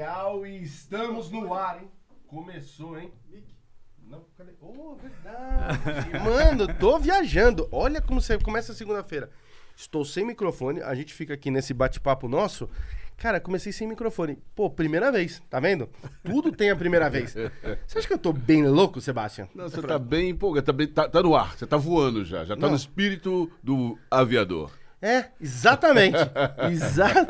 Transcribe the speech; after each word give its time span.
real 0.00 0.46
e 0.46 0.62
estamos 0.62 1.30
no 1.30 1.52
ar, 1.52 1.78
hein? 1.82 1.88
Começou, 2.26 2.98
hein? 2.98 3.12
Não, 4.08 4.24
cadê? 4.36 4.52
Oh, 4.60 4.94
verdade. 4.96 6.18
Mano, 6.24 6.66
tô 6.74 6.98
viajando. 6.98 7.68
Olha 7.70 8.00
como 8.00 8.20
você 8.20 8.38
começa 8.38 8.72
a 8.72 8.74
segunda-feira. 8.74 9.30
Estou 9.76 10.04
sem 10.04 10.24
microfone, 10.24 10.80
a 10.82 10.94
gente 10.94 11.12
fica 11.14 11.34
aqui 11.34 11.50
nesse 11.50 11.74
bate-papo 11.74 12.28
nosso. 12.28 12.68
Cara, 13.18 13.38
comecei 13.40 13.72
sem 13.72 13.86
microfone. 13.86 14.38
Pô, 14.54 14.70
primeira 14.70 15.12
vez, 15.12 15.42
tá 15.50 15.60
vendo? 15.60 15.88
Tudo 16.24 16.50
tem 16.50 16.70
a 16.70 16.76
primeira 16.76 17.10
vez. 17.10 17.34
Você 17.86 17.98
acha 17.98 18.06
que 18.08 18.14
eu 18.14 18.18
tô 18.18 18.32
bem 18.32 18.66
louco, 18.66 19.00
Sebastião? 19.00 19.48
Não, 19.54 19.68
você 19.68 19.82
tá 19.82 19.98
bem 19.98 20.30
empolgado, 20.30 20.64
tá, 20.66 20.72
bem, 20.72 20.86
tá, 20.88 21.08
tá 21.08 21.22
no 21.22 21.36
ar, 21.36 21.56
você 21.56 21.66
tá 21.66 21.76
voando 21.76 22.24
já, 22.24 22.44
já 22.46 22.54
tá 22.56 22.62
Não. 22.62 22.70
no 22.70 22.76
espírito 22.76 23.50
do 23.62 23.98
aviador. 24.10 24.70
É, 25.02 25.26
exatamente. 25.40 26.16
Exa- 26.72 27.26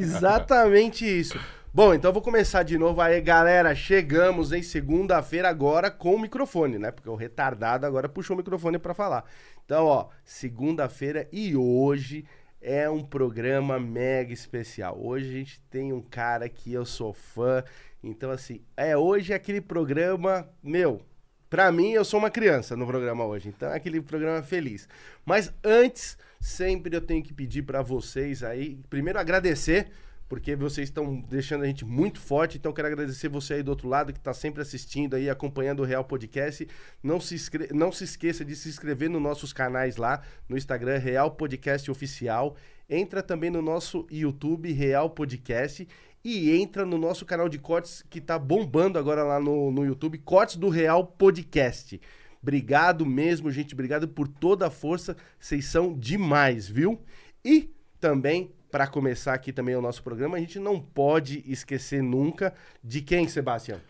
exatamente 0.00 1.04
isso. 1.04 1.38
Bom, 1.76 1.92
então 1.92 2.10
vou 2.10 2.22
começar 2.22 2.62
de 2.62 2.78
novo 2.78 3.02
aí, 3.02 3.20
galera. 3.20 3.74
Chegamos 3.74 4.50
em 4.50 4.62
segunda-feira 4.62 5.50
agora 5.50 5.90
com 5.90 6.14
o 6.14 6.18
microfone, 6.18 6.78
né? 6.78 6.90
Porque 6.90 7.10
o 7.10 7.14
retardado 7.14 7.84
agora 7.84 8.08
puxou 8.08 8.32
o 8.32 8.38
microfone 8.38 8.78
pra 8.78 8.94
falar. 8.94 9.26
Então, 9.62 9.84
ó, 9.84 10.08
segunda-feira 10.24 11.28
e 11.30 11.54
hoje 11.54 12.24
é 12.62 12.88
um 12.88 13.04
programa 13.04 13.78
mega 13.78 14.32
especial. 14.32 14.98
Hoje 14.98 15.28
a 15.28 15.32
gente 15.32 15.60
tem 15.68 15.92
um 15.92 16.00
cara 16.00 16.48
que 16.48 16.72
eu 16.72 16.86
sou 16.86 17.12
fã. 17.12 17.62
Então, 18.02 18.30
assim, 18.30 18.62
é 18.74 18.96
hoje 18.96 19.34
aquele 19.34 19.60
programa, 19.60 20.48
meu, 20.62 21.02
Pra 21.48 21.70
mim, 21.70 21.92
eu 21.92 22.04
sou 22.04 22.18
uma 22.18 22.30
criança 22.30 22.74
no 22.76 22.86
programa 22.86 23.24
hoje, 23.24 23.48
então 23.48 23.70
é 23.70 23.76
aquele 23.76 24.00
programa 24.00 24.42
feliz. 24.42 24.88
Mas 25.24 25.52
antes, 25.62 26.18
sempre 26.40 26.96
eu 26.96 27.00
tenho 27.00 27.22
que 27.22 27.32
pedir 27.32 27.62
pra 27.62 27.82
vocês 27.82 28.42
aí, 28.42 28.80
primeiro 28.90 29.16
agradecer, 29.18 29.88
porque 30.28 30.56
vocês 30.56 30.88
estão 30.88 31.20
deixando 31.20 31.62
a 31.64 31.66
gente 31.66 31.84
muito 31.84 32.20
forte, 32.20 32.58
então 32.58 32.72
quero 32.72 32.88
agradecer 32.88 33.28
você 33.28 33.54
aí 33.54 33.62
do 33.62 33.68
outro 33.68 33.88
lado 33.88 34.12
que 34.12 34.18
tá 34.20 34.34
sempre 34.34 34.60
assistindo 34.60 35.14
aí, 35.14 35.30
acompanhando 35.30 35.80
o 35.80 35.84
Real 35.84 36.04
Podcast. 36.04 36.66
Não 37.02 37.20
se, 37.20 37.34
inscre- 37.34 37.68
não 37.72 37.92
se 37.92 38.04
esqueça 38.04 38.44
de 38.44 38.56
se 38.56 38.68
inscrever 38.68 39.08
nos 39.08 39.22
nossos 39.22 39.52
canais 39.52 39.96
lá, 39.96 40.22
no 40.48 40.56
Instagram, 40.56 40.98
Real 40.98 41.30
Podcast 41.30 41.90
Oficial. 41.90 42.56
Entra 42.88 43.22
também 43.22 43.50
no 43.50 43.62
nosso 43.62 44.06
YouTube, 44.10 44.72
Real 44.72 45.10
Podcast. 45.10 45.86
E 46.24 46.50
entra 46.60 46.84
no 46.84 46.98
nosso 46.98 47.24
canal 47.24 47.48
de 47.48 47.56
cortes 47.56 48.02
que 48.10 48.20
tá 48.20 48.36
bombando 48.36 48.98
agora 48.98 49.22
lá 49.22 49.38
no, 49.38 49.70
no 49.70 49.84
YouTube, 49.86 50.18
Cortes 50.18 50.56
do 50.56 50.68
Real 50.68 51.06
Podcast. 51.06 52.00
Obrigado 52.42 53.06
mesmo, 53.06 53.48
gente. 53.48 53.74
Obrigado 53.74 54.08
por 54.08 54.26
toda 54.26 54.66
a 54.66 54.70
força. 54.70 55.16
Vocês 55.38 55.66
são 55.66 55.96
demais, 55.96 56.68
viu? 56.68 57.00
E 57.44 57.70
também, 58.00 58.50
para 58.76 58.86
começar 58.86 59.32
aqui 59.32 59.54
também 59.54 59.74
o 59.74 59.80
nosso 59.80 60.02
programa, 60.02 60.36
a 60.36 60.40
gente 60.40 60.58
não 60.58 60.78
pode 60.78 61.42
esquecer 61.46 62.02
nunca 62.02 62.52
de 62.84 63.00
quem, 63.00 63.26
Sebastião? 63.26 63.80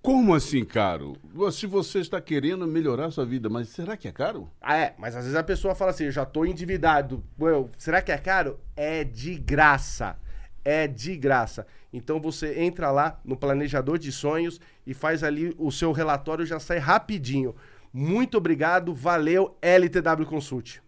Como 0.00 0.34
assim, 0.34 0.64
caro? 0.64 1.16
Se 1.52 1.66
você 1.66 1.98
está 1.98 2.20
querendo 2.20 2.66
melhorar 2.66 3.10
sua 3.10 3.26
vida, 3.26 3.48
mas 3.48 3.68
será 3.68 3.96
que 3.96 4.08
é 4.08 4.12
caro? 4.12 4.48
Ah, 4.60 4.76
é, 4.76 4.94
mas 4.96 5.14
às 5.14 5.24
vezes 5.24 5.36
a 5.36 5.42
pessoa 5.42 5.74
fala 5.74 5.90
assim: 5.90 6.04
eu 6.04 6.12
já 6.12 6.24
tô 6.24 6.44
endividado. 6.44 7.22
Será 7.76 8.00
que 8.00 8.12
é 8.12 8.18
caro? 8.18 8.58
É 8.76 9.04
de 9.04 9.34
graça. 9.34 10.16
É 10.64 10.86
de 10.86 11.16
graça. 11.16 11.66
Então 11.92 12.20
você 12.20 12.60
entra 12.60 12.90
lá 12.90 13.20
no 13.24 13.36
planejador 13.36 13.98
de 13.98 14.12
sonhos 14.12 14.60
e 14.86 14.94
faz 14.94 15.22
ali 15.22 15.54
o 15.58 15.70
seu 15.70 15.92
relatório, 15.92 16.46
já 16.46 16.60
sai 16.60 16.78
rapidinho. 16.78 17.54
Muito 17.92 18.36
obrigado, 18.36 18.94
valeu 18.94 19.56
LTW 19.60 20.26
Consult. 20.26 20.80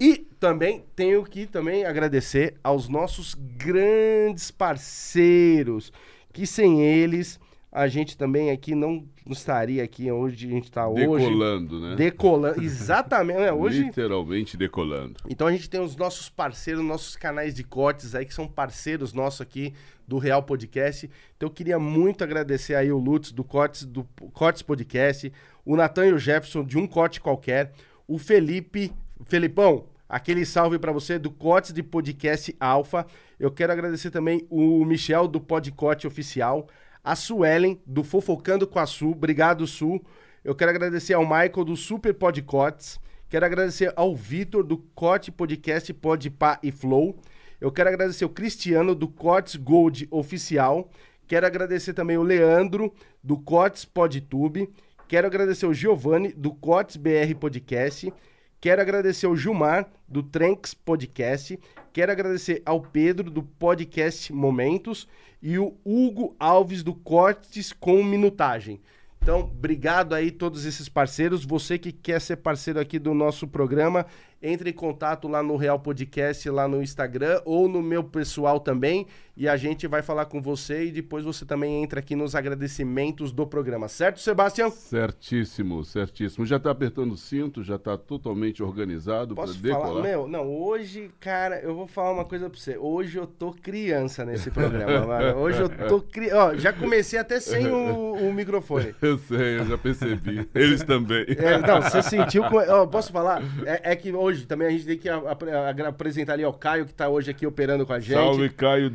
E 0.00 0.16
também 0.38 0.84
tenho 0.96 1.22
que 1.24 1.46
também 1.46 1.84
agradecer 1.84 2.54
aos 2.64 2.88
nossos 2.88 3.34
grandes 3.34 4.50
parceiros, 4.50 5.92
que 6.32 6.46
sem 6.46 6.82
eles 6.82 7.38
a 7.72 7.86
gente 7.86 8.16
também 8.16 8.50
aqui 8.50 8.74
não 8.74 9.06
estaria 9.28 9.82
aqui 9.84 10.10
onde 10.10 10.46
a 10.46 10.50
gente 10.50 10.64
está 10.64 10.88
hoje. 10.88 11.06
Decolando, 11.06 11.80
né? 11.80 11.94
Decolando. 11.94 12.62
Exatamente. 12.64 13.38
né? 13.38 13.52
Hoje. 13.52 13.84
Literalmente 13.84 14.56
decolando. 14.56 15.20
Então 15.28 15.46
a 15.46 15.52
gente 15.52 15.70
tem 15.70 15.80
os 15.80 15.94
nossos 15.96 16.28
parceiros, 16.28 16.82
nossos 16.82 17.16
canais 17.16 17.54
de 17.54 17.62
cortes 17.62 18.14
aí, 18.14 18.26
que 18.26 18.34
são 18.34 18.48
parceiros 18.48 19.12
nossos 19.12 19.40
aqui 19.40 19.72
do 20.06 20.18
Real 20.18 20.42
Podcast. 20.42 21.08
Então 21.36 21.48
eu 21.48 21.52
queria 21.52 21.78
muito 21.78 22.24
agradecer 22.24 22.74
aí 22.74 22.90
o 22.90 22.98
Lutz 22.98 23.30
do 23.30 23.44
Cortes, 23.44 23.84
do 23.84 24.04
Cortes 24.32 24.62
Podcast, 24.62 25.32
o 25.64 25.76
Natan 25.76 26.06
e 26.06 26.12
o 26.12 26.18
Jefferson 26.18 26.64
de 26.64 26.76
Um 26.76 26.88
Corte 26.88 27.20
Qualquer, 27.20 27.72
o 28.08 28.18
Felipe, 28.18 28.92
Felipão, 29.26 29.84
aquele 30.08 30.44
salve 30.44 30.76
pra 30.80 30.90
você 30.90 31.20
do 31.20 31.30
Cortes 31.30 31.72
de 31.72 31.84
Podcast 31.84 32.54
Alfa. 32.58 33.06
Eu 33.38 33.52
quero 33.52 33.72
agradecer 33.72 34.10
também 34.10 34.44
o 34.50 34.84
Michel 34.84 35.28
do 35.28 35.40
Podcorte 35.40 36.08
Oficial, 36.08 36.66
a 37.02 37.16
Suelen 37.16 37.80
do 37.86 38.04
Fofocando 38.04 38.66
com 38.66 38.78
a 38.78 38.86
Su, 38.86 39.10
obrigado 39.10 39.66
Su. 39.66 40.00
Eu 40.44 40.54
quero 40.54 40.70
agradecer 40.70 41.14
ao 41.14 41.22
Michael 41.22 41.64
do 41.64 41.76
Super 41.76 42.14
Podcortes. 42.14 42.98
Quero 43.28 43.44
agradecer 43.46 43.92
ao 43.94 44.16
Vitor 44.16 44.64
do 44.64 44.78
Corte 44.78 45.30
Podcast 45.30 45.92
Podpah 45.94 46.58
e 46.62 46.72
Flow. 46.72 47.16
Eu 47.60 47.70
quero 47.70 47.88
agradecer 47.88 48.24
o 48.24 48.30
Cristiano 48.30 48.94
do 48.94 49.06
Cortes 49.06 49.56
Gold 49.56 50.08
Oficial. 50.10 50.90
Quero 51.26 51.46
agradecer 51.46 51.92
também 51.92 52.16
o 52.16 52.22
Leandro 52.22 52.92
do 53.22 53.36
Cortes 53.38 53.84
PodTube. 53.84 54.68
Quero 55.06 55.26
agradecer 55.26 55.66
o 55.66 55.74
Giovanni 55.74 56.32
do 56.32 56.52
Cortes 56.52 56.96
BR 56.96 57.34
Podcast. 57.38 58.12
Quero 58.60 58.80
agradecer 58.82 59.26
ao 59.26 59.36
Gilmar 59.36 59.88
do 60.08 60.22
Tranks 60.22 60.74
Podcast. 60.74 61.58
Quero 61.92 62.12
agradecer 62.12 62.62
ao 62.64 62.80
Pedro 62.80 63.30
do 63.30 63.42
Podcast 63.42 64.32
Momentos 64.32 65.06
e 65.42 65.58
o 65.58 65.76
Hugo 65.84 66.34
Alves 66.38 66.82
do 66.82 66.94
Cortes 66.94 67.72
com 67.72 68.02
Minutagem. 68.02 68.80
Então, 69.22 69.40
obrigado 69.40 70.14
aí 70.14 70.30
todos 70.30 70.64
esses 70.64 70.88
parceiros. 70.88 71.44
Você 71.44 71.78
que 71.78 71.92
quer 71.92 72.20
ser 72.20 72.36
parceiro 72.36 72.80
aqui 72.80 72.98
do 72.98 73.12
nosso 73.12 73.46
programa, 73.46 74.06
entre 74.42 74.70
em 74.70 74.72
contato 74.72 75.28
lá 75.28 75.42
no 75.42 75.56
Real 75.56 75.78
Podcast, 75.78 76.48
lá 76.48 76.66
no 76.66 76.82
Instagram 76.82 77.42
ou 77.44 77.68
no 77.68 77.82
meu 77.82 78.02
pessoal 78.02 78.58
também, 78.58 79.06
e 79.40 79.48
a 79.48 79.56
gente 79.56 79.86
vai 79.86 80.02
falar 80.02 80.26
com 80.26 80.38
você 80.42 80.84
e 80.84 80.90
depois 80.92 81.24
você 81.24 81.46
também 81.46 81.82
entra 81.82 81.98
aqui 82.00 82.14
nos 82.14 82.34
agradecimentos 82.34 83.32
do 83.32 83.46
programa. 83.46 83.88
Certo, 83.88 84.20
Sebastião? 84.20 84.70
Certíssimo, 84.70 85.82
certíssimo. 85.82 86.44
Já 86.44 86.58
tá 86.58 86.70
apertando 86.70 87.12
o 87.12 87.16
cinto, 87.16 87.62
já 87.64 87.78
tá 87.78 87.96
totalmente 87.96 88.62
organizado 88.62 89.34
para 89.34 89.44
Posso 89.46 89.58
decolar. 89.58 89.88
falar? 89.88 90.02
Meu, 90.02 90.28
não, 90.28 90.46
hoje, 90.46 91.10
cara, 91.18 91.58
eu 91.60 91.74
vou 91.74 91.86
falar 91.86 92.12
uma 92.12 92.24
coisa 92.26 92.50
pra 92.50 92.60
você. 92.60 92.76
Hoje 92.76 93.16
eu 93.16 93.26
tô 93.26 93.50
criança 93.52 94.26
nesse 94.26 94.50
programa, 94.52 95.06
mano. 95.06 95.38
Hoje 95.38 95.58
eu 95.62 95.70
tô 95.88 96.02
criança. 96.02 96.36
Ó, 96.36 96.54
já 96.56 96.70
comecei 96.70 97.18
até 97.18 97.40
sem 97.40 97.66
o, 97.66 98.12
o 98.12 98.34
microfone. 98.34 98.94
Eu 99.00 99.16
sei, 99.16 99.58
eu 99.60 99.64
já 99.66 99.78
percebi. 99.78 100.46
Eles 100.54 100.82
também. 100.84 101.24
É, 101.30 101.56
não, 101.58 101.80
você 101.80 102.02
sentiu. 102.02 102.44
com- 102.44 102.58
ó, 102.58 102.86
posso 102.86 103.10
falar? 103.10 103.42
É, 103.64 103.92
é 103.92 103.96
que 103.96 104.12
hoje 104.12 104.46
também 104.46 104.68
a 104.68 104.70
gente 104.70 104.84
tem 104.84 104.98
que 104.98 105.08
apresentar 105.08 106.34
ali 106.34 106.44
ó, 106.44 106.50
o 106.50 106.52
Caio, 106.52 106.84
que 106.84 106.92
tá 106.92 107.08
hoje 107.08 107.30
aqui 107.30 107.46
operando 107.46 107.86
com 107.86 107.92
a 107.94 107.98
gente. 107.98 108.12
Salve, 108.12 108.48
Caio 108.50 108.90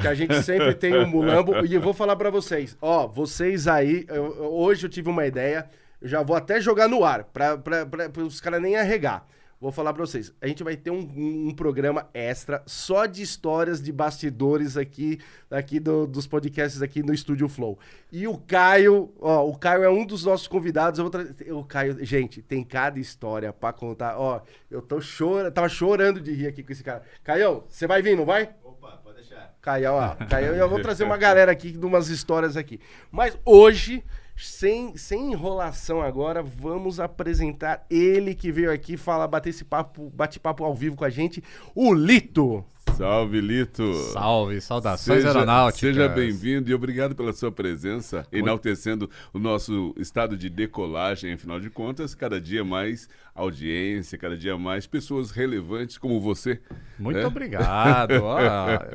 Que 0.00 0.08
a 0.08 0.14
gente 0.14 0.42
sempre 0.42 0.74
tem 0.74 0.94
o 0.96 1.06
Mulambo. 1.06 1.52
E 1.66 1.74
eu 1.74 1.80
vou 1.80 1.94
falar 1.94 2.16
pra 2.16 2.30
vocês. 2.30 2.76
Ó, 2.80 3.06
vocês 3.06 3.66
aí, 3.68 4.04
eu- 4.08 4.52
hoje 4.52 4.86
eu 4.86 4.90
tive 4.90 5.08
uma 5.08 5.26
ideia. 5.26 5.68
Eu 6.00 6.08
já 6.08 6.22
vou 6.22 6.36
até 6.36 6.60
jogar 6.60 6.88
no 6.88 7.04
ar, 7.04 7.24
pra, 7.24 7.56
pra, 7.56 7.86
pra, 7.86 8.08
pra 8.10 8.22
os 8.22 8.40
caras 8.40 8.60
nem 8.60 8.76
arregar. 8.76 9.26
Vou 9.60 9.72
falar 9.72 9.94
pra 9.94 10.04
vocês. 10.04 10.30
A 10.42 10.46
gente 10.46 10.62
vai 10.62 10.76
ter 10.76 10.90
um, 10.90 10.98
um- 10.98 11.48
um 11.48 11.54
programa 11.54 12.06
extra 12.12 12.62
só 12.66 13.06
de 13.06 13.22
histórias 13.22 13.80
de 13.82 13.90
bastidores 13.90 14.76
aqui, 14.76 15.18
aqui 15.50 15.80
do- 15.80 16.06
dos 16.06 16.26
podcasts 16.26 16.82
aqui 16.82 17.02
no 17.02 17.14
Estúdio 17.14 17.48
Flow. 17.48 17.78
E 18.12 18.28
o 18.28 18.36
Caio, 18.36 19.10
ó, 19.18 19.48
o 19.48 19.56
Caio 19.56 19.82
é 19.82 19.88
um 19.88 20.04
dos 20.04 20.22
nossos 20.24 20.46
convidados. 20.46 20.98
Eu 21.00 21.08
vou 21.08 21.60
o 21.62 21.64
Caio, 21.64 22.04
gente, 22.04 22.42
tem 22.42 22.62
cada 22.62 22.98
história 22.98 23.54
pra 23.54 23.72
contar. 23.72 24.18
Ó, 24.18 24.42
eu 24.70 24.82
tô 24.82 25.00
chorando, 25.00 25.50
tava 25.52 25.68
chorando 25.70 26.20
de 26.20 26.32
rir 26.34 26.48
aqui 26.48 26.62
com 26.62 26.72
esse 26.72 26.84
cara. 26.84 27.02
Caio, 27.22 27.64
você 27.66 27.86
vai 27.86 28.02
vir, 28.02 28.14
não 28.18 28.26
vai? 28.26 28.50
Caião, 29.64 29.94
ó. 29.94 30.16
Eu 30.54 30.68
vou 30.68 30.80
trazer 30.80 31.04
uma 31.04 31.16
galera 31.16 31.50
aqui 31.50 31.72
de 31.72 31.86
umas 31.86 32.08
histórias 32.08 32.54
aqui. 32.54 32.78
Mas 33.10 33.38
hoje, 33.46 34.04
sem, 34.36 34.94
sem 34.94 35.32
enrolação 35.32 36.02
agora, 36.02 36.42
vamos 36.42 37.00
apresentar 37.00 37.86
ele 37.88 38.34
que 38.34 38.52
veio 38.52 38.70
aqui 38.70 38.98
falar, 38.98 39.26
bater 39.26 39.50
esse 39.50 39.64
papo, 39.64 40.10
bate-papo 40.10 40.64
ao 40.64 40.74
vivo 40.74 40.96
com 40.96 41.04
a 41.04 41.10
gente, 41.10 41.42
o 41.74 41.94
Lito. 41.94 42.62
Salve, 42.96 43.40
Lito. 43.40 43.92
Salve, 44.12 44.60
saudações 44.60 45.16
Seja, 45.22 45.28
aeronáuticas. 45.28 45.80
seja 45.80 46.08
bem-vindo 46.08 46.70
e 46.70 46.74
obrigado 46.74 47.14
pela 47.16 47.32
sua 47.32 47.50
presença, 47.50 48.24
enaltecendo 48.30 49.10
o 49.32 49.38
nosso 49.38 49.92
estado 49.98 50.36
de 50.36 50.48
decolagem. 50.48 51.32
Afinal 51.32 51.58
de 51.58 51.70
contas, 51.70 52.14
cada 52.14 52.40
dia 52.40 52.64
mais 52.64 53.08
audiência, 53.34 54.16
cada 54.16 54.36
dia 54.36 54.56
mais 54.56 54.86
pessoas 54.86 55.32
relevantes 55.32 55.98
como 55.98 56.20
você. 56.20 56.60
Muito 56.96 57.18
né? 57.18 57.26
obrigado. 57.26 58.12
ó. 58.22 58.38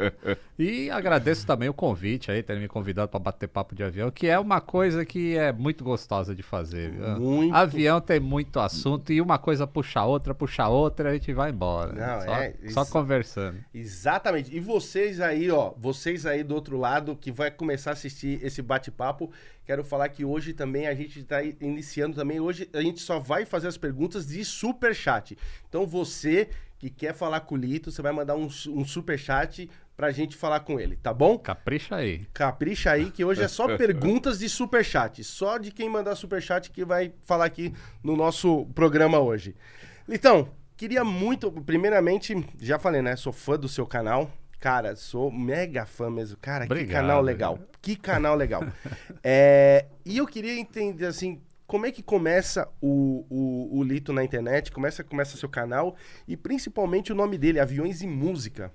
e 0.57 0.89
agradeço 0.89 1.45
também 1.45 1.67
o 1.67 1.73
convite 1.73 2.31
aí, 2.31 2.41
terem 2.41 2.61
me 2.61 2.67
convidado 2.69 3.09
para 3.09 3.19
bater 3.19 3.49
papo 3.49 3.75
de 3.75 3.83
avião, 3.83 4.09
que 4.09 4.27
é 4.27 4.39
uma 4.39 4.61
coisa 4.61 5.03
que 5.03 5.35
é 5.35 5.51
muito 5.51 5.83
gostosa 5.83 6.33
de 6.33 6.41
fazer. 6.41 6.93
Muito. 7.19 7.53
Avião 7.53 7.99
tem 7.99 8.19
muito 8.19 8.61
assunto 8.61 9.11
e 9.11 9.19
uma 9.19 9.37
coisa 9.37 9.67
puxa 9.67 9.99
a 9.99 10.05
outra, 10.05 10.33
puxa 10.33 10.63
a 10.63 10.69
outra, 10.69 11.09
a 11.09 11.13
gente 11.13 11.33
vai 11.33 11.49
embora. 11.51 11.91
Não, 11.91 12.21
só, 12.21 12.33
é, 12.35 12.53
só 12.69 12.81
isso- 12.83 12.91
conversando. 12.93 13.57
Exatamente. 13.89 14.55
E 14.55 14.59
vocês 14.59 15.19
aí, 15.19 15.49
ó, 15.49 15.73
vocês 15.75 16.23
aí 16.27 16.43
do 16.43 16.53
outro 16.53 16.77
lado 16.77 17.15
que 17.15 17.31
vai 17.31 17.49
começar 17.49 17.89
a 17.89 17.93
assistir 17.93 18.39
esse 18.43 18.61
bate-papo, 18.61 19.31
quero 19.65 19.83
falar 19.83 20.09
que 20.09 20.23
hoje 20.23 20.53
também 20.53 20.87
a 20.87 20.93
gente 20.93 21.21
está 21.21 21.41
iniciando 21.41 22.15
também. 22.15 22.39
Hoje 22.39 22.69
a 22.71 22.81
gente 22.81 23.01
só 23.01 23.17
vai 23.17 23.45
fazer 23.45 23.67
as 23.67 23.77
perguntas 23.77 24.27
de 24.27 24.45
super 24.45 24.93
chat. 24.93 25.35
Então 25.67 25.87
você 25.87 26.49
que 26.77 26.89
quer 26.89 27.13
falar 27.13 27.41
com 27.41 27.55
o 27.55 27.57
Lito, 27.57 27.91
você 27.91 28.01
vai 28.01 28.11
mandar 28.11 28.35
um, 28.35 28.45
um 28.45 28.85
super 28.85 29.17
chat 29.17 29.69
pra 29.97 30.11
gente 30.11 30.37
falar 30.37 30.59
com 30.61 30.79
ele, 30.79 30.95
tá 30.95 31.11
bom? 31.11 31.37
Capricha 31.37 31.95
aí. 31.95 32.25
Capricha 32.31 32.91
aí 32.91 33.09
que 33.09 33.25
hoje 33.25 33.41
é 33.41 33.47
só 33.47 33.67
perguntas 33.75 34.37
de 34.37 34.47
superchat. 34.47 35.23
Só 35.23 35.57
de 35.57 35.71
quem 35.71 35.89
mandar 35.89 36.15
superchat 36.15 36.69
que 36.69 36.85
vai 36.85 37.11
falar 37.21 37.45
aqui 37.45 37.73
no 38.03 38.15
nosso 38.15 38.67
programa 38.67 39.19
hoje. 39.19 39.55
Litão, 40.07 40.47
queria 40.79 41.03
muito. 41.03 41.51
Primeiramente, 41.51 42.33
já 42.57 42.79
falei, 42.79 43.01
né? 43.01 43.17
Sou 43.17 43.33
fã 43.33 43.59
do 43.59 43.67
seu 43.67 43.85
canal. 43.85 44.31
Cara, 44.61 44.95
sou 44.95 45.29
mega 45.29 45.85
fã 45.85 46.09
mesmo. 46.09 46.37
Cara, 46.41 46.65
que 46.65 46.71
Obrigado, 46.71 47.01
canal 47.01 47.21
legal. 47.21 47.59
Que 47.81 47.95
canal 47.97 48.35
legal. 48.35 48.63
É, 49.21 49.87
e 50.05 50.17
eu 50.17 50.25
queria 50.25 50.57
entender, 50.57 51.05
assim, 51.05 51.41
como 51.67 51.85
é 51.85 51.91
que 51.91 52.01
começa 52.01 52.69
o, 52.81 53.25
o, 53.29 53.79
o 53.79 53.83
Lito 53.83 54.13
na 54.13 54.23
internet? 54.23 54.71
Começa, 54.71 55.03
começa 55.03 55.35
seu 55.35 55.49
canal 55.49 55.95
e 56.25 56.37
principalmente 56.37 57.11
o 57.11 57.15
nome 57.15 57.37
dele, 57.37 57.59
Aviões 57.59 58.01
e 58.01 58.07
Música. 58.07 58.71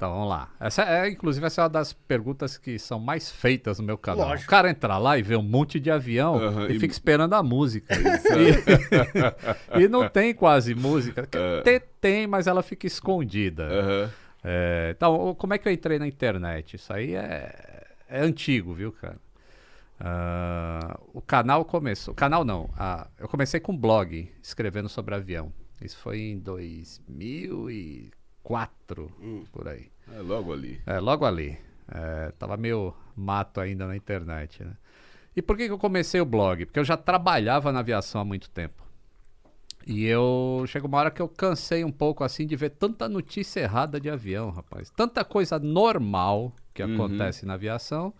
Então 0.00 0.12
vamos 0.14 0.30
lá. 0.30 0.48
Essa 0.58 0.82
é, 0.84 1.10
inclusive, 1.10 1.44
essa 1.44 1.60
é 1.60 1.64
uma 1.64 1.68
das 1.68 1.92
perguntas 1.92 2.56
que 2.56 2.78
são 2.78 2.98
mais 2.98 3.30
feitas 3.30 3.78
no 3.78 3.84
meu 3.84 3.98
canal. 3.98 4.28
Lógico. 4.28 4.46
O 4.46 4.50
cara 4.50 4.70
entra 4.70 4.96
lá 4.96 5.18
e 5.18 5.22
vê 5.22 5.36
um 5.36 5.42
monte 5.42 5.78
de 5.78 5.90
avião 5.90 6.36
Aham, 6.36 6.68
e, 6.70 6.76
e- 6.76 6.80
fica 6.80 6.90
esperando 6.90 7.34
a 7.34 7.42
música. 7.42 7.92
e, 9.76 9.76
e 9.84 9.88
não 9.88 10.08
tem 10.08 10.32
quase 10.32 10.74
música. 10.74 11.28
É. 11.30 11.60
Tem, 11.60 11.80
tem, 12.00 12.26
mas 12.26 12.46
ela 12.46 12.62
fica 12.62 12.86
escondida. 12.86 13.64
Aham. 13.64 14.10
É, 14.42 14.94
então, 14.96 15.34
como 15.34 15.52
é 15.52 15.58
que 15.58 15.68
eu 15.68 15.72
entrei 15.72 15.98
na 15.98 16.08
internet? 16.08 16.76
Isso 16.76 16.90
aí 16.94 17.14
é, 17.14 17.84
é 18.08 18.20
antigo, 18.22 18.72
viu, 18.72 18.92
cara? 18.92 19.18
Ah, 20.00 20.98
o 21.12 21.20
canal 21.20 21.62
começou. 21.62 22.14
Canal 22.14 22.42
não. 22.42 22.70
ah, 22.74 23.06
eu 23.18 23.28
comecei 23.28 23.60
com 23.60 23.76
blog, 23.76 24.32
escrevendo 24.42 24.88
sobre 24.88 25.14
avião. 25.14 25.52
Isso 25.78 25.98
foi 25.98 26.20
em 26.20 26.38
2004, 28.44 29.10
por 29.52 29.68
aí. 29.68 29.90
É 30.12 30.20
logo 30.20 30.52
ali. 30.52 30.80
É, 30.86 30.98
logo 30.98 31.24
ali. 31.24 31.58
É, 31.92 32.32
tava 32.38 32.56
meio 32.56 32.94
mato 33.16 33.60
ainda 33.60 33.86
na 33.86 33.96
internet, 33.96 34.62
né? 34.64 34.72
E 35.34 35.42
por 35.42 35.56
que, 35.56 35.66
que 35.66 35.72
eu 35.72 35.78
comecei 35.78 36.20
o 36.20 36.24
blog? 36.24 36.66
Porque 36.66 36.78
eu 36.78 36.84
já 36.84 36.96
trabalhava 36.96 37.70
na 37.72 37.80
aviação 37.80 38.20
há 38.20 38.24
muito 38.24 38.50
tempo. 38.50 38.82
E 39.86 40.04
eu 40.04 40.64
chegou 40.66 40.88
uma 40.88 40.98
hora 40.98 41.10
que 41.10 41.22
eu 41.22 41.28
cansei 41.28 41.84
um 41.84 41.90
pouco 41.92 42.22
assim 42.22 42.46
de 42.46 42.54
ver 42.56 42.70
tanta 42.70 43.08
notícia 43.08 43.60
errada 43.60 44.00
de 44.00 44.10
avião, 44.10 44.50
rapaz. 44.50 44.90
Tanta 44.90 45.24
coisa 45.24 45.58
normal 45.58 46.52
que 46.74 46.82
Uhum. 46.82 46.94
acontece 46.94 47.46
na 47.46 47.54
aviação 47.54 48.12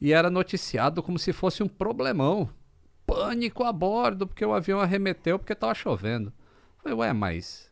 e 0.00 0.12
era 0.12 0.30
noticiado 0.30 1.02
como 1.02 1.18
se 1.18 1.32
fosse 1.32 1.62
um 1.62 1.68
problemão. 1.68 2.48
Pânico 3.06 3.64
a 3.64 3.72
bordo 3.72 4.26
porque 4.26 4.44
o 4.44 4.52
avião 4.52 4.80
arremeteu 4.80 5.38
porque 5.38 5.54
tava 5.54 5.74
chovendo. 5.74 6.32
Falei, 6.82 6.96
ué, 6.98 7.12
mas 7.12 7.67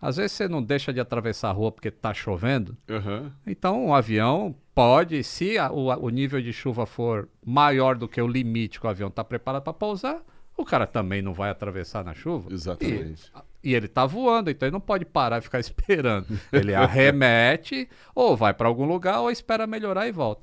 às 0.00 0.16
vezes 0.16 0.32
você 0.32 0.48
não 0.48 0.62
deixa 0.62 0.92
de 0.92 1.00
atravessar 1.00 1.48
a 1.50 1.52
rua 1.52 1.72
porque 1.72 1.90
tá 1.90 2.12
chovendo? 2.14 2.76
Aham. 2.88 3.32
Então, 3.46 3.86
um 3.86 3.94
avião 3.94 4.54
pode, 4.74 5.22
se 5.24 5.58
a- 5.58 5.70
o, 5.72 5.86
o 5.88 6.08
nível 6.08 6.40
de 6.40 6.52
chuva 6.52 6.86
for 6.86 7.28
maior 7.44 7.96
do 7.96 8.06
que 8.08 8.20
o 8.20 8.26
limite 8.28 8.78
que 8.80 8.86
o 8.86 8.90
avião 8.90 9.08
está 9.08 9.24
preparado 9.24 9.62
para 9.62 9.72
pousar, 9.72 10.22
o 10.56 10.64
cara 10.64 10.86
também 10.86 11.22
não 11.22 11.32
vai 11.32 11.50
atravessar 11.50 12.04
na 12.04 12.14
chuva. 12.14 12.52
Exatamente. 12.52 13.30
E, 13.62 13.70
e 13.70 13.74
ele 13.74 13.86
está 13.86 14.04
voando, 14.06 14.50
então 14.50 14.66
ele 14.66 14.72
não 14.72 14.80
pode 14.80 15.04
parar 15.04 15.38
e 15.38 15.42
ficar 15.42 15.58
esperando. 15.60 16.26
Ele 16.52 16.74
arremete, 16.74 17.88
ou 18.14 18.36
vai 18.36 18.52
para 18.54 18.68
algum 18.68 18.84
lugar, 18.84 19.20
ou 19.20 19.30
espera 19.30 19.66
melhorar 19.66 20.06
e 20.06 20.12
volta. 20.12 20.42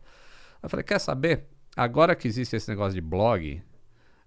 Eu 0.62 0.70
falei, 0.70 0.84
quer 0.84 1.00
saber? 1.00 1.46
Agora 1.78 2.16
que 2.16 2.28
existe 2.28 2.56
esse 2.56 2.70
negócio 2.70 2.94
de 2.94 3.02
blog, 3.02 3.62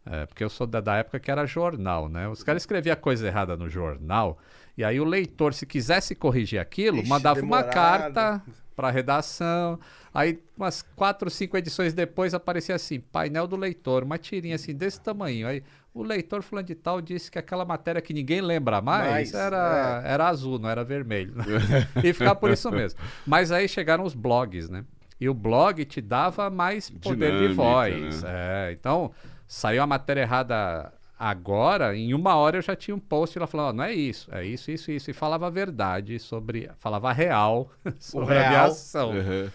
é, 0.06 0.26
porque 0.26 0.42
eu 0.42 0.50
sou 0.50 0.66
da, 0.66 0.80
da 0.80 0.96
época 0.96 1.20
que 1.20 1.30
era 1.30 1.46
jornal, 1.46 2.08
né? 2.08 2.28
Os 2.28 2.42
caras 2.42 2.62
escreviam 2.62 2.96
coisa 2.96 3.26
errada 3.26 3.56
no 3.56 3.68
jornal, 3.68 4.38
e 4.76 4.84
aí 4.84 5.00
o 5.00 5.04
leitor, 5.04 5.54
se 5.54 5.66
quisesse 5.66 6.14
corrigir 6.14 6.60
aquilo, 6.60 6.98
Ixi, 6.98 7.08
mandava 7.08 7.40
uma 7.40 7.62
demorado. 7.62 7.74
carta 7.74 8.42
para 8.76 8.90
redação. 8.90 9.78
Aí, 10.14 10.40
umas 10.56 10.82
quatro, 10.82 11.28
cinco 11.28 11.56
edições 11.56 11.92
depois, 11.92 12.32
aparecia 12.32 12.76
assim: 12.76 13.00
painel 13.00 13.48
do 13.48 13.56
leitor, 13.56 14.04
uma 14.04 14.16
tirinha 14.18 14.54
assim, 14.54 14.72
desse 14.72 15.00
tamanho. 15.00 15.48
Aí, 15.48 15.64
o 15.92 16.02
leitor 16.04 16.42
fulano 16.42 16.66
de 16.68 16.76
tal 16.76 17.00
disse 17.00 17.28
que 17.28 17.40
aquela 17.40 17.64
matéria 17.64 18.00
que 18.00 18.14
ninguém 18.14 18.40
lembra 18.40 18.80
mais 18.80 19.10
Mais, 19.10 19.34
era, 19.34 20.00
era 20.04 20.28
azul, 20.28 20.60
não 20.60 20.68
era 20.68 20.84
vermelho. 20.84 21.34
e 22.04 22.12
ficava 22.12 22.36
por 22.36 22.52
isso 22.52 22.70
mesmo. 22.70 23.00
Mas 23.26 23.50
aí 23.50 23.68
chegaram 23.68 24.04
os 24.04 24.14
blogs, 24.14 24.68
né? 24.68 24.84
E 25.20 25.28
o 25.28 25.34
blog 25.34 25.84
te 25.84 26.00
dava 26.00 26.48
mais 26.48 26.88
poder 26.88 27.32
de 27.32 27.48
Dinâmica, 27.48 27.54
voz. 27.54 28.22
né? 28.22 28.30
É, 28.32 28.72
então, 28.72 29.10
saiu 29.48 29.82
a 29.82 29.86
matéria 29.86 30.20
errada 30.20 30.92
agora, 31.18 31.96
em 31.96 32.14
uma 32.14 32.36
hora 32.36 32.58
eu 32.58 32.62
já 32.62 32.76
tinha 32.76 32.94
um 32.94 33.00
post 33.00 33.36
lá 33.38 33.46
falando, 33.46 33.68
ó, 33.70 33.72
não 33.72 33.84
é 33.84 33.92
isso, 33.92 34.32
é 34.32 34.44
isso, 34.44 34.70
isso, 34.70 34.90
isso. 34.92 35.10
E 35.10 35.14
falava 35.14 35.48
a 35.48 35.50
verdade 35.50 36.18
sobre, 36.20 36.70
falava 36.78 37.10
a 37.10 37.12
real 37.12 37.72
sobre 37.98 38.36
a 38.36 38.48
real. 38.48 38.64
aviação. 38.64 39.10
Aham. 39.12 39.50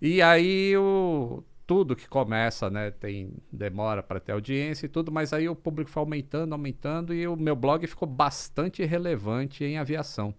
E 0.00 0.22
aí 0.22 0.76
o 0.76 1.42
tudo 1.66 1.96
que 1.96 2.06
começa, 2.06 2.68
né, 2.68 2.90
tem 2.90 3.32
demora 3.50 4.02
para 4.02 4.20
ter 4.20 4.32
audiência 4.32 4.86
e 4.86 4.88
tudo, 4.88 5.10
mas 5.10 5.32
aí 5.32 5.48
o 5.48 5.56
público 5.56 5.90
foi 5.90 6.02
aumentando, 6.02 6.52
aumentando 6.52 7.14
e 7.14 7.26
o 7.26 7.36
meu 7.36 7.56
blog 7.56 7.86
ficou 7.86 8.06
bastante 8.06 8.84
relevante 8.84 9.64
em 9.64 9.78
aviação. 9.78 10.34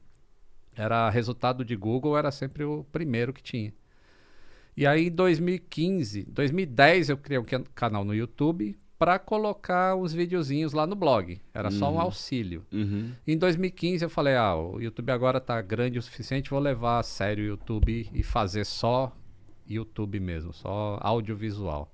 Era 0.76 1.10
resultado 1.10 1.66
de 1.66 1.76
Google, 1.76 2.18
era 2.18 2.32
sempre 2.32 2.64
o 2.64 2.84
primeiro 2.92 3.34
que 3.34 3.42
tinha. 3.42 3.74
E 4.78 4.86
aí 4.86 5.08
em 5.08 5.12
2015, 5.12 6.24
2010 6.24 7.10
eu 7.10 7.18
criei 7.18 7.40
um 7.40 7.44
can- 7.46 7.64
canal 7.74 8.04
no 8.04 8.14
YouTube 8.14 8.78
para 8.98 9.20
colocar 9.20 9.96
uns 9.96 10.14
videozinhos 10.14 10.74
lá 10.74 10.86
no 10.88 10.96
blog. 10.96 11.40
Era 11.54 11.70
só 11.72 11.92
um 11.92 12.00
auxílio. 12.00 12.66
Uhum. 12.72 13.12
Em 13.28 13.38
2015 13.38 14.04
eu 14.04 14.10
falei, 14.10 14.36
ah, 14.36 14.56
o 14.56 14.80
YouTube 14.82 15.12
agora 15.12 15.40
tá 15.40 15.62
grande 15.62 16.00
o 16.00 16.02
suficiente, 16.02 16.50
vou 16.50 16.60
levar 16.60 17.00
a 17.00 17.04
sério 17.04 17.44
o 17.44 17.48
YouTube 17.48 18.10
e 18.14 18.24
fazer 18.24 18.66
só 18.66 19.16
YouTube 19.68 20.20
mesmo, 20.20 20.54
só 20.54 20.98
audiovisual. 21.02 21.92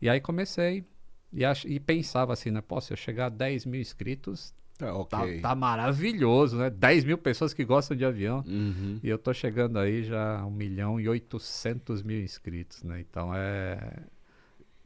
E 0.00 0.08
aí 0.08 0.20
comecei 0.20 0.84
e, 1.32 1.44
ach- 1.44 1.64
e 1.64 1.78
pensava 1.80 2.32
assim, 2.32 2.50
né, 2.50 2.60
pô, 2.60 2.80
se 2.80 2.92
eu 2.92 2.96
chegar 2.96 3.26
a 3.26 3.30
10 3.30 3.66
mil 3.66 3.80
inscritos, 3.80 4.52
Tá 4.86 5.04
tá, 5.04 5.22
ok. 5.22 5.40
tá 5.40 5.54
maravilhoso, 5.54 6.56
né? 6.56 6.70
10 6.70 7.04
mil 7.04 7.18
pessoas 7.18 7.52
que 7.54 7.64
gostam 7.64 7.96
de 7.96 8.04
avião. 8.04 8.44
Uhum. 8.46 8.98
E 9.02 9.08
eu 9.08 9.18
tô 9.18 9.32
chegando 9.34 9.78
aí 9.78 10.02
já 10.04 10.40
a 10.40 10.46
1 10.46 10.50
milhão 10.50 11.00
e 11.00 11.08
800 11.08 12.02
mil 12.02 12.20
inscritos, 12.22 12.82
né? 12.82 13.00
Então 13.00 13.32
é... 13.34 13.78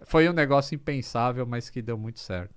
Foi 0.06 0.28
um 0.28 0.32
negócio 0.32 0.74
impensável, 0.74 1.46
mas 1.46 1.70
que 1.70 1.80
deu 1.80 1.96
muito 1.96 2.20
certo. 2.20 2.52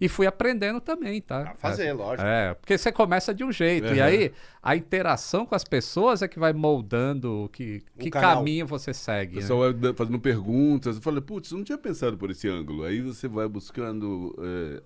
E 0.00 0.08
fui 0.08 0.26
aprendendo 0.26 0.80
também, 0.80 1.20
tá? 1.20 1.50
A 1.50 1.54
fazer, 1.54 1.84
é, 1.88 1.92
lógico. 1.92 2.26
É, 2.26 2.54
porque 2.54 2.78
você 2.78 2.90
começa 2.90 3.34
de 3.34 3.44
um 3.44 3.52
jeito. 3.52 3.88
E 3.88 3.98
Uhum. 3.98 4.02
aí, 4.04 4.32
a 4.62 4.74
interação 4.74 5.44
com 5.44 5.54
as 5.54 5.62
pessoas 5.62 6.22
é 6.22 6.26
que 6.26 6.38
vai 6.38 6.54
moldando 6.54 7.50
que, 7.52 7.82
O 7.94 7.98
que 7.98 8.10
canal. 8.10 8.36
caminho 8.38 8.66
você 8.66 8.92
O 8.92 8.94
segue. 8.94 9.34
né? 9.36 9.40
pessoal 9.42 9.60
vai 9.60 9.72
da- 9.74 9.92
fazendo 9.94 10.18
perguntas. 10.18 10.96
Eu 10.96 11.02
falei, 11.02 11.20
putz, 11.20 11.50
eu 11.52 11.58
não 11.58 11.64
tinha 11.64 11.76
pensado 11.76 12.16
por 12.16 12.30
esse 12.30 12.48
ângulo. 12.48 12.84
Aí 12.84 13.02
você 13.02 13.28
vai 13.28 13.46
buscando 13.46 14.34
É, 14.42 14.82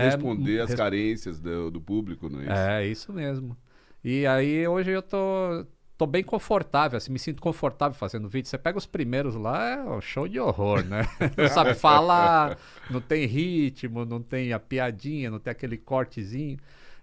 responder 0.00 0.60
as 0.60 0.70
res- 0.70 0.76
carências 0.76 1.40
do, 1.40 1.70
do 1.70 1.80
público, 1.80 2.28
não 2.28 2.40
é 2.40 2.44
isso? 2.44 2.52
É, 2.52 2.86
isso 2.86 3.12
mesmo. 3.12 3.56
E 4.04 4.26
aí 4.26 4.66
hoje 4.66 4.90
eu 4.90 5.02
tô, 5.02 5.64
tô 5.96 6.06
bem 6.06 6.24
confortável, 6.24 6.96
assim, 6.96 7.12
me 7.12 7.18
sinto 7.18 7.40
confortável 7.40 7.96
fazendo 7.96 8.28
vídeo. 8.28 8.48
Você 8.48 8.58
pega 8.58 8.76
os 8.78 8.86
primeiros 8.86 9.34
lá, 9.36 9.68
é 9.70 9.82
um 9.84 10.00
show 10.00 10.26
de 10.28 10.40
horror, 10.40 10.84
né? 10.84 11.02
Não 11.38 11.46
sabe 11.48 11.72
falar, 11.74 12.52
não 12.88 13.00
tem 13.00 13.26
ritmo, 13.26 14.04
não 14.04 14.20
tem 14.22 14.52
a 14.52 14.58
piadinha, 14.58 15.30
não 15.30 15.38
tem 15.38 15.50
aquele 15.52 15.76
cortezinho. 15.78 16.58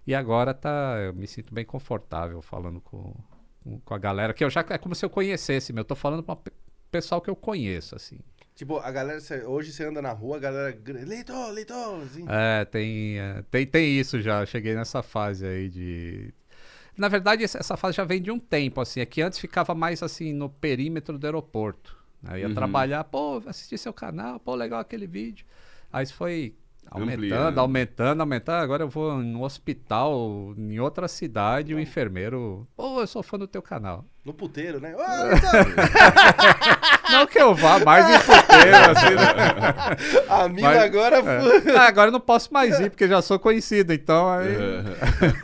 E 0.06 0.14
agora 0.14 0.52
tá, 0.54 0.96
eu 1.06 1.14
me 1.14 1.26
sinto 1.26 1.54
bem 1.54 1.64
confortável 1.64 2.42
falando 2.42 2.80
com, 2.80 3.14
com- 3.64 3.80
com 3.80 3.94
a 3.94 3.98
galera, 3.98 4.34
que 4.34 4.44
eu 4.44 4.50
já 4.50 4.64
é 4.68 4.78
como 4.78 4.94
se 4.94 5.04
eu 5.04 5.10
conhecesse, 5.10 5.72
meu. 5.72 5.80
Eu 5.82 5.84
tô 5.86 5.94
falando 5.94 6.22
para 6.22 6.38
pessoal 6.90 7.20
que 7.20 7.30
eu 7.30 7.36
conheço, 7.36 7.94
assim. 7.96 8.18
Tipo, 8.60 8.76
a 8.76 8.90
galera, 8.90 9.18
cê- 9.20 9.42
hoje 9.42 9.72
você 9.72 9.86
anda 9.86 10.02
na 10.02 10.12
rua, 10.12 10.36
a 10.36 10.38
galera. 10.38 10.78
Leitor, 11.06 11.50
leitor! 11.50 12.02
Assim. 12.02 12.26
É, 12.28 12.62
tem, 12.66 13.18
é, 13.18 13.42
tem, 13.50 13.66
tem 13.66 13.98
isso 13.98 14.20
já. 14.20 14.44
Cheguei 14.44 14.74
nessa 14.74 15.02
fase 15.02 15.46
aí 15.46 15.70
de. 15.70 16.30
Na 16.94 17.08
verdade, 17.08 17.42
essa- 17.42 17.56
essa 17.56 17.74
fase 17.74 17.96
já 17.96 18.04
vem 18.04 18.20
de 18.20 18.30
um 18.30 18.38
tempo, 18.38 18.78
assim. 18.82 19.00
É 19.00 19.06
que 19.06 19.22
antes 19.22 19.38
ficava 19.38 19.74
mais 19.74 20.02
assim 20.02 20.34
no 20.34 20.50
perímetro 20.50 21.16
do 21.16 21.26
aeroporto. 21.26 21.96
né? 22.22 22.34
Eu 22.34 22.38
ia 22.40 22.48
Uhum. 22.48 22.54
trabalhar, 22.54 23.02
pô, 23.04 23.42
assisti 23.46 23.78
seu 23.78 23.94
canal, 23.94 24.38
pô, 24.38 24.54
legal 24.54 24.78
aquele 24.78 25.06
vídeo. 25.06 25.46
Aí 25.90 26.04
isso 26.04 26.12
foi 26.12 26.54
aumentando, 26.90 27.14
Ampliando. 27.14 27.58
aumentando, 27.58 28.20
aumentando. 28.20 28.62
Agora 28.62 28.82
eu 28.82 28.88
vou 28.88 29.16
no 29.16 29.42
hospital, 29.44 30.54
em 30.56 30.78
outra 30.80 31.06
cidade, 31.08 31.74
o 31.74 31.80
enfermeiro, 31.80 32.66
pô, 32.76 33.00
eu 33.00 33.06
sou 33.06 33.22
fã 33.22 33.38
do 33.38 33.46
teu 33.46 33.62
canal. 33.62 34.04
No 34.24 34.34
puteiro, 34.34 34.80
né? 34.80 34.94
Ô, 34.94 34.98
leitor! 34.98 35.74
Não 37.10 37.26
que 37.26 37.38
eu 37.38 37.54
vá 37.54 37.78
mais 37.80 38.06
em 38.06 38.18
puteiro, 38.18 38.76
assim, 38.90 39.14
né? 39.14 40.26
a 40.28 40.48
mina 40.48 40.68
Mas- 40.68 40.82
agora. 40.82 41.16
É. 41.16 41.76
Ah, 41.76 41.86
agora 41.88 42.08
eu 42.08 42.12
não 42.12 42.20
posso 42.20 42.52
mais 42.52 42.78
ir, 42.78 42.90
porque 42.90 43.08
já 43.08 43.20
sou 43.22 43.38
conhecido, 43.38 43.92
então 43.92 44.28
aí... 44.28 44.54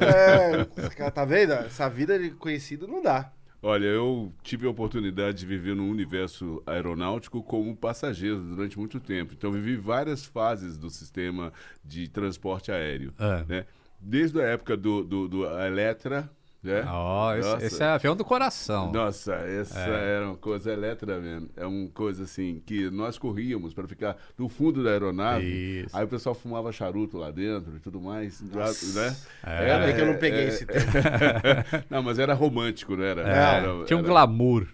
É, 0.01 1.11
tá 1.11 1.25
vendo? 1.25 1.55
Essa 1.55 1.89
vida 1.89 2.19
de 2.19 2.31
conhecido 2.31 2.87
não 2.87 3.03
dá. 3.03 3.33
Olha, 3.63 3.87
eu 3.87 4.33
tive 4.43 4.67
a 4.67 4.71
oportunidade 4.71 5.39
de 5.39 5.47
viver 5.47 5.75
no 5.75 5.89
universo 5.89 6.63
aeronáutico 6.67 7.43
como 7.43 7.75
passageiro 7.75 8.39
durante 8.39 8.79
muito 8.79 9.01
tempo. 9.01 9.35
Então, 9.37 9.51
vivi 9.51 9.77
várias 9.77 10.25
fases 10.25 10.79
do 10.79 10.91
sistema 10.91 11.53
de 11.85 12.09
transporte 12.09 12.71
aéreo. 12.71 13.13
É. 13.19 13.45
né? 13.49 13.67
Desde 13.99 14.41
a 14.41 14.45
época 14.45 14.77
do, 14.77 15.03
do, 15.03 15.29
do 15.29 15.47
Eletra, 15.61 16.31
né? 16.67 16.85
Ó, 16.89 17.35
esse, 17.35 17.49
Nossa. 17.49 17.67
esse 17.67 17.83
é 17.83 17.87
avião 17.87 18.17
do 18.17 18.25
coração. 18.25 18.93
Nossa, 18.93 19.35
essa 19.35 19.79
É. 19.81 20.17
era 20.17 20.27
uma 20.27 20.37
coisa 20.37 20.73
Eletra 20.73 21.19
mesmo. 21.21 21.49
É 21.57 21.65
uma 21.67 21.89
coisa 21.91 22.25
assim 22.25 22.63
que 22.67 22.91
nós 22.91 23.19
corríamos 23.19 23.73
para 23.73 23.87
ficar 23.89 24.17
no 24.37 24.49
fundo 24.49 24.83
da 24.85 24.91
aeronave. 24.91 25.47
Isso. 25.85 25.97
Aí 25.97 26.05
o 26.05 26.09
pessoal 26.09 26.35
fumava 26.35 26.71
charuto 26.73 27.17
lá 27.19 27.31
dentro 27.31 27.77
e 27.77 27.81
tudo 27.81 28.01
mais, 28.01 28.43
lá, 28.53 28.67
né? 28.67 29.17
É. 29.45 29.73
Ainda 29.73 29.87
bem 29.87 29.95
que 29.95 30.01
eu 30.03 30.07
não 30.07 30.19
peguei 30.19 30.49
esse 30.49 30.67
tempo. 30.67 30.87
não, 31.89 32.03
mas 32.03 32.19
era 32.19 32.35
romântico, 32.35 32.97
não 32.97 33.05
era? 33.05 33.23
É, 33.23 33.57
Era- 33.59 33.85
tinha 33.85 33.97
um 33.97 34.01
era- 34.01 34.09
glamour, 34.09 34.67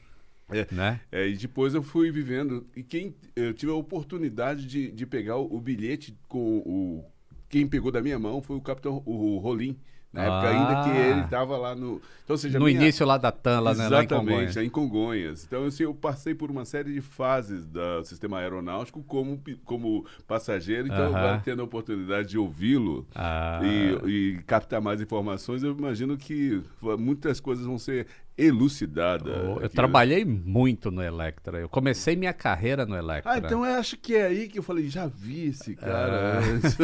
É. 0.50 0.66
né? 0.72 1.00
É, 1.10 1.28
e 1.28 1.36
depois 1.36 1.74
eu 1.74 1.82
fui 1.82 2.10
vivendo. 2.10 2.66
E 2.76 2.82
quem 2.82 3.14
eu 3.36 3.52
tive 3.54 3.70
a 3.72 3.74
oportunidade 3.74 4.66
de, 4.66 4.90
de 4.90 5.06
pegar 5.06 5.36
o, 5.36 5.54
o 5.56 5.60
bilhete 5.60 6.16
com 6.28 6.58
o. 6.58 7.04
Quem 7.48 7.66
pegou 7.66 7.92
da 7.92 8.00
minha 8.00 8.18
mão 8.18 8.40
foi 8.40 8.56
o 8.56 8.60
capitão 8.62 9.02
o 9.04 9.36
Rolim. 9.38 9.76
Na 10.12 10.22
época 10.24 10.48
Ah. 10.48 10.50
ainda 10.50 10.82
que 10.90 10.98
ele 10.98 11.20
estava 11.22 11.56
lá 11.56 11.74
no. 11.74 12.00
Então, 12.24 12.36
seja, 12.36 12.58
No 12.58 12.66
minha- 12.66 12.78
início 12.80 13.04
lá 13.06 13.16
da 13.16 13.32
TAM, 13.32 13.60
lá, 13.60 13.74
né, 13.74 13.88
lá 13.88 14.00
em 14.02 14.04
Exatamente, 14.04 14.28
Congonhas. 14.30 14.56
em 14.58 14.68
Congonhas. 14.68 15.44
Então, 15.44 15.64
assim, 15.64 15.82
eu 15.84 15.94
passei 15.94 16.34
por 16.34 16.50
uma 16.50 16.64
série 16.66 16.92
de 16.92 17.00
fases 17.00 17.64
do 17.64 18.04
sistema 18.04 18.38
aeronáutico 18.38 19.02
como, 19.02 19.40
como 19.64 20.04
passageiro, 20.26 20.86
então 20.86 21.06
Aham. 21.06 21.16
agora 21.16 21.42
tendo 21.44 21.62
a 21.62 21.64
oportunidade 21.64 22.28
de 22.28 22.38
ouvi-lo 22.38 23.06
Ah, 23.14 23.60
e, 23.64 24.08
e 24.36 24.42
captar 24.46 24.80
mais 24.80 25.00
informações, 25.00 25.62
eu 25.62 25.72
imagino 25.76 26.16
que 26.16 26.62
muitas 26.98 27.40
coisas 27.40 27.64
vão 27.66 27.78
ser 27.78 28.06
elucidadas. 28.36 29.34
eu 29.34 29.60
né? 29.60 29.68
trabalhei 29.68 30.24
muito 30.24 30.90
no 30.90 31.02
Electra. 31.02 31.58
Eu 31.58 31.68
comecei 31.68 32.16
minha 32.16 32.32
carreira 32.32 32.86
no 32.86 32.96
Electra. 32.96 33.32
Ah, 33.32 33.38
então 33.38 33.64
eu 33.64 33.74
acho 33.74 33.96
que 33.96 34.14
é 34.14 34.26
aí 34.26 34.48
que 34.48 34.58
eu 34.58 34.62
falei, 34.62 34.88
já 34.88 35.06
vi 35.06 35.48
esse 35.48 35.74
cara 35.76 36.12
É. 36.12 36.38
antes. 36.52 36.76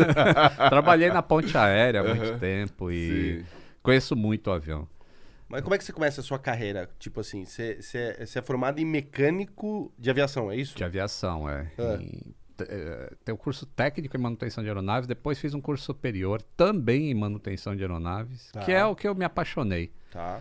Trabalhei 0.69 1.09
na 1.11 1.23
ponte 1.23 1.57
aérea 1.57 2.01
há 2.01 2.15
muito 2.15 2.39
tempo 2.39 2.91
e 2.91 3.39
Sim. 3.41 3.47
conheço 3.83 4.15
muito 4.17 4.49
o 4.49 4.53
avião. 4.53 4.87
Mas 5.49 5.63
como 5.63 5.75
é 5.75 5.79
que 5.79 5.85
você 5.85 5.93
começa 5.93 6.21
a 6.21 6.25
sua 6.25 6.39
carreira? 6.39 6.91
Tipo 6.99 7.21
assim, 7.21 7.47
você, 7.47 7.81
você, 7.81 8.27
você 8.27 8.39
é 8.39 8.43
formado 8.43 8.79
em 8.81 8.85
mecânico 8.85 9.91
de 9.99 10.11
aviação, 10.11 10.51
é 10.53 10.57
isso? 10.57 10.77
De 10.77 10.85
aviação, 10.85 11.49
é. 11.49 11.71
É. 11.79 13.13
Tem 13.25 13.33
o 13.35 13.39
curso 13.39 13.65
técnico 13.65 14.17
em 14.17 14.21
manutenção 14.21 14.63
de 14.63 14.69
aeronaves, 14.69 15.07
depois 15.07 15.39
fiz 15.39 15.55
um 15.55 15.61
curso 15.61 15.85
superior 15.85 16.43
também 16.57 17.11
em 17.11 17.15
manutenção 17.15 17.75
de 17.75 17.83
aeronaves, 17.83 18.51
Tá. 18.53 18.61
que 18.61 18.73
é 18.73 18.85
o 18.85 18.95
que 18.97 19.07
eu 19.09 19.15
me 19.15 19.25
apaixonei. 19.25 19.91
Tá. 20.11 20.41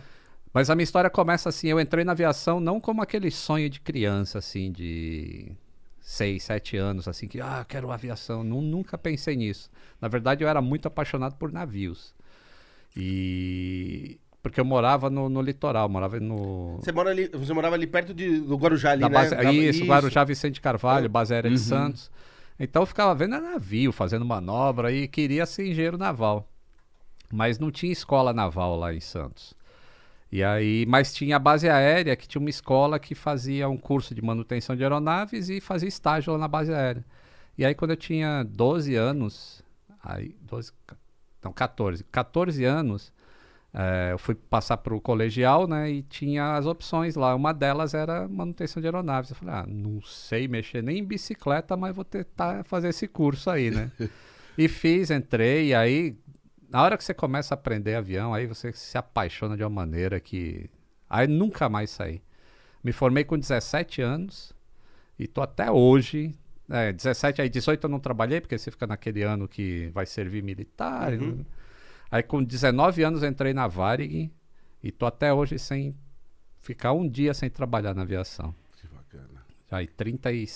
Mas 0.52 0.70
a 0.70 0.74
minha 0.74 0.84
história 0.84 1.10
começa 1.10 1.48
assim, 1.48 1.68
eu 1.68 1.78
entrei 1.80 2.04
na 2.04 2.12
aviação 2.12 2.58
não 2.60 2.80
como 2.80 3.02
aquele 3.02 3.30
sonho 3.30 3.68
de 3.68 3.80
criança, 3.80 4.38
assim, 4.38 4.72
de 4.72 5.52
seis, 6.00 6.42
sete 6.44 6.76
anos, 6.76 7.06
assim, 7.06 7.28
que, 7.28 7.40
ah, 7.40 7.64
quero 7.68 7.90
aviação. 7.90 8.42
Nu- 8.42 8.62
nunca 8.62 8.96
pensei 8.96 9.36
nisso. 9.36 9.70
Na 10.00 10.08
verdade, 10.08 10.42
eu 10.42 10.48
era 10.48 10.60
muito 10.62 10.88
apaixonado 10.88 11.34
por 11.36 11.52
navios. 11.52 12.14
E... 12.96 14.18
Porque 14.42 14.60
eu 14.60 14.64
morava 14.64 15.10
no, 15.10 15.28
no 15.28 15.42
litoral, 15.42 15.88
morava 15.88 16.18
no... 16.20 16.78
Você, 16.80 16.92
mora 16.92 17.10
ali, 17.10 17.28
você 17.28 17.52
morava 17.52 17.74
ali 17.74 17.86
perto 17.86 18.14
de, 18.14 18.40
do 18.40 18.56
Guarujá 18.56 18.92
ali, 18.92 19.02
Da 19.02 19.08
né? 19.08 19.14
base, 19.14 19.34
Da- 19.34 19.52
isso, 19.52 19.84
Guarujá 19.84 20.24
Vicente 20.24 20.58
É. 20.58 20.62
Carvalho, 20.62 21.08
base 21.08 21.34
aérea 21.34 21.50
de 21.50 21.56
Uhum. 21.56 21.62
Santos. 21.62 22.10
Então 22.58 22.82
eu 22.82 22.86
ficava 22.86 23.14
vendo 23.14 23.34
a 23.34 23.40
navio, 23.40 23.92
fazendo 23.92 24.24
manobra 24.24 24.90
e 24.92 25.06
queria 25.06 25.44
ser 25.44 25.66
engenheiro 25.68 25.98
naval. 25.98 26.48
Mas 27.30 27.58
não 27.58 27.70
tinha 27.70 27.92
escola 27.92 28.32
naval 28.32 28.76
lá 28.76 28.94
em 28.94 29.00
Santos. 29.00 29.54
E 30.30 30.44
aí, 30.44 30.84
mas 30.86 31.14
tinha 31.14 31.36
a 31.36 31.38
base 31.38 31.68
aérea, 31.68 32.14
que 32.14 32.28
tinha 32.28 32.40
uma 32.40 32.50
escola 32.50 32.98
que 32.98 33.14
fazia 33.14 33.68
um 33.68 33.78
curso 33.78 34.14
de 34.14 34.20
manutenção 34.22 34.76
de 34.76 34.82
aeronaves 34.82 35.48
e 35.48 35.60
fazia 35.60 35.88
estágio 35.88 36.32
lá 36.34 36.38
na 36.38 36.48
base 36.48 36.72
aérea. 36.72 37.04
E 37.56 37.64
aí 37.64 37.74
quando 37.74 37.92
eu 37.92 37.96
tinha 37.96 38.44
12 38.44 38.94
anos, 38.94 39.62
aí 40.02 40.36
12, 40.42 40.72
ca- 40.86 40.96
não, 41.42 41.52
14, 41.52 42.04
14 42.04 42.62
anos, 42.64 43.10
eh, 43.72 44.10
eu 44.12 44.18
fui 44.18 44.34
passar 44.34 44.76
para 44.76 44.94
o 44.94 45.00
colegial, 45.00 45.66
né? 45.66 45.90
E 45.90 46.02
tinha 46.02 46.56
as 46.56 46.66
opções 46.66 47.16
lá. 47.16 47.34
Uma 47.34 47.52
delas 47.54 47.94
era 47.94 48.28
manutenção 48.28 48.80
de 48.82 48.86
aeronaves. 48.86 49.30
Eu 49.30 49.36
falei, 49.36 49.54
ah, 49.54 49.64
não 49.66 50.00
sei 50.02 50.46
mexer 50.46 50.82
nem 50.82 50.98
em 50.98 51.04
bicicleta, 51.04 51.76
mas 51.76 51.96
vou 51.96 52.04
tentar 52.04 52.64
fazer 52.64 52.88
esse 52.88 53.08
curso 53.08 53.48
aí, 53.50 53.70
né? 53.70 53.90
e 54.58 54.68
fiz, 54.68 55.10
entrei, 55.10 55.68
e 55.68 55.74
aí, 55.74 56.16
na 56.68 56.82
hora 56.82 56.96
que 56.98 57.04
você 57.04 57.14
começa 57.14 57.54
a 57.54 57.56
aprender 57.56 57.94
avião, 57.94 58.34
aí 58.34 58.46
você 58.46 58.72
se 58.72 58.96
apaixona 58.98 59.56
de 59.56 59.62
uma 59.62 59.70
maneira 59.70 60.20
que. 60.20 60.70
Aí 61.08 61.26
nunca 61.26 61.68
mais 61.68 61.90
saí. 61.90 62.22
Me 62.84 62.92
formei 62.92 63.24
com 63.24 63.38
17 63.38 64.02
anos 64.02 64.54
e 65.18 65.26
tô 65.26 65.40
até 65.40 65.70
hoje. 65.70 66.34
É, 66.70 66.92
17, 66.92 67.40
aí 67.40 67.48
18 67.48 67.84
eu 67.84 67.90
não 67.90 67.98
trabalhei, 67.98 68.40
porque 68.40 68.56
você 68.58 68.70
fica 68.70 68.86
naquele 68.86 69.22
ano 69.22 69.48
que 69.48 69.88
vai 69.88 70.04
servir 70.04 70.42
militar. 70.42 71.14
Uhum. 71.14 71.36
né? 71.36 71.44
Aí 72.10 72.22
com 72.22 72.42
19 72.42 73.02
anos 73.02 73.22
entrei 73.22 73.52
na 73.54 73.66
Varig 73.66 74.30
e 74.82 74.92
tô 74.92 75.06
até 75.06 75.32
hoje 75.32 75.58
sem 75.58 75.94
ficar 76.60 76.92
um 76.92 77.08
dia 77.08 77.32
sem 77.32 77.48
trabalhar 77.48 77.94
na 77.94 78.02
aviação. 78.02 78.54
Que 78.76 78.86
bacana. 78.86 79.44
Aí 79.70 79.86
30 79.86 80.32
e... 80.32 80.46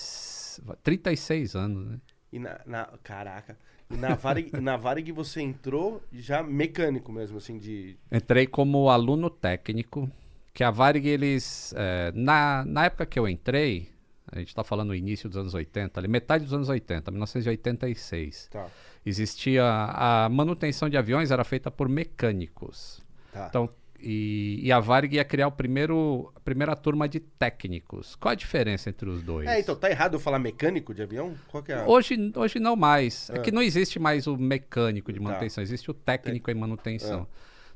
36 0.83 1.57
anos, 1.57 1.87
né? 1.87 2.01
E 2.31 2.39
na, 2.39 2.61
na- 2.67 2.89
caraca. 3.03 3.59
E 3.93 3.97
na 3.97 4.15
Varig, 4.15 4.61
na 4.61 4.77
Varig 4.77 5.13
você 5.13 5.41
entrou 5.43 6.03
já 6.13 6.43
mecânico 6.43 7.13
mesmo, 7.13 7.39
assim, 7.39 7.59
de... 7.59 7.97
Entrei 8.11 8.47
como 8.47 8.89
aluno 8.89 9.29
técnico, 9.29 10.11
que 10.55 10.65
a 10.65 10.71
Varig, 10.71 11.07
eles... 11.07 11.75
é, 11.77 12.13
na, 12.15 12.65
na 12.65 12.87
época 12.87 13.07
que 13.07 13.19
eu 13.19 13.29
entrei, 13.29 13.89
a 14.31 14.39
gente 14.39 14.49
está 14.49 14.65
falando 14.65 14.89
no 14.89 14.95
início 14.95 15.29
dos 15.29 15.37
anos 15.37 15.55
80, 15.55 16.01
ali, 16.01 16.09
metade 16.09 16.45
dos 16.45 16.55
anos 16.55 16.69
80, 16.69 17.11
1986, 17.11 18.49
Tá, 18.51 18.67
existia... 19.05 19.65
A 19.65 20.29
manutenção 20.31 20.89
de 20.89 20.97
aviões 20.97 21.31
era 21.31 21.45
feita 21.45 21.71
por 21.71 21.89
mecânicos. 21.89 23.03
tá. 23.33 23.47
Então, 23.49 23.69
e, 24.03 24.61
e 24.63 24.73
a 24.73 24.81
Varig 24.81 25.15
ia 25.17 25.25
criar 25.25 25.47
o 25.49 25.53
primeiro, 25.53 26.33
a 26.35 26.41
primeira 26.41 26.75
turma 26.75 27.09
de 27.09 27.21
técnicos. 27.21 28.17
Qual 28.17 28.33
a 28.33 28.35
diferença 28.35 28.91
entre 28.91 29.09
os 29.09 29.23
dois? 29.23 29.49
É, 29.49 29.61
então, 29.61 29.77
tá 29.77 29.91
errado 29.91 30.15
eu 30.15 30.21
falar 30.21 30.39
mecânico 30.39 30.93
de 30.93 31.03
avião? 31.03 31.35
Qual 31.49 31.63
que 31.63 31.73
é 31.73 31.77
a... 31.77 31.87
Hoje, 31.87 32.33
hoje 32.37 32.59
não 32.59 32.75
mais. 32.77 33.31
É 33.31 33.39
que 33.39 33.53
não 33.53 33.63
existe 33.63 33.99
mais 33.99 34.27
o 34.27 34.37
mecânico 34.37 35.13
de 35.13 35.19
Tá. 35.19 35.25
manutenção, 35.25 35.63
existe 35.63 35.91
o 35.91 35.95
técnico 35.95 36.51
em 36.51 36.55
manutenção. 36.55 37.27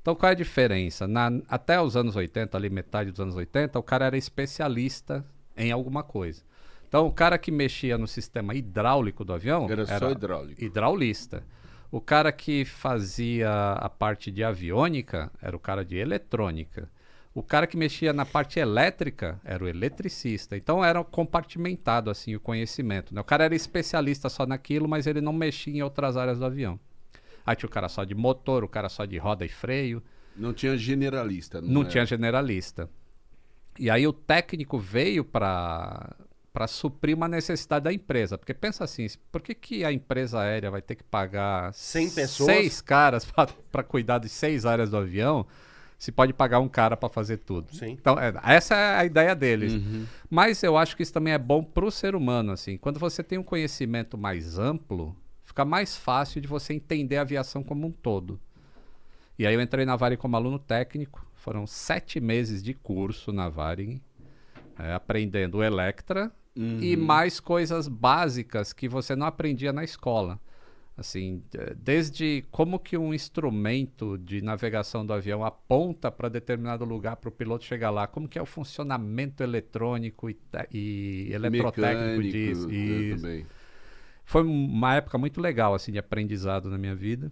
Então, 0.03 0.15
qual 0.15 0.31
é 0.31 0.33
a 0.33 0.37
diferença? 0.37 1.07
Na- 1.09 1.33
até 1.49 1.81
os 1.81 1.97
anos 1.97 2.15
80, 2.17 2.57
ali 2.57 2.71
metade 2.71 3.11
dos 3.11 3.21
anos 3.21 3.35
80, 3.37 3.79
o 3.79 3.83
cara 3.83 4.07
era 4.07 4.17
especialista 4.17 5.25
em 5.57 5.71
alguma 5.73 6.03
coisa. 6.03 6.43
Então, 6.89 7.07
o 7.07 7.13
cara 7.13 7.37
que 7.37 7.51
mexia 7.51 7.99
no 7.99 8.07
sistema 8.07 8.55
hidráulico 8.55 9.25
do 9.25 9.33
avião 9.33 9.67
Era 9.69 9.85
só 9.85 10.11
hidráulico. 10.13 10.63
hidraulista. 10.63 11.43
O 11.91 12.01
cara 12.01 12.33
que 12.33 12.65
fazia 12.65 13.73
a 13.73 13.89
parte 13.89 14.31
de 14.31 14.43
aviônica 14.43 15.31
era 15.41 15.57
o 15.57 15.61
cara 15.61 15.85
de 15.85 15.97
eletrônica. 15.97 16.91
O 17.35 17.43
cara 17.43 17.67
que 17.67 17.77
mexia 17.77 18.13
na 18.13 18.25
parte 18.25 18.59
elétrica 18.59 19.39
era 19.45 19.63
o 19.63 19.69
eletricista. 19.69 20.57
Então 20.57 20.85
era 20.85 21.05
compartimentado 21.05 22.11
assim 22.11 22.35
o 22.35 22.41
conhecimento. 22.41 23.15
Né? 23.15 23.21
O 23.21 23.25
cara 23.25 23.45
era 23.45 23.55
especialista 23.55 24.29
só 24.29 24.47
naquilo, 24.47 24.89
mas 24.89 25.07
ele 25.07 25.21
não 25.21 25.33
mexia 25.33 25.75
em 25.75 25.83
outras 25.83 26.17
áreas 26.17 26.39
do 26.39 26.47
avião. 26.47 26.81
Aí 27.45 27.55
tinha 27.55 27.69
o 27.69 27.71
cara 27.71 27.89
só 27.89 28.05
de 28.05 28.15
motor, 28.15 28.65
o 28.65 28.69
cara 28.69 28.89
só 28.89 29.05
de 29.05 29.19
roda 29.19 29.45
e 29.45 29.49
freio. 29.49 30.03
Não 30.35 30.53
tinha 30.53 30.77
generalista. 30.77 31.61
Não, 31.61 31.69
não 31.69 31.85
tinha 31.85 32.05
generalista. 32.05 32.91
E 33.79 33.91
aí 33.91 34.07
o 34.07 34.13
técnico 34.13 34.79
veio 34.79 35.25
para 35.25 36.17
para 36.57 36.67
suprir 36.67 37.15
uma 37.15 37.29
necessidade 37.29 37.85
da 37.85 37.93
empresa. 37.93 38.39
Porque 38.39 38.55
pensa 38.55 38.83
assim, 38.83 39.07
por 39.31 39.43
que, 39.43 39.55
que 39.55 39.85
a 39.85 39.93
empresa 39.93 40.41
aérea 40.41 40.71
vai 40.71 40.81
ter 40.81 40.95
que 40.95 41.05
pagar 41.05 41.71
100 41.75 42.11
pessoas? 42.13 42.51
seis 42.51 42.81
caras 42.81 43.27
para 43.71 43.83
cuidar 43.83 44.17
de 44.17 44.31
seis 44.31 44.65
áreas 44.65 44.89
do 44.89 44.97
avião, 44.97 45.47
se 45.99 46.11
pode 46.11 46.33
pagar 46.33 46.61
um 46.61 46.69
cara 46.69 46.97
para 46.97 47.11
fazer 47.11 47.37
tudo? 47.37 47.77
Sim. 47.77 47.91
Então, 47.91 48.19
é, 48.19 48.33
essa 48.43 48.75
é 48.75 48.97
a 49.01 49.05
ideia 49.05 49.37
deles. 49.37 49.75
Uhum. 49.75 50.07
Mas 50.31 50.63
eu 50.63 50.79
acho 50.79 50.97
que 50.97 51.03
isso 51.03 51.13
também 51.13 51.35
é 51.35 51.39
bom 51.39 51.63
para 51.63 51.85
o 51.85 51.91
ser 51.91 52.15
humano. 52.15 52.53
assim. 52.53 52.79
Quando 52.79 52.99
você 52.99 53.23
tem 53.23 53.37
um 53.37 53.43
conhecimento 53.43 54.17
mais 54.17 54.59
amplo, 54.59 55.15
fica 55.45 55.63
mais 55.63 55.95
fácil 55.95 56.41
de 56.41 56.49
você 56.49 56.73
entender 56.73 57.19
a 57.19 57.21
aviação 57.21 57.63
como 57.63 57.87
um 57.87 57.93
todo. 57.93 58.41
E 59.39 59.47
aí 59.47 59.55
eu 59.55 59.61
entrei 59.61 59.85
na 59.85 59.95
Varig 59.95 60.19
como 60.19 60.37
aluno 60.37 60.59
técnico. 60.59 61.27
Foram 61.35 61.67
sete 61.67 62.19
meses 62.19 62.63
de 62.63 62.73
curso 62.73 63.31
na 63.31 63.51
Varig, 63.51 64.01
é, 64.79 64.95
aprendendo 64.95 65.63
Electra, 65.63 66.33
Uhum. 66.57 66.79
E 66.81 66.97
mais 66.97 67.39
coisas 67.39 67.87
básicas 67.87 68.73
que 68.73 68.89
você 68.89 69.15
não 69.15 69.27
aprendia 69.27 69.73
na 69.73 69.85
escola. 69.85 70.41
Assim, 70.97 71.43
desde 71.77 72.43
como 72.51 72.79
que 72.79 72.97
um 72.97 73.13
instrumento 73.13 74.17
de 74.17 74.41
navegação 74.41 75.05
do 75.05 75.13
avião 75.13 75.45
aponta 75.45 76.11
para 76.11 76.31
determinado 76.31 76.87
lugar 76.87 77.17
para 77.17 77.29
o 77.29 77.33
piloto 77.33 77.67
chegar 77.67 77.91
lá, 77.91 78.07
como 78.07 78.27
que 78.27 78.39
é 78.39 78.43
o 78.43 78.47
funcionamento 78.47 79.43
eletrônico 79.43 80.31
e, 80.31 80.39
e 80.73 81.29
eletrotécnico 81.31 82.23
Mecânico, 82.23 82.23
disso. 82.23 82.71
Isso. 82.71 83.47
Foi 84.25 84.43
uma 84.43 84.95
época 84.95 85.19
muito 85.19 85.39
legal 85.39 85.75
assim 85.75 85.93
de 85.93 85.99
aprendizado 85.99 86.71
na 86.71 86.79
minha 86.79 86.95
vida. 86.95 87.31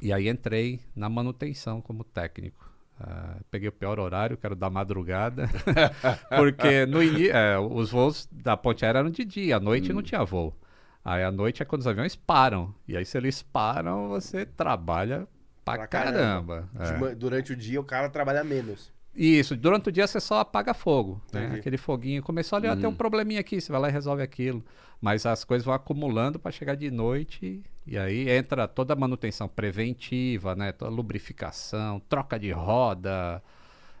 E 0.00 0.12
aí 0.12 0.28
entrei 0.28 0.78
na 0.94 1.08
manutenção 1.08 1.82
como 1.82 2.04
técnico. 2.04 2.69
Uh, 3.00 3.42
peguei 3.50 3.68
o 3.68 3.72
pior 3.72 3.98
horário, 3.98 4.36
que 4.36 4.44
era 4.44 4.54
da 4.54 4.68
madrugada, 4.68 5.48
porque 6.36 6.84
no 6.84 7.02
é, 7.02 7.58
os 7.58 7.90
voos 7.90 8.28
da 8.30 8.58
ponte 8.58 8.84
aérea 8.84 8.98
eram 8.98 9.10
de 9.10 9.24
dia, 9.24 9.56
à 9.56 9.60
noite 9.60 9.90
hum. 9.90 9.94
não 9.94 10.02
tinha 10.02 10.22
voo. 10.22 10.54
Aí 11.02 11.24
à 11.24 11.32
noite 11.32 11.62
é 11.62 11.64
quando 11.64 11.80
os 11.80 11.86
aviões 11.86 12.14
param. 12.14 12.74
E 12.86 12.96
aí, 12.96 13.04
se 13.06 13.16
eles 13.16 13.42
param, 13.42 14.08
você 14.08 14.44
trabalha 14.44 15.26
pra, 15.64 15.78
pra 15.78 15.86
caramba. 15.86 16.68
caramba. 16.76 17.10
É. 17.10 17.14
Durante 17.14 17.52
o 17.52 17.56
dia, 17.56 17.80
o 17.80 17.84
cara 17.84 18.10
trabalha 18.10 18.44
menos. 18.44 18.92
Isso, 19.14 19.56
durante 19.56 19.88
o 19.88 19.92
dia 19.92 20.06
você 20.06 20.20
só 20.20 20.38
apaga 20.38 20.72
fogo, 20.72 21.20
né? 21.32 21.54
Aquele 21.56 21.76
foguinho 21.76 22.22
começou 22.22 22.56
ali, 22.56 22.68
uhum. 22.68 22.80
tem 22.80 22.88
um 22.88 22.94
probleminha 22.94 23.40
aqui, 23.40 23.60
você 23.60 23.72
vai 23.72 23.80
lá 23.80 23.88
e 23.88 23.92
resolve 23.92 24.22
aquilo. 24.22 24.64
Mas 25.00 25.26
as 25.26 25.44
coisas 25.44 25.64
vão 25.64 25.74
acumulando 25.74 26.38
para 26.38 26.52
chegar 26.52 26.76
de 26.76 26.90
noite 26.90 27.62
e 27.86 27.98
aí 27.98 28.28
entra 28.28 28.68
toda 28.68 28.92
a 28.92 28.96
manutenção 28.96 29.48
preventiva, 29.48 30.54
né? 30.54 30.72
Toda 30.72 30.90
a 30.90 30.94
lubrificação, 30.94 32.00
troca 32.08 32.38
de 32.38 32.52
roda, 32.52 33.42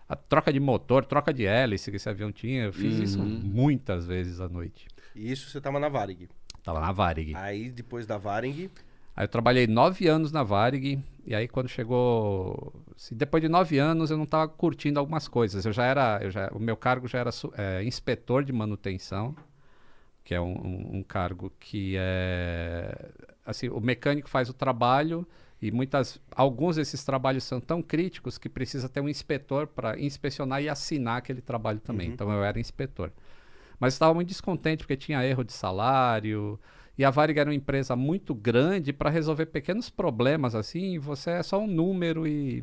a 0.08 0.14
troca 0.14 0.52
de 0.52 0.60
motor, 0.60 1.04
troca 1.04 1.32
de 1.32 1.44
hélice 1.44 1.90
que 1.90 1.96
esse 1.96 2.08
avião 2.08 2.30
tinha. 2.30 2.64
Eu 2.64 2.72
fiz 2.72 2.96
uhum. 2.96 3.02
isso 3.02 3.18
muitas 3.18 4.06
vezes 4.06 4.40
à 4.40 4.48
noite. 4.48 4.86
E 5.14 5.32
isso 5.32 5.50
você 5.50 5.58
estava 5.58 5.80
na 5.80 5.88
Varig? 5.88 6.28
Tava 6.62 6.80
na 6.80 6.92
Varig. 6.92 7.34
Aí 7.34 7.70
depois 7.70 8.06
da 8.06 8.16
Varig... 8.16 8.70
Aí 9.20 9.24
eu 9.24 9.28
trabalhei 9.28 9.66
nove 9.66 10.08
anos 10.08 10.32
na 10.32 10.42
Varig, 10.42 10.98
e 11.26 11.34
aí 11.34 11.46
quando 11.46 11.68
chegou. 11.68 12.72
Assim, 12.96 13.14
depois 13.14 13.42
de 13.42 13.50
nove 13.50 13.76
anos 13.76 14.10
eu 14.10 14.16
não 14.16 14.24
estava 14.24 14.48
curtindo 14.48 14.98
algumas 14.98 15.28
coisas. 15.28 15.66
Eu 15.66 15.74
já 15.74 15.84
era. 15.84 16.20
Eu 16.22 16.30
já, 16.30 16.48
o 16.54 16.58
meu 16.58 16.74
cargo 16.74 17.06
já 17.06 17.18
era 17.18 17.28
é, 17.58 17.84
inspetor 17.84 18.42
de 18.42 18.50
manutenção, 18.50 19.36
que 20.24 20.34
é 20.34 20.40
um, 20.40 20.52
um, 20.52 20.96
um, 20.96 21.02
cargo 21.02 21.52
que 21.60 21.96
é. 21.98 23.10
Assim, 23.44 23.68
o 23.68 23.78
mecânico 23.78 24.26
faz 24.26 24.48
o 24.48 24.54
trabalho 24.54 25.28
e 25.60 25.70
muitas, 25.70 26.18
alguns 26.34 26.76
desses 26.76 27.04
trabalhos 27.04 27.44
são 27.44 27.60
tão 27.60 27.82
críticos 27.82 28.38
que 28.38 28.48
precisa 28.48 28.88
ter 28.88 29.02
um 29.02 29.08
inspetor 29.08 29.66
para 29.66 30.00
inspecionar 30.00 30.62
e 30.62 30.68
assinar 30.70 31.18
aquele 31.18 31.42
trabalho 31.42 31.80
também. 31.80 32.06
Uhum. 32.08 32.14
Então 32.14 32.32
eu 32.32 32.42
era 32.42 32.58
inspetor. 32.58 33.12
Mas 33.78 33.92
estava 33.92 34.14
muito 34.14 34.28
descontente 34.28 34.78
porque 34.78 34.96
tinha 34.96 35.22
erro 35.22 35.44
de 35.44 35.52
salário. 35.52 36.58
E 37.00 37.04
a 37.04 37.08
Varig 37.08 37.38
era 37.40 37.48
uma 37.48 37.54
empresa 37.54 37.96
muito 37.96 38.34
grande 38.34 38.92
para 38.92 39.08
resolver 39.08 39.46
pequenos 39.46 39.88
problemas 39.88 40.54
assim, 40.54 40.98
você 40.98 41.30
é 41.30 41.42
só 41.42 41.58
um 41.58 41.66
número 41.66 42.26
e 42.26 42.62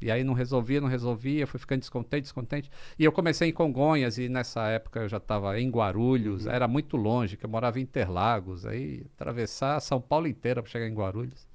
e 0.00 0.10
aí 0.10 0.24
não 0.24 0.34
resolvia, 0.34 0.80
não 0.80 0.88
resolvia, 0.88 1.46
fui 1.46 1.60
ficando 1.60 1.78
descontente, 1.78 2.22
descontente. 2.22 2.68
E 2.98 3.04
eu 3.04 3.12
comecei 3.12 3.50
em 3.50 3.52
Congonhas 3.52 4.18
e 4.18 4.28
nessa 4.28 4.66
época 4.66 4.98
eu 5.02 5.08
já 5.08 5.18
estava 5.18 5.60
em 5.60 5.70
Guarulhos, 5.70 6.46
uhum. 6.46 6.50
era 6.50 6.66
muito 6.66 6.96
longe, 6.96 7.36
que 7.36 7.46
eu 7.46 7.50
morava 7.50 7.78
em 7.78 7.82
Interlagos, 7.82 8.66
aí 8.66 9.06
atravessar 9.14 9.78
São 9.78 10.00
Paulo 10.00 10.26
inteira 10.26 10.60
para 10.60 10.72
chegar 10.72 10.88
em 10.88 10.94
Guarulhos. 10.94 11.46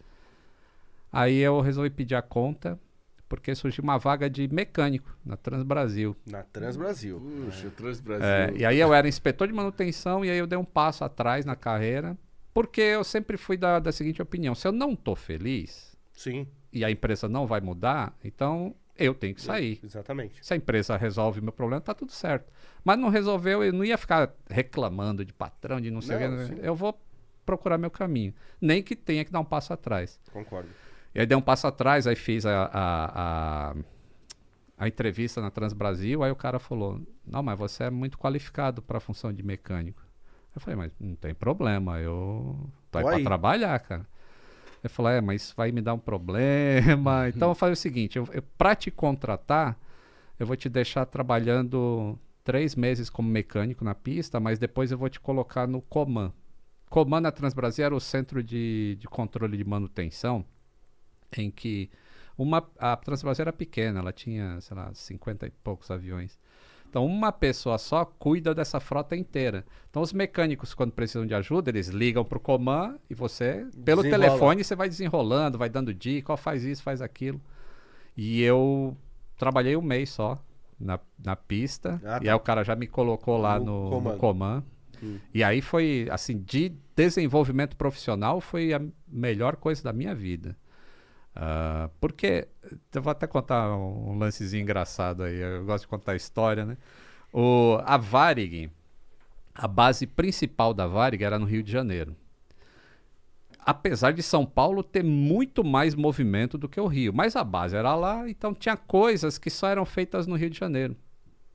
Aí 1.12 1.40
eu 1.40 1.60
resolvi 1.60 1.90
pedir 1.90 2.16
a 2.16 2.22
conta 2.22 2.80
porque 3.28 3.56
surgiu 3.56 3.84
uma 3.84 3.98
vaga 3.98 4.30
de 4.30 4.48
mecânico 4.48 5.18
na 5.26 5.36
Transbrasil. 5.36 6.16
Na 6.26 6.44
Transbrasil. 6.44 7.20
Puxa, 7.20 7.68
é. 7.68 7.70
Transbrasil. 7.72 8.28
É, 8.28 8.54
e 8.56 8.66
aí 8.66 8.80
eu 8.80 8.94
era 8.94 9.08
inspetor 9.08 9.48
de 9.48 9.54
manutenção 9.54 10.24
e 10.24 10.30
aí 10.30 10.38
eu 10.38 10.48
dei 10.48 10.58
um 10.58 10.66
passo 10.66 11.04
atrás 11.04 11.46
na 11.46 11.56
carreira, 11.56 12.18
porque 12.54 12.82
eu 12.82 13.04
sempre 13.04 13.38
fui 13.38 13.58
da, 13.58 13.80
da 13.80 13.92
seguinte 13.92 14.22
opinião: 14.22 14.54
se 14.56 14.68
eu 14.68 14.72
não 14.72 14.94
estou 14.94 15.16
feliz, 15.16 15.98
sim, 16.14 16.48
e 16.72 16.86
a 16.86 16.92
empresa 16.92 17.28
não 17.28 17.48
vai 17.48 17.62
mudar, 17.62 18.16
então 18.24 18.76
eu 18.98 19.14
tenho 19.14 19.36
que 19.36 19.42
sair. 19.42 19.80
Exatamente. 19.84 20.46
Se 20.46 20.54
a 20.54 20.58
empresa 20.58 20.96
resolve 20.96 21.40
o 21.40 21.44
meu 21.44 21.52
problema, 21.52 21.82
tá 21.82 21.94
tudo 21.94 22.12
certo. 22.12 22.52
Mas 22.84 22.98
não 22.98 23.10
resolveu, 23.10 23.64
eu 23.64 23.74
não 23.74 23.84
ia 23.84 23.98
ficar 23.98 24.34
reclamando 24.50 25.26
de 25.26 25.34
patrão, 25.34 25.82
de 25.82 25.92
não 25.92 26.02
sei 26.02 26.16
o 26.16 26.20
que. 26.20 26.66
Eu 26.66 26.76
vou 26.76 26.98
procurar 27.46 27.78
meu 27.78 27.92
caminho. 27.92 28.34
Nem 28.60 28.82
que 28.82 28.96
tenha 28.96 29.24
que 29.26 29.32
dar 29.32 29.40
um 29.40 29.46
passo 29.46 29.74
atrás. 29.74 30.20
Concordo. 30.32 30.70
E 31.16 31.22
aí 31.22 31.26
dei 31.26 31.38
um 31.38 31.42
passo 31.42 31.66
atrás, 31.66 32.06
aí 32.06 32.16
fiz 32.16 32.46
a, 32.46 32.66
a, 32.66 33.70
a, 33.72 33.76
a 34.78 34.88
entrevista 34.88 35.42
na 35.42 35.50
Transbrasil, 35.50 36.22
aí 36.22 36.30
o 36.30 36.36
cara 36.36 36.60
falou, 36.60 37.02
não, 37.26 37.42
mas 37.42 37.58
você 37.58 37.86
é 37.86 37.90
muito 37.90 38.18
qualificado 38.18 38.82
para 38.82 38.98
a 38.98 39.00
função 39.00 39.32
de 39.32 39.42
mecânico. 39.42 40.04
Eu 40.54 40.60
falei, 40.60 40.76
mas 40.76 40.92
não 41.00 41.16
tem 41.16 41.34
problema, 41.34 42.02
eu 42.02 42.70
tô 42.92 42.98
aí 42.98 43.06
para 43.06 43.24
trabalhar, 43.24 43.80
cara. 43.80 44.06
Ele 44.84 44.90
falou, 44.90 45.10
é, 45.10 45.22
mas 45.22 45.54
vai 45.56 45.72
me 45.72 45.82
dar 45.82 45.94
um 45.94 46.00
problema. 46.00 47.30
Então 47.30 47.48
eu 47.48 47.56
falei 47.56 47.74
o 47.74 47.78
seguinte, 47.78 48.18
eu, 48.18 48.28
eu 48.34 48.44
para 48.58 48.76
te 48.76 48.92
contratar, 48.92 49.78
eu 50.38 50.46
vou 50.46 50.58
te 50.58 50.68
deixar 50.68 51.06
trabalhando 51.06 52.20
três 52.44 52.76
meses 52.76 53.10
como 53.10 53.30
mecânico 53.30 53.86
na 53.86 53.96
pista, 53.96 54.38
mas 54.38 54.60
depois 54.60 54.92
eu 54.92 54.98
vou 54.98 55.10
te 55.10 55.22
colocar 55.22 55.66
no 55.66 55.82
Coman. 55.82 56.34
Coman 56.90 57.22
na 57.22 57.32
Transbrasil 57.32 57.86
era 57.86 57.96
o 57.96 58.02
centro 58.02 58.44
de, 58.44 58.98
de 59.00 59.08
controle 59.08 59.56
de 59.56 59.64
manutenção 59.64 60.46
em 61.42 61.52
que 61.52 61.90
uma, 62.38 62.64
a 62.78 62.96
Transbrasil 62.96 63.44
era 63.44 63.54
pequena, 63.54 64.00
ela 64.00 64.12
tinha, 64.12 64.60
sei 64.62 64.76
lá, 64.76 64.94
50 64.94 65.48
e 65.48 65.52
poucos 65.64 65.90
aviões. 65.90 66.38
Então, 66.90 67.06
uma 67.06 67.32
pessoa 67.32 67.78
só 67.78 68.06
cuida 68.06 68.56
dessa 68.56 68.80
frota 68.80 69.16
inteira. 69.18 69.66
Então, 69.90 70.02
os 70.02 70.14
mecânicos, 70.14 70.74
quando 70.74 70.94
precisam 70.94 71.26
de 71.26 71.34
ajuda, 71.34 71.70
eles 71.70 71.90
ligam 71.90 72.24
para 72.24 72.38
o 72.38 72.42
comando 72.42 73.00
e 73.10 73.14
você, 73.14 73.68
pelo 73.84 74.02
Desenrola. 74.02 74.30
telefone, 74.30 74.64
você 74.64 74.76
vai 74.76 74.88
desenrolando, 74.88 75.58
vai 75.58 75.70
dando 75.70 75.94
dica, 75.94 76.32
ó, 76.32 76.38
faz 76.38 76.64
isso, 76.64 76.82
faz 76.82 77.02
aquilo. 77.02 77.42
E 78.16 78.42
eu 78.42 78.96
trabalhei 79.38 79.76
um 79.76 79.82
mês 79.82 80.10
só 80.10 80.42
na, 80.80 80.98
na 81.22 81.36
pista. 81.36 82.02
Ah, 82.06 82.20
tá. 82.20 82.26
E 82.26 82.30
aí 82.30 82.36
o 82.36 82.40
cara 82.40 82.64
já 82.64 82.76
me 82.76 82.88
colocou 82.88 83.38
lá 83.38 83.60
no, 83.60 84.00
no 84.00 84.18
comando. 84.18 84.66
Hum. 85.04 85.18
E 85.34 85.44
aí 85.44 85.62
foi, 85.62 86.08
assim, 86.10 86.38
de 86.38 86.72
desenvolvimento 86.96 87.76
profissional, 87.76 88.40
foi 88.40 88.74
a 88.74 88.82
melhor 89.06 89.58
coisa 89.58 89.84
da 89.84 89.92
minha 89.92 90.16
vida. 90.16 90.56
Uh, 91.36 91.90
porque, 92.00 92.48
eu 92.94 93.02
vou 93.02 93.12
até 93.12 93.28
contar 93.28 93.76
um 93.76 94.18
lancezinho 94.18 94.64
engraçado 94.64 95.24
aí, 95.24 95.38
eu 95.38 95.66
gosto 95.66 95.84
de 95.84 95.90
contar 95.90 96.16
história, 96.16 96.66
né? 96.66 96.78
O, 97.32 97.78
a 97.84 97.98
Varig, 97.98 98.72
a 99.54 99.68
base 99.68 100.08
principal 100.08 100.74
da 100.74 100.88
Varig 100.88 101.22
era 101.24 101.38
no 101.38 101.46
Rio 101.46 101.62
de 101.62 101.70
Janeiro. 101.70 102.16
Apesar 103.60 104.14
de 104.14 104.24
São 104.24 104.46
Paulo 104.46 104.82
ter 104.82 105.04
muito 105.04 105.64
mais 105.64 105.94
movimento 105.94 106.58
do 106.58 106.70
que 106.70 106.80
o 106.80 106.88
Rio, 106.88 107.14
mas 107.14 107.36
a 107.36 107.44
base 107.44 107.76
era 107.76 107.96
lá, 107.96 108.30
então 108.30 108.54
tinha 108.54 108.78
coisas 108.78 109.38
que 109.38 109.50
só 109.50 109.68
eram 109.68 109.86
feitas 109.86 110.28
no 110.28 110.36
Rio 110.36 110.50
de 110.50 110.58
Janeiro. 110.58 110.96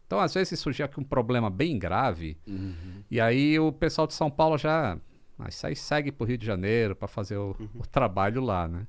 Então, 0.06 0.18
às 0.18 0.34
vezes 0.34 0.58
surgia 0.58 0.84
aqui 0.84 1.00
um 1.00 1.04
problema 1.04 1.48
bem 1.48 1.78
grave, 1.78 2.36
uhum. 2.46 3.02
e 3.10 3.20
aí 3.20 3.58
o 3.58 3.72
pessoal 3.72 4.06
de 4.06 4.12
São 4.12 4.30
Paulo 4.30 4.58
já. 4.58 4.98
Mas 5.38 5.64
aí 5.64 5.74
segue 5.74 6.12
para 6.12 6.24
o 6.24 6.26
Rio 6.26 6.36
de 6.36 6.44
Janeiro 6.44 6.94
para 6.94 7.08
fazer 7.08 7.38
o, 7.38 7.56
uhum. 7.58 7.68
o 7.78 7.86
trabalho 7.86 8.42
lá, 8.42 8.68
né? 8.68 8.86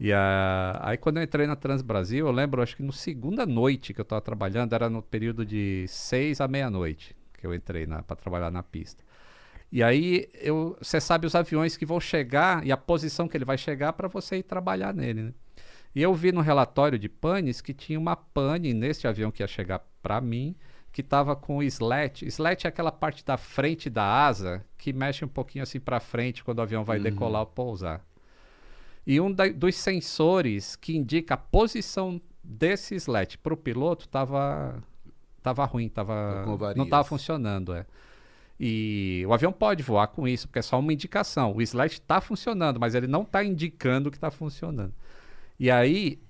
E 0.00 0.12
a, 0.12 0.78
aí 0.82 0.96
quando 0.96 1.16
eu 1.16 1.22
entrei 1.22 1.46
na 1.46 1.56
Trans 1.56 1.82
Brasil, 1.82 2.26
eu 2.26 2.32
lembro, 2.32 2.62
acho 2.62 2.76
que 2.76 2.82
no 2.82 2.92
segunda 2.92 3.44
noite 3.44 3.92
que 3.92 4.00
eu 4.00 4.04
estava 4.04 4.20
trabalhando, 4.20 4.72
era 4.72 4.88
no 4.88 5.02
período 5.02 5.44
de 5.44 5.86
seis 5.88 6.40
à 6.40 6.46
meia-noite 6.46 7.16
que 7.38 7.46
eu 7.46 7.54
entrei 7.54 7.86
para 7.86 8.16
trabalhar 8.16 8.50
na 8.50 8.62
pista. 8.62 9.02
E 9.70 9.82
aí 9.82 10.28
você 10.78 11.00
sabe 11.00 11.26
os 11.26 11.34
aviões 11.34 11.76
que 11.76 11.84
vão 11.84 12.00
chegar 12.00 12.66
e 12.66 12.72
a 12.72 12.76
posição 12.76 13.28
que 13.28 13.36
ele 13.36 13.44
vai 13.44 13.58
chegar 13.58 13.92
para 13.92 14.08
você 14.08 14.38
ir 14.38 14.42
trabalhar 14.42 14.94
nele. 14.94 15.22
Né? 15.24 15.32
E 15.94 16.02
eu 16.02 16.14
vi 16.14 16.32
no 16.32 16.40
relatório 16.40 16.98
de 16.98 17.08
panes 17.08 17.60
que 17.60 17.74
tinha 17.74 17.98
uma 17.98 18.16
pane 18.16 18.72
neste 18.72 19.06
avião 19.06 19.30
que 19.30 19.42
ia 19.42 19.46
chegar 19.46 19.80
para 20.02 20.20
mim, 20.20 20.56
que 20.90 21.02
estava 21.02 21.36
com 21.36 21.62
slat. 21.62 22.24
Slat 22.26 22.64
é 22.64 22.68
aquela 22.68 22.90
parte 22.90 23.24
da 23.24 23.36
frente 23.36 23.90
da 23.90 24.04
asa 24.04 24.64
que 24.76 24.92
mexe 24.92 25.24
um 25.24 25.28
pouquinho 25.28 25.62
assim 25.62 25.78
para 25.78 26.00
frente 26.00 26.42
quando 26.42 26.58
o 26.58 26.62
avião 26.62 26.82
vai 26.82 26.96
uhum. 26.96 27.04
decolar 27.04 27.42
ou 27.42 27.46
pousar. 27.46 28.04
E 29.08 29.18
um 29.22 29.32
da, 29.32 29.48
dos 29.48 29.74
sensores 29.74 30.76
que 30.76 30.94
indica 30.94 31.32
a 31.32 31.38
posição 31.38 32.20
desse 32.44 32.94
slat 32.96 33.38
para 33.38 33.54
o 33.54 33.56
piloto 33.56 34.04
estava 34.04 34.82
tava 35.42 35.64
ruim, 35.64 35.88
tava, 35.88 36.44
não 36.76 36.84
estava 36.84 37.04
funcionando. 37.04 37.72
É. 37.74 37.86
E 38.60 39.24
o 39.26 39.32
avião 39.32 39.50
pode 39.50 39.82
voar 39.82 40.08
com 40.08 40.28
isso, 40.28 40.46
porque 40.46 40.58
é 40.58 40.62
só 40.62 40.78
uma 40.78 40.92
indicação. 40.92 41.56
O 41.56 41.62
slat 41.62 41.94
está 41.94 42.20
funcionando, 42.20 42.78
mas 42.78 42.94
ele 42.94 43.06
não 43.06 43.22
está 43.22 43.42
indicando 43.42 44.10
que 44.10 44.18
está 44.18 44.30
funcionando. 44.30 44.92
E 45.58 45.70
aí, 45.70 46.20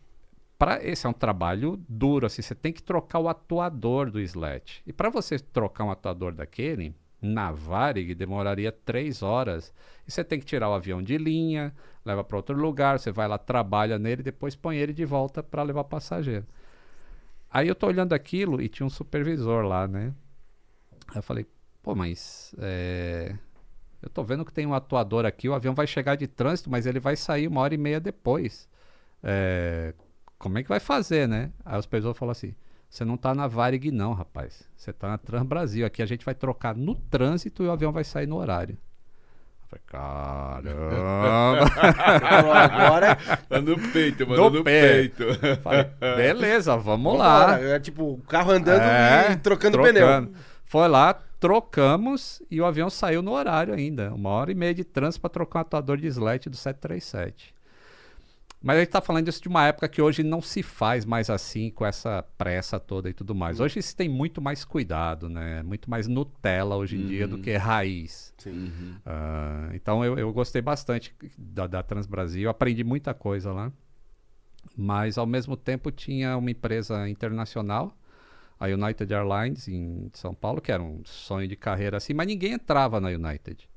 para 0.57 0.81
esse 0.81 1.05
é 1.05 1.11
um 1.11 1.13
trabalho 1.13 1.83
duro, 1.89 2.27
assim, 2.27 2.43
você 2.43 2.55
tem 2.55 2.73
que 2.73 2.81
trocar 2.83 3.19
o 3.19 3.29
atuador 3.29 4.09
do 4.09 4.21
slat. 4.21 4.85
E 4.87 4.93
para 4.93 5.11
você 5.11 5.37
trocar 5.41 5.83
um 5.83 5.91
atuador 5.91 6.33
daquele, 6.33 6.95
na 7.21 7.53
Varig 7.53 8.15
demoraria 8.15 8.73
três 8.73 9.23
horas. 9.23 9.73
E 10.07 10.11
você 10.11 10.23
tem 10.25 10.39
que 10.39 10.47
tirar 10.47 10.69
o 10.69 10.75
avião 10.75 11.03
de 11.03 11.19
linha, 11.19 11.75
leva 12.05 12.23
para 12.25 12.37
outro 12.37 12.57
lugar, 12.57 12.99
você 12.99 13.11
vai 13.13 13.29
lá, 13.29 13.39
trabalha 13.39 13.99
nele, 13.99 14.23
depois 14.23 14.55
põe 14.55 14.77
ele 14.77 14.93
de 14.93 15.05
volta 15.05 15.43
para 15.43 15.63
levar 15.63 15.85
passageiro. 15.85 16.47
Aí 17.51 17.69
eu 17.69 17.75
tô 17.75 17.87
olhando 17.87 18.13
aquilo 18.13 18.61
e 18.61 18.69
tinha 18.69 18.87
um 18.87 18.91
supervisor 18.91 19.65
lá, 19.65 19.89
né? 19.89 20.15
Aí 21.09 21.19
eu 21.19 21.23
falei, 21.23 21.47
Pô, 21.89 21.95
mas 21.95 22.55
é, 22.59 23.35
eu 24.03 24.11
tô 24.11 24.23
vendo 24.23 24.45
que 24.45 24.53
tem 24.53 24.67
um 24.67 24.75
atuador 24.75 25.25
aqui, 25.25 25.49
o 25.49 25.55
avião 25.55 25.75
vai 25.75 25.87
chegar 25.87 26.17
de 26.17 26.27
trânsito, 26.27 26.69
mas 26.69 26.85
ele 26.85 27.01
vai 27.01 27.17
sair 27.17 27.49
uma 27.49 27.63
hora 27.63 27.75
e 27.75 27.79
meia 27.79 27.99
depois. 27.99 28.69
É, 29.23 29.95
como 30.39 30.59
é 30.59 30.63
que 30.63 30.69
vai 30.69 30.81
fazer, 30.81 31.27
né? 31.27 31.51
Aí 31.65 31.79
os 31.79 31.87
pessoas 31.87 32.15
falam 32.15 32.33
assim: 32.33 32.55
você 32.89 33.05
não 33.05 33.17
tá 33.17 33.35
na 33.35 33.47
Varig, 33.47 33.91
não, 33.91 34.13
rapaz. 34.13 34.63
Você 34.77 34.93
tá 34.93 35.09
na 35.09 35.19
Trans 35.19 35.45
Brasil. 35.45 35.87
Aqui 35.87 36.03
a 36.03 36.07
gente 36.07 36.25
vai 36.25 36.35
trocar 36.35 36.75
no 36.75 36.95
trânsito 36.95 37.63
e 37.63 37.67
o 37.67 37.71
avião 37.71 37.93
vai 37.93 38.03
sair 38.03 38.27
no 38.27 38.37
horário. 38.37 38.79
Eu 39.63 39.69
falei, 39.69 39.83
caramba! 39.87 41.65
agora. 42.55 43.19
Tá 43.49 43.61
no 43.61 43.79
peito, 43.93 44.27
mano, 44.27 44.45
no, 44.45 44.59
no 44.59 44.65
peito. 44.65 45.25
Falei, 45.63 45.85
beleza, 46.01 46.77
vamos, 46.77 47.13
vamos 47.13 47.19
lá. 47.19 47.61
É 47.61 47.79
tipo, 47.79 48.13
o 48.13 48.19
carro 48.23 48.53
andando 48.53 48.83
é, 48.83 49.33
e 49.33 49.37
trocando, 49.37 49.79
trocando 49.79 49.83
pneu. 49.83 50.33
Foi 50.65 50.89
lá, 50.89 51.15
trocamos 51.41 52.43
e 52.51 52.61
o 52.61 52.67
avião 52.67 52.91
saiu 52.91 53.23
no 53.23 53.33
horário 53.33 53.75
ainda. 53.75 54.13
Uma 54.15 54.31
hora 54.31 54.51
e 54.53 54.55
meia 54.55 54.75
de 54.75 54.85
trânsito 54.85 55.21
para 55.21 55.31
trocar 55.31 55.61
um 55.61 55.63
atuador 55.63 55.97
de 55.97 56.07
slat 56.07 56.49
do 56.49 56.57
737. 56.57 57.55
Mas 58.61 58.77
a 58.77 58.81
gente 58.81 58.89
está 58.89 59.01
falando 59.01 59.25
disso 59.25 59.41
de 59.41 59.49
uma 59.49 59.67
época 59.67 59.89
que 59.89 60.03
hoje 60.03 60.25
não 60.25 60.43
se 60.43 60.63
faz 60.63 61.05
mais 61.05 61.31
assim, 61.31 61.71
com 61.71 61.87
essa 61.87 62.25
pressa 62.37 62.81
toda 62.81 63.09
e 63.09 63.13
tudo 63.13 63.35
mais. 63.35 63.59
Uhum. 63.61 63.67
Hoje 63.67 63.81
se 63.81 63.95
tem 63.95 64.09
muito 64.09 64.43
mais 64.43 64.65
cuidado, 64.65 65.29
né? 65.29 65.63
Muito 65.63 65.89
mais 65.89 66.09
Nutella 66.09 66.75
hoje 66.77 66.97
em 66.97 67.03
uhum. 67.03 67.07
dia 67.07 67.29
do 67.29 67.37
uhum. 67.37 67.43
que 67.43 67.57
raiz. 67.57 68.35
Uhum. 68.45 68.97
Uh, 69.07 69.75
então 69.75 70.05
eu, 70.05 70.19
eu, 70.19 70.33
gostei 70.33 70.61
bastante 70.61 71.15
da, 71.37 71.69
da 71.69 71.83
Transbrasil, 71.85 72.51
aprendi 72.51 72.83
muita 72.83 73.15
coisa 73.15 73.53
lá. 73.53 73.73
Mas 74.77 75.17
ao 75.19 75.27
mesmo 75.27 75.57
tempo 75.57 75.91
tinha 75.93 76.37
uma 76.37 76.51
empresa 76.51 77.09
internacional 77.09 77.97
a 78.59 78.67
United 78.67 79.13
Airlines 79.13 79.69
em 79.69 80.11
São 80.13 80.35
Paulo, 80.35 80.61
que 80.61 80.73
era 80.73 80.83
um 80.83 81.01
sonho 81.05 81.47
de 81.47 81.55
carreira 81.55 81.97
assim, 81.97 82.13
mas 82.13 82.27
ninguém 82.27 82.55
entrava 82.55 83.01
na 83.01 83.09
United. 83.09 83.69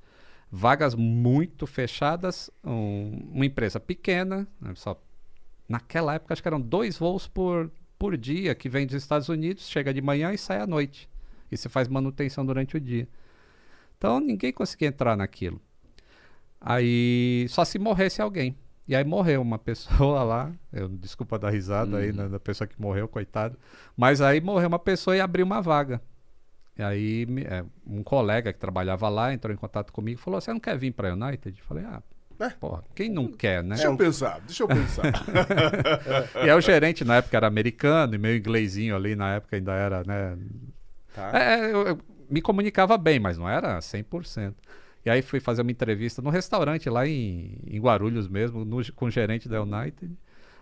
Vagas 0.51 0.95
muito 0.95 1.65
fechadas, 1.65 2.51
um, 2.63 3.29
uma 3.31 3.45
empresa 3.45 3.79
pequena, 3.79 4.45
né, 4.59 4.73
só 4.75 5.01
naquela 5.67 6.15
época 6.15 6.33
acho 6.33 6.41
que 6.41 6.47
eram 6.47 6.59
dois 6.59 6.97
voos 6.97 7.25
por, 7.25 7.71
por 7.97 8.17
dia 8.17 8.53
que 8.53 8.67
vem 8.67 8.85
dos 8.85 8.95
Estados 8.95 9.29
Unidos, 9.29 9.69
chega 9.69 9.93
de 9.93 10.01
manhã 10.01 10.33
e 10.33 10.37
sai 10.37 10.59
à 10.59 10.67
noite. 10.67 11.09
E 11.49 11.57
você 11.57 11.69
faz 11.69 11.87
manutenção 11.87 12.45
durante 12.45 12.75
o 12.75 12.79
dia. 12.79 13.07
Então 13.97 14.19
ninguém 14.19 14.51
conseguia 14.51 14.89
entrar 14.89 15.15
naquilo. 15.15 15.61
Aí 16.59 17.45
só 17.49 17.63
se 17.63 17.79
morresse 17.79 18.21
alguém. 18.21 18.57
E 18.87 18.95
aí 18.95 19.05
morreu 19.05 19.41
uma 19.41 19.57
pessoa 19.59 20.23
lá, 20.23 20.51
eu, 20.73 20.89
desculpa 20.89 21.39
dar 21.39 21.49
risada 21.49 21.97
aí 21.97 22.11
né, 22.11 22.27
da 22.27 22.39
pessoa 22.39 22.67
que 22.67 22.79
morreu, 22.79 23.07
coitado. 23.07 23.57
Mas 23.95 24.19
aí 24.19 24.41
morreu 24.41 24.67
uma 24.67 24.79
pessoa 24.79 25.15
e 25.15 25.21
abriu 25.21 25.45
uma 25.45 25.61
vaga. 25.61 26.01
E 26.77 26.83
aí 26.83 27.27
é, 27.45 27.63
um 27.85 28.03
colega 28.03 28.53
que 28.53 28.59
trabalhava 28.59 29.09
lá 29.09 29.33
entrou 29.33 29.53
em 29.53 29.57
contato 29.57 29.91
comigo 29.91 30.19
e 30.19 30.23
falou: 30.23 30.39
Você 30.39 30.51
não 30.51 30.59
quer 30.59 30.77
vir 30.77 30.91
para 30.91 31.09
a 31.09 31.13
United? 31.13 31.59
Eu 31.59 31.65
falei: 31.65 31.83
Ah, 31.85 32.01
é. 32.39 32.49
porra, 32.49 32.83
quem 32.95 33.09
não 33.09 33.31
quer, 33.31 33.63
né? 33.63 33.75
Deixa 33.75 33.87
eu 33.87 33.97
pensar, 33.97 34.39
deixa 34.41 34.63
eu 34.63 34.67
pensar. 34.67 35.03
e 36.43 36.49
aí 36.49 36.53
o 36.53 36.61
gerente 36.61 37.03
na 37.03 37.17
época 37.17 37.37
era 37.37 37.47
americano 37.47 38.15
e 38.15 38.17
meu 38.17 38.35
inglesinho 38.35 38.95
ali 38.95 39.15
na 39.15 39.35
época 39.35 39.55
ainda 39.55 39.73
era, 39.73 40.03
né? 40.03 40.37
Tá. 41.13 41.31
É, 41.37 41.71
eu, 41.71 41.87
eu 41.87 41.99
me 42.29 42.41
comunicava 42.41 42.97
bem, 42.97 43.19
mas 43.19 43.37
não 43.37 43.47
era 43.47 43.77
100%. 43.79 44.53
E 45.05 45.09
aí 45.09 45.21
fui 45.21 45.39
fazer 45.39 45.61
uma 45.61 45.71
entrevista 45.71 46.21
no 46.21 46.29
restaurante 46.29 46.89
lá 46.89 47.07
em, 47.07 47.59
em 47.67 47.79
Guarulhos 47.79 48.27
mesmo, 48.27 48.63
no, 48.63 48.81
com 48.93 49.05
o 49.05 49.11
gerente 49.11 49.49
da 49.49 49.61
United. 49.61 50.15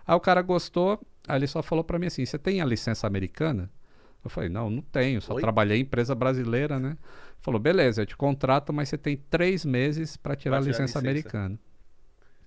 Aí 0.06 0.14
o 0.14 0.20
cara 0.20 0.42
gostou, 0.42 1.00
aí 1.28 1.38
ele 1.38 1.46
só 1.46 1.62
falou 1.62 1.84
para 1.84 1.98
mim 1.98 2.06
assim: 2.06 2.24
você 2.24 2.38
tem 2.38 2.60
a 2.60 2.64
licença 2.64 3.06
americana? 3.06 3.70
Eu 4.22 4.30
falei: 4.30 4.48
não, 4.48 4.68
não 4.68 4.82
tenho, 4.82 5.20
só 5.20 5.34
Oi? 5.34 5.40
trabalhei 5.40 5.78
em 5.78 5.82
empresa 5.82 6.14
brasileira, 6.14 6.78
né? 6.78 6.96
Falou: 7.40 7.60
beleza, 7.60 8.02
eu 8.02 8.06
te 8.06 8.16
contrato, 8.16 8.72
mas 8.72 8.88
você 8.88 8.98
tem 8.98 9.16
três 9.16 9.64
meses 9.64 10.16
para 10.16 10.36
tirar, 10.36 10.56
a 10.56 10.60
licença, 10.60 10.82
licença 10.82 10.98
americana. 10.98 11.58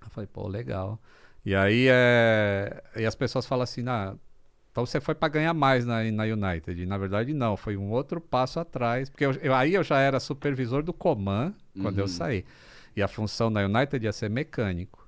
Eu 0.02 0.10
falei: 0.10 0.28
pô, 0.32 0.48
legal. 0.48 1.00
E 1.46 1.54
aí 1.56 1.88
é... 1.90 2.84
e 2.96 3.06
as 3.06 3.16
pessoas 3.16 3.46
falam 3.46 3.64
assim: 3.64 3.84
ah, 3.88 4.16
então 4.74 4.86
você 4.86 5.00
foi 5.00 5.14
para 5.14 5.30
ganhar 5.30 5.54
mais 5.54 5.86
na, 5.86 6.04
na 6.12 6.24
United. 6.24 6.86
Na 6.88 6.98
verdade, 6.98 7.32
não, 7.32 7.56
foi 7.56 7.78
um 7.78 7.92
outro 7.92 8.20
passo 8.20 8.60
atrás. 8.60 9.08
Porque 9.08 9.24
eu, 9.24 9.32
eu, 9.34 9.54
aí 9.54 9.76
eu 9.76 9.84
já 9.84 10.00
era 10.00 10.20
supervisor 10.20 10.82
do 10.82 10.92
Coman 10.92 11.54
quando 11.80 11.98
uhum. 11.98 12.04
eu 12.04 12.08
saí. 12.08 12.44
E 12.96 13.02
a 13.02 13.08
função 13.08 13.52
na 13.52 13.62
United 13.62 14.04
ia 14.04 14.12
ser 14.12 14.32
mecânico. 14.32 15.08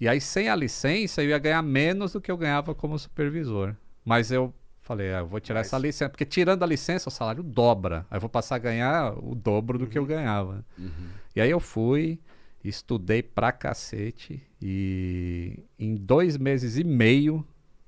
E 0.00 0.08
aí, 0.08 0.20
sem 0.20 0.48
a 0.48 0.56
licença, 0.56 1.22
eu 1.22 1.28
ia 1.28 1.38
ganhar 1.38 1.62
menos 1.62 2.12
do 2.12 2.20
que 2.22 2.30
eu 2.30 2.36
ganhava 2.38 2.74
como 2.74 2.98
supervisor. 2.98 3.74
Mas 4.02 4.30
eu 4.30 4.54
falei, 4.86 5.12
ah, 5.12 5.18
eu 5.18 5.26
vou 5.26 5.40
tirar 5.40 5.60
Mas... 5.60 5.66
essa 5.66 5.78
licença. 5.78 6.08
Porque 6.08 6.24
tirando 6.24 6.62
a 6.62 6.66
licença, 6.66 7.08
o 7.08 7.12
salário 7.12 7.42
dobra. 7.42 8.06
Aí 8.08 8.16
eu 8.16 8.20
vou 8.20 8.30
passar 8.30 8.54
a 8.54 8.58
ganhar 8.58 9.12
o 9.18 9.34
dobro 9.34 9.78
do 9.78 9.84
uhum. 9.84 9.90
que 9.90 9.98
eu 9.98 10.02
uhum. 10.02 10.08
ganhava. 10.08 10.64
Uhum. 10.78 11.08
E 11.34 11.40
aí 11.40 11.50
eu 11.50 11.58
fui, 11.58 12.20
estudei 12.62 13.22
pra 13.22 13.50
cacete. 13.50 14.42
E 14.62 15.58
em 15.78 15.96
dois 15.96 16.36
meses 16.36 16.76
e 16.76 16.84
meio 16.84 17.44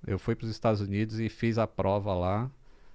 eu 0.07 0.19
fui 0.19 0.35
para 0.35 0.45
os 0.45 0.51
Estados 0.51 0.81
Unidos 0.81 1.21
e 1.21 1.29
fiz 1.29 1.57
a 1.57 1.67
prova 1.67 2.15
lá, 2.15 2.51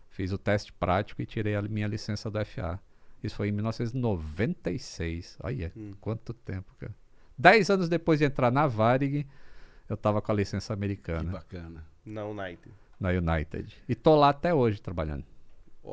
fiz 0.09 0.31
o 0.31 0.37
teste 0.37 0.73
prático 0.73 1.21
e 1.21 1.25
tirei 1.25 1.55
a 1.55 1.61
minha 1.61 1.87
licença 1.87 2.29
do 2.29 2.43
FA. 2.45 2.79
Isso 3.23 3.35
foi 3.35 3.47
em 3.47 3.51
1996. 3.53 5.37
Olha, 5.41 5.71
hum. 5.77 5.91
quanto 6.01 6.33
tempo, 6.33 6.75
cara. 6.77 6.93
Dez 7.37 7.69
anos 7.69 7.87
depois 7.87 8.19
de 8.19 8.25
entrar 8.25 8.51
na 8.51 8.67
Varig, 8.67 9.25
eu 9.87 9.95
tava 9.95 10.21
com 10.21 10.31
a 10.31 10.35
licença 10.35 10.73
americana. 10.73 11.23
Que 11.23 11.29
bacana. 11.29 11.85
Na 12.05 12.25
United. 12.25 12.82
Na 13.03 13.09
United. 13.09 13.75
E 13.87 13.93
tô 13.93 14.15
lá 14.15 14.29
até 14.29 14.53
hoje 14.53 14.81
trabalhando. 14.81 15.25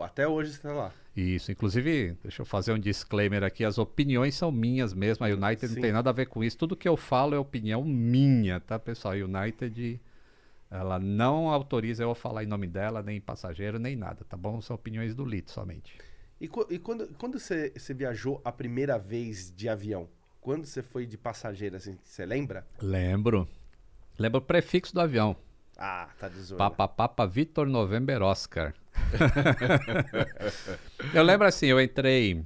Até 0.01 0.29
hoje 0.29 0.53
você 0.53 0.63
tá 0.63 0.73
lá. 0.73 0.93
Isso, 1.17 1.51
inclusive, 1.51 2.17
deixa 2.23 2.43
eu 2.43 2.47
fazer 2.47 2.73
um 2.73 2.79
disclaimer 2.79 3.43
aqui, 3.43 3.65
as 3.65 3.77
opiniões 3.77 4.37
são 4.37 4.53
minhas 4.53 4.95
mesmo, 4.95 5.27
a 5.27 5.29
United 5.29 5.67
Sim. 5.67 5.75
não 5.75 5.83
tem 5.83 5.93
nada 5.93 6.11
a 6.11 6.13
ver 6.13 6.27
com 6.27 6.45
isso, 6.45 6.57
tudo 6.57 6.77
que 6.77 6.89
eu 6.89 6.97
falo 6.97 7.35
é 7.35 7.39
opinião 7.39 7.85
minha, 7.85 8.61
tá 8.61 8.79
pessoal? 8.79 9.15
United 9.15 10.01
ela 10.71 11.01
não 11.01 11.49
autoriza 11.49 12.05
eu 12.05 12.13
a 12.13 12.15
falar 12.15 12.45
em 12.45 12.47
nome 12.47 12.69
dela, 12.69 13.03
nem 13.03 13.21
passageiro, 13.21 13.77
nem 13.79 13.97
nada, 13.97 14.25
tá 14.25 14.37
bom? 14.37 14.61
São 14.61 14.77
opiniões 14.77 15.17
do 15.17 15.25
Lito 15.25 15.51
somente. 15.51 15.99
E, 16.41 16.45
e 16.45 16.79
quando, 16.79 17.09
quando 17.19 17.41
você, 17.41 17.73
você 17.77 17.93
viajou 17.93 18.41
a 18.45 18.53
primeira 18.53 18.97
vez 18.97 19.53
de 19.55 19.69
avião? 19.69 20.09
Quando 20.41 20.65
você 20.65 20.81
foi 20.81 21.07
de 21.07 21.19
passageiro, 21.19 21.75
assim, 21.75 21.99
você 22.05 22.25
lembra? 22.25 22.65
Lembro. 22.81 23.49
Lembro 24.17 24.39
o 24.39 24.43
prefixo 24.43 24.95
do 24.95 25.01
avião. 25.01 25.37
Ah, 25.81 26.09
tá 26.19 26.29
de 26.29 26.39
zoeira. 26.43 26.59
Papa 26.59 26.87
Papa 26.87 27.27
Vitor 27.27 27.67
November 27.67 28.21
Oscar. 28.21 28.75
eu 31.15 31.23
lembro 31.23 31.47
assim, 31.47 31.69
eu 31.69 31.81
entrei 31.81 32.45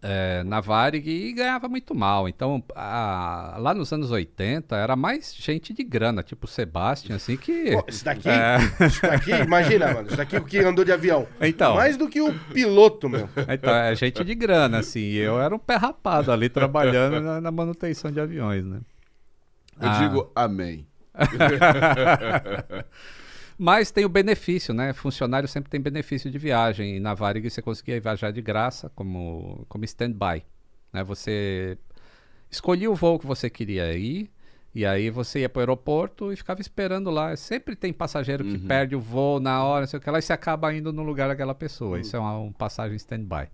é, 0.00 0.42
na 0.44 0.58
Varig 0.58 1.06
e 1.06 1.34
ganhava 1.34 1.68
muito 1.68 1.94
mal. 1.94 2.26
Então, 2.26 2.64
a, 2.74 3.56
lá 3.58 3.74
nos 3.74 3.92
anos 3.92 4.10
80, 4.10 4.74
era 4.74 4.96
mais 4.96 5.34
gente 5.34 5.74
de 5.74 5.84
grana, 5.84 6.22
tipo 6.22 6.46
o 6.46 6.48
Sebastian, 6.48 7.16
assim, 7.16 7.36
que... 7.36 7.72
Pô, 7.72 7.84
isso 7.86 8.02
daqui, 8.02 8.28
é... 8.32 8.56
isso 8.86 9.02
daqui, 9.02 9.30
imagina, 9.30 9.92
mano, 9.92 10.08
isso 10.08 10.16
daqui 10.16 10.38
o 10.38 10.44
que 10.44 10.58
andou 10.60 10.86
de 10.86 10.92
avião. 10.92 11.28
Então... 11.42 11.74
Mais 11.74 11.98
do 11.98 12.08
que 12.08 12.22
o 12.22 12.32
piloto, 12.54 13.10
meu. 13.10 13.28
Então, 13.46 13.74
é 13.74 13.94
gente 13.94 14.24
de 14.24 14.34
grana, 14.34 14.78
assim, 14.78 15.00
e 15.00 15.18
eu 15.18 15.38
era 15.38 15.54
um 15.54 15.58
pé 15.58 15.76
rapado 15.76 16.32
ali, 16.32 16.48
trabalhando 16.48 17.20
na, 17.20 17.42
na 17.42 17.50
manutenção 17.50 18.10
de 18.10 18.18
aviões, 18.18 18.64
né? 18.64 18.80
Eu 19.80 19.90
ah. 19.90 19.98
digo 19.98 20.32
amém. 20.34 20.87
Mas 23.58 23.90
tem 23.90 24.04
o 24.04 24.08
benefício, 24.08 24.72
né? 24.72 24.92
Funcionário 24.92 25.48
sempre 25.48 25.68
tem 25.70 25.80
benefício 25.80 26.30
de 26.30 26.38
viagem. 26.38 26.96
E 26.96 27.00
na 27.00 27.12
Varig 27.14 27.50
você 27.50 27.60
conseguia 27.60 28.00
viajar 28.00 28.30
de 28.30 28.40
graça 28.40 28.88
como, 28.94 29.66
como 29.68 29.84
stand-by. 29.84 30.44
Né? 30.92 31.02
Você 31.02 31.76
escolhia 32.50 32.88
o 32.90 32.94
voo 32.94 33.18
que 33.18 33.26
você 33.26 33.50
queria 33.50 33.92
ir, 33.94 34.30
e 34.72 34.86
aí 34.86 35.10
você 35.10 35.40
ia 35.40 35.48
para 35.48 35.58
o 35.58 35.62
aeroporto 35.62 36.32
e 36.32 36.36
ficava 36.36 36.60
esperando 36.60 37.10
lá. 37.10 37.34
Sempre 37.34 37.74
tem 37.74 37.92
passageiro 37.92 38.44
que 38.44 38.52
Uhum. 38.58 38.66
perde 38.68 38.94
o 38.94 39.00
voo 39.00 39.40
na 39.40 39.64
hora, 39.64 39.80
não 39.80 39.86
sei 39.88 39.98
o 39.98 40.02
que 40.02 40.08
lá, 40.10 40.20
e 40.20 40.22
você 40.22 40.32
acaba 40.32 40.72
indo 40.72 40.92
no 40.92 41.02
lugar 41.02 41.26
daquela 41.28 41.54
pessoa. 41.54 41.96
Uhum. 41.96 42.00
Isso 42.00 42.14
é 42.14 42.18
uma, 42.20 42.38
um 42.38 42.52
passagem 42.52 42.96
stand-by. 42.96 43.48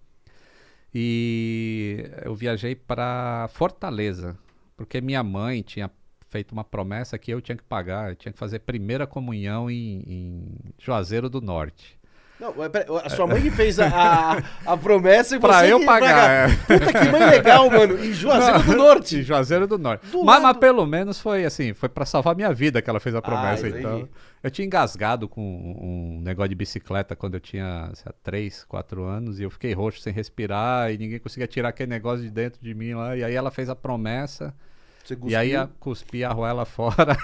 E 0.95 2.09
eu 2.23 2.35
viajei 2.35 2.75
para 2.75 3.49
Fortaleza, 3.53 4.37
porque 4.77 5.01
minha 5.01 5.23
mãe 5.25 5.63
tinha 5.63 5.91
feito 6.35 6.51
uma 6.51 6.65
promessa 6.65 7.17
que 7.17 7.31
eu 7.31 7.41
tinha 7.41 7.57
que 7.57 7.63
pagar, 7.63 8.11
eu 8.11 8.17
tinha 8.17 8.33
que 8.33 8.39
fazer 8.39 8.59
primeira 8.59 9.07
comunhão 9.07 9.71
em, 9.71 10.03
em 10.05 10.43
Juazeiro 10.81 11.31
do 11.31 11.41
Norte. 11.41 11.97
Não, 12.41 12.53
pera, 12.69 12.87
a 13.05 13.09
sua 13.09 13.25
mãe 13.25 13.41
que 13.41 13.53
fez 13.53 13.79
a, 13.79 13.87
a, 13.87 14.73
a 14.73 14.77
promessa 14.77 15.37
e 15.37 15.39
Pra 15.41 15.61
você 15.61 15.73
eu 15.73 15.79
que 15.79 15.87
pagar, 15.87 16.51
é. 16.51 16.57
Puta 16.57 16.93
que 16.93 17.09
mãe 17.09 17.25
legal, 17.31 17.71
mano. 17.71 18.05
Em 18.05 18.13
Juazeiro 18.13 18.63
do 18.65 18.73
Em 18.73 18.77
Norte. 18.77 19.23
Juazeiro 19.23 19.67
do 19.69 19.79
Norte. 19.79 20.05
Do 20.09 20.25
mas, 20.25 20.43
mas 20.43 20.57
pelo 20.57 20.85
menos 20.85 21.21
foi 21.21 21.45
assim, 21.45 21.73
foi 21.73 21.89
pra 21.89 22.05
salvar 22.05 22.35
minha 22.35 22.53
vida 22.53 22.83
que 22.83 22.91
ela 22.91 22.99
fez 22.99 23.15
a 23.15 23.23
promessa. 23.23 23.69
entendi. 23.69 23.79
então, 23.79 24.09
eu 24.43 24.51
tinha 24.51 24.67
engasgado 24.67 25.29
com 25.29 25.41
um 25.41 26.21
negócio 26.21 26.49
de 26.49 26.57
bicicleta 26.57 27.15
quando 27.15 27.35
eu 27.35 27.41
tinha, 27.41 27.93
sei 27.95 28.07
lá, 28.07 28.15
3, 28.25 28.65
4 28.65 29.05
anos 29.05 29.39
e 29.39 29.45
eu 29.45 29.51
fiquei 29.51 29.73
roxo 29.73 30.01
sem 30.01 30.13
respirar 30.13 30.93
e 30.93 30.99
ninguém 30.99 31.21
conseguia 31.21 31.47
tirar 31.47 31.69
aquele 31.69 31.91
negócio 31.91 32.25
de 32.25 32.31
dentro 32.33 32.61
de 32.61 32.75
mim 32.75 32.95
lá. 32.95 33.17
E 33.17 33.23
aí 33.23 33.37
ela 33.37 33.53
fez 33.53 33.71
a 33.71 33.77
promessa 33.77 34.53
e 35.27 35.37
aí 35.37 35.55
a, 35.55 35.67
cuspi 35.67 36.25
a 36.25 36.31
arruela 36.31 36.65
fora 36.67 37.17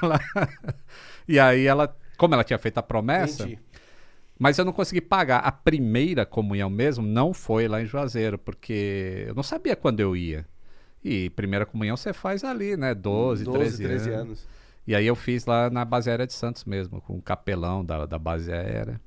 e 1.26 1.38
aí 1.38 1.66
ela, 1.66 1.94
como 2.16 2.34
ela 2.34 2.44
tinha 2.44 2.58
feito 2.58 2.78
a 2.78 2.82
promessa, 2.82 3.44
Entendi. 3.44 3.58
mas 4.38 4.58
eu 4.58 4.64
não 4.64 4.72
consegui 4.72 5.00
pagar. 5.00 5.38
A 5.38 5.52
primeira 5.52 6.26
comunhão 6.26 6.68
mesmo 6.68 7.06
não 7.06 7.32
foi 7.32 7.68
lá 7.68 7.80
em 7.80 7.86
Juazeiro, 7.86 8.38
porque 8.38 9.24
eu 9.26 9.34
não 9.34 9.42
sabia 9.42 9.76
quando 9.76 10.00
eu 10.00 10.16
ia. 10.16 10.46
E 11.02 11.30
primeira 11.30 11.64
comunhão 11.64 11.96
você 11.96 12.12
faz 12.12 12.44
ali, 12.44 12.76
né? 12.76 12.94
12, 12.94 13.44
13, 13.44 13.82
13 13.82 14.10
anos. 14.10 14.20
anos. 14.20 14.48
E 14.86 14.94
aí 14.94 15.06
eu 15.06 15.14
fiz 15.14 15.46
lá 15.46 15.70
na 15.70 15.84
base 15.84 16.10
aérea 16.10 16.26
de 16.26 16.32
Santos 16.32 16.64
mesmo, 16.64 17.00
com 17.00 17.16
o 17.16 17.22
capelão 17.22 17.84
da, 17.84 18.06
da 18.06 18.18
base 18.18 18.52
aérea. 18.52 19.00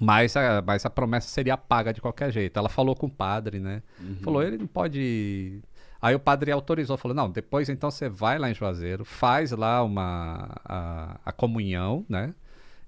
Mas 0.00 0.36
a, 0.36 0.62
mas 0.62 0.84
a 0.86 0.90
promessa 0.90 1.28
seria 1.28 1.56
paga 1.56 1.92
de 1.92 2.00
qualquer 2.00 2.30
jeito. 2.30 2.58
Ela 2.58 2.68
falou 2.68 2.94
com 2.94 3.06
o 3.06 3.10
padre, 3.10 3.58
né? 3.58 3.82
Falou, 4.22 4.42
ele 4.42 4.58
não 4.58 4.66
pode. 4.66 5.60
Aí 6.00 6.14
o 6.14 6.20
padre 6.20 6.50
autorizou, 6.52 6.96
falou: 6.96 7.14
não, 7.14 7.30
depois 7.30 7.68
então 7.68 7.90
você 7.90 8.08
vai 8.08 8.38
lá 8.38 8.50
em 8.50 8.54
Juazeiro, 8.54 9.04
faz 9.04 9.50
lá 9.50 9.82
uma 9.82 10.48
a, 10.64 11.20
a 11.24 11.32
comunhão, 11.32 12.04
né? 12.08 12.34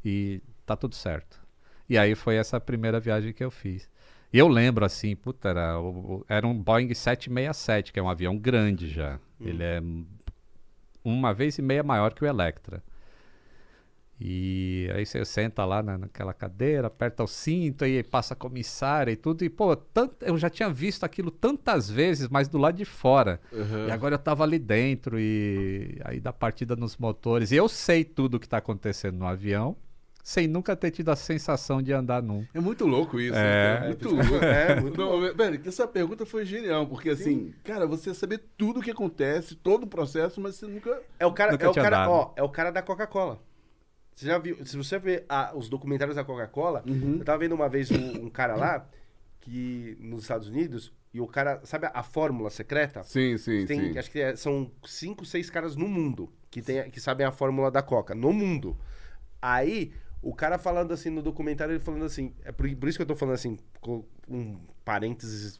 E 0.05 0.41
tá 0.65 0.77
tudo 0.77 0.95
certo. 0.95 1.41
E 1.89 1.99
aí 1.99 2.15
foi 2.15 2.37
essa 2.37 2.61
primeira 2.61 3.01
viagem 3.01 3.33
que 3.33 3.43
eu 3.43 3.51
fiz. 3.51 3.89
E 4.33 4.39
eu 4.39 4.47
lembro 4.47 4.85
assim, 4.85 5.17
puta, 5.17 5.49
era, 5.49 5.75
era 6.29 6.47
um 6.47 6.57
Boeing 6.57 6.95
767, 6.95 7.93
que 7.93 7.99
é 7.99 8.03
um 8.03 8.09
avião 8.09 8.39
grande 8.39 8.89
já. 8.89 9.19
Ele 9.41 9.65
é 9.65 9.83
uma 11.05 11.35
vez 11.35 11.59
e 11.59 11.63
meia 11.63 11.83
maior 11.83 12.15
que 12.15 12.23
o 12.23 12.27
Electra. 12.29 12.83
E 14.23 14.91
aí 14.95 15.07
você 15.07 15.25
senta 15.25 15.65
lá 15.65 15.83
na, 15.83 15.97
naquela 15.97 16.35
cadeira, 16.35 16.89
aperta 16.89 17.25
o 17.25 17.27
cinto, 17.27 17.85
aí 17.85 18.03
passa 18.03 18.35
a 18.35 18.37
comissária 18.37 19.11
e 19.11 19.17
tudo. 19.17 19.43
E, 19.45 19.49
pô, 19.49 19.75
tant- 19.75 20.13
eu 20.21 20.37
já 20.37 20.51
tinha 20.51 20.69
visto 20.69 21.05
aquilo 21.05 21.31
tantas 21.31 21.89
vezes, 21.89 22.29
mas 22.29 22.47
do 22.47 22.59
lado 22.59 22.77
de 22.77 22.85
fora. 22.85 23.41
Uhum. 23.51 23.89
E 23.89 23.91
agora 23.91 24.17
eu 24.17 24.19
tava 24.19 24.45
ali 24.45 24.59
dentro 24.59 25.19
e 25.19 25.99
aí 26.05 26.21
da 26.21 26.35
partida 26.35 26.77
nos 26.77 26.99
motores. 26.99 27.51
E 27.51 27.57
eu 27.57 27.67
sei 27.67 28.05
tudo 28.05 28.35
o 28.35 28.41
que 28.41 28.47
tá 28.47 28.59
acontecendo 28.59 29.17
no 29.17 29.27
avião, 29.27 29.75
sem 30.23 30.47
nunca 30.47 30.77
ter 30.77 30.91
tido 30.91 31.09
a 31.09 31.17
sensação 31.17 31.81
de 31.81 31.91
andar 31.95 32.23
num. 32.23 32.45
É 32.53 32.61
muito 32.61 32.87
louco 32.87 33.19
isso. 33.19 33.35
É. 33.35 33.81
né, 33.81 33.87
muito 33.87 34.11
louco. 34.15 34.45
É, 34.45 34.81
muito 34.83 35.01
Não, 35.01 35.35
velho, 35.35 35.63
essa 35.65 35.89
pergunta 35.89 36.27
foi 36.27 36.45
genial, 36.45 36.87
porque 36.87 37.09
assim, 37.09 37.55
cara, 37.65 37.87
você 37.87 38.13
saber 38.13 38.43
tudo 38.59 38.81
o 38.81 38.83
que 38.83 38.91
acontece, 38.91 39.55
todo 39.55 39.85
o 39.85 39.87
processo, 39.87 40.43
mas 40.43 40.57
você 40.57 40.67
nunca. 40.67 41.01
É 41.19 41.25
o 41.25 41.33
cara, 41.33 41.53
Nunca 41.53 41.65
é 41.65 41.69
o 41.71 41.75
cara, 41.75 42.11
ó, 42.11 42.33
é 42.37 42.43
o 42.43 42.49
cara 42.51 42.71
da 42.71 42.83
Coca-Cola. 42.83 43.41
Você 44.21 44.27
já 44.27 44.37
viu? 44.39 44.59
Se 44.67 44.77
você 44.77 44.99
ver 44.99 45.25
a- 45.31 45.53
os 45.57 45.71
documentários 45.71 46.15
da 46.15 46.23
Coca-Cola, 46.23 46.85
eu 47.19 47.25
tava 47.25 47.39
vendo 47.39 47.55
uma 47.55 47.71
vez 47.71 47.91
um, 47.91 48.27
um 48.27 48.29
cara 48.31 48.55
lá 48.55 48.87
que 49.41 49.97
nos 49.99 50.21
Estados 50.23 50.47
Unidos 50.47 50.93
e 51.15 51.23
o 51.23 51.27
cara, 51.27 51.59
sabe 51.65 51.87
a, 51.87 51.93
a 51.95 52.03
fórmula 52.03 52.51
secreta? 52.51 53.03
Sim, 53.03 53.39
sim, 53.39 53.65
Tem, 53.65 53.93
sim. 53.95 53.99
acho 53.99 54.11
que 54.11 54.21
é- 54.21 54.37
são 54.37 54.71
cinco, 54.85 55.25
seis 55.25 55.49
caras 55.49 55.75
no 55.75 55.89
mundo 55.89 56.31
que, 56.51 56.61
tem, 56.61 56.91
que 56.91 57.01
sabem 57.01 57.27
a 57.27 57.33
fórmula 57.33 57.71
da 57.71 57.81
Coca. 57.81 58.15
No 58.15 58.31
mundo. 58.31 58.77
Aí, 59.41 59.91
o 60.21 60.35
cara 60.35 60.59
falando 60.59 60.93
assim 60.93 61.09
no 61.09 61.23
documentário, 61.23 61.73
ele 61.73 61.81
falando 61.81 62.05
assim. 62.05 62.35
É 62.45 62.53
por, 62.53 62.69
por 62.77 62.91
isso 62.91 62.99
que 62.99 63.03
eu 63.03 63.07
tô 63.07 63.17
falando 63.17 63.37
assim, 63.37 63.57
com 63.81 64.05
um 64.29 64.61
parênteses 64.85 65.59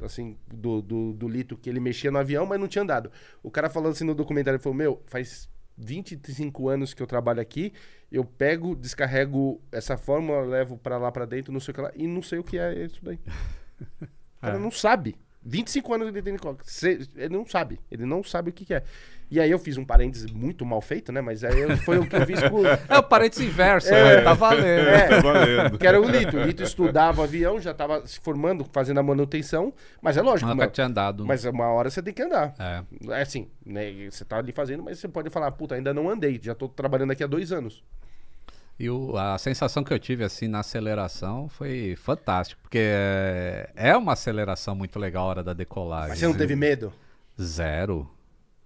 assim, 0.00 0.34
do, 0.46 0.80
do, 0.80 1.12
do 1.12 1.28
Lito, 1.28 1.58
que 1.58 1.68
ele 1.68 1.78
mexia 1.78 2.10
no 2.10 2.16
avião, 2.18 2.46
mas 2.46 2.58
não 2.58 2.68
tinha 2.68 2.82
andado. 2.82 3.12
O 3.42 3.50
cara 3.50 3.68
falando 3.68 3.92
assim 3.92 4.04
no 4.04 4.14
documentário, 4.14 4.56
ele 4.56 4.62
falou, 4.62 4.78
meu, 4.78 5.02
faz 5.04 5.46
25 5.76 6.68
anos 6.68 6.92
que 6.94 7.02
eu 7.02 7.06
trabalho 7.06 7.40
aqui, 7.40 7.72
eu 8.10 8.24
pego, 8.24 8.74
descarrego 8.74 9.60
essa 9.70 9.96
fórmula, 9.96 10.40
levo 10.42 10.78
pra 10.78 10.98
lá 10.98 11.12
pra 11.12 11.24
dentro, 11.26 11.52
não 11.52 11.60
sei 11.60 11.72
o 11.72 11.74
que 11.74 11.80
lá, 11.80 11.92
e 11.94 12.06
não 12.06 12.22
sei 12.22 12.38
o 12.38 12.44
que 12.44 12.58
é 12.58 12.84
isso 12.84 13.04
daí. 13.04 13.18
O 14.00 14.40
cara 14.40 14.56
É. 14.56 14.58
não 14.58 14.70
sabe. 14.70 15.16
25 15.44 15.94
anos 15.94 16.08
ele 16.08 16.20
tem 16.22 16.34
de. 16.34 16.40
Cê- 16.64 17.00
Ele 17.16 17.34
não 17.36 17.46
sabe. 17.46 17.78
Ele 17.90 18.04
não 18.04 18.22
sabe 18.22 18.50
o 18.50 18.52
que, 18.52 18.64
que 18.64 18.74
é. 18.74 18.82
E 19.30 19.38
aí 19.38 19.50
eu 19.50 19.58
fiz 19.58 19.76
um 19.76 19.84
parênteses 19.84 20.30
muito 20.30 20.64
mal 20.64 20.80
feito, 20.80 21.12
né? 21.12 21.20
Mas 21.20 21.44
aí 21.44 21.76
foi 21.78 21.98
o 21.98 22.06
que 22.06 22.16
eu 22.16 22.26
fiz 22.26 22.40
com. 22.48 22.62
É 22.88 22.98
o 22.98 23.02
parênteses 23.02 23.46
inverso, 23.46 23.88
É. 23.92 24.16
né? 24.16 24.22
tá 24.22 24.32
valendo. 24.34 24.88
É, 24.88 25.08
Tá 25.08 25.20
valendo. 25.20 25.78
que 25.78 25.86
era 25.86 26.00
o 26.00 26.08
Lito. 26.08 26.36
O 26.36 26.42
Lito 26.42 26.62
estudava 26.62 27.22
avião, 27.24 27.60
já 27.60 27.72
tava 27.74 28.06
se 28.06 28.18
formando, 28.20 28.64
fazendo 28.72 28.98
a 28.98 29.02
manutenção. 29.02 29.72
Mas 30.02 30.16
é 30.16 30.22
lógico, 30.22 30.48
Nunca 30.48 30.62
mano, 30.62 30.72
tinha 30.72 30.86
andado. 30.86 31.26
mas 31.26 31.44
uma 31.44 31.66
hora 31.68 31.90
você 31.90 32.02
tem 32.02 32.12
que 32.14 32.22
andar. 32.22 32.54
É. 32.58 32.82
É 33.12 33.22
assim, 33.22 33.48
né? 33.64 34.08
Você 34.10 34.24
tá 34.24 34.38
ali 34.38 34.50
fazendo, 34.52 34.82
mas 34.82 34.98
você 34.98 35.08
pode 35.08 35.28
falar, 35.30 35.50
puta, 35.52 35.74
ainda 35.74 35.92
não 35.92 36.08
andei, 36.08 36.40
já 36.42 36.54
tô 36.54 36.68
trabalhando 36.68 37.10
aqui 37.12 37.22
há 37.22 37.26
dois 37.26 37.52
anos. 37.52 37.82
E 38.78 38.88
o- 38.88 39.16
a 39.16 39.36
sensação 39.38 39.82
que 39.82 39.92
eu 39.92 39.98
tive 39.98 40.22
assim 40.22 40.46
na 40.46 40.60
aceleração 40.60 41.48
foi 41.48 41.96
fantástico, 41.96 42.60
porque 42.62 42.78
é, 42.80 43.70
é 43.74 43.96
uma 43.96 44.12
aceleração 44.12 44.74
muito 44.76 44.98
legal 44.98 45.24
a 45.24 45.28
hora 45.28 45.42
da 45.42 45.52
decolagem. 45.52 46.10
Mas 46.10 46.18
você 46.20 46.26
não 46.26 46.34
teve 46.34 46.54
medo? 46.54 46.92
Zero. 47.40 48.08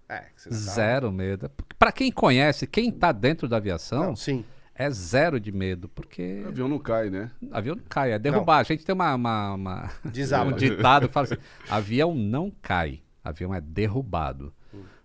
É, 0.07 0.25
você 0.35 0.49
não 0.49 0.57
tá- 0.57 0.63
Zero 0.73 1.11
medo. 1.11 1.49
Pra 1.79 1.91
quem 1.91 2.11
conhece, 2.11 2.67
quem 2.67 2.91
tá 2.91 3.11
dentro 3.11 3.47
da 3.47 3.57
aviação, 3.57 4.03
Não, 4.07 4.15
sim. 4.15 4.45
é 4.75 4.89
zero 4.91 5.39
de 5.39 5.51
medo, 5.51 5.89
porque 5.89 6.43
O 6.45 6.49
avião 6.49 6.67
não 6.67 6.77
cai, 6.77 7.09
né? 7.09 7.31
avião 7.51 7.75
não 7.75 7.83
cai, 7.89 8.11
é 8.11 8.19
derrubar. 8.19 8.59
A 8.59 8.63
gente 8.63 8.85
tem 8.85 8.93
uma, 8.93 9.15
uma, 9.15 9.53
uma- 9.55 9.91
um 10.05 10.51
ditado 10.51 11.07
que 11.07 11.13
fala 11.13 11.25
assim: 11.25 11.37
avião 11.69 12.13
não 12.13 12.51
cai, 12.61 13.01
avião 13.23 13.53
é 13.53 13.59
derrubado. 13.61 14.53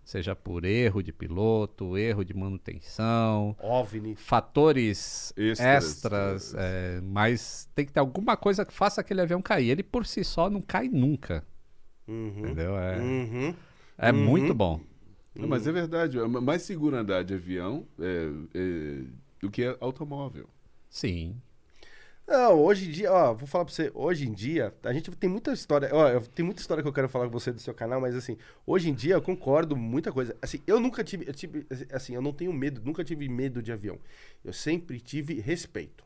Seja 0.09 0.35
por 0.35 0.65
erro 0.65 1.03
de 1.03 1.13
piloto, 1.13 1.95
erro 1.95 2.25
de 2.25 2.33
manutenção, 2.33 3.55
OVNI. 3.61 4.15
fatores 4.15 5.31
Extras. 5.37 5.59
extras, 5.85 6.55
é, 6.57 6.99
mas 7.03 7.69
tem 7.75 7.85
que 7.85 7.91
ter 7.93 7.99
alguma 7.99 8.35
coisa 8.35 8.65
que 8.65 8.73
faça 8.73 9.01
aquele 9.01 9.21
avião 9.21 9.39
cair. 9.39 9.69
Ele 9.69 9.83
por 9.83 10.07
si 10.07 10.23
só 10.23 10.49
não 10.49 10.63
cai 10.63 10.89
nunca, 10.89 11.45
Uhum. 12.07 12.39
entendeu? 12.39 12.75
É, 12.75 12.97
Uhum. 12.97 13.53
é 13.99 14.11
Uhum. 14.11 14.17
muito 14.17 14.51
bom. 14.55 14.81
Não, 15.35 15.47
mas 15.47 15.67
é 15.67 15.71
verdade. 15.71 16.17
É 16.17 16.27
mais 16.27 16.63
seguro 16.63 16.95
andar 16.97 17.23
de 17.23 17.35
avião 17.35 17.85
é, 17.99 18.31
é, 18.55 19.03
do 19.39 19.51
que 19.51 19.77
automóvel. 19.79 20.49
Sim. 20.89 21.39
Não, 22.29 22.61
hoje 22.61 22.87
em 22.87 22.91
dia, 22.91 23.11
ó, 23.11 23.33
vou 23.33 23.47
falar 23.47 23.65
pra 23.65 23.73
você, 23.73 23.89
hoje 23.91 24.27
em 24.27 24.31
dia, 24.31 24.71
a 24.83 24.93
gente 24.93 25.09
tem 25.09 25.27
muita 25.27 25.51
história, 25.51 25.89
ó, 25.91 26.19
tem 26.19 26.45
muita 26.45 26.61
história 26.61 26.83
que 26.83 26.87
eu 26.87 26.93
quero 26.93 27.09
falar 27.09 27.25
com 27.25 27.31
você 27.31 27.51
do 27.51 27.59
seu 27.59 27.73
canal, 27.73 27.99
mas 27.99 28.15
assim, 28.15 28.37
hoje 28.67 28.87
em 28.87 28.93
dia 28.93 29.15
eu 29.15 29.21
concordo 29.21 29.75
muita 29.75 30.11
coisa. 30.11 30.37
Assim, 30.39 30.61
eu 30.67 30.79
nunca 30.79 31.03
tive, 31.03 31.27
eu 31.27 31.33
tive, 31.33 31.65
assim, 31.91 32.13
eu 32.13 32.21
não 32.21 32.31
tenho 32.31 32.53
medo, 32.53 32.83
nunca 32.85 33.03
tive 33.03 33.27
medo 33.27 33.63
de 33.63 33.71
avião. 33.71 33.97
Eu 34.45 34.53
sempre 34.53 34.99
tive 34.99 35.39
respeito. 35.39 36.03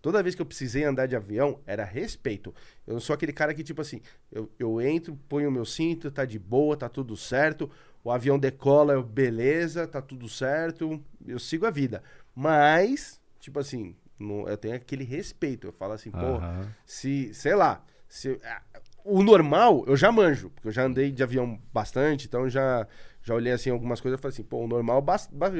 Toda 0.00 0.22
vez 0.22 0.34
que 0.34 0.40
eu 0.40 0.46
precisei 0.46 0.84
andar 0.84 1.04
de 1.04 1.14
avião, 1.14 1.60
era 1.66 1.84
respeito. 1.84 2.54
Eu 2.86 2.94
não 2.94 3.00
sou 3.00 3.12
aquele 3.12 3.34
cara 3.34 3.52
que, 3.52 3.62
tipo 3.62 3.82
assim, 3.82 4.00
eu, 4.32 4.50
eu 4.58 4.80
entro, 4.80 5.18
ponho 5.28 5.50
o 5.50 5.52
meu 5.52 5.66
cinto, 5.66 6.10
tá 6.10 6.24
de 6.24 6.38
boa, 6.38 6.78
tá 6.78 6.88
tudo 6.88 7.14
certo. 7.14 7.70
O 8.02 8.10
avião 8.10 8.38
decola, 8.38 9.02
beleza, 9.02 9.86
tá 9.86 10.00
tudo 10.00 10.30
certo. 10.30 10.98
Eu 11.26 11.38
sigo 11.38 11.66
a 11.66 11.70
vida. 11.70 12.02
Mas, 12.34 13.20
tipo 13.38 13.58
assim, 13.58 13.94
não- 14.18 14.48
eu 14.48 14.56
tenho 14.56 14.74
aquele 14.74 15.04
respeito. 15.04 15.66
Eu 15.68 15.72
falo 15.72 15.92
assim, 15.92 16.10
pô, 16.10 16.36
Aham. 16.36 16.68
se, 16.86 17.32
sei 17.34 17.54
lá, 17.54 17.82
se, 18.08 18.38
ah, 18.44 18.62
o 19.04 19.22
normal 19.22 19.84
eu 19.86 19.96
já 19.96 20.10
manjo, 20.12 20.50
porque 20.50 20.68
eu 20.68 20.72
já 20.72 20.82
andei 20.84 21.10
de 21.10 21.22
avião 21.22 21.58
bastante, 21.72 22.26
então 22.26 22.48
já, 22.48 22.86
já 23.22 23.34
olhei 23.34 23.52
assim 23.52 23.70
algumas 23.70 24.00
coisas 24.00 24.18
e 24.18 24.22
falei 24.22 24.34
assim, 24.34 24.42
pô, 24.42 24.64
o 24.64 24.68
normal, 24.68 25.00
bas- 25.00 25.28
bas- 25.32 25.52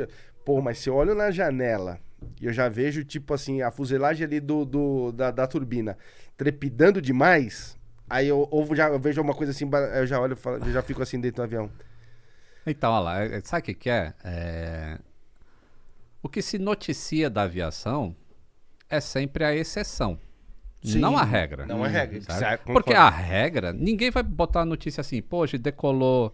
pô, 0.45 0.61
mas 0.61 0.79
se 0.79 0.89
eu 0.89 0.95
olho 0.95 1.15
na 1.15 1.31
janela 1.31 1.99
e 2.41 2.47
eu 2.47 2.53
já 2.53 2.69
vejo, 2.69 3.05
tipo 3.05 3.33
assim, 3.33 3.63
a 3.63 3.71
fuselagem 3.71 4.27
ali 4.27 4.41
do, 4.41 4.65
do- 4.65 5.13
da, 5.13 5.31
da 5.31 5.47
turbina 5.47 5.97
trepidando 6.37 7.01
demais, 7.01 7.77
aí 8.09 8.29
eu, 8.29 8.47
ou 8.51 8.75
já 8.75 8.89
eu 8.89 8.99
vejo 8.99 9.21
alguma 9.21 9.35
coisa 9.37 9.53
assim, 9.53 9.69
eu 9.95 10.07
já 10.07 10.21
olho, 10.21 10.37
e 10.65 10.69
eu 10.69 10.73
já 10.73 10.83
fico 10.83 11.03
assim 11.03 11.21
dentro 11.21 11.37
do 11.37 11.43
avião. 11.43 11.71
Então, 12.67 12.93
olha 12.93 13.01
lá, 13.03 13.21
é- 13.25 13.41
sabe 13.41 13.61
o 13.63 13.65
que, 13.65 13.75
que 13.75 13.91
é? 13.91 14.13
É, 14.25 14.99
O 16.23 16.29
que 16.29 16.43
se 16.43 16.59
noticia 16.59 17.31
da 17.31 17.43
aviação 17.43 18.15
é 18.89 19.01
sempre 19.01 19.45
a 19.45 19.55
exceção. 19.55 20.19
Sim, 20.83 20.99
não 21.01 21.17
a 21.19 21.25
regra. 21.25 21.67
Não 21.67 21.85
é 21.85 21.89
regra. 21.89 22.21
Sabe? 22.23 22.39
Certo, 22.39 22.73
Porque 22.73 22.95
a 22.95 23.09
regra, 23.11 23.73
ninguém 23.73 24.11
vai 24.11 24.23
botar 24.23 24.61
a 24.61 24.65
notícia 24.65 25.01
assim, 25.01 25.21
pô, 25.21 25.39
hoje 25.39 25.59
decolou 25.59 26.33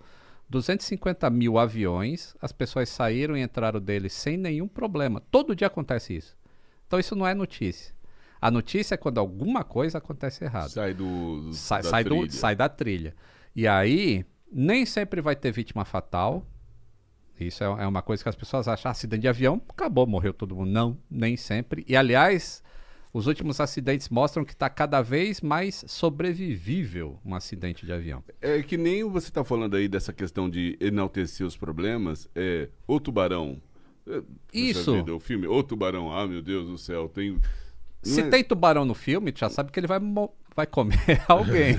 250 0.51 1.29
mil 1.31 1.59
aviões, 1.59 2.37
as 2.41 2.53
pessoas 2.53 2.89
saíram 2.89 3.37
e 3.37 3.43
entraram 3.43 3.81
deles 3.81 4.13
sem 4.13 4.37
nenhum 4.37 4.69
problema. 4.69 5.21
Todo 5.31 5.55
dia 5.57 5.67
acontece 5.67 6.15
isso. 6.17 6.37
Então 6.87 7.01
isso 7.01 7.17
não 7.17 7.27
é 7.27 7.35
notícia. 7.35 7.95
A 8.41 8.51
notícia 8.51 8.95
é 8.95 8.99
quando 8.99 9.19
alguma 9.19 9.65
coisa 9.65 9.97
acontece 9.99 10.45
errado. 10.45 10.69
Sai 10.71 10.93
do. 10.93 11.51
Sai, 11.55 11.83
da 11.83 11.89
sai 11.89 12.05
do- 12.05 12.31
sai 12.31 12.55
da 12.55 12.69
trilha. 12.69 13.15
E 13.57 13.67
aí, 13.67 14.25
nem 14.53 14.85
sempre 14.85 15.23
vai 15.23 15.35
ter 15.35 15.51
vítima 15.51 15.85
fatal. 15.87 16.47
Isso 17.39 17.63
é, 17.65 17.67
é 17.67 17.87
uma 17.87 18.03
coisa 18.03 18.23
que 18.23 18.29
as 18.29 18.37
pessoas 18.37 18.69
acham. 18.69 18.89
"Ah, 18.89 18.93
Acidente 18.93 19.23
de 19.23 19.29
avião, 19.29 19.61
acabou, 19.69 20.07
morreu 20.07 20.33
todo 20.33 20.55
mundo. 20.55 20.71
Não, 20.71 20.97
nem 21.11 21.37
sempre. 21.37 21.85
E 21.89 21.97
aliás, 21.97 22.63
os 23.13 23.27
últimos 23.27 23.61
acidentes 23.61 24.09
mostram 24.09 24.45
que 24.45 24.53
está 24.53 24.69
cada 24.71 25.03
vez 25.03 25.41
mais 25.41 25.85
sobrevivível 25.87 27.19
um 27.25 27.35
acidente 27.35 27.85
de 27.87 27.93
avião. 27.93 28.23
É 28.41 28.63
que 28.63 28.77
nem 28.77 29.05
você 29.05 29.29
está 29.29 29.45
falando 29.45 29.77
aí 29.77 29.89
dessa 29.89 30.13
questão 30.13 30.49
de 30.49 30.77
enaltecer 30.81 31.47
os 31.47 31.57
problemas. 31.57 32.29
É, 32.35 32.69
o 32.87 32.99
tubarão. 33.01 33.61
É, 34.07 34.23
Isso. 34.53 34.95
vida, 34.97 35.15
o 35.15 35.19
filme 35.21 35.47
O 35.47 35.63
Tubarão, 35.63 36.13
ah, 36.13 36.27
meu 36.27 36.43
Deus 36.43 36.69
do 36.69 36.77
céu, 36.77 37.09
tem. 37.09 37.41
Se 38.03 38.21
é- 38.21 38.29
tem 38.29 38.45
tubarão 38.45 38.85
no 38.85 38.93
filme, 38.95 39.33
já 39.35 39.49
sabe 39.49 39.73
que 39.73 39.81
ele 39.81 39.87
vai, 39.87 39.99
vai 40.57 40.67
comer 40.67 40.97
alguém. 41.29 41.77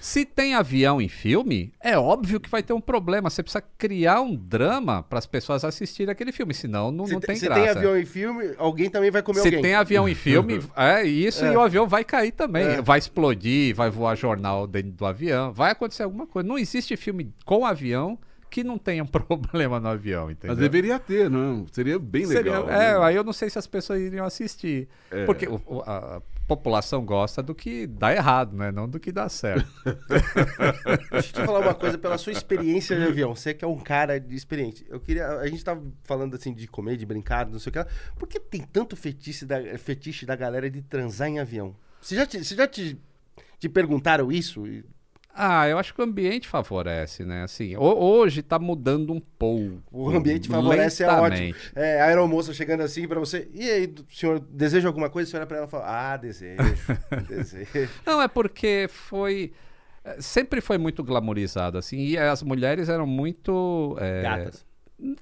Se 0.00 0.24
tem 0.24 0.54
avião 0.54 1.00
em 1.00 1.08
filme, 1.08 1.72
é 1.80 1.96
óbvio 1.98 2.40
que 2.40 2.48
vai 2.48 2.62
ter 2.62 2.72
um 2.72 2.80
problema. 2.80 3.30
Você 3.30 3.42
precisa 3.42 3.62
criar 3.78 4.20
um 4.20 4.34
drama 4.34 5.02
para 5.02 5.18
as 5.18 5.26
pessoas 5.26 5.64
assistirem 5.64 6.10
aquele 6.10 6.32
filme, 6.32 6.52
senão 6.52 6.90
não, 6.90 7.06
Se, 7.06 7.12
não 7.12 7.20
te- 7.20 7.26
tem 7.28 7.36
se 7.36 7.44
graça. 7.46 7.60
tem 7.60 7.70
avião 7.70 7.96
em 7.98 8.04
filme, 8.04 8.54
alguém 8.58 8.90
também 8.90 9.10
vai 9.10 9.22
comer 9.22 9.40
Se 9.40 9.46
alguém. 9.48 9.62
tem 9.62 9.74
avião 9.74 10.08
em 10.08 10.14
filme, 10.14 10.60
é 10.76 11.04
isso, 11.04 11.44
É. 11.44 11.52
e 11.52 11.56
o 11.56 11.60
avião 11.60 11.86
vai 11.86 12.04
cair 12.04 12.32
também. 12.32 12.64
É. 12.64 12.82
Vai 12.82 12.98
explodir, 12.98 13.74
vai 13.74 13.90
voar 13.90 14.16
jornal 14.16 14.66
dentro 14.66 14.90
do 14.92 15.06
avião, 15.06 15.52
vai 15.52 15.70
acontecer 15.72 16.02
alguma 16.02 16.26
coisa. 16.26 16.48
Não 16.48 16.58
existe 16.58 16.96
filme 16.96 17.32
com 17.44 17.64
avião 17.64 18.18
que 18.56 18.64
não 18.64 18.78
tenha 18.78 19.02
um 19.02 19.06
problema 19.06 19.78
no 19.78 19.88
avião, 19.88 20.30
entendeu? 20.30 20.56
Mas 20.56 20.58
deveria 20.58 20.98
ter, 20.98 21.28
não? 21.28 21.66
Seria 21.70 21.98
bem 21.98 22.24
Seria- 22.24 22.60
legal. 22.60 22.70
é, 22.70 22.98
né? 22.98 23.04
aí 23.04 23.14
eu 23.14 23.22
não 23.22 23.32
sei 23.34 23.50
se 23.50 23.58
as 23.58 23.66
pessoas 23.66 24.00
iriam 24.00 24.24
assistir. 24.24 24.88
É. 25.10 25.26
Porque 25.26 25.46
o- 25.46 25.60
o- 25.66 25.82
a, 25.82 26.22
população 26.46 27.04
gosta 27.04 27.42
do 27.42 27.52
que 27.56 27.88
dá 27.88 28.14
errado, 28.14 28.56
né? 28.56 28.70
Não 28.70 28.88
do 28.88 29.00
que 29.00 29.10
dá 29.10 29.28
certo. 29.28 29.66
Deixa 31.10 31.28
eu 31.28 31.32
te 31.40 31.44
falar 31.44 31.58
uma 31.58 31.74
coisa 31.74 31.98
pela 31.98 32.16
sua 32.16 32.32
experiência 32.32 32.96
de 32.96 33.02
avião. 33.04 33.34
Você 33.34 33.52
que 33.52 33.64
é 33.64 33.68
um 33.68 33.78
cara 33.80 34.18
de 34.20 34.34
experiente. 34.36 34.86
Eu 34.88 35.00
queria. 35.00 35.26
A 35.26 35.46
gente 35.48 35.64
tava 35.64 35.82
falando 36.04 36.34
assim 36.36 36.54
de 36.54 36.66
comer, 36.68 36.96
de 36.96 37.04
brincar, 37.04 37.46
não 37.48 37.58
sei 37.58 37.70
o 37.70 37.72
que 37.72 37.78
lá. 37.80 37.86
Por 38.16 38.28
que 38.28 38.38
tem 38.38 38.62
tanto 38.62 38.96
fetiche 38.96 39.44
da, 39.44 39.56
fetiche 39.76 40.24
da 40.24 40.36
galera 40.36 40.70
de 40.70 40.82
transar 40.82 41.28
em 41.28 41.40
avião? 41.40 41.74
Você 42.00 42.14
já 42.14 42.24
te, 42.24 42.42
você 42.44 42.54
já 42.54 42.66
te, 42.68 42.96
te 43.58 43.68
perguntaram 43.68 44.30
isso? 44.30 44.64
Ah, 45.38 45.68
eu 45.68 45.78
acho 45.78 45.92
que 45.94 46.00
o 46.00 46.04
ambiente 46.04 46.48
favorece, 46.48 47.24
né? 47.24 47.42
Assim, 47.42 47.76
ho- 47.76 47.80
hoje 47.98 48.40
tá 48.42 48.58
mudando 48.58 49.12
um 49.12 49.20
pouco. 49.20 49.82
O 49.92 50.08
ambiente 50.08 50.48
favorece 50.48 51.02
é 51.04 51.06
ótimo. 51.08 51.22
lentamente. 51.24 51.72
É, 51.76 52.00
a 52.00 52.06
aeromoça 52.06 52.54
chegando 52.54 52.82
assim 52.82 53.06
pra 53.06 53.20
você. 53.20 53.46
E 53.52 53.68
aí, 53.70 53.94
senhor, 54.10 54.40
deseja 54.40 54.88
alguma 54.88 55.10
coisa? 55.10 55.30
Você 55.30 55.36
olha 55.36 55.46
pra 55.46 55.58
ela 55.58 55.66
e 55.66 55.70
fala: 55.70 55.84
Ah, 56.12 56.16
desejo. 56.16 56.62
desejo. 57.28 57.90
Não, 58.06 58.22
é 58.22 58.28
porque 58.28 58.86
foi. 58.88 59.52
eh, 60.04 60.16
Sempre 60.20 60.60
foi 60.62 60.78
muito 60.78 61.04
glamorizado, 61.04 61.76
assim, 61.76 61.98
e 61.98 62.16
as 62.18 62.42
mulheres 62.42 62.88
eram 62.88 63.06
muito. 63.06 63.96
eh, 64.00 64.22
Gatas. 64.22 64.64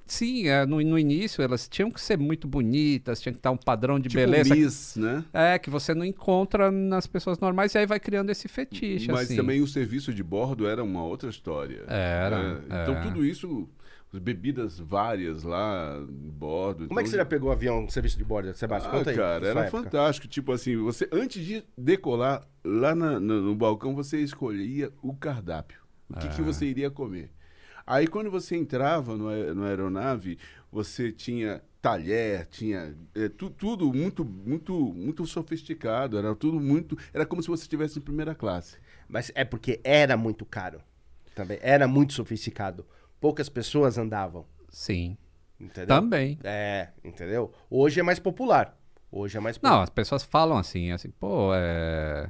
Sim, 0.07 0.47
é, 0.47 0.65
no, 0.65 0.81
no 0.81 0.99
início 0.99 1.43
elas 1.43 1.69
tinham 1.69 1.91
que 1.91 2.01
ser 2.01 2.17
muito 2.17 2.47
bonitas, 2.47 3.21
tinha 3.21 3.33
que 3.33 3.39
estar 3.39 3.51
um 3.51 3.57
padrão 3.57 3.99
de 3.99 4.09
Tipo 4.09 4.21
beleza. 4.21 4.55
Miss, 4.55 4.97
né? 4.97 5.25
É, 5.33 5.59
que 5.59 5.69
você 5.69 5.93
não 5.95 6.05
encontra 6.05 6.71
nas 6.71 7.07
pessoas 7.07 7.39
normais, 7.41 7.75
e 7.75 7.79
aí 7.79 7.87
vai 7.87 7.99
criando 7.99 8.31
esse 8.31 8.47
fetiche, 8.47 9.11
Mas 9.11 9.23
assim. 9.25 9.37
também 9.37 9.61
o 9.61 9.67
serviço 9.67 10.15
de 10.15 10.23
bordo 10.23 10.67
era 10.69 10.83
uma 10.83 11.03
outra 11.05 11.29
história. 11.29 11.83
Era, 11.89 12.55
né? 12.55 12.61
Então 12.67 12.95
é. 12.95 13.01
tudo 13.03 13.25
isso, 13.25 13.69
as 14.13 14.19
bebidas 14.21 14.79
várias 14.79 15.43
lá 15.43 16.01
bordo. 16.09 16.87
Como 16.87 17.01
é 17.01 17.03
que 17.03 17.09
você 17.09 17.17
já 17.17 17.25
pegou 17.25 17.51
avião, 17.51 17.89
serviço 17.89 18.17
de 18.17 18.25
bordo, 18.25 18.55
Sebastião? 18.55 18.93
Ah, 18.95 18.99
Conta 18.99 19.11
aí. 19.11 19.17
cara, 19.17 19.47
era 19.49 19.61
época. 19.65 19.83
fantástico. 19.83 20.29
Tipo 20.29 20.53
assim, 20.53 20.77
você 20.77 21.09
antes 21.11 21.45
de 21.45 21.65
decolar 21.77 22.47
lá 22.65 22.95
na- 22.95 23.19
no, 23.19 23.41
no 23.43 23.55
balcão, 23.57 23.93
você 23.95 24.21
escolhia 24.21 24.93
o 25.03 25.13
cardápio. 25.15 25.81
O 26.09 26.15
que, 26.21 26.29
que 26.29 26.41
Ah. 26.41 26.45
você 26.45 26.65
iria 26.67 26.91
comer. 26.93 27.31
Aí 27.87 28.07
quando 28.07 28.31
você 28.31 28.57
entrava 28.57 29.16
no, 29.16 29.55
no 29.55 29.64
aeronave, 29.64 30.38
você 30.73 31.12
tinha 31.12 31.62
talher, 31.83 32.47
tinha 32.47 32.97
é, 33.14 33.29
tu- 33.29 33.51
tudo 33.51 33.92
muito, 33.92 34.25
muito, 34.25 34.73
muito 34.94 35.27
sofisticado. 35.27 36.16
Era 36.18 36.35
tudo 36.35 36.59
muito. 36.59 36.97
Era 37.12 37.27
como 37.27 37.42
se 37.42 37.49
você 37.49 37.62
estivesse 37.64 37.99
em 37.99 38.03
primeira 38.03 38.35
classe. 38.35 38.79
Mas 39.09 39.31
é 39.35 39.44
porque 39.44 39.81
era 39.85 40.16
muito 40.16 40.44
caro. 40.47 40.81
Também. 41.35 41.59
Era 41.61 41.87
muito 41.87 42.12
sofisticado. 42.14 42.87
Poucas 43.20 43.49
pessoas 43.49 43.99
andavam. 43.99 44.47
Sim, 44.70 45.16
Entendeu? 45.61 45.87
também. 45.97 46.38
É, 46.42 46.88
entendeu? 47.05 47.53
Hoje 47.70 48.01
é 48.01 48.03
mais 48.03 48.18
popular. 48.18 48.77
Hoje 49.11 49.37
é 49.37 49.40
mais 49.40 49.57
Não, 49.57 49.62
popular. 49.70 49.83
as 49.85 49.90
pessoas 49.90 50.23
falam 50.25 50.57
assim, 50.59 50.90
assim, 50.90 51.11
pô, 51.11 51.51
é. 51.55 52.29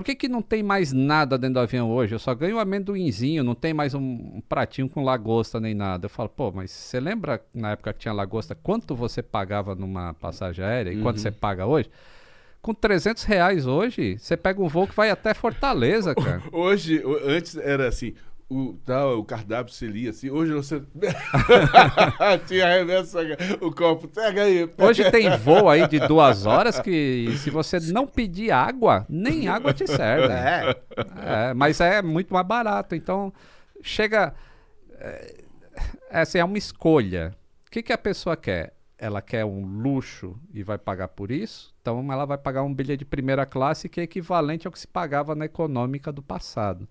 Por 0.00 0.04
que, 0.04 0.14
que 0.14 0.28
não 0.30 0.40
tem 0.40 0.62
mais 0.62 0.94
nada 0.94 1.36
dentro 1.36 1.54
do 1.54 1.60
avião 1.60 1.90
hoje? 1.90 2.14
Eu 2.14 2.18
só 2.18 2.34
ganho 2.34 2.56
um 2.56 2.58
amendoinzinho, 2.58 3.44
não 3.44 3.54
tem 3.54 3.74
mais 3.74 3.92
um, 3.92 4.00
um 4.00 4.42
pratinho 4.48 4.88
com 4.88 5.04
lagosta 5.04 5.60
nem 5.60 5.74
nada. 5.74 6.06
Eu 6.06 6.08
falo, 6.08 6.30
pô, 6.30 6.50
mas 6.50 6.70
você 6.70 6.98
lembra 6.98 7.44
na 7.52 7.72
época 7.72 7.92
que 7.92 7.98
tinha 7.98 8.14
lagosta, 8.14 8.54
quanto 8.54 8.94
você 8.94 9.22
pagava 9.22 9.74
numa 9.74 10.14
passagem 10.14 10.64
aérea 10.64 10.90
e 10.90 11.02
quanto 11.02 11.20
você 11.20 11.30
paga 11.30 11.66
hoje? 11.66 11.90
Com 12.62 12.72
300 12.72 13.24
reais 13.24 13.66
hoje, 13.66 14.18
você 14.18 14.38
pega 14.38 14.62
um 14.62 14.68
voo 14.68 14.86
que 14.86 14.96
vai 14.96 15.10
até 15.10 15.34
Fortaleza, 15.34 16.14
cara. 16.16 16.42
Hoje, 16.50 17.02
antes 17.26 17.58
era 17.58 17.86
assim. 17.86 18.14
O, 18.52 18.74
tal, 18.84 19.20
o 19.20 19.24
cardápio 19.24 19.72
se 19.72 19.86
lia 19.86 20.10
assim. 20.10 20.28
Hoje 20.28 20.52
você. 20.52 20.82
Tinha 22.48 22.66
arremessa 22.66 23.20
o 23.60 23.72
copo. 23.72 24.08
Pega 24.08 24.42
aí. 24.42 24.66
pega 24.66 24.88
Hoje 24.88 25.08
tem 25.08 25.36
voo 25.38 25.68
aí 25.68 25.86
de 25.86 26.00
duas 26.00 26.46
horas 26.46 26.80
que 26.80 27.32
se 27.36 27.48
você 27.48 27.78
não 27.92 28.08
pedir 28.08 28.50
água, 28.50 29.06
nem 29.08 29.46
água 29.46 29.72
te 29.72 29.86
serve. 29.86 30.34
É. 30.34 30.76
É, 31.24 31.54
mas 31.54 31.80
é 31.80 32.02
muito 32.02 32.34
mais 32.34 32.44
barato. 32.44 32.96
Então, 32.96 33.32
chega. 33.82 34.34
É, 34.98 35.34
é, 36.10 36.20
assim, 36.20 36.38
é 36.38 36.44
uma 36.44 36.58
escolha. 36.58 37.32
O 37.68 37.70
que, 37.70 37.84
que 37.84 37.92
a 37.92 37.98
pessoa 37.98 38.36
quer? 38.36 38.74
Ela 38.98 39.22
quer 39.22 39.44
um 39.44 39.64
luxo 39.64 40.36
e 40.52 40.64
vai 40.64 40.76
pagar 40.76 41.06
por 41.06 41.30
isso? 41.30 41.72
Então, 41.80 42.12
ela 42.12 42.24
vai 42.24 42.36
pagar 42.36 42.64
um 42.64 42.74
bilhete 42.74 42.98
de 42.98 43.04
primeira 43.04 43.46
classe 43.46 43.88
que 43.88 44.00
é 44.00 44.02
equivalente 44.02 44.66
ao 44.66 44.72
que 44.72 44.80
se 44.80 44.88
pagava 44.88 45.36
na 45.36 45.44
econômica 45.44 46.10
do 46.10 46.20
passado. 46.20 46.88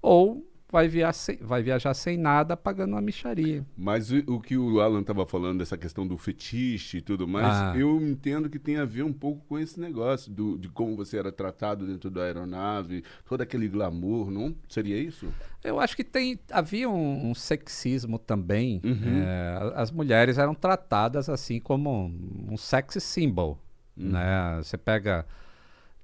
Ou 0.00 0.53
vai, 0.74 0.88
via 0.88 1.12
sem- 1.12 1.36
vai 1.36 1.62
viajar 1.62 1.94
sem 1.94 2.18
nada 2.18 2.56
pagando 2.56 2.90
uma 2.94 3.00
micharia. 3.00 3.64
Mas 3.76 4.10
o, 4.10 4.16
o 4.26 4.40
que 4.40 4.56
o 4.56 4.80
Alan 4.80 5.02
estava 5.02 5.24
falando, 5.24 5.58
dessa 5.60 5.78
questão 5.78 6.04
do 6.04 6.18
fetiche 6.18 6.98
e 6.98 7.00
tudo 7.00 7.28
mais, 7.28 7.46
Ah. 7.46 7.74
eu 7.78 8.00
entendo 8.02 8.50
que 8.50 8.58
tem 8.58 8.76
a 8.78 8.84
ver 8.84 9.04
um 9.04 9.12
pouco 9.12 9.44
com 9.46 9.56
esse 9.58 9.78
negócio 9.78 10.32
do, 10.32 10.58
de 10.58 10.68
como 10.68 10.96
você 10.96 11.16
era 11.16 11.30
tratado 11.30 11.86
dentro 11.86 12.10
da 12.10 12.22
aeronave, 12.24 13.04
todo 13.24 13.40
aquele 13.40 13.68
glamour, 13.68 14.30
não? 14.32 14.52
Seria 14.68 14.98
isso? 14.98 15.28
Eu 15.62 15.78
acho 15.78 15.94
que 15.96 16.02
tem 16.02 16.38
havia 16.50 16.90
um, 16.90 17.30
um 17.30 17.34
sexismo 17.34 18.18
também. 18.18 18.80
É, 18.84 19.56
a- 19.76 19.82
as 19.82 19.92
mulheres 19.92 20.38
eram 20.38 20.54
tratadas 20.54 21.28
assim 21.28 21.60
como 21.60 21.90
um, 22.06 22.48
um 22.50 22.56
sex 22.56 23.02
symbol. 23.02 23.58
Né? 23.96 24.56
Você 24.62 24.76
pega. 24.76 25.24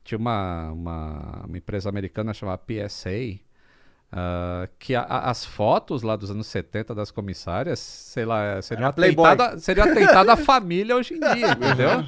Tinha 0.04 0.16
uma, 0.18 0.70
uma, 0.70 1.44
uma 1.46 1.58
empresa 1.58 1.88
americana 1.88 2.32
chamada 2.32 2.58
PSA. 2.58 3.10
Ah, 4.12 4.68
que 4.78 4.94
a- 4.94 5.02
a- 5.02 5.30
as 5.30 5.44
fotos 5.44 6.02
lá 6.02 6.16
dos 6.16 6.30
anos 6.30 6.46
70 6.46 6.94
das 6.94 7.10
comissárias, 7.10 7.78
sei 7.78 8.24
lá, 8.24 8.60
seria 8.62 8.84
Era 8.86 8.92
Playboy. 8.92 9.26
atentado, 9.26 9.54
a- 9.54 9.58
seria 9.58 9.84
atentado 9.84 10.30
à 10.30 10.36
família 10.36 10.96
hoje 10.96 11.14
em 11.14 11.20
dia, 11.20 11.50
entendeu? 11.52 12.04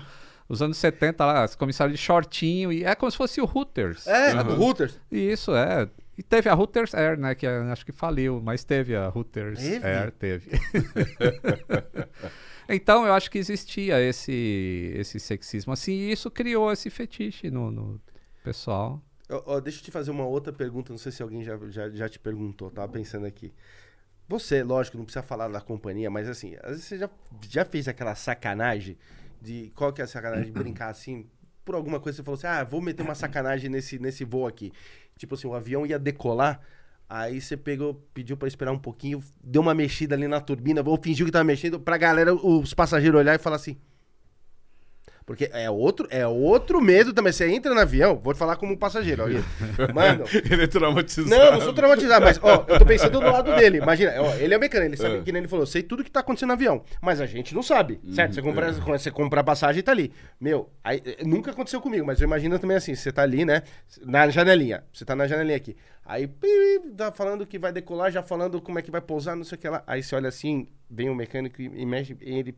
Os 0.48 0.60
anos 0.60 0.76
70 0.76 1.24
lá, 1.24 1.44
as 1.44 1.54
comissárias 1.54 1.98
de 1.98 2.04
shortinho, 2.04 2.72
e 2.72 2.84
é 2.84 2.94
como 2.94 3.10
se 3.10 3.16
fosse 3.16 3.40
o 3.40 3.44
Hooters. 3.44 4.06
É, 4.06 4.32
a 4.32 4.42
do 4.42 4.60
Hooters. 4.60 4.98
Isso, 5.10 5.54
é. 5.54 5.88
E 6.18 6.22
teve 6.22 6.50
a 6.50 6.54
Hooters 6.54 6.94
Air, 6.94 7.18
né? 7.18 7.34
Que 7.34 7.46
eh, 7.46 7.58
acho 7.72 7.86
que 7.86 7.92
faliu, 7.92 8.38
mas 8.44 8.62
teve 8.64 8.94
a 8.94 9.08
Hooters 9.08 9.58
Teve? 9.58 9.86
Air, 9.86 10.10
teve. 10.12 10.50
então, 12.68 13.06
eu 13.06 13.12
acho 13.14 13.30
que 13.30 13.38
existia 13.38 14.00
esse, 14.00 14.92
esse 14.96 15.18
sexismo 15.18 15.72
assim, 15.72 15.92
e 15.92 16.12
isso 16.12 16.30
criou 16.30 16.72
esse 16.72 16.90
fetiche 16.90 17.50
no, 17.50 17.70
no 17.70 18.00
pessoal. 18.44 19.02
Deixa 19.62 19.78
eu 19.78 19.84
te 19.84 19.90
fazer 19.90 20.10
uma 20.10 20.26
outra 20.26 20.52
pergunta, 20.52 20.92
não 20.92 20.98
sei 20.98 21.12
se 21.12 21.22
alguém 21.22 21.42
já, 21.42 21.58
já, 21.68 21.88
já 21.90 22.08
te 22.08 22.18
perguntou, 22.18 22.70
tava 22.70 22.90
pensando 22.90 23.26
aqui. 23.26 23.52
Você, 24.28 24.62
lógico, 24.62 24.96
não 24.96 25.04
precisa 25.04 25.22
falar 25.22 25.48
da 25.48 25.60
companhia, 25.60 26.10
mas 26.10 26.28
assim, 26.28 26.54
às 26.62 26.70
vezes 26.70 26.84
você 26.84 26.98
já, 26.98 27.10
já 27.48 27.64
fez 27.64 27.88
aquela 27.88 28.14
sacanagem 28.14 28.96
de. 29.40 29.72
Qual 29.74 29.92
que 29.92 30.00
é 30.00 30.04
a 30.04 30.08
sacanagem 30.08 30.46
de 30.46 30.52
brincar 30.52 30.88
assim? 30.90 31.26
Por 31.64 31.74
alguma 31.74 32.00
coisa 32.00 32.16
você 32.16 32.22
falou 32.22 32.38
assim, 32.38 32.46
ah, 32.46 32.64
vou 32.64 32.80
meter 32.80 33.02
uma 33.02 33.14
sacanagem 33.14 33.70
nesse, 33.70 33.98
nesse 33.98 34.24
voo 34.24 34.46
aqui. 34.46 34.72
Tipo 35.16 35.34
assim, 35.34 35.46
o 35.46 35.54
avião 35.54 35.86
ia 35.86 35.98
decolar, 35.98 36.60
aí 37.08 37.40
você 37.40 37.56
pegou, 37.56 37.94
pediu 38.12 38.36
pra 38.36 38.48
esperar 38.48 38.72
um 38.72 38.78
pouquinho, 38.78 39.22
deu 39.42 39.62
uma 39.62 39.74
mexida 39.74 40.14
ali 40.14 40.26
na 40.26 40.40
turbina, 40.40 40.82
ou 40.84 41.00
fingiu 41.00 41.26
que 41.26 41.32
tava 41.32 41.44
mexendo, 41.44 41.78
pra 41.78 41.96
galera, 41.96 42.34
os 42.34 42.74
passageiros 42.74 43.20
olhar 43.20 43.34
e 43.34 43.38
falar 43.38 43.56
assim. 43.56 43.76
Porque 45.24 45.48
é 45.52 45.70
outro, 45.70 46.06
é 46.10 46.26
outro 46.26 46.80
medo 46.80 47.12
também. 47.12 47.32
Você 47.32 47.48
entra 47.48 47.72
no 47.74 47.80
avião, 47.80 48.18
vou 48.22 48.32
te 48.34 48.38
falar 48.38 48.56
como 48.56 48.76
passageiro. 48.76 49.22
Ó, 49.24 49.92
Mano. 49.92 50.24
ele 50.50 50.64
é 50.64 50.66
traumatizado. 50.66 51.28
Não, 51.30 51.52
não 51.52 51.60
sou 51.60 51.72
traumatizado, 51.72 52.24
mas, 52.24 52.38
ó, 52.42 52.64
eu 52.68 52.78
tô 52.78 52.84
pensando 52.84 53.20
do 53.20 53.20
lado 53.20 53.54
dele. 53.54 53.78
Imagina, 53.78 54.12
ó, 54.20 54.34
ele 54.34 54.54
é 54.54 54.58
mecânico, 54.58 54.90
ele 54.90 54.96
sabe, 54.96 55.16
É. 55.16 55.20
que 55.22 55.32
nem 55.32 55.40
ele 55.40 55.48
falou, 55.48 55.64
sei 55.66 55.82
tudo 55.82 56.02
que 56.04 56.10
tá 56.10 56.20
acontecendo 56.20 56.48
no 56.48 56.54
avião. 56.54 56.82
Mas 57.00 57.20
a 57.20 57.26
gente 57.26 57.54
não 57.54 57.62
sabe, 57.62 58.00
certo? 58.14 58.34
Você 58.34 58.42
compra, 58.42 58.72
você 58.72 59.10
compra 59.10 59.40
a 59.40 59.44
passagem 59.44 59.80
e 59.80 59.82
tá 59.82 59.92
ali. 59.92 60.12
Meu, 60.40 60.70
aí, 60.82 61.02
eh, 61.04 61.24
nunca 61.24 61.50
aconteceu 61.50 61.80
comigo, 61.80 62.04
mas 62.06 62.20
eu 62.20 62.26
imagino 62.26 62.58
também 62.58 62.76
assim, 62.76 62.94
você 62.94 63.12
tá 63.12 63.22
ali, 63.22 63.44
né? 63.44 63.62
Na 64.04 64.28
janelinha. 64.28 64.82
Você 64.92 65.04
tá 65.04 65.14
na 65.14 65.26
janelinha 65.26 65.56
aqui. 65.56 65.76
Aí, 66.04 66.28
tá 66.96 67.12
falando 67.12 67.46
que 67.46 67.58
vai 67.58 67.72
decolar, 67.72 68.10
já 68.10 68.22
falando 68.22 68.60
como 68.60 68.78
é 68.78 68.82
que 68.82 68.90
vai 68.90 69.00
pousar, 69.00 69.36
não 69.36 69.44
sei 69.44 69.56
o 69.56 69.60
que 69.60 69.68
lá. 69.68 69.82
Aí 69.86 70.02
você 70.02 70.14
olha 70.16 70.28
assim, 70.28 70.66
vem 70.90 71.08
o 71.08 71.14
mecânico 71.14 71.60
e, 71.62 71.66
e 71.66 71.86
mexe, 71.86 72.16
e 72.20 72.38
ele. 72.38 72.56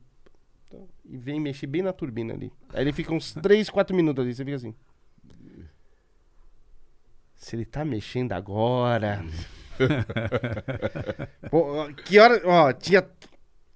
E 1.05 1.17
vem 1.17 1.41
mexer 1.41 1.67
bem 1.67 1.83
na 1.83 1.93
turbina 1.93 2.35
ali. 2.35 2.53
Aí 2.73 2.83
ele 2.83 2.93
fica 2.93 3.13
uns 3.13 3.33
3, 3.35 3.69
4 3.71 3.95
minutos 3.95 4.25
ali, 4.25 4.35
você 4.35 4.45
fica 4.45 4.57
assim. 4.57 4.75
Se 7.37 7.57
ele 7.57 7.65
tá 7.65 7.85
mexendo 7.85 8.33
agora. 8.33 9.25
Pô, 11.51 11.87
que 12.05 12.19
hora. 12.19 12.41
Ó, 12.45 12.73
tinha. 12.73 13.07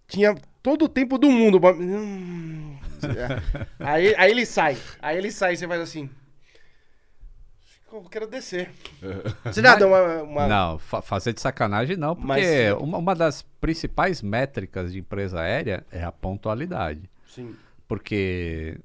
Tinha 0.06 0.34
todo 0.62 0.86
o 0.86 0.88
tempo 0.88 1.18
do 1.18 1.30
mundo. 1.30 1.60
Hum. 1.78 2.78
Aí, 3.78 4.14
aí 4.16 4.30
ele 4.30 4.46
sai. 4.46 4.78
Aí 5.00 5.18
ele 5.18 5.30
sai 5.30 5.52
e 5.52 5.56
você 5.56 5.68
faz 5.68 5.82
assim. 5.82 6.08
Eu 7.92 8.02
quero 8.02 8.26
descer. 8.26 8.70
Você 9.44 9.62
já 9.62 9.74
deu 9.76 9.88
uma. 9.88 10.22
uma- 10.22 10.46
Não, 10.46 10.78
fa- 10.78 11.00
fazer 11.02 11.32
de 11.32 11.40
sacanagem 11.40 11.96
não, 11.96 12.14
porque 12.14 12.26
Mas- 12.28 12.72
uma, 12.82 12.98
uma 12.98 13.14
das 13.14 13.42
principais 13.60 14.20
métricas 14.22 14.92
de 14.92 14.98
empresa 14.98 15.40
aérea 15.40 15.86
é 15.90 16.02
a 16.04 16.12
pontualidade. 16.12 17.08
Sim. 17.26 17.56
Porque 17.86 18.78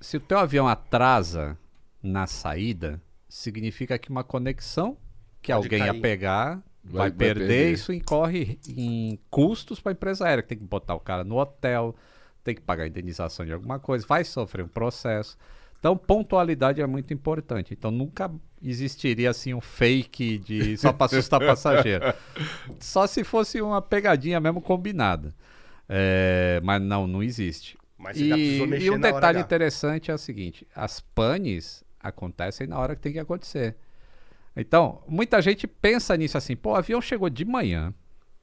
se 0.00 0.16
o 0.16 0.20
teu 0.20 0.38
avião 0.38 0.66
atrasa 0.66 1.58
na 2.02 2.26
saída, 2.26 3.00
significa 3.28 3.98
que 3.98 4.08
uma 4.08 4.24
conexão 4.24 4.96
que 5.42 5.52
Pode 5.52 5.66
alguém 5.66 5.80
ia 5.80 5.92
cair. 5.92 6.00
pegar 6.00 6.62
vai, 6.82 7.10
Vai- 7.10 7.10
perder, 7.10 7.46
perder. 7.48 7.72
isso 7.72 7.92
incorre 7.92 8.58
em 8.66 9.18
custos 9.30 9.78
para 9.80 9.92
a 9.92 9.94
empresa 9.94 10.26
aérea, 10.26 10.42
que 10.42 10.48
tem 10.48 10.58
que 10.58 10.64
botar 10.64 10.94
o 10.94 11.00
cara 11.00 11.22
no 11.22 11.36
hotel, 11.36 11.94
tem 12.42 12.54
que 12.54 12.62
pagar 12.62 12.86
indenização 12.86 13.44
de 13.44 13.52
alguma 13.52 13.78
coisa, 13.78 14.06
vai 14.08 14.24
sofrer 14.24 14.64
um 14.64 14.68
processo. 14.68 15.36
Então, 15.78 15.96
pontualidade 15.96 16.80
é 16.80 16.86
muito 16.86 17.14
importante. 17.14 17.72
Então, 17.72 17.90
nunca 17.90 18.30
existiria 18.62 19.30
assim 19.30 19.54
um 19.54 19.60
fake 19.60 20.38
de 20.38 20.76
só 20.76 20.92
para 20.92 21.06
assustar 21.06 21.38
passageiro. 21.46 22.12
Só 22.80 23.06
se 23.06 23.22
fosse 23.22 23.62
uma 23.62 23.80
pegadinha 23.80 24.40
mesmo 24.40 24.60
combinada. 24.60 25.34
É, 25.88 26.60
mas 26.62 26.82
não, 26.82 27.06
não 27.06 27.22
existe. 27.22 27.78
E, 28.14 28.58
e 28.84 28.90
um 28.90 29.00
detalhe 29.00 29.40
interessante 29.40 30.10
é 30.10 30.14
o 30.14 30.18
seguinte: 30.18 30.66
as 30.74 31.00
panes 31.00 31.82
acontecem 32.00 32.66
na 32.66 32.78
hora 32.78 32.94
que 32.94 33.02
tem 33.02 33.12
que 33.12 33.18
acontecer. 33.18 33.76
Então, 34.56 35.02
muita 35.06 35.40
gente 35.40 35.66
pensa 35.66 36.16
nisso 36.16 36.36
assim, 36.36 36.56
pô, 36.56 36.72
o 36.72 36.76
avião 36.76 37.00
chegou 37.00 37.30
de 37.30 37.44
manhã, 37.44 37.94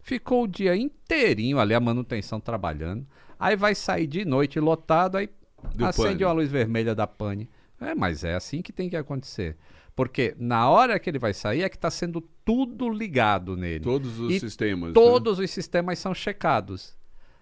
ficou 0.02 0.44
o 0.44 0.48
dia 0.48 0.76
inteirinho 0.76 1.60
ali 1.60 1.74
a 1.74 1.80
manutenção 1.80 2.40
trabalhando, 2.40 3.06
aí 3.38 3.56
vai 3.56 3.76
sair 3.76 4.08
de 4.08 4.24
noite 4.24 4.60
lotado, 4.60 5.18
aí 5.18 5.30
Deu 5.74 5.88
acende 5.88 6.10
pane. 6.20 6.26
uma 6.26 6.32
luz 6.34 6.50
vermelha 6.50 6.94
da 6.94 7.08
pane. 7.08 7.50
É, 7.80 7.94
mas 7.96 8.24
é 8.24 8.36
assim 8.36 8.62
que 8.62 8.72
tem 8.72 8.90
que 8.90 8.96
acontecer. 8.98 9.58
Porque 9.96 10.36
na 10.38 10.70
hora 10.70 11.00
que 11.00 11.10
ele 11.10 11.20
vai 11.20 11.34
sair 11.34 11.62
é 11.64 11.70
que 11.70 11.76
está 11.78 11.90
sendo 11.90 12.22
tudo 12.44 12.90
ligado 12.90 13.56
nele. 13.56 13.84
Todos 13.84 14.20
os 14.20 14.34
E 14.34 14.40
sistemas. 14.40 14.90
né? 14.90 14.94
Todos 14.94 15.40
os 15.40 15.50
sistemas 15.52 16.00
são 16.00 16.14
checados. 16.14 16.96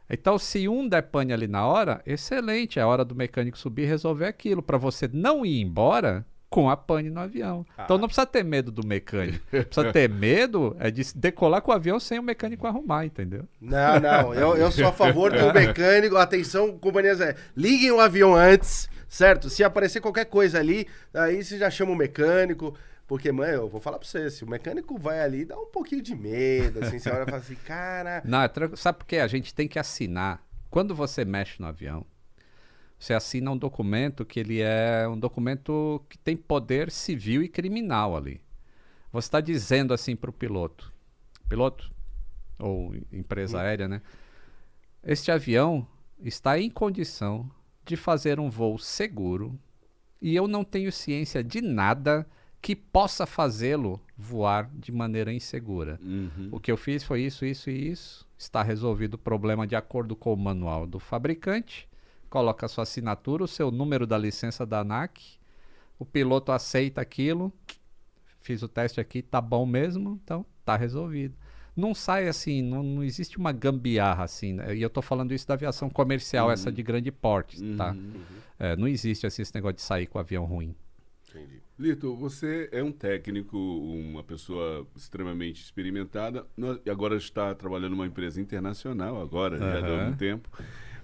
Então, 0.10 0.38
se 0.38 0.68
um 0.68 0.88
der 0.88 1.02
pane 1.04 1.34
ali 1.34 1.48
na 1.48 1.66
hora, 1.66 2.02
excelente, 2.06 2.80
é 2.80 2.86
hora 2.86 3.04
do 3.06 3.16
mecânico 3.16 3.58
subir 3.58 3.84
e 3.84 3.88
resolver 3.88 4.26
aquilo, 4.26 4.62
para 4.62 4.78
você 4.78 5.10
não 5.12 5.46
ir 5.46 5.62
embora 5.62 6.26
com 6.54 6.70
a 6.70 6.78
pane 6.78 7.10
no 7.10 7.20
avião. 7.20 7.66
Então 7.84 7.98
não 7.98 8.08
precisa 8.08 8.28
ter 8.28 8.44
medo 8.44 8.72
do 8.72 8.86
mecânico. 8.86 9.44
Precisa 9.50 9.92
ter 9.92 10.08
medo 10.08 10.78
é 10.80 10.92
de 10.92 11.04
decolar 11.16 11.64
com 11.64 11.72
o 11.72 11.74
avião 11.74 12.00
sem 12.00 12.20
o 12.20 12.24
mecânico 12.24 12.68
arrumar, 12.68 13.08
entendeu? 13.08 13.48
Não, 13.60 14.00
não. 14.00 14.36
Eu, 14.36 14.56
eu 14.56 14.72
sou 14.72 14.86
a 14.86 14.92
favor 14.92 15.32
do 15.32 15.50
mecânico. 15.52 16.16
Atenção, 16.16 16.78
companhias 16.78 17.20
aéreas. 17.20 17.42
Liguem 17.58 17.92
o 17.92 18.00
avião 18.00 18.36
antes, 18.36 18.88
certo? 19.10 19.50
Se 19.50 19.64
aparecer 19.64 20.00
qualquer 20.00 20.26
coisa 20.26 20.60
ali, 20.60 20.88
aí 21.12 21.44
você 21.44 21.58
já 21.58 21.72
chama 21.72 21.92
o 21.92 21.96
mecânico. 21.96 22.76
Porque, 23.08 23.32
mãe, 23.32 23.50
eu 23.50 23.68
vou 23.68 23.82
falar 23.82 23.98
pra 23.98 24.08
você, 24.08 24.30
se 24.30 24.44
o 24.44 24.50
mecânico 24.50 24.96
vai 24.96 25.22
ali, 25.22 25.46
dá 25.46 25.58
um 25.58 25.66
pouquinho 25.66 26.04
de 26.04 26.16
medo, 26.16 26.84
assim, 26.84 27.00
você 27.00 27.10
olha 27.10 27.24
e 27.24 27.26
fala 27.26 27.38
assim, 27.38 27.56
cara... 27.56 28.22
Não, 28.24 28.44
é 28.44 28.48
tranquilo. 28.48 28.78
sabe 28.78 29.00
por 29.00 29.06
quê? 29.06 29.18
A 29.18 29.28
gente 29.28 29.56
tem 29.56 29.68
que 29.68 29.80
assinar. 29.80 30.42
Quando 30.70 30.94
você 30.96 31.26
mexe 31.26 31.60
no 31.60 31.68
avião, 31.68 32.06
você 33.04 33.14
assina 33.14 33.52
um 33.52 33.58
documento 33.58 34.24
que 34.24 34.40
ele 34.40 34.62
é 34.62 35.06
um 35.10 35.20
documento 35.20 36.02
que 36.08 36.18
tem 36.18 36.38
poder 36.38 36.90
civil 36.90 37.44
e 37.44 37.50
criminal 37.50 38.16
ali. 38.16 38.40
Você 39.12 39.28
está 39.28 39.42
dizendo 39.42 39.94
assim 39.94 40.16
para 40.16 40.30
o 40.30 40.34
piloto, 40.34 40.90
piloto 41.50 41.92
ou 42.58 42.96
empresa 43.12 43.60
aérea, 43.60 43.90
né? 43.90 44.02
Este 45.04 45.32
avião 45.32 45.86
está 46.24 46.58
em 46.58 46.70
condição 46.70 47.52
de 47.84 47.98
fazer 47.98 48.40
um 48.40 48.50
voo 48.50 48.80
seguro 48.80 49.60
e 50.22 50.34
eu 50.34 50.48
não 50.48 50.64
tenho 50.64 50.90
ciência 50.90 51.44
de 51.44 51.62
nada 51.62 52.26
que 52.62 52.74
possa 52.74 53.26
fazê-lo 53.26 54.00
voar 54.16 54.72
de 54.74 54.94
maneira 54.94 55.34
insegura. 55.34 56.00
Uhum. 56.02 56.48
O 56.54 56.58
que 56.58 56.72
eu 56.72 56.78
fiz 56.78 57.04
foi 57.04 57.24
isso, 57.24 57.46
isso 57.46 57.70
e 57.70 57.92
isso. 57.92 58.26
Está 58.38 58.64
resolvido 58.64 59.16
o 59.16 59.18
problema 59.18 59.68
de 59.68 59.76
acordo 59.76 60.16
com 60.16 60.34
o 60.34 60.38
manual 60.38 60.88
do 60.88 61.00
fabricante. 61.00 61.86
Coloca 62.34 62.66
a 62.66 62.70
sua 62.70 62.82
assinatura, 62.82 63.44
o 63.44 63.48
seu 63.48 63.70
número 63.70 64.08
da 64.08 64.18
licença 64.18 64.66
da 64.66 64.80
ANAC. 64.80 65.38
O 66.00 66.04
piloto 66.04 66.52
aceita 66.52 67.00
aquilo. 67.00 67.54
Fiz 68.42 68.64
o 68.64 68.68
teste 68.68 69.00
aqui, 69.00 69.22
tá 69.22 69.40
bom 69.40 69.68
mesmo, 69.68 70.20
então 70.24 70.44
tá 70.66 70.76
resolvido. 70.76 71.36
Não 71.76 71.94
sai 71.94 72.28
assim, 72.28 72.64
não, 72.64 72.82
não 72.82 73.04
existe 73.04 73.38
uma 73.38 73.52
gambiarra 73.52 74.24
assim. 74.24 74.54
né? 74.54 74.76
E 74.76 74.82
eu 74.82 74.90
tô 74.90 75.00
falando 75.00 75.32
isso 75.32 75.48
da 75.48 75.54
aviação 75.54 75.92
comercial, 75.92 76.52
essa 76.52 76.72
de 76.72 76.82
grande 76.82 77.12
porte, 77.12 77.62
tá? 77.76 77.92
Uhum. 77.92 78.24
É, 78.58 78.76
não 78.76 78.88
existe 78.88 79.28
assim, 79.28 79.44
esse 79.44 79.54
negócio 79.54 79.76
de 79.76 79.84
sair 79.84 80.08
com 80.08 80.18
o 80.18 80.22
avião 80.22 80.44
ruim. 80.44 80.76
Entendi. 81.30 81.62
Lito, 81.78 82.16
você 82.16 82.68
é 82.72 82.82
um 82.82 82.92
técnico, 82.92 83.56
uma 83.56 84.24
pessoa 84.24 84.88
extremamente 84.96 85.62
experimentada, 85.62 86.48
e 86.84 86.90
agora 86.90 87.16
está 87.16 87.54
trabalhando 87.54 87.92
numa 87.92 88.08
empresa 88.08 88.42
internacional, 88.42 89.22
agora, 89.22 89.60
já 89.60 89.82
deu 89.82 90.00
algum 90.00 90.18
tempo. 90.18 90.50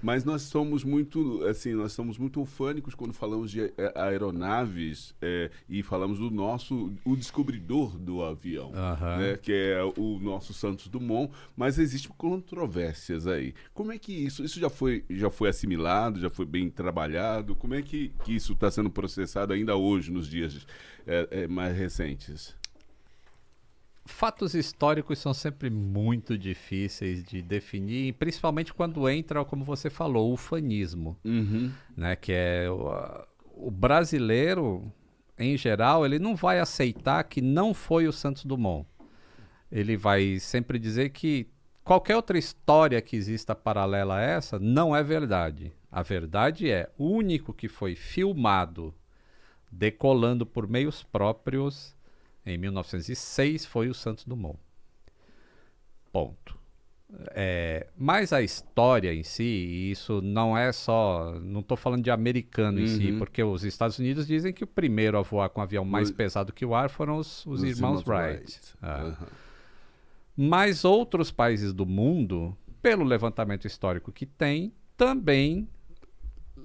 Mas 0.01 0.23
nós 0.23 0.43
somos 0.43 0.83
muito, 0.83 1.43
assim, 1.45 1.73
nós 1.73 1.91
somos 1.91 2.17
muito 2.17 2.41
ufânicos 2.41 2.95
quando 2.95 3.13
falamos 3.13 3.51
de 3.51 3.61
eh, 3.61 3.93
aeronaves 3.95 5.13
eh, 5.21 5.49
e 5.67 5.83
falamos 5.83 6.19
do 6.19 6.31
nosso, 6.31 6.93
o 7.03 7.15
descobridor 7.15 7.97
do 7.97 8.23
avião, 8.23 8.71
Aham. 8.73 9.17
né, 9.17 9.37
que 9.37 9.51
é 9.51 9.83
o 9.83 10.19
nosso 10.19 10.53
Santos 10.53 10.87
Dumont, 10.87 11.33
mas 11.55 11.77
existem 11.77 12.11
controvérsias 12.17 13.27
aí. 13.27 13.53
Como 13.73 13.91
é 13.91 13.97
que 13.97 14.13
isso, 14.13 14.43
isso 14.43 14.59
já 14.59 14.69
foi, 14.69 15.03
já 15.09 15.29
foi 15.29 15.49
assimilado, 15.49 16.19
já 16.19 16.29
foi 16.29 16.45
bem 16.45 16.69
trabalhado? 16.69 17.55
Como 17.55 17.73
é 17.73 17.81
que, 17.81 18.13
que 18.23 18.35
isso 18.35 18.53
está 18.53 18.71
sendo 18.71 18.89
processado 18.89 19.53
ainda 19.53 19.75
hoje, 19.75 20.11
nos 20.11 20.27
dias 20.27 20.65
eh, 21.05 21.27
eh, 21.31 21.47
mais 21.47 21.75
recentes? 21.75 22.58
Fatos 24.09 24.53
históricos 24.53 25.19
são 25.19 25.33
sempre 25.33 25.69
muito 25.69 26.37
difíceis 26.37 27.23
de 27.23 27.41
definir, 27.41 28.13
principalmente 28.15 28.73
quando 28.73 29.07
entra, 29.07 29.45
como 29.45 29.63
você 29.63 29.89
falou, 29.89 30.29
o 30.29 30.33
ufanismo, 30.33 31.15
Uhum. 31.23 31.71
né? 31.95 32.15
Que 32.15 32.33
é 32.33 32.69
o, 32.69 33.67
o 33.67 33.71
brasileiro, 33.71 34.91
em 35.37 35.55
geral, 35.55 36.05
ele 36.05 36.19
não 36.19 36.35
vai 36.35 36.59
aceitar 36.59 37.23
que 37.23 37.39
não 37.41 37.73
foi 37.73 38.07
o 38.07 38.11
Santos 38.11 38.43
Dumont. 38.43 38.85
Ele 39.71 39.95
vai 39.95 40.39
sempre 40.39 40.79
dizer 40.79 41.09
que 41.11 41.47
qualquer 41.83 42.15
outra 42.15 42.37
história 42.37 43.01
que 43.01 43.15
exista 43.15 43.55
paralela 43.55 44.15
a 44.17 44.21
essa 44.21 44.59
não 44.59 44.95
é 44.95 45.01
verdade. 45.03 45.71
A 45.91 46.01
verdade 46.03 46.69
é 46.69 46.89
o 46.97 47.05
único 47.09 47.53
que 47.53 47.67
foi 47.67 47.95
filmado 47.95 48.93
decolando 49.71 50.45
por 50.45 50.67
meios 50.67 51.03
próprios 51.03 51.95
em 52.49 52.57
1906 52.57 53.65
foi 53.65 53.89
o 53.89 53.93
Santos 53.93 54.25
Dumont. 54.25 54.57
Ponto. 56.11 56.57
É, 57.31 57.87
mas 57.97 58.31
a 58.31 58.41
história 58.41 59.11
em 59.13 59.23
si, 59.23 59.43
e 59.43 59.91
isso 59.91 60.21
não 60.21 60.55
é 60.55 60.71
só. 60.71 61.39
Não 61.41 61.61
estou 61.61 61.75
falando 61.75 62.03
de 62.03 62.11
americano 62.11 62.79
em 62.79 62.85
si, 62.87 63.11
Uhum. 63.11 63.17
porque 63.17 63.41
os 63.43 63.63
Estados 63.63 63.97
Unidos 63.97 64.27
dizem 64.27 64.53
que 64.53 64.63
o 64.63 64.67
primeiro 64.67 65.17
a 65.17 65.21
voar 65.23 65.49
com 65.49 65.59
um 65.59 65.63
avião 65.63 65.83
mais 65.83 66.09
Os- 66.09 66.15
pesado 66.15 66.53
que 66.53 66.63
o 66.65 66.75
ar 66.75 66.87
foram 66.89 67.17
os, 67.17 67.43
os 67.47 67.63
irmãos, 67.63 68.03
Wright. 68.05 68.41
Wright. 68.43 68.59
Ah. 68.81 68.95
Aham. 69.01 69.27
Mas 70.37 70.85
outros 70.85 71.31
países 71.31 71.73
do 71.73 71.85
mundo, 71.85 72.55
pelo 72.81 73.03
levantamento 73.03 73.65
histórico 73.65 74.11
que 74.11 74.25
tem, 74.25 74.71
também 74.95 75.67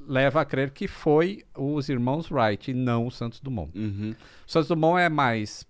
leva 0.06 0.42
a 0.42 0.44
crer 0.44 0.70
que 0.72 0.86
foi 0.86 1.42
os 1.56 1.88
irmãos 1.88 2.30
Wright 2.30 2.70
e 2.70 2.74
não 2.74 3.06
o 3.06 3.10
Santos 3.10 3.40
Dumont. 3.40 3.76
Uhum. 3.76 4.14
O 4.46 4.50
Santos 4.50 4.68
Dumont 4.68 5.00
é 5.00 5.08
mais 5.08 5.66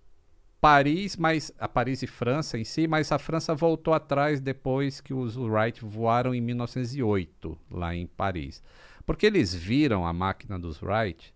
Paris, 0.64 1.16
mais 1.18 1.52
a 1.58 1.68
Paris 1.68 2.02
e 2.02 2.06
França 2.06 2.56
em 2.58 2.64
si, 2.64 2.86
mas 2.88 3.12
a 3.12 3.18
França 3.18 3.54
voltou 3.54 3.92
atrás 3.92 4.40
depois 4.40 4.98
que 5.00 5.12
os 5.12 5.36
Wright 5.36 5.84
voaram 5.84 6.34
em 6.34 6.40
1908 6.40 7.58
lá 7.70 7.94
em 7.94 8.06
Paris. 8.06 8.62
Porque 9.04 9.26
eles 9.26 9.54
viram 9.54 10.06
a 10.06 10.12
máquina 10.12 10.58
dos 10.58 10.80
Wright 10.82 11.34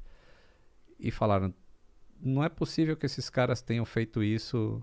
e 0.99 1.11
falaram: 1.11 1.53
não 2.21 2.43
é 2.43 2.49
possível 2.49 2.97
que 2.97 3.05
esses 3.05 3.29
caras 3.29 3.61
tenham 3.61 3.85
feito 3.85 4.23
isso 4.23 4.83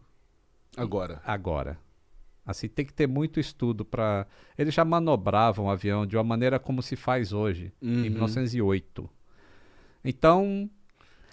Agora. 0.78 1.20
agora. 1.26 1.80
Assim, 2.46 2.68
tem 2.68 2.86
que 2.86 2.93
ter 2.93 3.08
muito 3.08 3.39
estudo 3.39 3.84
para. 3.84 4.28
Eles 4.56 4.76
já 4.76 4.86
manobravam 4.86 5.66
o 5.66 5.70
avião 5.72 6.06
de 6.06 6.16
uma 6.16 6.24
maneira 6.24 6.60
como 6.60 6.84
se 6.84 6.96
faz 6.96 7.34
hoje, 7.34 7.74
Uhum. 7.82 8.06
em 8.06 8.10
1908. 8.12 9.10
Então, 10.04 10.70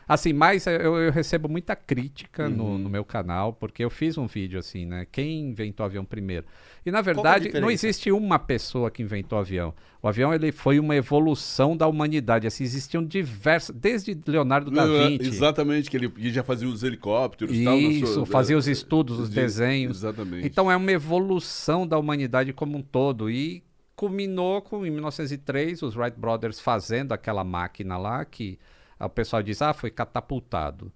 assim, 0.09 0.33
mas 0.33 0.67
eu, 0.67 0.73
eu 0.99 1.13
recebo 1.13 1.49
muita 1.49 1.75
crítica 1.77 2.49
no, 2.49 2.65
Uhum. 2.65 2.79
no 2.79 2.89
meu 2.91 3.05
canal, 3.05 3.53
porque 3.53 3.85
eu 3.85 3.91
fiz 3.91 4.17
um 4.19 4.27
vídeo 4.27 4.59
assim, 4.59 4.85
né? 4.87 5.07
Quem 5.11 5.49
inventou 5.51 5.85
o 5.85 5.89
avião 5.89 6.05
primeiro? 6.05 6.45
E 6.85 6.91
na 6.91 7.01
verdade, 7.01 7.51
não 7.61 7.71
existe 7.71 8.11
uma 8.11 8.39
pessoa 8.39 8.91
que 8.91 9.03
inventou 9.03 9.39
o 9.39 9.41
avião. 9.41 9.73
O 10.03 10.09
avião 10.09 10.35
ele 10.35 10.51
foi 10.51 10.81
uma 10.81 10.97
evolução 10.97 11.77
da 11.77 11.87
humanidade. 11.87 12.45
Assim, 12.47 12.65
existiam 12.65 13.05
diversas, 13.05 13.75
desde 13.77 14.19
Leonardo 14.27 14.69
da 14.71 14.85
Vinci. 14.85 15.29
Exatamente, 15.29 15.89
que 15.89 15.97
ele 15.97 16.13
já 16.33 16.43
fazia 16.43 16.67
os 16.69 16.83
helicópteros 16.83 17.57
e 17.57 17.63
tal. 17.65 17.79
sua- 18.09 18.27
fazia 18.27 18.59
os 18.59 18.67
estudos, 18.67 19.19
os 19.21 19.29
de- 19.29 19.37
desenhos. 19.37 19.99
Exatamente. 19.99 20.45
Então 20.45 20.69
é 20.71 20.77
uma 20.77 20.91
evolução 20.91 21.87
da 21.87 21.97
humanidade 21.97 22.53
como 22.53 22.77
um 22.79 22.83
todo 22.83 23.31
e 23.31 23.63
culminou 23.95 24.61
com 24.61 24.85
em 24.85 24.91
1903 24.91 25.83
os 25.83 25.95
Wright 25.97 26.19
Brothers 26.19 26.59
fazendo 26.59 27.13
aquela 27.13 27.45
máquina 27.45 27.97
lá 27.97 28.25
que 28.25 28.59
o 29.07 29.11
pessoal 29.11 29.43
diz 29.43 29.61
ah 29.63 29.73
foi 29.73 29.91
catapultado 29.91 30.93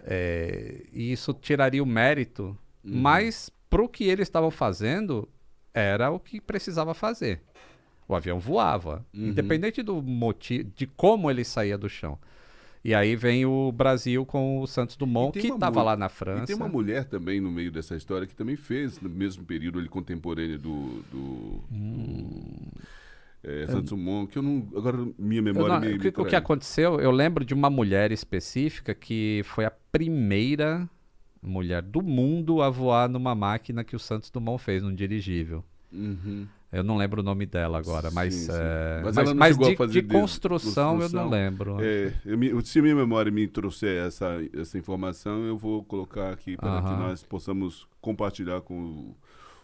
É, 0.00 0.84
e 0.92 1.10
isso 1.12 1.34
tiraria 1.34 1.82
o 1.82 1.86
mérito, 1.86 2.56
Uhum. 2.84 3.00
mas 3.00 3.50
pro 3.68 3.88
que 3.88 4.04
eles 4.04 4.28
estavam 4.28 4.50
fazendo 4.50 5.28
era 5.74 6.10
o 6.10 6.20
que 6.20 6.40
precisava 6.40 6.94
fazer. 6.94 7.40
O 8.06 8.14
avião 8.14 8.38
voava, 8.38 9.04
Uhum. 9.12 9.28
independente 9.28 9.82
do 9.82 10.00
motivo, 10.00 10.70
de 10.76 10.86
como 10.86 11.28
ele 11.30 11.44
saía 11.44 11.76
do 11.76 11.88
chão. 11.88 12.16
E 12.84 12.94
aí 12.94 13.16
vem 13.16 13.44
o 13.44 13.72
Brasil 13.72 14.24
com 14.24 14.60
o 14.60 14.66
Santos 14.68 14.96
Dumont, 14.96 15.38
que 15.38 15.48
estava 15.48 15.82
lá 15.82 15.96
na 15.96 16.06
E 16.06 16.08
França. 16.08 16.46
tem 16.46 16.54
uma 16.56 16.68
mulher 16.68 17.04
também 17.04 17.40
no 17.40 17.50
meio 17.50 17.72
dessa 17.72 17.96
história 17.96 18.24
que 18.26 18.34
também 18.36 18.54
fez 18.56 19.00
no 19.00 19.10
mesmo 19.10 19.44
período 19.44 19.80
ali 19.80 19.88
contemporâneo 19.88 20.58
do, 20.58 21.02
do, 21.10 21.60
do 21.68 22.40
é, 23.48 23.66
Santos 23.66 23.90
Dumont, 23.90 24.30
que 24.30 24.38
eu 24.38 24.42
não. 24.42 24.68
Agora 24.76 24.98
minha 25.18 25.40
memória 25.42 25.74
não- 25.74 25.80
me, 25.80 25.88
o, 25.88 25.92
me 25.92 25.98
que, 26.12 26.20
o 26.20 26.24
que 26.24 26.36
aconteceu, 26.36 27.00
eu 27.00 27.10
lembro 27.10 27.44
de 27.44 27.54
uma 27.54 27.70
mulher 27.70 28.12
específica 28.12 28.94
que 28.94 29.42
foi 29.44 29.64
a 29.64 29.70
primeira 29.92 30.88
mulher 31.42 31.82
do 31.82 32.02
mundo 32.02 32.60
a 32.62 32.68
voar 32.70 33.08
numa 33.08 33.34
máquina 33.34 33.84
que 33.84 33.94
o 33.94 33.98
Santos 33.98 34.30
Dumont 34.30 34.62
fez, 34.62 34.82
num 34.82 34.94
dirigível. 34.94 35.64
Uhum. 35.92 36.46
Eu 36.70 36.84
não 36.84 36.98
lembro 36.98 37.22
o 37.22 37.24
nome 37.24 37.46
dela 37.46 37.78
agora, 37.78 38.10
mas, 38.10 38.34
Sim, 38.34 38.46
sim. 38.52 38.52
é, 38.52 39.00
Mas 39.02 39.16
mas, 39.16 39.32
mas 39.32 39.58
a 39.58 39.70
de, 39.70 39.76
fazer 39.76 40.02
de 40.02 40.06
de- 40.06 40.14
construção, 40.14 40.94
eu 40.96 40.98
construção. 41.00 41.24
não 41.24 41.30
lembro. 41.30 41.76
É, 41.80 42.12
eu 42.26 42.36
me- 42.36 42.62
se 42.62 42.78
a 42.78 42.82
minha 42.82 42.94
memória 42.94 43.32
me 43.32 43.46
trouxer 43.48 44.06
essa, 44.06 44.36
essa 44.52 44.76
informação, 44.76 45.44
eu 45.46 45.56
vou 45.56 45.82
colocar 45.82 46.30
aqui 46.30 46.58
para 46.58 46.82
que 46.82 46.90
nós 46.90 47.22
possamos 47.22 47.88
compartilhar 48.02 48.60
com 48.60 49.14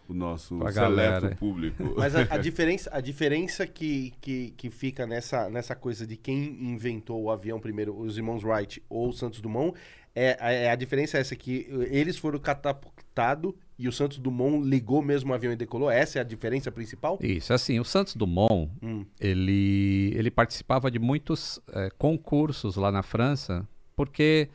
o, 0.08 0.14
nosso 0.14 0.58
Com 0.58 0.66
a 0.66 0.72
seleto 0.72 0.90
galera. 1.22 1.36
público. 1.36 1.94
Mas 1.96 2.14
a, 2.14 2.26
a 2.30 2.36
diferença, 2.38 2.90
a 2.92 3.00
diferença 3.00 3.66
que, 3.66 4.12
que, 4.20 4.50
que 4.56 4.70
fica 4.70 5.06
nessa, 5.06 5.48
nessa 5.48 5.74
coisa 5.74 6.06
de 6.06 6.16
quem 6.16 6.38
inventou 6.62 7.22
o 7.22 7.30
avião 7.30 7.58
primeiro, 7.60 7.96
os 7.98 8.16
irmãos 8.16 8.42
Wright 8.44 8.82
ou 8.88 9.08
o 9.08 9.12
Santos 9.12 9.40
Dumont, 9.40 9.74
é, 10.14 10.36
a- 10.40 10.52
é 10.52 10.70
a 10.70 10.76
diferença 10.76 11.16
é 11.18 11.20
essa 11.20 11.34
que 11.34 11.66
eles 11.90 12.16
foram 12.16 12.38
catapultados 12.38 13.52
e 13.76 13.88
o 13.88 13.92
Santos 13.92 14.18
Dumont 14.18 14.64
ligou 14.68 15.02
mesmo 15.02 15.32
o 15.32 15.34
avião 15.34 15.52
e 15.52 15.56
decolou. 15.56 15.90
Essa 15.90 16.18
é 16.18 16.20
a 16.20 16.24
diferença 16.24 16.70
principal? 16.70 17.18
Isso, 17.20 17.52
assim, 17.52 17.80
o 17.80 17.84
Santos 17.84 18.14
Dumont, 18.14 18.70
Hum. 18.82 19.04
ele, 19.20 20.12
ele 20.14 20.30
participava 20.30 20.90
de 20.90 20.98
muitos 21.00 21.58
eh, 21.72 21.90
concursos 21.98 22.76
lá 22.76 22.92
na 22.92 23.02
França, 23.02 23.66
porque 23.96 24.48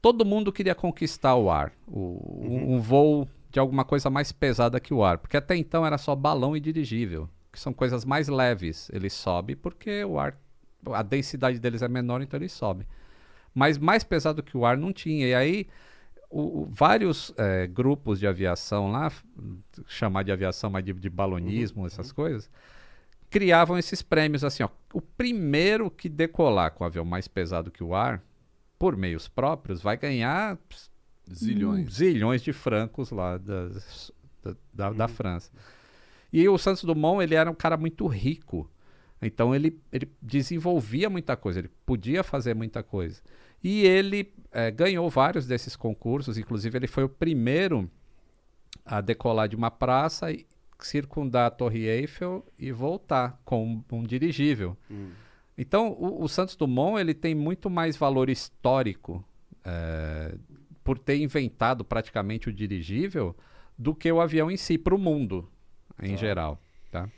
todo 0.00 0.24
mundo 0.24 0.50
queria 0.50 0.74
conquistar 0.74 1.34
o 1.36 1.50
ar, 1.50 1.72
o- 1.86 2.40
um 2.42 2.80
voo 2.80 3.28
de 3.56 3.60
alguma 3.60 3.86
coisa 3.86 4.10
mais 4.10 4.32
pesada 4.32 4.78
que 4.78 4.92
o 4.92 5.02
ar, 5.02 5.16
porque 5.16 5.34
até 5.34 5.56
então 5.56 5.86
era 5.86 5.96
só 5.96 6.14
balão 6.14 6.54
e 6.54 6.60
dirigível, 6.60 7.26
que 7.50 7.58
são 7.58 7.72
coisas 7.72 8.04
mais 8.04 8.28
leves. 8.28 8.90
Ele 8.92 9.08
sobe 9.08 9.56
porque 9.56 10.04
o 10.04 10.18
ar, 10.20 10.38
a 10.92 11.02
densidade 11.02 11.58
deles 11.58 11.80
é 11.80 11.88
menor, 11.88 12.20
então 12.20 12.36
ele 12.38 12.50
sobe. 12.50 12.86
Mas 13.54 13.78
mais 13.78 14.04
pesado 14.04 14.42
que 14.42 14.58
o 14.58 14.66
ar 14.66 14.76
não 14.76 14.92
tinha. 14.92 15.26
E 15.26 15.34
aí 15.34 15.66
o- 16.28 16.64
o- 16.64 16.66
vários 16.70 17.32
eh, 17.38 17.66
grupos 17.66 18.18
de 18.20 18.26
aviação 18.26 18.92
lá, 18.92 19.10
chamar 19.86 20.22
de 20.22 20.32
aviação, 20.32 20.68
mas 20.68 20.84
de, 20.84 20.92
de 20.92 21.08
balonismo, 21.08 21.86
essas 21.86 22.12
coisas, 22.12 22.50
criavam 23.30 23.78
esses 23.78 24.02
prêmios 24.02 24.44
assim, 24.44 24.64
ó. 24.64 24.68
O 24.92 25.00
primeiro 25.00 25.90
que 25.90 26.10
decolar 26.10 26.72
com 26.72 26.84
o 26.84 26.86
avião 26.86 27.06
mais 27.06 27.26
pesado 27.26 27.70
que 27.70 27.82
o 27.82 27.94
ar, 27.94 28.22
por 28.78 28.98
meios 28.98 29.28
próprios, 29.28 29.80
vai 29.80 29.96
ganhar 29.96 30.58
Zilhões. 31.32 31.92
zilhões 31.92 32.42
de 32.42 32.52
francos 32.52 33.10
lá 33.10 33.36
das- 33.38 34.12
da, 34.42 34.56
da, 34.72 34.92
da 34.92 35.08
França. 35.08 35.50
E 36.32 36.48
o 36.48 36.56
Santos 36.58 36.84
Dumont, 36.84 37.22
ele 37.22 37.34
era 37.34 37.50
um 37.50 37.54
cara 37.54 37.76
muito 37.76 38.06
rico. 38.06 38.70
Então 39.20 39.54
ele, 39.54 39.80
ele 39.90 40.10
desenvolvia 40.20 41.08
muita 41.08 41.36
coisa, 41.36 41.58
ele 41.60 41.70
podia 41.86 42.22
fazer 42.22 42.54
muita 42.54 42.82
coisa. 42.82 43.20
E 43.64 43.82
ele 43.84 44.32
eh, 44.52 44.70
ganhou 44.70 45.08
vários 45.08 45.46
desses 45.46 45.74
concursos, 45.74 46.36
inclusive 46.36 46.76
ele 46.78 46.86
foi 46.86 47.04
o 47.04 47.08
primeiro 47.08 47.90
a 48.84 49.00
decolar 49.00 49.48
de 49.48 49.56
uma 49.56 49.70
praça 49.70 50.30
e 50.30 50.46
circundar 50.78 51.46
a 51.46 51.50
Torre 51.50 51.86
Eiffel 51.88 52.44
e 52.58 52.70
voltar 52.70 53.40
com 53.44 53.66
um, 53.90 53.96
um 53.96 54.02
dirigível. 54.02 54.76
Hum. 54.90 55.08
Então, 55.56 55.88
o, 55.92 56.22
o 56.22 56.28
Santos 56.28 56.54
Dumont 56.54 57.00
ele 57.00 57.14
tem 57.14 57.34
muito 57.34 57.70
mais 57.70 57.96
valor 57.96 58.28
histórico 58.28 59.24
eh, 59.64 60.34
por 60.86 60.98
ter 60.98 61.16
inventado 61.18 61.84
praticamente 61.84 62.48
o 62.48 62.52
dirigível 62.52 63.36
do 63.76 63.94
que 63.94 64.10
o 64.10 64.20
avião 64.20 64.50
em 64.50 64.56
si 64.56 64.78
para 64.78 64.94
o 64.94 64.98
mundo 64.98 65.46
em 66.02 66.12
Tá. 66.12 66.16
geral, 66.16 66.58
tá? 66.90 67.08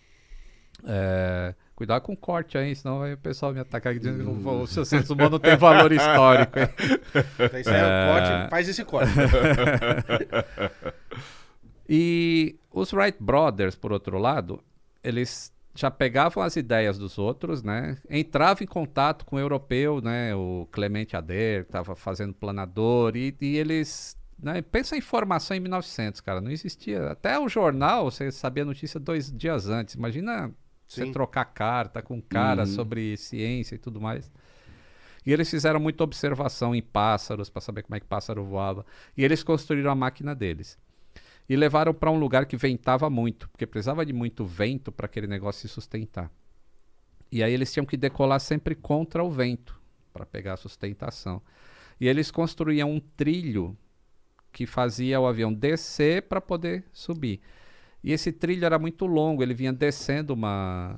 Eh, 0.84 1.54
cuidado 1.74 2.02
com 2.02 2.12
o 2.12 2.16
corte 2.16 2.56
aí, 2.56 2.74
senão 2.74 3.00
vai 3.00 3.12
o 3.12 3.18
pessoal 3.18 3.52
me 3.52 3.60
atacar 3.60 3.90
aqui 3.92 4.00
dizendo 4.00 4.24
que 4.24 4.48
o 4.48 4.66
seu 4.66 4.84
Dumont 5.02 5.30
não 5.30 5.38
tem 5.38 5.56
valor 5.56 5.92
histórico. 5.92 6.58
hein? 6.58 6.68
Então, 7.34 7.60
isso 7.60 7.70
é 7.70 7.84
o 7.84 8.12
corte, 8.12 8.50
faz 8.50 8.68
esse 8.68 8.84
corte. 8.84 9.12
E 11.88 12.58
os 12.70 12.92
Wright 12.92 13.16
Brothers, 13.18 13.74
por 13.74 13.92
outro 13.92 14.18
lado, 14.18 14.62
eles 15.02 15.52
já 15.78 15.90
pegavam 15.90 16.42
as 16.42 16.56
ideias 16.56 16.98
dos 16.98 17.18
outros, 17.18 17.62
né? 17.62 17.96
Entravam 18.10 18.64
em 18.64 18.66
contato 18.66 19.24
com 19.24 19.36
o 19.36 19.38
europeu, 19.38 20.00
né? 20.00 20.34
O 20.34 20.66
Clemente 20.72 21.16
Ader, 21.16 21.62
que 21.64 21.68
estava 21.68 21.94
fazendo 21.94 22.34
planador, 22.34 23.16
e, 23.16 23.36
e 23.40 23.56
eles... 23.56 24.16
Né? 24.42 24.60
Pensa 24.62 24.96
em 24.96 25.00
formação 25.00 25.56
em 25.56 25.60
1900, 25.60 26.20
cara. 26.20 26.40
Não 26.40 26.50
existia... 26.50 27.10
Até 27.10 27.38
o 27.38 27.48
jornal, 27.48 28.10
você 28.10 28.30
sabia 28.32 28.64
a 28.64 28.66
notícia 28.66 28.98
dois 28.98 29.30
dias 29.30 29.68
antes. 29.68 29.94
Imagina 29.94 30.50
você 30.86 31.04
Sim. 31.04 31.12
trocar 31.12 31.44
carta 31.44 32.02
com 32.02 32.14
um 32.16 32.20
cara 32.20 32.62
Uhum. 32.62 32.66
sobre 32.66 33.16
ciência 33.16 33.74
e 33.76 33.78
tudo 33.78 34.00
mais. 34.00 34.30
E 35.24 35.32
eles 35.32 35.50
fizeram 35.50 35.78
muita 35.78 36.02
observação 36.02 36.74
em 36.74 36.82
pássaros 36.82 37.50
para 37.50 37.60
saber 37.60 37.82
como 37.82 37.94
é 37.94 38.00
que 38.00 38.06
pássaro 38.06 38.44
voava. 38.44 38.84
E 39.16 39.22
eles 39.22 39.42
construíram 39.42 39.90
a 39.90 39.94
máquina 39.94 40.34
deles. 40.34 40.78
E 41.48 41.56
levaram 41.56 41.94
para 41.94 42.10
um 42.10 42.18
lugar 42.18 42.46
que 42.46 42.56
ventava 42.56 43.08
muito, 43.08 43.48
porque 43.48 43.66
precisava 43.66 44.04
de 44.04 44.12
muito 44.12 44.44
vento 44.44 44.92
para 44.92 45.06
aquele 45.06 45.26
negócio 45.26 45.66
se 45.66 45.72
sustentar. 45.72 46.30
E 47.32 47.42
aí 47.42 47.52
eles 47.52 47.72
tinham 47.72 47.86
que 47.86 47.96
decolar 47.96 48.40
sempre 48.40 48.74
contra 48.74 49.24
o 49.24 49.30
vento 49.30 49.78
para 50.12 50.26
pegar 50.26 50.54
a 50.54 50.56
sustentação. 50.56 51.40
E 52.00 52.06
eles 52.06 52.30
construíam 52.30 52.90
um 52.90 53.00
trilho 53.00 53.76
que 54.52 54.66
fazia 54.66 55.20
o 55.20 55.26
avião 55.26 55.52
descer 55.52 56.22
para 56.22 56.40
poder 56.40 56.84
subir. 56.92 57.40
E 58.02 58.12
esse 58.12 58.30
trilho 58.30 58.64
era 58.64 58.78
muito 58.78 59.06
longo, 59.06 59.42
ele 59.42 59.54
vinha 59.54 59.72
descendo 59.72 60.34
uma, 60.34 60.96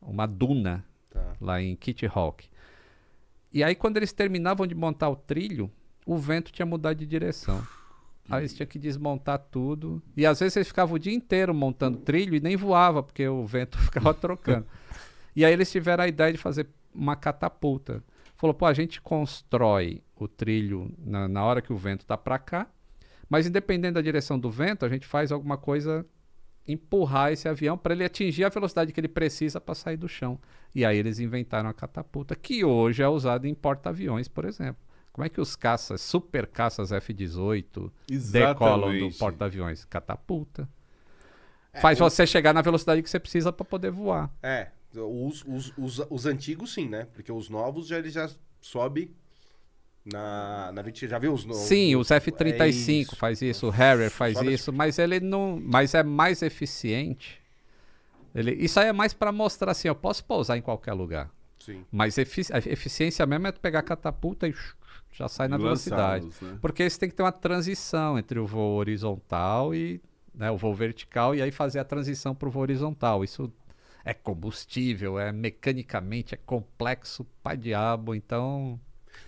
uma 0.00 0.26
duna 0.26 0.84
Tá. 1.10 1.34
lá 1.40 1.60
em 1.60 1.74
Kitty 1.74 2.06
Hawk. 2.06 2.48
E 3.52 3.64
aí, 3.64 3.74
quando 3.74 3.96
eles 3.96 4.12
terminavam 4.12 4.66
de 4.66 4.74
montar 4.74 5.08
o 5.08 5.16
trilho, 5.16 5.70
o 6.06 6.16
vento 6.18 6.52
tinha 6.52 6.66
mudado 6.66 6.98
de 6.98 7.06
direção. 7.06 7.66
Aí 8.30 8.40
eles 8.40 8.54
tinham 8.54 8.66
que 8.66 8.78
desmontar 8.78 9.38
tudo. 9.38 10.02
E 10.16 10.26
às 10.26 10.40
vezes 10.40 10.56
eles 10.56 10.68
ficavam 10.68 10.96
o 10.96 10.98
dia 10.98 11.12
inteiro 11.14 11.54
montando 11.54 11.98
trilho 11.98 12.34
e 12.34 12.40
nem 12.40 12.56
voava, 12.56 13.02
porque 13.02 13.26
o 13.26 13.46
vento 13.46 13.78
ficava 13.82 14.12
trocando. 14.12 14.66
E 15.34 15.44
aí 15.44 15.52
eles 15.52 15.70
tiveram 15.70 16.04
a 16.04 16.08
ideia 16.08 16.32
de 16.32 16.38
fazer 16.38 16.68
uma 16.94 17.16
catapulta. 17.16 18.02
Falou, 18.36 18.54
pô, 18.54 18.66
a 18.66 18.74
gente 18.74 19.00
constrói 19.00 20.02
o 20.14 20.28
trilho 20.28 20.92
na, 20.98 21.26
na 21.26 21.44
hora 21.44 21.62
que 21.62 21.72
o 21.72 21.76
vento 21.76 22.04
tá 22.04 22.16
para 22.16 22.38
cá, 22.38 22.68
mas 23.28 23.46
independente 23.46 23.94
da 23.94 24.00
direção 24.00 24.38
do 24.38 24.50
vento, 24.50 24.84
a 24.84 24.88
gente 24.88 25.06
faz 25.06 25.32
alguma 25.32 25.56
coisa 25.56 26.06
empurrar 26.66 27.32
esse 27.32 27.48
avião 27.48 27.78
para 27.78 27.94
ele 27.94 28.04
atingir 28.04 28.44
a 28.44 28.48
velocidade 28.48 28.92
que 28.92 29.00
ele 29.00 29.08
precisa 29.08 29.60
para 29.60 29.74
sair 29.74 29.96
do 29.96 30.08
chão. 30.08 30.38
E 30.74 30.84
aí 30.84 30.98
eles 30.98 31.18
inventaram 31.18 31.68
a 31.68 31.74
catapulta, 31.74 32.36
que 32.36 32.64
hoje 32.64 33.02
é 33.02 33.08
usada 33.08 33.48
em 33.48 33.54
porta-aviões, 33.54 34.28
por 34.28 34.44
exemplo. 34.44 34.87
Como 35.12 35.24
é 35.24 35.28
que 35.28 35.40
os 35.40 35.56
caças, 35.56 36.00
super 36.00 36.46
caças 36.46 36.92
F-18, 36.92 37.90
decolam 38.30 38.98
do 38.98 39.10
porta-aviões? 39.18 39.84
Catapulta. 39.84 40.68
Faz 41.80 41.98
você 41.98 42.26
chegar 42.26 42.52
na 42.52 42.62
velocidade 42.62 43.02
que 43.02 43.10
você 43.10 43.20
precisa 43.20 43.52
para 43.52 43.64
poder 43.64 43.90
voar. 43.90 44.30
É, 44.42 44.68
Os, 44.94 45.44
os, 45.46 45.72
os, 45.76 46.06
os 46.10 46.26
antigos 46.26 46.72
sim, 46.74 46.88
né? 46.88 47.06
Porque 47.12 47.30
os 47.30 47.48
novos 47.48 47.86
já 47.88 47.98
ele 47.98 48.10
já 48.10 48.28
sobe 48.60 49.14
na, 50.04 50.72
na 50.72 50.82
20. 50.82 51.06
Já 51.08 51.18
viu 51.18 51.32
os 51.32 51.44
novos? 51.44 51.62
Sim, 51.62 51.94
os 51.96 52.10
É 52.10 52.16
F-35 52.16 53.00
isso. 53.02 53.16
faz 53.16 53.42
isso, 53.42 53.66
o 53.66 53.70
Harrier 53.70 54.10
faz 54.10 54.34
Sobe 54.38 54.52
isso, 54.52 54.72
mas 54.72 54.98
ele 54.98 55.20
não. 55.20 55.60
Mas 55.62 55.94
é 55.94 56.02
mais 56.02 56.42
eficiente. 56.42 57.40
Ele, 58.34 58.52
isso 58.54 58.78
aí 58.80 58.88
é 58.88 58.92
mais 58.92 59.12
pra 59.12 59.30
mostrar 59.32 59.72
assim, 59.72 59.88
eu 59.88 59.94
posso 59.94 60.24
pousar 60.24 60.56
em 60.56 60.62
qualquer 60.62 60.92
lugar. 60.92 61.30
Sim. 61.58 61.84
Mas 61.92 62.16
efici- 62.18 62.52
a 62.52 62.58
eficiência 62.58 63.24
mesmo 63.26 63.46
é 63.46 63.52
tu 63.52 63.60
pegar 63.60 63.80
a 63.80 63.82
catapulta 63.82 64.48
e 64.48 64.54
já 65.12 65.28
sai 65.28 65.48
na 65.48 65.56
velocidade. 65.56 66.28
né? 66.40 66.58
Porque 66.60 66.88
você 66.88 66.98
tem 66.98 67.08
que 67.08 67.14
ter 67.14 67.22
uma 67.22 67.32
transição 67.32 68.18
entre 68.18 68.38
o 68.38 68.46
voo 68.46 68.76
horizontal 68.76 69.74
e 69.74 70.00
né, 70.34 70.50
o 70.50 70.56
voo 70.56 70.74
vertical 70.74 71.34
e 71.34 71.42
aí 71.42 71.50
fazer 71.50 71.78
a 71.78 71.84
transição 71.84 72.34
para 72.34 72.48
o 72.48 72.50
voo 72.50 72.62
horizontal. 72.62 73.24
Isso 73.24 73.52
é 74.04 74.14
combustível, 74.14 75.18
é 75.18 75.32
mecanicamente, 75.32 76.34
é 76.34 76.38
complexo 76.38 77.26
pra 77.42 77.54
diabo, 77.54 78.14
então. 78.14 78.80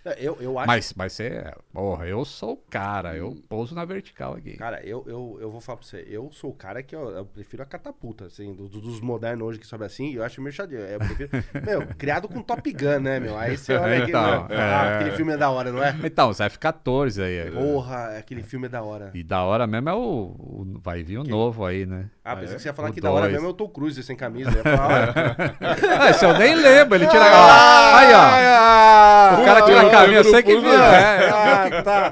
É, 0.04 0.16
Eu, 0.18 0.36
eu 0.40 0.58
acho. 0.58 0.66
Mas, 0.66 0.94
mas 0.96 1.12
você. 1.12 1.52
Porra, 1.72 2.06
eu 2.06 2.24
sou 2.24 2.52
o 2.52 2.56
cara, 2.56 3.16
eu 3.16 3.36
pouso 3.48 3.74
na 3.74 3.84
vertical 3.84 4.34
aqui. 4.34 4.56
Cara, 4.56 4.80
eu, 4.84 5.04
eu, 5.06 5.38
eu 5.40 5.50
vou 5.50 5.60
falar 5.60 5.78
pra 5.78 5.86
você, 5.86 6.06
eu 6.08 6.30
sou 6.32 6.50
o 6.50 6.54
cara 6.54 6.82
que 6.82 6.94
eu, 6.94 7.10
eu 7.10 7.24
prefiro 7.24 7.62
a 7.62 7.66
catapulta, 7.66 8.26
assim, 8.26 8.52
do- 8.54 8.68
do- 8.68 8.80
dos 8.80 9.00
modernos 9.00 9.46
hoje 9.48 9.58
que 9.58 9.66
sobe 9.66 9.84
assim, 9.84 10.12
eu 10.14 10.22
acho 10.24 10.40
meio 10.40 10.52
chadeiro. 10.52 10.84
Eu 10.84 10.98
prefiro, 10.98 11.30
meu, 11.64 11.86
criado 11.98 12.28
com 12.28 12.42
Top 12.42 12.72
Gun, 12.72 13.00
né, 13.00 13.20
meu? 13.20 13.36
Aí 13.38 13.56
você 13.56 13.74
olha 13.74 13.98
aqui, 14.02 14.10
Então, 14.10 14.22
meu, 14.48 14.58
ah, 14.58 14.84
é. 14.84 14.94
aquele 14.96 15.16
filme 15.16 15.32
é 15.32 15.36
da 15.36 15.50
hora, 15.50 15.70
não 15.72 15.82
é? 15.82 15.94
Então, 16.04 16.30
os 16.30 16.40
F-14 16.40 17.22
aí. 17.22 17.50
Porra, 17.50 18.18
aquele 18.18 18.42
filme 18.42 18.66
é 18.66 18.68
da 18.68 18.82
hora. 18.82 19.10
E 19.14 19.22
da 19.22 19.42
hora 19.44 19.66
mesmo 19.66 19.88
é 19.88 19.94
o. 19.94 19.98
o- 19.98 20.78
vai 20.82 21.02
vir 21.02 21.18
o 21.18 21.24
novo 21.24 21.64
aí, 21.64 21.84
né? 21.86 22.10
Ah, 22.22 22.36
pensei 22.36 22.56
que 22.56 22.62
você 22.62 22.68
ia 22.68 22.74
falar 22.74 22.90
O 22.90 22.92
que 22.92 23.00
da 23.00 23.10
hora 23.10 23.22
dois. 23.22 23.32
mesmo 23.32 23.46
é 23.46 23.50
o 23.50 23.54
Tom 23.54 23.68
Cruise 23.68 24.02
sem 24.02 24.14
camisa. 24.14 24.50
Eu 24.50 24.62
falar, 24.62 24.86
olha, 24.86 25.14
ah, 26.00 26.10
isso 26.10 26.24
eu 26.26 26.34
nem 26.38 26.54
lembro, 26.54 26.94
ele 26.96 27.06
tira. 27.06 27.22
Ah, 27.24 27.98
aí, 27.98 28.12
ó. 28.14 29.40
O 29.40 29.44
cara 29.44 29.62
tira 29.62 29.80
a 29.86 29.90
camisa, 29.90 30.18
eu 30.20 30.24
sei 30.24 30.42
que 30.42 30.56
viu. 30.58 30.72
É, 30.72 31.30
Ah, 31.30 31.82
tá. 31.82 32.10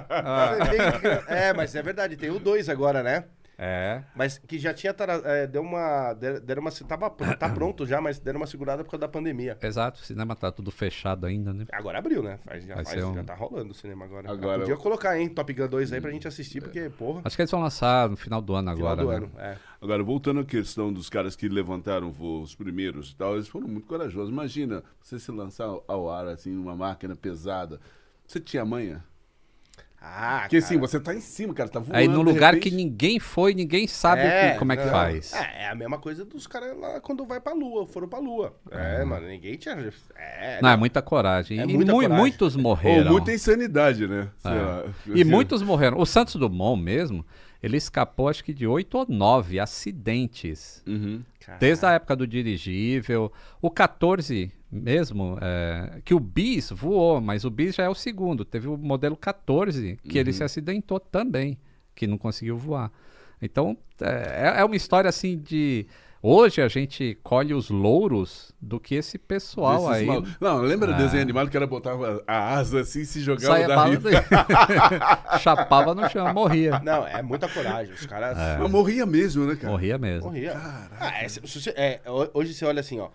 Tem 0.70 0.78
que- 0.78 1.32
É, 1.32 1.52
mas 1.52 1.74
é 1.74 1.82
verdade, 1.82 2.16
tem 2.16 2.30
o 2.30 2.38
2 2.38 2.68
agora, 2.70 3.02
né? 3.02 3.24
É. 3.58 4.02
Mas 4.14 4.38
que 4.38 4.56
já 4.58 4.72
tinha. 4.72 4.94
é, 5.24 5.46
deu 5.46 5.62
uma. 5.62 6.14
der- 6.14 6.40
Deram 6.40 6.62
uma. 6.62 6.70
Tava, 6.70 7.10
tá 7.10 7.48
pronto 7.52 7.84
já, 7.84 8.00
mas 8.00 8.18
deram 8.20 8.38
uma 8.40 8.46
segurada 8.46 8.84
por 8.84 8.90
causa 8.92 9.00
da 9.00 9.08
pandemia. 9.08 9.58
Exato, 9.60 10.00
o 10.00 10.04
cinema 10.04 10.36
tá 10.36 10.52
tudo 10.52 10.70
fechado 10.70 11.26
ainda, 11.26 11.52
né? 11.52 11.66
Agora 11.72 11.98
abriu, 11.98 12.22
né? 12.22 12.38
Faz, 12.44 12.64
já, 12.64 12.76
faz, 12.84 13.02
um- 13.04 13.14
já 13.14 13.24
tá 13.24 13.34
rolando 13.34 13.72
o 13.72 13.74
cinema 13.74 14.04
agora. 14.04 14.30
Agora- 14.30 14.60
Podia 14.60 14.76
colocar, 14.76 15.18
hein, 15.18 15.28
Top 15.28 15.52
Gun 15.52 15.66
2 15.68 15.92
aí 15.92 16.00
pra 16.00 16.10
gente 16.12 16.28
assistir, 16.28 16.60
porque, 16.60 16.88
porra, 16.90 17.22
Acho 17.24 17.34
que 17.36 17.42
eles 17.42 17.50
vão 17.50 17.60
lançar 17.60 18.08
no 18.08 18.16
final 18.16 18.40
do 18.40 18.54
ano 18.54 18.72
final 18.74 18.92
agora. 18.92 19.02
do 19.02 19.08
né? 19.10 19.16
ano. 19.16 19.30
É. 19.38 19.56
Agora, 19.80 20.02
voltando 20.04 20.40
à 20.40 20.44
questão 20.44 20.92
dos 20.92 21.08
caras 21.10 21.34
que 21.36 21.48
levantaram 21.48 22.10
voo, 22.12 22.42
os 22.42 22.54
primeiros 22.54 23.10
e 23.10 23.16
tal, 23.16 23.34
eles 23.34 23.48
foram 23.48 23.66
muito 23.68 23.86
corajosos. 23.86 24.30
Imagina 24.30 24.82
você 25.02 25.18
se 25.18 25.30
lançar 25.32 25.64
ao- 25.66 25.84
ao 25.88 26.10
ar, 26.10 26.26
assim, 26.28 26.50
numa 26.52 26.76
máquina 26.76 27.16
pesada. 27.16 27.80
Você 28.26 28.38
tinha 28.40 28.64
manha? 28.64 29.02
Ah, 30.00 30.40
Porque 30.42 30.60
cara. 30.60 30.64
assim, 30.64 30.78
você 30.78 31.00
tá 31.00 31.12
em 31.12 31.20
cima, 31.20 31.52
cara, 31.52 31.68
tá 31.68 31.80
voando. 31.80 31.96
Aí 31.96 32.06
num 32.06 32.22
lugar 32.22 32.54
repente- 32.54 32.70
que 32.70 32.76
ninguém 32.76 33.18
foi, 33.18 33.52
ninguém 33.52 33.86
sabe 33.88 34.22
o 34.22 34.24
É, 34.26 34.52
que- 34.52 34.58
como 34.60 34.72
é 34.72 34.76
que 34.76 34.84
não. 34.84 34.90
faz. 34.92 35.32
É, 35.34 35.64
é 35.64 35.68
a 35.70 35.74
mesma 35.74 35.98
coisa 35.98 36.24
dos 36.24 36.46
caras 36.46 36.78
lá 36.78 37.00
quando 37.00 37.26
vai 37.26 37.40
pra 37.40 37.52
lua, 37.52 37.84
foram 37.86 38.08
pra 38.08 38.20
lua. 38.20 38.56
É, 38.70 39.04
mano, 39.04 39.26
ninguém 39.26 39.56
tinha. 39.56 39.74
É, 40.14 40.60
Não, 40.62 40.68
é 40.68 40.76
muita 40.76 41.02
coragem. 41.02 41.58
É 41.58 41.64
e 41.64 41.66
muita 41.74 41.92
mui- 41.92 42.04
coragem. 42.04 42.16
muitos 42.16 42.54
Ou 42.56 42.62
morreram. 42.62 43.10
muita 43.10 43.32
insanidade, 43.32 44.06
né? 44.06 44.28
Sei 44.38 44.52
É. 44.52 44.54
lá. 44.54 44.84
E 45.14 45.24
muitos 45.24 45.62
morreram. 45.62 45.98
O 45.98 46.06
Santos 46.06 46.36
Dumont 46.36 46.80
mesmo, 46.80 47.26
ele 47.60 47.76
escapou 47.76 48.28
acho 48.28 48.44
que 48.44 48.54
de 48.54 48.66
oito 48.68 48.98
ou 48.98 49.06
nove 49.08 49.58
acidentes. 49.58 50.80
Uhum. 50.86 51.22
Cara, 51.44 51.58
Desde 51.58 51.84
a 51.86 51.92
época 51.92 52.14
do 52.14 52.26
dirigível. 52.26 53.32
O 53.60 53.68
14 53.70 54.52
mesmo, 54.70 55.38
é, 55.40 56.00
que 56.04 56.14
o 56.14 56.20
Bis 56.20 56.70
voou, 56.70 57.20
mas 57.20 57.44
o 57.44 57.50
Bis 57.50 57.74
já 57.74 57.84
é 57.84 57.88
o 57.88 57.94
segundo. 57.94 58.44
Teve 58.44 58.68
o 58.68 58.76
modelo 58.76 59.16
14, 59.16 59.98
que 60.02 60.18
ele 60.18 60.32
se 60.32 60.44
acidentou 60.44 61.00
também, 61.00 61.58
que 61.94 62.06
não 62.06 62.18
conseguiu 62.18 62.56
voar. 62.56 62.90
Então, 63.40 63.76
é, 64.00 64.54
é 64.60 64.64
uma 64.64 64.76
história 64.76 65.08
assim 65.08 65.38
de. 65.38 65.86
Hoje 66.20 66.60
a 66.60 66.66
gente 66.66 67.16
colhe 67.22 67.54
os 67.54 67.70
louros 67.70 68.52
do 68.60 68.80
que 68.80 68.96
esse 68.96 69.16
pessoal 69.16 69.76
Desses 69.86 69.96
aí. 69.98 70.06
mal- 70.06 70.24
Não, 70.40 70.58
lembra 70.62 70.90
Ah. 70.92 70.96
do 70.96 71.02
desenho 71.04 71.22
animado 71.22 71.48
que 71.48 71.56
era 71.56 71.64
botava 71.64 72.20
a 72.26 72.54
asa 72.56 72.80
assim 72.80 73.02
e 73.02 73.06
se 73.06 73.20
jogava 73.20 73.54
Saia 73.54 73.68
da 73.68 73.84
do- 73.88 74.00
Chapava 75.40 75.94
no 75.94 76.08
chão, 76.10 76.32
morria. 76.34 76.80
Não, 76.80 77.06
é 77.06 77.22
muita 77.22 77.48
coragem. 77.48 77.94
Os 77.94 78.04
caras. 78.06 78.36
Mas 78.58 78.68
morria 78.70 79.06
mesmo, 79.06 79.46
né, 79.46 79.54
cara? 79.54 79.70
Morria 79.70 79.96
mesmo. 79.96 80.24
Morria. 80.26 80.54
Ah, 80.56 81.22
é, 81.22 81.28
se- 81.28 81.40
se 81.46 81.70
é, 81.70 82.00
ho- 82.06 82.30
hoje 82.34 82.52
você 82.52 82.64
olha 82.64 82.80
assim, 82.80 82.98
ó. 82.98 83.10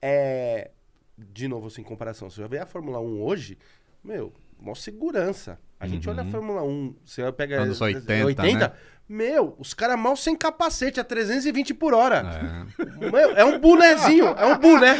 É. 0.00 0.70
De 1.18 1.48
novo, 1.48 1.68
assim, 1.68 1.80
em 1.80 1.84
comparação. 1.84 2.28
Você 2.30 2.40
já 2.40 2.46
vê 2.46 2.58
a 2.58 2.66
Fórmula 2.66 3.00
1 3.00 3.22
hoje, 3.22 3.58
meu, 4.04 4.32
mó 4.60 4.74
segurança. 4.74 5.58
A 5.78 5.86
gente 5.86 6.08
olha 6.08 6.22
a 6.22 6.24
Fórmula 6.24 6.62
1, 6.62 6.94
você 7.04 7.30
pega. 7.32 7.56
Uhum. 7.58 7.62
Anos 7.64 7.80
80, 7.80 8.42
né? 8.68 8.72
Meu, 9.08 9.54
os 9.58 9.72
caras 9.72 9.96
mal 9.98 10.16
sem 10.16 10.34
capacete 10.34 10.98
a 10.98 11.04
320 11.04 11.72
por 11.74 11.94
hora. 11.94 12.66
É. 12.98 13.10
Meu, 13.10 13.30
é 13.36 13.44
um 13.44 13.58
bonezinho, 13.60 14.26
é 14.26 14.46
um 14.46 14.58
boné. 14.58 14.96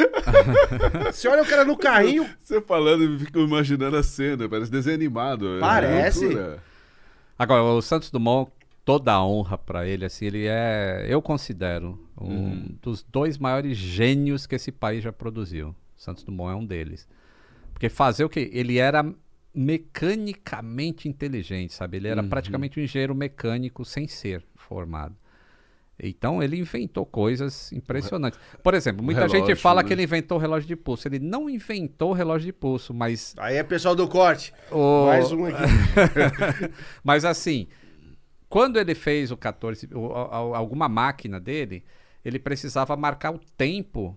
Você 1.10 1.26
olha 1.28 1.42
o 1.42 1.46
cara 1.46 1.64
no 1.64 1.76
carrinho, 1.76 2.24
Você 2.40 2.60
falando, 2.60 3.02
eu 3.02 3.18
fico 3.18 3.40
imaginando 3.40 3.96
a 3.96 4.02
cena, 4.04 4.48
parece 4.48 4.70
desenho 4.70 4.94
animado. 4.96 5.56
é 5.56 5.60
Parece. 5.60 6.24
loucura. 6.24 6.62
Agora, 7.38 7.62
o 7.64 7.82
Santos 7.82 8.10
Dumont, 8.10 8.50
toda 8.84 9.12
a 9.12 9.24
honra 9.26 9.58
pra 9.58 9.86
ele, 9.86 10.04
assim, 10.04 10.26
ele 10.26 10.46
é, 10.46 11.04
eu 11.08 11.20
considero, 11.20 11.98
um 12.20 12.28
Uhum. 12.28 12.76
dos 12.80 13.02
dois 13.02 13.36
maiores 13.38 13.76
gênios 13.76 14.46
que 14.46 14.54
esse 14.54 14.70
país 14.70 15.02
já 15.02 15.12
produziu. 15.12 15.74
Santos 15.96 16.22
Dumont 16.24 16.52
é 16.52 16.56
um 16.56 16.64
deles. 16.66 17.08
Porque 17.72 17.88
fazer 17.88 18.24
o 18.24 18.28
que? 18.28 18.50
Ele 18.52 18.78
era 18.78 19.04
mecanicamente 19.54 21.08
inteligente, 21.08 21.72
sabe? 21.72 21.96
Ele 21.96 22.08
era 22.08 22.22
Uhum. 22.22 22.28
praticamente 22.28 22.78
um 22.78 22.82
engenheiro 22.82 23.14
mecânico 23.14 23.84
sem 23.84 24.06
ser 24.06 24.44
formado. 24.54 25.14
Então 25.98 26.42
ele 26.42 26.58
inventou 26.58 27.06
coisas 27.06 27.72
impressionantes. 27.72 28.38
Por 28.62 28.74
exemplo, 28.74 29.02
muita 29.02 29.22
gente 29.22 29.34
relógio, 29.44 29.56
fala 29.56 29.82
né? 29.82 29.88
que 29.88 29.94
ele 29.94 30.02
inventou 30.02 30.36
o 30.36 30.40
relógio 30.40 30.68
de 30.68 30.76
pulso. 30.76 31.08
Ele 31.08 31.18
não 31.18 31.48
inventou 31.48 32.10
o 32.10 32.12
relógio 32.12 32.44
de 32.46 32.52
pulso, 32.52 32.92
mas 32.92 33.34
aí 33.38 33.56
é 33.56 33.62
pessoal 33.62 33.96
do 33.96 34.06
corte. 34.06 34.52
o... 34.70 35.06
Mais 35.06 35.32
um 35.32 35.46
aqui. 35.46 35.56
Mas 37.02 37.24
assim, 37.24 37.66
quando 38.46 38.78
ele 38.78 38.94
fez 38.94 39.30
o 39.30 39.38
14, 39.38 39.88
o- 39.94 40.12
a- 40.12 40.58
alguma 40.58 40.86
máquina 40.86 41.40
dele, 41.40 41.82
ele 42.22 42.38
precisava 42.38 42.94
marcar 42.94 43.34
o 43.34 43.38
tempo 43.56 44.14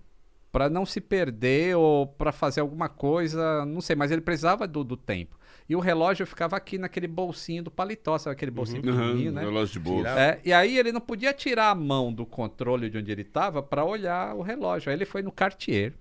para 0.52 0.70
não 0.70 0.86
se 0.86 1.00
perder 1.00 1.76
ou 1.76 2.08
para 2.08 2.32
fazer 2.32 2.62
alguma 2.62 2.90
coisa, 2.90 3.66
não 3.66 3.82
sei, 3.82 3.96
mas 3.96 4.12
ele 4.12 4.22
precisava 4.22 4.68
do, 4.68 4.84
do 4.84 4.98
tempo. 4.98 5.38
E 5.68 5.76
o 5.76 5.80
relógio 5.80 6.26
ficava 6.26 6.58
aqui 6.58 6.80
naquele 6.80 7.08
bolsinho 7.08 7.62
do 7.62 7.70
paletó, 7.70 8.18
sabe 8.18 8.34
aquele 8.34 8.50
bolsinho 8.50 8.82
pequenininho, 8.82 9.30
Uhum, 9.30 9.36
né? 9.36 9.42
relógio 9.44 9.74
de 9.74 9.80
bolsa. 9.80 10.10
É, 10.20 10.40
e 10.44 10.52
aí 10.52 10.76
ele 10.78 10.92
não 10.92 11.00
podia 11.02 11.32
tirar 11.32 11.70
a 11.70 11.76
mão 11.76 12.12
do 12.12 12.26
controle 12.26 12.90
de 12.90 12.98
onde 12.98 13.12
ele 13.12 13.22
estava 13.22 13.62
para 13.62 13.86
olhar 13.86 14.34
o 14.36 14.42
relógio. 14.42 14.90
Aí 14.90 14.96
ele 14.98 15.06
foi 15.06 15.22
no 15.22 15.32
Cartier. 15.32 15.94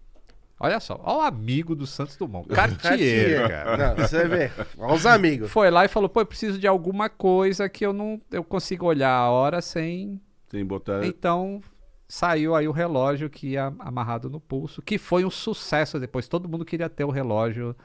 Olha 0.58 0.80
só, 0.80 0.98
olha 1.04 1.18
o 1.18 1.20
amigo 1.20 1.76
do 1.76 1.86
Santos 1.86 2.16
Dumont. 2.16 2.48
Cartier, 2.52 3.46
cara. 3.46 3.94
Não, 3.94 3.96
você 4.08 4.26
vê. 4.26 4.50
Olha 4.78 4.94
os 4.94 5.04
amigos. 5.06 5.50
Foi 5.50 5.70
lá 5.70 5.84
e 5.84 5.88
falou: 5.88 6.08
pô, 6.08 6.20
eu 6.20 6.26
preciso 6.26 6.58
de 6.58 6.66
alguma 6.66 7.08
coisa 7.10 7.68
que 7.68 7.84
eu 7.84 7.92
não 7.92 8.20
eu 8.32 8.42
consigo 8.42 8.86
olhar 8.86 9.12
a 9.14 9.30
hora 9.30 9.60
sem. 9.60 10.18
Sem 10.50 10.64
botar. 10.64 11.04
Então 11.04 11.60
saiu 12.08 12.54
aí 12.54 12.66
o 12.66 12.72
relógio 12.72 13.28
que 13.28 13.48
ia 13.48 13.66
amarrado 13.78 14.30
no 14.30 14.40
pulso, 14.40 14.80
que 14.82 14.96
foi 14.98 15.24
um 15.24 15.30
sucesso 15.30 16.00
depois. 16.00 16.26
Todo 16.26 16.48
mundo 16.48 16.64
queria 16.64 16.88
ter 16.88 17.04
o 17.04 17.10
relógio 17.10 17.76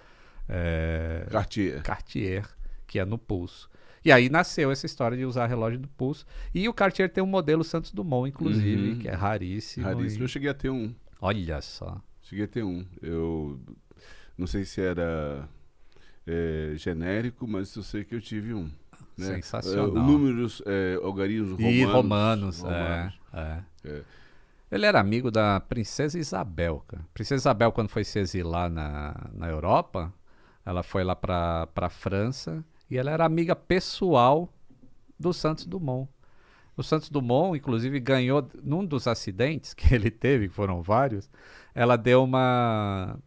é, 0.47 1.27
Cartier. 1.29 1.81
Cartier, 1.83 2.47
que 2.87 2.99
é 2.99 3.05
no 3.05 3.17
pulso. 3.17 3.69
E 4.05 4.11
aí 4.11 4.29
nasceu 4.29 4.69
essa 4.71 4.85
história 4.85 5.17
de 5.17 5.25
usar 5.25 5.47
relógio 5.47 5.79
no 5.79 5.87
pulso. 5.87 6.25
E 6.53 6.67
o 6.67 6.73
Cartier 6.73 7.09
tem 7.09 7.23
um 7.23 7.27
modelo 7.27 7.63
Santos 7.63 7.91
Dumont, 7.91 8.27
inclusive, 8.29 8.91
Uhum. 8.91 8.99
que 8.99 9.07
é 9.07 9.13
raríssimo. 9.13 9.85
Raríssimo. 9.85 10.21
e- 10.21 10.25
Eu 10.25 10.27
cheguei 10.27 10.49
a 10.49 10.53
ter 10.53 10.69
um. 10.69 10.93
Olha 11.21 11.61
só. 11.61 12.01
Cheguei 12.21 12.45
a 12.45 12.47
ter 12.47 12.63
um. 12.63 12.85
Eu 13.01 13.59
não 14.37 14.45
sei 14.47 14.65
se 14.65 14.81
era 14.81 15.47
é, 16.27 16.73
genérico, 16.75 17.47
mas 17.47 17.73
eu 17.75 17.83
sei 17.83 18.03
que 18.03 18.13
eu 18.15 18.19
tive 18.21 18.53
um. 18.53 18.69
Né? 19.17 19.25
Sensacional. 19.25 19.87
É, 19.87 20.07
números, 20.07 20.61
é, 20.65 20.99
algarismos 21.01 21.51
romanos. 21.51 21.75
E 21.75 21.83
romanos, 21.83 22.59
romanos. 22.59 23.13
É, 23.33 23.39
é. 23.39 23.63
É. 23.85 24.01
Ele 24.71 24.87
era 24.87 24.99
amigo 24.99 25.29
da 25.29 25.59
princesa 25.59 26.17
Isabel, 26.17 26.83
cara. 26.87 27.05
Princesa 27.13 27.41
Isabel, 27.41 27.71
quando 27.71 27.89
foi 27.89 28.03
se 28.03 28.17
exilar 28.17 28.71
na, 28.71 29.29
na 29.31 29.47
Europa, 29.47 30.11
ela 30.65 30.81
foi 30.81 31.03
lá 31.03 31.15
pra, 31.15 31.67
pra 31.67 31.89
França 31.89 32.65
e 32.89 32.97
ela 32.97 33.11
era 33.11 33.23
amiga 33.23 33.55
pessoal 33.55 34.51
do 35.19 35.31
Santos 35.31 35.65
Dumont. 35.65 36.09
O 36.75 36.81
Santos 36.81 37.09
Dumont, 37.09 37.55
inclusive, 37.55 37.99
ganhou 37.99 38.47
num 38.63 38.83
dos 38.83 39.07
acidentes 39.07 39.73
que 39.75 39.93
ele 39.93 40.09
teve, 40.09 40.47
que 40.47 40.53
foram 40.55 40.81
vários, 40.81 41.29
ela 41.75 41.95
deu 41.95 42.23
uma 42.23 43.17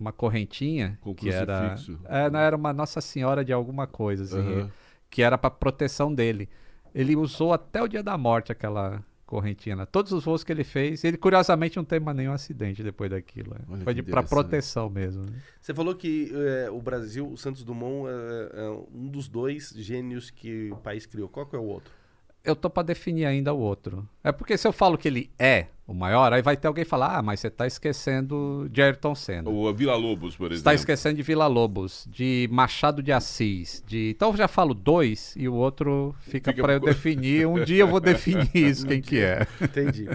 uma 0.00 0.12
correntinha 0.12 0.98
Com 1.02 1.14
que 1.14 1.28
era 1.28 1.76
é, 2.06 2.30
não 2.30 2.40
era 2.40 2.56
uma 2.56 2.72
Nossa 2.72 3.02
Senhora 3.02 3.44
de 3.44 3.52
alguma 3.52 3.86
coisa 3.86 4.24
assim, 4.24 4.38
Aham. 4.38 4.70
Que 5.10 5.22
era 5.22 5.36
para 5.36 5.50
proteção 5.50 6.14
dele. 6.14 6.48
Ele 6.94 7.16
usou 7.16 7.52
até 7.52 7.82
o 7.82 7.88
dia 7.88 8.02
da 8.02 8.16
morte 8.16 8.52
aquela 8.52 9.04
correntinha 9.26 9.76
lá. 9.76 9.86
Todos 9.86 10.10
os 10.12 10.24
voos 10.24 10.42
que 10.42 10.50
ele 10.50 10.64
fez, 10.64 11.04
ele 11.04 11.16
curiosamente 11.16 11.76
não 11.76 11.84
teve 11.84 12.04
mais 12.04 12.16
nenhum 12.16 12.32
acidente 12.32 12.82
depois 12.82 13.10
daquilo. 13.10 13.54
Olha 13.68 13.82
Foi 13.84 13.92
interessante. 13.92 14.28
proteção 14.28 14.90
mesmo. 14.90 15.24
né? 15.24 15.32
Você 15.60 15.72
falou 15.72 15.94
que 15.94 16.32
é, 16.34 16.68
o 16.70 16.80
Brasil, 16.80 17.30
o 17.30 17.36
Santos 17.36 17.62
Dumont, 17.62 18.08
é, 18.08 18.60
é 18.60 18.70
um 18.92 19.06
dos 19.08 19.28
dois 19.28 19.72
gênios 19.76 20.30
que 20.30 20.70
o 20.72 20.76
país 20.76 21.06
criou. 21.06 21.28
Qual 21.28 21.46
que 21.46 21.54
é 21.54 21.58
o 21.58 21.64
outro? 21.64 21.92
Eu 22.44 22.56
tô 22.56 22.70
pra 22.70 22.82
definir 22.82 23.26
ainda 23.26 23.52
o 23.52 23.58
outro. 23.58 24.08
É 24.24 24.32
porque 24.32 24.56
se 24.56 24.66
eu 24.66 24.72
falo 24.72 24.96
que 24.96 25.06
ele 25.06 25.30
é 25.38 25.66
o 25.86 25.92
maior, 25.92 26.32
aí 26.32 26.40
vai 26.40 26.56
ter 26.56 26.68
alguém 26.68 26.84
falar, 26.84 27.16
ah, 27.18 27.22
mas 27.22 27.40
você 27.40 27.50
tá 27.50 27.66
esquecendo 27.66 28.68
de 28.70 28.80
Ayrton 28.80 29.14
Senna. 29.14 29.50
O 29.50 29.72
Vila 29.74 29.94
Lobos, 29.96 30.36
por 30.36 30.48
Você 30.48 30.54
exemplo. 30.54 30.64
tá 30.64 30.74
esquecendo 30.74 31.16
de 31.16 31.22
Vila 31.22 31.46
Lobos, 31.46 32.06
de 32.08 32.48
Machado 32.50 33.02
de 33.02 33.12
Assis, 33.12 33.82
de... 33.86 34.10
Então 34.16 34.30
eu 34.30 34.36
já 34.36 34.48
falo 34.48 34.72
dois 34.72 35.34
e 35.36 35.48
o 35.48 35.54
outro 35.54 36.14
fica, 36.20 36.50
Fica 36.52 36.62
pra 36.62 36.74
eu 36.74 36.80
definir. 36.80 37.46
Um 37.46 37.62
dia 37.64 37.80
eu 37.82 37.88
vou 37.88 38.00
definir 38.00 38.48
isso, 38.54 38.86
quem 38.88 39.02
que 39.02 39.18
é. 39.18 39.46
Entendi. 39.60 40.08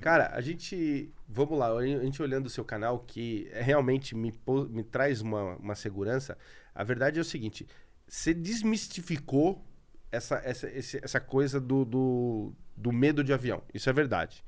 Cara, 0.00 0.30
a 0.32 0.40
gente. 0.40 1.10
Vamos 1.28 1.58
lá, 1.58 1.76
a 1.76 1.84
gente 1.84 2.22
olhando 2.22 2.46
o 2.46 2.50
seu 2.50 2.64
canal, 2.64 3.00
que 3.00 3.48
é- 3.52 3.60
realmente 3.60 4.14
me, 4.14 4.32
me 4.70 4.84
traz 4.84 5.20
uma, 5.20 5.56
uma 5.56 5.74
segurança. 5.74 6.38
A 6.72 6.84
verdade 6.84 7.18
é 7.18 7.20
o 7.20 7.24
seguinte: 7.24 7.66
você 8.06 8.32
desmistificou 8.32 9.64
essa, 10.10 10.36
essa, 10.44 10.68
essa 11.02 11.20
coisa 11.20 11.60
do, 11.60 11.84
do, 11.84 12.52
do 12.76 12.92
medo 12.92 13.22
de 13.22 13.32
avião. 13.32 13.62
Isso 13.72 13.88
é 13.88 13.92
verdade. 13.92 14.42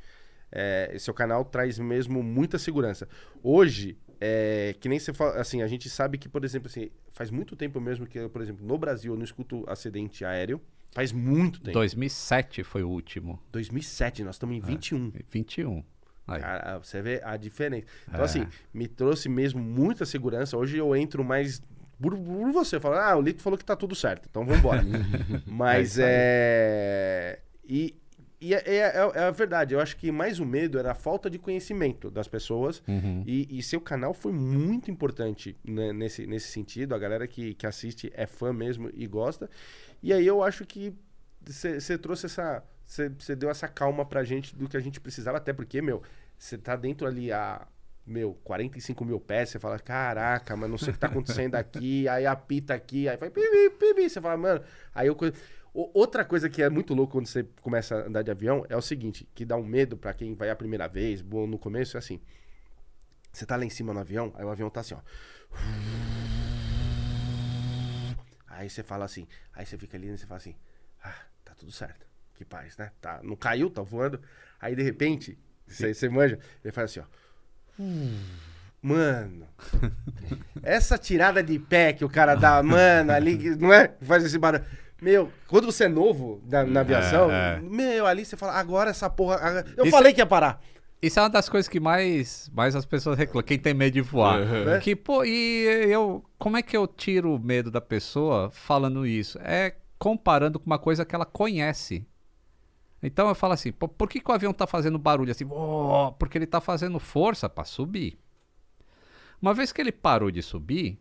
É, 0.52 0.96
seu 0.98 1.14
canal 1.14 1.44
traz 1.44 1.78
mesmo 1.78 2.22
muita 2.22 2.58
segurança. 2.58 3.08
Hoje, 3.42 3.96
é, 4.20 4.74
que 4.80 4.88
nem 4.88 4.98
você 4.98 5.12
fala, 5.12 5.40
assim, 5.40 5.62
a 5.62 5.66
gente 5.68 5.88
sabe 5.88 6.18
que, 6.18 6.28
por 6.28 6.44
exemplo, 6.44 6.68
assim, 6.68 6.90
faz 7.12 7.30
muito 7.30 7.54
tempo 7.54 7.80
mesmo 7.80 8.06
que, 8.06 8.28
por 8.28 8.42
exemplo, 8.42 8.66
no 8.66 8.76
Brasil 8.76 9.12
eu 9.12 9.16
não 9.16 9.24
escuto 9.24 9.64
acidente 9.68 10.24
aéreo. 10.24 10.60
Faz 10.92 11.12
muito 11.12 11.60
tempo. 11.60 11.74
2007 11.74 12.64
foi 12.64 12.82
o 12.82 12.88
último. 12.88 13.40
2007, 13.52 14.24
nós 14.24 14.34
estamos 14.34 14.56
em 14.56 14.60
21. 14.60 15.12
21. 15.30 15.84
Aí. 16.26 16.40
Cara, 16.40 16.78
você 16.78 17.00
vê 17.00 17.20
a 17.24 17.36
diferença. 17.36 17.86
Então, 18.08 18.20
É. 18.20 18.24
assim, 18.24 18.46
me 18.74 18.88
trouxe 18.88 19.28
mesmo 19.28 19.60
muita 19.62 20.04
segurança. 20.04 20.56
Hoje 20.56 20.76
eu 20.78 20.94
entro 20.96 21.22
mais 21.24 21.62
por, 22.00 22.16
por 22.16 22.52
você. 22.52 22.78
Falo, 22.80 22.94
ah, 22.96 23.16
o 23.16 23.22
Lito 23.22 23.42
falou 23.42 23.58
que 23.58 23.64
tá 23.64 23.76
tudo 23.76 23.94
certo, 23.94 24.26
então 24.30 24.44
vambora. 24.44 24.82
Mas 25.46 25.98
É 25.98 26.04
é. 26.06 27.40
E, 27.68 27.94
e 28.40 28.54
é, 28.54 28.62
é- 28.66 28.76
é- 28.78 29.12
é 29.14 29.22
a 29.24 29.30
verdade. 29.30 29.74
Eu 29.74 29.80
acho 29.80 29.96
que 29.96 30.10
mais 30.10 30.40
o 30.40 30.46
medo 30.46 30.78
era 30.78 30.92
a 30.92 30.94
falta 30.94 31.28
de 31.30 31.38
conhecimento 31.38 32.10
das 32.10 32.26
pessoas. 32.26 32.82
Uhum. 32.88 33.22
E, 33.26 33.58
e 33.58 33.62
seu 33.62 33.80
canal 33.80 34.12
foi 34.14 34.32
muito 34.32 34.90
importante 34.90 35.56
né, 35.64 35.92
nesse, 35.92 36.26
nesse 36.26 36.48
sentido. 36.48 36.94
A 36.94 36.98
galera 36.98 37.26
que, 37.28 37.54
que 37.54 37.66
assiste 37.66 38.10
é 38.14 38.26
fã 38.26 38.52
mesmo 38.52 38.90
e 38.94 39.06
gosta. 39.06 39.48
E 40.02 40.12
aí 40.12 40.26
eu 40.26 40.42
acho 40.42 40.64
que 40.64 40.94
você 41.46 41.98
trouxe 41.98 42.26
essa. 42.26 42.64
Você 42.86 43.36
deu 43.36 43.48
essa 43.48 43.68
calma 43.68 44.04
pra 44.04 44.24
gente 44.24 44.56
do 44.56 44.68
que 44.68 44.76
a 44.76 44.80
gente 44.80 45.00
precisava, 45.00 45.38
até 45.38 45.52
porque, 45.52 45.80
meu, 45.80 46.02
você 46.36 46.58
tá 46.58 46.74
dentro 46.74 47.06
ali 47.06 47.30
a. 47.30 47.66
Meu, 48.06 48.34
45 48.42 49.04
mil 49.04 49.20
pés, 49.20 49.50
você 49.50 49.58
fala, 49.58 49.78
caraca, 49.78 50.56
mas 50.56 50.68
não 50.68 50.78
sei 50.78 50.90
o 50.90 50.92
que 50.92 50.98
tá 50.98 51.06
acontecendo 51.06 51.54
aqui, 51.54 52.08
aí 52.08 52.26
apita 52.26 52.74
aqui, 52.74 53.08
aí 53.08 53.16
vai 53.16 53.30
pipi, 53.30 53.70
pipi, 53.78 54.08
você 54.08 54.20
fala, 54.20 54.36
mano, 54.36 54.62
aí 54.94 55.06
eu. 55.06 55.16
Outra 55.72 56.24
coisa 56.24 56.50
que 56.50 56.60
é 56.62 56.68
muito 56.68 56.94
louco 56.94 57.12
quando 57.12 57.26
você 57.26 57.44
começa 57.60 57.94
a 57.94 58.06
andar 58.08 58.22
de 58.22 58.30
avião 58.30 58.66
é 58.68 58.76
o 58.76 58.82
seguinte, 58.82 59.28
que 59.32 59.44
dá 59.44 59.56
um 59.56 59.64
medo 59.64 59.96
pra 59.96 60.12
quem 60.12 60.34
vai 60.34 60.50
a 60.50 60.56
primeira 60.56 60.88
vez, 60.88 61.22
bom, 61.22 61.46
no 61.46 61.58
começo 61.58 61.96
é 61.96 61.98
assim. 61.98 62.20
Você 63.32 63.46
tá 63.46 63.54
lá 63.54 63.64
em 63.64 63.70
cima 63.70 63.94
no 63.94 64.00
avião, 64.00 64.32
aí 64.34 64.44
o 64.44 64.50
avião 64.50 64.68
tá 64.68 64.80
assim, 64.80 64.94
ó. 64.94 65.00
Aí 68.60 68.68
você 68.68 68.82
fala 68.82 69.06
assim, 69.06 69.26
aí 69.54 69.64
você 69.64 69.78
fica 69.78 69.96
ali 69.96 70.08
e 70.08 70.18
você 70.18 70.26
fala 70.26 70.36
assim, 70.36 70.54
ah, 71.02 71.16
tá 71.42 71.54
tudo 71.54 71.72
certo. 71.72 72.06
Que 72.34 72.44
paz, 72.44 72.76
né? 72.76 72.92
Tá, 73.00 73.20
não 73.22 73.34
caiu, 73.34 73.70
tá 73.70 73.80
voando. 73.80 74.20
Aí 74.60 74.76
de 74.76 74.82
repente, 74.82 75.38
você, 75.66 75.94
você 75.94 76.10
manja, 76.10 76.38
ele 76.62 76.70
faz 76.70 76.90
assim, 76.90 77.00
ó. 77.00 77.04
Mano, 78.82 79.46
essa 80.62 80.96
tirada 80.96 81.42
de 81.42 81.58
pé 81.58 81.92
que 81.92 82.04
o 82.04 82.08
cara 82.08 82.34
dá, 82.34 82.62
mano, 82.64 83.12
ali, 83.12 83.56
não 83.56 83.72
é? 83.72 83.92
Faz 84.02 84.24
esse 84.24 84.38
barulho. 84.38 84.64
Meu, 85.02 85.30
quando 85.48 85.66
você 85.66 85.84
é 85.84 85.88
novo 85.88 86.42
na, 86.50 86.64
na 86.64 86.80
aviação, 86.80 87.30
é. 87.30 87.58
meu, 87.60 88.06
ali 88.06 88.24
você 88.24 88.36
fala, 88.36 88.52
agora 88.54 88.90
essa 88.90 89.08
porra. 89.08 89.36
agora- 89.36 89.66
Eu 89.76 89.84
Isso- 89.84 89.90
falei 89.96 90.12
que 90.12 90.20
ia 90.20 90.26
parar. 90.26 90.60
Isso 91.02 91.18
é 91.18 91.22
uma 91.22 91.30
das 91.30 91.48
coisas 91.48 91.66
que 91.66 91.80
mais, 91.80 92.50
mais 92.52 92.76
as 92.76 92.84
pessoas 92.84 93.16
reclamam, 93.16 93.42
quem 93.42 93.58
tem 93.58 93.72
medo 93.72 93.94
de 93.94 94.02
voar. 94.02 94.38
Uhum. 94.40 94.78
Que, 94.80 94.94
pô, 94.94 95.24
e 95.24 95.64
eu. 95.88 96.22
Como 96.38 96.58
é 96.58 96.62
que 96.62 96.76
eu 96.76 96.86
tiro 96.86 97.34
o 97.34 97.38
medo 97.38 97.70
da 97.70 97.80
pessoa 97.80 98.50
falando 98.50 99.06
isso? 99.06 99.38
É 99.42 99.76
comparando 99.98 100.58
com 100.60 100.66
uma 100.66 100.78
coisa 100.78 101.02
que 101.06 101.14
ela 101.14 101.24
conhece. 101.24 102.06
Então 103.02 103.28
eu 103.28 103.34
falo 103.34 103.54
assim, 103.54 103.72
por 103.72 104.08
que, 104.08 104.20
que 104.20 104.30
o 104.30 104.34
avião 104.34 104.52
tá 104.52 104.66
fazendo 104.66 104.98
barulho 104.98 105.30
assim? 105.30 105.46
"Oh", 105.50 106.12
porque 106.18 106.36
ele 106.36 106.46
tá 106.46 106.60
fazendo 106.60 106.98
força 106.98 107.48
para 107.48 107.64
subir. 107.64 108.18
Uma 109.40 109.54
vez 109.54 109.72
que 109.72 109.80
ele 109.80 109.92
parou 109.92 110.30
de 110.30 110.42
subir, 110.42 110.98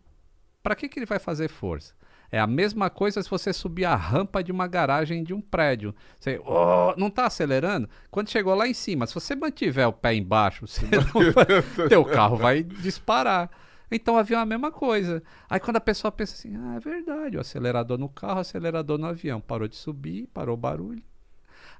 para 0.62 0.74
que, 0.74 0.88
que 0.88 0.98
ele 0.98 1.06
vai 1.06 1.18
fazer 1.18 1.48
força? 1.48 1.94
É 2.32 2.38
a 2.38 2.46
mesma 2.46 2.88
coisa 2.88 3.22
se 3.22 3.28
você 3.28 3.52
subir 3.52 3.84
a 3.84 3.96
rampa 3.96 4.42
de 4.42 4.52
uma 4.52 4.66
garagem 4.68 5.24
de 5.24 5.34
um 5.34 5.40
prédio. 5.40 5.94
Você 6.18 6.40
"Oh", 6.46 6.94
não 6.96 7.08
está 7.08 7.26
acelerando? 7.26 7.88
Quando 8.10 8.30
chegou 8.30 8.54
lá 8.54 8.66
em 8.68 8.72
cima, 8.74 9.06
se 9.06 9.12
você 9.14 9.34
mantiver 9.34 9.86
o 9.88 9.92
pé 9.92 10.14
embaixo, 10.14 10.64
você 10.68 10.86
vai- 11.32 11.88
teu 11.88 12.04
carro 12.04 12.36
vai 12.36 12.62
disparar. 12.62 13.50
Então 13.90 14.14
o 14.14 14.18
avião 14.18 14.38
é 14.38 14.42
a 14.44 14.46
mesma 14.46 14.70
coisa. 14.70 15.20
Aí 15.50 15.58
quando 15.58 15.76
a 15.76 15.80
pessoa 15.80 16.12
pensa 16.12 16.34
assim, 16.34 16.54
ah, 16.56 16.76
é 16.76 16.80
verdade, 16.80 17.36
o 17.36 17.40
acelerador 17.40 17.98
no 17.98 18.08
carro, 18.08 18.36
o 18.36 18.40
acelerador 18.40 18.96
no 18.96 19.06
avião. 19.06 19.40
Parou 19.40 19.66
de 19.66 19.74
subir, 19.74 20.28
parou 20.32 20.54
o 20.54 20.56
barulho. 20.56 21.02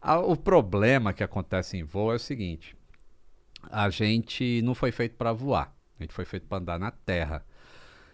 O 0.02 0.36
problema 0.36 1.12
que 1.12 1.22
acontece 1.22 1.76
em 1.76 1.82
voo 1.82 2.12
é 2.12 2.16
o 2.16 2.18
seguinte: 2.18 2.76
a 3.70 3.90
gente 3.90 4.62
não 4.62 4.74
foi 4.74 4.90
feito 4.92 5.16
para 5.16 5.32
voar, 5.32 5.74
a 5.98 6.02
gente 6.02 6.12
foi 6.14 6.24
feito 6.24 6.46
para 6.46 6.58
andar 6.58 6.78
na 6.78 6.90
terra. 6.90 7.44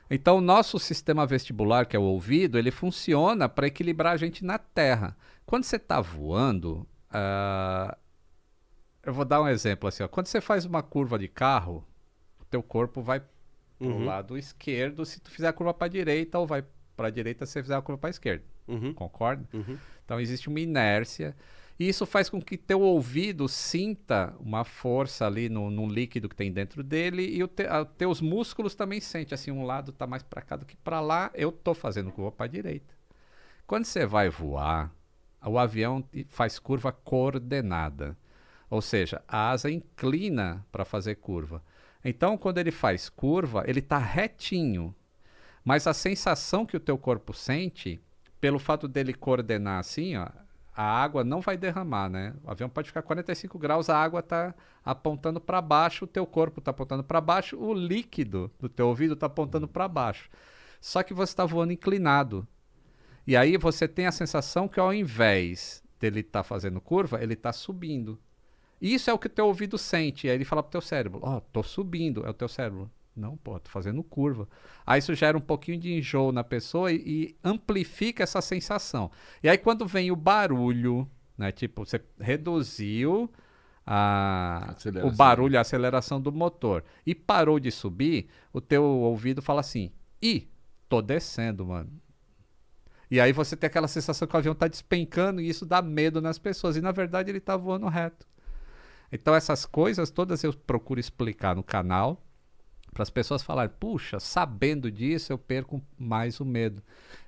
Então, 0.09 0.39
o 0.39 0.41
nosso 0.41 0.79
sistema 0.79 1.27
vestibular, 1.27 1.85
que 1.87 1.97
é 1.97 1.99
o 1.99 2.03
ouvido, 2.03 2.59
ele 2.59 2.71
funciona 2.71 3.49
para 3.49 3.67
equilibrar 3.67 4.13
a 4.13 4.17
gente 4.17 4.45
na 4.45 4.57
terra. 4.59 5.17
Quando 5.45 5.65
você 5.65 5.77
está 5.77 6.01
voando, 6.01 6.87
ah, 7.11 7.97
eu 9.03 9.13
vou 9.13 9.25
dar 9.25 9.41
um 9.43 9.49
exemplo 9.49 9.89
assim: 9.89 10.03
ó. 10.03 10.09
quando 10.09 10.27
você 10.27 10.41
faz 10.41 10.65
uma 10.65 10.83
curva 10.83 11.19
de 11.19 11.29
carro, 11.29 11.85
o 12.41 12.45
teu 12.45 12.63
corpo 12.63 13.01
vai 13.03 13.21
para 13.21 13.29
o 13.81 13.87
Uhum. 13.89 14.05
lado 14.07 14.39
esquerdo 14.39 15.05
se 15.05 15.21
tu 15.21 15.31
fizer 15.31 15.49
a 15.49 15.53
curva 15.53 15.75
para 15.75 15.85
a 15.87 15.91
direita, 15.91 16.39
ou 16.39 16.47
vai 16.47 16.65
para 16.97 17.09
a 17.09 17.11
direita 17.11 17.45
se 17.45 17.53
você 17.53 17.63
fizer 17.63 17.77
a 17.77 17.83
curva 17.83 17.99
para 18.01 18.09
a 18.09 18.11
esquerda. 18.11 18.43
Uhum, 18.67 18.95
Concorda? 18.95 19.47
uhum. 19.53 19.77
Então 20.05 20.19
existe 20.19 20.49
uma 20.49 20.59
inércia. 20.61 21.37
E 21.79 21.89
isso 21.89 22.07
faz 22.07 22.31
com 22.31 22.41
que 22.41 22.57
teu 22.57 22.81
ouvido 22.81 23.49
sinta 23.49 24.35
uma 24.41 24.65
força 24.65 25.27
ali 25.27 25.49
no, 25.49 25.71
no 25.71 25.87
líquido 25.87 26.29
que 26.29 26.35
tem 26.37 26.51
dentro 26.51 26.83
dele 26.83 27.23
e 27.37 27.43
os 27.45 27.51
te, 27.51 27.65
a- 27.67 27.85
teus 27.85 28.21
músculos 28.21 28.75
também 28.75 29.01
sentem 29.01 29.35
assim, 29.35 29.51
um 29.51 29.65
lado 29.65 29.93
tá 29.93 30.07
mais 30.07 30.23
para 30.23 30.41
cá 30.43 30.57
do 30.57 30.65
que 30.67 30.77
para 30.77 31.01
lá. 31.01 31.31
Eu 31.35 31.53
tô 31.53 31.75
fazendo 31.75 32.11
curva 32.11 32.33
para 32.33 32.47
direita. 32.47 32.95
Quando 33.67 33.85
você 33.85 34.07
vai 34.07 34.29
voar, 34.29 34.93
o 35.45 35.59
avião 35.59 36.05
faz 36.29 36.59
curva 36.59 36.93
coordenada. 36.93 38.17
Ou 38.71 38.83
seja, 38.83 39.23
a 39.29 39.51
asa 39.51 39.71
inclina 39.71 40.65
para 40.73 40.85
fazer 40.85 41.17
curva. 41.17 41.63
Então, 42.05 42.37
quando 42.39 42.59
ele 42.59 42.71
faz 42.71 43.09
curva, 43.09 43.65
ele 43.67 43.81
está 43.81 43.99
retinho. 43.99 44.95
Mas 45.65 45.87
a 45.87 45.95
sensação 45.95 46.65
que 46.67 46.77
o 46.77 46.81
teu 46.81 46.97
corpo 46.99 47.33
sente, 47.33 48.01
pelo 48.41 48.59
fato 48.59 48.87
dele 48.89 49.13
coordenar 49.15 49.81
assim, 49.81 50.17
ó, 50.17 50.29
a 50.77 50.85
água 50.85 51.25
não 51.25 51.41
vai 51.41 51.57
derramar, 51.57 52.11
né? 52.11 52.35
O 52.45 52.51
avião 52.51 52.69
pode 52.69 52.89
ficar 52.89 53.01
45 53.01 53.59
graus, 53.59 53.89
a 53.89 53.97
água 53.97 54.21
está 54.21 54.55
apontando 54.85 55.41
para 55.41 55.63
baixo, 55.63 56.05
o 56.05 56.09
teu 56.09 56.27
corpo 56.27 56.59
está 56.61 56.71
apontando 56.71 57.03
para 57.03 57.19
baixo, 57.19 57.57
o 57.59 57.73
líquido 57.73 58.51
do 58.61 58.69
teu 58.69 58.89
ouvido 58.89 59.15
está 59.15 59.25
apontando 59.25 59.67
para 59.67 59.89
baixo. 59.89 60.29
Só 60.79 61.03
que 61.03 61.15
você 61.15 61.33
está 61.33 61.47
voando 61.47 61.73
inclinado. 61.73 62.47
E 63.27 63.35
aí 63.35 63.57
você 63.57 63.89
tem 63.89 64.07
a 64.07 64.13
sensação 64.13 64.69
que 64.69 64.79
ao 64.79 64.93
invés 64.93 65.83
dele 65.99 66.21
estar 66.21 66.43
fazendo 66.43 66.79
curva, 66.79 67.23
ele 67.23 67.33
está 67.33 67.55
subindo. 67.55 68.21
Isso 68.79 69.09
é 69.09 69.15
o 69.15 69.19
que 69.19 69.29
o 69.29 69.31
teu 69.31 69.47
ouvido 69.47 69.79
sente. 69.79 70.29
Aí 70.29 70.35
ele 70.35 70.45
fala 70.45 70.63
pro 70.63 70.73
teu 70.73 70.83
cérebro, 70.83 71.21
ó, 71.23 71.41
tô 71.41 71.63
subindo. 71.63 72.27
É 72.27 72.29
o 72.29 72.35
teu 72.35 72.49
cérebro. 72.49 72.91
Não, 73.17 73.37
pô, 73.37 73.59
tô 73.59 73.71
fazendo 73.71 74.03
curva. 74.05 74.47
Aí 74.85 74.99
isso 74.99 75.15
gera 75.15 75.39
um 75.39 75.41
pouquinho 75.41 75.79
de 75.79 75.93
enjoo 75.95 76.31
na 76.33 76.45
pessoa 76.45 76.93
e, 76.93 76.97
e 76.97 77.37
amplifica 77.43 78.23
essa 78.23 78.43
sensação. 78.43 79.11
E 79.43 79.49
aí 79.49 79.57
quando 79.57 79.87
vem 79.87 80.11
o 80.11 80.17
barulho, 80.17 81.11
né? 81.37 81.51
Tipo, 81.51 81.87
você 81.87 82.01
reduziu 82.21 83.31
a, 83.87 84.75
o 85.05 85.11
barulho, 85.11 85.57
a 85.57 85.61
aceleração 85.61 86.21
do 86.21 86.33
motor 86.33 86.85
e 87.07 87.15
parou 87.15 87.61
de 87.61 87.71
subir, 87.71 88.29
o 88.53 88.61
teu 88.61 88.83
ouvido 88.85 89.41
fala 89.41 89.61
assim, 89.61 89.93
ih, 90.21 90.49
tô 90.89 91.01
descendo, 91.01 91.65
mano. 91.65 91.91
E 93.11 93.21
aí 93.21 93.33
você 93.33 93.57
tem 93.57 93.69
aquela 93.69 93.89
sensação 93.89 94.27
que 94.27 94.35
o 94.35 94.39
avião 94.39 94.55
tá 94.55 94.67
despencando 94.67 95.41
e 95.41 95.49
isso 95.49 95.65
dá 95.65 95.81
medo 95.81 96.21
nas 96.21 96.39
pessoas. 96.39 96.77
E 96.77 96.81
na 96.81 96.91
verdade 96.91 97.31
ele 97.31 97.39
tá 97.39 97.57
voando 97.57 97.87
reto. 97.87 98.27
Então 99.13 99.35
essas 99.35 99.65
coisas 99.65 100.11
todas 100.11 100.43
eu 100.43 100.53
procuro 100.53 100.99
explicar 100.99 101.55
no 101.55 101.63
canal 101.63 102.26
para 102.97 103.03
as 103.03 103.11
pessoas 103.11 103.43
falarem, 103.43 103.71
puxa, 103.79 104.19
sabendo 104.19 104.91
disso 104.91 105.31
eu 105.31 105.37
perco 105.37 105.83
mais 105.99 106.41
o 106.41 106.47
medo. 106.47 106.83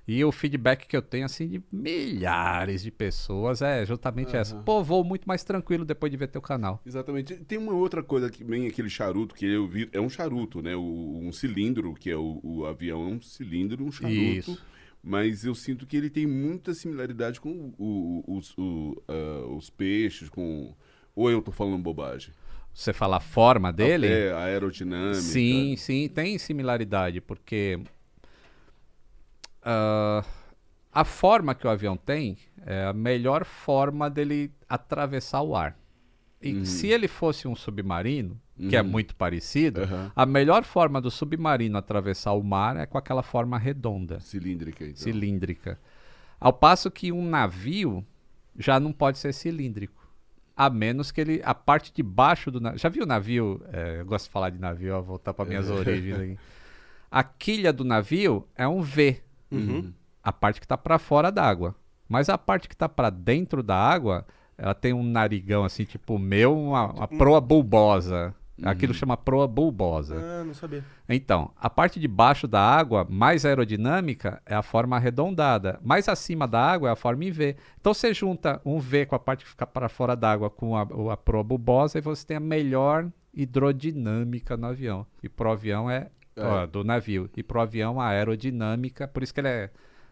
E 0.07 0.25
o 0.25 0.31
feedback 0.31 0.87
que 0.87 0.97
eu 0.97 1.01
tenho 1.03 1.25
assim 1.25 1.47
de 1.47 1.63
milhares 1.71 2.81
de 2.81 2.89
pessoas 2.89 3.61
é 3.61 3.85
justamente 3.85 4.35
essa. 4.35 4.55
Pô, 4.55 4.83
vou 4.83 5.03
muito 5.03 5.27
mais 5.27 5.43
tranquilo 5.43 5.85
depois 5.85 6.11
de 6.11 6.17
ver 6.17 6.27
teu 6.29 6.41
canal. 6.41 6.81
Exatamente. 6.83 7.35
Tem 7.35 7.59
uma 7.59 7.73
outra 7.73 8.01
coisa 8.01 8.31
que 8.31 8.43
vem 8.43 8.65
aquele 8.67 8.89
charuto 8.89 9.35
que 9.35 9.45
eu 9.45 9.67
vi, 9.67 9.87
é 9.93 10.01
um 10.01 10.09
charuto, 10.09 10.59
né? 10.63 10.75
O, 10.75 11.19
um 11.21 11.31
cilindro, 11.31 11.93
que 11.93 12.09
é 12.09 12.15
o, 12.15 12.39
o 12.43 12.65
avião, 12.65 13.03
é 13.03 13.11
um 13.13 13.21
cilindro, 13.21 13.85
um 13.85 13.91
charuto. 13.91 14.11
Isso. 14.19 14.59
Mas 15.03 15.45
eu 15.45 15.53
sinto 15.53 15.85
que 15.85 15.95
ele 15.95 16.09
tem 16.09 16.25
muita 16.25 16.73
similaridade 16.73 17.39
com 17.39 17.71
o- 17.77 18.23
os, 18.27 18.55
ah, 19.07 19.45
os 19.55 19.69
peixes, 19.69 20.29
com. 20.29 20.73
Ou 21.15 21.29
eu 21.29 21.41
tô 21.43 21.51
falando 21.51 21.77
bobagem? 21.83 22.33
Você 22.79 22.93
fala 22.93 23.17
a 23.17 23.19
forma 23.19 23.73
dele? 23.73 24.07
É, 24.07 24.31
aerodinâmica. 24.31 25.19
Sim, 25.19 25.75
sim, 25.75 26.07
tem 26.07 26.37
similaridade, 26.37 27.19
porque 27.19 27.77
ah, 29.61 30.23
a 30.89 31.03
forma 31.03 31.53
que 31.53 31.67
o 31.67 31.69
avião 31.69 31.97
tem 31.97 32.37
é 32.65 32.85
a 32.85 32.93
melhor 32.93 33.43
forma 33.43 34.09
dele 34.09 34.49
atravessar 34.69 35.41
o 35.41 35.57
ar. 35.57 35.77
E 36.41 36.65
se 36.65 36.87
ele 36.87 37.09
fosse 37.09 37.49
um 37.49 37.55
submarino, 37.55 38.39
que 38.69 38.77
é 38.77 38.81
muito 38.81 39.13
parecido, 39.13 39.81
Aham. 39.81 40.09
a 40.15 40.25
melhor 40.25 40.63
forma 40.63 41.01
do 41.01 41.11
submarino 41.11 41.77
atravessar 41.77 42.31
o 42.31 42.41
mar 42.41 42.77
é 42.77 42.85
com 42.85 42.97
aquela 42.97 43.21
forma 43.21 43.57
redonda, 43.57 44.21
Cilíndrica, 44.21 44.85
então. 44.85 44.95
cilíndrica. 44.95 45.77
Ao 46.39 46.53
passo 46.53 46.89
que 46.89 47.11
um 47.11 47.27
navio 47.27 48.05
já 48.57 48.79
não 48.79 48.93
pode 48.93 49.17
ser 49.17 49.33
cilíndrico. 49.33 49.98
A 50.59 50.69
menos 50.69 51.09
que 51.09 51.21
ele. 51.21 51.41
A 51.45 51.55
parte 51.55 51.93
de 51.93 52.03
baixo 52.03 52.51
do 52.51 52.59
navio. 52.59 52.77
Já 52.77 52.89
viu 52.89 53.03
o 53.03 53.05
navio? 53.05 53.61
é, 53.71 54.01
eu 54.01 54.05
gosto 54.05 54.25
de 54.25 54.31
falar 54.31 54.49
de 54.49 54.59
navio, 54.59 54.93
ó, 54.93 55.01
voltar 55.01 55.33
para 55.33 55.45
minhas 55.45 55.69
origens 55.69 56.19
aqui. 56.19 56.37
A 57.09 57.23
quilha 57.23 57.71
do 57.71 57.85
navio 57.85 58.45
é 58.57 58.67
um 58.67 58.81
V. 58.81 59.21
Uhum. 59.49 59.93
A 60.21 60.33
parte 60.33 60.59
que 60.59 60.65
está 60.65 60.77
para 60.77 60.99
fora 60.99 61.31
d'água. 61.31 61.73
Mas 62.09 62.27
a 62.27 62.37
parte 62.37 62.67
que 62.67 62.75
está 62.75 62.89
para 62.89 63.09
dentro 63.09 63.63
da 63.63 63.77
água, 63.77 64.27
ela 64.57 64.73
tem 64.73 64.91
um 64.91 65.01
narigão 65.01 65.63
assim, 65.63 65.85
tipo 65.85 66.15
o 66.15 66.19
meu, 66.19 66.55
uma, 66.59 66.91
uma 66.91 67.07
proa 67.07 67.39
bulbosa. 67.39 68.35
Aquilo 68.63 68.93
chama 68.93 69.15
proa 69.15 69.47
bulbosa. 69.47 70.15
Ah, 70.15 70.43
não 70.43 70.53
sabia. 70.53 70.83
Então, 71.07 71.51
a 71.55 71.69
parte 71.69 71.99
de 71.99 72.07
baixo 72.07 72.47
da 72.47 72.61
água, 72.61 73.05
mais 73.09 73.45
aerodinâmica, 73.45 74.41
é 74.45 74.55
a 74.55 74.61
forma 74.61 74.95
arredondada. 74.95 75.79
Mais 75.81 76.07
acima 76.09 76.47
da 76.47 76.59
água 76.59 76.89
é 76.89 76.91
a 76.91 76.95
forma 76.95 77.23
em 77.25 77.31
V. 77.31 77.55
Então 77.79 77.93
você 77.93 78.13
junta 78.13 78.61
um 78.65 78.79
V 78.79 79.05
com 79.05 79.15
a 79.15 79.19
parte 79.19 79.43
que 79.43 79.49
fica 79.49 79.65
para 79.65 79.89
fora 79.89 80.15
d'água 80.15 80.49
com 80.49 80.75
a, 80.75 80.81
a 81.13 81.17
proa 81.17 81.43
bulbosa 81.43 81.97
e 81.97 82.01
você 82.01 82.25
tem 82.25 82.37
a 82.37 82.39
melhor 82.41 83.09
hidrodinâmica 83.33 84.57
no 84.57 84.67
avião. 84.67 85.05
E 85.23 85.29
pro 85.29 85.51
avião 85.51 85.89
é, 85.89 86.09
É. 86.35 86.43
ó, 86.43 86.65
do 86.65 86.83
navio. 86.83 87.29
E 87.35 87.43
pro 87.43 87.61
avião 87.61 87.99
a 87.99 88.07
aerodinâmica, 88.07 89.07
por 89.07 89.23
isso 89.23 89.33
que 89.33 89.39
ele 89.39 89.47
é 89.47 89.69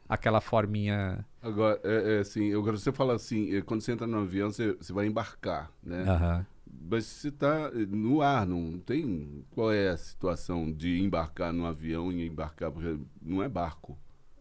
aquela 0.08 0.40
forminha. 0.42 1.26
Agora, 1.42 1.80
é, 1.84 2.18
é 2.18 2.20
assim, 2.20 2.46
eu 2.46 2.64
você 2.64 2.92
fala 2.92 3.16
assim, 3.16 3.56
é, 3.56 3.62
quando 3.62 3.82
você 3.82 3.92
entra 3.92 4.08
no 4.08 4.20
avião, 4.20 4.50
você, 4.52 4.74
você 4.74 4.94
vai 4.94 5.06
embarcar, 5.08 5.72
né? 5.84 6.04
Aham. 6.08 6.46
Mas 6.80 7.06
você 7.06 7.30
está 7.30 7.70
no 7.72 8.22
ar, 8.22 8.46
não 8.46 8.80
tem. 8.80 9.44
Qual 9.52 9.72
é 9.72 9.90
a 9.90 9.98
situação 9.98 10.72
de 10.72 11.00
embarcar 11.00 11.52
no 11.52 11.66
avião 11.66 12.12
e 12.12 12.26
embarcar, 12.26 12.72
porque 12.72 12.98
não 13.22 13.42
é 13.44 13.50
barco. 13.50 13.98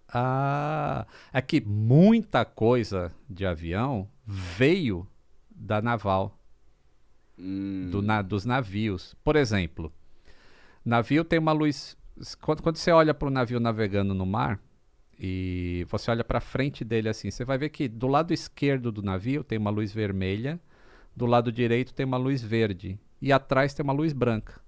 Ah, 0.08 1.06
é 1.32 1.42
que 1.42 1.60
muita 1.60 2.44
coisa 2.44 3.12
de 3.28 3.44
avião 3.44 4.08
veio 4.24 5.06
da 5.50 5.82
naval. 5.82 6.38
Hum, 7.38 7.88
do 7.90 8.00
na- 8.00 8.22
dos 8.22 8.44
navios. 8.44 9.14
Por 9.24 9.36
exemplo, 9.36 9.92
navio 10.84 11.24
tem 11.24 11.38
uma 11.38 11.52
luz. 11.52 11.96
Quando, 12.40 12.62
quando 12.62 12.76
você 12.76 12.90
olha 12.90 13.12
para 13.12 13.28
o 13.28 13.30
navio 13.30 13.60
navegando 13.60 14.14
no 14.14 14.24
mar 14.24 14.58
e 15.18 15.86
você 15.90 16.10
olha 16.10 16.24
para 16.24 16.40
frente 16.40 16.84
dele 16.84 17.08
assim, 17.08 17.30
você 17.30 17.44
vai 17.44 17.58
ver 17.58 17.68
que 17.70 17.88
do 17.88 18.06
lado 18.06 18.32
esquerdo 18.32 18.90
do 18.90 19.02
navio 19.02 19.44
tem 19.44 19.58
uma 19.58 19.70
luz 19.70 19.92
vermelha, 19.92 20.58
do 21.16 21.26
lado 21.26 21.50
direito 21.50 21.94
tem 21.94 22.04
uma 22.06 22.16
luz 22.18 22.42
verde 22.42 22.98
e 23.20 23.32
atrás 23.32 23.72
tem 23.74 23.82
uma 23.82 23.92
luz 23.92 24.12
branca. 24.12 24.60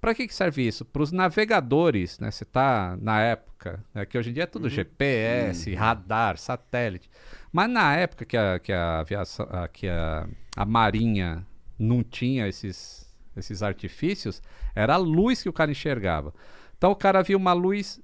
Para 0.00 0.14
que, 0.16 0.26
que 0.26 0.34
serve 0.34 0.66
isso? 0.66 0.84
Para 0.84 1.02
os 1.02 1.12
navegadores, 1.12 2.18
né? 2.18 2.30
Você 2.30 2.42
está 2.42 2.96
na 3.00 3.20
época, 3.20 3.84
né, 3.94 4.04
que 4.04 4.18
hoje 4.18 4.30
em 4.30 4.32
dia 4.32 4.42
é 4.42 4.46
tudo 4.46 4.68
GPS, 4.68 5.74
radar, 5.74 6.36
satélite. 6.38 7.08
Mas 7.52 7.70
na 7.70 7.94
época 7.94 8.24
que 8.24 8.36
a, 8.36 8.58
que 8.58 8.72
a 8.72 8.98
aviação, 9.00 9.46
a- 9.48 9.68
que 9.68 9.86
a, 9.88 10.26
a 10.56 10.64
marinha 10.64 11.46
não 11.78 12.02
tinha 12.02 12.48
esses, 12.48 13.14
esses 13.36 13.62
artifícios, 13.62 14.42
era 14.74 14.94
a 14.94 14.96
luz 14.96 15.40
que 15.42 15.48
o 15.48 15.52
cara 15.52 15.70
enxergava. 15.70 16.34
Então 16.76 16.90
o 16.90 16.96
cara 16.96 17.22
viu 17.22 17.38
uma 17.38 17.52
luz 17.52 18.00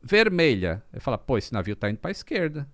vermelha. 0.00 0.82
Ele 0.92 1.00
fala, 1.00 1.18
pô, 1.18 1.38
esse 1.38 1.52
navio 1.52 1.74
tá 1.74 1.90
indo 1.90 1.98
para 1.98 2.10
a 2.10 2.12
esquerda. 2.12 2.68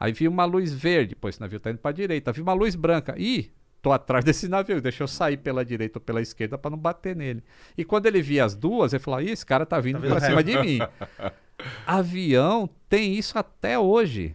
Aí 0.00 0.12
viu 0.12 0.30
uma 0.30 0.44
luz 0.44 0.72
verde, 0.72 1.14
pô, 1.14 1.28
esse 1.28 1.40
navio 1.40 1.60
tá 1.60 1.70
indo 1.70 1.78
para 1.78 1.90
a 1.90 1.94
direita. 1.94 2.32
Viu 2.32 2.42
uma 2.42 2.52
luz 2.52 2.74
branca. 2.74 3.14
Ih, 3.16 3.52
tô 3.84 3.92
atrás 3.92 4.24
desse 4.24 4.48
navio, 4.48 4.80
deixa 4.80 5.02
eu 5.02 5.06
sair 5.06 5.36
pela 5.36 5.62
direita 5.62 5.98
ou 5.98 6.00
pela 6.00 6.22
esquerda 6.22 6.56
para 6.56 6.70
não 6.70 6.78
bater 6.78 7.14
nele. 7.14 7.44
E 7.76 7.84
quando 7.84 8.06
ele 8.06 8.22
via 8.22 8.42
as 8.42 8.54
duas, 8.54 8.94
ele 8.94 9.02
falou, 9.02 9.20
ih, 9.20 9.30
esse 9.30 9.44
cara 9.44 9.66
tá 9.66 9.78
vindo 9.78 10.00
Tá 10.00 10.08
para 10.08 10.20
cima 10.20 10.42
de 10.42 10.58
mim. 10.58 10.78
Avião 11.86 12.68
tem 12.88 13.14
isso 13.14 13.38
até 13.38 13.78
hoje. 13.78 14.34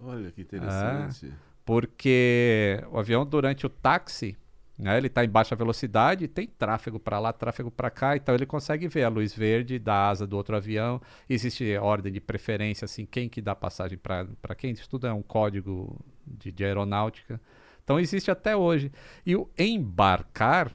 Olha 0.00 0.30
que 0.30 0.40
interessante. 0.40 1.30
Porque 1.62 2.82
o 2.90 2.98
avião, 2.98 3.26
durante 3.26 3.66
o 3.66 3.68
táxi, 3.68 4.34
né, 4.78 4.96
ele 4.96 5.08
está 5.08 5.22
em 5.22 5.28
baixa 5.28 5.54
velocidade, 5.54 6.26
tem 6.26 6.46
tráfego 6.46 6.98
para 6.98 7.18
lá, 7.18 7.34
tráfego 7.34 7.70
para 7.70 7.90
cá, 7.90 8.16
então 8.16 8.34
ele 8.34 8.46
consegue 8.46 8.88
ver 8.88 9.04
a 9.04 9.08
luz 9.10 9.34
verde 9.34 9.78
da 9.78 10.08
asa 10.08 10.26
do 10.26 10.38
outro 10.38 10.56
avião. 10.56 11.02
Existe 11.28 11.76
ordem 11.76 12.10
de 12.10 12.20
preferência, 12.20 12.86
assim, 12.86 13.04
quem 13.04 13.28
que 13.28 13.42
dá 13.42 13.54
passagem 13.54 13.98
para 13.98 14.54
quem 14.56 14.70
estuda 14.70 15.12
um 15.12 15.22
código 15.22 15.98
de, 16.26 16.50
de 16.50 16.64
aeronáutica. 16.64 17.38
Então 17.86 18.00
existe 18.00 18.32
até 18.32 18.56
hoje. 18.56 18.90
E 19.24 19.36
o 19.36 19.48
embarcar 19.56 20.72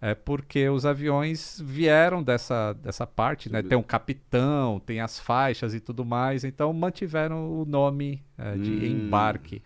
é 0.00 0.12
porque 0.12 0.68
os 0.68 0.84
aviões 0.84 1.62
vieram 1.64 2.20
dessa, 2.20 2.72
dessa 2.72 3.06
parte, 3.06 3.48
né? 3.50 3.62
Tem 3.62 3.78
um 3.78 3.82
capitão, 3.82 4.80
tem 4.80 5.00
as 5.00 5.20
faixas 5.20 5.72
e 5.72 5.78
tudo 5.78 6.04
mais, 6.04 6.42
então 6.42 6.72
mantiveram 6.72 7.48
o 7.60 7.64
nome 7.64 8.24
é, 8.36 8.56
de 8.56 8.70
Hum. 8.72 8.84
embarque. 9.06 9.62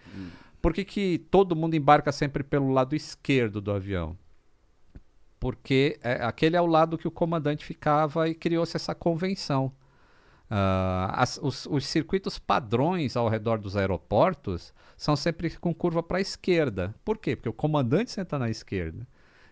Por 0.61 0.74
que, 0.74 0.84
que 0.84 1.18
todo 1.30 1.57
mundo 1.57 1.74
embarca 1.74 2.12
sempre 2.12 2.43
pelo 2.43 2.70
lado 2.70 2.95
esquerdo 2.95 3.59
do 3.59 3.72
avião? 3.72 4.14
Porque 5.40 5.99
é, 6.03 6.22
aquele 6.22 6.57
é 6.57 6.61
o 6.61 6.66
lado 6.66 6.99
que 6.99 7.09
o 7.09 7.11
comandante 7.11 7.64
ficava 7.64 8.28
e 8.28 8.34
criou-se 8.34 8.76
essa 8.76 8.95
convenção. 8.95 9.72
Ah, 10.55 11.11
as- 11.17 11.39
os, 11.43 11.65
os 11.67 11.87
circuitos 11.87 12.39
padrões 12.39 13.17
ao 13.17 13.27
redor 13.27 13.59
dos 13.59 13.75
aeroportos 13.75 14.75
são 14.99 15.17
sempre 15.17 15.49
com 15.57 15.73
curva 15.73 16.03
para 16.03 16.19
a 16.19 16.21
esquerda. 16.21 16.95
Por 17.03 17.17
quê? 17.17 17.35
Porque 17.35 17.49
o 17.49 17.53
comandante 17.55 18.11
senta 18.11 18.39
na 18.39 18.51
esquerda. 18.51 19.07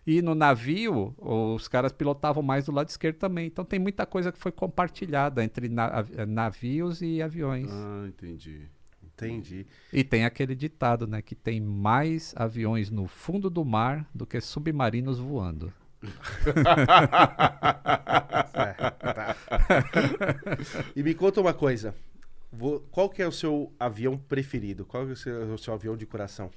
E 0.07 0.21
no 0.21 0.35
navio, 0.35 1.15
os 1.19 1.69
caras 1.69 1.93
pilotavam 1.93 2.43
mais 2.43 2.67
do 2.67 2.73
lado 2.73 2.89
esquerdo 2.91 3.17
também. 3.17 3.47
Então 3.47 3.65
tem 3.65 3.79
muita 3.79 4.05
coisa 4.05 4.31
que 4.31 4.39
foi 4.39 4.53
compartilhada 4.53 5.43
entre 5.43 5.69
na- 5.71 6.01
av- 6.01 6.11
navios 6.29 7.01
e 7.01 7.23
aviões. 7.23 7.71
Ah, 7.71 8.05
entendi. 8.07 8.67
Entendi. 9.03 9.67
E 9.93 10.03
tem 10.05 10.25
aquele 10.25 10.55
ditado, 10.55 11.07
né? 11.07 11.21
Que 11.23 11.35
tem 11.35 11.61
mais 11.61 12.33
aviões 12.37 12.91
no 12.91 13.07
fundo 13.07 13.49
do 13.51 13.65
mar 13.65 14.07
do 14.15 14.27
que 14.27 14.41
submarinos 14.41 15.19
voando. 15.19 15.73
É, 18.55 18.91
tá. 19.13 19.37
e 20.95 21.03
me 21.03 21.15
conta 21.15 21.41
uma 21.41 21.55
coisa. 21.55 21.95
Qual 22.91 23.09
que 23.09 23.23
é 23.23 23.29
o 23.29 23.33
seu 23.33 23.73
avião 23.79 24.19
preferido? 24.19 24.85
Qual 24.85 25.05
que 25.05 25.11
é 25.11 25.13
o 25.13 25.17
seu, 25.17 25.55
o 25.55 25.59
seu 25.59 25.75
avião 25.75 25.97
de 25.97 26.05
coração? 26.05 26.51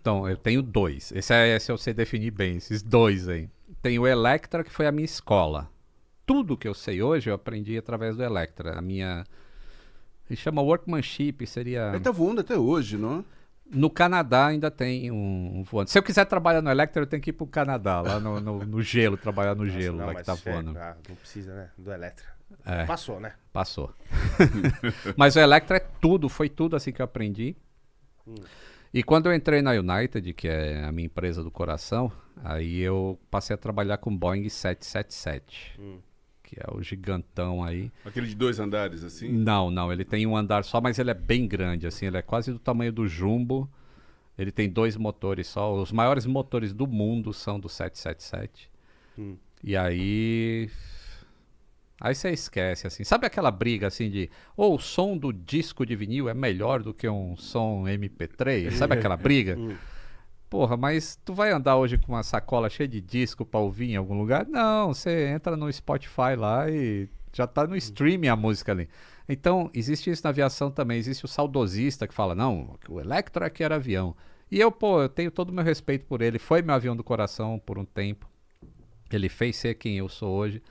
Então, 0.00 0.28
eu 0.28 0.36
tenho 0.36 0.62
dois. 0.62 1.12
Esse 1.12 1.32
é 1.32 1.58
se 1.58 1.70
eu 1.70 1.78
sei 1.78 1.94
definir 1.94 2.32
bem, 2.32 2.56
esses 2.56 2.82
dois 2.82 3.28
aí. 3.28 3.48
Tem 3.80 3.98
o 3.98 4.06
Electra, 4.06 4.64
que 4.64 4.70
foi 4.70 4.86
a 4.86 4.92
minha 4.92 5.04
escola. 5.04 5.70
Tudo 6.26 6.56
que 6.56 6.66
eu 6.66 6.74
sei 6.74 7.00
hoje 7.02 7.30
eu 7.30 7.34
aprendi 7.34 7.78
através 7.78 8.16
do 8.16 8.24
Electra. 8.24 8.78
A 8.78 8.82
minha. 8.82 9.24
Se 10.26 10.34
chama 10.34 10.60
workmanship, 10.60 11.46
seria. 11.46 11.90
Ele 11.90 12.00
tá 12.00 12.10
voando 12.10 12.40
até 12.40 12.58
hoje, 12.58 12.96
não? 12.96 13.24
No 13.72 13.88
Canadá 13.88 14.46
ainda 14.48 14.70
tem 14.70 15.10
um, 15.10 15.58
um 15.60 15.62
voando. 15.62 15.88
Se 15.88 15.98
eu 15.98 16.02
quiser 16.02 16.24
trabalhar 16.26 16.60
no 16.60 16.70
Electra, 16.70 17.02
eu 17.02 17.06
tenho 17.06 17.22
que 17.22 17.30
ir 17.30 17.32
pro 17.32 17.46
Canadá, 17.46 18.00
lá 18.02 18.20
no, 18.20 18.38
no- 18.40 18.64
no 18.66 18.82
gelo, 18.82 19.16
trabalhar 19.16 19.54
no 19.54 19.64
Nossa, 19.64 19.80
gelo, 19.80 19.96
não, 19.98 20.06
lá 20.06 20.14
que 20.14 20.22
tá 20.24 20.32
é, 20.34 20.36
voando. 20.52 20.78
ah, 20.78 20.96
não 21.08 21.16
precisa, 21.16 21.54
né? 21.54 21.70
Do 21.78 21.90
Electra. 21.92 22.26
É. 22.66 22.84
Passou, 22.84 23.18
né? 23.18 23.32
Passou. 23.52 23.92
Mas 25.16 25.36
o 25.36 25.40
Electra 25.40 25.78
é 25.78 25.80
tudo, 25.80 26.28
foi 26.28 26.48
tudo 26.50 26.76
assim 26.76 26.92
que 26.92 27.00
eu 27.00 27.04
aprendi. 27.04 27.56
E 28.92 29.02
quando 29.02 29.26
eu 29.26 29.34
entrei 29.34 29.62
na 29.62 29.70
United, 29.72 30.32
que 30.34 30.46
é 30.48 30.84
a 30.84 30.92
minha 30.92 31.06
empresa 31.06 31.42
do 31.42 31.50
coração, 31.50 32.12
aí 32.44 32.78
eu 32.80 33.18
passei 33.30 33.54
a 33.54 33.56
trabalhar 33.56 33.96
com 33.96 34.14
Boeing 34.14 34.48
777, 34.50 35.80
que 36.52 36.60
é 36.60 36.66
o 36.70 36.82
gigantão 36.82 37.64
aí. 37.64 37.90
Aquele 38.04 38.26
de 38.26 38.34
dois 38.34 38.60
andares, 38.60 39.02
assim? 39.02 39.32
Não, 39.32 39.70
não, 39.70 39.90
ele 39.90 40.04
tem 40.04 40.26
um 40.26 40.36
andar 40.36 40.64
só, 40.64 40.82
mas 40.82 40.98
ele 40.98 41.10
é 41.10 41.14
bem 41.14 41.48
grande, 41.48 41.86
assim, 41.86 42.06
ele 42.06 42.18
é 42.18 42.22
quase 42.22 42.52
do 42.52 42.58
tamanho 42.58 42.92
do 42.92 43.08
Jumbo. 43.08 43.68
Ele 44.36 44.52
tem 44.52 44.68
dois 44.68 44.96
motores 44.96 45.46
só. 45.46 45.74
Os 45.74 45.92
maiores 45.92 46.26
motores 46.26 46.74
do 46.74 46.86
mundo 46.86 47.32
são 47.32 47.58
do 47.58 47.68
777. 47.68 48.70
Hum. 49.18 49.36
E 49.64 49.76
aí. 49.76 50.70
Aí 52.00 52.14
você 52.14 52.30
esquece, 52.30 52.86
assim. 52.86 53.04
Sabe 53.04 53.26
aquela 53.26 53.50
briga, 53.50 53.86
assim, 53.86 54.10
de. 54.10 54.30
Ou 54.56 54.74
o 54.74 54.78
som 54.78 55.16
do 55.16 55.32
disco 55.32 55.86
de 55.86 55.94
vinil 55.94 56.28
é 56.28 56.34
melhor 56.34 56.82
do 56.82 56.92
que 56.92 57.08
um 57.08 57.36
som 57.36 57.84
MP3? 57.84 58.72
Sabe 58.72 58.94
aquela 58.94 59.16
briga? 59.18 59.56
Porra, 60.52 60.76
mas 60.76 61.18
tu 61.24 61.32
vai 61.32 61.50
andar 61.50 61.78
hoje 61.78 61.96
com 61.96 62.12
uma 62.12 62.22
sacola 62.22 62.68
cheia 62.68 62.86
de 62.86 63.00
disco 63.00 63.42
pra 63.42 63.58
ouvir 63.58 63.92
em 63.92 63.96
algum 63.96 64.18
lugar? 64.18 64.46
Não, 64.46 64.92
você 64.92 65.28
entra 65.28 65.56
no 65.56 65.72
Spotify 65.72 66.36
lá 66.36 66.68
e 66.68 67.08
já 67.32 67.46
tá 67.46 67.66
no 67.66 67.74
streaming 67.74 68.28
a 68.28 68.36
música 68.36 68.70
ali. 68.70 68.86
Então, 69.26 69.70
existe 69.72 70.10
isso 70.10 70.22
na 70.22 70.28
aviação 70.28 70.70
também. 70.70 70.98
Existe 70.98 71.24
o 71.24 71.28
saudosista 71.28 72.06
que 72.06 72.12
fala, 72.12 72.34
não, 72.34 72.78
o 72.86 73.00
Electra 73.00 73.48
que 73.48 73.64
era 73.64 73.76
avião. 73.76 74.14
E 74.50 74.60
eu, 74.60 74.70
pô, 74.70 75.00
eu 75.00 75.08
tenho 75.08 75.30
todo 75.30 75.48
o 75.48 75.54
meu 75.54 75.64
respeito 75.64 76.04
por 76.04 76.20
ele. 76.20 76.38
Foi 76.38 76.60
meu 76.60 76.74
avião 76.74 76.94
do 76.94 77.02
coração 77.02 77.58
por 77.58 77.78
um 77.78 77.84
tempo. 77.86 78.28
Ele 79.10 79.30
fez 79.30 79.56
ser 79.56 79.76
quem 79.76 79.96
eu 79.96 80.08
sou 80.10 80.36
hoje. 80.36 80.62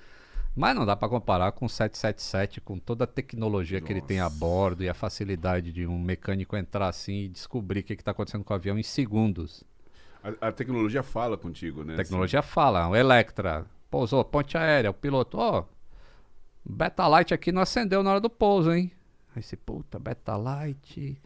Mas 0.55 0.75
não 0.75 0.86
dá 0.86 0.95
pra 0.95 1.09
comparar 1.09 1.53
com 1.53 1.65
o 1.65 1.69
777, 1.69 2.61
com 2.61 2.77
toda 2.77 3.05
a 3.05 3.07
tecnologia 3.07 3.82
que 3.82 3.91
ele 3.91 4.01
tem 4.01 4.19
a 4.19 4.25
Nossa. 4.25 4.38
bordo 4.38 4.84
e 4.84 4.89
a 4.89 4.93
facilidade 4.93 5.71
de 5.73 5.88
um 5.88 5.97
mecânico 5.97 6.55
entrar 6.55 6.88
assim 6.88 7.23
e 7.23 7.27
descobrir 7.29 7.79
o 7.79 7.84
que 7.84 7.93
está 7.93 8.11
acontecendo 8.11 8.43
com 8.43 8.53
o 8.53 8.55
avião 8.55 8.77
em 8.77 8.84
segundos. 8.84 9.63
A, 10.24 10.47
a 10.47 10.51
tecnologia 10.51 11.03
fala 11.03 11.38
contigo, 11.38 11.84
né? 11.84 11.93
A 11.93 11.97
tecnologia 11.97 12.41
fala, 12.41 12.88
o 12.88 12.95
Electra, 12.95 13.65
pousou, 13.89 14.24
ponte 14.24 14.57
aérea, 14.57 14.91
o 14.91 14.93
piloto, 14.93 15.38
ó, 15.38 15.65
Beta 16.63 17.07
Light 17.07 17.34
aqui 17.34 17.51
não 17.51 17.61
acendeu 17.61 18.03
na 18.03 18.11
hora 18.11 18.19
do 18.19 18.30
pouso, 18.30 18.72
hein? 18.72 18.91
Aí 19.36 19.41
você, 19.41 19.55
puta, 19.55 19.97
Beta 19.97 20.36
Light, 20.36 21.19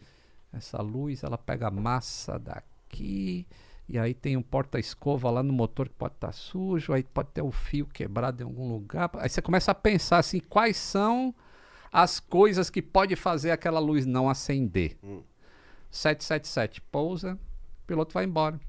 essa 0.54 0.82
luz, 0.82 1.24
ela 1.24 1.38
pega 1.38 1.70
massa 1.70 2.40
daqui, 2.40 3.46
e 3.88 4.00
aí 4.00 4.14
tem 4.14 4.36
um 4.38 4.42
porta-escova 4.42 5.30
lá 5.30 5.44
no 5.44 5.54
motor 5.54 5.90
que 5.90 5.96
pode 5.96 6.16
estar 6.16 6.32
sujo, 6.32 6.94
aí 6.94 7.04
pode 7.04 7.30
ter 7.30 7.42
o 7.42 7.52
fio 7.52 7.86
quebrado 7.86 8.42
em 8.42 8.46
algum 8.46 8.72
lugar. 8.72 9.12
Aí 9.16 9.30
você 9.30 9.42
começa 9.42 9.72
a 9.72 9.76
pensar 9.76 10.18
assim, 10.18 10.40
quais 10.40 10.78
são 10.78 11.36
as 11.92 12.20
coisas 12.20 12.70
que 12.70 12.82
pode 12.82 13.16
fazer 13.16 13.52
aquela 13.52 13.80
luz 13.80 14.06
não 14.06 14.30
acender. 14.30 14.98
Hum. 15.04 15.22
777 15.92 16.82
pousa, 16.82 17.34
o 17.84 17.88
piloto 17.88 18.14
vai 18.14 18.26
embora. 18.26 18.60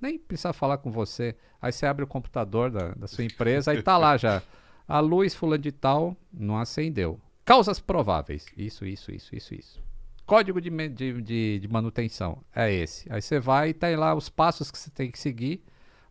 Nem 0.00 0.18
precisa 0.18 0.52
falar 0.52 0.78
com 0.78 0.90
você. 0.90 1.36
Aí 1.60 1.72
você 1.72 1.86
abre 1.86 2.04
o 2.04 2.06
computador 2.06 2.70
da, 2.70 2.94
da 2.94 3.06
sua 3.06 3.24
empresa, 3.24 3.72
aí 3.72 3.82
tá 3.82 3.96
lá 3.96 4.16
já. 4.16 4.42
A 4.86 5.00
luz 5.00 5.34
fulano 5.34 5.62
de 5.62 5.70
tal 5.70 6.16
não 6.32 6.56
acendeu. 6.56 7.20
Causas 7.44 7.78
prováveis. 7.78 8.46
Isso, 8.56 8.86
isso, 8.86 9.12
isso, 9.12 9.36
isso, 9.36 9.54
isso. 9.54 9.82
Código 10.24 10.60
de, 10.60 10.70
de, 10.88 11.22
de, 11.22 11.58
de 11.58 11.68
manutenção 11.68 12.42
é 12.54 12.72
esse. 12.72 13.10
Aí 13.12 13.20
você 13.20 13.38
vai 13.38 13.70
e 13.70 13.74
tem 13.74 13.96
lá 13.96 14.14
os 14.14 14.28
passos 14.28 14.70
que 14.70 14.78
você 14.78 14.90
tem 14.90 15.10
que 15.10 15.18
seguir 15.18 15.62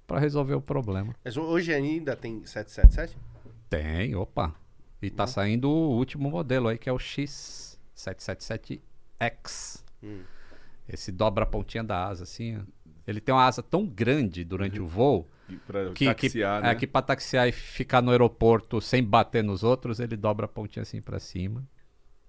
para 0.05 0.19
resolver 0.19 0.55
o 0.55 0.61
problema. 0.61 1.15
Mas 1.23 1.37
hoje 1.37 1.73
ainda 1.73 2.15
tem 2.15 2.45
777? 2.45 3.17
Tem, 3.69 4.15
opa. 4.15 4.55
E 5.01 5.09
tá 5.11 5.27
saindo 5.27 5.69
o 5.69 5.95
último 5.95 6.29
modelo 6.29 6.67
aí, 6.67 6.77
que 6.77 6.89
é 6.89 6.93
o 6.93 6.97
X777X. 6.97 9.83
Hum. 10.01 10.21
Esse 10.89 11.11
dobra 11.11 11.43
a 11.43 11.47
pontinha 11.47 11.83
da 11.83 12.07
asa, 12.07 12.23
assim. 12.23 12.65
Ele 13.07 13.21
tem 13.21 13.33
uma 13.33 13.45
asa 13.45 13.63
tão 13.63 13.85
grande 13.85 14.43
durante 14.43 14.81
o 14.81 14.85
voo 14.85 15.27
E 15.49 15.55
Pra 15.55 15.85
que, 15.91 16.13
que, 16.13 16.27
taxiar, 16.27 16.59
é, 16.59 16.67
né? 16.67 16.75
que 16.75 16.85
pra 16.85 17.01
taxiar 17.01 17.47
e 17.47 17.51
ficar 17.53 18.01
no 18.01 18.11
aeroporto 18.11 18.81
sem 18.81 19.01
bater 19.03 19.43
nos 19.43 19.63
outros, 19.63 19.99
ele 19.99 20.17
dobra 20.17 20.45
a 20.45 20.49
pontinha 20.49 20.83
assim 20.83 21.01
pra 21.01 21.19
cima. 21.19 21.63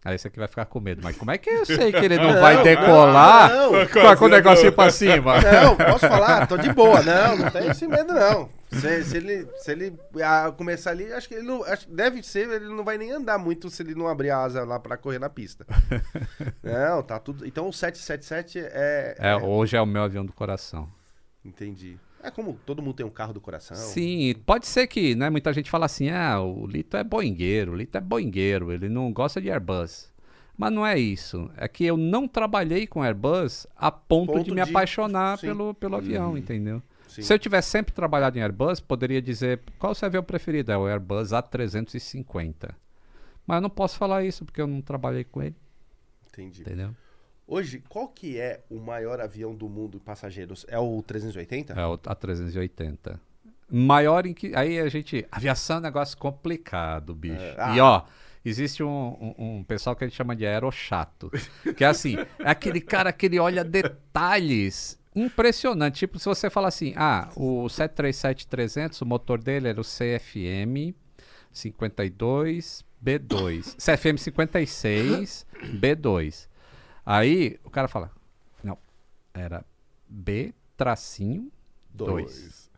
Aí 0.05 0.17
você 0.17 0.31
que 0.31 0.39
vai 0.39 0.47
ficar 0.47 0.65
com 0.67 0.79
medo. 0.79 1.01
Mas 1.03 1.17
como 1.17 1.33
é 1.33 1.37
que 1.37 1.51
eu 1.51 1.67
sei 1.67 1.91
que 1.91 2.05
ele 2.05 2.17
não, 2.17 2.41
vai 2.41 2.63
decolar 2.63 3.51
Não, 3.53 3.87
com, 3.89 4.17
com 4.17 4.25
o 4.27 4.29
negocinho 4.29 4.73
pra 4.73 4.91
cima? 4.91 5.41
Não, 5.41 5.77
posso 5.77 6.07
falar, 6.07 6.47
tô 6.47 6.57
de 6.57 6.73
boa. 6.73 7.03
Não, 7.03 7.37
não 7.37 7.51
tem 7.51 7.67
esse 7.69 7.87
medo, 7.89 8.15
não. 8.15 8.49
Se, 8.71 9.05
se 9.05 9.17
ele, 9.17 9.49
se 9.57 9.73
ele 9.73 9.99
ah, 10.23 10.53
começar 10.57 10.91
ali, 10.91 11.11
acho 11.13 11.29
que 11.29 11.35
ele 11.35 11.47
não. 11.47 11.63
acho- 11.65 11.89
deve 11.91 12.23
ser, 12.23 12.49
ele 12.51 12.69
não 12.69 12.85
vai 12.85 12.99
nem 12.99 13.11
andar 13.13 13.39
muito 13.39 13.71
se 13.71 13.83
ele 13.83 13.95
não 13.95 14.07
abrir 14.09 14.31
a 14.31 14.39
asa 14.43 14.65
lá 14.65 14.79
pra 14.79 14.97
correr 14.97 15.19
na 15.19 15.31
pista. 15.31 15.67
não, 16.63 17.03
tá 17.03 17.19
tudo. 17.19 17.47
Então 17.47 17.69
o 17.69 17.73
777 17.73 18.59
é. 18.59 19.17
É, 19.19 19.37
hoje 19.37 19.77
é 19.77 19.81
o 19.81 19.87
meu 19.87 20.03
avião 20.03 20.25
do 20.25 20.33
coração. 20.33 20.89
Entendi. 21.45 21.99
É 22.23 22.31
como 22.31 22.59
todo 22.67 22.83
mundo 22.83 22.95
tem 22.97 23.07
um 23.07 23.11
carro 23.11 23.33
do 23.33 23.41
coração. 23.41 23.77
Sim, 23.77 24.35
pode 24.45 24.67
ser 24.67 24.87
que, 24.89 25.15
né, 25.15 25.31
muita 25.31 25.53
gente 25.53 25.71
fala 25.71 25.87
assim, 25.87 26.11
ah, 26.11 26.41
o 26.41 26.67
Lito 26.67 26.97
é 26.97 27.05
boingueiro, 27.05 27.73
o 27.73 27.77
Lito 27.77 27.97
é 27.97 28.01
boingueiro, 28.01 28.73
ele 28.73 28.89
não 28.89 29.13
gosta 29.13 29.41
de 29.41 29.51
Airbus. 29.51 30.11
Mas 30.57 30.73
não 30.73 30.85
é 30.85 30.99
isso. 30.99 31.49
É 31.57 31.69
que 31.69 31.85
eu 31.85 31.97
não 31.97 32.27
trabalhei 32.27 32.85
com 32.89 33.01
Airbus 33.05 33.69
a 33.77 33.93
ponto, 33.93 34.33
Ponto 34.33 34.45
de 34.45 34.51
me 34.51 34.57
de- 34.57 34.69
apaixonar 34.69 35.39
sim. 35.39 35.47
pelo, 35.47 35.73
pelo 35.75 35.95
avião, 35.95 36.37
entendeu? 36.37 36.83
Sim. 37.23 37.27
Se 37.27 37.35
eu 37.35 37.39
tivesse 37.39 37.71
sempre 37.71 37.93
trabalhado 37.93 38.39
em 38.39 38.43
Airbus, 38.43 38.81
poderia 38.81 39.21
dizer 39.21 39.61
qual 39.79 39.93
o 39.93 39.95
seu 39.95 40.07
avião 40.07 40.23
preferido? 40.23 40.73
É 40.73 40.79
o 40.79 40.87
Airbus 40.87 41.31
A350. 41.31 42.75
Mas 43.47 43.57
eu 43.57 43.61
não 43.61 43.71
posso 43.71 43.97
falar 43.97 44.25
isso 44.25 44.45
porque 44.45 44.61
eu 44.61 44.67
não 44.67 44.81
trabalhei 44.81 45.25
com 45.25 45.43
ele, 45.43 45.57
Entendi. 46.29 46.61
entendeu? 46.61 46.95
Hoje, 47.47 47.83
qual 47.89 48.09
que 48.09 48.39
é 48.39 48.61
o 48.69 48.79
maior 48.79 49.21
avião 49.21 49.55
do 49.55 49.71
mundo 49.71 49.99
passageiros? 49.99 50.67
É 50.69 50.79
o 50.79 51.03
380? 51.03 51.73
É 51.73 51.87
o 51.87 51.97
A380. 51.97 53.19
Maior 53.71 54.27
em 54.27 54.35
que. 54.35 54.55
Aí 54.55 54.79
a 54.79 54.89
gente. 54.91 55.27
Aviação 55.33 55.77
é 55.77 55.79
um 55.79 55.83
negócio 55.83 56.17
complicado, 56.19 57.15
bicho. 57.15 57.41
É, 57.41 57.55
ah. 57.59 57.75
E 57.75 57.81
ó, 57.81 58.03
existe 58.45 58.83
um, 58.83 59.35
um, 59.39 59.59
um 59.59 59.65
pessoal 59.65 59.97
que 59.97 60.05
a 60.05 60.07
gente 60.07 60.17
chama 60.17 60.37
de 60.37 60.47
aerochato. 60.47 61.31
Que 61.75 61.85
é 61.85 61.87
assim, 61.87 62.17
é 62.39 62.51
aquele 62.51 62.83
cara 62.83 63.13
que 63.13 63.25
ele 63.25 63.39
olha 63.39 63.65
detalhes 63.65 64.98
impressionantes. 65.15 65.99
Tipo, 65.99 66.19
se 66.19 66.27
você 66.27 66.49
fala 66.51 66.69
assim, 66.69 66.93
ah, 66.97 67.29
o 67.37 67.65
737-300, 67.67 69.03
o 69.03 69.07
motor 69.07 69.43
dele 69.43 69.69
era 69.69 69.81
o 69.81 69.85
CFM 69.85 70.95
52 71.53 72.85
B2. 73.05 73.77
CFM 73.77 74.19
56 74.19 75.47
B2. 75.81 76.49
Aí 77.07 77.59
o 77.65 77.71
cara 77.71 77.89
fala, 77.89 78.11
não, 78.63 78.77
era 79.33 79.65
B 80.09 80.53
tracinho 80.77 81.51
2. 81.95 82.69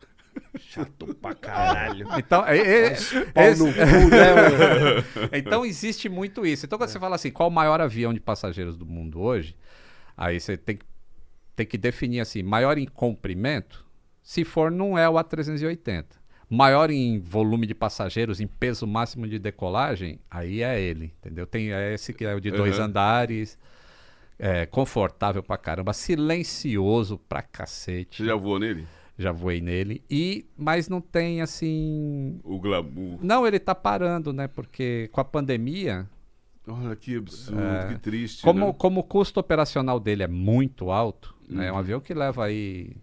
Chato 0.57 1.13
pra 1.15 1.35
caralho. 1.35 2.07
Então, 2.17 2.45
é- 2.47 2.57
é- 2.57 2.93
esse- 2.93 3.15
cu, 3.25 4.09
né, 4.09 5.29
então 5.37 5.65
existe 5.65 6.07
muito 6.07 6.45
isso. 6.45 6.65
Então 6.65 6.77
quando 6.79 6.89
você 6.89 6.99
fala 6.99 7.15
assim, 7.15 7.31
qual 7.31 7.49
o 7.49 7.51
maior 7.51 7.81
avião 7.81 8.13
de 8.13 8.19
passageiros 8.19 8.77
do 8.77 8.85
mundo 8.85 9.19
hoje? 9.21 9.55
Aí 10.15 10.39
você 10.39 10.55
tem, 10.55 10.77
que- 10.77 10.85
tem 11.61 11.65
que 11.67 11.77
definir 11.77 12.19
assim, 12.19 12.41
maior 12.43 12.77
em 12.77 12.85
comprimento, 12.85 13.85
se 14.21 14.43
for 14.43 14.71
não 14.71 14.97
é 14.97 15.07
o 15.09 15.13
A380. 15.13 16.05
Maior 16.49 16.89
em 16.91 17.19
volume 17.19 17.65
de 17.65 17.73
passageiros, 17.73 18.41
em 18.41 18.47
peso 18.47 18.85
máximo 18.85 19.27
de 19.27 19.39
decolagem, 19.39 20.19
aí 20.29 20.61
é 20.61 20.79
ele, 20.79 21.13
entendeu? 21.19 21.47
Tem 21.47 21.71
é 21.71 21.93
esse 21.93 22.13
que 22.13 22.25
é 22.25 22.35
o 22.35 22.41
de 22.41 22.51
dois 22.51 22.77
Uhum. 22.77 22.85
andares, 22.85 23.57
é, 24.37 24.65
confortável 24.65 25.41
pra 25.41 25.55
caramba, 25.57 25.93
silencioso 25.93 27.17
pra 27.29 27.41
cacete. 27.41 28.17
Você 28.17 28.25
já 28.25 28.35
voou 28.35 28.59
nele? 28.59 28.85
Já 29.17 29.31
voei 29.31 29.61
nele. 29.61 30.03
E, 30.09 30.45
mas 30.57 30.89
não 30.89 30.99
tem 30.99 31.41
assim. 31.41 32.39
O 32.43 32.59
glamour. 32.59 33.19
Não, 33.21 33.45
ele 33.45 33.59
tá 33.59 33.75
parando, 33.75 34.33
né? 34.33 34.47
Porque 34.47 35.09
com 35.11 35.21
a 35.21 35.25
pandemia, 35.25 36.09
Olha 36.67 36.95
que 36.95 37.15
absurdo, 37.17 37.59
É. 37.61 37.87
que 37.93 37.99
triste. 37.99 38.43
como, 38.43 38.67
né? 38.67 38.75
como 38.77 38.99
o 38.99 39.03
custo 39.03 39.39
operacional 39.39 39.99
dele 39.99 40.23
é 40.23 40.27
muito 40.27 40.91
alto, 40.91 41.35
né? 41.49 41.67
É 41.67 41.71
um 41.71 41.73
Uhum. 41.73 41.79
avião 41.79 41.99
que 41.99 42.13
leva 42.13 42.45
aí 42.45 42.95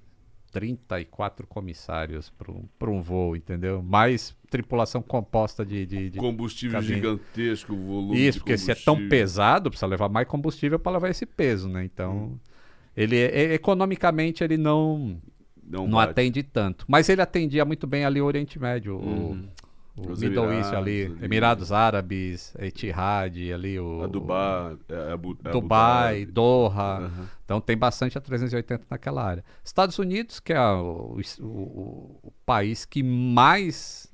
34 0.53 1.47
comissários 1.47 2.31
para 2.79 2.91
um 2.91 3.01
voo, 3.03 3.37
entendeu? 3.37 3.83
Mais 3.83 4.35
tripulação 4.51 5.03
composta 5.03 5.65
de. 5.65 5.85
de, 5.87 6.11
de- 6.11 6.19
Combustível 6.19 6.81
cabine. 6.81 6.95
gigantesco, 6.97 7.73
o 7.75 7.77
volume. 7.77 8.27
Isso, 8.27 8.39
porque 8.39 8.57
se 8.57 8.71
é 8.71 8.75
tão 8.75 9.09
pesado, 9.09 9.71
precisa 9.71 9.87
levar 9.87 10.09
mais 10.09 10.27
combustível 10.27 10.79
para 10.79 10.93
levar 10.93 11.11
esse 11.11 11.27
peso, 11.27 11.69
né? 11.69 11.85
Então. 11.85 12.13
Uhum. 12.17 12.39
Ele 12.97 13.17
é- 13.17 13.55
economicamente 13.55 14.43
ele 14.43 14.57
não, 14.57 15.21
Não, 15.63 15.87
não 15.87 15.99
atende 16.01 16.43
tanto. 16.43 16.85
Mas 16.89 17.09
ele 17.09 17.21
atendia 17.23 17.65
muito 17.65 17.87
bem 17.87 18.05
ali 18.05 18.21
o 18.21 18.25
Oriente 18.25 18.59
Médio, 18.59 18.97
Uhum. 18.97 19.33
o, 19.33 19.68
Os 20.07 20.21
Middle 20.21 20.53
East 20.53 20.73
Emirados 20.73 20.75
ali, 20.75 21.05
ali. 21.07 21.25
Emirados 21.25 21.73
Árabes, 21.73 22.55
Etihad 22.59 23.37
ali, 23.53 23.79
o 23.81 24.03
A 24.03 24.07
Dubai, 24.07 24.77
é, 24.89 25.13
Abu, 25.13 25.31
Abu 25.45 25.51
Dubai, 25.51 26.21
Dhabi. 26.21 26.33
Doha. 26.33 26.99
Aham. 27.07 27.29
Então 27.45 27.61
tem 27.61 27.77
bastante 27.77 28.17
a 28.19 28.21
380 28.21 28.85
naquela 28.91 29.25
área. 29.25 29.45
Estados 29.65 29.99
Unidos, 29.99 30.39
que 30.41 30.53
é 30.53 30.61
o, 30.61 31.17
o- 31.41 31.45
o- 31.45 32.21
o 32.25 32.33
país 32.45 32.85
que 32.85 33.03
mais 33.03 34.07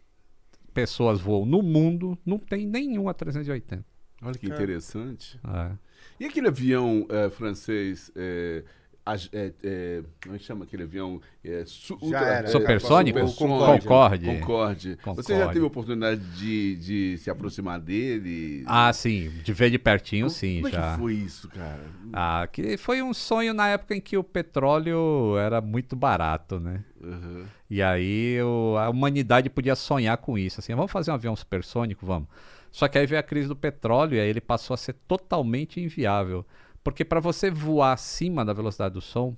pessoas 0.72 1.20
voam 1.20 1.44
no 1.46 1.62
mundo, 1.62 2.18
não 2.24 2.38
tem 2.38 2.66
nenhum 2.66 3.08
a 3.08 3.14
380. 3.14 3.84
Olha 4.22 4.34
que 4.38 4.46
É. 4.50 4.54
interessante. 4.54 5.38
É. 5.46 5.72
E 6.18 6.24
aquele 6.24 6.48
avião 6.48 7.06
eh, 7.10 7.28
francês, 7.30 8.10
eh, 8.16 8.64
as- 9.06 9.28
é, 9.32 9.52
é, 9.62 10.02
como 10.22 10.34
é 10.34 10.38
que 10.38 10.44
chama 10.44 10.64
aquele 10.64 10.84
avião? 10.84 11.20
É, 11.44 11.62
su- 11.66 11.98
Já 12.02 12.20
era. 12.20 12.48
Supersônico? 12.48 13.18
Supersônico. 13.28 13.82
Concorde. 13.84 14.26
Concorde. 14.26 14.88
Você 14.88 15.32
já 15.32 15.38
Concorde. 15.40 15.52
teve 15.52 15.64
a 15.64 15.66
oportunidade 15.68 16.20
de, 16.36 16.76
de 16.76 17.18
se 17.18 17.30
aproximar 17.30 17.78
dele? 17.80 18.64
Ah, 18.66 18.92
sim, 18.92 19.30
de 19.42 19.52
ver 19.52 19.70
de 19.70 19.78
pertinho, 19.78 20.26
Como- 20.26 20.30
sim, 20.36 20.56
Como 20.62 20.68
é 20.68 20.70
já. 20.72 20.92
que 20.94 20.98
foi 21.00 21.14
isso, 21.14 21.48
cara? 21.48 21.84
Ah, 22.12 22.48
que 22.50 22.76
foi 22.76 23.02
um 23.02 23.12
sonho 23.12 23.52
na 23.52 23.68
época 23.68 23.94
em 23.94 24.00
que 24.00 24.16
o 24.16 24.24
petróleo 24.24 25.36
era 25.38 25.60
muito 25.60 25.94
barato, 25.94 26.58
né? 26.58 26.82
Uhum. 27.02 27.44
E 27.68 27.82
aí 27.82 28.40
o- 28.42 28.76
a 28.78 28.88
humanidade 28.88 29.50
podia 29.50 29.74
sonhar 29.74 30.16
com 30.16 30.38
isso, 30.38 30.60
assim, 30.60 30.74
vamos 30.74 30.90
fazer 30.90 31.10
um 31.10 31.14
avião 31.14 31.36
supersônico, 31.36 32.06
vamos. 32.06 32.28
Só 32.70 32.88
que 32.88 32.98
aí 32.98 33.06
veio 33.06 33.20
a 33.20 33.22
crise 33.22 33.46
do 33.48 33.54
petróleo 33.54 34.16
e 34.16 34.20
aí 34.20 34.28
ele 34.28 34.40
passou 34.40 34.74
a 34.74 34.76
ser 34.76 34.94
totalmente 35.06 35.80
inviável, 35.80 36.44
porque 36.84 37.04
para 37.04 37.18
você 37.18 37.50
voar 37.50 37.92
acima 37.94 38.44
da 38.44 38.52
velocidade 38.52 38.92
do 38.94 39.00
som, 39.00 39.34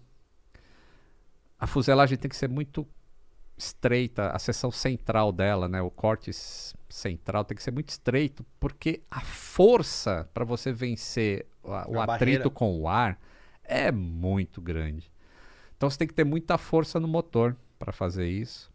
a 1.59 1.67
fuselagem 1.67 2.19
tem 2.19 2.29
que 2.29 2.37
ser 2.37 2.49
muito 2.49 2.87
estreita, 3.57 4.29
a 4.31 4.39
seção 4.39 4.71
central 4.71 5.33
dela, 5.33 5.67
né, 5.67 5.81
o 5.81 5.91
corte 5.91 6.31
central 6.91 7.45
tem 7.45 7.57
que 7.57 7.63
ser 7.63 7.71
muito 7.71 7.89
estreito, 7.89 8.45
porque 8.61 9.01
a 9.11 9.21
força 9.23 10.29
para 10.35 10.45
você 10.45 10.71
vencer 10.73 11.47
a- 11.65 11.87
o 11.89 11.99
A 11.99 12.05
atrito 12.05 12.07
barreira. 12.07 12.51
com 12.51 12.79
o 12.81 12.87
ar 12.89 13.19
é 13.65 13.91
muito 13.91 14.61
grande. 14.61 15.11
Então 15.77 15.89
você 15.89 15.97
tem 15.99 16.07
que 16.09 16.13
ter 16.15 16.25
muita 16.25 16.59
força 16.59 17.01
no 17.01 17.09
motor 17.09 17.57
para 17.79 17.93
fazer 17.93 18.29
isso. 18.29 18.71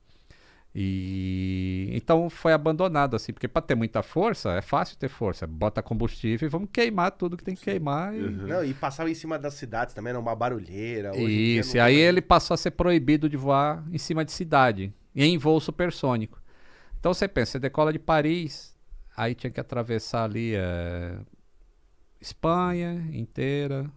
E 0.74 1.90
então 1.92 2.30
foi 2.30 2.54
abandonado 2.54 3.16
assim, 3.16 3.34
porque 3.34 3.48
para 3.48 3.62
ter 3.62 3.76
muita 3.76 4.02
força 4.02 4.54
é 4.54 4.62
fácil 4.62 4.98
ter 4.98 5.10
força, 5.10 5.46
bota 5.46 5.84
combustível 5.84 6.46
e 6.46 6.50
vamos 6.50 6.70
queimar 6.72 7.12
tudo 7.12 7.36
que 7.36 7.44
tem 7.44 7.56
que 7.56 7.64
queimar. 7.64 8.16
E... 8.16 8.20
Não, 8.20 8.64
e 8.64 8.74
passava 8.74 9.10
em 9.10 9.14
cima 9.14 9.38
das 9.38 9.56
cidades 9.56 9.94
também, 9.94 10.12
era 10.12 10.20
uma 10.20 10.34
barulheira. 10.34 11.12
Isso, 11.18 11.76
e 11.76 11.80
aí 11.80 11.96
tem 11.96 12.04
ele 12.04 12.22
passou 12.22 12.54
a 12.54 12.58
ser 12.58 12.72
proibido 12.72 13.28
de 13.28 13.36
voar 13.36 13.84
em 13.92 13.98
cima 13.98 14.24
de 14.24 14.32
cidade, 14.32 14.94
e 15.14 15.26
em 15.26 15.38
voo 15.38 15.60
supersônico. 15.60 16.42
Então 17.00 17.14
você 17.14 17.28
pensa, 17.28 17.54
você 17.54 17.60
decola 17.60 17.92
de 17.92 18.00
Paris, 18.00 18.74
aí 19.18 19.36
tinha 19.36 19.52
que 19.52 19.60
atravessar 19.60 20.24
ali 20.24 20.54
eh, 20.56 21.18
Espanha 22.22 23.10
inteira, 23.12 23.92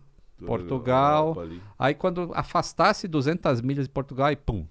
Portugal. 0.45 1.37
Aí 1.79 1.95
quando 1.95 2.33
afastasse 2.35 3.07
200 3.07 3.61
milhas 3.61 3.87
de 3.87 3.93
Portugal, 3.93 4.27
aí 4.27 4.37
pum. 4.37 4.67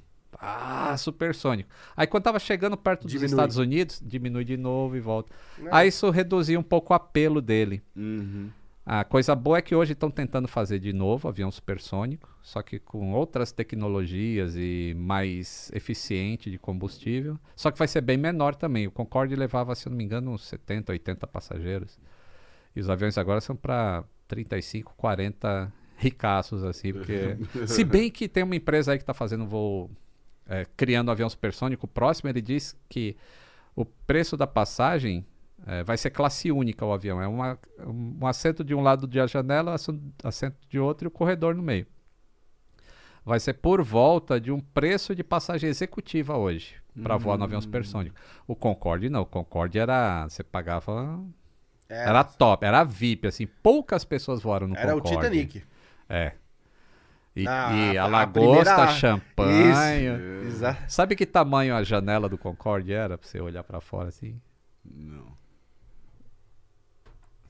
Ah, 0.45 0.97
supersônico. 0.97 1.69
Aí 1.95 2.05
quando 2.05 2.23
tava 2.23 2.37
chegando 2.37 2.75
perto 2.75 3.07
Diminui. 3.07 3.21
dos 3.23 3.31
Estados 3.31 3.57
Unidos, 3.57 4.01
diminui 4.05 4.43
de 4.43 4.57
novo 4.57 4.97
e 4.97 4.99
volta. 4.99 5.33
Não. 5.57 5.73
Aí 5.73 5.87
isso 5.87 6.09
reduzia 6.09 6.59
um 6.59 6.63
pouco 6.63 6.91
o 6.91 6.95
apelo 6.95 7.41
dele. 7.41 7.81
Uhum. 7.95 8.49
A 8.85 9.05
coisa 9.05 9.33
boa 9.33 9.59
é 9.59 9.61
que 9.61 9.73
hoje 9.73 9.93
estão 9.93 10.11
tentando 10.11 10.45
fazer 10.45 10.77
de 10.77 10.91
novo 10.91 11.29
avião 11.29 11.49
supersônico, 11.49 12.29
só 12.41 12.61
que 12.61 12.79
com 12.79 13.13
outras 13.13 13.53
tecnologias 13.53 14.55
e 14.57 14.93
mais 14.97 15.71
eficiente 15.73 16.51
de 16.51 16.59
combustível. 16.59 17.39
Só 17.55 17.71
que 17.71 17.79
vai 17.79 17.87
ser 17.87 18.01
bem 18.01 18.17
menor 18.17 18.53
também. 18.55 18.85
O 18.85 18.91
Concorde 18.91 19.37
levava, 19.37 19.73
se 19.73 19.87
eu 19.87 19.91
não 19.91 19.97
me 19.97 20.03
engano, 20.03 20.31
uns 20.31 20.43
70, 20.45 20.91
80 20.91 21.25
passageiros. 21.27 21.97
E 22.75 22.81
os 22.81 22.89
aviões 22.89 23.17
agora 23.17 23.39
são 23.39 23.55
para 23.55 24.03
35, 24.27 24.93
40 24.97 25.71
ricaços, 25.95 26.65
assim, 26.65 26.91
porque. 26.91 27.37
se 27.65 27.85
bem 27.85 28.11
que 28.11 28.27
tem 28.27 28.43
uma 28.43 28.55
empresa 28.55 28.91
aí 28.91 28.97
que 28.97 29.03
está 29.03 29.13
fazendo 29.13 29.47
voo, 29.47 29.89
é, 30.47 30.65
criando 30.75 31.09
um 31.09 31.11
avião 31.11 31.29
supersônico 31.29 31.87
próximo, 31.87 32.29
ele 32.29 32.41
diz 32.41 32.75
que 32.89 33.15
o 33.75 33.85
preço 33.85 34.37
da 34.37 34.45
passagem 34.45 35.25
é, 35.65 35.83
vai 35.83 35.97
ser 35.97 36.09
classe 36.09 36.51
única 36.51 36.85
o 36.85 36.91
avião. 36.91 37.21
É 37.21 37.27
uma, 37.27 37.57
um 37.85 38.25
assento 38.27 38.63
de 38.63 38.75
um 38.75 38.81
lado 38.81 39.07
de 39.07 39.19
a 39.19 39.27
janela, 39.27 39.75
assento 40.23 40.57
de 40.69 40.79
outro 40.79 41.07
e 41.07 41.09
o 41.09 41.11
corredor 41.11 41.55
no 41.55 41.63
meio. 41.63 41.87
Vai 43.25 43.39
ser 43.39 43.53
por 43.53 43.81
volta 43.81 44.39
de 44.39 44.51
um 44.51 44.59
preço 44.59 45.15
de 45.15 45.23
passagem 45.23 45.69
executiva 45.69 46.35
hoje, 46.35 46.75
para 47.01 47.15
voar 47.15 47.37
no 47.37 47.45
avião 47.45 47.61
supersônico. 47.61 48.15
O 48.45 48.53
Concorde 48.53 49.09
não, 49.09 49.21
o 49.21 49.25
Concorde 49.25 49.79
era. 49.79 50.27
Você 50.27 50.43
pagava. 50.43 51.23
Era, 51.87 52.09
Era 52.09 52.23
top, 52.25 52.65
era 52.65 52.83
VIP, 52.83 53.27
assim. 53.27 53.47
Poucas 53.47 54.03
pessoas 54.03 54.41
voaram 54.41 54.67
no 54.67 54.75
era 54.75 54.93
o 54.93 55.01
Concorde. 55.01 55.15
Titanic. 55.15 55.63
É. 56.09 56.33
E, 57.35 57.47
Ah, 57.47 57.71
e 57.73 57.97
a- 57.97 58.03
a, 58.03 58.05
a 58.05 58.07
lagosta, 58.07 58.63
primeira- 58.75 58.87
champanhe. 58.91 60.07
Exato. 60.47 60.83
Sabe 60.87 61.15
que 61.15 61.25
tamanho 61.25 61.75
a 61.75 61.83
janela 61.83 62.29
do 62.29 62.37
Concorde 62.37 62.93
era 62.93 63.17
pra 63.17 63.27
você 63.27 63.39
olhar 63.41 63.63
pra 63.63 63.81
fora 63.81 64.09
assim? 64.09 64.39
Não. 64.85 65.25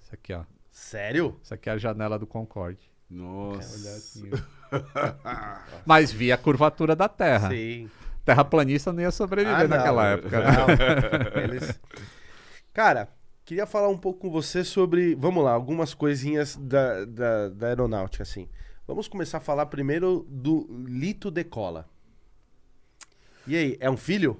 Isso 0.01 0.13
aqui, 0.13 0.33
ó. 0.33 0.43
Sério? 0.71 1.37
Isso 1.43 1.53
aqui 1.53 1.69
é 1.69 1.73
a 1.73 1.77
janela 1.77 2.17
do 2.17 2.25
Concorde. 2.25 2.79
Nossa. 3.09 3.89
Assim. 3.89 4.29
Mas 5.85 6.11
via 6.11 6.35
a 6.35 6.37
curvatura 6.37 6.95
da 6.95 7.07
Terra. 7.09 7.49
Sim. 7.49 7.89
Terraplanista 8.25 8.93
não 8.93 9.01
ia 9.01 9.11
sobreviver 9.11 9.59
Ah, 9.59 9.67
não. 9.67 9.77
naquela 9.77 10.05
época. 10.07 10.39
né? 10.39 10.45
Não. 10.55 11.41
Eles- 11.43 11.79
Cara, 12.73 13.09
queria 13.45 13.65
falar 13.67 13.89
um 13.89 13.97
pouco 13.97 14.21
com 14.21 14.31
você 14.31 14.63
sobre, 14.63 15.13
vamos 15.15 15.43
lá, 15.43 15.51
algumas 15.51 15.93
coisinhas 15.93 16.55
da, 16.55 17.05
da, 17.05 17.49
da 17.49 17.67
aeronáutica, 17.67 18.23
assim. 18.23 18.47
Vamos 18.87 19.07
começar 19.07 19.37
a 19.37 19.41
falar 19.41 19.65
primeiro 19.67 20.25
do 20.29 20.67
Lito 20.87 21.31
Decola. 21.31 21.87
E 23.47 23.55
aí, 23.55 23.77
é 23.79 23.89
um 23.89 23.97
filho? 23.97 24.39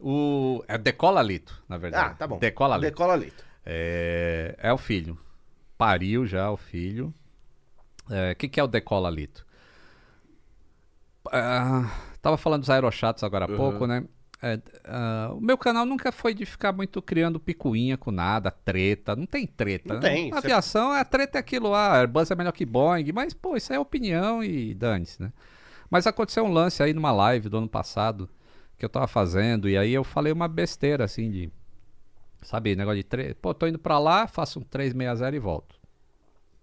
O, 0.00 0.62
é 0.68 0.76
Decola 0.76 1.22
Lito, 1.22 1.62
na 1.68 1.76
verdade. 1.78 2.12
Ah, 2.12 2.14
tá 2.14 2.26
bom. 2.26 2.38
Decola 2.38 2.76
Lito. 2.76 2.90
Decola 2.90 3.16
Lito. 3.16 3.44
É, 3.64 4.54
é 4.58 4.72
o 4.72 4.78
filho. 4.78 5.18
Pariu 5.78 6.26
já 6.26 6.50
o 6.50 6.56
filho. 6.56 7.12
O 8.06 8.36
que, 8.36 8.48
que 8.48 8.60
é 8.60 8.64
o 8.64 8.68
Decola 8.68 9.08
Lito? 9.10 9.46
Ah, 11.32 11.90
tava 12.20 12.36
falando 12.36 12.60
dos 12.60 12.70
aerochatos 12.70 13.24
agora 13.24 13.46
há 13.46 13.48
Uhum. 13.48 13.56
pouco, 13.56 13.86
né? 13.86 14.04
É, 14.46 14.60
ah, 14.84 15.30
o 15.34 15.40
meu 15.40 15.56
canal 15.56 15.86
nunca 15.86 16.12
foi 16.12 16.34
de 16.34 16.44
ficar 16.44 16.70
muito 16.70 17.00
criando 17.00 17.40
picuinha 17.40 17.96
com 17.96 18.10
nada, 18.10 18.50
treta. 18.50 19.16
Não 19.16 19.24
tem 19.24 19.46
treta. 19.46 19.94
Não 19.94 20.00
né? 20.00 20.10
tem, 20.10 20.30
cê- 20.30 20.36
Aviação, 20.36 20.92
a 20.92 21.02
treta 21.02 21.38
é 21.38 21.40
aquilo, 21.40 21.72
ah, 21.72 21.96
Airbus 21.96 22.30
é 22.30 22.34
melhor 22.34 22.52
que 22.52 22.66
Boeing, 22.66 23.10
mas, 23.10 23.32
pô, 23.32 23.56
isso 23.56 23.72
é 23.72 23.78
opinião 23.78 24.44
e 24.44 24.74
dane-se, 24.74 25.22
né? 25.22 25.32
Mas 25.88 26.06
aconteceu 26.06 26.44
um 26.44 26.52
lance 26.52 26.82
aí 26.82 26.92
numa 26.92 27.10
live 27.10 27.48
do 27.48 27.56
ano 27.56 27.68
passado 27.68 28.28
que 28.76 28.84
eu 28.84 28.88
tava 28.90 29.06
fazendo, 29.06 29.66
e 29.66 29.78
aí 29.78 29.94
eu 29.94 30.04
falei 30.04 30.30
uma 30.30 30.46
besteira 30.46 31.04
assim 31.04 31.30
de. 31.30 31.50
Sabe, 32.42 32.76
negócio 32.76 32.98
de. 32.98 33.04
Tre... 33.04 33.32
Pô, 33.34 33.54
tô 33.54 33.66
indo 33.66 33.78
pra 33.78 33.98
lá, 33.98 34.26
faço 34.26 34.58
um 34.58 34.62
360 34.62 35.34
e 35.34 35.38
volto. 35.38 35.74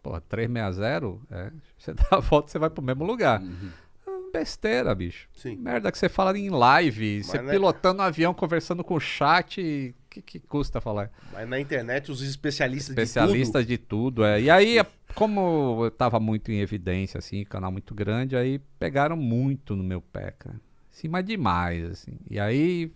Pô, 0.03 0.21
360, 0.21 1.17
é, 1.31 1.51
você 1.79 1.95
dá 1.95 2.05
a 2.11 2.19
volta, 2.19 2.51
você 2.51 2.59
vai 2.59 2.69
pro 2.69 2.83
mesmo 2.83 3.03
lugar. 3.03 3.41
É 3.41 3.45
Besteira, 4.31 4.93
bicho. 4.95 5.27
Sim. 5.33 5.55
Merda 5.57 5.91
que 5.91 5.97
você 5.97 6.07
fala 6.09 6.37
em 6.37 6.49
live, 6.49 7.23
você 7.23 7.41
não 7.41 7.49
é- 7.49 7.51
pilotando 7.53 8.01
um 8.01 8.05
avião, 8.05 8.33
conversando 8.33 8.83
com 8.83 8.95
o 8.95 8.99
chat. 8.99 9.93
O 10.05 10.09
que, 10.09 10.21
que 10.21 10.39
custa 10.39 10.79
falar? 10.81 11.09
Mas 11.31 11.47
na 11.47 11.59
internet, 11.59 12.11
os 12.11 12.21
especialistas, 12.21 12.95
de 12.95 13.01
Especialistas 13.01 13.65
de 13.65 13.77
tudo, 13.77 14.23
é. 14.23 14.41
E 14.41 14.49
aí, 14.49 14.77
como 15.15 15.85
eu 15.85 15.91
tava 15.91 16.19
muito 16.19 16.51
em 16.51 16.59
evidência, 16.59 17.17
assim, 17.17 17.43
canal 17.45 17.71
muito 17.71 17.93
grande, 17.95 18.35
aí 18.35 18.59
pegaram 18.79 19.15
muito 19.15 19.75
no 19.75 19.83
meu 19.83 20.01
pé, 20.01 20.31
cara. 20.37 20.59
Assim, 20.91 21.07
mas 21.07 21.25
demais, 21.25 21.83
assim. 21.85 22.13
E 22.29 22.39
aí, 22.39 22.91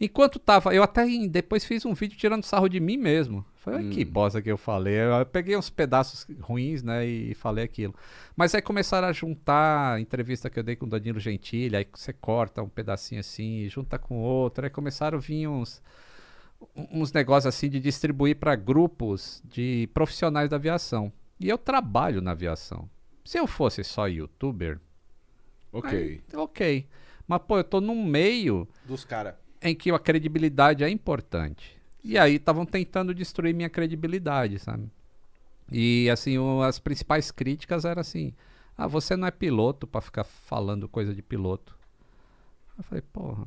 enquanto 0.00 0.38
tava, 0.38 0.74
eu 0.74 0.82
até 0.82 1.06
depois 1.28 1.64
fiz 1.64 1.84
um 1.84 1.94
vídeo 1.94 2.18
tirando 2.18 2.44
sarro 2.44 2.68
de 2.68 2.80
mim 2.80 2.96
mesmo. 2.96 3.44
Falei, 3.56 3.86
"Ai, 3.86 3.90
que 3.90 4.04
bosta 4.04 4.42
que 4.42 4.50
eu 4.50 4.58
falei. 4.58 4.94
Eu, 4.94 5.24
peguei 5.24 5.56
uns 5.56 5.70
pedaços 5.70 6.26
ruins, 6.40 6.82
né, 6.82 7.06
e 7.06 7.34
falei 7.34 7.64
aquilo. 7.64 7.94
Mas 8.36 8.54
aí 8.54 8.60
começaram 8.60 9.08
a 9.08 9.12
juntar 9.12 9.94
a 9.94 10.00
entrevista 10.00 10.50
que 10.50 10.58
eu 10.58 10.62
dei 10.62 10.76
com 10.76 10.84
o 10.84 10.88
Danilo 10.88 11.18
Gentili, 11.18 11.74
aí 11.76 11.86
você 11.94 12.12
corta 12.12 12.62
um 12.62 12.68
pedacinho 12.68 13.20
assim, 13.20 13.68
junta 13.68 13.98
com 13.98 14.18
outro, 14.18 14.64
aí 14.64 14.70
começaram 14.70 15.18
a 15.18 15.20
vir 15.20 15.46
uns 15.48 15.82
uns 16.76 17.12
negócios 17.12 17.54
assim 17.54 17.68
de 17.68 17.78
distribuir 17.78 18.36
para 18.36 18.54
grupos 18.56 19.42
de 19.44 19.88
profissionais 19.92 20.48
da 20.48 20.56
aviação. 20.56 21.12
E 21.38 21.48
eu 21.48 21.58
trabalho 21.58 22.20
na 22.22 22.30
aviação. 22.30 22.88
Se 23.24 23.38
eu 23.38 23.46
fosse 23.46 23.82
só 23.84 24.06
youtuber, 24.06 24.78
Ok. 25.72 25.90
aí, 25.98 26.22
ok. 26.34 26.86
Mas, 27.26 27.42
pô, 27.42 27.58
eu 27.58 27.64
tô 27.64 27.80
num 27.80 28.04
meio 28.04 28.68
dos 28.84 29.04
caras. 29.04 29.34
Em 29.64 29.74
que 29.74 29.90
a 29.90 29.98
credibilidade 29.98 30.84
é 30.84 30.90
importante. 30.90 31.76
E 32.04 32.18
aí 32.18 32.36
estavam 32.36 32.66
tentando 32.66 33.14
destruir 33.14 33.54
minha 33.54 33.70
credibilidade, 33.70 34.58
sabe? 34.60 34.88
E 35.72 36.08
assim, 36.10 36.36
as 36.62 36.78
principais 36.78 37.30
críticas 37.30 37.84
eram 37.84 38.00
assim: 38.00 38.34
"Ah, 38.76 38.86
você 38.86 39.16
não 39.16 39.26
é 39.28 39.30
piloto 39.32 39.86
pra 39.86 40.00
ficar 40.00 40.24
falando 40.24 40.88
coisa 40.88 41.14
de 41.14 41.22
piloto". 41.22 41.76
Eu 42.78 42.84
falei: 42.84 43.02
"Porra, 43.12 43.44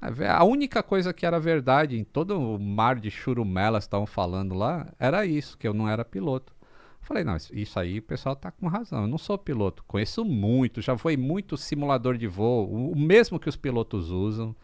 a 0.00 0.10
ve- 0.10 0.26
a 0.28 0.44
única 0.44 0.82
coisa 0.82 1.12
que 1.12 1.26
era 1.26 1.40
verdade 1.40 1.98
em 1.98 2.04
todo 2.04 2.38
o 2.38 2.58
mar 2.58 3.00
de 3.00 3.10
churumelas 3.10 3.84
que 3.84 3.88
estavam 3.88 4.06
falando 4.06 4.54
lá 4.54 4.86
era 4.98 5.26
isso, 5.26 5.58
que 5.58 5.66
eu 5.66 5.74
não 5.74 5.88
era 5.88 6.04
piloto". 6.04 6.52
Eu 7.02 7.06
falei: 7.06 7.24
"Não, 7.24 7.36
isso- 7.36 7.78
aí 7.78 7.98
o 7.98 8.02
pessoal 8.02 8.36
tá 8.36 8.50
com 8.50 8.68
razão. 8.68 9.02
Eu 9.02 9.08
não 9.08 9.18
sou 9.18 9.38
piloto, 9.38 9.84
conheço 9.88 10.24
muito, 10.24 10.80
já 10.80 10.96
foi 10.96 11.16
muito 11.16 11.56
simulador 11.56 12.16
de 12.16 12.26
voo, 12.28 12.70
o 12.92 12.96
mesmo 12.98 13.38
que 13.40 13.48
os 13.48 13.56
pilotos 13.56 14.10
usam". 14.10 14.54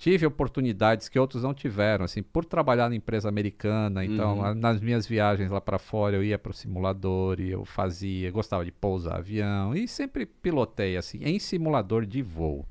Tive 0.00 0.24
oportunidades 0.24 1.10
que 1.10 1.18
outros 1.18 1.42
não 1.42 1.52
tiveram, 1.52 2.06
assim, 2.06 2.22
por 2.22 2.42
trabalhar 2.46 2.88
na 2.88 2.96
empresa 2.96 3.28
americana. 3.28 4.02
Então, 4.02 4.38
Uhum. 4.38 4.44
a- 4.46 4.54
nas 4.54 4.80
minhas 4.80 5.06
viagens 5.06 5.50
lá 5.50 5.60
para 5.60 5.78
fora, 5.78 6.16
eu 6.16 6.24
ia 6.24 6.38
para 6.38 6.50
o 6.50 6.54
simulador 6.54 7.38
e 7.38 7.50
eu 7.50 7.66
fazia, 7.66 8.30
gostava 8.30 8.64
de 8.64 8.72
pousar 8.72 9.18
avião 9.18 9.74
e 9.74 9.86
sempre 9.86 10.24
pilotei 10.24 10.96
assim 10.96 11.18
em 11.22 11.38
simulador 11.38 12.06
de 12.06 12.22
voo, 12.22 12.66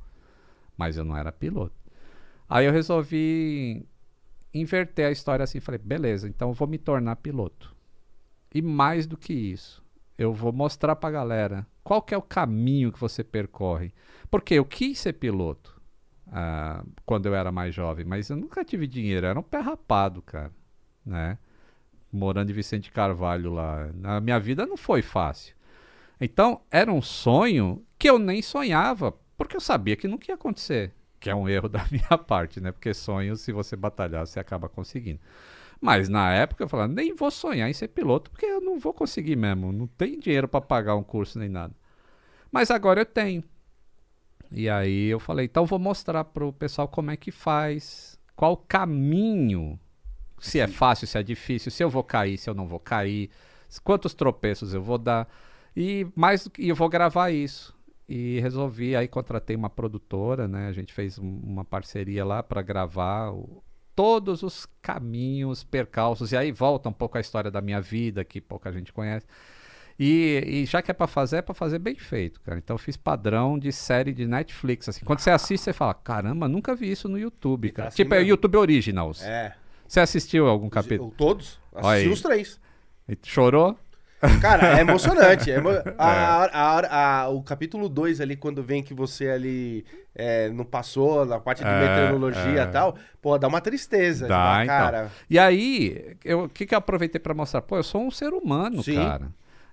mas 0.76 0.98
eu 0.98 1.06
não 1.06 1.16
era 1.16 1.32
piloto. 1.32 1.76
Aí 2.50 2.66
eu 2.66 2.72
resolvi 2.72 3.86
inverter 4.52 5.06
a 5.06 5.12
história 5.12 5.44
assim, 5.44 5.60
falei, 5.60 5.80
beleza, 5.80 6.28
então 6.28 6.50
eu 6.50 6.54
vou 6.56 6.68
me 6.68 6.80
tornar 6.80 7.16
piloto. 7.18 7.76
E 8.52 8.60
mais 8.60 9.06
do 9.06 9.16
que 9.16 9.34
isso, 9.34 9.84
eu 10.18 10.34
vou 10.34 10.52
mostrar 10.52 10.96
pra 10.96 11.12
galera 11.12 11.68
qual 11.84 12.02
que 12.02 12.16
é 12.16 12.18
o 12.18 12.24
caminho 12.24 12.92
que 12.92 13.00
você 13.00 13.24
percorre. 13.24 13.94
Porque 14.32 14.56
eu 14.56 14.66
quis 14.66 14.98
ser 14.98 15.14
piloto 15.14 15.79
ah, 16.32 16.84
quando 17.06 17.26
eu 17.26 17.36
era 17.36 17.52
mais 17.52 17.74
jovem, 17.74 18.06
mas 18.06 18.30
eu 18.30 18.38
nunca 18.38 18.64
tive 18.64 18.88
dinheiro, 18.88 19.26
era 19.26 19.40
um 19.40 19.44
pé 19.44 19.60
rapado, 19.60 20.22
cara, 20.22 20.52
né? 21.06 21.38
Morando 22.12 22.50
em 22.50 22.54
Vicente 22.54 22.92
Carvalho 22.92 23.54
lá. 23.54 23.90
Na 23.94 24.20
minha 24.20 24.40
vida 24.40 24.66
não 24.66 24.78
foi 24.78 25.02
fácil. 25.02 25.56
Então, 26.20 26.62
era 26.70 26.92
um 26.92 27.02
sonho 27.02 27.86
que 27.98 28.10
eu 28.10 28.20
nem 28.20 28.42
sonhava, 28.42 29.14
porque 29.38 29.56
eu 29.56 29.62
sabia 29.62 29.96
que 29.96 30.08
nunca 30.08 30.32
ia 30.32 30.36
acontecer. 30.36 30.92
Que 31.20 31.30
é 31.30 31.36
um 31.36 31.48
erro 31.48 31.70
da 31.70 31.86
minha 31.92 32.18
parte, 32.18 32.60
né? 32.60 32.72
Porque 32.72 32.94
sonho, 32.94 33.36
se 33.36 33.52
você 33.52 33.76
batalhar, 33.76 34.26
você 34.26 34.40
acaba 34.40 34.68
conseguindo. 34.68 35.20
Mas 35.82 36.10
na 36.10 36.34
época 36.34 36.64
eu 36.64 36.68
falava, 36.68 36.92
nem 36.92 37.16
vou 37.16 37.32
sonhar 37.32 37.70
em 37.70 37.74
ser 37.74 37.88
piloto, 37.90 38.30
porque 38.32 38.46
eu 38.46 38.60
não 38.60 38.78
vou 38.80 38.94
conseguir 38.94 39.36
mesmo. 39.36 39.72
Não 39.72 39.88
tem 39.88 40.20
dinheiro 40.20 40.48
para 40.48 40.62
pagar 40.62 40.96
um 40.96 41.04
curso 41.04 41.40
nem 41.40 41.48
nada. 41.50 41.74
Mas 42.52 42.72
agora 42.72 43.02
eu 43.02 43.06
tenho. 43.06 43.44
E 44.52 44.68
aí 44.70 45.08
eu 45.08 45.20
falei, 45.20 45.46
então 45.46 45.66
vou 45.66 45.80
mostrar 45.80 46.24
pro 46.24 46.52
pessoal 46.52 46.88
como 46.88 47.12
é 47.12 47.18
que 47.18 47.32
faz, 47.32 48.18
qual 48.36 48.54
o 48.54 48.58
caminho, 48.58 49.80
se 50.40 50.60
é 50.60 50.68
fácil, 50.68 51.06
se 51.08 51.18
é 51.18 51.24
difícil, 51.24 51.72
se 51.72 51.84
eu 51.84 51.90
vou 51.90 52.04
cair, 52.04 52.38
se 52.38 52.50
eu 52.50 52.54
não 52.56 52.68
vou 52.68 52.80
cair, 52.80 53.30
quantos 53.84 54.14
tropeços 54.14 54.74
eu 54.74 54.82
vou 54.82 54.98
dar. 54.98 55.28
E 55.76 56.08
mais 56.16 56.50
e 56.58 56.70
eu 56.70 56.76
vou 56.76 56.90
gravar 56.90 57.30
isso. 57.30 57.78
E 58.08 58.40
resolvi, 58.40 58.96
aí 58.96 59.08
contratei 59.08 59.56
uma 59.56 59.70
produtora, 59.70 60.48
né? 60.48 60.68
A 60.68 60.72
gente 60.72 60.92
fez 60.92 61.20
um- 61.20 61.40
uma 61.44 61.64
parceria 61.64 62.26
lá 62.26 62.42
para 62.42 62.62
gravar 62.64 63.32
o- 63.32 63.64
todos 63.96 64.42
os 64.42 64.66
caminhos, 64.82 65.64
percalços. 65.64 66.32
E 66.32 66.38
aí 66.38 66.52
volta 66.52 66.90
um 66.90 66.94
pouco 66.94 67.18
a 67.18 67.22
história 67.22 67.52
da 67.52 67.62
minha 67.62 67.80
vida, 67.80 68.24
que 68.26 68.42
pouca 68.42 68.72
gente 68.72 68.92
conhece. 68.92 69.28
E, 70.00 70.42
e 70.48 70.66
já 70.66 70.82
que 70.82 70.90
é 70.90 70.94
pra 70.94 71.08
fazer, 71.08 71.38
é 71.38 71.42
pra 71.42 71.54
fazer 71.54 71.78
bem 71.80 71.96
feito, 71.96 72.40
cara. 72.42 72.58
Então 72.58 72.74
eu 72.76 72.78
fiz 72.80 72.96
padrão 72.96 73.60
de 73.60 73.72
série 73.72 74.14
de 74.14 74.26
Netflix, 74.26 74.88
assim. 74.88 75.04
Quando 75.04 75.20
você 75.20 75.30
assiste, 75.30 75.64
você 75.64 75.74
fala, 75.74 75.94
caramba, 75.94 76.48
nunca 76.48 76.74
vi 76.74 76.90
isso 76.90 77.10
no 77.10 77.20
YouTube, 77.20 77.68
E 77.68 77.72
tá 77.72 77.76
cara. 77.76 77.88
assim 77.90 77.98
tipo, 77.98 78.14
é 78.14 78.20
mesmo. 78.20 78.30
YouTube 78.30 78.58
Originals. 78.58 79.22
É. 79.24 79.54
Você 79.86 80.00
assistiu 80.00 80.48
algum 80.48 80.70
capítulo? 80.70 81.14
Todos? 81.18 81.60
Assisti 81.76 82.10
os 82.10 82.22
três. 82.22 82.60
E 83.10 83.18
Chorou? 83.24 83.78
Cara, 84.42 84.78
é 84.78 84.82
emocionante. 84.82 85.50
é 85.52 85.56
emo- 85.56 85.70
a- 85.98 86.50
a 86.60 86.74
hora- 86.76 86.88
a- 86.92 87.30
o 87.30 87.42
capítulo 87.42 87.88
2 87.90 88.20
ali, 88.22 88.36
quando 88.36 88.62
vem 88.62 88.84
que 88.84 88.94
você 88.94 89.30
ali 89.30 89.86
é, 90.14 90.50
não 90.50 90.66
passou 90.66 91.26
na 91.26 91.40
parte 91.40 91.64
de 91.64 91.70
É, 91.70 91.80
meteorologia 91.80 92.62
é. 92.62 92.64
e 92.64 92.68
tal, 92.68 92.98
pô, 93.22 93.38
dá 93.38 93.48
uma 93.48 93.62
tristeza. 93.62 94.28
Dá, 94.28 94.60
então. 94.64 94.68
cara. 94.78 95.12
E 95.30 95.40
aí, 95.40 96.16
o 96.44 96.50
que, 96.50 96.66
que 96.66 96.74
eu 96.76 96.78
aproveitei 96.80 97.20
pra 97.20 97.34
mostrar? 97.34 97.62
Pô, 97.62 97.78
eu 97.78 97.84
sou 97.84 98.02
um 98.06 98.12
ser 98.12 98.34
humano, 98.34 98.84
Sim. 98.84 98.96
cara. 98.96 99.30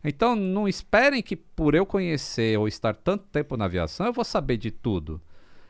Então, 0.07 0.37
não 0.37 0.69
esperem 0.69 1.23
que 1.23 1.35
por 1.37 1.75
eu 1.75 1.85
conhecer 1.85 2.59
ou 2.59 2.67
estar 2.69 2.95
tanto 2.95 3.25
tempo 3.27 3.57
na 3.57 3.65
aviação, 3.67 4.07
eu 4.07 4.13
vou 4.13 4.25
saber 4.25 4.57
de 4.57 4.71
tudo. 4.71 5.21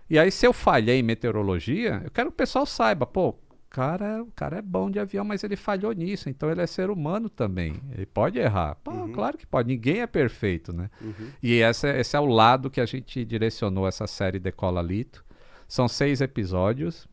E 0.08 0.18
aí, 0.18 0.30
se 0.30 0.46
eu 0.46 0.52
falhei 0.52 1.00
em 1.00 1.02
meteorologia, 1.02 2.02
eu 2.04 2.10
quero 2.10 2.28
que 2.30 2.34
o 2.34 2.36
pessoal 2.36 2.64
saiba, 2.66 3.06
pô, 3.06 3.30
o 3.30 3.38
cara, 3.68 4.22
o 4.22 4.30
cara 4.32 4.58
é 4.58 4.62
bom 4.62 4.90
de 4.90 4.98
avião, 4.98 5.24
mas 5.24 5.42
ele 5.42 5.56
falhou 5.56 5.92
nisso, 5.92 6.28
então 6.30 6.50
ele 6.50 6.60
é 6.62 6.66
ser 6.66 6.90
humano 6.90 7.28
também. 7.28 7.74
Ele 7.92 8.06
pode 8.06 8.38
errar. 8.38 8.76
Pô, 8.84 8.90
Uhum. 8.92 9.12
claro 9.12 9.36
que 9.36 9.46
pode, 9.46 9.68
ninguém 9.68 10.00
é 10.02 10.06
perfeito, 10.06 10.72
né? 10.72 10.88
Uhum. 11.00 11.30
E 11.42 11.60
essa, 11.60 11.88
esse 11.98 12.16
é 12.16 12.20
o 12.20 12.26
lado 12.26 12.70
que 12.70 12.80
a 12.80 12.86
gente 12.86 13.24
direcionou 13.24 13.86
essa 13.88 14.06
série 14.06 14.38
Decola 14.38 14.80
Lito. 14.80 15.24
São 15.68 15.88
seis 15.88 16.20
episódios, 16.20 17.08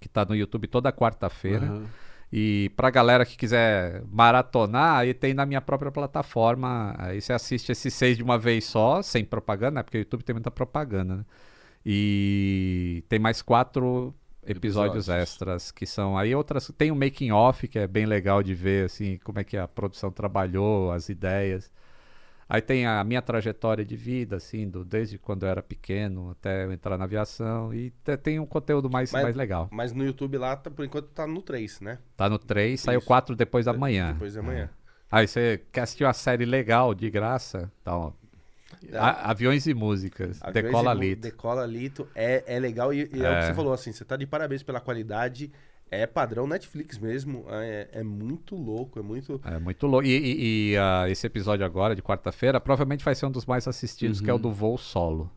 que 0.00 0.08
tá 0.08 0.24
no 0.24 0.34
YouTube 0.34 0.66
toda 0.68 0.90
quarta-feira. 0.92 1.66
Aham. 1.66 1.86
E 2.32 2.70
pra 2.76 2.90
galera 2.90 3.24
que 3.24 3.36
quiser 3.36 4.02
maratonar, 4.10 4.98
aí 4.98 5.14
tem 5.14 5.32
na 5.32 5.46
minha 5.46 5.60
própria 5.60 5.90
plataforma. 5.92 6.94
Aí 6.98 7.20
você 7.20 7.32
assiste 7.32 7.70
esses 7.72 7.94
seis 7.94 8.16
de 8.16 8.22
uma 8.22 8.38
vez 8.38 8.64
só, 8.64 9.00
sem 9.02 9.24
propaganda, 9.24 9.72
né? 9.76 9.82
Porque 9.82 9.98
o 9.98 10.00
YouTube 10.00 10.24
tem 10.24 10.34
muita 10.34 10.50
propaganda, 10.50 11.16
né? 11.18 11.24
E 11.84 13.04
tem 13.08 13.18
mais 13.18 13.42
quatro 13.42 14.14
episódios, 14.44 15.08
Episódios. 15.08 15.08
extras 15.08 15.70
que 15.72 15.86
são 15.86 16.16
aí 16.16 16.34
outras 16.34 16.70
tem 16.78 16.92
um 16.92 16.94
making 16.96 17.32
off 17.32 17.66
que 17.66 17.78
é 17.78 17.86
bem 17.86 18.06
legal 18.06 18.42
de 18.42 18.54
ver 18.54 18.84
assim 18.86 19.18
como 19.24 19.40
é 19.40 19.44
que 19.44 19.56
a 19.56 19.66
produção 19.66 20.10
trabalhou 20.12 20.92
as 20.92 21.08
ideias 21.08 21.70
aí 22.48 22.60
tem 22.60 22.86
a 22.86 23.02
minha 23.04 23.20
trajetória 23.22 23.84
de 23.84 23.96
vida 23.96 24.36
assim 24.36 24.68
do 24.68 24.84
desde 24.84 25.18
quando 25.18 25.44
eu 25.44 25.48
era 25.48 25.62
pequeno 25.62 26.30
até 26.30 26.64
eu 26.64 26.72
entrar 26.72 26.96
na 26.96 27.04
aviação 27.04 27.72
e 27.74 27.90
te- 28.04 28.16
tem 28.16 28.38
um 28.38 28.46
conteúdo 28.46 28.88
mais, 28.90 29.10
Mas- 29.12 29.22
mais 29.24 29.36
legal 29.36 29.68
Mas 29.72 29.92
no 29.92 30.04
YouTube 30.04 30.38
lá, 30.38 30.56
tá- 30.56 30.70
por 30.70 30.84
enquanto, 30.84 31.08
tá 31.08 31.26
no 31.26 31.42
3, 31.42 31.80
né? 31.80 31.98
Tá 32.16 32.28
no 32.28 32.38
3, 32.38 32.80
saiu 32.80 32.98
Isso. 32.98 33.06
4 33.06 33.34
depois 33.36 33.64
da 33.66 33.72
manhã. 33.72 34.12
Depois 34.12 34.34
da 34.34 34.42
manhã. 34.42 34.70
Aí 35.10 35.26
você 35.28 35.62
quer 35.72 35.82
assistir 35.82 36.04
uma 36.04 36.12
série 36.12 36.44
legal, 36.44 36.92
de 36.94 37.08
graça? 37.10 37.70
Então, 37.80 38.12
a- 38.94 39.30
aviões 39.30 39.66
e 39.66 39.72
músicas. 39.74 40.38
Aviões 40.42 40.64
Decola 40.66 40.94
e 40.94 40.98
Lito. 40.98 41.22
Decola 41.22 41.66
Lito 41.66 42.08
é, 42.14 42.42
é 42.46 42.58
legal 42.58 42.92
e, 42.92 43.08
e 43.12 43.22
é. 43.24 43.28
o 43.28 43.32
É. 43.32 43.40
que 43.40 43.46
você 43.46 43.54
falou, 43.54 43.72
assim, 43.72 43.92
você 43.92 44.04
tá 44.04 44.16
de 44.16 44.26
parabéns 44.26 44.62
pela 44.62 44.80
qualidade. 44.80 45.50
É 45.90 46.06
padrão 46.06 46.46
Netflix 46.46 46.98
mesmo. 46.98 47.44
É, 47.48 47.88
é 47.92 48.02
muito 48.02 48.56
louco, 48.56 48.98
é 48.98 49.02
muito. 49.02 49.40
É 49.44 49.58
muito 49.58 49.86
louco. 49.86 50.06
E, 50.06 50.10
e- 50.16 50.72
e, 50.72 50.76
ah, 50.76 51.08
esse 51.08 51.26
episódio 51.26 51.64
agora, 51.64 51.94
de 51.94 52.02
quarta-feira, 52.02 52.60
provavelmente 52.60 53.04
vai 53.04 53.14
ser 53.14 53.26
um 53.26 53.30
dos 53.30 53.46
mais 53.46 53.68
assistidos, 53.68 54.20
que 54.20 54.28
é 54.28 54.34
o 54.34 54.38
do 54.38 54.52
voo 54.52 54.76
solo. 54.76 55.30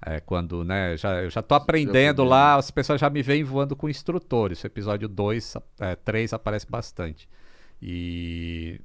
É 0.00 0.18
quando, 0.18 0.64
né, 0.64 0.96
já, 0.96 1.22
eu 1.22 1.28
já 1.28 1.42
tô 1.42 1.54
aprendendo 1.54 1.90
aprendendo. 1.90 2.24
lá, 2.24 2.54
as 2.56 2.70
pessoas 2.70 2.98
já 2.98 3.10
me 3.10 3.22
veem 3.22 3.44
voando 3.44 3.76
com 3.76 3.86
instrutores. 3.88 4.62
O 4.64 4.66
episódio 4.66 5.06
2, 5.08 5.54
3 6.02 6.32
aparece 6.32 6.66
bastante. 6.68 7.28
E 7.80 8.80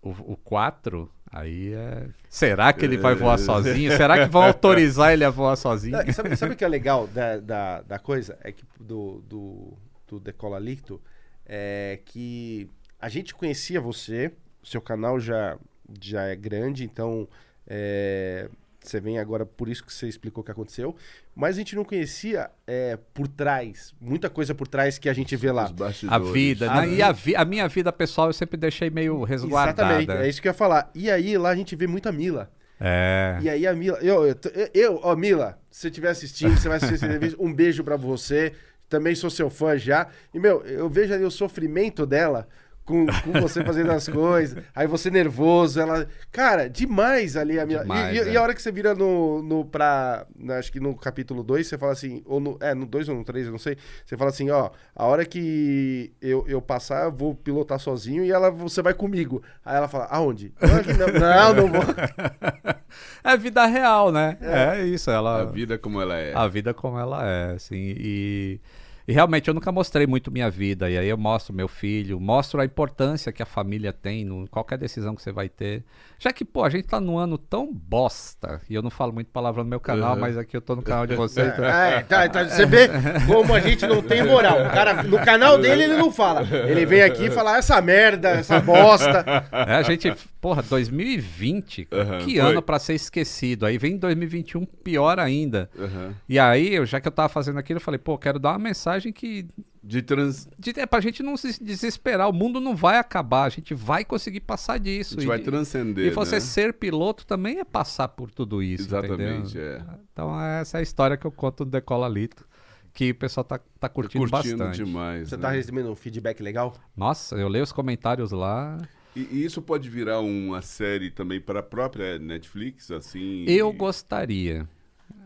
o 0.00 0.36
4, 0.38 1.10
aí 1.32 1.72
é... 1.72 2.06
Será 2.28 2.72
que 2.72 2.84
ele 2.84 2.96
vai 2.96 3.14
voar 3.14 3.38
sozinho? 3.40 3.90
Será 3.96 4.24
que 4.24 4.30
vão 4.30 4.42
autorizar 4.42 5.12
ele 5.12 5.24
a 5.24 5.30
voar 5.30 5.56
sozinho? 5.56 5.96
Não, 5.96 6.12
sabe, 6.12 6.36
sabe 6.36 6.52
o 6.52 6.56
que 6.56 6.64
é 6.64 6.68
legal 6.68 7.06
da, 7.06 7.38
da, 7.38 7.82
da 7.82 7.98
coisa? 7.98 8.38
É 8.42 8.52
que 8.52 8.64
do, 8.78 9.22
do, 9.28 9.72
do 10.06 10.20
Decola 10.20 10.58
Licto 10.58 11.00
é 11.46 11.98
que 12.04 12.68
a 13.00 13.08
gente 13.08 13.34
conhecia 13.34 13.80
você, 13.80 14.32
o 14.62 14.66
seu 14.66 14.80
canal 14.80 15.18
já, 15.18 15.58
já 16.00 16.22
é 16.22 16.36
grande, 16.36 16.84
então 16.84 17.28
é, 17.66 18.48
você 18.88 19.00
vem 19.00 19.18
agora, 19.18 19.44
por 19.46 19.68
isso 19.68 19.84
que 19.84 19.92
você 19.92 20.06
explicou 20.08 20.42
o 20.42 20.44
que 20.44 20.50
aconteceu, 20.50 20.94
mas 21.34 21.56
a 21.56 21.58
gente 21.58 21.74
não 21.76 21.84
conhecia 21.84 22.50
é, 22.66 22.98
por 23.14 23.28
trás, 23.28 23.94
muita 24.00 24.28
coisa 24.30 24.54
por 24.54 24.66
trás 24.68 24.98
que 24.98 25.08
a 25.08 25.12
gente 25.12 25.34
vê 25.36 25.50
lá. 25.52 25.70
A 26.08 26.18
vida, 26.18 26.70
A 26.70 26.80
né? 26.82 26.86
vi- 26.88 26.96
E 26.96 27.02
a, 27.02 27.12
vi- 27.12 27.36
a 27.36 27.44
minha 27.44 27.68
vida 27.68 27.92
pessoal 27.92 28.28
eu 28.28 28.32
sempre 28.32 28.56
deixei 28.56 28.90
meio 28.90 29.22
resguardada. 29.24 29.82
Exatamente, 30.02 30.24
é 30.24 30.28
isso 30.28 30.40
que 30.42 30.48
eu 30.48 30.50
ia 30.50 30.54
falar. 30.54 30.90
E 30.94 31.10
aí 31.10 31.36
lá 31.38 31.50
a 31.50 31.56
gente 31.56 31.74
vê 31.76 31.86
muita 31.86 32.10
Mila. 32.12 32.50
É. 32.80 33.38
E 33.42 33.48
aí 33.48 33.66
a 33.66 33.74
Mila, 33.74 33.98
eu, 34.02 34.26
eu, 34.26 34.36
eu 34.74 35.00
ó, 35.02 35.14
Mila, 35.14 35.58
se 35.70 35.82
você 35.82 35.88
estiver 35.88 36.10
assistindo, 36.10 36.56
você 36.58 36.66
vai 36.68 36.78
assistir 36.78 36.94
essa 36.96 37.06
entrevista, 37.06 37.36
um 37.42 37.52
beijo 37.52 37.84
pra 37.84 37.96
você. 37.96 38.52
Também 38.88 39.14
sou 39.14 39.30
seu 39.30 39.48
fã 39.48 39.78
já. 39.78 40.08
E, 40.34 40.38
meu, 40.38 40.60
eu 40.66 40.86
vejo 40.86 41.14
ali 41.14 41.24
o 41.24 41.30
sofrimento 41.30 42.04
dela 42.04 42.46
com, 42.84 43.06
com 43.06 43.32
você 43.40 43.64
fazendo 43.64 43.90
as 43.92 44.08
coisas. 44.08 44.62
Aí 44.74 44.86
você 44.86 45.10
nervoso, 45.10 45.80
ela. 45.80 46.06
Cara, 46.30 46.68
demais 46.68 47.36
ali 47.36 47.58
a. 47.58 47.64
E- 47.64 47.66
Demais, 47.66 48.16
e, 48.16 48.20
é. 48.20 48.32
e 48.32 48.36
a 48.36 48.42
hora 48.42 48.54
que 48.54 48.62
você 48.62 48.72
vira 48.72 48.94
no. 48.94 49.42
no 49.42 49.64
pra, 49.64 50.26
na- 50.36 50.58
acho 50.58 50.72
que 50.72 50.80
no 50.80 50.94
capítulo 50.96 51.42
2, 51.42 51.66
você 51.66 51.78
fala 51.78 51.92
assim. 51.92 52.22
Ou 52.26 52.40
no, 52.40 52.58
é, 52.60 52.74
no 52.74 52.86
2 52.86 53.08
ou 53.08 53.14
no 53.16 53.24
3, 53.24 53.46
eu 53.46 53.52
não 53.52 53.58
sei. 53.58 53.76
Você 54.04 54.16
fala 54.16 54.30
assim, 54.30 54.50
ó, 54.50 54.70
a 54.94 55.06
hora 55.06 55.24
que 55.24 56.12
eu, 56.20 56.44
eu 56.48 56.60
passar, 56.60 57.04
eu 57.04 57.12
vou 57.12 57.34
pilotar 57.34 57.78
sozinho 57.78 58.24
e 58.24 58.30
ela, 58.30 58.50
você 58.50 58.82
vai 58.82 58.94
comigo. 58.94 59.42
Aí 59.64 59.76
ela 59.76 59.88
fala, 59.88 60.06
aonde? 60.10 60.52
Não, 60.60 61.54
não, 61.54 61.54
não, 61.54 61.68
vou. 61.68 61.82
É 63.24 63.36
vida 63.36 63.64
real, 63.66 64.12
né? 64.12 64.36
É, 64.40 64.82
isso, 64.84 65.10
ela... 65.10 65.42
A 65.42 65.44
vida 65.44 65.78
como 65.78 66.00
ela 66.00 66.18
é. 66.18 66.34
A 66.34 66.46
vida 66.48 66.74
como 66.74 66.98
ela 66.98 67.26
é, 67.26 67.52
assim, 67.54 67.94
e... 67.96 68.60
E 69.06 69.12
realmente 69.12 69.48
eu 69.48 69.54
nunca 69.54 69.72
mostrei 69.72 70.06
muito 70.06 70.30
minha 70.30 70.48
vida, 70.50 70.88
e 70.88 70.96
aí 70.96 71.08
eu 71.08 71.18
mostro 71.18 71.52
meu 71.52 71.66
filho, 71.68 72.20
mostro 72.20 72.60
a 72.60 72.64
importância 72.64 73.32
que 73.32 73.42
a 73.42 73.46
família 73.46 73.92
tem 73.92 74.22
em 74.22 74.46
qualquer 74.46 74.78
decisão 74.78 75.14
que 75.14 75.22
você 75.22 75.32
vai 75.32 75.48
ter. 75.48 75.84
Já 76.22 76.32
que, 76.32 76.44
pô, 76.44 76.62
a 76.62 76.70
gente 76.70 76.86
tá 76.86 77.00
num 77.00 77.18
ano 77.18 77.36
tão 77.36 77.74
bosta, 77.74 78.60
e 78.70 78.74
eu 78.76 78.80
não 78.80 78.90
falo 78.90 79.12
muito 79.12 79.26
palavra 79.32 79.64
no 79.64 79.68
meu 79.68 79.80
canal, 79.80 80.14
Uhum. 80.14 80.20
mas 80.20 80.38
aqui 80.38 80.56
eu 80.56 80.60
tô 80.60 80.76
no 80.76 80.82
canal 80.82 81.04
de 81.04 81.16
vocês. 81.16 81.48
então- 81.52 81.64
É, 81.64 82.00
tá, 82.04 82.28
tá, 82.28 82.44
você 82.44 82.64
vê 82.64 82.88
como 83.26 83.52
a 83.52 83.58
gente 83.58 83.84
não 83.88 84.00
tem 84.00 84.22
moral. 84.24 84.60
O 84.64 84.70
cara, 84.70 85.02
no 85.02 85.18
canal 85.24 85.58
dele 85.58 85.82
ele 85.82 85.96
não 85.96 86.12
fala. 86.12 86.42
Ele 86.68 86.86
vem 86.86 87.02
aqui 87.02 87.24
e 87.24 87.30
fala 87.32 87.56
essa 87.58 87.82
merda, 87.82 88.28
essa 88.30 88.60
bosta. 88.60 89.24
É, 89.50 89.74
a 89.74 89.82
gente 89.82 90.14
porra, 90.40 90.62
2020, 90.62 91.86
cara, 91.86 92.02
Aham, 92.02 92.18
que 92.18 92.38
foi. 92.38 92.38
ano 92.38 92.62
pra 92.62 92.78
ser 92.78 92.94
esquecido. 92.94 93.66
Aí 93.66 93.76
vem 93.76 93.96
2021 93.96 94.64
pior 94.64 95.18
ainda. 95.18 95.68
Aham. 95.78 96.14
E 96.28 96.38
aí, 96.38 96.72
eu, 96.74 96.86
já 96.86 97.00
que 97.00 97.08
eu 97.08 97.12
tava 97.12 97.28
fazendo 97.28 97.58
aquilo, 97.58 97.78
eu 97.78 97.82
falei, 97.82 97.98
pô, 97.98 98.16
quero 98.16 98.38
dar 98.38 98.50
uma 98.50 98.58
mensagem 98.60 99.12
que 99.12 99.46
De 99.84 100.00
trans. 100.00 100.48
de, 100.58 100.78
é 100.78 100.86
pra 100.86 101.00
gente 101.00 101.22
não 101.24 101.36
se 101.36 101.62
desesperar. 101.62 102.28
O 102.28 102.32
mundo 102.32 102.60
não 102.60 102.76
vai 102.76 102.98
acabar, 102.98 103.44
a 103.44 103.48
gente 103.48 103.74
vai 103.74 104.04
conseguir 104.04 104.40
passar 104.40 104.74
A 104.74 104.78
disso. 104.78 105.14
gente 105.14 105.24
E- 105.24 105.26
vai 105.26 105.40
transcender. 105.40 106.06
E 106.06 106.10
você 106.10 106.36
né? 106.36 106.40
ser 106.40 106.72
piloto 106.74 107.26
também 107.26 107.58
é 107.58 107.64
passar 107.64 108.06
por 108.08 108.30
tudo 108.30 108.62
isso. 108.62 108.84
Exatamente, 108.88 109.56
entendeu? 109.58 109.78
é. 109.78 109.84
Então 110.12 110.40
essa 110.40 110.78
é 110.78 110.80
a 110.80 110.82
história 110.82 111.16
que 111.16 111.26
eu 111.26 111.32
conto 111.32 111.64
do 111.64 111.70
Decola 111.72 112.08
Lito, 112.08 112.46
que 112.94 113.10
o 113.10 113.14
pessoal 113.16 113.42
tá, 113.42 113.58
tá 113.80 113.88
curtindo, 113.88 114.28
Curtindo 114.30 114.58
bastante. 114.58 114.84
demais. 114.84 115.28
Você 115.28 115.36
né? 115.36 115.42
tá 115.42 115.50
recebendo 115.50 115.90
um 115.90 115.96
feedback 115.96 116.40
legal? 116.42 116.74
Nossa, 116.96 117.34
eu 117.36 117.48
leio 117.48 117.64
os 117.64 117.72
comentários 117.72 118.30
lá. 118.30 118.78
E, 119.16 119.26
e 119.32 119.44
isso 119.44 119.60
pode 119.60 119.90
virar 119.90 120.20
uma 120.20 120.62
série 120.62 121.10
também 121.10 121.40
para 121.40 121.58
a 121.60 121.62
própria 121.62 122.18
Netflix, 122.20 122.90
assim? 122.90 123.44
Eu 123.48 123.72
gostaria. 123.72 124.68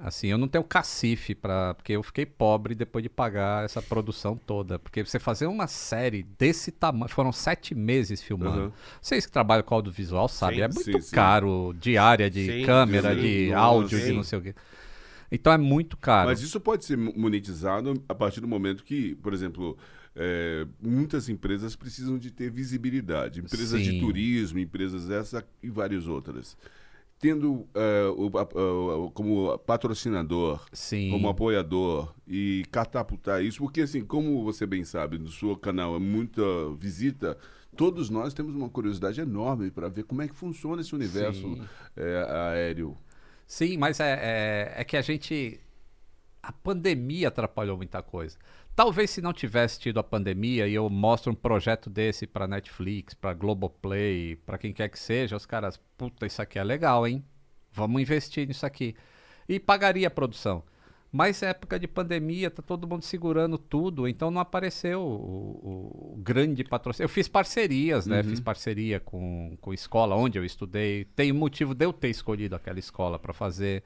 Assim, 0.00 0.28
eu 0.28 0.38
não 0.38 0.46
tenho 0.46 0.62
cacife 0.62 1.34
para, 1.34 1.74
porque 1.74 1.92
eu 1.92 2.02
fiquei 2.02 2.26
pobre 2.26 2.74
depois 2.74 3.02
de 3.02 3.08
pagar 3.08 3.64
essa 3.64 3.80
produção 3.80 4.36
toda, 4.36 4.78
porque 4.78 5.04
você 5.04 5.18
fazer 5.18 5.46
uma 5.46 5.66
série 5.66 6.22
desse 6.38 6.70
tamanho, 6.70 7.08
foram 7.08 7.32
sete 7.32 7.74
meses 7.74 8.22
filmando. 8.22 8.60
Aham. 8.60 8.72
Vocês 9.00 9.24
que 9.24 9.32
trabalham 9.32 9.62
com 9.62 9.74
audiovisual 9.74 10.28
sabem, 10.28 10.58
Sim, 10.58 10.62
é 10.64 10.68
muito 10.68 10.92
sim, 10.92 11.00
sim. 11.00 11.14
caro, 11.14 11.74
diária 11.80 12.30
de 12.30 12.46
Sim, 12.46 12.62
câmera, 12.64 13.14
sim. 13.14 13.20
de 13.20 13.52
áudio, 13.54 13.98
de 13.98 14.04
sim. 14.04 14.12
não 14.12 14.22
sei 14.22 14.38
o 14.38 14.42
quê. 14.42 14.54
Então 15.30 15.52
é 15.52 15.58
muito 15.58 15.96
caro. 15.96 16.28
Mas 16.28 16.40
isso 16.40 16.60
pode 16.60 16.84
ser 16.84 16.96
monetizado 16.96 18.02
a 18.08 18.14
partir 18.14 18.40
do 18.40 18.46
momento 18.46 18.84
que, 18.84 19.14
por 19.16 19.32
exemplo, 19.32 19.76
é, 20.14 20.66
muitas 20.80 21.28
empresas 21.28 21.74
precisam 21.74 22.18
de 22.18 22.30
ter 22.30 22.50
visibilidade. 22.50 23.40
Empresas 23.40 23.82
de 23.82 23.90
Sim. 23.92 24.00
turismo, 24.00 24.58
empresas 24.58 25.10
essa 25.10 25.44
e 25.62 25.68
várias 25.68 26.06
outras. 26.06 26.56
Tendo 27.18 27.66
o- 28.16 28.38
a- 28.38 28.42
a- 28.42 29.10
como 29.12 29.56
patrocinador, 29.60 30.66
Sim. 30.72 31.10
como 31.10 31.28
apoiador 31.28 32.12
e 32.28 32.64
catapultar 32.70 33.42
isso, 33.42 33.58
porque 33.60 33.80
assim, 33.80 34.04
como 34.04 34.44
você 34.44 34.66
bem 34.66 34.84
sabe, 34.84 35.18
no 35.18 35.28
seu 35.30 35.56
canal 35.56 35.96
é 35.96 35.98
muita 35.98 36.42
visita, 36.78 37.38
todos 37.74 38.10
nós 38.10 38.34
temos 38.34 38.54
uma 38.54 38.68
curiosidade 38.68 39.18
enorme 39.20 39.70
para 39.70 39.88
ver 39.88 40.04
como 40.04 40.20
é 40.20 40.28
que 40.28 40.34
funciona 40.34 40.82
esse 40.82 40.94
universo 40.94 41.58
é, 41.96 42.26
aéreo. 42.52 42.96
Sim, 43.46 43.78
mas 43.78 43.98
é, 43.98 44.74
é, 44.76 44.80
é 44.80 44.84
que 44.84 44.96
a 44.96 45.02
gente. 45.02 45.58
A 46.42 46.52
pandemia 46.52 47.28
atrapalhou 47.28 47.76
muita 47.76 48.02
coisa. 48.02 48.36
Talvez 48.76 49.08
se 49.10 49.22
não 49.22 49.32
tivesse 49.32 49.80
tido 49.80 49.98
a 49.98 50.02
pandemia 50.04 50.68
e 50.68 50.74
eu 50.74 50.88
mostro 50.90 51.32
um 51.32 51.34
projeto 51.34 51.88
desse 51.88 52.26
pra 52.26 52.46
Netflix, 52.46 53.14
pra 53.14 53.32
Globoplay, 53.32 54.36
pra 54.44 54.58
quem 54.58 54.70
quer 54.72 54.90
que 54.90 54.98
seja, 54.98 55.34
os 55.34 55.46
caras, 55.46 55.80
puta, 55.96 56.26
isso 56.26 56.42
aqui 56.42 56.58
é 56.58 56.62
legal, 56.64 57.06
hein? 57.06 57.24
Vamos 57.72 58.02
investir 58.02 58.46
nisso 58.46 58.66
aqui. 58.66 58.94
E 59.48 59.58
pagaria 59.58 60.06
a 60.08 60.10
produção. 60.10 60.62
Mas 61.10 61.42
época 61.42 61.78
de 61.78 61.88
pandemia, 61.88 62.50
tá 62.50 62.60
todo 62.60 62.86
mundo 62.86 63.02
segurando 63.02 63.56
tudo, 63.56 64.06
então 64.06 64.30
não 64.30 64.40
apareceu 64.42 65.00
o, 65.00 66.12
o- 66.14 66.16
grande 66.18 66.62
patrocínio. 66.62 67.04
Eu 67.04 67.08
fiz 67.08 67.26
parcerias, 67.28 68.06
né? 68.06 68.22
Fiz 68.22 68.40
parceria 68.40 69.00
com, 69.00 69.56
com 69.60 69.72
escola 69.72 70.14
onde 70.16 70.38
eu 70.38 70.44
estudei. 70.44 71.06
Tem 71.16 71.32
motivo 71.32 71.74
de 71.74 71.86
eu 71.86 71.92
ter 71.94 72.10
escolhido 72.10 72.54
aquela 72.54 72.78
escola 72.78 73.18
para 73.18 73.32
fazer. 73.32 73.82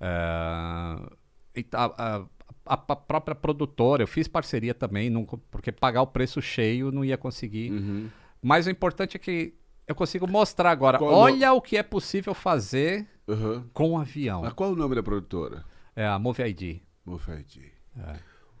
eh, 0.00 1.10
e 1.56 1.66
a, 1.72 1.84
a- 2.16 2.26
a- 2.68 2.74
a 2.92 2.96
própria 2.96 3.34
produtora, 3.34 4.02
eu 4.02 4.06
fiz 4.06 4.26
parceria 4.28 4.74
também, 4.74 5.08
não 5.10 5.24
porque 5.24 5.72
pagar 5.72 6.02
o 6.02 6.06
preço 6.06 6.40
cheio 6.42 6.90
não 6.92 7.04
ia 7.04 7.16
conseguir. 7.16 7.70
Uhum. 7.72 8.08
Mas 8.42 8.66
o 8.66 8.70
importante 8.70 9.16
é 9.16 9.20
que 9.20 9.54
eu 9.86 9.94
consigo 9.94 10.26
mostrar 10.30 10.70
agora. 10.70 10.98
Qual 10.98 11.12
olha 11.12 11.52
o 11.52 11.60
que 11.60 11.76
é 11.76 11.82
possível 11.82 12.34
fazer 12.34 13.06
Uhum. 13.26 13.64
com 13.72 13.90
um 13.92 13.98
avião. 13.98 14.42
Mas 14.42 14.52
qual 14.52 14.70
é 14.70 14.72
o 14.72 14.76
nome 14.76 14.94
da 14.94 15.02
produtora? 15.02 15.64
É 15.96 16.06
a 16.06 16.18
Move 16.18 16.42
ID. 16.42 16.80
Mofete. 17.04 17.72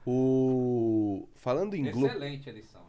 O... 0.06 1.28
Falando 1.34 1.74
em 1.74 1.90
Globo... 1.90 2.06
Excelente 2.06 2.48
edição. 2.50 2.80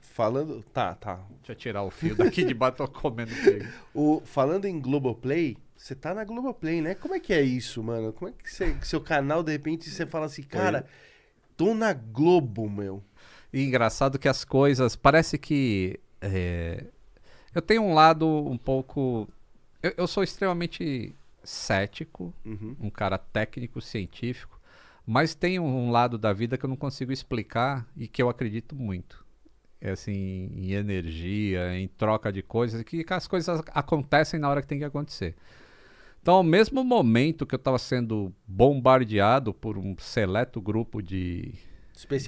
Falando... 0.00 0.62
Tá, 0.72 0.94
tá. 0.94 1.20
Deixa 1.38 1.52
eu 1.52 1.56
tirar 1.56 1.82
o 1.82 1.90
fio 1.90 2.14
daqui 2.16 2.44
de 2.44 2.52
baixo, 2.54 2.76
tô 2.78 2.88
comendo. 2.88 3.30
O... 3.94 4.20
Falando 4.24 4.64
em 4.66 4.80
Globoplay, 4.80 5.56
você 5.76 5.94
tá 5.94 6.14
na 6.14 6.24
Globoplay, 6.24 6.80
né? 6.80 6.94
Como 6.94 7.14
é 7.14 7.20
que 7.20 7.32
é 7.32 7.42
isso, 7.42 7.82
mano? 7.82 8.12
Como 8.12 8.30
é 8.30 8.32
que 8.32 8.50
você... 8.50 8.76
seu 8.82 9.00
canal, 9.00 9.42
de 9.42 9.52
repente, 9.52 9.88
você 9.90 10.06
fala 10.06 10.26
assim, 10.26 10.42
cara, 10.42 10.86
tô 11.56 11.74
na 11.74 11.92
Globo, 11.92 12.68
meu. 12.70 13.02
E 13.52 13.62
engraçado 13.62 14.18
que 14.18 14.28
as 14.28 14.44
coisas. 14.44 14.96
Parece 14.96 15.38
que. 15.38 16.00
é, 16.20 16.84
eu 17.54 17.62
tenho 17.62 17.82
um 17.82 17.94
lado 17.94 18.26
um 18.26 18.58
pouco. 18.58 19.28
Eu, 19.82 19.92
eu 19.96 20.06
sou 20.06 20.22
extremamente 20.24 21.14
cético, 21.44 22.32
Uhum. 22.44 22.74
um 22.80 22.90
cara 22.90 23.18
técnico, 23.18 23.80
científico, 23.80 24.58
mas 25.06 25.34
tem 25.34 25.60
um 25.60 25.90
lado 25.90 26.16
da 26.18 26.32
vida 26.32 26.56
que 26.56 26.64
eu 26.64 26.68
não 26.70 26.76
consigo 26.76 27.12
explicar 27.12 27.86
e 27.96 28.08
que 28.08 28.22
eu 28.22 28.28
acredito 28.28 28.74
muito. 28.74 29.22
É 29.80 29.90
assim, 29.90 30.50
em 30.56 30.72
energia, 30.72 31.76
em 31.76 31.86
troca 31.86 32.32
de 32.32 32.42
coisas, 32.42 32.82
que 32.82 33.04
as 33.10 33.28
coisas 33.28 33.60
acontecem 33.74 34.40
na 34.40 34.48
hora 34.48 34.62
que 34.62 34.66
tem 34.68 34.78
que 34.78 34.84
acontecer. 34.84 35.34
Então, 36.24 36.36
ao 36.36 36.42
mesmo 36.42 36.82
momento 36.82 37.44
que 37.44 37.54
eu 37.54 37.58
estava 37.58 37.78
sendo 37.78 38.32
bombardeado 38.46 39.52
por 39.52 39.76
um 39.76 39.94
seleto 39.98 40.58
grupo 40.58 41.02
de, 41.02 41.52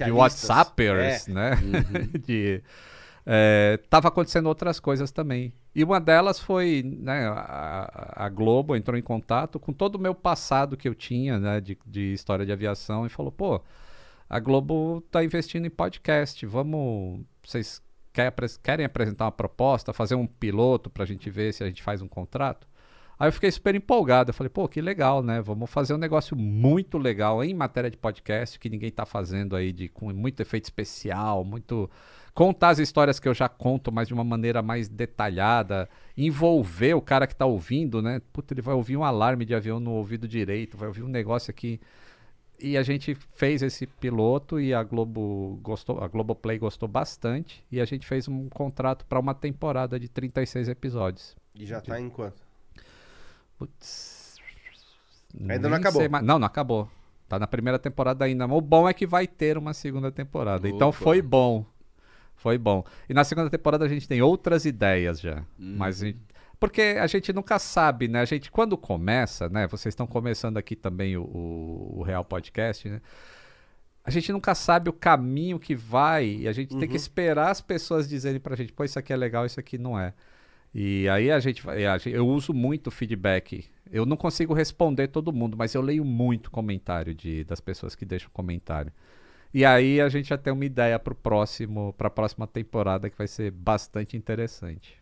de. 0.05 0.11
WhatsAppers, 0.11 1.27
É. 1.27 1.31
né? 1.31 1.51
de, 2.23 2.61
é, 3.25 3.79
tava 3.89 4.09
acontecendo 4.09 4.45
outras 4.45 4.79
coisas 4.79 5.09
também. 5.09 5.51
E 5.73 5.83
uma 5.83 5.99
delas 5.99 6.39
foi, 6.39 6.83
né, 6.85 7.27
a, 7.27 8.25
a 8.25 8.29
Globo 8.29 8.75
entrou 8.75 8.95
em 8.95 9.01
contato 9.01 9.59
com 9.59 9.73
todo 9.73 9.95
o 9.95 9.99
meu 9.99 10.13
passado 10.13 10.77
que 10.77 10.87
eu 10.87 10.93
tinha, 10.93 11.39
né, 11.39 11.59
de, 11.59 11.75
de 11.83 12.13
história 12.13 12.45
de 12.45 12.51
aviação 12.51 13.03
e 13.03 13.09
falou, 13.09 13.31
pô, 13.31 13.59
a 14.29 14.39
Globo 14.39 15.01
tá 15.09 15.23
investindo 15.23 15.65
em 15.65 15.71
podcast, 15.71 16.45
vamos, 16.45 17.21
vocês 17.43 17.81
quer, 18.13 18.31
querem 18.61 18.85
apresentar 18.85 19.25
uma 19.25 19.31
proposta, 19.31 19.91
fazer 19.91 20.13
um 20.13 20.27
piloto 20.27 20.87
pra 20.87 21.03
gente 21.03 21.31
ver 21.31 21.51
se 21.51 21.63
a 21.63 21.67
gente 21.67 21.81
faz 21.81 21.99
um 21.99 22.07
contrato? 22.07 22.67
Aí 23.19 23.27
eu 23.27 23.31
fiquei 23.33 23.51
super 23.51 23.73
empolgado. 23.73 24.29
Eu 24.29 24.33
falei, 24.33 24.49
pô, 24.49 24.67
que 24.67 24.79
legal, 24.79 25.23
né? 25.23 25.41
Vamos 25.41 25.69
fazer 25.69 25.93
um 25.93 25.97
negócio 25.97 26.37
muito 26.37 26.97
legal 26.97 27.43
em 27.43 27.53
matéria 27.53 27.89
de 27.89 27.97
podcast, 27.97 28.59
que 28.59 28.69
ninguém 28.69 28.91
tá 28.91 29.05
fazendo 29.05 29.55
aí, 29.55 29.71
de, 29.71 29.87
com 29.89 30.13
muito 30.13 30.39
efeito 30.39 30.65
especial, 30.65 31.43
muito. 31.43 31.89
Contar 32.33 32.69
as 32.69 32.77
histórias 32.77 33.19
que 33.19 33.27
eu 33.27 33.33
já 33.33 33.49
conto, 33.49 33.91
mas 33.91 34.07
de 34.07 34.13
uma 34.13 34.23
maneira 34.23 34.61
mais 34.61 34.87
detalhada. 34.87 35.89
Envolver 36.15 36.93
o 36.93 37.01
cara 37.01 37.25
que 37.25 37.35
tá 37.35 37.47
ouvindo, 37.47 37.99
né? 37.99 38.21
Puta, 38.31 38.53
ele 38.53 38.61
vai 38.61 38.75
ouvir 38.75 38.95
um 38.95 39.03
alarme 39.03 39.43
de 39.43 39.55
avião 39.55 39.79
no 39.79 39.91
ouvido 39.93 40.27
direito, 40.27 40.77
vai 40.77 40.87
ouvir 40.87 41.01
um 41.01 41.07
negócio 41.07 41.49
aqui. 41.49 41.79
E 42.59 42.77
a 42.77 42.83
gente 42.83 43.15
fez 43.15 43.63
esse 43.63 43.87
piloto 43.87 44.59
e 44.59 44.73
a 44.73 44.83
Globo 44.83 45.59
gostou, 45.63 46.03
a 46.03 46.07
Globoplay 46.07 46.59
gostou 46.59 46.87
bastante. 46.87 47.63
E 47.71 47.81
a 47.81 47.85
gente 47.85 48.05
fez 48.05 48.27
um 48.27 48.47
contrato 48.49 49.03
para 49.05 49.19
uma 49.19 49.33
temporada 49.33 49.99
de 49.99 50.07
36 50.07 50.69
episódios. 50.69 51.35
E 51.55 51.65
já 51.65 51.81
tá 51.81 51.99
em 51.99 52.09
quanto? 52.09 52.46
Putz. 53.57 54.35
Ainda 55.49 55.69
não 55.69 55.77
acabou. 55.77 56.09
mais- 56.09 56.23
Não, 56.25 56.39
não 56.39 56.47
acabou. 56.47 56.89
Tá 57.27 57.37
na 57.37 57.47
primeira 57.47 57.77
temporada 57.77 58.23
ainda. 58.25 58.47
Mas 58.47 58.57
o 58.57 58.61
bom 58.61 58.87
é 58.87 58.93
que 58.93 59.05
vai 59.05 59.27
ter 59.27 59.57
uma 59.57 59.73
segunda 59.73 60.11
temporada. 60.11 60.67
Então 60.69 60.89
Opa. 60.89 60.97
foi 60.97 61.21
bom. 61.21 61.65
Foi 62.35 62.57
bom. 62.57 62.83
E 63.09 63.13
na 63.13 63.23
segunda 63.23 63.49
temporada 63.49 63.83
a 63.85 63.87
gente 63.89 64.07
tem 64.07 64.21
outras 64.21 64.63
ideias 64.65 65.19
já. 65.19 65.37
Uhum. 65.59 65.75
Mas 65.77 66.01
a 66.01 66.05
gente- 66.07 66.19
porque 66.59 66.81
a 66.99 67.05
gente 67.07 67.33
nunca 67.33 67.59
sabe, 67.59 68.07
né? 68.07 68.21
A 68.21 68.25
gente 68.25 68.49
quando 68.49 68.77
começa, 68.77 69.49
né? 69.49 69.67
Vocês 69.67 69.91
estão 69.91 70.07
começando 70.07 70.57
aqui 70.57 70.75
também 70.75 71.17
o, 71.17 71.23
o- 71.23 71.99
o 71.99 72.03
Real 72.03 72.23
Podcast, 72.23 72.87
né? 72.89 73.01
A 74.05 74.09
gente 74.09 74.31
nunca 74.31 74.55
sabe 74.55 74.89
o 74.89 74.93
caminho 74.93 75.59
que 75.59 75.75
vai 75.75 76.25
e 76.25 76.47
a 76.47 76.53
gente 76.53 76.69
tem 76.69 76.87
que 76.87 76.93
Uhum. 76.93 76.95
esperar 76.95 77.51
as 77.51 77.59
pessoas 77.59 78.07
dizerem 78.07 78.39
pra 78.39 78.55
gente, 78.55 78.71
pô, 78.71 78.85
isso 78.85 78.97
aqui 78.97 79.11
é 79.11 79.17
legal, 79.17 79.45
isso 79.45 79.59
aqui 79.59 79.77
não 79.77 79.99
é. 79.99 80.13
E 80.79 81.09
aí 81.09 81.31
a 81.31 81.39
gente, 81.39 81.63
eu 82.05 82.27
uso 82.27 82.53
muito 82.53 82.91
feedback. 82.91 83.65
Eu 83.91 84.05
não 84.05 84.15
consigo 84.15 84.53
responder 84.53 85.07
todo 85.07 85.33
mundo, 85.33 85.57
mas 85.57 85.73
eu 85.73 85.81
leio 85.81 86.05
muito 86.05 86.51
comentário 86.51 87.15
de, 87.15 87.43
das 87.45 87.59
pessoas 87.59 87.95
que 87.95 88.05
deixam 88.05 88.29
comentário. 88.31 88.91
E 89.51 89.65
aí 89.65 89.99
a 89.99 90.07
gente 90.07 90.29
já 90.29 90.37
tem 90.37 90.53
uma 90.53 90.63
ideia 90.65 90.99
pro 90.99 91.15
próximo, 91.15 91.93
para 91.97 92.09
a 92.09 92.11
próxima 92.11 92.45
temporada 92.45 93.09
que 93.09 93.17
vai 93.17 93.27
ser 93.27 93.49
bastante 93.49 94.15
interessante. 94.15 94.95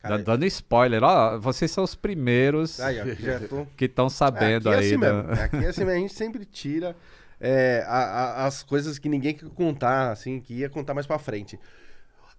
Cara, 0.00 0.16
Dando 0.18 0.46
spoiler, 0.46 1.04
ó, 1.04 1.38
vocês 1.38 1.70
são 1.70 1.84
os 1.84 1.94
primeiros 1.94 2.80
Aí, 2.80 2.98
ó, 2.98 3.48
tô... 3.48 3.66
que 3.76 3.84
estão 3.84 4.08
sabendo 4.08 4.70
aqui 4.70 4.78
é 4.78 4.80
aí. 4.80 4.86
assim 4.86 4.98
da- 4.98 5.12
mesmo. 5.12 5.42
Aqui 5.42 5.56
é 5.56 5.68
assim 5.68 5.84
mesmo. 5.84 5.98
A 5.98 6.00
gente 6.00 6.14
sempre 6.14 6.44
tira 6.46 6.96
é, 7.38 7.84
a- 7.86 7.98
a- 7.98 8.46
as 8.46 8.62
coisas 8.62 8.98
que 8.98 9.10
ninguém 9.10 9.34
quer 9.34 9.50
contar, 9.50 10.10
assim, 10.10 10.40
que 10.40 10.54
ia 10.54 10.70
contar 10.70 10.94
mais 10.94 11.06
pra 11.06 11.18
frente. 11.18 11.60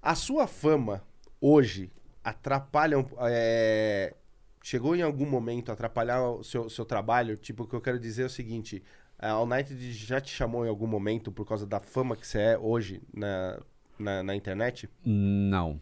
A 0.02 0.16
sua 0.16 0.48
fama 0.48 1.04
hoje 1.40 1.91
atrapalha. 2.24 2.95
é, 3.30 4.14
chegou 4.62 4.95
em 4.95 5.02
algum 5.02 5.26
momento 5.26 5.70
a 5.70 5.74
atrapalhar 5.74 6.22
o 6.22 6.44
seu, 6.44 6.70
seu 6.70 6.86
trabalho? 6.86 7.36
Tipo, 7.36 7.64
o 7.64 7.68
que 7.68 7.76
eu 7.76 7.82
quero 7.82 8.00
dizer 8.00 8.24
é 8.24 8.26
o 8.26 8.30
seguinte: 8.30 8.84
a 9.20 9.40
United 9.41 9.91
já 9.94 10.20
te 10.22 10.32
chamou 10.32 10.66
em 10.66 10.70
algum 10.70 10.88
momento 10.88 11.32
por 11.32 11.45
causa 11.45 11.66
da 11.66 11.80
fama 11.80 12.16
que 12.16 12.26
você 12.26 12.40
é 12.40 12.58
hoje 12.58 13.02
na, 13.14 13.60
na, 14.00 14.24
na 14.24 14.36
internet? 14.36 14.90
Não. 15.06 15.80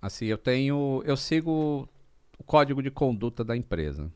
Assim, 0.00 0.26
eu 0.26 0.38
tenho. 0.38 1.02
Eu 1.04 1.16
sigo 1.16 1.88
o 2.38 2.44
código 2.44 2.82
de 2.82 2.90
conduta 2.90 3.44
da 3.44 3.56
empresa. 3.56 4.12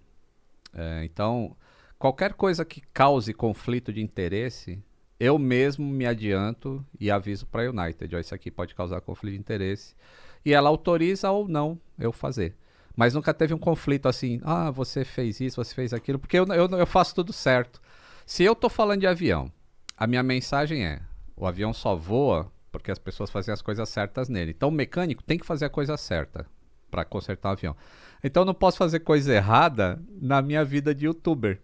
É, 0.74 1.04
então, 1.04 1.56
qualquer 1.98 2.34
coisa 2.34 2.64
que 2.64 2.80
cause 2.92 3.32
conflito 3.32 3.92
de 3.92 4.02
interesse, 4.02 4.82
eu 5.18 5.38
mesmo 5.38 5.86
me 5.86 6.06
adianto 6.06 6.84
e 7.00 7.10
aviso 7.10 7.46
para 7.46 7.62
a 7.62 7.70
United, 7.70 8.14
ó, 8.14 8.18
isso 8.18 8.34
aqui 8.34 8.50
pode 8.50 8.74
causar 8.74 9.00
conflito 9.00 9.34
de 9.34 9.40
interesse. 9.40 9.96
E 10.44 10.52
ela 10.54 10.68
autoriza 10.68 11.30
ou 11.30 11.48
não 11.48 11.78
eu 11.98 12.12
fazer. 12.12 12.56
Mas 12.96 13.14
nunca 13.14 13.32
teve 13.32 13.54
um 13.54 13.58
conflito 13.58 14.08
assim, 14.08 14.40
ah, 14.42 14.70
você 14.70 15.04
fez 15.04 15.40
isso, 15.40 15.62
você 15.62 15.74
fez 15.74 15.92
aquilo, 15.92 16.18
porque 16.18 16.38
eu, 16.38 16.46
eu, 16.48 16.66
eu 16.68 16.86
faço 16.86 17.14
tudo 17.14 17.32
certo. 17.32 17.80
Se 18.26 18.42
eu 18.44 18.54
tô 18.54 18.68
falando 18.68 19.00
de 19.00 19.06
avião, 19.06 19.50
a 19.96 20.06
minha 20.06 20.22
mensagem 20.22 20.84
é: 20.84 21.00
o 21.36 21.46
avião 21.46 21.72
só 21.72 21.94
voa 21.94 22.50
porque 22.70 22.90
as 22.90 22.98
pessoas 22.98 23.30
fazem 23.30 23.52
as 23.54 23.62
coisas 23.62 23.88
certas 23.88 24.28
nele. 24.28 24.50
Então 24.50 24.68
o 24.68 24.72
mecânico 24.72 25.22
tem 25.22 25.38
que 25.38 25.46
fazer 25.46 25.64
a 25.64 25.70
coisa 25.70 25.96
certa 25.96 26.46
para 26.90 27.04
consertar 27.04 27.50
o 27.50 27.52
avião. 27.52 27.76
Então 28.22 28.42
eu 28.42 28.46
não 28.46 28.54
posso 28.54 28.76
fazer 28.76 29.00
coisa 29.00 29.32
errada 29.34 30.00
na 30.20 30.42
minha 30.42 30.64
vida 30.64 30.94
de 30.94 31.06
youtuber. 31.06 31.60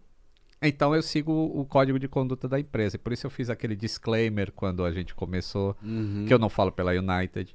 Então 0.62 0.94
eu 0.94 1.02
sigo 1.02 1.30
o 1.32 1.64
código 1.66 1.98
de 1.98 2.08
conduta 2.08 2.48
da 2.48 2.58
empresa. 2.58 2.98
Por 2.98 3.12
isso 3.12 3.26
eu 3.26 3.30
fiz 3.30 3.50
aquele 3.50 3.76
disclaimer 3.76 4.50
quando 4.52 4.84
a 4.84 4.90
gente 4.92 5.14
começou, 5.14 5.76
Uhum. 5.82 6.24
que 6.26 6.32
eu 6.32 6.38
não 6.38 6.48
falo 6.48 6.72
pela 6.72 6.92
United. 6.92 7.54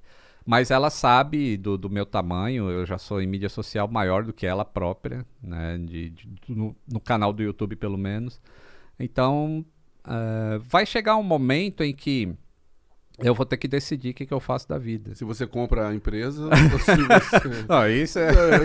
Mas 0.49 0.71
ela 0.71 0.89
sabe 0.89 1.55
do, 1.57 1.77
do 1.77 1.91
meu 1.91 2.07
tamanho, 2.07 2.71
eu 2.71 2.83
já 2.83 2.97
sou 2.97 3.21
em 3.21 3.27
mídia 3.27 3.49
social 3.49 3.87
maior 3.87 4.23
do 4.23 4.33
que 4.33 4.47
ela 4.47 4.65
própria, 4.65 5.23
né? 5.43 5.77
De, 5.77 6.09
de- 6.09 6.27
no, 6.47 6.75
no 6.91 6.99
canal 6.99 7.31
do 7.31 7.43
YouTube, 7.43 7.75
pelo 7.75 7.99
menos. 7.99 8.41
Então, 8.99 9.63
eh, 10.07 10.59
vai 10.63 10.87
chegar 10.87 11.17
um 11.17 11.23
momento 11.23 11.83
em 11.83 11.93
que 11.93 12.33
eu 13.21 13.33
vou 13.35 13.45
ter 13.45 13.57
que 13.57 13.67
decidir 13.67 14.11
o 14.11 14.13
que, 14.13 14.25
que 14.25 14.33
eu 14.33 14.39
faço 14.39 14.67
da 14.67 14.77
vida. 14.77 15.13
Se 15.15 15.23
você 15.23 15.45
compra 15.47 15.89
a 15.89 15.93
empresa, 15.95 16.43
ou 16.45 16.79
se 16.79 16.95
você... 16.95 17.65
Não, 17.67 17.89
isso 17.89 18.19
é. 18.19 18.29
É, 18.29 18.59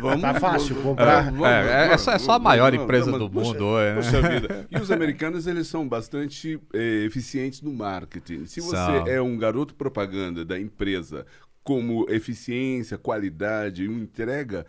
vamos- 0.00 0.20
Tá 0.22 0.34
fácil 0.40 0.76
comprar. 0.76 1.24
vamos- 1.30 1.46
É, 1.46 1.92
é 1.92 1.98
só- 1.98 2.12
é 2.12 2.18
só 2.18 2.32
a 2.32 2.38
maior 2.38 2.72
empresa 2.74 3.10
do 3.12 3.30
poxa- 3.30 3.52
mundo 3.52 3.64
hoje, 3.66 3.88
né? 3.88 3.94
Poxa 3.96 4.28
vida. 4.28 4.68
E 4.70 4.78
os 4.78 4.90
americanos, 4.90 5.46
eles 5.46 5.66
são 5.66 5.86
bastante 5.88 6.60
eh, 6.72 7.04
eficientes 7.06 7.60
no 7.62 7.72
marketing. 7.72 8.46
Se 8.46 8.60
você 8.60 8.76
São. 8.76 9.06
é 9.06 9.20
um 9.20 9.36
garoto 9.36 9.74
propaganda 9.74 10.44
da 10.44 10.58
empresa 10.58 11.26
como 11.62 12.06
eficiência, 12.08 12.96
qualidade 12.96 13.84
e 13.84 13.88
uma 13.88 14.00
entrega, 14.00 14.64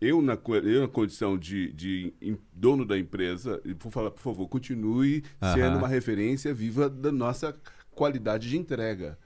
eu 0.00 0.22
na, 0.22 0.38
eu 0.64 0.80
na 0.80 0.88
condição 0.88 1.36
de, 1.36 1.70
de 1.72 2.14
dono 2.54 2.86
da 2.86 2.98
empresa, 2.98 3.60
eu 3.64 3.76
vou 3.78 3.92
falar, 3.92 4.10
por 4.10 4.22
favor, 4.22 4.48
continue 4.48 5.22
sendo 5.54 5.64
Aham. 5.66 5.78
uma 5.78 5.88
referência 5.88 6.54
viva 6.54 6.88
da 6.88 7.12
nossa 7.12 7.54
qualidade 7.94 8.48
de 8.48 8.56
entrega. 8.56 9.18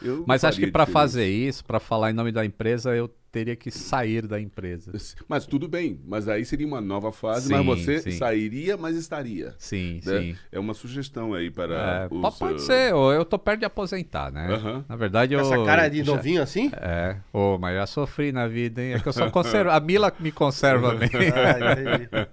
Não 0.00 0.24
Mas 0.26 0.44
acho 0.44 0.60
que 0.60 0.66
para 0.66 0.86
fazer 0.86 1.28
isso, 1.28 1.64
para 1.64 1.80
falar 1.80 2.10
em 2.10 2.14
nome 2.14 2.32
da 2.32 2.44
empresa, 2.44 2.94
eu 2.94 3.08
teria 3.30 3.54
que 3.54 3.70
sair 3.70 4.26
da 4.26 4.40
empresa. 4.40 4.92
Mas 5.28 5.46
tudo 5.46 5.68
bem, 5.68 6.00
mas 6.06 6.28
aí 6.28 6.44
seria 6.44 6.66
uma 6.66 6.80
nova 6.80 7.12
fase, 7.12 7.48
Sim, 7.48 7.54
mas 7.54 7.66
você 7.66 8.00
sim. 8.00 8.12
sairia, 8.12 8.76
mas 8.76 8.96
estaria. 8.96 9.54
Sim, 9.58 10.00
né? 10.04 10.20
sim. 10.20 10.36
É 10.50 10.58
uma 10.58 10.74
sugestão 10.74 11.34
aí 11.34 11.50
para 11.50 11.74
É, 11.74 12.04
os, 12.14 12.20
po- 12.20 12.38
pode 12.46 12.56
uh, 12.56 12.60
ser, 12.60 12.94
ou 12.94 13.12
eu 13.12 13.24
tô 13.24 13.38
perto 13.38 13.60
de 13.60 13.66
aposentar, 13.66 14.32
né? 14.32 14.54
Aham. 14.54 14.84
Na 14.88 14.96
verdade, 14.96 15.34
eu. 15.34 15.40
Essa 15.40 15.64
cara 15.64 15.88
de 15.88 16.02
já- 16.02 16.12
novinho 16.12 16.42
assim? 16.42 16.70
É, 16.74 17.16
ô, 17.32 17.58
mas 17.58 17.76
já 17.76 17.86
sofri 17.86 18.32
na 18.32 18.46
vida, 18.48 18.82
hein? 18.82 18.94
É 18.94 19.00
que 19.00 19.08
eu 19.08 19.12
sou 19.12 19.30
conserva... 19.30 19.74
A 19.74 19.80
Mila 19.80 20.12
me 20.18 20.32
conserva 20.32 20.94
bem. 20.94 21.10
Ah, 21.10 22.28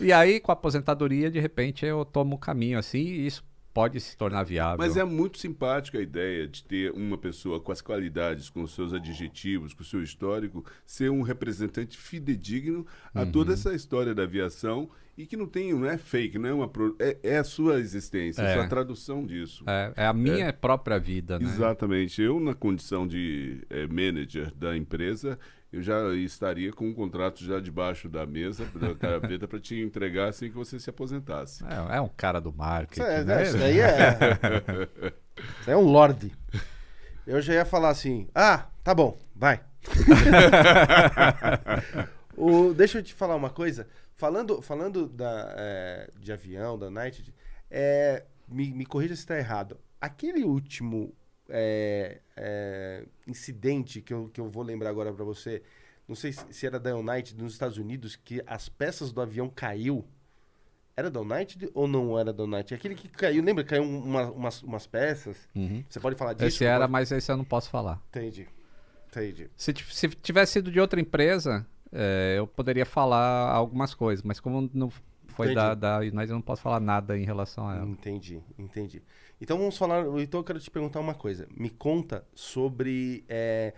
e 0.00 0.12
aí, 0.12 0.40
com 0.40 0.50
a 0.50 0.54
aposentadoria, 0.54 1.30
de 1.30 1.38
repente, 1.40 1.86
eu 1.86 2.04
tomo 2.04 2.36
um 2.36 2.38
caminho 2.38 2.78
assim 2.78 2.98
e 2.98 3.26
isso 3.26 3.44
pode 3.72 4.00
se 4.00 4.16
tornar 4.16 4.42
viável. 4.42 4.78
Mas 4.78 4.96
é 4.96 5.04
muito 5.04 5.38
simpática 5.38 5.98
a 5.98 6.02
ideia 6.02 6.46
de 6.46 6.64
ter 6.64 6.90
uma 6.92 7.16
pessoa 7.16 7.60
com 7.60 7.70
as 7.70 7.80
qualidades, 7.80 8.50
com 8.50 8.62
os 8.62 8.74
seus 8.74 8.92
adjetivos, 8.92 9.72
com 9.72 9.82
o 9.82 9.86
seu 9.86 10.02
histórico, 10.02 10.64
ser 10.84 11.10
um 11.10 11.22
representante 11.22 11.96
fidedigno 11.96 12.86
a 13.14 13.22
Uhum. 13.22 13.32
toda 13.32 13.52
essa 13.52 13.74
história 13.74 14.14
da 14.14 14.24
aviação 14.24 14.90
e 15.16 15.26
que 15.26 15.36
não 15.36 15.46
tem, 15.46 15.72
não 15.74 15.86
é 15.86 15.98
fake, 15.98 16.38
não 16.38 16.48
é 16.48 16.52
uma 16.54 16.70
é, 16.98 17.16
é 17.22 17.38
a 17.38 17.44
sua 17.44 17.78
existência, 17.78 18.42
É. 18.42 18.52
a 18.54 18.58
sua 18.60 18.68
tradução 18.68 19.24
disso. 19.26 19.64
É, 19.66 19.92
é 19.96 20.06
a 20.06 20.12
minha 20.12 20.52
própria 20.52 20.98
vida, 20.98 21.38
né? 21.38 21.44
Exatamente. 21.44 22.20
Eu, 22.22 22.40
na 22.40 22.54
condição 22.54 23.06
de 23.06 23.60
eh, 23.70 23.86
manager 23.86 24.52
da 24.54 24.76
empresa, 24.76 25.38
eu 25.72 25.82
já 25.82 26.12
estaria 26.16 26.72
com 26.72 26.88
um 26.88 26.94
contrato 26.94 27.44
já 27.44 27.60
debaixo 27.60 28.08
da 28.08 28.26
mesa, 28.26 28.64
da 28.74 28.92
gaveta, 28.98 29.46
para 29.46 29.60
te 29.60 29.80
entregar 29.80 30.28
assim 30.28 30.48
que 30.48 30.56
você 30.56 30.78
se 30.80 30.90
aposentasse. 30.90 31.62
É, 31.64 31.96
é 31.96 32.00
um 32.00 32.08
cara 32.08 32.40
do 32.40 32.52
marketing. 32.52 33.02
Isso, 33.02 33.10
é, 33.10 33.24
né? 33.24 33.42
isso 33.42 33.58
daí 33.58 33.80
é. 33.80 33.90
Isso 35.60 35.70
aí 35.70 35.74
é 35.74 35.76
um 35.76 35.84
lorde. 35.84 36.32
Eu 37.26 37.40
já 37.40 37.54
ia 37.54 37.64
falar 37.64 37.90
assim: 37.90 38.28
ah, 38.34 38.66
tá 38.82 38.94
bom, 38.94 39.18
vai. 39.34 39.60
O- 42.36 42.72
deixa 42.72 42.98
eu 42.98 43.02
te 43.02 43.12
falar 43.12 43.36
uma 43.36 43.50
coisa. 43.50 43.86
Falando, 44.16 44.62
falando 44.62 45.06
da, 45.06 45.52
é, 45.56 46.10
de 46.18 46.32
avião, 46.32 46.78
da 46.78 46.86
United, 46.86 47.34
é, 47.70 48.24
me, 48.48 48.72
me 48.72 48.86
corrija 48.86 49.14
se 49.14 49.22
está 49.22 49.36
errado. 49.36 49.78
Aquele 50.00 50.42
último 50.42 51.14
é, 51.50 52.20
é, 52.36 53.04
incidente 53.26 54.00
que 54.00 54.12
eu, 54.12 54.28
que 54.32 54.40
eu 54.40 54.48
vou 54.48 54.62
lembrar 54.62 54.90
agora 54.90 55.12
para 55.12 55.24
você, 55.24 55.62
não 56.08 56.14
sei 56.14 56.32
se, 56.32 56.66
era 56.66 56.78
da 56.80 56.96
United 56.96 57.40
nos 57.42 57.52
Estados 57.52 57.76
Unidos, 57.78 58.16
que 58.16 58.42
as 58.46 58.68
peças 58.68 59.12
do 59.12 59.20
avião 59.20 59.48
caiu. 59.48 60.04
Era 60.96 61.10
da 61.10 61.20
United 61.20 61.70
ou 61.72 61.86
não 61.88 62.18
era 62.18 62.32
da 62.32 62.42
United? 62.44 62.74
Aquele 62.74 62.94
que 62.94 63.08
caiu, 63.08 63.42
lembra? 63.42 63.64
Caiu 63.64 63.82
uma- 63.84 64.30
umas, 64.30 64.62
umas 64.62 64.86
peças. 64.86 65.48
Uhum. 65.54 65.82
Você 65.88 65.98
pode 66.00 66.16
falar 66.16 66.34
disso? 66.34 66.46
Esse 66.46 66.64
era, 66.64 66.80
Pode- 66.80 66.92
mas 66.92 67.10
esse 67.12 67.30
eu 67.32 67.36
não 67.36 67.44
posso 67.44 67.70
falar. 67.70 68.02
Entendi. 68.10 68.46
Entendi. 69.08 69.50
Se, 69.56 69.72
se 69.90 70.08
tivesse 70.08 70.52
sido 70.54 70.70
de 70.70 70.78
outra 70.78 71.00
empresa, 71.00 71.66
é, 71.92 72.34
eu 72.38 72.46
poderia 72.46 72.84
falar 72.84 73.50
algumas 73.50 73.94
coisas, 73.94 74.22
mas 74.22 74.38
como 74.40 74.68
não 74.74 74.90
foi 75.28 75.54
da, 75.54 75.74
da 75.74 75.98
United, 75.98 76.28
eu 76.30 76.34
não 76.34 76.42
posso 76.42 76.60
falar 76.60 76.80
nada 76.80 77.16
em 77.18 77.24
relação 77.24 77.66
a 77.68 77.76
ela. 77.76 77.86
Entendi, 77.86 78.40
entendi. 78.58 79.02
Então 79.40 79.56
vamos 79.58 79.76
falar. 79.78 80.04
Então 80.20 80.40
eu 80.40 80.44
quero 80.44 80.60
te 80.60 80.70
perguntar 80.70 81.00
uma 81.00 81.14
coisa. 81.14 81.46
Me 81.56 81.70
conta 81.70 82.24
sobre. 82.34 83.24
é, 83.28 83.72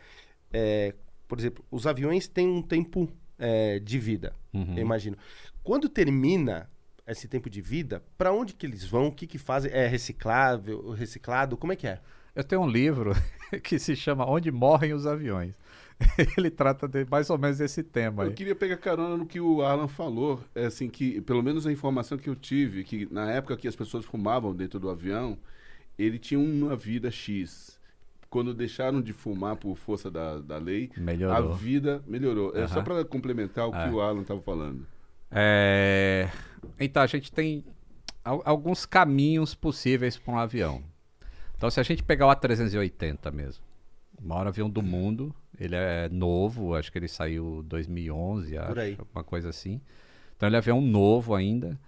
é, 0.53 0.95
por 1.29 1.39
exemplo, 1.39 1.65
os 1.71 1.87
aviões 1.87 2.29
têm 2.29 2.47
um 2.49 2.61
tempo 2.63 3.09
é, 3.39 3.79
de 3.79 3.99
vida, 3.99 4.35
Uhum. 4.53 4.75
eu 4.77 4.83
imagino. 4.83 5.17
Quando 5.63 5.89
termina 5.89 6.69
esse 7.07 7.27
tempo 7.27 7.49
de 7.49 7.61
vida, 7.61 8.03
para 8.19 8.33
onde 8.33 8.53
que 8.55 8.67
eles 8.67 8.85
vão? 8.85 9.07
O 9.09 9.13
que 9.13 9.27
que 9.27 9.39
fazem? 9.39 9.71
É 9.73 9.87
reciclável, 9.87 10.91
reciclado? 10.91 11.57
Como 11.57 11.73
é 11.73 11.77
que 11.77 11.87
é? 11.87 12.01
Eu 12.35 12.45
tenho 12.45 12.61
um 12.63 12.69
livro 12.69 13.13
que 13.63 13.79
se 13.79 13.97
chama 13.97 14.29
Onde 14.29 14.51
Morrem 14.53 14.93
os 14.93 15.07
Aviões. 15.07 15.55
Ele 16.37 16.51
trata 16.51 16.87
de 16.89 17.05
mais 17.11 17.31
ou 17.31 17.39
menos 17.39 17.59
desse 17.59 17.83
tema. 17.83 18.25
Eu 18.25 18.29
aí. 18.29 18.35
queria 18.35 18.55
pegar 18.55 18.77
carona 18.77 19.17
no 19.17 19.25
que 19.27 19.41
o 19.41 19.63
Alan 19.63 19.89
falou, 19.89 20.43
é 20.55 20.67
assim 20.67 20.89
que 20.89 21.21
pelo 21.23 21.43
menos 21.43 21.67
a 21.67 21.73
informação 21.73 22.19
que 22.19 22.29
eu 22.29 22.35
tive, 22.37 22.85
que 22.85 23.07
na 23.11 23.31
época 23.31 23.57
que 23.57 23.69
as 23.69 23.77
pessoas 23.77 24.05
fumavam 24.05 24.55
dentro 24.55 24.79
do 24.81 24.89
avião, 24.91 25.39
ele 25.99 26.19
tinha 26.19 26.41
uma 26.41 26.75
vida 26.77 27.11
X. 27.11 27.79
Quando 28.31 28.55
deixaram 28.55 29.03
de 29.03 29.13
fumar 29.13 29.57
por 29.57 29.77
força 29.77 30.11
da, 30.11 30.39
da 30.39 30.57
lei, 30.57 30.91
Melhorou. 30.97 31.37
a 31.53 31.55
vida 31.55 32.03
melhorou. 32.07 32.57
É 32.57 32.67
só 32.67 32.81
para 32.83 33.05
complementar 33.05 33.69
o 33.69 33.73
que 33.73 33.77
É. 33.79 33.91
o 33.91 34.01
Alan 34.01 34.23
estava 34.23 34.41
falando. 34.41 34.87
É, 35.31 36.29
Então, 36.79 37.03
a 37.03 37.07
gente 37.07 37.31
tem 37.33 37.65
al- 38.25 38.43
alguns 38.45 38.87
caminhos 38.87 39.55
possíveis 39.55 40.17
para 40.17 40.33
um 40.35 40.39
avião. 40.39 40.83
Então, 41.57 41.71
se 41.71 41.79
a 41.81 41.83
gente 41.83 42.03
pegar 42.03 42.27
o 42.27 42.31
A380 42.31 43.31
mesmo, 43.33 43.63
o 44.23 44.27
maior 44.27 44.47
avião 44.47 44.71
do 44.71 44.83
mundo, 44.83 45.35
ele 45.59 45.75
é 45.75 46.09
novo, 46.09 46.75
acho 46.75 46.91
que 46.91 46.99
ele 46.99 47.09
saiu 47.09 47.61
em 47.65 47.69
2011, 47.69 48.57
acho, 48.57 49.01
alguma 49.01 49.25
coisa 49.25 49.49
assim. 49.51 49.81
Então, 50.37 50.49
ele 50.49 50.57
é 50.57 50.59
um 50.59 50.61
avião 50.61 50.81
novo 50.81 51.35
ainda 51.35 51.79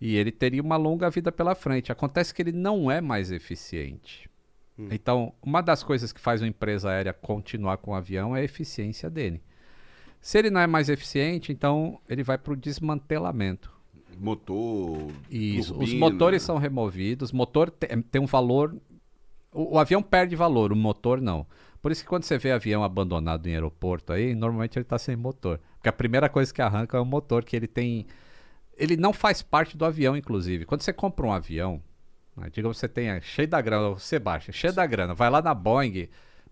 e 0.00 0.16
ele 0.16 0.30
teria 0.30 0.62
uma 0.62 0.76
longa 0.76 1.08
vida 1.10 1.30
pela 1.32 1.54
frente. 1.54 1.90
Acontece 1.92 2.34
que 2.34 2.42
ele 2.42 2.52
não 2.52 2.90
é 2.90 3.00
mais 3.00 3.30
eficiente. 3.30 4.28
Hum. 4.78 4.88
Então, 4.90 5.32
uma 5.42 5.60
das 5.62 5.82
coisas 5.82 6.12
que 6.12 6.20
faz 6.20 6.42
uma 6.42 6.48
empresa 6.48 6.90
aérea 6.90 7.12
continuar 7.12 7.78
com 7.78 7.92
o 7.92 7.94
avião 7.94 8.36
é 8.36 8.40
a 8.40 8.44
eficiência 8.44 9.08
dele. 9.08 9.42
Se 10.20 10.38
ele 10.38 10.50
não 10.50 10.60
é 10.60 10.66
mais 10.66 10.88
eficiente, 10.88 11.52
então 11.52 12.00
ele 12.08 12.22
vai 12.22 12.36
para 12.36 12.52
o 12.52 12.56
desmantelamento. 12.56 13.70
Motor, 14.18 15.12
Isso. 15.30 15.78
Os 15.78 15.92
motores 15.92 16.42
são 16.42 16.56
removidos, 16.56 17.32
motor 17.32 17.70
te- 17.70 17.86
tem 18.10 18.20
um 18.20 18.26
valor. 18.26 18.74
O, 19.52 19.74
o 19.74 19.78
avião 19.78 20.02
perde 20.02 20.34
valor, 20.34 20.72
o 20.72 20.76
motor 20.76 21.20
não. 21.20 21.46
Por 21.82 21.92
isso 21.92 22.02
que 22.02 22.08
quando 22.08 22.24
você 22.24 22.38
vê 22.38 22.50
avião 22.50 22.82
abandonado 22.82 23.46
em 23.46 23.52
aeroporto 23.52 24.12
aí, 24.12 24.34
normalmente 24.34 24.78
ele 24.78 24.84
está 24.84 24.98
sem 24.98 25.14
motor. 25.14 25.60
Porque 25.76 25.88
a 25.88 25.92
primeira 25.92 26.28
coisa 26.28 26.52
que 26.52 26.60
arranca 26.62 26.96
é 26.96 27.00
o 27.00 27.04
motor, 27.04 27.44
que 27.44 27.54
ele 27.54 27.66
tem. 27.68 28.06
Ele 28.76 28.96
não 28.96 29.12
faz 29.12 29.42
parte 29.42 29.76
do 29.76 29.84
avião, 29.84 30.16
inclusive. 30.16 30.64
Quando 30.66 30.82
você 30.82 30.92
compra 30.92 31.26
um 31.26 31.32
avião, 31.32 31.82
né, 32.36 32.48
diga 32.52 32.68
você 32.68 32.88
tenha 32.88 33.20
cheio 33.20 33.48
da 33.48 33.60
grana, 33.60 33.90
você 33.90 34.18
baixa, 34.18 34.52
cheio 34.52 34.72
da 34.72 34.86
grana, 34.86 35.14
vai 35.14 35.30
lá 35.30 35.40
na 35.42 35.54
Boeing, 35.54 36.08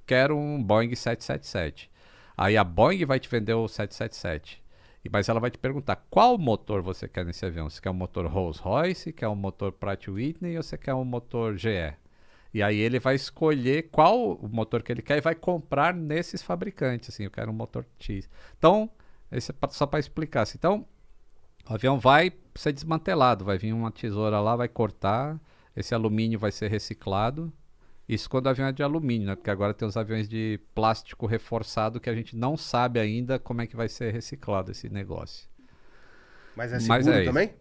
quero 0.06 0.36
um 0.36 0.62
Boeing 0.62 0.94
777. 0.94 1.90
Aí 2.36 2.56
a 2.56 2.64
Boeing 2.64 3.04
vai 3.04 3.20
te 3.20 3.28
vender 3.28 3.54
o 3.54 3.68
777. 3.68 4.62
E- 5.04 5.08
Mas 5.10 5.28
ela 5.28 5.38
vai 5.40 5.50
te 5.50 5.58
perguntar 5.58 5.96
qual 6.10 6.38
motor 6.38 6.82
você 6.82 7.06
quer 7.06 7.24
nesse 7.24 7.44
avião. 7.44 7.68
Você 7.68 7.80
quer 7.80 7.90
um 7.90 7.94
motor 7.94 8.26
Rolls 8.26 8.60
Royce, 8.60 9.12
quer 9.12 9.28
um 9.28 9.34
motor 9.36 9.70
Pratt 9.72 10.08
Whitney 10.08 10.56
ou 10.56 10.62
você 10.62 10.78
quer 10.78 10.94
um 10.94 11.04
motor 11.04 11.56
GE? 11.56 11.94
E 12.52 12.62
aí 12.62 12.76
ele 12.78 12.98
vai 13.00 13.16
escolher 13.16 13.88
qual 13.90 14.32
o 14.36 14.48
motor 14.48 14.82
que 14.82 14.90
ele 14.92 15.02
quer 15.02 15.18
e 15.18 15.20
vai 15.20 15.34
comprar 15.34 15.92
nesses 15.92 16.40
fabricantes. 16.42 17.10
Assim, 17.10 17.24
eu 17.24 17.30
quero 17.30 17.50
um 17.50 17.54
motor 17.54 17.84
X. 17.98 18.28
Então, 18.58 18.88
esse 19.30 19.50
é 19.52 19.54
só 19.70 19.86
para 19.86 19.98
explicar. 20.00 20.42
Assim. 20.42 20.56
Então, 20.58 20.86
o 21.68 21.74
avião 21.74 21.98
vai 21.98 22.32
ser 22.54 22.72
desmantelado, 22.72 23.44
vai 23.44 23.58
vir 23.58 23.72
uma 23.72 23.90
tesoura 23.90 24.40
lá, 24.40 24.54
vai 24.56 24.68
cortar, 24.68 25.40
esse 25.76 25.94
alumínio 25.94 26.38
vai 26.38 26.52
ser 26.52 26.70
reciclado. 26.70 27.52
Isso 28.08 28.28
quando 28.28 28.46
o 28.46 28.48
avião 28.50 28.68
é 28.68 28.72
de 28.72 28.82
alumínio, 28.82 29.26
né? 29.28 29.34
Porque 29.34 29.50
agora 29.50 29.72
tem 29.72 29.88
os 29.88 29.96
aviões 29.96 30.28
de 30.28 30.60
plástico 30.74 31.26
reforçado 31.26 31.98
que 31.98 32.10
a 32.10 32.14
gente 32.14 32.36
não 32.36 32.56
sabe 32.56 33.00
ainda 33.00 33.38
como 33.38 33.62
é 33.62 33.66
que 33.66 33.74
vai 33.74 33.88
ser 33.88 34.12
reciclado 34.12 34.70
esse 34.70 34.90
negócio. 34.90 35.48
Mas 36.54 36.72
é 36.72 36.78
seguro 36.78 36.88
Mas 36.98 37.08
é 37.08 37.22
isso. 37.22 37.32
também? 37.32 37.54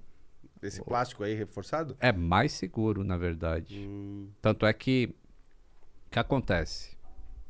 Esse 0.61 0.81
plástico 0.81 1.23
aí 1.23 1.33
reforçado? 1.33 1.95
É 1.99 2.11
mais 2.11 2.51
seguro, 2.53 3.03
na 3.03 3.17
verdade. 3.17 3.79
Hum, 3.79 4.29
Tanto 4.41 4.65
é 4.65 4.73
que 4.73 5.13
o 6.07 6.09
que 6.11 6.19
acontece? 6.19 6.92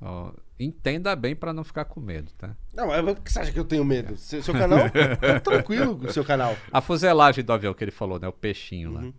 Ó, 0.05 0.33
entenda 0.59 1.15
bem 1.15 1.33
para 1.33 1.53
não 1.53 1.63
ficar 1.63 1.85
com 1.85 2.01
medo, 2.01 2.29
tá? 2.37 2.55
Não, 2.73 2.87
mas 2.87 3.01
por 3.05 3.15
que 3.23 3.31
você 3.31 3.39
acha 3.39 3.51
que 3.53 3.59
eu 3.59 3.63
tenho 3.63 3.85
medo? 3.85 4.17
Seu, 4.17 4.43
seu 4.43 4.53
canal? 4.53 4.79
Tá 4.89 5.39
tranquilo 5.39 5.97
com 5.97 6.07
o 6.07 6.11
seu 6.11 6.25
canal. 6.25 6.57
A 6.71 6.81
fuselagem 6.81 7.41
do 7.43 7.53
avião 7.53 7.73
que 7.73 7.83
ele 7.83 7.91
falou, 7.91 8.19
né? 8.19 8.27
O 8.27 8.33
peixinho 8.33 8.91
lá. 8.91 9.01
Uhum. 9.01 9.13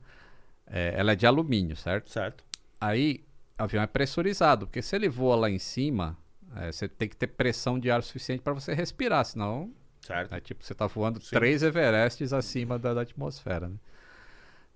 É, 0.66 0.94
ela 0.96 1.12
é 1.12 1.16
de 1.16 1.26
alumínio, 1.26 1.74
certo? 1.74 2.10
Certo. 2.10 2.44
Aí 2.78 3.24
o 3.58 3.62
avião 3.62 3.82
é 3.82 3.86
pressurizado, 3.86 4.66
porque 4.66 4.82
se 4.82 4.94
ele 4.94 5.08
voa 5.08 5.36
lá 5.36 5.50
em 5.50 5.58
cima, 5.58 6.18
é, 6.56 6.70
você 6.70 6.86
tem 6.86 7.08
que 7.08 7.16
ter 7.16 7.28
pressão 7.28 7.78
de 7.78 7.90
ar 7.90 8.02
suficiente 8.02 8.42
para 8.42 8.52
você 8.52 8.74
respirar, 8.74 9.24
senão 9.24 9.70
Certo. 10.02 10.34
é 10.34 10.40
tipo 10.40 10.62
você 10.62 10.74
tá 10.74 10.86
voando 10.86 11.18
Sim. 11.22 11.30
três 11.34 11.62
Everestes 11.62 12.32
acima 12.34 12.78
da, 12.78 12.92
da 12.92 13.00
atmosfera. 13.00 13.68
né? 13.68 13.76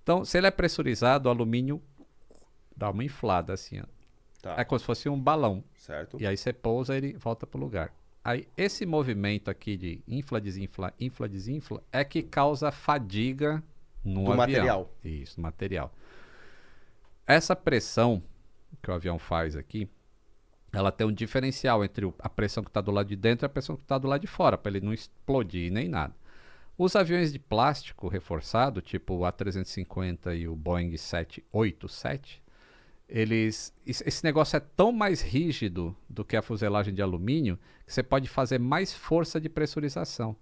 Então, 0.01 0.25
se 0.25 0.37
ele 0.39 0.47
é 0.47 0.51
pressurizado, 0.51 1.29
o 1.29 1.31
alumínio 1.31 1.79
dá 2.75 2.89
uma 2.89 3.03
inflada 3.03 3.53
assim, 3.53 3.79
ó. 3.79 3.83
Tá. 4.41 4.55
É 4.57 4.63
como 4.63 4.79
se 4.79 4.85
fosse 4.85 5.09
um 5.09 5.19
balão. 5.19 5.63
Certo. 5.75 6.17
E 6.19 6.25
aí 6.25 6.37
você 6.37 6.53
pousa 6.53 6.95
ele 6.95 7.13
volta 7.13 7.45
pro 7.45 7.59
lugar. 7.59 7.93
Aí 8.23 8.47
esse 8.55 8.85
movimento 8.85 9.49
aqui 9.49 9.75
de 9.77 10.01
infla, 10.07 10.39
desinfla, 10.39 10.93
infla, 10.99 11.27
desinfla 11.27 11.83
é 11.91 12.03
que 12.03 12.21
causa 12.23 12.71
fadiga 12.71 13.61
no 14.03 14.23
Do 14.25 14.31
avião. 14.31 14.37
material. 14.37 14.93
Isso, 15.03 15.39
no 15.39 15.43
material. 15.43 15.93
Essa 17.27 17.55
pressão 17.55 18.21
que 18.81 18.89
o 18.89 18.93
avião 18.93 19.19
faz 19.19 19.55
aqui, 19.55 19.87
ela 20.71 20.91
tem 20.91 21.05
um 21.07 21.11
diferencial 21.11 21.83
entre 21.83 22.05
o- 22.05 22.13
a 22.19 22.29
pressão 22.29 22.63
que 22.63 22.69
está 22.69 22.81
do 22.81 22.91
lado 22.91 23.07
de 23.07 23.15
dentro 23.15 23.45
e 23.45 23.47
a 23.47 23.49
pressão 23.49 23.75
que 23.75 23.81
está 23.83 23.97
do 23.97 24.07
lado 24.07 24.21
de 24.21 24.27
fora, 24.27 24.57
para 24.57 24.71
ele 24.71 24.85
não 24.85 24.93
explodir 24.93 25.71
nem 25.71 25.87
nada. 25.87 26.15
Os 26.77 26.95
aviões 26.95 27.33
de 27.33 27.39
plástico 27.39 28.07
reforçado, 28.07 28.81
tipo 28.81 29.15
o 29.15 29.19
A350 29.25 30.33
e 30.37 30.47
o 30.47 30.55
Boeing 30.55 30.95
787, 30.95 32.41
eles 33.09 33.73
esse 33.85 34.23
negócio 34.23 34.55
é 34.55 34.59
tão 34.59 34.91
mais 34.91 35.21
rígido 35.21 35.95
do 36.07 36.23
que 36.23 36.37
a 36.37 36.41
fuselagem 36.41 36.93
de 36.93 37.01
alumínio 37.01 37.57
que 37.85 37.93
você 37.93 38.03
pode 38.03 38.29
fazer 38.29 38.59
mais 38.59 38.93
força 38.93 39.41
de 39.41 39.49
pressurização. 39.49 40.35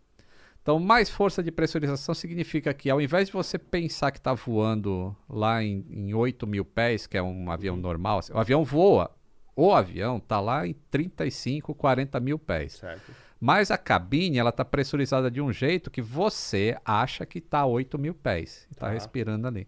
Então, 0.61 0.79
mais 0.79 1.09
força 1.09 1.41
de 1.41 1.49
pressurização 1.49 2.13
significa 2.13 2.73
que 2.73 2.89
ao 2.89 2.99
invés 2.99 3.27
de 3.27 3.33
você 3.33 3.57
pensar 3.57 4.11
que 4.11 4.17
está 4.17 4.33
voando 4.33 5.15
lá 5.29 5.63
em, 5.63 5.85
em 5.89 6.13
8 6.13 6.45
mil 6.45 6.65
pés, 6.65 7.07
que 7.07 7.17
é 7.17 7.23
um 7.23 7.49
avião 7.49 7.77
normal, 7.77 8.19
assim, 8.19 8.33
o 8.33 8.37
avião 8.37 8.65
voa. 8.65 9.09
O 9.55 9.73
avião 9.73 10.17
está 10.17 10.41
lá 10.41 10.67
em 10.67 10.75
35, 10.91 11.73
40 11.73 12.19
mil 12.19 12.37
pés. 12.37 12.73
Certo. 12.73 13.11
Mas 13.39 13.71
a 13.71 13.77
cabine 13.77 14.39
ela 14.39 14.49
está 14.49 14.65
pressurizada 14.65 15.31
de 15.31 15.39
um 15.39 15.53
jeito 15.53 15.89
que 15.89 16.01
você 16.01 16.77
acha 16.83 17.25
que 17.25 17.37
está 17.37 17.59
a 17.59 17.65
8 17.65 17.97
mil 17.97 18.13
pés. 18.13 18.67
Está 18.69 18.87
Tá. 18.87 18.91
respirando 18.91 19.47
ali. 19.47 19.67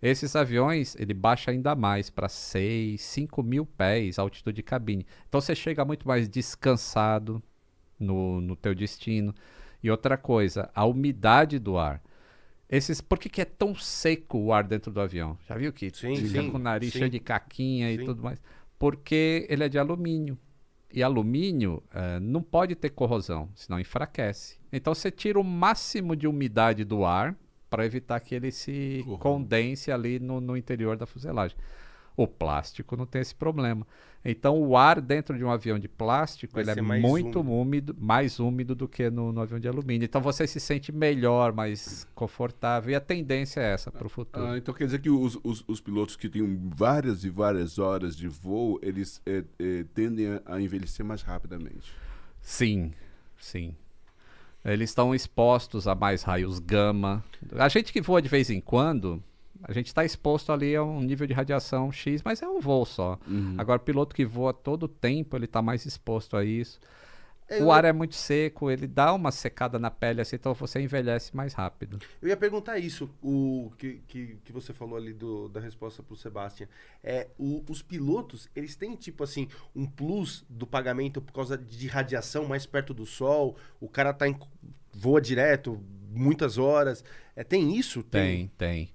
Esses 0.00 0.36
aviões, 0.36 0.94
ele 0.96 1.12
baixa 1.12 1.50
ainda 1.50 1.74
mais 1.74 2.08
para 2.08 2.28
6, 2.28 3.00
5 3.00 3.42
mil 3.42 3.66
pés 3.66 4.18
altitude 4.18 4.56
de 4.56 4.62
cabine. 4.62 5.06
Então 5.28 5.40
você 5.40 5.54
chega 5.56 5.84
muito 5.84 6.06
mais 6.06 6.28
descansado 6.28 7.42
no, 7.98 8.40
no 8.40 8.54
teu 8.54 8.74
destino. 8.74 9.34
E 9.82 9.90
outra 9.90 10.16
coisa, 10.16 10.70
a 10.74 10.84
umidade 10.84 11.58
do 11.58 11.76
ar. 11.76 12.02
Esses, 12.68 13.00
por 13.00 13.18
que, 13.18 13.28
que 13.28 13.40
é 13.40 13.44
tão 13.44 13.74
seco 13.74 14.38
o 14.38 14.52
ar 14.52 14.62
dentro 14.62 14.92
do 14.92 15.00
avião? 15.00 15.38
Já 15.48 15.56
viu 15.56 15.72
que 15.72 15.90
Sim, 15.90 16.14
fica 16.16 16.42
sim, 16.42 16.50
com 16.50 16.58
o 16.58 16.60
nariz 16.60 16.92
sim. 16.92 16.98
cheio 16.98 17.10
de 17.10 17.18
caquinha 17.18 17.88
Sim. 17.88 18.02
e 18.02 18.04
tudo 18.04 18.22
mais? 18.22 18.40
Porque 18.78 19.46
ele 19.48 19.64
é 19.64 19.68
de 19.68 19.78
alumínio. 19.78 20.38
E 20.92 21.02
alumínio 21.02 21.82
eh, 21.92 22.20
não 22.20 22.42
pode 22.42 22.74
ter 22.74 22.90
corrosão, 22.90 23.48
senão 23.54 23.80
enfraquece. 23.80 24.58
Então 24.72 24.94
você 24.94 25.10
tira 25.10 25.40
o 25.40 25.44
máximo 25.44 26.14
de 26.14 26.26
umidade 26.26 26.84
do 26.84 27.04
ar 27.04 27.36
para 27.68 27.84
evitar 27.84 28.20
que 28.20 28.34
ele 28.34 28.50
se 28.50 29.00
Corrompa. 29.04 29.22
condense 29.22 29.92
ali 29.92 30.18
no, 30.18 30.40
no 30.40 30.56
interior 30.56 30.96
da 30.96 31.06
fuselagem. 31.06 31.56
O 32.16 32.26
plástico 32.26 32.96
não 32.96 33.06
tem 33.06 33.20
esse 33.20 33.34
problema. 33.34 33.86
Então 34.24 34.60
o 34.60 34.76
ar 34.76 35.00
dentro 35.00 35.38
de 35.38 35.44
um 35.44 35.50
avião 35.50 35.78
de 35.78 35.86
plástico 35.86 36.54
Vai 36.54 36.64
ele 36.64 36.70
é 36.72 36.82
muito 36.82 37.40
úmido, 37.40 37.96
mais 37.96 38.40
úmido 38.40 38.74
do 38.74 38.88
que 38.88 39.08
no, 39.08 39.30
no 39.30 39.40
avião 39.40 39.60
de 39.60 39.68
alumínio. 39.68 40.04
Então 40.04 40.20
você 40.20 40.44
se 40.44 40.58
sente 40.58 40.90
melhor, 40.90 41.52
mais 41.52 42.08
confortável. 42.16 42.90
E 42.90 42.96
a 42.96 43.00
tendência 43.00 43.60
é 43.60 43.72
essa 43.72 43.92
para 43.92 44.06
o 44.06 44.10
futuro. 44.10 44.44
Ah, 44.44 44.58
então 44.58 44.74
quer 44.74 44.86
dizer 44.86 45.00
que 45.00 45.08
os, 45.08 45.38
os, 45.44 45.64
os 45.68 45.80
pilotos 45.80 46.16
que 46.16 46.28
têm 46.28 46.58
várias 46.74 47.22
e 47.22 47.30
várias 47.30 47.78
horas 47.78 48.16
de 48.16 48.26
voo, 48.26 48.80
eles 48.82 49.22
eh, 49.24 49.44
eh, 49.58 49.84
tendem 49.94 50.40
a 50.44 50.60
envelhecer 50.60 51.06
mais 51.06 51.22
rapidamente. 51.22 51.92
Sim, 52.40 52.92
sim. 53.38 53.76
Eles 54.72 54.90
estão 54.90 55.14
expostos 55.14 55.86
a 55.88 55.94
mais 55.94 56.22
raios 56.22 56.58
gama. 56.58 57.24
A 57.52 57.68
gente 57.68 57.92
que 57.92 58.00
voa 58.00 58.20
de 58.20 58.28
vez 58.28 58.50
em 58.50 58.60
quando, 58.60 59.22
a 59.62 59.72
gente 59.72 59.86
está 59.86 60.04
exposto 60.04 60.52
ali 60.52 60.76
a 60.76 60.82
um 60.82 61.00
nível 61.00 61.26
de 61.26 61.32
radiação 61.32 61.90
X, 61.90 62.22
mas 62.24 62.42
é 62.42 62.48
um 62.48 62.60
voo 62.60 62.84
só. 62.84 63.18
Agora, 63.58 63.78
o 63.78 63.84
piloto 63.84 64.14
que 64.14 64.24
voa 64.24 64.52
todo 64.52 64.84
o 64.84 64.88
tempo, 64.88 65.36
ele 65.36 65.46
está 65.46 65.60
mais 65.60 65.84
exposto 65.84 66.36
a 66.36 66.44
isso. 66.44 66.78
Eu- 67.50 67.66
O 67.66 67.72
ar 67.72 67.84
é 67.84 67.92
muito 67.92 68.14
seco, 68.14 68.70
ele 68.70 68.86
dá 68.86 69.12
uma 69.14 69.30
secada 69.32 69.78
na 69.78 69.90
pele, 69.90 70.20
assim, 70.20 70.36
então 70.36 70.52
você 70.52 70.80
envelhece 70.80 71.34
mais 71.34 71.54
rápido. 71.54 71.98
Eu 72.20 72.28
ia 72.28 72.36
perguntar 72.36 72.78
isso, 72.78 73.08
o 73.22 73.72
que, 73.78 74.00
que, 74.06 74.36
que 74.44 74.52
você 74.52 74.72
falou 74.74 74.96
ali 74.98 75.12
do, 75.14 75.48
da 75.48 75.58
resposta 75.58 76.02
pro 76.02 76.14
Sebastian. 76.14 76.68
É, 77.02 77.28
o- 77.38 77.64
os 77.68 77.80
pilotos, 77.80 78.48
eles 78.54 78.76
têm, 78.76 78.94
tipo 78.96 79.24
assim, 79.24 79.48
um 79.74 79.86
plus 79.86 80.44
do 80.48 80.66
pagamento 80.66 81.22
por 81.22 81.32
causa 81.32 81.56
de 81.56 81.86
radiação 81.86 82.44
mais 82.46 82.66
perto 82.66 82.92
do 82.92 83.06
sol, 83.06 83.56
o 83.80 83.88
cara 83.88 84.12
tá 84.12 84.28
em, 84.28 84.38
voa 84.92 85.20
direto, 85.20 85.80
muitas 86.10 86.58
horas. 86.58 87.02
É, 87.34 87.42
tem 87.44 87.74
isso? 87.76 88.02
Tem, 88.02 88.48
tem. 88.58 88.90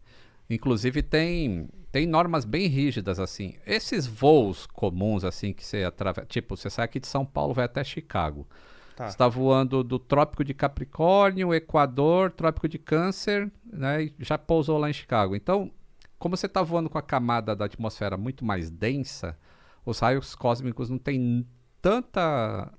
Inclusive 0.49 1.01
tem 1.01 1.67
tem 1.93 2.07
normas 2.07 2.43
bem 2.43 2.65
rígidas 2.65 3.19
assim. 3.19 3.53
Esses 3.67 4.07
voos 4.07 4.65
comuns 4.65 5.23
assim 5.23 5.53
que 5.53 5.63
você 5.63 5.83
atravessa, 5.83 6.25
tipo, 6.25 6.57
você 6.57 6.67
sai 6.67 6.85
aqui 6.85 6.99
de 6.99 7.05
São 7.05 7.23
Paulo, 7.23 7.53
vai 7.53 7.65
até 7.65 7.83
Chicago. 7.83 8.47
Tá. 8.95 9.05
Você 9.05 9.11
está 9.11 9.27
voando 9.27 9.83
do 9.83 9.99
Trópico 9.99 10.43
de 10.43 10.55
Capricórnio, 10.55 11.53
Equador, 11.53 12.31
Trópico 12.31 12.67
de 12.67 12.79
Câncer, 12.79 13.51
né? 13.63 14.05
E 14.05 14.15
já 14.17 14.39
pousou 14.39 14.79
lá 14.79 14.89
em 14.89 14.93
Chicago. 14.93 15.35
Então, 15.35 15.71
como 16.17 16.35
você 16.35 16.47
está 16.47 16.63
voando 16.63 16.89
com 16.89 16.97
a 16.97 17.01
camada 17.01 17.55
da 17.55 17.65
atmosfera 17.65 18.17
muito 18.17 18.43
mais 18.43 18.71
densa, 18.71 19.37
os 19.85 19.99
raios 19.99 20.33
cósmicos 20.33 20.89
não 20.89 20.97
têm 20.97 21.47
tanta 21.79 22.73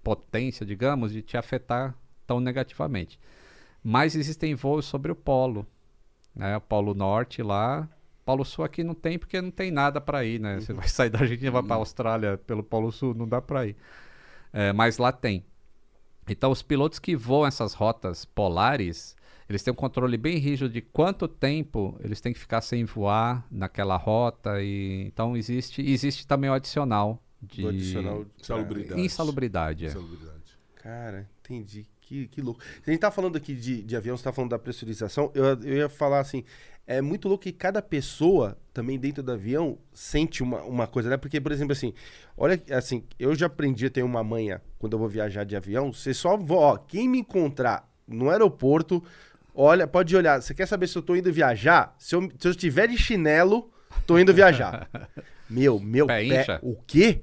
potência, 0.00 0.64
digamos, 0.64 1.12
de 1.12 1.22
te 1.22 1.36
afetar 1.36 1.92
tão 2.24 2.38
negativamente. 2.38 3.18
Mas 3.82 4.14
existem 4.14 4.54
voos 4.54 4.84
sobre 4.84 5.10
o 5.10 5.16
polo, 5.16 5.66
né? 6.36 6.56
O 6.56 6.60
Polo 6.60 6.94
Norte 6.94 7.42
lá, 7.42 7.88
Polo 8.24 8.44
Sul 8.44 8.64
aqui 8.64 8.84
não 8.84 8.94
tem 8.94 9.18
porque 9.18 9.40
não 9.40 9.50
tem 9.50 9.70
nada 9.70 10.00
para 10.00 10.24
ir, 10.24 10.38
né? 10.40 10.60
Você 10.60 10.72
vai 10.72 10.88
sair 10.88 11.10
da 11.10 11.20
Argentina 11.20 11.48
e 11.48 11.50
vai 11.50 11.62
para 11.62 11.74
a 11.74 11.78
Austrália 11.78 12.38
pelo 12.38 12.62
Polo 12.62 12.90
Sul, 12.92 13.14
não 13.14 13.26
dá 13.28 13.40
para 13.40 13.66
ir. 13.66 13.76
É, 14.52 14.72
mas 14.72 14.98
lá 14.98 15.12
tem. 15.12 15.44
Então, 16.28 16.50
os 16.50 16.62
pilotos 16.62 16.98
que 16.98 17.16
voam 17.16 17.46
essas 17.46 17.74
rotas 17.74 18.24
polares, 18.24 19.16
eles 19.48 19.62
têm 19.62 19.72
um 19.72 19.76
controle 19.76 20.16
bem 20.16 20.36
rígido 20.38 20.70
de 20.70 20.80
quanto 20.80 21.26
tempo 21.26 21.98
eles 22.04 22.20
têm 22.20 22.32
que 22.32 22.38
ficar 22.38 22.60
sem 22.60 22.84
voar 22.84 23.44
naquela 23.50 23.96
rota. 23.96 24.62
E 24.62 25.04
então 25.06 25.36
existe 25.36 25.82
existe 25.82 26.26
também 26.26 26.48
o 26.50 26.52
adicional 26.52 27.20
de 27.42 27.62
Do 27.62 27.68
adicional 27.68 28.24
Salubridade. 28.40 29.00
insalubridade. 29.00 29.86
é. 29.86 29.90
Salubridade. 29.90 30.58
Cara, 30.76 31.28
entendi. 31.40 31.86
Que, 32.00 32.26
que 32.26 32.40
louco. 32.40 32.60
A 32.86 32.90
gente 32.90 33.00
tá 33.00 33.10
falando 33.10 33.36
aqui 33.36 33.54
de, 33.54 33.82
de 33.82 33.96
avião, 33.96 34.16
você 34.16 34.24
tá 34.24 34.32
falando 34.32 34.50
da 34.50 34.58
pressurização, 34.58 35.30
eu, 35.32 35.44
eu 35.62 35.76
ia 35.76 35.88
falar 35.88 36.18
assim, 36.20 36.44
é 36.90 37.00
muito 37.00 37.28
louco 37.28 37.44
que 37.44 37.52
cada 37.52 37.80
pessoa, 37.80 38.58
também 38.74 38.98
dentro 38.98 39.22
do 39.22 39.30
avião, 39.30 39.78
sente 39.92 40.42
uma, 40.42 40.60
uma 40.62 40.88
coisa, 40.88 41.08
né? 41.08 41.16
Porque, 41.16 41.40
por 41.40 41.52
exemplo, 41.52 41.70
assim, 41.70 41.94
olha, 42.36 42.60
assim, 42.72 43.04
eu 43.16 43.32
já 43.32 43.46
aprendi 43.46 43.86
a 43.86 43.90
ter 43.90 44.02
uma 44.02 44.24
manha 44.24 44.60
quando 44.76 44.94
eu 44.94 44.98
vou 44.98 45.08
viajar 45.08 45.44
de 45.44 45.54
avião, 45.54 45.92
você 45.92 46.12
só, 46.12 46.36
ó, 46.36 46.76
quem 46.76 47.08
me 47.08 47.20
encontrar 47.20 47.88
no 48.08 48.28
aeroporto, 48.28 49.00
olha, 49.54 49.86
pode 49.86 50.16
olhar, 50.16 50.42
você 50.42 50.52
quer 50.52 50.66
saber 50.66 50.88
se 50.88 50.98
eu 50.98 51.02
tô 51.02 51.14
indo 51.14 51.32
viajar? 51.32 51.94
Se 51.96 52.16
eu, 52.16 52.28
se 52.36 52.48
eu 52.48 52.50
estiver 52.50 52.88
de 52.88 52.98
chinelo, 52.98 53.70
tô 54.04 54.18
indo 54.18 54.34
viajar. 54.34 54.90
meu, 55.48 55.78
meu 55.78 56.08
Pé 56.08 56.44
pé, 56.44 56.58
o 56.60 56.74
quê? 56.88 57.22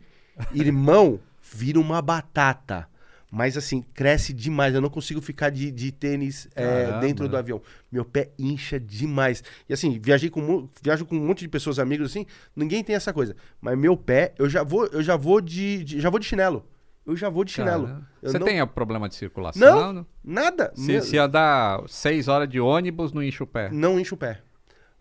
Irmão, 0.53 1.19
vira 1.41 1.77
uma 1.77 2.02
batata. 2.02 2.88
Mas 3.29 3.57
assim, 3.57 3.81
cresce 3.93 4.31
demais. 4.33 4.73
Eu 4.73 4.79
não 4.81 4.89
consigo 4.89 5.19
ficar 5.21 5.49
de, 5.49 5.69
de 5.71 5.91
tênis 5.91 6.47
é, 6.55 6.97
dentro 6.99 7.27
do 7.27 7.35
avião. 7.35 7.61
Meu 7.91 8.05
pé 8.05 8.29
incha 8.39 8.79
demais. 8.79 9.43
E 9.67 9.73
assim, 9.73 9.99
viajei 10.01 10.29
com, 10.29 10.69
viajo 10.81 11.05
com 11.05 11.15
um 11.17 11.25
monte 11.27 11.39
de 11.39 11.49
pessoas, 11.49 11.77
amigos, 11.77 12.09
assim, 12.11 12.25
ninguém 12.55 12.83
tem 12.83 12.95
essa 12.95 13.11
coisa. 13.11 13.35
Mas 13.59 13.77
meu 13.77 13.97
pé, 13.97 14.33
eu 14.39 14.47
já 14.49 14.63
vou, 14.63 14.85
eu 14.87 15.03
já 15.03 15.17
vou 15.17 15.41
de, 15.41 15.83
de- 15.83 15.99
já 15.99 16.09
vou 16.09 16.19
de 16.19 16.25
chinelo. 16.25 16.65
Eu 17.05 17.15
já 17.17 17.29
vou 17.29 17.43
de 17.43 17.51
chinelo. 17.51 18.01
Você 18.21 18.37
não- 18.39 18.45
tem 18.45 18.65
problema 18.67 19.07
de 19.09 19.15
circulação? 19.15 19.93
Não, 19.93 20.05
nada. 20.23 20.71
Se, 20.75 20.87
Meu- 20.87 21.01
se 21.01 21.17
andar 21.17 21.81
seis 21.87 22.27
horas 22.29 22.47
de 22.49 22.59
ônibus, 22.61 23.11
não 23.13 23.21
enche 23.23 23.43
o 23.43 23.47
pé. 23.47 23.69
Não 23.71 23.99
enche 23.99 24.13
o 24.13 24.17
pé. 24.17 24.41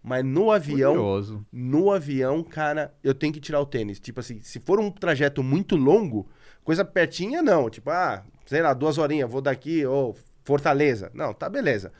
Mas 0.02 0.24
no 0.24 0.52
avião, 0.52 0.92
Curioso. 0.94 1.44
no 1.52 1.90
avião, 1.90 2.42
cara, 2.44 2.94
eu 3.02 3.12
tenho 3.12 3.32
que 3.32 3.40
tirar 3.40 3.60
o 3.60 3.66
tênis. 3.66 3.98
Tipo 3.98 4.20
assim, 4.20 4.40
se 4.40 4.60
for 4.60 4.78
um 4.78 4.88
trajeto 4.88 5.42
muito 5.42 5.74
longo, 5.74 6.28
coisa 6.66 6.84
pertinha, 6.84 7.40
não. 7.42 7.70
Tipo, 7.70 7.90
ah, 7.90 8.22
sei 8.44 8.60
lá, 8.60 8.74
duas 8.74 8.98
horinhas, 8.98 9.30
vou 9.30 9.40
daqui, 9.40 9.86
ou 9.86 10.14
Fortaleza. 10.44 11.10
Não, 11.14 11.32
tá 11.32 11.48
beleza. 11.48 11.92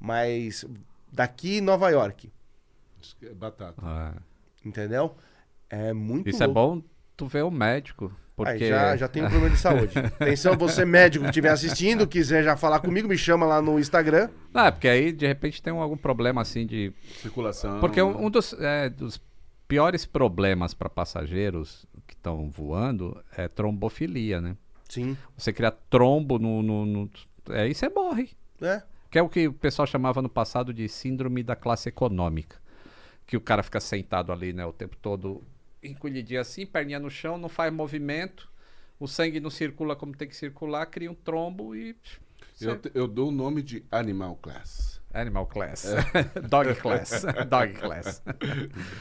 Mas 0.00 0.64
daqui 1.12 1.60
Nova 1.60 1.90
York, 1.90 2.32
é 3.22 3.34
Batata. 3.34 3.80
É. 3.86 4.66
entendeu? 4.68 5.14
É 5.68 5.92
muito 5.92 6.28
Isso 6.28 6.42
é 6.42 6.46
louco. 6.46 6.60
bom 6.76 6.82
tu 7.16 7.26
ver 7.26 7.42
o 7.44 7.50
médico. 7.50 8.10
Porque 8.36 8.64
Aí 8.64 8.68
já, 8.68 8.96
já 8.96 9.06
tem 9.06 9.22
um 9.22 9.28
problema 9.28 9.54
de 9.54 9.60
saúde. 9.60 9.96
Atenção, 10.18 10.56
você 10.56 10.84
médico 10.84 11.22
que 11.22 11.30
estiver 11.30 11.50
assistindo, 11.50 12.04
quiser 12.04 12.42
já 12.42 12.56
falar 12.56 12.80
comigo, 12.80 13.06
me 13.06 13.16
chama 13.16 13.46
lá 13.46 13.62
no 13.62 13.78
Instagram. 13.78 14.28
Não, 14.52 14.64
é 14.64 14.70
porque 14.72 14.88
aí 14.88 15.12
de 15.12 15.24
repente 15.24 15.62
tem 15.62 15.72
um- 15.72 15.80
algum 15.80 15.96
problema 15.96 16.40
assim 16.42 16.66
de. 16.66 16.92
Circulação. 17.20 17.78
Porque 17.78 18.02
um, 18.02 18.24
um 18.26 18.30
dos, 18.30 18.52
é, 18.58 18.88
dos 18.88 19.20
piores 19.68 20.04
problemas 20.04 20.74
para 20.74 20.88
passageiros 20.88 21.86
que 22.06 22.14
estão 22.14 22.50
voando 22.50 23.22
é 23.36 23.48
trombofilia, 23.48 24.40
né? 24.40 24.56
Sim. 24.88 25.16
Você 25.36 25.52
criar 25.52 25.72
trombo 25.72 26.38
no. 26.38 26.62
no, 26.62 26.86
no 26.86 27.10
é, 27.50 27.62
aí 27.62 27.74
você 27.74 27.88
morre. 27.88 28.30
É. 28.60 28.82
Que 29.10 29.18
é 29.18 29.22
o 29.22 29.28
que 29.28 29.48
o 29.48 29.52
pessoal 29.52 29.86
chamava 29.86 30.20
no 30.20 30.28
passado 30.28 30.72
de 30.72 30.88
síndrome 30.88 31.42
da 31.42 31.54
classe 31.54 31.88
econômica. 31.88 32.56
Que 33.26 33.36
o 33.36 33.40
cara 33.40 33.62
fica 33.62 33.80
sentado 33.80 34.32
ali, 34.32 34.52
né, 34.52 34.66
o 34.66 34.72
tempo 34.72 34.96
todo 35.00 35.42
encolhidinho 35.82 36.40
assim, 36.40 36.64
perninha 36.66 36.98
no 36.98 37.10
chão, 37.10 37.36
não 37.36 37.48
faz 37.48 37.72
movimento, 37.72 38.50
o 38.98 39.06
sangue 39.06 39.40
não 39.40 39.50
circula 39.50 39.94
como 39.94 40.16
tem 40.16 40.28
que 40.28 40.36
circular, 40.36 40.86
cria 40.86 41.10
um 41.10 41.14
trombo 41.14 41.74
e. 41.74 41.96
Eu, 42.60 42.80
eu 42.94 43.08
dou 43.08 43.28
o 43.28 43.32
nome 43.32 43.62
de 43.62 43.84
Animal 43.90 44.36
Class. 44.36 45.00
Animal 45.12 45.46
class. 45.46 45.86
Dog 46.50 46.74
class. 46.74 47.24
Dog 47.48 47.72
class. 47.74 48.22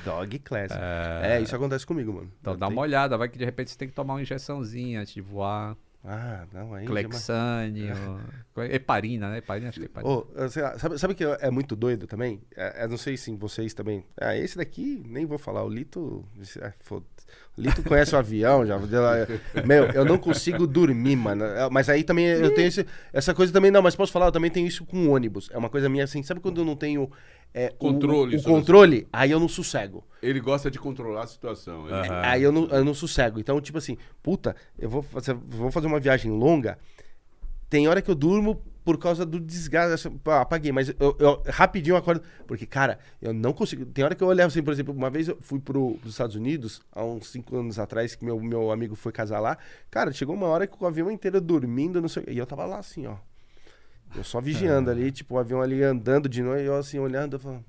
Dog 0.06 0.40
class. 0.40 0.72
É... 0.72 1.42
isso 1.42 1.56
acontece 1.56 1.86
comigo, 1.88 2.14
mano. 2.14 2.32
Então 2.40 2.54
Eu 2.54 2.58
dá 2.58 2.68
tenho- 2.68 2.78
uma 2.78 2.84
olhada, 2.84 3.18
vai 3.18 3.28
que 3.28 3.38
de 3.38 3.46
repente 3.46 3.72
você 3.72 3.78
tem 3.78 3.88
que 3.88 3.96
tomar 3.96 4.14
uma 4.14 4.22
injeçãozinha 4.22 5.02
antes 5.02 5.14
de 5.14 5.22
voar. 5.22 5.76
Ah, 6.06 6.46
não, 6.52 6.74
aí. 6.74 6.86
Clexane, 6.86 7.88
ou- 8.56 8.64
heparina, 8.66 9.30
né? 9.30 9.38
Heparina, 9.38 9.70
acho 9.70 9.80
que 9.80 9.86
é 9.86 9.88
heparina. 9.88 10.50
Sei 10.50 10.62
lá, 10.62 10.78
sabe, 10.78 10.98
sabe 11.00 11.16
que 11.16 11.24
é 11.24 11.50
muito 11.50 11.76
doido 11.78 12.06
também? 12.08 12.42
É, 12.58 12.84
eu 12.84 12.90
não 12.90 12.98
sei 12.98 13.16
se 13.16 13.32
vocês 13.36 13.74
também. 13.74 14.04
Ah, 14.20 14.36
esse 14.36 14.58
daqui, 14.58 15.02
nem 15.08 15.26
vou 15.26 15.38
falar. 15.38 15.64
O 15.64 15.70
Lito. 15.70 16.26
ah, 16.62 16.74
Lito 17.58 17.84
conhece 17.84 18.14
o 18.14 18.18
avião 18.18 18.66
já. 18.66 18.76
lá- 18.78 19.14
Meu, 19.66 19.86
eu 19.92 20.04
não 20.04 20.18
consigo 20.18 20.68
dormir, 20.68 21.16
mano. 21.16 21.46
É, 21.46 21.70
Mas 21.70 21.88
aí 21.88 22.04
também 22.04 22.26
eu 22.26 22.54
tenho 22.54 22.68
esse- 22.68 22.86
essa 23.14 23.34
coisa 23.34 23.54
também. 23.54 23.72
Não, 23.72 23.82
mas 23.82 23.96
posso 23.96 24.12
falar, 24.12 24.26
eu 24.26 24.32
também 24.32 24.52
tenho 24.52 24.68
isso 24.68 24.86
com 24.86 25.08
ônibus. 25.10 25.50
É 25.54 25.58
uma 25.58 25.70
coisa 25.70 25.88
minha 25.88 26.04
assim. 26.04 26.22
Sabe 26.22 26.40
quando 26.42 26.60
eu 26.62 26.66
não 26.66 26.76
tenho. 26.76 27.10
É, 27.54 27.68
o- 27.68 27.76
Controle 27.78 28.36
O, 28.36 28.40
sobre 28.40 28.58
controle, 28.60 29.08
aí 29.14 29.32
eu 29.32 29.40
não 29.40 29.48
sossego. 29.48 30.04
Ele 30.22 30.40
gosta 30.40 30.72
de 30.72 30.80
controlar 30.80 31.24
a 31.24 31.28
situação. 31.28 31.88
Ele- 31.88 32.10
Aí 32.10 32.42
eu 32.44 32.52
não, 32.52 32.66
eu 32.68 32.84
não 32.84 32.94
sossego. 32.94 33.40
Então, 33.40 33.60
tipo 33.62 33.78
assim, 33.78 33.98
puta, 34.22 34.56
eu 34.80 34.90
vou 34.90 35.02
fazer, 35.04 35.34
vou 35.34 35.70
fazer 35.72 35.88
uma 35.88 36.00
viagem 36.00 36.32
longa. 36.32 36.78
Tem 37.70 37.88
hora 37.88 38.02
que 38.02 38.10
eu 38.12 38.16
durmo 38.16 38.62
por 38.86 38.98
causa 39.00 39.26
do 39.26 39.40
desgaste. 39.40 39.94
assim, 40.08 40.20
apaguei, 40.26 40.72
mas 40.72 40.90
eu, 41.00 41.16
eu 41.20 41.42
rapidinho 41.48 41.96
acordo. 41.96 42.22
Porque, 42.46 42.66
cara, 42.66 43.00
eu 43.22 43.34
não 43.34 43.52
consigo. 43.54 43.86
Tem 43.86 44.04
hora 44.06 44.14
que 44.14 44.24
eu 44.24 44.28
olhava 44.28 44.48
assim, 44.48 44.62
por 44.62 44.72
exemplo, 44.74 44.94
uma 44.94 45.10
vez 45.10 45.28
eu 45.28 45.38
fui 45.42 45.60
pro, 45.60 45.96
pros 46.00 46.14
Estados 46.14 46.36
Unidos, 46.36 46.82
há 46.92 47.04
uns 47.04 47.28
cinco 47.32 47.56
anos 47.58 47.80
atrás, 47.80 48.14
que 48.16 48.24
meu, 48.24 48.40
meu 48.40 48.72
amigo 48.72 48.96
foi 48.96 49.12
casar 49.12 49.40
lá. 49.40 49.58
Cara, 49.90 50.12
chegou 50.12 50.36
uma 50.36 50.48
hora 50.48 50.68
que 50.68 50.76
o 50.82 50.86
avião 50.86 51.10
inteiro 51.10 51.42
dormindo, 51.42 52.00
não 52.02 52.10
sei. 52.10 52.24
E 52.28 52.38
eu 52.38 52.46
tava 52.46 52.66
lá 52.66 52.78
assim, 52.78 53.08
ó. 53.08 53.16
Eu 54.16 54.24
só 54.24 54.40
vigiando 54.40 54.90
ali, 54.92 55.12
tipo, 55.12 55.36
o 55.36 55.40
avião 55.40 55.62
ali 55.62 55.84
andando 55.84 56.30
de 56.30 56.42
noite, 56.44 56.64
e 56.64 56.68
eu 56.68 56.76
assim, 56.76 57.00
olhando, 57.00 57.36
eu 57.36 57.40
falando. 57.40 57.64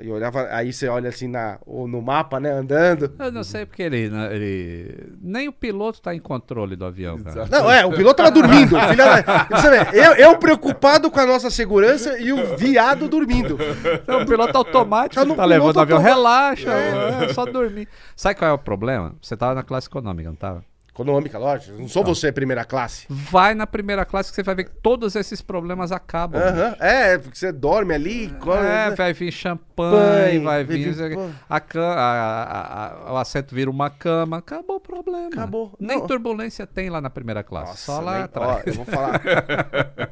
Aí 0.00 0.06
eu 0.06 0.14
olhava, 0.14 0.46
aí 0.52 0.72
você 0.72 0.86
olha 0.86 1.08
assim 1.08 1.26
na, 1.26 1.58
ou 1.66 1.88
no 1.88 2.00
mapa, 2.00 2.38
né, 2.38 2.52
andando. 2.52 3.12
Eu 3.18 3.32
não 3.32 3.42
sei 3.42 3.66
porque 3.66 3.82
ele, 3.82 4.08
né, 4.08 4.32
ele. 4.32 5.12
Nem 5.20 5.48
o 5.48 5.52
piloto 5.52 6.00
tá 6.00 6.14
em 6.14 6.20
controle 6.20 6.76
do 6.76 6.84
avião, 6.84 7.18
cara. 7.18 7.46
Não, 7.50 7.68
é, 7.68 7.84
o 7.84 7.90
piloto 7.90 8.18
tava 8.18 8.30
dormindo. 8.30 8.78
filha 8.78 9.24
eu, 9.92 10.12
eu 10.14 10.38
preocupado 10.38 11.10
com 11.10 11.18
a 11.18 11.26
nossa 11.26 11.50
segurança 11.50 12.16
e 12.16 12.32
o 12.32 12.56
viado 12.56 13.08
dormindo. 13.08 13.58
Então, 14.00 14.22
o 14.22 14.26
piloto 14.26 14.56
automático 14.56 15.16
Tá 15.20 15.24
no 15.24 15.34
tá 15.34 15.44
levando 15.44 15.74
o 15.74 15.80
avião, 15.80 15.98
automático. 15.98 16.16
relaxa, 16.16 16.70
é 16.72 17.32
só 17.34 17.44
dormir. 17.44 17.88
Sabe 18.14 18.36
qual 18.36 18.50
é 18.52 18.54
o 18.54 18.58
problema? 18.58 19.16
Você 19.20 19.36
tava 19.36 19.56
na 19.56 19.64
classe 19.64 19.88
econômica, 19.88 20.28
não 20.28 20.36
tava? 20.36 20.62
Econômica, 21.02 21.38
lógico. 21.38 21.78
Não 21.78 21.86
sou 21.88 22.02
você 22.02 22.32
primeira 22.32 22.64
classe. 22.64 23.06
Vai 23.08 23.54
na 23.54 23.66
primeira 23.66 24.04
classe 24.04 24.30
que 24.30 24.34
você 24.34 24.42
vai 24.42 24.54
ver 24.56 24.64
que 24.64 24.70
todos 24.82 25.14
esses 25.14 25.40
problemas 25.40 25.92
acabam. 25.92 26.40
É, 26.80 27.16
porque 27.18 27.38
você 27.38 27.52
dorme 27.52 27.94
ali. 27.94 28.28
come, 28.40 28.58
É, 28.58 28.90
né? 28.90 28.94
vai 28.96 29.12
vir 29.12 29.30
champanhe, 29.32 30.40
Pai, 30.40 30.64
vai 30.64 30.64
vai 30.64 30.64
vir. 30.64 30.92
vir-. 30.92 31.18
A 31.48 31.56
a- 31.56 33.06
a- 33.08 33.12
o 33.12 33.16
assento 33.16 33.54
vira 33.54 33.70
uma 33.70 33.88
cama. 33.90 34.38
Acabou 34.38 34.76
o 34.76 34.80
problema. 34.80 35.28
Acabou. 35.28 35.72
Nem 35.78 35.98
Não. 35.98 36.06
turbulência 36.06 36.66
tem 36.66 36.90
lá 36.90 37.00
na 37.00 37.10
primeira 37.10 37.42
classe. 37.44 37.70
Nossa, 37.70 37.92
só 37.92 38.00
lá 38.00 38.14
nem- 38.14 38.22
atrás. 38.24 38.56
ó, 38.56 38.62
eu 38.66 38.74
vou 38.74 38.84
falar. 38.84 39.22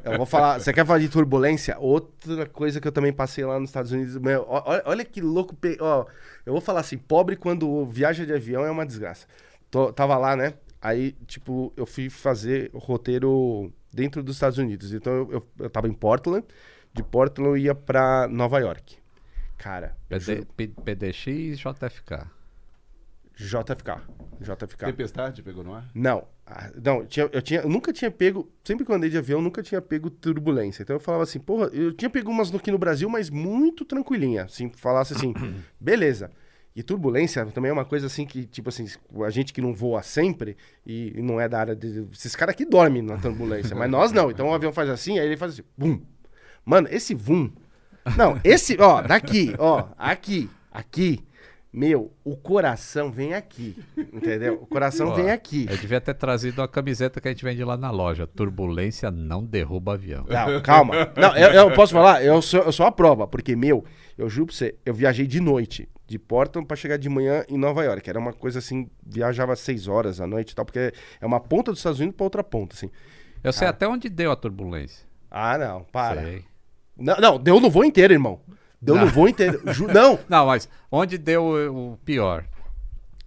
eu 0.05 0.17
vou 0.17 0.25
falar. 0.25 0.59
Você 0.59 0.71
quer 0.71 0.85
falar 0.85 0.99
de 0.99 1.09
turbulência? 1.09 1.75
Outra 1.79 2.45
coisa 2.45 2.79
que 2.79 2.87
eu 2.87 2.91
também 2.91 3.11
passei 3.11 3.43
lá 3.45 3.59
nos 3.59 3.69
Estados 3.69 3.91
Unidos. 3.91 4.17
Meu, 4.17 4.45
olha, 4.47 4.83
olha 4.85 5.05
que 5.05 5.19
louco. 5.21 5.55
Ó, 5.81 6.05
eu 6.45 6.53
vou 6.53 6.61
falar 6.61 6.79
assim: 6.79 6.97
pobre 6.97 7.35
quando 7.35 7.85
viaja 7.87 8.25
de 8.25 8.33
avião 8.33 8.65
é 8.65 8.71
uma 8.71 8.85
desgraça. 8.85 9.25
Tô- 9.69 9.91
tava 9.91 10.17
lá, 10.17 10.33
né? 10.35 10.53
Aí, 10.81 11.13
tipo, 11.25 11.73
eu 11.75 11.85
fui 11.85 12.09
fazer 12.09 12.69
o 12.73 12.77
roteiro 12.77 13.71
dentro 13.91 14.21
dos 14.21 14.35
Estados 14.35 14.57
Unidos. 14.57 14.93
Então 14.93 15.13
eu, 15.13 15.31
eu, 15.31 15.47
eu 15.59 15.69
tava 15.69 15.87
em 15.87 15.93
Portland. 15.93 16.45
De 16.93 17.03
Portland 17.03 17.49
eu 17.49 17.57
ia 17.57 17.75
pra 17.75 18.27
Nova 18.27 18.59
York. 18.59 18.97
Cara, 19.57 19.97
PD, 20.07 20.45
PDX 20.55 21.27
e 21.27 21.55
JFK. 21.55 22.27
JFK. 23.35 24.01
JFK. 24.41 24.85
Tempestade 24.85 25.43
pegou 25.43 25.63
no 25.63 25.73
ar? 25.73 25.89
Não. 25.93 26.27
Ah, 26.45 26.71
Não, 26.83 26.99
eu, 27.01 27.07
tinha, 27.07 27.29
eu, 27.31 27.41
tinha, 27.41 27.61
eu 27.61 27.69
nunca 27.69 27.91
tinha 27.93 28.09
pego. 28.09 28.51
Sempre 28.63 28.85
que 28.85 28.91
eu 28.91 28.95
andei 28.95 29.09
de 29.09 29.17
avião, 29.17 29.39
eu 29.39 29.43
nunca 29.43 29.61
tinha 29.61 29.81
pego 29.81 30.09
turbulência. 30.09 30.81
Então 30.81 30.95
eu 30.95 30.99
falava 30.99 31.23
assim, 31.23 31.39
porra, 31.39 31.67
eu 31.67 31.93
tinha 31.93 32.09
pego 32.09 32.31
umas 32.31 32.53
aqui 32.53 32.71
no 32.71 32.77
Brasil, 32.77 33.09
mas 33.09 33.29
muito 33.29 33.85
tranquilinha. 33.85 34.43
Assim, 34.43 34.71
falasse 34.71 35.13
assim, 35.13 35.33
beleza. 35.79 36.31
E 36.77 36.83
turbulência 36.83 37.43
também 37.47 37.71
é 37.71 37.73
uma 37.73 37.83
coisa 37.83 38.05
assim 38.05 38.23
que, 38.23 38.45
tipo 38.45 38.69
assim, 38.69 38.85
a 39.25 39.29
gente 39.31 39.51
que 39.51 39.59
não 39.59 39.73
voa 39.73 40.03
sempre 40.03 40.55
e, 40.85 41.11
e 41.17 41.21
não 41.23 41.41
é 41.41 41.49
da 41.49 41.59
área 41.59 41.75
de. 41.75 42.05
Esses 42.13 42.35
caras 42.35 42.53
aqui 42.53 42.63
dormem 42.63 43.01
na 43.01 43.17
turbulência, 43.17 43.75
mas 43.75 43.89
nós 43.89 44.11
não. 44.11 44.29
Então 44.29 44.49
o 44.49 44.53
avião 44.53 44.71
faz 44.71 44.87
assim, 44.87 45.17
aí 45.17 45.25
ele 45.25 45.35
faz 45.35 45.53
assim, 45.53 45.63
bum. 45.75 45.99
Mano, 46.63 46.87
esse 46.91 47.15
vum. 47.15 47.51
Não, 48.15 48.39
esse, 48.43 48.77
ó, 48.79 49.01
daqui, 49.01 49.55
ó, 49.57 49.87
aqui, 49.97 50.51
aqui. 50.71 51.25
Meu, 51.73 52.13
o 52.23 52.37
coração 52.37 53.11
vem 53.11 53.33
aqui. 53.33 53.75
Entendeu? 53.97 54.59
O 54.61 54.67
coração 54.67 55.09
Ó, 55.09 55.15
vem 55.15 55.31
aqui. 55.31 55.65
Eu 55.69 55.77
devia 55.77 55.99
ter 55.99 56.13
trazido 56.13 56.61
a 56.61 56.67
camiseta 56.67 57.19
que 57.19 57.27
a 57.27 57.31
gente 57.31 57.43
vende 57.43 57.63
lá 57.63 57.75
na 57.75 57.91
loja. 57.91 58.25
Turbulência 58.25 59.11
não 59.11 59.43
derruba 59.43 59.93
avião. 59.93 60.25
Não, 60.29 60.61
calma. 60.61 61.11
Não, 61.15 61.35
eu, 61.35 61.49
eu 61.49 61.71
posso 61.73 61.93
falar? 61.93 62.23
Eu 62.23 62.41
sou, 62.41 62.61
eu 62.61 62.71
sou 62.71 62.85
a 62.85 62.91
prova, 62.91 63.27
porque, 63.27 63.55
meu, 63.55 63.83
eu 64.17 64.29
juro 64.29 64.47
pra 64.47 64.55
você, 64.55 64.75
eu 64.85 64.93
viajei 64.93 65.27
de 65.27 65.39
noite, 65.39 65.87
de 66.07 66.17
Portland 66.17 66.65
pra 66.67 66.75
chegar 66.77 66.97
de 66.97 67.09
manhã 67.09 67.43
em 67.49 67.57
Nova 67.57 67.83
York. 67.83 68.09
Era 68.09 68.17
uma 68.17 68.31
coisa 68.33 68.59
assim, 68.59 68.89
viajava 69.05 69.55
seis 69.55 69.87
horas 69.87 70.21
à 70.21 70.25
noite 70.27 70.51
e 70.51 70.55
tal, 70.55 70.63
porque 70.65 70.93
é 71.19 71.25
uma 71.25 71.39
ponta 71.39 71.71
dos 71.71 71.79
Estados 71.79 71.99
Unidos 71.99 72.15
pra 72.15 72.23
outra 72.23 72.43
ponta, 72.43 72.75
assim. 72.75 72.89
Eu 73.43 73.51
sei 73.53 73.67
Ah. 73.67 73.71
até 73.71 73.87
onde 73.87 74.07
deu 74.09 74.31
a 74.31 74.35
turbulência. 74.35 75.05
Ah, 75.29 75.57
não, 75.57 75.83
para. 75.83 76.21
Sei. 76.21 76.45
Não, 76.97 77.15
não, 77.17 77.37
deu 77.39 77.59
no 77.59 77.69
voo 77.69 77.83
inteiro, 77.83 78.13
irmão. 78.13 78.39
Deu 78.81 78.95
no 78.95 79.01
Não. 79.05 79.11
voo 79.11 79.27
inteiro. 79.27 79.61
Ju- 79.73 79.87
não. 79.87 80.17
Não, 80.29 80.45
mas 80.45 80.69
onde 80.91 81.17
deu 81.17 81.43
o 81.73 81.97
pior? 82.05 82.45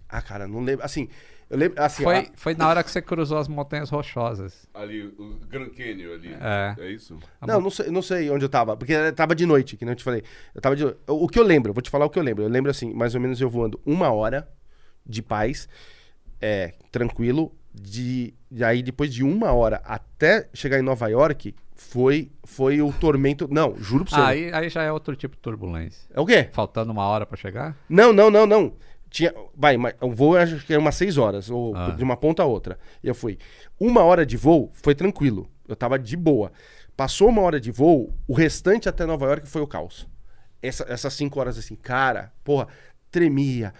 Ah, 0.09 0.21
cara, 0.21 0.47
não 0.47 0.59
lembro. 0.61 0.83
Assim, 0.83 1.07
eu 1.51 1.57
lembro. 1.57 1.83
Assim, 1.83 2.03
Foi, 2.03 2.17
ah, 2.17 2.25
foi 2.35 2.55
na 2.55 2.67
hora 2.69 2.81
que 2.81 2.89
você 2.89 3.01
cruzou 3.01 3.37
as 3.37 3.47
montanhas 3.47 3.89
rochosas. 3.89 4.69
Ali, 4.73 5.03
o 5.05 5.37
Grand 5.49 5.69
Canyon 5.69 6.13
ali. 6.13 6.33
É. 6.39 6.75
É 6.77 6.91
isso? 6.91 7.19
A 7.41 7.45
Não, 7.45 7.59
não 7.59 7.69
sei, 7.69 7.91
não 7.91 8.01
sei 8.01 8.29
onde 8.29 8.45
eu 8.45 8.49
tava, 8.49 8.77
porque 8.77 8.93
eu 8.93 9.13
tava 9.13 9.35
de 9.35 9.45
noite, 9.45 9.75
que 9.75 9.83
não 9.83 9.93
te 9.93 10.03
falei. 10.03 10.23
Eu 10.55 10.61
tava 10.61 10.77
de 10.77 10.85
O 11.07 11.27
que 11.27 11.37
eu 11.37 11.43
lembro, 11.43 11.73
vou 11.73 11.81
te 11.81 11.89
falar 11.89 12.05
o 12.05 12.09
que 12.09 12.17
eu 12.17 12.23
lembro. 12.23 12.43
Eu 12.43 12.49
lembro 12.49 12.71
assim, 12.71 12.93
mais 12.93 13.13
ou 13.13 13.19
menos 13.19 13.41
eu 13.41 13.49
voando 13.49 13.79
uma 13.85 14.09
hora 14.11 14.47
de 15.05 15.21
paz, 15.21 15.67
é, 16.39 16.73
tranquilo, 16.89 17.53
de, 17.73 18.33
e 18.49 18.63
aí 18.63 18.81
depois 18.81 19.13
de 19.13 19.23
uma 19.23 19.51
hora 19.51 19.81
até 19.83 20.47
chegar 20.53 20.79
em 20.79 20.83
Nova 20.83 21.07
York, 21.09 21.53
foi, 21.75 22.31
foi 22.45 22.81
o 22.81 22.93
tormento. 22.93 23.47
Não, 23.51 23.75
juro 23.77 24.05
pra 24.05 24.15
você. 24.15 24.21
Aí, 24.21 24.53
aí 24.53 24.69
já 24.69 24.83
é 24.83 24.91
outro 24.91 25.15
tipo 25.15 25.35
de 25.35 25.41
turbulência. 25.41 26.07
É 26.13 26.21
o 26.21 26.25
quê? 26.25 26.47
Faltando 26.53 26.91
uma 26.91 27.05
hora 27.05 27.25
pra 27.25 27.35
chegar? 27.35 27.75
Não, 27.89 28.13
não, 28.13 28.29
não, 28.29 28.45
não. 28.45 28.73
Tinha, 29.11 29.31
vai, 29.53 29.75
mas 29.77 29.93
o 30.01 30.09
voo 30.11 30.35
acho 30.37 30.65
que 30.65 30.71
era 30.73 30.79
umas 30.81 30.95
seis 30.95 31.17
horas, 31.17 31.49
ou 31.49 31.75
Ah. 31.75 31.89
de 31.91 32.03
uma 32.03 32.15
ponta 32.17 32.41
a 32.41 32.45
outra. 32.45 32.79
E 33.03 33.07
eu 33.09 33.13
fui. 33.13 33.37
Uma 33.79 34.01
hora 34.03 34.25
de 34.25 34.37
voo 34.37 34.71
foi 34.73 34.95
tranquilo. 34.95 35.47
Eu 35.67 35.75
tava 35.75 35.99
de 35.99 36.15
boa. 36.17 36.51
Passou 36.95 37.27
uma 37.29 37.41
hora 37.41 37.59
de 37.59 37.71
voo, 37.71 38.13
o 38.27 38.33
restante 38.33 38.87
até 38.87 39.05
Nova 39.05 39.25
York 39.25 39.47
foi 39.47 39.61
o 39.61 39.67
caos. 39.67 40.07
Essa- 40.61 40.85
essas 40.87 41.13
cinco 41.13 41.39
horas 41.39 41.57
assim, 41.57 41.75
cara, 41.75 42.31
porra, 42.43 42.67
tremia, 43.11 43.73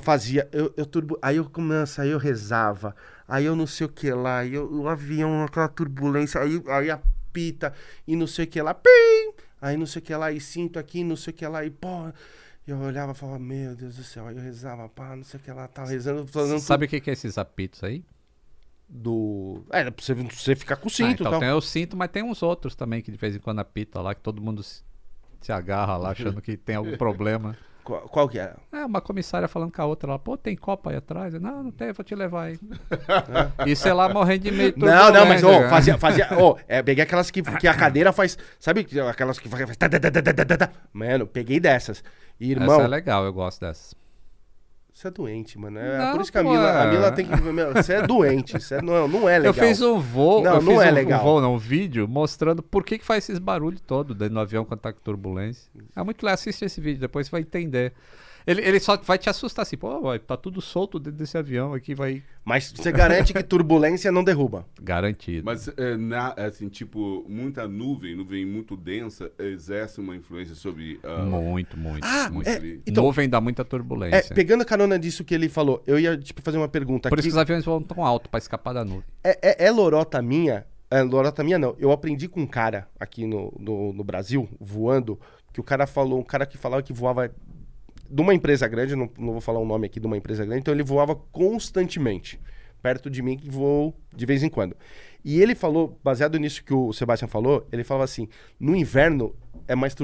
fazia. 0.00 0.48
Eu, 0.52 0.72
eu 0.76 0.86
turbo, 0.86 1.18
aí 1.20 1.36
eu 1.36 1.44
começo, 1.50 2.00
aí 2.00 2.10
eu 2.10 2.18
rezava, 2.18 2.94
aí 3.26 3.44
eu 3.44 3.54
não 3.56 3.66
sei 3.66 3.86
o 3.86 3.90
que 3.90 4.10
lá, 4.10 4.38
aí 4.38 4.54
eu- 4.54 4.70
o 4.72 4.88
avião, 4.88 5.44
aquela 5.44 5.68
turbulência, 5.68 6.40
aí, 6.40 6.62
aí 6.68 6.90
apita, 6.90 7.72
e 8.06 8.14
não 8.16 8.26
sei 8.26 8.44
o 8.44 8.48
que 8.48 8.60
lá, 8.62 8.72
pim! 8.72 9.32
Aí 9.60 9.76
não 9.76 9.86
sei 9.86 10.00
o 10.00 10.04
que 10.04 10.14
lá, 10.14 10.30
e 10.32 10.40
sinto 10.40 10.78
aqui, 10.78 11.02
não 11.04 11.16
sei 11.16 11.32
o 11.32 11.36
que 11.36 11.46
lá, 11.46 11.64
e 11.64 11.70
pô. 11.70 11.88
Eu 12.68 12.78
olhava 12.80 13.12
e 13.12 13.14
falava, 13.14 13.38
meu 13.38 13.74
Deus 13.74 13.96
do 13.96 14.04
céu, 14.04 14.26
aí 14.26 14.36
eu 14.36 14.42
rezava, 14.42 14.88
pá, 14.88 15.16
não 15.16 15.24
sei 15.24 15.40
o 15.40 15.42
que 15.42 15.50
lá, 15.50 15.66
tava 15.66 15.88
rezando, 15.88 16.26
fazendo 16.26 16.60
Sabe 16.60 16.84
o 16.84 16.88
que, 16.88 17.00
que 17.00 17.08
é 17.10 17.14
esses 17.14 17.38
apitos 17.38 17.82
aí? 17.82 18.04
do. 18.88 19.62
É, 19.70 19.90
pra 19.90 20.02
você, 20.04 20.14
você 20.14 20.56
ficar 20.56 20.76
com 20.76 20.88
o 20.88 20.90
Ah, 20.90 20.94
cinto 20.94 21.10
e 21.10 21.12
então 21.14 21.32
tal. 21.32 21.40
tem 21.40 21.50
o 21.50 21.60
cinto, 21.60 21.96
mas 21.96 22.10
tem 22.10 22.22
uns 22.22 22.42
outros 22.42 22.74
também 22.74 23.02
que 23.02 23.10
de 23.10 23.18
vez 23.18 23.36
em 23.36 23.38
quando 23.38 23.58
apita 23.60 24.00
lá, 24.00 24.14
que 24.14 24.20
todo 24.22 24.40
mundo 24.40 24.62
se, 24.62 24.82
se 25.40 25.52
agarra 25.52 25.96
lá 25.96 26.10
achando 26.12 26.40
que 26.40 26.56
tem 26.56 26.76
algum 26.76 26.96
problema. 26.96 27.56
Qual, 27.88 28.02
qual 28.02 28.28
que 28.28 28.38
era? 28.38 28.56
É, 28.70 28.84
uma 28.84 29.00
comissária 29.00 29.48
falando 29.48 29.72
com 29.72 29.80
a 29.80 29.86
outra 29.86 30.10
lá, 30.10 30.18
pô, 30.18 30.36
tem 30.36 30.54
copa 30.54 30.90
aí 30.90 30.96
atrás? 30.96 31.32
Eu, 31.32 31.40
não, 31.40 31.62
não 31.62 31.70
tem, 31.70 31.90
vou 31.90 32.04
te 32.04 32.14
levar 32.14 32.48
aí. 32.48 32.58
e 33.66 33.74
sei 33.74 33.94
lá, 33.94 34.10
morrendo 34.10 34.42
de 34.42 34.50
medo. 34.50 34.84
Não, 34.84 35.10
não, 35.10 35.24
mas 35.24 35.40
cara. 35.40 35.70
fazia, 35.70 35.96
fazia, 35.98 36.28
ô, 36.38 36.58
é, 36.68 36.82
peguei 36.82 37.02
aquelas 37.02 37.30
que, 37.30 37.40
que 37.40 37.66
a 37.66 37.72
cadeira 37.72 38.12
faz, 38.12 38.36
sabe, 38.60 38.86
aquelas 39.08 39.38
que 39.38 39.48
faz. 39.48 39.64
Mano, 40.92 41.26
peguei 41.26 41.58
dessas. 41.58 42.04
E, 42.38 42.50
irmão, 42.50 42.74
Essa 42.74 42.84
é 42.84 42.88
legal, 42.88 43.24
eu 43.24 43.32
gosto 43.32 43.62
dessa. 43.62 43.96
Você 44.98 45.08
é 45.08 45.10
doente, 45.10 45.58
mano. 45.58 45.78
É 45.78 45.98
Não, 45.98 46.12
por 46.12 46.20
isso 46.22 46.32
que 46.32 46.38
a 46.38 46.42
Mila, 46.42 46.82
a. 46.82 46.86
Mila 46.90 47.12
tem 47.12 47.24
que, 47.26 47.32
você 47.72 47.94
é 47.94 48.02
doente, 48.06 48.60
você 48.60 48.74
é- 48.76 48.82
não, 48.82 49.06
não 49.06 49.28
é 49.28 49.38
legal. 49.38 49.44
Eu 49.46 49.54
fiz 49.54 49.80
um 49.80 49.98
voo, 49.98 50.42
Não, 50.42 50.56
eu 50.56 50.62
não 50.62 50.72
fiz 50.72 50.82
é 50.82 50.90
um, 50.90 50.94
legal. 50.94 51.20
um 51.20 51.24
voo, 51.24 51.40
não, 51.40 51.54
um 51.54 51.58
vídeo 51.58 52.08
mostrando 52.08 52.62
por 52.62 52.84
que, 52.84 52.98
que 52.98 53.04
faz 53.04 53.24
esses 53.24 53.38
barulhos 53.38 53.80
todos 53.80 54.16
dentro 54.16 54.34
do 54.34 54.40
avião 54.40 54.64
quando 54.64 54.80
tá 54.80 54.92
com 54.92 55.00
turbulência. 55.00 55.70
É 55.94 56.02
muito 56.02 56.22
legal, 56.22 56.34
assiste 56.34 56.64
esse 56.64 56.80
vídeo, 56.80 57.00
depois 57.00 57.26
você 57.26 57.30
vai 57.30 57.40
entender. 57.42 57.92
Ele, 58.48 58.62
ele 58.62 58.80
só 58.80 58.96
vai 58.96 59.18
te 59.18 59.28
assustar 59.28 59.62
assim, 59.62 59.76
pô, 59.76 60.00
vai, 60.00 60.18
tá 60.18 60.36
tudo 60.36 60.60
solto 60.62 60.98
dentro 60.98 61.18
desse 61.18 61.36
avião 61.36 61.74
aqui, 61.74 61.94
vai 61.94 62.22
Mas 62.44 62.72
você 62.74 62.90
garante 62.90 63.32
que 63.34 63.42
turbulência 63.42 64.10
não 64.10 64.24
derruba. 64.24 64.64
garantido. 64.80 65.44
Mas, 65.44 65.68
é, 65.76 65.96
na, 65.98 66.32
assim, 66.32 66.68
tipo, 66.68 67.24
muita 67.28 67.68
nuvem, 67.68 68.16
nuvem 68.16 68.46
muito 68.46 68.74
densa, 68.74 69.30
exerce 69.38 70.00
uma 70.00 70.16
influência 70.16 70.54
sobre... 70.54 70.98
ah, 71.04 71.18
Muito, 71.26 71.76
muito, 71.76 72.04
Ah, 72.06 72.30
muito. 72.30 72.48
é, 72.48 72.78
então- 72.86 73.04
Nuvem 73.04 73.28
dá 73.28 73.38
muita 73.40 73.60
É, 73.60 73.64
turbulência. 73.64 74.34
pegando 74.34 74.62
a 74.62 74.64
carona 74.64 74.98
disso 74.98 75.22
que 75.24 75.34
ele 75.34 75.48
falou, 75.50 75.82
eu 75.86 75.98
ia 76.00 76.16
tipo, 76.16 76.40
fazer 76.40 76.56
uma 76.56 76.68
pergunta 76.68 77.10
Por 77.10 77.18
aqui. 77.18 77.28
isso 77.28 77.34
que 77.34 77.38
os 77.38 77.42
aviões 77.42 77.64
voam 77.66 77.82
tão 77.82 78.02
alto 78.04 78.30
pra 78.30 78.38
escapar 78.38 78.72
da 78.72 78.82
nuvem. 78.84 79.04
É, 79.22 79.38
é- 79.42 79.66
é 79.66 79.70
lorota 79.70 80.22
minha? 80.22 80.64
É 80.90 81.02
lorota 81.02 81.44
minha 81.44 81.58
não. 81.58 81.76
Eu 81.78 81.92
aprendi 81.92 82.26
com 82.28 82.40
um 82.40 82.46
cara 82.46 82.88
aqui 82.98 83.26
no, 83.26 83.52
no, 83.58 83.92
no 83.92 84.02
Brasil, 84.02 84.48
voando, 84.58 85.20
que 85.52 85.60
o 85.60 85.62
cara 85.62 85.86
falou, 85.86 86.18
um 86.18 86.22
cara 86.24 86.46
que 86.46 86.56
falava 86.56 86.82
que 86.82 86.94
voava 86.94 87.30
de 88.10 88.20
uma 88.22 88.34
empresa 88.34 88.66
grande, 88.68 88.96
não, 88.96 89.08
não 89.18 89.32
vou 89.32 89.40
falar 89.40 89.58
o 89.60 89.64
nome 89.64 89.86
aqui 89.86 90.00
de 90.00 90.06
uma 90.06 90.16
empresa 90.16 90.44
grande, 90.44 90.60
então 90.60 90.72
ele 90.74 90.82
voava 90.82 91.14
constantemente, 91.14 92.40
perto 92.82 93.10
de 93.10 93.22
mim, 93.22 93.36
que 93.36 93.50
voou 93.50 93.94
de 94.14 94.24
vez 94.26 94.42
em 94.42 94.48
quando. 94.48 94.76
E 95.24 95.40
ele 95.42 95.54
falou, 95.54 95.98
baseado 96.02 96.38
nisso 96.38 96.62
que 96.64 96.72
o 96.72 96.92
Sebastian 96.92 97.28
falou, 97.28 97.66
ele 97.72 97.84
falava 97.84 98.04
assim: 98.04 98.28
no 98.58 98.74
inverno 98.74 99.34
é 99.66 99.74
mais 99.74 99.94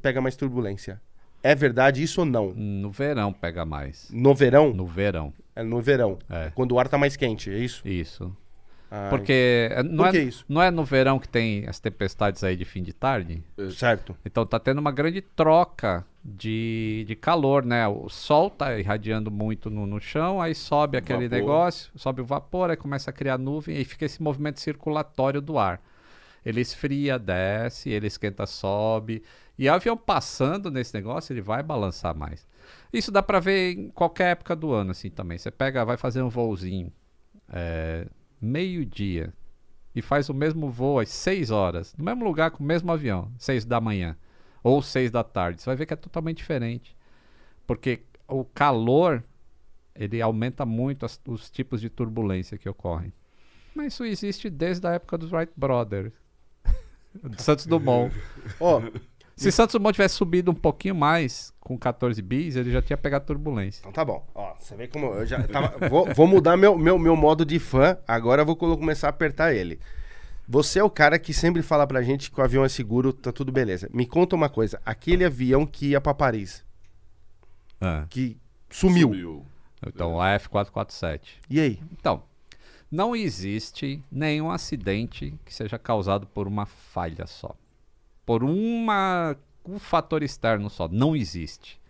pega 0.00 0.20
mais 0.20 0.36
turbulência. 0.36 1.00
É 1.42 1.54
verdade 1.54 2.02
isso 2.02 2.20
ou 2.20 2.26
não? 2.26 2.52
No 2.52 2.90
verão 2.90 3.32
pega 3.32 3.64
mais. 3.64 4.08
No 4.12 4.34
verão? 4.34 4.72
No 4.74 4.84
verão, 4.86 5.32
É 5.54 5.62
no 5.62 5.80
verão. 5.80 6.18
é. 6.28 6.50
Quando 6.54 6.72
o 6.72 6.78
ar 6.80 6.88
tá 6.88 6.98
mais 6.98 7.16
quente, 7.16 7.48
é 7.50 7.58
isso? 7.58 7.86
Isso. 7.86 8.36
Porque 9.10 9.68
é, 9.70 9.82
não, 9.82 10.04
Por 10.04 10.14
é, 10.14 10.18
isso? 10.18 10.44
não 10.48 10.62
é 10.62 10.70
no 10.70 10.82
verão 10.84 11.18
que 11.18 11.28
tem 11.28 11.66
as 11.68 11.78
tempestades 11.78 12.42
aí 12.42 12.56
de 12.56 12.64
fim 12.64 12.82
de 12.82 12.92
tarde? 12.92 13.42
Certo. 13.76 14.16
Então 14.24 14.46
tá 14.46 14.58
tendo 14.58 14.78
uma 14.78 14.90
grande 14.90 15.20
troca 15.20 16.06
de, 16.24 17.04
de 17.06 17.14
calor, 17.14 17.64
né? 17.64 17.86
O 17.86 18.08
sol 18.08 18.48
tá 18.48 18.78
irradiando 18.78 19.30
muito 19.30 19.68
no, 19.68 19.86
no 19.86 20.00
chão, 20.00 20.40
aí 20.40 20.54
sobe 20.54 20.96
aquele 20.96 21.28
Vapor. 21.28 21.38
negócio, 21.38 21.92
sobe 21.96 22.22
o 22.22 22.24
vapor, 22.24 22.70
aí 22.70 22.76
começa 22.76 23.10
a 23.10 23.12
criar 23.12 23.36
nuvem, 23.36 23.78
e 23.78 23.84
fica 23.84 24.06
esse 24.06 24.22
movimento 24.22 24.58
circulatório 24.60 25.40
do 25.40 25.58
ar. 25.58 25.80
Ele 26.44 26.60
esfria, 26.60 27.18
desce, 27.18 27.90
ele 27.90 28.06
esquenta, 28.06 28.46
sobe. 28.46 29.22
E 29.58 29.68
o 29.68 29.72
avião 29.72 29.96
passando 29.96 30.70
nesse 30.70 30.94
negócio, 30.94 31.32
ele 31.32 31.42
vai 31.42 31.62
balançar 31.62 32.14
mais. 32.16 32.46
Isso 32.90 33.10
dá 33.10 33.22
pra 33.22 33.38
ver 33.38 33.72
em 33.76 33.90
qualquer 33.90 34.32
época 34.32 34.56
do 34.56 34.72
ano, 34.72 34.92
assim, 34.92 35.10
também. 35.10 35.36
Você 35.36 35.50
pega, 35.50 35.84
vai 35.84 35.96
fazer 35.98 36.22
um 36.22 36.28
voozinho 36.30 36.90
é, 37.52 38.06
meio-dia 38.40 39.32
e 39.94 40.02
faz 40.02 40.28
o 40.28 40.34
mesmo 40.34 40.70
voo 40.70 40.98
às 41.00 41.08
6 41.08 41.50
horas, 41.50 41.94
no 41.96 42.04
mesmo 42.04 42.24
lugar 42.24 42.50
com 42.50 42.62
o 42.62 42.66
mesmo 42.66 42.90
avião, 42.92 43.30
6 43.38 43.64
da 43.64 43.80
manhã 43.80 44.16
ou 44.62 44.80
6 44.82 45.10
da 45.10 45.24
tarde, 45.24 45.60
você 45.62 45.66
vai 45.70 45.76
ver 45.76 45.86
que 45.86 45.94
é 45.94 45.96
totalmente 45.96 46.38
diferente. 46.38 46.96
Porque 47.66 48.02
o 48.26 48.44
calor 48.44 49.22
ele 49.94 50.20
aumenta 50.22 50.64
muito 50.64 51.04
as- 51.04 51.20
os 51.26 51.50
tipos 51.50 51.80
de 51.80 51.88
turbulência 51.88 52.56
que 52.58 52.68
ocorrem. 52.68 53.12
Mas 53.74 53.94
isso 53.94 54.04
existe 54.04 54.48
desde 54.50 54.86
a 54.86 54.92
época 54.92 55.16
dos 55.18 55.32
Wright 55.32 55.52
Brothers. 55.56 56.12
Santos 57.38 57.66
Dumont. 57.66 58.14
Ó, 58.60 58.80
Se 59.38 59.52
Santos 59.52 59.74
Dumont 59.74 59.94
tivesse 59.94 60.16
subido 60.16 60.50
um 60.50 60.54
pouquinho 60.54 60.96
mais 60.96 61.52
com 61.60 61.78
14 61.78 62.20
bis, 62.20 62.56
ele 62.56 62.72
já 62.72 62.82
tinha 62.82 62.96
pegado 62.96 63.24
turbulência. 63.24 63.80
Então 63.80 63.92
tá 63.92 64.04
bom. 64.04 64.26
Ó, 64.34 64.54
você 64.58 64.74
vê 64.74 64.88
como 64.88 65.06
eu 65.14 65.24
já 65.24 65.46
tava. 65.46 65.88
vou, 65.88 66.12
vou 66.12 66.26
mudar 66.26 66.56
meu, 66.56 66.76
meu, 66.76 66.98
meu 66.98 67.14
modo 67.14 67.44
de 67.44 67.58
fã. 67.58 67.96
Agora 68.06 68.42
eu 68.42 68.46
vou 68.46 68.56
começar 68.56 69.06
a 69.06 69.10
apertar 69.10 69.54
ele. 69.54 69.78
Você 70.48 70.78
é 70.80 70.82
o 70.82 70.90
cara 70.90 71.18
que 71.18 71.32
sempre 71.32 71.62
fala 71.62 71.86
pra 71.86 72.02
gente 72.02 72.30
que 72.30 72.40
o 72.40 72.42
avião 72.42 72.64
é 72.64 72.68
seguro, 72.68 73.12
tá 73.12 73.30
tudo 73.30 73.52
beleza. 73.52 73.88
Me 73.92 74.06
conta 74.06 74.34
uma 74.34 74.48
coisa. 74.48 74.80
Aquele 74.84 75.24
avião 75.24 75.64
que 75.66 75.88
ia 75.88 76.00
pra 76.00 76.14
Paris, 76.14 76.64
que 78.08 78.36
sumiu. 78.70 79.44
Então, 79.86 80.20
a 80.20 80.36
F447. 80.38 81.20
E 81.48 81.60
aí? 81.60 81.80
Então, 81.92 82.24
não 82.90 83.14
existe 83.14 84.02
nenhum 84.10 84.50
acidente 84.50 85.38
que 85.44 85.54
seja 85.54 85.78
causado 85.78 86.26
por 86.26 86.48
uma 86.48 86.66
falha 86.66 87.26
só. 87.26 87.54
Por 88.28 88.44
uma, 88.44 89.34
um 89.64 89.78
fator 89.78 90.22
externo 90.22 90.68
só. 90.68 90.86
Não 90.86 91.16
existe. 91.16 91.80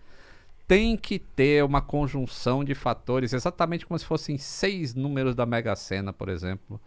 Tem 0.69 0.97
que 0.97 1.19
ter 1.19 1.65
uma 1.65 1.83
conjunção 1.83 2.63
de 2.63 2.77
fatores, 2.77 3.33
exatamente 3.33 3.85
como 3.85 3.99
se 3.99 4.05
fossem 4.05 4.39
seis 4.39 4.95
números 4.95 5.35
da 5.35 5.45
Mega 5.45 5.75
Sena, 5.75 6.13
por 6.13 6.29
exemplo, 6.29 6.81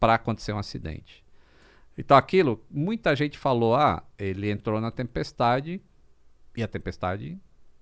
para 0.00 0.14
acontecer 0.14 0.52
um 0.52 0.58
acidente. 0.58 1.22
Então, 1.96 2.16
aquilo, 2.16 2.60
muita 2.68 3.14
gente 3.14 3.38
falou: 3.38 3.76
ah, 3.76 4.02
ele 4.18 4.50
entrou 4.50 4.80
na 4.80 4.90
tempestade 4.90 5.80
e 6.56 6.60
a 6.60 6.66
tempestade 6.66 7.38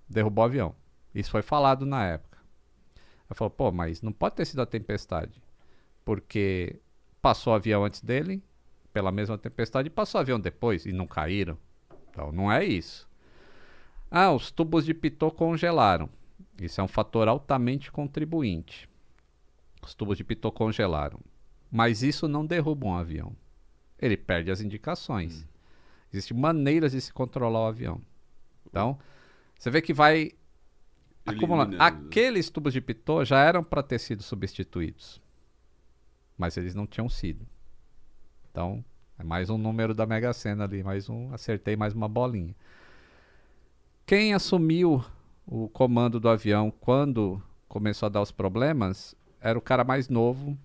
derrubou 0.07 0.45
o 0.45 0.47
avião. 0.47 0.75
Isso 1.15 1.31
foi 1.31 1.41
falado 1.41 1.87
na 1.87 2.05
época. 2.05 2.37
Ela 3.31 3.35
falou, 3.35 3.51
pô, 3.51 3.73
mas 3.73 4.03
não 4.03 4.13
pode 4.13 4.35
ter 4.35 4.45
sido 4.45 4.61
a 4.61 4.67
tempestade. 4.67 5.43
Porque 6.05 6.79
passou 7.23 7.55
o 7.55 7.57
avião 7.57 7.83
antes 7.83 8.03
dele, 8.03 8.43
pela 8.93 9.11
mesma 9.13 9.39
tempestade, 9.39 9.87
e 9.89 9.91
passou 9.91 10.19
o 10.19 10.23
avião 10.23 10.39
depois 10.39 10.85
e 10.87 10.93
não 10.93 11.07
caíram. 11.07 11.57
Então 12.11 12.31
não 12.33 12.51
é 12.53 12.65
isso. 12.65 13.09
Ah, 14.11 14.33
os 14.33 14.51
tubos 14.51 14.85
de 14.85 14.93
pitô 14.93 15.31
congelaram. 15.31 16.09
Isso 16.61 16.81
é 16.81 16.85
um 16.85 16.89
fator 16.89 17.29
altamente 17.29 17.91
contribuinte. 17.91 18.89
Os 19.83 19.95
tubos 19.95 20.17
de 20.19 20.25
pitô 20.25 20.53
congelaram. 20.53 21.19
Mas 21.71 22.03
isso 22.03 22.29
não 22.29 22.45
derruba 22.45 22.87
um 22.87 22.95
avião. 22.95 23.35
Ele 23.99 24.17
perde 24.17 24.51
as 24.51 24.61
indicações. 24.61 25.47
Existem 26.13 26.37
maneiras 26.37 26.93
de 26.93 27.01
se 27.01 27.11
controlar 27.13 27.61
o 27.61 27.67
avião. 27.67 28.03
Então, 28.69 28.99
você 29.59 29.71
vê 29.71 29.81
que 29.81 29.95
vai 29.95 30.33
acumulando. 31.25 31.71
Elimina- 31.75 31.87
Aqueles 31.87 32.51
tubos 32.51 32.75
de 32.75 32.81
pitô 32.83 33.25
já 33.25 33.41
eram 33.41 33.65
para 33.65 33.83
ter 33.83 33.99
sido 33.99 34.23
substituídos. 34.23 35.23
Mas 36.37 36.57
eles 36.59 36.75
não 36.75 36.87
tinham 36.87 37.09
sido. 37.09 37.47
Então, 38.53 38.85
é 39.19 39.25
mais 39.25 39.49
um 39.49 39.57
número 39.57 39.95
da 39.95 40.05
Mega 40.05 40.31
Sena 40.35 40.65
ali, 40.65 40.83
mais 40.83 41.09
um, 41.09 41.33
acertei 41.33 41.75
mais 41.75 41.95
uma 41.95 42.07
bolinha. 42.07 42.55
Quem 44.05 44.35
assumiu 44.35 45.03
o 45.47 45.71
comando 45.71 46.21
do 46.21 46.29
avião 46.29 46.71
quando 46.71 47.43
começou 47.67 48.07
a 48.07 48.11
dar 48.11 48.21
os 48.21 48.31
problemas 48.31 49.15
era 49.41 49.59
o 49.59 49.63
cara 49.63 49.85
mais 49.85 50.11
novo 50.11 50.57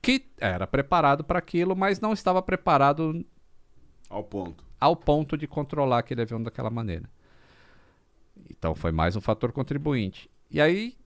que 0.00 0.24
era 0.38 0.66
preparado 0.66 1.22
para 1.22 1.38
aquilo, 1.38 1.76
mas 1.76 2.00
não 2.00 2.14
estava 2.14 2.40
preparado 2.40 3.22
Ao 4.08 4.24
ponto. 4.24 4.64
ao 4.80 4.96
ponto 4.96 5.36
de 5.36 5.46
controlar 5.46 5.98
aquele 5.98 6.22
avião 6.22 6.42
daquela 6.42 6.70
maneira. 6.70 7.04
Então 8.48 8.74
foi 8.74 8.92
mais 8.92 9.14
um 9.14 9.20
fator 9.20 9.52
contribuinte. 9.52 10.30
E 10.50 10.58
aí 10.58 10.96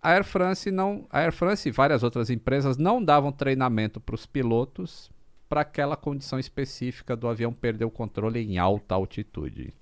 a 0.00 0.10
Air 0.10 0.22
France 0.22 0.70
não, 0.70 1.06
a 1.10 1.18
Air 1.18 1.32
France 1.32 1.68
e 1.68 1.72
várias 1.72 2.04
outras 2.04 2.30
empresas 2.30 2.76
não 2.76 3.02
davam 3.02 3.32
treinamento 3.32 4.00
para 4.00 4.14
os 4.14 4.26
pilotos 4.26 5.10
para 5.48 5.60
aquela 5.60 5.96
condição 5.96 6.38
específica 6.38 7.16
do 7.16 7.28
avião 7.28 7.52
perder 7.52 7.84
o 7.84 7.90
controle 7.90 8.40
em 8.40 8.58
alta 8.58 8.94
altitude. 8.94 9.72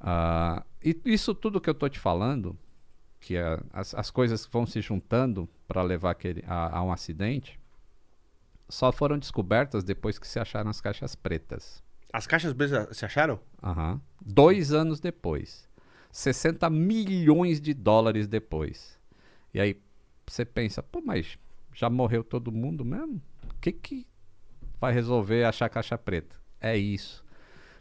Ah, 0.00 0.64
e 0.82 0.98
isso 1.04 1.34
tudo 1.34 1.60
que 1.60 1.68
eu 1.68 1.74
tô 1.74 1.88
te 1.88 1.98
falando, 1.98 2.56
que 3.20 3.36
é 3.36 3.58
as, 3.72 3.94
as 3.94 4.10
coisas 4.10 4.46
vão 4.46 4.66
se 4.66 4.80
juntando 4.80 5.48
para 5.68 5.82
levar 5.82 6.10
aquele, 6.10 6.42
a, 6.46 6.78
a 6.78 6.82
um 6.82 6.92
acidente, 6.92 7.60
só 8.68 8.92
foram 8.92 9.18
descobertas 9.18 9.84
depois 9.84 10.18
que 10.18 10.26
se 10.26 10.38
acharam 10.38 10.70
as 10.70 10.80
caixas 10.80 11.14
pretas. 11.14 11.82
As 12.12 12.26
caixas 12.26 12.52
pretas 12.52 12.96
se 12.96 13.04
acharam? 13.04 13.40
Aham. 13.62 14.00
Dois 14.20 14.72
anos 14.72 15.00
depois. 15.00 15.68
60 16.10 16.68
milhões 16.70 17.60
de 17.60 17.74
dólares 17.74 18.26
depois. 18.26 18.98
E 19.52 19.60
aí 19.60 19.80
você 20.26 20.44
pensa, 20.44 20.82
pô, 20.82 21.00
mas 21.00 21.38
já 21.74 21.90
morreu 21.90 22.24
todo 22.24 22.50
mundo 22.50 22.84
mesmo? 22.84 23.20
O 23.60 23.62
que, 23.62 23.72
que 23.72 24.06
vai 24.80 24.90
resolver 24.90 25.44
achar 25.44 25.68
caixa 25.68 25.98
preta? 25.98 26.34
É 26.58 26.78
isso. 26.78 27.22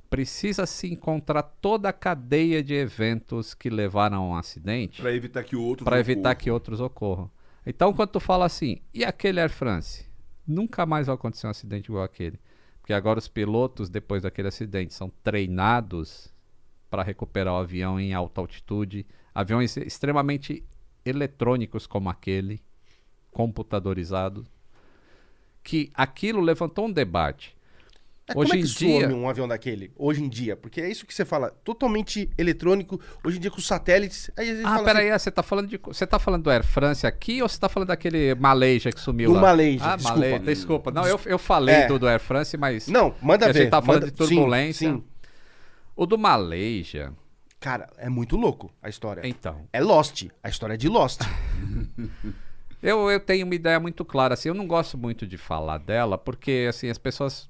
Precisa 0.09 0.65
se 0.65 0.91
encontrar 0.91 1.41
toda 1.41 1.87
a 1.87 1.93
cadeia 1.93 2.61
de 2.61 2.73
eventos 2.73 3.53
que 3.53 3.69
levaram 3.69 4.17
a 4.17 4.27
um 4.27 4.35
acidente 4.35 5.01
Pra 5.01 5.13
evitar 5.13 5.41
que 5.41 5.55
o 5.55 5.61
outro. 5.63 5.85
para 5.85 5.97
evitar 5.97 6.35
que 6.35 6.51
outros 6.51 6.81
ocorram. 6.81 7.31
Então, 7.65 7.93
quando 7.93 8.09
tu 8.09 8.19
fala 8.19 8.45
assim, 8.45 8.81
e 8.93 9.05
aquele 9.05 9.39
Air 9.39 9.49
France? 9.49 10.05
Nunca 10.45 10.85
mais 10.85 11.07
vai 11.07 11.15
acontecer 11.15 11.47
um 11.47 11.51
acidente 11.51 11.85
igual 11.87 12.03
aquele. 12.03 12.37
Porque 12.81 12.91
agora 12.91 13.17
os 13.17 13.29
pilotos, 13.29 13.89
depois 13.89 14.23
daquele 14.23 14.49
acidente, 14.49 14.93
são 14.93 15.09
treinados 15.23 16.33
para 16.89 17.03
recuperar 17.03 17.53
o 17.53 17.57
avião 17.57 17.97
em 17.97 18.13
alta 18.13 18.41
altitude. 18.41 19.05
Aviões 19.33 19.77
extremamente 19.77 20.61
eletrônicos 21.05 21.87
como 21.87 22.09
aquele, 22.09 22.61
computadorizados. 23.31 24.45
Que 25.63 25.91
aquilo 25.93 26.41
levantou 26.41 26.85
um 26.87 26.91
debate. 26.91 27.55
É, 28.27 28.37
Hoje 28.37 28.51
como 28.51 28.53
é 28.53 28.57
em 28.63 28.67
que 28.67 28.77
dia- 28.77 29.01
some 29.09 29.13
um 29.15 29.27
avião 29.27 29.47
daquele? 29.47 29.91
Hoje 29.97 30.23
em 30.23 30.29
dia? 30.29 30.55
Porque 30.55 30.79
é 30.79 30.87
isso 30.89 31.03
que 31.05 31.11
você 31.13 31.25
fala, 31.25 31.49
totalmente 31.63 32.29
eletrônico. 32.37 33.01
Hoje 33.23 33.37
em 33.37 33.41
dia 33.41 33.49
com 33.49 33.59
satélites. 33.59 34.29
Aí 34.37 34.61
Ah, 34.63 34.83
peraí, 34.83 35.09
você 35.11 35.31
tá 35.31 35.41
falando 35.41 35.67
de. 35.67 35.77
Você 35.83 36.05
tá 36.05 36.19
falando 36.19 36.43
do 36.43 36.51
Air 36.51 36.63
France 36.63 37.07
aqui 37.07 37.41
ou 37.41 37.49
você 37.49 37.59
tá 37.59 37.67
falando 37.67 37.87
daquele 37.87 38.35
Malaysia 38.35 38.91
que 38.91 38.99
sumiu 39.01 39.29
Do 39.31 39.35
lá? 39.35 39.41
Malaysia, 39.41 39.83
ah, 39.85 39.95
desculpa. 39.95 40.19
Malaysia, 40.19 40.39
desculpa. 40.45 40.91
Não, 40.91 41.07
eu, 41.07 41.19
eu 41.25 41.39
falei 41.39 41.75
É. 41.75 41.87
do, 41.87 41.97
do 41.97 42.07
Air 42.07 42.19
France, 42.19 42.55
mas. 42.55 42.87
Não, 42.87 43.15
manda 43.19 43.45
Que 43.45 43.49
a 43.49 43.53
ver. 43.53 43.59
gente 43.61 43.71
tá 43.71 43.81
falando 43.81 44.01
manda- 44.03 44.11
de 44.11 44.17
turbulência. 44.17 44.89
Sim, 44.91 44.97
sim. 44.97 45.03
O 45.95 46.05
do 46.05 46.17
Malaysia, 46.17 47.11
Cara, 47.59 47.89
é 47.97 48.07
muito 48.09 48.37
louco 48.37 48.71
a 48.81 48.89
história. 48.89 49.21
então. 49.27 49.67
É 49.73 49.81
Lost. 49.81 50.27
A 50.43 50.49
história 50.49 50.75
é 50.75 50.77
de 50.77 50.87
Lost. 50.87 51.21
Eu, 52.81 53.09
eu 53.11 53.19
tenho 53.19 53.45
uma 53.45 53.55
ideia 53.55 53.79
muito 53.79 54.05
clara, 54.05 54.33
assim, 54.33 54.49
eu 54.49 54.55
não 54.55 54.65
gosto 54.67 54.97
muito 54.97 55.27
de 55.27 55.37
falar 55.37 55.77
dela, 55.79 56.17
porque, 56.17 56.67
assim, 56.69 56.89
as 56.89 56.97
pessoas... 56.97 57.49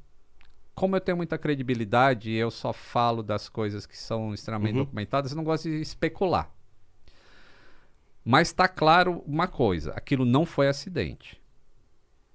Como 0.74 0.96
eu 0.96 1.02
tenho 1.02 1.18
muita 1.18 1.38
credibilidade, 1.38 2.32
eu 2.32 2.50
só 2.50 2.72
falo 2.72 3.22
das 3.22 3.50
coisas 3.50 3.86
que 3.86 3.98
são 3.98 4.34
extremamente 4.34 4.78
Uhum. 4.78 4.84
documentadas, 4.86 5.32
eu 5.32 5.38
não 5.38 5.44
gosto 5.44 5.70
de 5.70 5.82
especular. 5.82 6.50
Mas 8.24 8.52
tá 8.52 8.68
claro 8.68 9.24
uma 9.26 9.48
coisa, 9.48 9.92
aquilo 9.92 10.26
não 10.26 10.46
foi 10.46 10.68
acidente. 10.68 11.40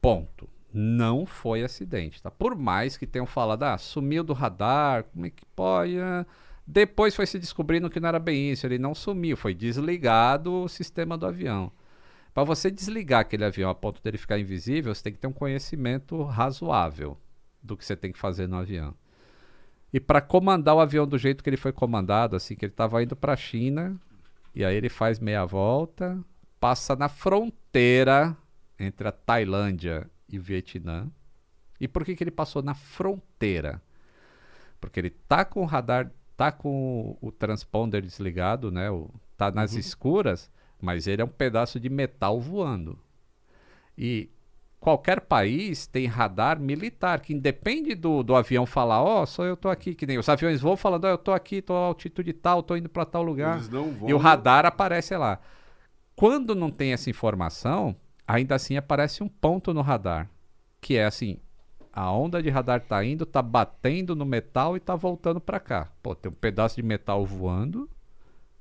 Ponto. 0.01 0.49
Não 0.73 1.25
foi 1.25 1.62
acidente, 1.62 2.21
tá? 2.23 2.31
Por 2.31 2.55
mais 2.57 2.97
que 2.97 3.07
tenham 3.07 3.27
falado, 3.27 3.62
ah, 3.62 3.79
sumiu 3.79 4.25
do 4.25 4.33
radar, 4.33 5.05
como 5.05 5.25
é 5.27 5.31
que 5.31 5.45
pode? 5.55 5.99
ah?" 5.99 6.27
Depois 6.66 7.15
foi 7.15 7.27
se 7.27 7.39
descobrindo 7.39 7.89
que 7.91 8.01
não 8.01 8.09
era 8.09 8.19
bem 8.19 8.51
isso, 8.51 8.66
ele 8.66 8.79
não 8.79 8.95
sumiu, 8.95 9.37
foi 9.37 9.55
desligado 9.55 10.53
o 10.65 10.69
sistema 10.69 11.16
do 11.16 11.27
avião. 11.27 11.71
Para 12.35 12.43
você 12.43 12.69
desligar 12.69 13.20
aquele 13.20 13.44
avião 13.44 13.70
a 13.70 13.74
ponto 13.74 14.02
dele 14.02 14.19
ficar 14.19 14.39
invisível, 14.40 14.93
você 14.93 15.05
tem 15.05 15.12
que 15.12 15.20
ter 15.20 15.28
um 15.28 15.32
conhecimento 15.32 16.20
razoável 16.24 17.16
do 17.62 17.77
que 17.77 17.85
você 17.85 17.94
tem 17.94 18.11
que 18.11 18.19
fazer 18.19 18.48
no 18.48 18.56
avião. 18.56 18.93
E 19.93 20.01
para 20.01 20.20
comandar 20.20 20.74
o 20.74 20.81
avião 20.81 21.06
do 21.06 21.16
jeito 21.16 21.44
que 21.44 21.48
ele 21.48 21.56
foi 21.56 21.73
comandado, 21.73 22.35
assim, 22.35 22.56
que 22.56 22.65
ele 22.65 22.73
estava 22.73 23.01
indo 23.01 23.15
para 23.15 23.35
a 23.35 23.36
China, 23.36 23.97
e 24.52 24.65
aí 24.65 24.74
ele 24.74 24.89
faz 24.89 25.20
meia 25.20 25.44
volta, 25.44 26.19
passa 26.59 26.97
na 26.97 27.09
fronteira 27.09 28.36
entre 28.81 29.06
a 29.06 29.12
Tailândia 29.12 30.11
e 30.28 30.36
o 30.36 30.43
Vietnã. 30.43 31.06
E 31.81 31.86
por 31.86 32.05
que, 32.05 32.16
que 32.16 32.24
ele 32.24 32.32
passou 32.32 32.62
na 32.62 32.74
fronteira? 32.74 33.81
Porque 34.81 34.98
ele 34.98 35.11
tá 35.11 35.44
com 35.44 35.62
o 35.62 35.66
radar, 35.66 36.11
tá 36.36 36.51
com 36.51 37.16
o, 37.20 37.28
o 37.28 37.31
transponder 37.31 38.02
desligado, 38.02 38.73
né? 38.73 38.90
O, 38.90 39.09
tá 39.36 39.52
nas 39.52 39.74
escuras, 39.74 40.51
mas 40.85 41.06
ele 41.06 41.23
é 41.23 41.24
um 41.24 41.28
pedaço 41.28 41.81
de 41.81 41.89
metal 41.89 42.40
voando. 42.40 42.98
E 43.97 44.31
qualquer 44.78 45.23
país 45.23 45.86
tem 45.86 46.06
radar 46.06 46.61
militar, 46.61 47.20
que 47.20 47.32
independe 47.32 47.94
do, 47.94 48.23
do 48.23 48.36
avião 48.36 48.66
falar, 48.66 49.02
ó, 49.02 49.24
só 49.24 49.44
eu 49.44 49.56
tô 49.56 49.70
aqui, 49.70 49.94
que 49.94 50.06
nem 50.06 50.19
os 50.19 50.28
aviões 50.28 50.61
voam 50.61 50.77
falando, 50.77 51.06
ó, 51.06 51.09
eu 51.09 51.19
tô 51.19 51.32
aqui, 51.32 51.62
tô 51.62 51.73
a 51.74 51.86
altitude 51.86 52.35
tal, 52.35 52.62
tô 52.62 52.77
indo 52.77 52.89
para 52.89 53.06
tal 53.06 53.23
lugar. 53.23 53.59
E 54.06 54.12
o 54.12 54.19
radar 54.19 54.66
aparece 54.66 55.16
lá. 55.16 55.40
Quando 56.15 56.55
não 56.55 56.70
tem 56.70 56.93
essa 56.93 57.09
informação, 57.09 57.97
ainda 58.28 58.55
assim 58.55 58.77
aparece 58.77 59.23
um 59.23 59.28
ponto 59.28 59.73
no 59.73 59.81
radar, 59.81 60.28
que 60.81 60.97
é 60.97 61.06
assim, 61.06 61.39
a 61.90 62.12
onda 62.12 62.43
de 62.43 62.51
radar 62.51 62.81
tá 62.81 63.05
indo, 63.05 63.24
tá 63.24 63.40
batendo 63.40 64.15
no 64.15 64.27
metal 64.27 64.77
e 64.77 64.81
tá 64.81 64.94
voltando 64.94 65.40
para 65.40 65.59
cá. 65.59 65.89
Pô, 66.02 66.15
tem 66.15 66.31
um 66.31 66.35
pedaço 66.35 66.77
de 66.77 66.82
metal 66.82 67.24
voando, 67.24 67.89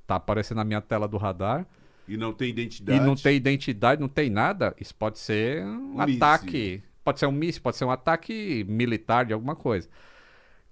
tá 0.06 0.16
aparecendo 0.16 0.58
na 0.58 0.64
minha 0.64 0.80
tela 0.80 1.06
do 1.06 1.16
radar, 1.16 1.66
E 2.06 2.16
não 2.16 2.32
tem 2.32 2.50
identidade. 2.50 2.98
e 2.98 3.06
não 3.06 3.14
tem 3.14 3.36
identidade, 3.36 4.00
não 4.00 4.08
tem 4.08 4.28
nada, 4.28 4.74
isso 4.78 4.94
pode 4.94 5.18
ser 5.18 5.64
um, 5.64 6.00
ataque. 6.00 6.82
Pode 7.02 7.18
ser 7.18 7.26
um 7.26 7.32
míssil, 7.32 7.62
pode 7.62 7.76
ser 7.76 7.84
um 7.84 7.90
ataque 7.90 8.64
militar 8.68 9.24
de 9.26 9.32
alguma 9.32 9.54
coisa. 9.56 9.88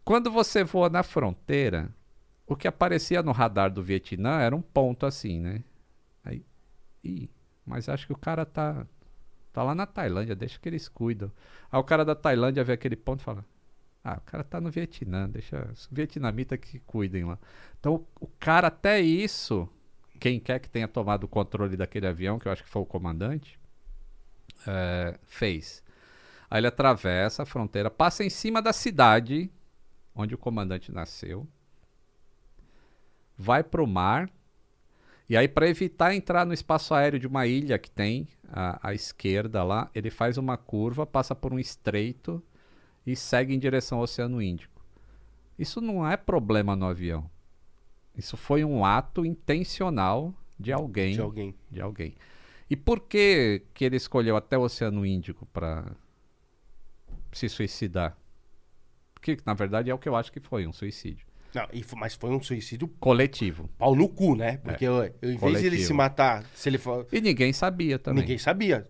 Quando 0.04 0.30
você 0.30 0.64
voa 0.64 0.88
na 0.88 1.02
fronteira, 1.02 1.94
o 2.46 2.56
que 2.56 2.66
aparecia 2.66 3.22
no 3.22 3.32
radar 3.32 3.70
do 3.70 3.82
Vietnã 3.82 4.40
era 4.40 4.54
um 4.54 4.62
ponto 4.62 5.06
assim, 5.06 5.40
né? 5.40 5.62
Aí, 6.24 6.44
ih, 7.04 7.30
mas 7.64 7.88
acho 7.88 8.06
que 8.06 8.12
o 8.12 8.18
cara 8.18 8.44
tá 8.44 8.86
tá 9.52 9.62
lá 9.62 9.74
na 9.74 9.86
Tailândia, 9.86 10.34
deixa 10.34 10.58
que 10.58 10.68
eles 10.68 10.88
cuidam. 10.88 11.30
Aí 11.70 11.78
o 11.78 11.84
cara 11.84 12.04
da 12.04 12.14
Tailândia 12.14 12.64
vê 12.64 12.72
aquele 12.72 12.96
ponto 12.96 13.20
e 13.20 13.24
fala: 13.24 13.44
"Ah, 14.02 14.18
o 14.18 14.20
cara 14.22 14.42
tá 14.42 14.60
no 14.60 14.70
Vietnã, 14.70 15.28
deixa 15.28 15.68
os 15.70 15.88
vietnamitas 15.90 16.58
que 16.58 16.78
cuidem 16.80 17.24
lá". 17.24 17.38
Então, 17.78 18.06
o 18.20 18.26
cara 18.26 18.68
até 18.68 19.00
isso 19.00 19.68
quem 20.22 20.38
quer 20.38 20.60
que 20.60 20.70
tenha 20.70 20.86
tomado 20.86 21.24
o 21.24 21.28
controle 21.28 21.76
daquele 21.76 22.06
avião, 22.06 22.38
que 22.38 22.46
eu 22.46 22.52
acho 22.52 22.62
que 22.62 22.70
foi 22.70 22.80
o 22.80 22.86
comandante, 22.86 23.58
é, 24.64 25.18
fez. 25.26 25.82
Aí 26.48 26.60
ele 26.60 26.68
atravessa 26.68 27.42
a 27.42 27.46
fronteira, 27.46 27.90
passa 27.90 28.22
em 28.22 28.30
cima 28.30 28.62
da 28.62 28.72
cidade 28.72 29.50
onde 30.14 30.32
o 30.32 30.38
comandante 30.38 30.92
nasceu, 30.92 31.44
vai 33.36 33.64
para 33.64 33.82
o 33.82 33.86
mar, 33.86 34.30
e 35.28 35.36
aí 35.36 35.48
para 35.48 35.68
evitar 35.68 36.14
entrar 36.14 36.46
no 36.46 36.54
espaço 36.54 36.94
aéreo 36.94 37.18
de 37.18 37.26
uma 37.26 37.44
ilha 37.48 37.76
que 37.76 37.90
tem 37.90 38.28
à, 38.48 38.90
à 38.90 38.94
esquerda 38.94 39.64
lá, 39.64 39.90
ele 39.92 40.08
faz 40.08 40.38
uma 40.38 40.56
curva, 40.56 41.04
passa 41.04 41.34
por 41.34 41.52
um 41.52 41.58
estreito 41.58 42.40
e 43.04 43.16
segue 43.16 43.52
em 43.52 43.58
direção 43.58 43.98
ao 43.98 44.04
Oceano 44.04 44.40
Índico. 44.40 44.86
Isso 45.58 45.80
não 45.80 46.08
é 46.08 46.16
problema 46.16 46.76
no 46.76 46.86
avião. 46.86 47.28
Isso 48.16 48.36
foi 48.36 48.64
um 48.64 48.84
ato 48.84 49.24
intencional 49.24 50.34
de 50.58 50.72
alguém. 50.72 51.14
De 51.14 51.20
alguém. 51.20 51.54
De 51.70 51.80
alguém. 51.80 52.14
E 52.68 52.76
por 52.76 53.00
que, 53.00 53.62
que 53.74 53.84
ele 53.84 53.96
escolheu 53.96 54.36
até 54.36 54.56
o 54.56 54.62
Oceano 54.62 55.04
Índico 55.04 55.46
para 55.46 55.92
se 57.32 57.48
suicidar? 57.48 58.16
Porque, 59.14 59.36
na 59.46 59.54
verdade, 59.54 59.90
é 59.90 59.94
o 59.94 59.98
que 59.98 60.08
eu 60.08 60.16
acho 60.16 60.32
que 60.32 60.40
foi, 60.40 60.66
um 60.66 60.72
suicídio. 60.72 61.26
Não, 61.54 61.68
mas 61.98 62.14
foi 62.14 62.30
um 62.30 62.42
suicídio 62.42 62.88
Coletivo. 62.88 63.68
pau 63.76 63.94
no 63.94 64.08
cu, 64.08 64.34
né? 64.34 64.56
Porque 64.56 64.86
eu- 64.86 65.04
eu, 65.20 65.32
em 65.32 65.36
vez 65.36 65.40
de 65.40 65.44
ele 65.46 65.60
Coletivo. 65.60 65.86
se 65.86 65.92
matar, 65.92 66.44
se 66.54 66.68
ele 66.68 66.78
for... 66.78 67.06
E 67.12 67.20
ninguém 67.20 67.52
sabia 67.52 67.98
também. 67.98 68.22
Ninguém 68.22 68.38
sabia. 68.38 68.88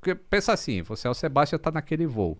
Porque 0.00 0.14
pensa 0.16 0.52
assim, 0.52 0.82
você 0.82 1.06
é 1.06 1.10
o 1.10 1.14
Sebastião 1.14 1.60
tá 1.60 1.70
naquele 1.70 2.06
voo. 2.06 2.36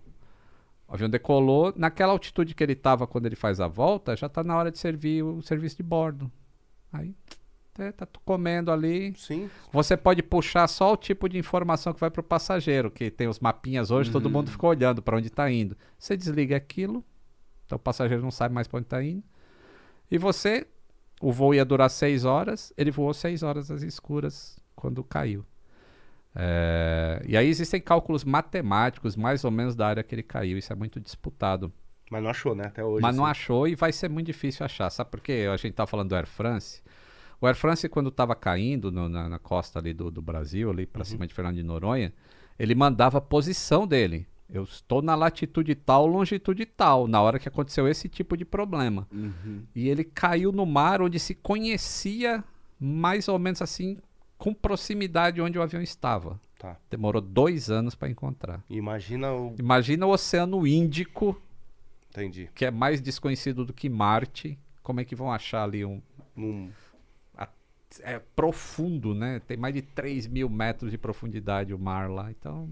O 0.93 0.95
avião 0.95 1.09
decolou, 1.09 1.73
naquela 1.75 2.11
altitude 2.13 2.53
que 2.53 2.63
ele 2.63 2.73
estava 2.73 3.07
quando 3.07 3.25
ele 3.25 3.35
faz 3.35 3.59
a 3.59 3.67
volta, 3.67 4.15
já 4.15 4.29
tá 4.29 4.43
na 4.43 4.55
hora 4.55 4.69
de 4.69 4.77
servir 4.77 5.23
o 5.23 5.41
serviço 5.41 5.77
de 5.77 5.81
bordo. 5.81 6.31
Aí, 6.91 7.15
é, 7.79 7.91
tá 7.91 8.07
comendo 8.23 8.71
ali. 8.71 9.11
Sim. 9.17 9.49
Você 9.71 9.97
pode 9.97 10.21
puxar 10.21 10.67
só 10.67 10.93
o 10.93 10.95
tipo 10.95 11.27
de 11.27 11.35
informação 11.35 11.95
que 11.95 11.99
vai 11.99 12.11
pro 12.11 12.21
passageiro, 12.21 12.91
que 12.91 13.09
tem 13.09 13.27
os 13.27 13.39
mapinhas 13.39 13.89
hoje, 13.89 14.11
todo 14.11 14.29
mundo 14.29 14.51
fica 14.51 14.67
olhando 14.67 15.01
para 15.01 15.17
onde 15.17 15.31
tá 15.31 15.49
indo. 15.49 15.75
Você 15.97 16.15
desliga 16.15 16.55
aquilo, 16.55 17.03
então 17.65 17.75
o 17.75 17.79
passageiro 17.79 18.21
não 18.21 18.29
sabe 18.29 18.53
mais 18.53 18.67
para 18.67 18.77
onde 18.77 18.87
tá 18.87 19.03
indo. 19.03 19.23
E 20.11 20.19
você, 20.19 20.67
o 21.19 21.31
voo 21.31 21.55
ia 21.55 21.65
durar 21.65 21.89
seis 21.89 22.23
horas, 22.23 22.71
ele 22.77 22.91
voou 22.91 23.15
seis 23.15 23.41
horas 23.41 23.71
às 23.71 23.81
escuras 23.81 24.59
quando 24.75 25.03
caiu. 25.03 25.43
É, 26.35 27.21
e 27.27 27.37
aí 27.37 27.47
existem 27.47 27.79
cálculos 27.79 28.23
matemáticos, 28.23 29.15
mais 29.15 29.43
ou 29.43 29.51
menos, 29.51 29.75
da 29.75 29.87
área 29.87 30.03
que 30.03 30.15
ele 30.15 30.23
caiu. 30.23 30.57
Isso 30.57 30.71
é 30.73 30.75
muito 30.75 30.99
disputado. 30.99 31.71
Mas 32.09 32.21
não 32.23 32.29
achou, 32.29 32.55
né? 32.55 32.65
Até 32.67 32.83
hoje. 32.83 33.01
Mas 33.01 33.15
não 33.15 33.25
assim. 33.25 33.31
achou 33.31 33.67
e 33.67 33.75
vai 33.75 33.91
ser 33.91 34.09
muito 34.09 34.27
difícil 34.27 34.65
achar. 34.65 34.89
Sabe 34.89 35.09
por 35.09 35.19
quê? 35.19 35.47
A 35.51 35.57
gente 35.57 35.73
tá 35.73 35.85
falando 35.85 36.09
do 36.09 36.15
Air 36.15 36.27
France. 36.27 36.81
O 37.39 37.47
Air 37.47 37.55
France, 37.55 37.87
quando 37.89 38.09
estava 38.09 38.35
caindo 38.35 38.91
no- 38.91 39.09
na, 39.09 39.27
na 39.29 39.39
costa 39.39 39.79
ali 39.79 39.93
do, 39.93 40.09
do 40.09 40.21
Brasil, 40.21 40.69
ali 40.69 40.85
para 40.85 41.03
cima 41.03 41.27
de 41.27 41.33
Fernando 41.33 41.55
de 41.55 41.63
Noronha, 41.63 42.13
ele 42.57 42.75
mandava 42.75 43.17
a 43.17 43.21
posição 43.21 43.85
dele. 43.87 44.27
Eu 44.49 44.63
estou 44.63 45.01
na 45.01 45.15
latitude 45.15 45.73
tal, 45.73 46.05
longitude 46.05 46.65
tal, 46.65 47.07
na 47.07 47.21
hora 47.21 47.39
que 47.39 47.47
aconteceu 47.47 47.87
esse 47.87 48.07
tipo 48.07 48.37
de 48.37 48.45
problema. 48.45 49.07
Uhum. 49.11 49.63
E 49.73 49.89
ele 49.89 50.03
caiu 50.03 50.51
no 50.51 50.65
mar 50.65 51.01
onde 51.01 51.19
se 51.19 51.33
conhecia 51.33 52.43
mais 52.79 53.27
ou 53.27 53.39
menos 53.39 53.61
assim, 53.61 53.97
com 54.43 54.53
proximidade 54.53 55.39
onde 55.41 55.57
o 55.57 55.61
avião 55.61 55.81
estava. 55.81 56.37
Tá. 56.59 56.75
Demorou 56.89 57.21
dois 57.21 57.69
anos 57.71 57.95
para 57.95 58.09
encontrar. 58.09 58.61
Imagina 58.69 59.31
o. 59.31 59.55
Imagina 59.57 60.05
o 60.05 60.09
Oceano 60.09 60.67
Índico, 60.67 61.41
Entendi. 62.09 62.49
que 62.53 62.65
é 62.65 62.71
mais 62.71 62.99
desconhecido 62.99 63.63
do 63.63 63.71
que 63.71 63.87
Marte. 63.87 64.59
Como 64.81 64.99
é 64.99 65.05
que 65.05 65.15
vão 65.15 65.31
achar 65.31 65.63
ali 65.63 65.85
um. 65.85 66.01
Num- 66.35 66.69
É 68.01 68.19
profundo, 68.35 69.13
né? 69.15 69.39
Tem 69.47 69.55
mais 69.55 69.73
de 69.75 69.81
3 69.81 70.27
mil 70.27 70.49
metros 70.49 70.89
de 70.91 70.97
profundidade 70.97 71.73
o 71.73 71.79
mar 71.79 72.09
lá. 72.09 72.29
Então. 72.31 72.67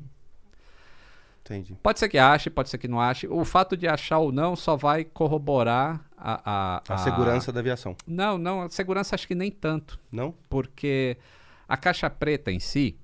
Entendi. 1.44 1.76
Pode 1.82 2.00
ser 2.00 2.10
que 2.10 2.18
ache, 2.18 2.50
pode 2.50 2.70
ser 2.70 2.78
que 2.80 2.88
não 2.88 3.00
ache. 3.00 3.28
O 3.28 3.46
fato 3.46 3.78
de 3.78 3.88
achar 3.88 4.20
ou 4.20 4.32
não 4.32 4.56
só 4.56 4.76
vai 4.76 5.04
corroborar 5.06 6.04
a. 6.18 6.82
A, 6.88 6.94
A 6.96 6.98
segurança 6.98 7.52
da 7.52 7.60
aviação. 7.62 7.96
Não, 8.06 8.38
não, 8.38 8.64
a 8.64 8.70
segurança 8.70 9.16
acho 9.16 9.28
que 9.28 9.36
nem 9.36 9.50
tanto. 9.52 10.00
Não? 10.12 10.34
Porque 10.50 11.18
a 11.74 11.78
caixa 11.78 12.10
preta 12.10 12.52
em 12.52 12.60
si. 12.60 12.98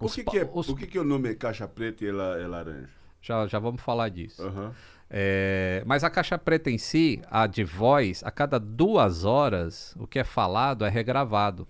Os 0.00 0.14
que, 0.14 0.24
que, 0.24 0.38
é, 0.38 0.50
os- 0.52 0.66
por 0.66 0.78
que, 0.78 0.86
que 0.86 0.98
o 0.98 1.04
nome 1.04 1.30
é 1.30 1.34
caixa 1.34 1.66
preta 1.68 2.04
e 2.04 2.08
ela 2.08 2.38
é 2.40 2.46
laranja? 2.46 2.88
Já, 3.20 3.46
já 3.46 3.58
vamos 3.58 3.80
falar 3.82 4.08
disso. 4.08 4.42
Aham. 4.42 4.74
É, 5.08 5.82
mas 5.86 6.02
a 6.02 6.10
caixa 6.10 6.36
preta 6.38 6.70
em 6.70 6.78
si, 6.78 7.22
a 7.30 7.46
de 7.46 7.62
voz, 7.62 8.22
a 8.24 8.30
cada 8.30 8.58
duas 8.58 9.24
horas, 9.24 9.94
o 9.98 10.06
que 10.06 10.18
é 10.18 10.24
falado 10.24 10.84
é 10.84 10.88
regravado. 10.88 11.68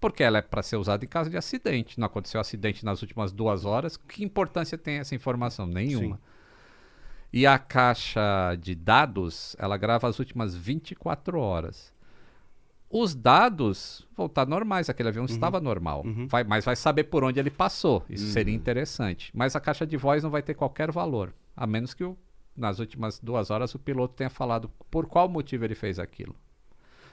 Porque 0.00 0.22
ela 0.22 0.38
é 0.38 0.42
para 0.42 0.62
ser 0.62 0.76
usada 0.76 1.04
em 1.04 1.08
caso 1.08 1.28
de 1.30 1.36
acidente. 1.36 1.98
Não 2.00 2.06
aconteceu 2.06 2.40
acidente 2.40 2.84
nas 2.84 3.02
últimas 3.02 3.32
duas 3.32 3.64
horas. 3.64 3.96
Que 3.96 4.24
importância 4.24 4.76
tem 4.78 4.98
essa 4.98 5.14
informação? 5.14 5.66
Nenhuma. 5.66 6.16
Sim. 6.16 6.22
E 7.32 7.46
a 7.46 7.58
caixa 7.58 8.56
de 8.58 8.74
dados, 8.74 9.54
ela 9.58 9.76
grava 9.76 10.08
as 10.08 10.18
últimas 10.18 10.56
24 10.56 11.38
horas. 11.38 11.92
Os 12.92 13.14
dados 13.14 14.04
vão 14.16 14.26
estar 14.26 14.46
normais, 14.46 14.90
aquele 14.90 15.08
avião 15.10 15.24
estava 15.24 15.60
normal. 15.60 16.02
Uhum. 16.04 16.26
Vai- 16.26 16.42
mas 16.42 16.64
vai 16.64 16.74
saber 16.74 17.04
por 17.04 17.22
onde 17.22 17.38
ele 17.38 17.50
passou. 17.50 18.04
Isso 18.10 18.26
Uhum. 18.26 18.32
seria 18.32 18.54
interessante. 18.54 19.30
Mas 19.32 19.54
a 19.54 19.60
caixa 19.60 19.86
de 19.86 19.96
voz 19.96 20.22
não 20.24 20.30
vai 20.30 20.42
ter 20.42 20.54
qualquer 20.54 20.90
valor. 20.90 21.32
A 21.56 21.66
menos 21.68 21.94
que 21.94 22.02
o- 22.02 22.18
nas 22.56 22.80
últimas 22.80 23.20
duas 23.20 23.48
horas 23.50 23.72
o 23.74 23.78
piloto 23.78 24.14
tenha 24.14 24.28
falado 24.28 24.68
por 24.90 25.06
qual 25.06 25.28
motivo 25.28 25.64
ele 25.64 25.76
fez 25.76 26.00
aquilo. 26.00 26.34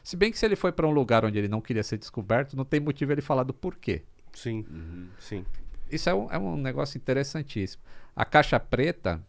Se 0.03 0.15
bem 0.17 0.31
que 0.31 0.39
se 0.39 0.45
ele 0.47 0.55
foi 0.55 0.71
para 0.71 0.87
um 0.87 0.91
lugar 0.91 1.23
onde 1.23 1.37
ele 1.37 1.47
não 1.47 1.61
queria 1.61 1.83
ser 1.83 1.97
descoberto, 1.99 2.57
não 2.57 2.65
tem 2.65 2.79
motivo 2.79 3.11
ele 3.11 3.21
falar 3.21 3.43
do 3.43 3.53
porquê. 3.53 4.01
Sim. 4.33 4.65
Uhum. 4.71 5.07
Sim. 5.19 5.45
Isso 5.91 6.09
é 6.09 6.13
um, 6.15 6.31
é 6.31 6.37
um 6.39 6.57
negócio 6.57 6.97
interessantíssimo. 6.97 7.83
A 8.15 8.25
caixa 8.25 8.59
preta 8.59 9.21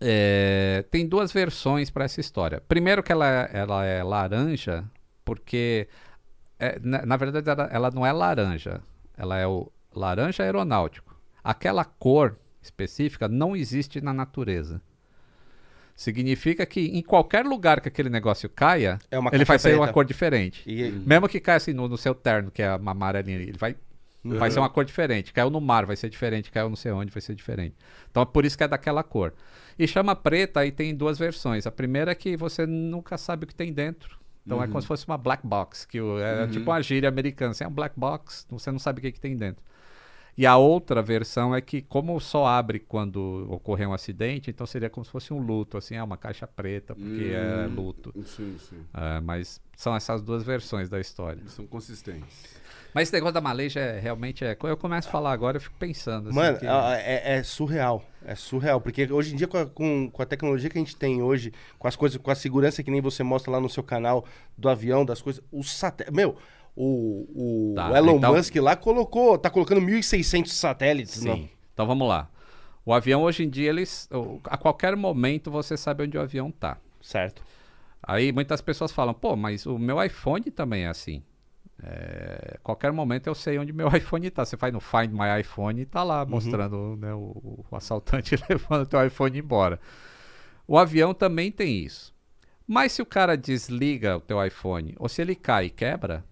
é, 0.00 0.84
tem 0.90 1.06
duas 1.06 1.32
versões 1.32 1.90
para 1.90 2.04
essa 2.04 2.20
história. 2.20 2.60
Primeiro 2.68 3.02
que 3.02 3.12
ela, 3.12 3.26
é- 3.26 3.50
ela 3.52 3.84
é 3.84 4.02
laranja, 4.02 4.84
porque 5.24 5.88
é, 6.58 6.78
na, 6.80 7.04
na 7.04 7.16
verdade 7.16 7.48
ela, 7.48 7.68
ela 7.70 7.90
não 7.90 8.06
é 8.06 8.12
laranja, 8.12 8.80
ela 9.16 9.38
é 9.38 9.46
o 9.46 9.70
laranja 9.94 10.42
aeronáutico. 10.42 11.16
Aquela 11.42 11.84
cor 11.84 12.38
específica 12.62 13.28
não 13.28 13.54
existe 13.54 14.00
na 14.00 14.12
natureza. 14.12 14.80
Significa 15.96 16.66
que 16.66 16.80
em 16.80 17.02
qualquer 17.02 17.44
lugar 17.44 17.80
que 17.80 17.88
aquele 17.88 18.10
negócio 18.10 18.48
caia, 18.48 18.98
É 19.10 19.16
ele 19.32 19.44
vai 19.44 19.58
ser 19.58 19.76
uma 19.76 19.92
cor 19.92 20.04
diferente. 20.04 20.62
E, 20.66 20.90
Mesmo 20.90 21.28
que 21.28 21.38
caia 21.38 21.56
assim 21.56 21.72
no, 21.72 21.88
no 21.88 21.96
seu 21.96 22.14
terno, 22.14 22.50
que 22.50 22.62
é 22.62 22.74
uma 22.74 22.90
amarelinha, 22.90 23.38
ele 23.38 23.56
vai, 23.56 23.76
vai 24.24 24.50
ser 24.50 24.58
uma 24.58 24.68
cor 24.68 24.84
diferente. 24.84 25.32
Caiu 25.32 25.50
no 25.50 25.60
mar, 25.60 25.86
vai 25.86 25.94
ser 25.94 26.08
diferente. 26.08 26.50
Caiu 26.50 26.68
não 26.68 26.74
sei 26.74 26.90
onde, 26.90 27.12
vai 27.12 27.20
ser 27.20 27.36
diferente. 27.36 27.76
Então 28.10 28.22
é 28.24 28.26
por 28.26 28.44
isso 28.44 28.58
que 28.58 28.64
é 28.64 28.68
daquela 28.68 29.04
cor. 29.04 29.34
E 29.78 29.86
chama 29.86 30.16
preta, 30.16 30.60
aí 30.60 30.72
tem 30.72 30.94
duas 30.96 31.16
versões. 31.16 31.64
A 31.64 31.70
primeira 31.70 32.10
é 32.10 32.14
que 32.14 32.36
você 32.36 32.66
nunca 32.66 33.16
sabe 33.16 33.44
o 33.44 33.46
que 33.46 33.54
tem 33.54 33.72
dentro. 33.72 34.18
Então 34.46 34.62
é 34.62 34.66
como 34.66 34.80
se 34.82 34.86
fosse 34.88 35.06
uma 35.06 35.16
black 35.18 35.46
box, 35.46 35.86
que 35.86 36.00
o- 36.00 36.18
é 36.18 36.46
tipo 36.48 36.70
uma 36.70 36.82
gíria 36.82 37.08
americana. 37.08 37.52
Assim, 37.52 37.64
é 37.64 37.68
um 37.68 37.72
black 37.72 37.98
box, 37.98 38.46
você 38.50 38.70
não 38.70 38.78
sabe 38.78 38.98
o 38.98 39.02
que, 39.02 39.12
que 39.12 39.20
tem 39.20 39.36
dentro. 39.36 39.62
E 40.36 40.44
a 40.46 40.56
outra 40.56 41.00
versão 41.00 41.54
é 41.54 41.60
que, 41.60 41.80
como 41.80 42.18
só 42.20 42.44
abre 42.44 42.80
quando 42.80 43.46
ocorrer 43.50 43.88
um 43.88 43.92
acidente, 43.94 44.50
então 44.50 44.66
seria 44.66 44.90
como 44.90 45.04
se 45.04 45.10
fosse 45.12 45.32
um 45.32 45.38
luto, 45.38 45.78
assim, 45.78 45.94
é 45.94 46.02
uma 46.02 46.16
caixa 46.16 46.44
preta, 46.46 46.94
porque 46.94 47.22
é 47.32 47.68
Hum. 47.68 47.74
luto. 47.74 48.12
Sim, 48.26 48.56
sim. 48.58 48.80
É, 48.92 49.20
mas 49.20 49.60
são 49.76 49.94
essas 49.94 50.20
duas 50.22 50.42
versões 50.42 50.88
da 50.88 50.98
história. 51.00 51.40
São 51.46 51.66
consistentes. 51.68 52.60
Mas 52.94 53.08
esse 53.08 53.12
negócio 53.12 53.34
da 53.34 53.40
Malaysia 53.40 53.80
é, 53.80 53.98
realmente 53.98 54.44
é. 54.44 54.54
Quando 54.54 54.70
eu 54.70 54.76
começo 54.76 55.08
a 55.08 55.10
falar 55.10 55.32
agora, 55.32 55.56
eu 55.56 55.60
fico 55.60 55.74
pensando. 55.78 56.28
assim, 56.28 56.38
Mano, 56.38 56.58
que- 56.58 56.66
a- 56.66 56.96
é, 56.96 57.38
é 57.38 57.42
surreal. 57.42 58.04
É 58.24 58.34
surreal. 58.36 58.80
Porque 58.80 59.12
hoje 59.12 59.34
em 59.34 59.36
dia, 59.36 59.48
com 59.48 59.58
a, 59.58 59.66
com, 59.66 60.08
com 60.10 60.22
a 60.22 60.24
tecnologia 60.26 60.70
que 60.70 60.78
a 60.78 60.80
gente 60.80 60.94
tem 60.96 61.20
hoje, 61.20 61.52
com 61.78 61.88
as 61.88 61.96
coisas, 61.96 62.16
com 62.16 62.30
a 62.30 62.34
segurança 62.36 62.82
que 62.84 62.90
nem 62.90 63.00
você 63.00 63.22
mostra 63.24 63.50
lá 63.50 63.60
no 63.60 63.68
seu 63.68 63.82
canal 63.82 64.24
do 64.56 64.68
avião, 64.68 65.04
das 65.04 65.20
coisas, 65.20 65.42
o 65.50 65.62
satélite. 65.64 66.14
Meu, 66.14 66.36
o, 66.76 67.72
o 67.72 67.74
Tá, 67.74 67.98
Elon 67.98 68.16
então- 68.16 68.34
Musk 68.34 68.54
lá 68.56 68.76
colocou, 68.76 69.36
tá 69.38 69.50
colocando 69.50 69.80
1.600 69.80 70.52
satélites. 70.52 71.14
Sim. 71.14 71.28
Não. 71.28 71.48
Então 71.72 71.86
vamos 71.86 72.08
lá. 72.08 72.30
O 72.86 72.92
avião 72.92 73.22
hoje 73.22 73.42
em 73.44 73.48
dia, 73.50 73.70
eles. 73.70 74.08
A 74.44 74.56
qualquer 74.56 74.94
momento 74.94 75.50
você 75.50 75.76
sabe 75.76 76.04
onde 76.04 76.16
o 76.16 76.20
avião 76.20 76.50
tá. 76.50 76.76
Certo. 77.00 77.42
Aí 78.02 78.30
muitas 78.30 78.60
pessoas 78.60 78.92
falam, 78.92 79.14
pô, 79.14 79.34
mas 79.34 79.64
o 79.66 79.78
meu 79.78 80.02
iPhone 80.02 80.44
também 80.50 80.84
é 80.84 80.88
assim. 80.88 81.22
É, 81.82 82.58
qualquer 82.62 82.92
momento 82.92 83.26
eu 83.26 83.34
sei 83.34 83.58
onde 83.58 83.72
meu 83.72 83.88
iPhone 83.94 84.30
tá. 84.30 84.44
Você 84.44 84.56
faz 84.56 84.72
no 84.72 84.80
Find 84.80 85.10
My 85.12 85.40
iPhone 85.40 85.80
e 85.80 85.86
tá 85.86 86.02
lá 86.02 86.24
mostrando 86.24 86.96
né, 86.96 87.12
o, 87.14 87.64
o 87.70 87.76
assaltante 87.76 88.36
levando 88.48 88.82
o 88.82 88.86
teu 88.86 89.04
iPhone 89.04 89.38
embora. 89.38 89.80
O 90.66 90.78
avião 90.78 91.12
também 91.12 91.50
tem 91.52 91.78
isso. 91.78 92.14
Mas 92.66 92.92
se 92.92 93.02
o 93.02 93.06
cara 93.06 93.36
desliga 93.36 94.16
o 94.16 94.20
teu 94.20 94.44
iPhone, 94.44 94.94
ou 94.98 95.08
se 95.08 95.20
ele 95.20 95.34
cai 95.34 95.66
e 95.66 95.70
quebra, 95.70 96.24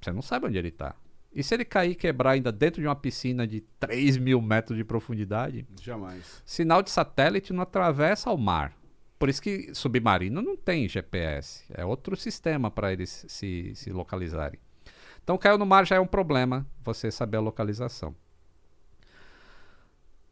você 0.00 0.12
não 0.12 0.22
sabe 0.22 0.46
onde 0.46 0.56
ele 0.56 0.70
tá. 0.70 0.94
E 1.36 1.42
se 1.42 1.52
ele 1.52 1.66
cair 1.66 1.90
e 1.90 1.94
quebrar 1.94 2.30
ainda 2.30 2.50
dentro 2.50 2.80
de 2.80 2.88
uma 2.88 2.96
piscina 2.96 3.46
de 3.46 3.60
3 3.78 4.16
mil 4.16 4.40
metros 4.40 4.78
de 4.78 4.82
profundidade, 4.82 5.66
Jamais. 5.82 6.42
sinal 6.46 6.82
de 6.82 6.90
satélite 6.90 7.52
não 7.52 7.62
atravessa 7.62 8.30
o 8.30 8.38
mar. 8.38 8.74
Por 9.18 9.28
isso 9.28 9.42
que 9.42 9.74
submarino 9.74 10.40
não 10.40 10.56
tem 10.56 10.88
GPS. 10.88 11.64
É 11.70 11.84
outro 11.84 12.16
sistema 12.16 12.70
para 12.70 12.90
eles 12.90 13.26
se, 13.28 13.72
se 13.74 13.90
localizarem. 13.90 14.58
Então, 15.26 15.36
caiu 15.36 15.58
no 15.58 15.66
mar 15.66 15.84
já 15.84 15.96
é 15.96 16.00
um 16.00 16.06
problema 16.06 16.64
você 16.84 17.10
saber 17.10 17.38
a 17.38 17.40
localização. 17.40 18.14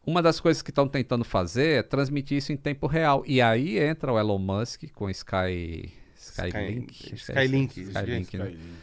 Uma 0.07 0.21
das 0.21 0.39
coisas 0.39 0.61
que 0.61 0.71
estão 0.71 0.87
tentando 0.87 1.25
fazer 1.25 1.79
é 1.79 1.83
transmitir 1.83 2.37
isso 2.37 2.53
em 2.53 2.55
tempo 2.55 2.87
real. 2.87 3.21
E 3.27 3.41
aí 3.41 3.77
entra 3.77 4.13
o 4.13 4.17
Elon 4.17 4.37
Musk 4.37 4.83
com 4.93 5.09
Sky, 5.09 5.91
Skylink. 6.15 6.93
Sky- 6.93 7.11
é 7.11 7.15
Skylink, 7.15 7.81
isso, 7.81 7.89
Skylink, 7.91 8.37
né? 8.37 8.45
Skylink. 8.51 8.73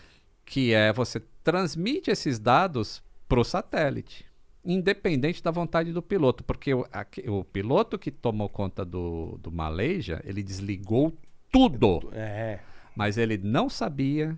que 0.45 0.75
é 0.75 0.93
você 0.93 1.23
transmite 1.43 2.11
esses 2.11 2.39
dados 2.39 3.03
para 3.27 3.41
o 3.41 3.45
satélite, 3.45 4.27
independente 4.63 5.43
da 5.43 5.51
vontade 5.51 5.93
do 5.95 6.03
piloto, 6.03 6.45
porque 6.45 6.75
o, 6.75 6.87
aque- 6.93 7.27
o 7.27 7.43
piloto 7.43 7.99
que 7.99 8.11
tomou 8.11 8.51
conta 8.51 8.85
do, 8.85 9.39
do 9.43 9.51
Malaysia, 9.51 10.21
ele 10.27 10.43
desligou 10.43 11.17
tudo, 11.51 12.11
É. 12.13 12.59
mas 12.95 13.17
ele 13.17 13.39
não 13.39 13.71
sabia 13.71 14.37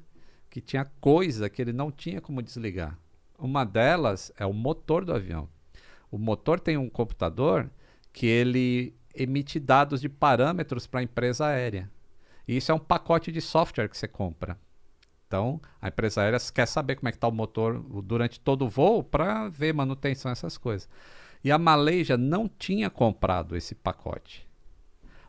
que 0.55 0.61
tinha 0.61 0.85
coisa 1.01 1.51
que 1.51 1.61
ele 1.61 1.73
não 1.73 1.91
tinha 1.91 2.21
como 2.21 2.41
desligar. 2.41 2.97
Uma 3.37 3.65
delas 3.65 4.31
é 4.39 4.47
o 4.47 4.53
motor 4.53 5.05
do 5.05 5.13
avião. 5.13 5.49
O 6.13 6.17
motor 6.17 6.61
tem 6.61 6.77
um 6.77 6.89
computador 6.89 7.69
que 8.13 8.25
ele 8.25 8.95
emite 9.13 9.59
dados 9.59 10.01
de 10.01 10.09
parâmetros 10.09 10.87
para 10.87 11.01
a 11.01 11.03
empresa 11.03 11.47
aérea. 11.47 11.91
E 12.47 12.57
isso 12.57 12.71
é 12.71 12.75
um 12.75 12.79
pacote 12.79 13.33
de 13.33 13.41
software 13.41 13.89
que 13.89 13.99
você 13.99 14.07
compra. 14.07 14.57
Então, 15.27 15.61
a 15.83 15.89
empresa 15.89 16.23
aérea 16.23 16.39
quer 16.55 16.67
saber 16.67 16.95
como 16.95 17.09
é 17.09 17.11
que 17.11 17.17
está 17.17 17.27
o 17.27 17.33
motor 17.33 17.81
durante 18.05 18.39
todo 18.39 18.65
o 18.65 18.71
voo 18.71 19.03
para 19.03 19.49
ver 19.49 19.75
manutenção, 19.75 20.31
essas 20.31 20.57
coisas. 20.57 20.89
E 21.43 21.51
a 21.51 21.59
Malaysia 21.59 22.17
não 22.17 22.49
tinha 22.49 22.89
comprado 22.89 23.57
esse 23.57 23.75
pacote. 23.75 24.47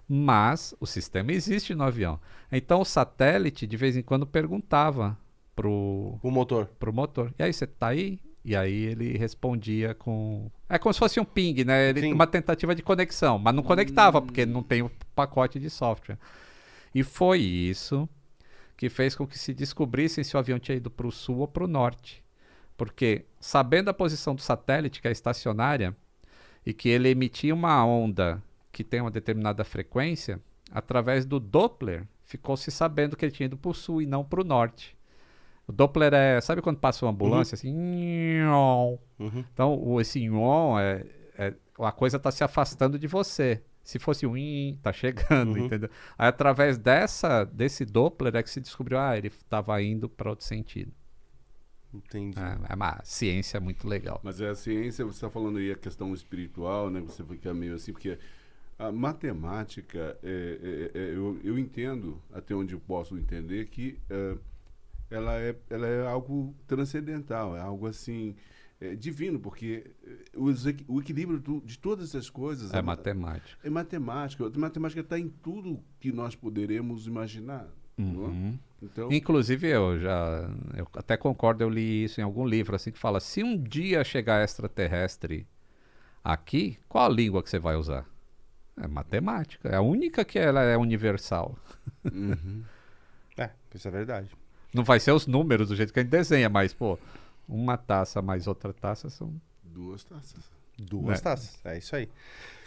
Mas 0.07 0.73
o 0.79 0.85
sistema 0.85 1.31
existe 1.31 1.73
no 1.73 1.83
avião. 1.83 2.19
Então 2.51 2.81
o 2.81 2.85
satélite 2.85 3.65
de 3.65 3.77
vez 3.77 3.97
em 3.97 4.01
quando 4.01 4.25
perguntava 4.25 5.17
pro, 5.55 6.19
O 6.21 6.29
motor. 6.31 6.67
pro 6.79 6.93
motor. 6.93 7.33
E 7.39 7.43
aí, 7.43 7.51
você 7.53 7.65
tá 7.65 7.87
aí? 7.87 8.19
E 8.43 8.55
aí 8.55 8.83
ele 8.83 9.17
respondia 9.17 9.95
com. 9.95 10.51
É 10.69 10.77
como 10.77 10.93
se 10.93 10.99
fosse 10.99 11.19
um 11.19 11.25
ping, 11.25 11.63
né? 11.63 11.89
Ele 11.89 12.13
uma 12.13 12.27
tentativa 12.27 12.75
de 12.75 12.83
conexão, 12.83 13.39
mas 13.39 13.55
não 13.55 13.63
conectava, 13.63 14.21
porque 14.21 14.45
não 14.45 14.61
tem 14.61 14.83
o 14.83 14.91
pacote 15.15 15.59
de 15.59 15.69
software. 15.69 16.19
E 16.93 17.01
foi 17.01 17.39
isso 17.39 18.07
que 18.77 18.87
fez 18.87 19.15
com 19.15 19.25
que 19.25 19.39
se 19.39 19.53
descobrissem 19.53 20.23
se 20.23 20.35
o 20.35 20.39
avião 20.39 20.59
tinha 20.59 20.77
ido 20.77 20.91
para 20.91 21.07
o 21.07 21.11
sul 21.11 21.39
ou 21.39 21.47
para 21.47 21.63
o 21.63 21.67
norte. 21.67 22.23
Porque, 22.77 23.25
sabendo 23.39 23.89
a 23.89 23.93
posição 23.93 24.35
do 24.35 24.41
satélite, 24.41 25.01
que 25.01 25.07
é 25.07 25.11
estacionária, 25.11 25.95
e 26.65 26.73
que 26.73 26.89
ele 26.89 27.09
emitia 27.09 27.53
uma 27.53 27.83
onda 27.85 28.43
que 28.75 28.83
tem 28.83 28.99
uma 28.99 29.09
determinada 29.09 29.63
frequência, 29.63 30.37
através 30.69 31.25
do 31.25 31.39
Doppler, 31.39 32.05
ficou 32.25 32.57
se 32.57 32.69
sabendo 32.69 33.15
que 33.15 33.23
ele 33.23 33.31
tinha 33.31 33.45
ido 33.45 33.55
para 33.55 33.71
o 33.71 33.73
sul 33.73 34.01
e 34.01 34.05
não 34.05 34.21
para 34.21 34.41
o 34.41 34.43
norte. 34.43 34.97
O 35.65 35.71
Doppler 35.71 36.13
é. 36.13 36.41
Sabe 36.41 36.61
quando 36.61 36.77
passa 36.77 37.05
uma 37.05 37.11
ambulância 37.13 37.55
assim? 37.55 37.71
nhon? 37.73 38.97
Uhum. 39.17 39.45
Então, 39.53 39.81
o, 39.81 40.01
esse 40.01 40.19
nhon 40.27 40.77
é, 40.77 41.05
é, 41.37 41.53
a 41.79 41.91
coisa 41.93 42.17
está 42.17 42.29
se 42.31 42.43
afastando 42.43 42.99
de 42.99 43.07
você. 43.07 43.63
Se 43.81 43.97
fosse 43.97 44.27
um 44.27 44.35
in, 44.35 44.77
tá 44.83 44.91
chegando, 44.91 45.53
Uhum. 45.57 45.67
entendeu? 45.67 45.89
Aí 46.17 46.27
através 46.27 46.77
dessa, 46.77 47.45
desse 47.45 47.85
Doppler 47.85 48.35
é 48.35 48.43
que 48.43 48.49
se 48.49 48.59
descobriu, 48.59 48.99
ah, 48.99 49.17
ele 49.17 49.27
estava 49.27 49.81
indo 49.81 50.09
para 50.09 50.31
outro 50.31 50.45
sentido. 50.45 50.91
Entendi. 51.93 52.37
É, 52.37 52.73
é 52.73 52.75
uma 52.75 52.99
ciência 53.05 53.57
muito 53.61 53.87
legal. 53.87 54.19
Mas 54.21 54.41
é 54.41 54.49
a 54.49 54.55
ciência, 54.55 55.05
você 55.05 55.15
está 55.17 55.29
falando 55.29 55.59
aí 55.59 55.71
a 55.71 55.75
questão 55.77 56.13
espiritual, 56.13 56.89
né? 56.89 56.99
Você 56.99 57.23
fica 57.23 57.53
meio 57.53 57.75
assim, 57.75 57.93
porque 57.93 58.19
a 58.77 58.91
matemática, 58.91 60.17
é, 60.23 60.91
é, 60.93 60.99
é, 60.99 61.15
eu, 61.15 61.39
eu 61.43 61.57
entendo, 61.57 62.21
até 62.33 62.53
onde 62.53 62.73
eu 62.73 62.79
posso 62.79 63.17
entender, 63.17 63.67
que 63.67 63.97
é, 64.09 64.37
ela, 65.09 65.35
é, 65.39 65.55
ela 65.69 65.87
é 65.87 66.05
algo 66.07 66.53
transcendental, 66.67 67.55
é 67.55 67.61
algo 67.61 67.87
assim, 67.87 68.35
é, 68.81 68.93
divino, 68.95 69.39
porque 69.39 69.91
é, 70.05 70.09
os 70.35 70.65
o 70.87 70.99
equilíbrio 70.99 71.39
do- 71.39 71.61
de 71.61 71.79
todas 71.79 72.09
essas 72.09 72.29
coisas 72.29 72.71
É 72.73 72.77
ma- 72.81 72.95
matemática. 72.97 73.57
é 73.63 73.69
matemática. 73.69 74.45
A 74.45 74.59
matemática 74.59 75.01
está 75.01 75.17
em 75.17 75.29
tudo 75.29 75.79
que 75.99 76.11
nós 76.11 76.35
poderemos 76.35 77.07
imaginar. 77.07 77.67
é? 77.97 78.01
Uhum. 78.01 78.59
Então, 78.81 79.09
Inclusive, 79.11 79.67
eu 79.69 79.97
já. 79.97 80.49
Eu 80.75 80.85
até 80.95 81.15
concordo, 81.15 81.63
eu 81.63 81.69
li 81.69 82.03
isso 82.03 82.19
em 82.19 82.23
algum 82.25 82.45
livro, 82.45 82.75
assim, 82.75 82.91
que 82.91 82.99
fala: 82.99 83.21
se 83.21 83.41
um 83.41 83.57
dia 83.57 84.03
chegar 84.03 84.43
extraterrestre 84.43 85.47
aqui, 86.21 86.77
qual 86.89 87.05
a 87.05 87.09
língua 87.09 87.41
que 87.41 87.49
você 87.49 87.57
vai 87.57 87.75
usar? 87.77 88.05
É 88.81 88.87
matemática. 88.87 89.69
É 89.69 89.75
a 89.75 89.81
única 89.81 90.23
que 90.25 90.37
ela 90.37 90.61
é 90.63 90.77
universal. 90.77 91.57
uhum. 92.03 92.63
É, 93.37 93.49
isso 93.73 93.85
é 93.85 93.91
verdade. 93.91 94.29
Não 94.73 94.81
vai 94.83 94.97
ser 94.97 95.11
os 95.11 95.27
números 95.27 95.67
do 95.67 95.75
jeito 95.75 95.91
que 95.91 95.99
a 95.99 96.03
gente 96.03 96.09
desenha, 96.11 96.47
mas, 96.47 96.73
pô, 96.73 96.97
uma 97.49 97.75
taça 97.77 98.21
mais 98.21 98.47
outra 98.47 98.71
taça 98.71 99.09
são. 99.09 99.33
duas 99.61 100.05
taças. 100.05 100.39
Duas 100.79 101.19
É. 101.19 101.21
taças. 101.21 101.59
É 101.65 101.77
isso 101.77 101.93
aí. 101.97 102.07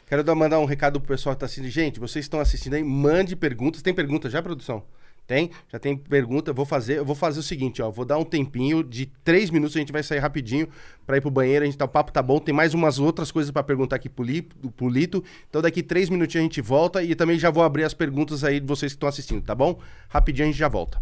Quero 0.07 0.23
dar, 0.23 0.35
mandar 0.35 0.59
um 0.59 0.67
recado 0.67 1.01
pro 1.01 1.09
pessoal 1.09 1.35
que 1.35 1.41
tá 1.41 1.47
assistindo. 1.47 1.71
Gente, 1.71 1.99
vocês 1.99 2.25
estão 2.25 2.39
assistindo 2.39 2.75
aí, 2.75 2.85
mande 2.85 3.35
perguntas. 3.35 3.81
Tem 3.81 3.95
pergunta 3.95 4.29
já, 4.29 4.43
produção? 4.43 4.85
Tem? 5.29 5.51
Já 5.71 5.79
tem 5.79 5.95
pergunta. 5.95 6.55
Vou 6.55 6.65
fazer, 6.65 6.97
eu 6.99 7.05
vou 7.05 7.15
fazer 7.15 7.39
o 7.39 7.43
seguinte, 7.43 7.83
ó. 7.83 7.91
Vou 7.91 8.07
dar 8.07 8.17
um 8.17 8.25
tempinho 8.25 8.83
de 8.83 9.05
três 9.23 9.51
minutos, 9.51 9.77
a 9.77 9.79
gente 9.79 9.93
vai 9.93 10.03
sair 10.03 10.21
rapidinho 10.21 10.67
pra 11.07 11.19
ir 11.19 11.21
pro 11.21 11.31
banheiro. 11.31 11.65
A 11.65 11.67
gente 11.67 11.77
tá, 11.77 11.85
o 11.85 11.89
papo 11.89 12.11
tá 12.11 12.23
bom. 12.23 12.39
Tem 12.39 12.55
mais 12.55 12.73
umas 12.73 12.99
outras 12.99 13.31
coisas 13.31 13.51
pra 13.53 13.63
perguntar 13.63 13.97
aqui 13.97 14.09
pro, 14.09 14.25
Li- 14.25 14.41
pro 14.75 14.89
Lito. 14.89 15.23
Então 15.51 15.61
daqui 15.61 15.83
três 15.83 16.09
minutinhos 16.09 16.43
a 16.45 16.49
gente 16.49 16.63
volta 16.63 17.03
e 17.03 17.15
também 17.15 17.39
já 17.39 17.51
vou 17.51 17.63
abrir 17.63 17.85
as 17.85 17.93
perguntas 17.93 18.43
aí 18.43 18.59
de 18.59 18.67
vocês 18.67 18.93
que 18.93 18.97
estão 18.97 19.09
assistindo, 19.09 19.43
tá 19.43 19.55
bom? 19.55 19.79
Rapidinho 20.09 20.49
a 20.49 20.51
gente 20.51 20.59
já 20.59 20.67
volta. 20.69 20.99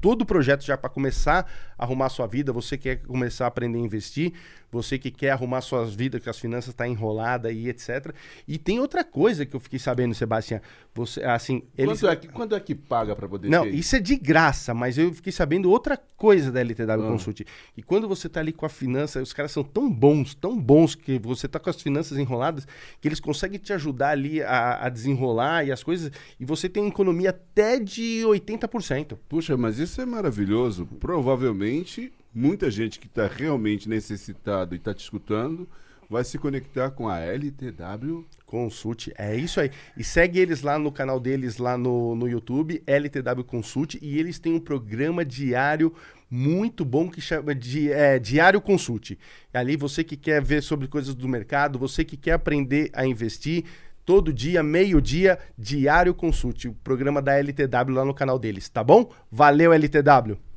todo 0.00 0.22
o 0.22 0.26
projeto 0.26 0.64
já 0.64 0.76
para 0.76 0.88
começar 0.88 1.46
a 1.78 1.84
arrumar 1.84 2.06
a 2.06 2.08
sua 2.08 2.26
vida, 2.26 2.52
você 2.52 2.78
quer 2.78 3.02
começar 3.02 3.44
a 3.44 3.48
aprender 3.48 3.78
a 3.78 3.82
investir, 3.82 4.32
você 4.70 4.98
que 4.98 5.10
quer 5.10 5.30
arrumar 5.30 5.60
suas 5.60 5.94
vidas, 5.94 6.22
que 6.22 6.30
as 6.30 6.38
finanças 6.38 6.70
estão 6.70 6.86
tá 6.86 6.90
enroladas 6.90 7.52
e 7.52 7.68
etc. 7.68 8.14
E 8.46 8.58
tem 8.58 8.78
outra 8.78 9.02
coisa 9.02 9.44
que 9.44 9.54
eu 9.54 9.60
fiquei 9.60 9.78
sabendo, 9.78 10.14
Sebastião. 10.14 10.60
Você, 10.94 11.22
assim, 11.22 11.62
eles... 11.76 12.00
quando, 12.00 12.10
é 12.10 12.16
que, 12.16 12.28
quando 12.28 12.56
é 12.56 12.60
que 12.60 12.74
paga 12.74 13.14
para 13.14 13.28
poder 13.28 13.48
Não, 13.48 13.64
ter? 13.64 13.74
isso 13.74 13.96
é 13.96 14.00
de 14.00 14.16
graça, 14.16 14.72
mas 14.74 14.98
eu 14.98 15.12
fiquei 15.12 15.32
sabendo 15.32 15.70
outra 15.70 15.96
coisa 15.96 16.50
da 16.52 16.60
LTW 16.60 16.90
ah. 16.90 16.96
Consult. 16.98 17.44
E 17.76 17.82
quando 17.82 18.08
você 18.08 18.26
está 18.26 18.40
ali 18.40 18.52
com 18.52 18.66
a 18.66 18.68
finança, 18.68 19.20
os 19.20 19.32
caras 19.32 19.52
são 19.52 19.64
tão 19.64 19.90
bons, 19.90 20.34
tão 20.34 20.60
bons, 20.60 20.94
que 20.94 21.18
você 21.18 21.46
está 21.46 21.58
com 21.58 21.70
as 21.70 21.80
finanças 21.80 22.18
enroladas, 22.18 22.66
que 23.00 23.08
eles 23.08 23.20
conseguem 23.20 23.58
te 23.58 23.72
ajudar 23.72 24.10
ali 24.10 24.42
a, 24.42 24.86
a 24.86 24.88
desenrolar 24.88 25.64
e 25.64 25.72
as 25.72 25.82
coisas, 25.82 26.10
e 26.38 26.44
você 26.44 26.68
tem 26.68 26.82
uma 26.82 26.90
economia 26.90 27.30
até 27.30 27.78
de 27.78 28.22
80%. 28.24 29.16
Puxa, 29.28 29.56
mas 29.56 29.78
isso 29.78 30.00
é 30.00 30.06
maravilhoso. 30.06 30.86
Provavelmente 30.98 32.12
muita 32.34 32.70
gente 32.70 32.98
que 32.98 33.06
está 33.06 33.26
realmente 33.26 33.88
necessitado 33.88 34.74
e 34.74 34.78
está 34.78 34.94
te 34.94 35.02
escutando 35.02 35.68
vai 36.10 36.24
se 36.24 36.36
conectar 36.36 36.90
com 36.90 37.08
a 37.08 37.20
LTW 37.20 38.26
Consult. 38.44 39.12
É 39.16 39.36
isso 39.36 39.60
aí. 39.60 39.70
E 39.96 40.02
segue 40.02 40.40
eles 40.40 40.60
lá 40.60 40.76
no 40.76 40.90
canal 40.90 41.20
deles, 41.20 41.58
lá 41.58 41.78
no, 41.78 42.16
no 42.16 42.28
YouTube, 42.28 42.82
LTW 42.84 43.44
Consult, 43.44 43.96
e 44.02 44.18
eles 44.18 44.40
têm 44.40 44.52
um 44.52 44.58
programa 44.58 45.24
diário 45.24 45.94
muito 46.28 46.84
bom 46.84 47.08
que 47.08 47.20
chama 47.20 47.54
de 47.54 47.92
é, 47.92 48.18
Diário 48.18 48.60
Consult. 48.60 49.16
Ali 49.54 49.76
você 49.76 50.02
que 50.02 50.16
quer 50.16 50.42
ver 50.42 50.64
sobre 50.64 50.88
coisas 50.88 51.14
do 51.14 51.28
mercado, 51.28 51.78
você 51.78 52.04
que 52.04 52.16
quer 52.16 52.32
aprender 52.32 52.90
a 52.92 53.06
investir, 53.06 53.64
todo 54.04 54.32
dia, 54.32 54.64
meio-dia, 54.64 55.38
Diário 55.56 56.12
Consult, 56.12 56.66
o 56.66 56.74
programa 56.74 57.22
da 57.22 57.38
LTW 57.38 57.94
lá 57.94 58.04
no 58.04 58.14
canal 58.14 58.38
deles, 58.38 58.68
tá 58.68 58.82
bom? 58.82 59.12
Valeu, 59.30 59.72
LTW! 59.72 60.49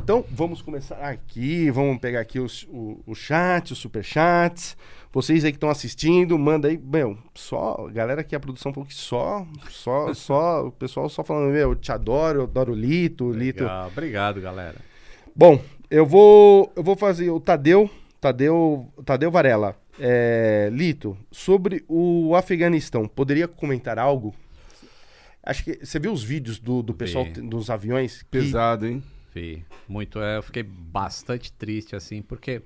Então, 0.00 0.24
vamos 0.30 0.60
começar 0.60 0.96
aqui, 0.96 1.70
vamos 1.70 1.98
pegar 1.98 2.20
aqui 2.20 2.40
os, 2.40 2.64
o, 2.64 3.00
o 3.06 3.14
chat, 3.14 3.72
os 3.72 3.78
superchats. 3.78 4.76
Vocês 5.12 5.44
aí 5.44 5.52
que 5.52 5.56
estão 5.56 5.68
assistindo, 5.68 6.38
manda 6.38 6.68
aí, 6.68 6.78
meu, 6.78 7.18
só, 7.34 7.88
galera 7.92 8.24
que 8.24 8.34
a 8.34 8.40
produção 8.40 8.72
falou 8.72 8.86
que 8.86 8.94
só, 8.94 9.46
só, 9.68 10.12
só, 10.14 10.66
o 10.66 10.72
pessoal 10.72 11.08
só 11.08 11.22
falando, 11.22 11.52
meu, 11.52 11.70
eu 11.70 11.74
te 11.76 11.92
adoro, 11.92 12.40
eu 12.40 12.44
adoro 12.44 12.72
o 12.72 12.74
Lito, 12.74 13.26
Legal, 13.26 13.42
Lito. 13.42 13.64
Obrigado, 13.92 14.40
galera. 14.40 14.76
Bom, 15.36 15.62
eu 15.90 16.06
vou, 16.06 16.72
eu 16.74 16.82
vou 16.82 16.96
fazer 16.96 17.30
o 17.30 17.38
Tadeu, 17.38 17.90
Tadeu, 18.20 18.90
Tadeu 19.04 19.30
Varela. 19.30 19.76
É, 20.00 20.70
Lito, 20.72 21.16
sobre 21.30 21.84
o 21.86 22.34
Afeganistão, 22.34 23.06
poderia 23.06 23.46
comentar 23.46 23.98
algo? 23.98 24.34
Acho 25.42 25.64
que 25.64 25.84
você 25.84 25.98
viu 25.98 26.12
os 26.12 26.22
vídeos 26.22 26.58
do, 26.58 26.82
do 26.82 26.94
pessoal 26.94 27.26
dos 27.26 27.68
aviões? 27.68 28.22
Pesado, 28.30 28.86
que, 28.86 28.92
hein? 28.92 29.02
Vi, 29.34 29.64
muito. 29.88 30.20
É, 30.20 30.36
eu 30.36 30.42
fiquei 30.42 30.62
bastante 30.62 31.52
triste, 31.52 31.96
assim, 31.96 32.20
porque 32.20 32.62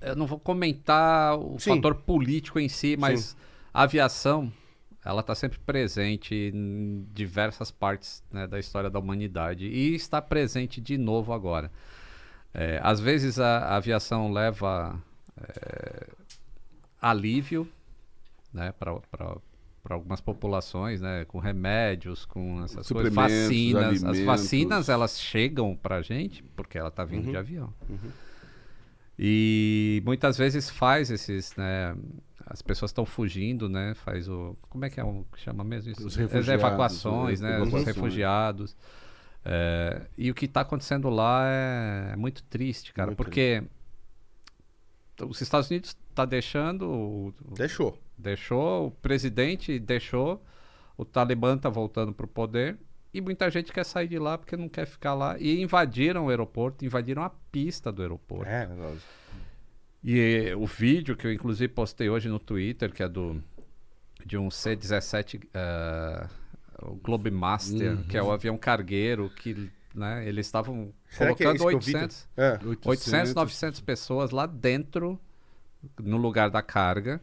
eu 0.00 0.14
não 0.14 0.26
vou 0.26 0.38
comentar 0.38 1.38
o 1.38 1.58
Sim. 1.58 1.76
fator 1.76 1.94
político 1.94 2.58
em 2.58 2.68
si, 2.68 2.96
mas 2.98 3.20
Sim. 3.20 3.36
a 3.72 3.82
aviação, 3.82 4.52
ela 5.04 5.20
está 5.20 5.34
sempre 5.34 5.58
presente 5.58 6.34
em 6.54 7.06
diversas 7.12 7.70
partes 7.70 8.22
né, 8.30 8.46
da 8.46 8.58
história 8.58 8.90
da 8.90 8.98
humanidade 8.98 9.66
e 9.66 9.94
está 9.94 10.20
presente 10.20 10.80
de 10.80 10.98
novo 10.98 11.32
agora. 11.32 11.70
É, 12.52 12.80
às 12.82 13.00
vezes 13.00 13.38
a, 13.38 13.58
a 13.58 13.76
aviação 13.76 14.32
leva 14.32 15.00
é, 15.36 16.08
alívio 17.00 17.68
né, 18.52 18.72
para 18.72 19.36
para 19.88 19.96
algumas 19.96 20.20
populações, 20.20 21.00
né, 21.00 21.24
com 21.24 21.38
remédios, 21.38 22.26
com 22.26 22.62
essas 22.62 22.86
coisas, 22.86 23.14
vacinas. 23.14 23.84
Alimentos. 23.84 24.04
As 24.04 24.20
vacinas 24.20 24.88
elas 24.90 25.18
chegam 25.18 25.74
para 25.74 25.96
a 25.96 26.02
gente 26.02 26.42
porque 26.54 26.76
ela 26.76 26.90
está 26.90 27.06
vindo 27.06 27.24
uhum. 27.24 27.30
de 27.30 27.36
avião. 27.38 27.72
Uhum. 27.88 28.10
E 29.18 30.02
muitas 30.04 30.36
vezes 30.36 30.68
faz 30.68 31.10
esses, 31.10 31.56
né, 31.56 31.96
as 32.44 32.60
pessoas 32.60 32.90
estão 32.90 33.06
fugindo, 33.06 33.66
né, 33.66 33.94
faz 33.94 34.28
o, 34.28 34.54
como 34.68 34.84
é 34.84 34.90
que 34.90 35.00
é 35.00 35.04
o 35.04 35.24
que 35.32 35.40
chama 35.40 35.64
mesmo 35.64 35.90
isso? 35.90 36.06
Os 36.06 36.18
As 36.18 36.48
evacuações, 36.48 37.40
né, 37.40 37.58
os 37.58 37.72
refugiados. 37.82 38.76
É, 39.42 40.02
e 40.18 40.30
o 40.30 40.34
que 40.34 40.44
está 40.44 40.60
acontecendo 40.60 41.08
lá 41.08 41.48
é, 41.48 42.10
é, 42.12 42.16
muito 42.16 42.42
triste, 42.42 42.92
cara, 42.92 43.06
muito 43.06 43.16
porque 43.16 43.62
triste. 45.16 45.30
os 45.30 45.40
Estados 45.40 45.70
Unidos 45.70 45.96
está 46.10 46.26
deixando. 46.26 47.32
Deixou 47.56 47.98
Deixou, 48.18 48.88
o 48.88 48.90
presidente 48.90 49.78
deixou, 49.78 50.42
o 50.96 51.04
Talibã 51.04 51.54
está 51.54 51.68
voltando 51.68 52.12
para 52.12 52.26
o 52.26 52.28
poder 52.28 52.76
e 53.12 53.20
muita 53.20 53.50
gente 53.50 53.72
quer 53.72 53.84
sair 53.84 54.08
de 54.08 54.18
lá 54.18 54.36
porque 54.36 54.56
não 54.56 54.68
quer 54.68 54.86
ficar 54.86 55.14
lá. 55.14 55.38
E 55.38 55.60
invadiram 55.62 56.26
o 56.26 56.28
aeroporto, 56.30 56.84
invadiram 56.84 57.22
a 57.22 57.30
pista 57.30 57.90
do 57.90 58.02
aeroporto. 58.02 58.50
É, 58.50 58.68
E 60.02 60.54
o 60.56 60.66
vídeo 60.66 61.16
que 61.16 61.26
eu 61.26 61.32
inclusive 61.32 61.72
postei 61.72 62.08
hoje 62.08 62.28
no 62.28 62.38
Twitter, 62.38 62.92
que 62.92 63.02
é 63.02 63.08
do 63.08 63.42
de 64.26 64.36
um 64.36 64.50
C-17 64.50 65.44
uh, 65.44 65.48
eh, 65.54 66.28
o 66.82 66.96
Globemaster, 66.96 67.92
uhum. 67.92 68.02
que 68.02 68.16
é 68.16 68.22
o 68.22 68.30
avião 68.30 68.58
cargueiro 68.58 69.30
que 69.30 69.70
né, 69.94 70.28
eles 70.28 70.46
estavam 70.46 70.92
colocando 71.16 71.62
é 71.62 71.66
800, 71.66 72.28
é. 72.36 72.52
800, 72.62 72.86
800, 72.86 73.34
900 73.34 73.80
pessoas 73.80 74.30
lá 74.30 74.44
dentro 74.44 75.18
no 75.98 76.16
lugar 76.16 76.50
da 76.50 76.60
carga 76.60 77.20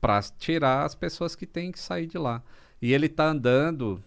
para 0.00 0.20
tirar 0.38 0.84
as 0.84 0.94
pessoas 0.94 1.34
que 1.34 1.46
têm 1.46 1.72
que 1.72 1.78
sair 1.78 2.06
de 2.06 2.18
lá. 2.18 2.42
E 2.80 2.92
ele 2.92 3.06
está 3.06 3.28
andando, 3.28 4.02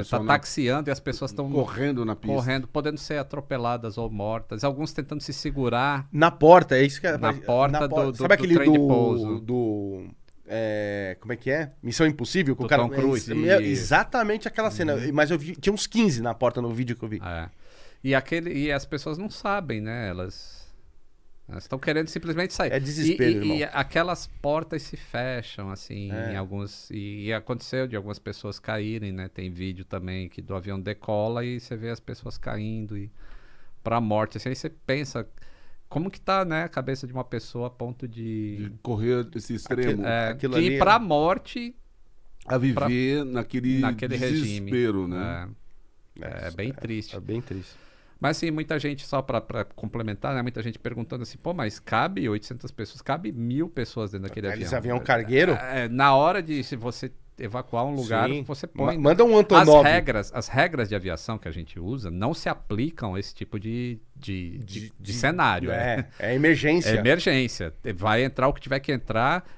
está 0.00 0.16
é, 0.16 0.26
taxiando 0.26 0.90
e 0.90 0.92
as 0.92 1.00
pessoas 1.00 1.30
estão 1.30 1.50
correndo 1.50 2.04
na 2.04 2.16
pista, 2.16 2.34
correndo, 2.34 2.68
podendo 2.68 2.98
ser 2.98 3.18
atropeladas 3.18 3.96
ou 3.96 4.10
mortas. 4.10 4.64
Alguns 4.64 4.92
tentando 4.92 5.20
se 5.20 5.32
segurar 5.32 6.08
na 6.12 6.30
porta, 6.30 6.76
é 6.76 6.82
isso 6.82 7.00
que 7.00 7.06
é, 7.06 7.16
na 7.16 7.32
porta 7.32 7.80
na 7.80 7.86
do, 7.86 8.12
do, 8.12 8.16
sabe 8.16 8.28
do 8.28 8.32
aquele 8.34 8.54
trem 8.54 8.66
do, 8.66 8.72
de 8.72 8.78
pouso. 8.78 9.40
do 9.40 10.08
é, 10.48 11.16
como 11.20 11.32
é 11.32 11.36
que 11.36 11.50
é? 11.50 11.72
Missão 11.82 12.06
Impossível 12.06 12.56
com 12.56 12.64
o 12.64 12.68
cara 12.68 12.82
Tom 12.82 12.88
Cruise, 12.88 13.30
é, 13.48 13.62
exatamente 13.62 14.48
aquela 14.48 14.70
cena. 14.70 14.94
Uhum. 14.94 15.10
Mas 15.12 15.30
eu 15.30 15.38
vi, 15.38 15.54
tinha 15.54 15.72
uns 15.72 15.86
15 15.86 16.22
na 16.22 16.34
porta 16.34 16.62
no 16.62 16.72
vídeo 16.72 16.96
que 16.96 17.04
eu 17.04 17.08
vi. 17.08 17.20
É. 17.22 17.48
E 18.02 18.14
aquele 18.14 18.52
e 18.52 18.72
as 18.72 18.86
pessoas 18.86 19.18
não 19.18 19.28
sabem, 19.28 19.80
né? 19.80 20.08
Elas 20.08 20.57
elas 21.48 21.64
estão 21.64 21.78
querendo 21.78 22.08
simplesmente 22.08 22.52
sair. 22.52 22.72
É 22.72 22.78
desespero, 22.78 23.42
e, 23.42 23.52
e, 23.52 23.58
e 23.60 23.64
aquelas 23.64 24.26
portas 24.26 24.82
se 24.82 24.98
fecham, 24.98 25.70
assim, 25.70 26.12
é. 26.12 26.34
em 26.34 26.36
alguns. 26.36 26.90
E, 26.90 27.24
e, 27.26 27.32
aconteceu 27.32 27.86
de 27.86 27.96
algumas 27.96 28.18
pessoas 28.18 28.58
caírem, 28.58 29.12
né? 29.12 29.28
Tem 29.28 29.50
vídeo 29.50 29.84
também 29.84 30.28
que 30.28 30.42
do 30.42 30.54
avião 30.54 30.78
decola 30.78 31.42
e 31.44 31.58
você 31.58 31.74
vê 31.74 31.88
as 31.88 32.00
pessoas 32.00 32.36
caindo 32.36 32.98
e 32.98 33.10
pra 33.82 33.98
morte. 33.98 34.36
Assim, 34.36 34.50
aí 34.50 34.54
você 34.54 34.68
pensa. 34.68 35.26
Como 35.88 36.10
que 36.10 36.20
tá, 36.20 36.44
né, 36.44 36.64
a 36.64 36.68
cabeça 36.68 37.06
de 37.06 37.14
uma 37.14 37.24
pessoa 37.24 37.68
a 37.68 37.70
ponto 37.70 38.06
de. 38.06 38.56
de 38.56 38.70
correr 38.82 39.26
esse 39.34 39.54
extremo. 39.54 40.04
É, 40.04 40.28
Aquilo 40.28 40.54
de 40.54 40.60
ir 40.60 40.74
é 40.74 40.78
pra 40.78 40.96
é... 40.96 40.98
morte. 40.98 41.74
A 42.44 42.58
viver 42.58 43.24
pra... 43.24 43.32
naquele, 43.32 43.78
naquele 43.78 44.18
desespero, 44.18 45.06
regime. 45.06 45.14
né? 45.14 45.48
É, 46.20 46.48
é 46.48 46.50
bem 46.50 46.72
triste. 46.74 47.16
É 47.16 47.20
bem 47.20 47.40
triste. 47.40 47.74
Mas 48.20 48.36
sim, 48.36 48.50
muita 48.50 48.78
gente, 48.78 49.06
só 49.06 49.22
para 49.22 49.64
complementar, 49.76 50.34
né? 50.34 50.42
Muita 50.42 50.62
gente 50.62 50.78
perguntando 50.78 51.22
assim, 51.22 51.38
pô, 51.38 51.54
mas 51.54 51.78
cabe 51.78 52.28
800 52.28 52.70
pessoas, 52.72 53.00
cabe 53.00 53.30
mil 53.30 53.68
pessoas 53.68 54.10
dentro 54.10 54.28
daquele 54.28 54.48
Eles 54.48 54.72
avião. 54.72 54.96
avião 54.96 54.98
cargueiro? 54.98 55.52
É, 55.52 55.84
é, 55.84 55.88
na 55.88 56.14
hora 56.14 56.42
de 56.42 56.64
se 56.64 56.74
você 56.74 57.12
evacuar 57.38 57.84
um 57.84 57.94
lugar, 57.94 58.28
sim. 58.28 58.42
você 58.42 58.66
põe. 58.66 58.98
Manda 58.98 59.24
um 59.24 59.36
Antonov. 59.36 59.86
As 59.86 59.92
regras, 59.92 60.32
as 60.34 60.48
regras 60.48 60.88
de 60.88 60.96
aviação 60.96 61.38
que 61.38 61.46
a 61.46 61.52
gente 61.52 61.78
usa 61.78 62.10
não 62.10 62.34
se 62.34 62.48
aplicam 62.48 63.14
a 63.14 63.20
esse 63.20 63.32
tipo 63.32 63.60
de, 63.60 64.00
de, 64.16 64.58
de, 64.58 64.80
de, 64.80 64.92
de 64.98 65.12
cenário. 65.12 65.70
É, 65.70 65.98
né? 65.98 66.08
é 66.18 66.34
emergência. 66.34 66.90
É 66.90 66.96
emergência. 66.96 67.72
Vai 67.94 68.24
entrar 68.24 68.48
o 68.48 68.52
que 68.52 68.60
tiver 68.60 68.80
que 68.80 68.90
entrar, 68.90 69.48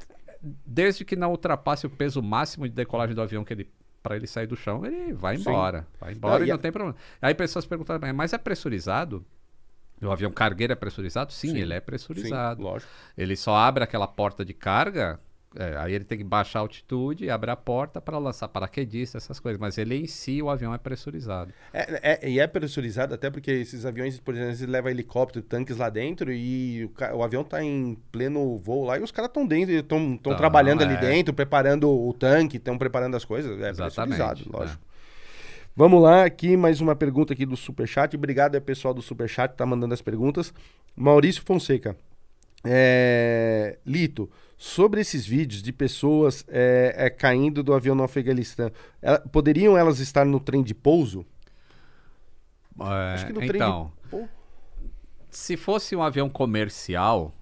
desde 0.67 1.05
que 1.05 1.17
não 1.17 1.31
ultrapasse 1.31 1.87
o 1.87 1.91
peso 1.91 2.23
máximo 2.23 2.69
de 2.69 2.75
decolagem 2.75 3.15
do 3.15 3.23
avião 3.23 3.43
que 3.43 3.55
ele 3.55 3.71
para 4.03 4.17
ele 4.17 4.27
sair 4.27 4.47
do 4.47 4.57
chão, 4.57 4.85
ele 4.85 5.13
vai 5.13 5.37
embora. 5.37 5.81
Sim. 5.81 5.87
Vai 6.01 6.13
embora 6.13 6.39
não, 6.39 6.47
e 6.47 6.49
não 6.49 6.57
a... 6.57 6.59
tem 6.59 6.73
problema. 6.73 6.97
Aí 7.21 7.35
pessoas 7.35 7.67
perguntam, 7.67 7.99
mas 8.15 8.33
é 8.33 8.39
pressurizado? 8.39 9.25
O 10.03 10.11
avião 10.11 10.31
cargueiro 10.31 10.73
é 10.73 10.77
pressurizado? 10.77 11.33
Sim, 11.33 11.51
Sim, 11.51 11.59
ele 11.59 11.75
é 11.75 11.81
Sim, 11.81 11.87
pressurizado. 11.87 12.63
lógico. 12.63 12.91
Ele 13.17 13.37
só 13.37 13.55
abre 13.55 13.85
aquela 13.85 14.07
porta 14.07 14.45
de 14.45 14.55
carga, 14.55 15.21
é, 15.57 15.77
aí 15.77 15.95
ele 15.95 16.05
tem 16.05 16.17
que 16.17 16.23
baixar 16.23 16.61
a 16.61 16.63
altitude 16.63 17.25
e 17.25 17.31
abrir 17.31 17.51
a 17.51 17.57
porta 17.57 18.01
para 18.01 18.17
lançar 18.19 18.47
paraquedista, 18.49 19.19
essas 19.19 19.41
coisas. 19.41 19.61
Mas 19.61 19.79
ele 19.79 19.97
em 19.97 20.07
si, 20.07 20.41
o 20.41 20.49
avião 20.49 20.73
é 20.73 20.79
pressurizado. 20.79 21.53
É, 21.73 22.19
é- 22.25 22.31
e 22.31 22.39
é 22.39 22.47
pressurizado 22.47 23.15
até 23.15 23.29
porque 23.31 23.51
esses 23.51 23.85
aviões, 23.85 24.21
por 24.21 24.35
exemplo, 24.35 24.51
eles 24.51 24.61
levam 24.61 24.91
helicóptero, 24.91 25.45
tanques 25.45 25.77
lá 25.77 25.91
dentro 25.91 26.33
e 26.33 26.85
o, 26.85 27.17
o 27.17 27.23
avião 27.25 27.43
tá 27.43 27.63
em 27.65 27.99
pleno 28.13 28.57
voo 28.59 28.85
lá 28.85 28.97
e 28.99 29.03
os 29.03 29.11
caras 29.11 29.29
estão 29.29 29.45
dentro, 29.45 29.75
estão 29.75 30.17
Tão, 30.17 30.37
trabalhando 30.37 30.83
ali 30.83 30.95
é. 30.95 31.01
dentro, 31.01 31.35
preparando 31.35 31.91
o 31.91 32.13
tanque, 32.13 32.57
estão 32.59 32.79
preparando 32.79 33.17
as 33.17 33.25
coisas. 33.25 33.61
É 33.61 33.71
Exatamente, 33.71 34.17
pressurizado, 34.19 34.43
é. 34.55 34.57
lógico. 34.57 34.83
Vamos 35.75 36.03
lá, 36.03 36.25
aqui 36.25 36.57
mais 36.57 36.81
uma 36.81 36.95
pergunta 36.95 37.33
aqui 37.33 37.45
do 37.45 37.57
Superchat. 37.57 38.15
Obrigado 38.17 38.55
aí, 38.55 38.61
pessoal 38.61 38.95
do 38.95 39.03
Superchat, 39.03 39.53
que 39.53 39.59
tá 39.59 39.67
mandando 39.67 39.95
as 39.95 40.03
perguntas. 40.03 40.53
Maurício 40.95 41.43
Fonseca. 41.45 41.97
É, 42.65 43.79
Lito, 43.87 44.31
sobre 44.57 45.01
esses 45.01 45.27
vídeos 45.27 45.63
de 45.63 45.73
pessoas 45.73 46.45
é, 46.49 46.95
é, 46.97 47.11
caindo 47.11 47.63
do 47.63 47.73
avião 47.73 47.95
no 47.95 48.03
Afeganistão, 48.03 48.71
ela- 49.01 49.21
poderiam 49.21 49.77
elas 49.79 49.99
estar 49.99 50.25
no 50.27 50.39
trem 50.39 50.63
de 50.63 50.75
pouso? 50.75 51.25
É, 52.79 53.15
Acho 53.15 53.27
que 53.27 53.33
no 53.33 53.43
trem 53.43 53.51
de 53.53 53.67
então, 53.67 53.93
se 55.31 55.57
fosse 55.57 55.95
um 55.95 56.03
avião 56.03 56.29
comercial, 56.29 57.35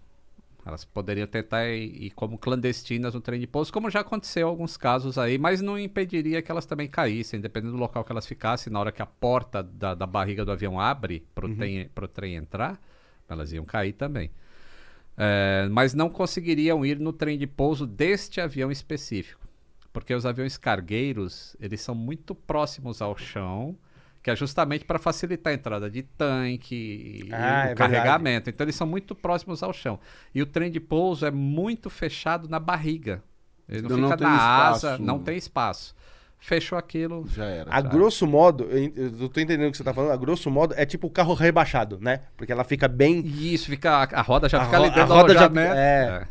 elas 0.66 0.84
poderiam 0.84 1.26
tentar 1.26 1.68
ir, 1.68 2.04
ir 2.04 2.10
como 2.10 2.38
clandestinas 2.38 3.14
no 3.14 3.20
trem 3.20 3.40
de 3.40 3.46
pouso, 3.46 3.72
como 3.72 3.90
já 3.90 4.00
aconteceu 4.00 4.48
em 4.48 4.50
alguns 4.50 4.76
casos 4.76 5.18
aí, 5.18 5.38
mas 5.38 5.60
não 5.62 5.78
impediria 5.78 6.42
que 6.42 6.50
elas 6.50 6.66
também 6.66 6.88
caíssem, 6.88 7.40
dependendo 7.40 7.72
do 7.74 7.78
local 7.78 8.04
que 8.04 8.12
elas 8.12 8.26
ficassem, 8.26 8.72
na 8.72 8.80
hora 8.80 8.92
que 8.92 9.02
a 9.02 9.06
porta 9.06 9.62
da, 9.62 9.94
da 9.94 10.06
barriga 10.06 10.44
do 10.44 10.52
avião 10.52 10.80
abre 10.80 11.26
para 11.34 11.46
o 11.46 11.50
trem, 11.50 11.88
pro 11.94 12.08
trem 12.08 12.36
entrar, 12.36 12.80
elas 13.28 13.52
iam 13.52 13.64
cair 13.64 13.92
também. 13.94 14.30
É, 15.20 15.68
mas 15.70 15.94
não 15.94 16.08
conseguiriam 16.08 16.86
ir 16.86 17.00
no 17.00 17.12
trem 17.12 17.36
de 17.36 17.46
pouso 17.46 17.84
deste 17.84 18.40
avião 18.40 18.70
específico, 18.70 19.40
porque 19.92 20.14
os 20.14 20.24
aviões 20.24 20.56
cargueiros 20.56 21.56
eles 21.60 21.80
são 21.80 21.92
muito 21.92 22.36
próximos 22.36 23.02
ao 23.02 23.16
chão, 23.18 23.76
que 24.22 24.30
é 24.30 24.36
justamente 24.36 24.84
para 24.84 24.98
facilitar 24.98 25.52
a 25.52 25.54
entrada 25.54 25.90
de 25.90 26.04
tanque 26.04 27.26
e 27.26 27.32
Ah, 27.32 27.68
é 27.68 27.72
o 27.72 27.76
carregamento. 27.76 28.48
Então 28.48 28.64
eles 28.64 28.76
são 28.76 28.86
muito 28.86 29.12
próximos 29.14 29.60
ao 29.62 29.72
chão. 29.72 29.98
E 30.32 30.40
o 30.40 30.46
trem 30.46 30.70
de 30.70 30.78
pouso 30.78 31.26
é 31.26 31.30
muito 31.32 31.90
fechado 31.90 32.48
na 32.48 32.60
barriga. 32.60 33.22
Ele 33.68 33.82
não 33.82 33.96
não 33.98 34.10
fica 34.10 34.24
na 34.24 34.36
espaço. 34.36 34.86
asa, 34.86 34.98
não 34.98 35.18
tem 35.18 35.36
espaço. 35.36 35.94
Fechou 36.38 36.78
aquilo. 36.78 37.26
Já 37.28 37.44
era. 37.46 37.70
A 37.74 37.80
grosso 37.80 38.26
modo, 38.26 38.64
eu 38.64 38.92
eu 39.20 39.28
tô 39.28 39.40
entendendo 39.40 39.68
o 39.68 39.70
que 39.72 39.76
você 39.76 39.84
tá 39.84 39.92
falando, 39.92 40.12
a 40.12 40.16
grosso 40.16 40.50
modo 40.50 40.72
é 40.76 40.86
tipo 40.86 41.06
o 41.06 41.10
carro 41.10 41.34
rebaixado, 41.34 41.98
né? 42.00 42.20
Porque 42.36 42.52
ela 42.52 42.64
fica 42.64 42.86
bem. 42.88 43.20
E 43.26 43.52
isso 43.54 43.66
fica 43.66 43.90
a, 43.90 44.02
a 44.20 44.22
roda 44.22 44.48
já 44.48 44.60
A 44.62 44.64
fica 44.64 44.78
ro- 44.78 44.84
ali 44.84 44.94
dentro 44.94 45.12
a 45.12 45.16
roda 45.16 45.34
já- 45.34 45.40
alojamento. 45.46 45.74
é. 45.76 46.28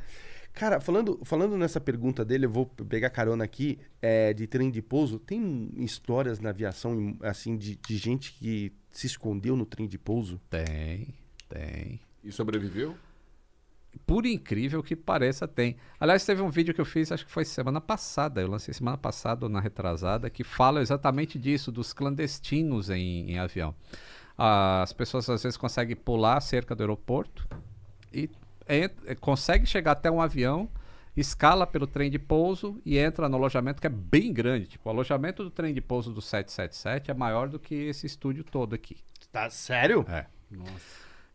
Cara, 0.54 0.80
falando, 0.82 1.20
falando 1.24 1.56
nessa 1.56 1.80
pergunta 1.80 2.26
dele, 2.26 2.48
eu 2.48 2.50
vou 2.50 2.66
pegar 2.66 3.12
carona 3.12 3.44
aqui, 3.44 3.78
é, 4.02 4.34
de 4.34 4.48
trem 4.48 4.72
de 4.72 4.82
pouso. 4.82 5.20
Tem 5.20 5.70
histórias 5.78 6.40
na 6.40 6.50
aviação, 6.50 7.16
assim, 7.22 7.56
de, 7.56 7.76
de 7.76 7.96
gente 7.98 8.34
que 8.34 8.74
se 8.92 9.06
escondeu 9.06 9.56
no 9.56 9.68
trem 9.68 9.88
de 9.88 10.00
pouso? 10.00 10.42
Tem, 10.50 11.14
tem. 11.48 12.00
E 12.24 12.32
sobreviveu? 12.32 12.96
Por 14.06 14.26
incrível 14.26 14.84
que 14.84 14.96
pareça, 14.96 15.48
tem. 15.48 15.78
Aliás, 16.00 16.26
teve 16.26 16.42
um 16.42 16.50
vídeo 16.50 16.74
que 16.74 16.82
eu 16.82 16.86
fiz, 16.86 17.12
acho 17.12 17.26
que 17.26 17.32
foi 17.32 17.46
semana 17.46 17.80
passada. 17.82 18.42
Eu 18.42 18.48
lancei 18.50 18.74
semana 18.74 18.98
passada 18.98 19.46
ou 19.46 19.50
na 19.50 19.60
retrasada, 19.60 20.30
que 20.30 20.44
fala 20.44 20.82
exatamente 20.82 21.40
disso, 21.40 21.72
dos 21.72 21.94
clandestinos 21.94 22.90
em, 22.90 23.32
em 23.32 23.40
avião. 23.40 23.74
As 24.38 24.94
pessoas 24.94 25.30
às 25.30 25.42
vezes 25.44 25.58
conseguem 25.58 25.96
pular 25.96 26.40
cerca 26.42 26.76
do 26.76 26.84
aeroporto 26.84 27.48
e 28.14 28.30
ent- 28.70 28.94
eh, 29.06 29.16
consegue 29.16 29.66
chegar 29.66 29.94
até 29.94 30.12
um 30.12 30.22
avião, 30.22 30.70
escala 31.16 31.66
pelo 31.66 31.88
trem 31.88 32.12
de 32.12 32.20
pouso 32.20 32.80
e 32.86 32.98
entra 33.00 33.28
no 33.28 33.36
alojamento 33.38 33.82
que 33.82 33.88
é 33.88 33.90
bem 33.90 34.32
grande. 34.32 34.68
Tipo, 34.68 34.90
o 34.90 34.92
alojamento 34.92 35.44
do 35.44 35.50
trem 35.50 35.74
de 35.74 35.82
pouso 35.82 36.14
do 36.14 36.22
777 36.22 37.10
é 37.10 37.14
maior 37.16 37.50
do 37.50 37.58
que 37.58 37.74
esse 37.74 38.06
estúdio 38.06 38.44
todo 38.44 38.76
aqui. 38.76 38.98
Tá 39.32 39.50
sério? 39.50 40.06
É. 40.08 40.28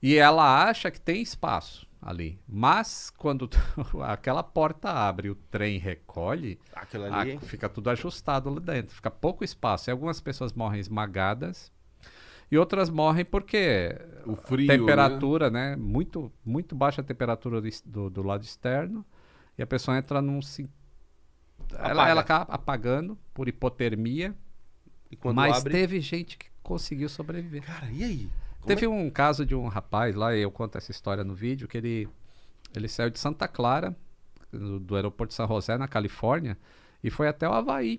E 0.01 0.17
ela 0.17 0.65
acha 0.69 0.91
que 0.91 1.01
tem 1.01 1.21
espaço 1.23 1.87
ali. 2.03 2.39
Mas 2.49 3.11
quando 3.17 3.49
aquela 4.03 4.43
porta 4.43 4.91
abre 4.91 5.31
o 5.31 5.35
trem 5.37 5.79
recolhe, 5.79 6.59
Aquilo 6.75 7.05
a- 7.05 7.21
ali. 7.21 7.39
fica 7.39 7.69
tudo 7.69 7.89
ajustado 7.91 8.51
lá 8.51 8.59
dentro. 8.61 8.95
Fica 8.95 9.11
pouco 9.11 9.45
espaço. 9.45 9.89
E 9.89 9.93
algumas 9.93 10.21
pessoas 10.21 10.53
morrem 10.53 10.81
esmagadas. 10.81 11.71
E 12.51 12.59
outras 12.59 12.91
morrem 12.91 13.25
porque 13.25 13.97
O 14.27 14.37
frio, 14.37 14.67
temperatura, 14.67 15.49
né? 15.49 15.75
Muito, 15.77 16.31
muito 16.45 16.75
baixa 16.75 17.01
a 17.01 17.05
temperatura 17.05 17.61
do, 17.63 17.69
do, 17.87 18.11
do 18.11 18.23
lado 18.23 18.43
externo. 18.43 19.07
E 19.57 19.63
a 19.63 19.67
pessoa 19.67 19.97
entra 19.97 20.21
num. 20.21 20.43
sim- 20.43 20.69
Ela, 21.79 22.09
ela 22.11 22.21
acaba 22.21 22.53
apagando 22.53 23.17
por 23.33 23.49
hipotermia. 23.49 24.35
Mas 25.35 25.59
abre. 25.59 25.73
teve 25.73 26.01
gente 26.01 26.37
que 26.39 26.47
conseguiu 26.63 27.09
sobreviver. 27.09 27.63
Cara, 27.63 27.91
e 27.91 28.03
aí? 28.03 28.31
Teve 28.67 28.87
um 28.87 29.11
caso 29.11 29.45
de 29.45 29.55
um 29.55 29.67
rapaz 29.69 30.15
lá, 30.15 30.35
eu 30.37 30.51
conto 30.51 30.79
essa 30.79 30.91
história 30.91 31.25
no 31.25 31.35
vídeo, 31.35 31.67
que 31.67 31.77
ele, 31.79 32.09
ele 32.75 32.89
saiu 32.89 33.11
de 33.11 33.19
Santa 33.19 33.49
Clara, 33.49 33.95
do, 34.53 34.79
do 34.79 34.97
aeroporto 34.97 35.31
de 35.31 35.35
São 35.35 35.49
José, 35.49 35.77
na 35.77 35.89
Califórnia, 35.89 36.57
e 37.03 37.11
foi 37.11 37.27
até 37.29 37.49
o 37.49 37.53
Havaí. 37.53 37.99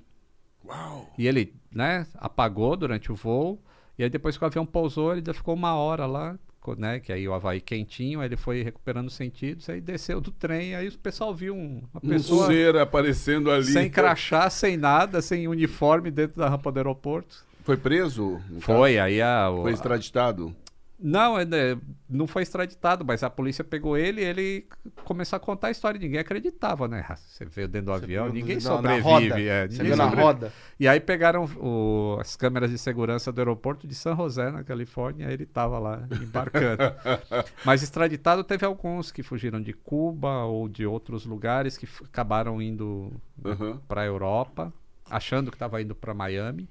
Uau! 0.66 1.12
E 1.18 1.28
ele, 1.28 1.54
né, 1.74 2.08
apagou 2.16 2.78
durante 2.78 3.12
o 3.12 3.16
voo, 3.16 3.62
e 3.98 4.04
aí 4.04 4.10
depois 4.10 4.38
que 4.38 4.44
o 4.44 4.48
avião 4.48 4.66
pousou, 4.66 5.12
ele 5.12 5.20
ainda 5.20 5.34
ficou 5.34 5.54
uma 5.54 5.76
hora 5.76 6.06
lá, 6.06 6.40
né, 6.78 7.02
que 7.02 7.12
aí 7.12 7.28
o 7.28 7.34
Havaí 7.34 7.60
quentinho, 7.60 8.22
aí 8.22 8.28
ele 8.28 8.38
foi 8.38 8.64
recuperando 8.64 9.08
os 9.08 9.14
sentidos, 9.16 9.68
aí 9.70 9.82
desceu 9.82 10.22
do 10.22 10.32
trem, 10.32 10.76
aí 10.76 10.88
o 10.88 10.98
pessoal 10.98 11.36
viu 11.36 11.54
um- 11.54 11.84
uma 11.94 12.00
Um 12.02 12.10
pessoa 12.10 12.48
ser 12.48 12.78
aparecendo 12.78 13.52
ali. 13.52 13.66
sem 13.66 13.90
crachá, 13.90 14.50
sem 14.50 14.78
nada, 14.78 15.22
sem 15.22 15.46
uniforme 15.50 16.10
dentro 16.10 16.38
da 16.38 16.48
rampa 16.48 16.72
do 16.72 16.78
aeroporto. 16.80 17.46
Foi 17.64 17.78
preso? 17.78 18.40
Foi, 18.60 19.00
aí 19.00 19.22
a... 19.22 19.26
caso? 19.46 19.56
o- 19.58 19.62
Foi 19.64 19.72
extraditado? 19.74 20.56
Não, 21.06 21.38
é, 21.38 21.44
né, 21.44 21.78
não 22.10 22.26
foi 22.28 22.44
extraditado, 22.44 23.04
mas 23.04 23.24
a 23.24 23.30
polícia 23.30 23.62
pegou 23.62 23.98
ele 23.98 24.22
e 24.22 24.24
ele 24.24 24.68
começou 25.04 25.36
a 25.36 25.40
contar 25.40 25.68
a 25.68 25.72
história. 25.72 26.00
Ninguém 26.00 26.20
acreditava, 26.20 26.88
né? 26.88 27.04
Ah, 27.10 27.16
Você 27.18 27.44
veio 27.44 27.68
dentro 27.68 27.88
do 27.88 27.94
avião, 27.94 28.26
viu 28.26 28.34
ninguém 28.34 28.58
sobrevive. 28.62 29.02
roda. 29.04 29.42
é, 29.42 29.68
Você 29.68 29.84
viu 29.84 29.98
na 29.98 30.04
sobrevive. 30.06 30.22
roda? 30.22 30.54
E 30.80 30.88
aí 30.88 31.02
pegaram 31.02 31.44
o- 31.58 32.18
as 32.22 32.38
câmeras 32.38 32.70
de 32.72 32.78
segurança 32.78 33.34
do 33.34 33.40
aeroporto 33.42 33.86
de 33.86 33.94
San 33.96 34.16
José, 34.16 34.50
na 34.50 34.64
Califórnia, 34.64 35.30
e 35.30 35.34
ele 35.34 35.46
tava 35.46 35.78
lá 35.78 36.08
embarcando. 36.22 36.84
mas 37.66 37.84
extraditado 37.84 38.42
teve 38.44 38.66
alguns 38.66 39.12
que 39.12 39.24
fugiram 39.24 39.62
de 39.62 39.74
Cuba 39.74 40.46
ou 40.46 40.70
de 40.70 40.86
outros 40.86 41.26
lugares 41.26 41.76
que 41.78 41.88
acabaram 42.06 42.62
indo 42.62 43.12
Aham. 43.44 43.82
para 43.90 44.02
a 44.04 44.06
Europa, 44.06 44.72
achando 45.10 45.52
que 45.52 45.56
estava 45.58 45.82
indo 45.82 45.94
para 45.96 46.14
Miami. 46.14 46.70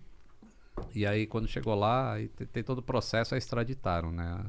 E 0.95 1.07
aí, 1.07 1.27
quando 1.27 1.49
chegou 1.49 1.75
lá, 1.75 2.15
aí 2.15 2.29
te- 2.29 2.47
tem 2.47 2.63
todo 2.63 2.79
o 2.79 2.83
processo, 2.83 3.35
aí 3.35 3.39
extraditaram, 3.39 4.11
né? 4.13 4.41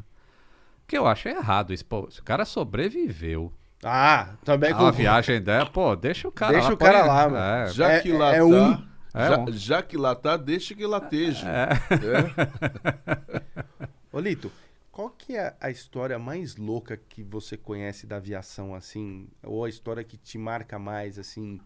O 0.83 0.87
que 0.87 0.97
eu 0.97 1.07
acho 1.07 1.27
errado 1.29 1.73
isso. 1.73 1.85
Pô, 1.85 2.09
se 2.11 2.19
o 2.19 2.23
cara 2.23 2.45
sobreviveu 2.45 3.51
Ah, 3.83 4.35
também 4.45 4.71
a 4.71 4.75
com 4.75 4.83
uma 4.83 4.91
viagem 4.91 5.41
dela, 5.41 5.69
pô, 5.69 5.95
deixa 5.95 6.27
o 6.27 6.31
cara 6.31 6.53
Deixa 6.53 6.69
lá. 6.69 6.73
o 6.73 6.77
cara 6.77 7.05
lá, 7.05 7.29
mano. 7.29 7.37
É, 7.37 7.67
Já 7.73 7.91
É- 7.91 8.01
que 8.01 8.11
lá 8.11 8.33
é 8.35 8.39
tá. 8.39 8.45
um. 8.45 8.87
É 9.15 9.27
já, 9.27 9.39
um. 9.39 9.51
já 9.51 9.81
que 9.83 9.97
lá 9.97 10.15
tá, 10.15 10.37
deixa 10.37 10.73
que 10.75 10.85
lá 10.85 10.97
esteja. 10.97 11.47
é. 11.47 11.69
É. 11.93 13.87
Ô, 14.11 14.19
Lito, 14.19 14.51
qual 14.91 15.09
que 15.09 15.35
é 15.35 15.55
a 15.59 15.69
história 15.69 16.17
mais 16.19 16.55
louca 16.55 16.95
que 16.97 17.23
você 17.23 17.57
conhece 17.57 18.05
da 18.07 18.17
aviação, 18.17 18.73
assim? 18.75 19.27
Ou 19.43 19.65
a 19.65 19.69
história 19.69 20.03
que 20.03 20.17
te 20.17 20.37
marca 20.37 20.77
mais, 20.79 21.17
assim? 21.19 21.59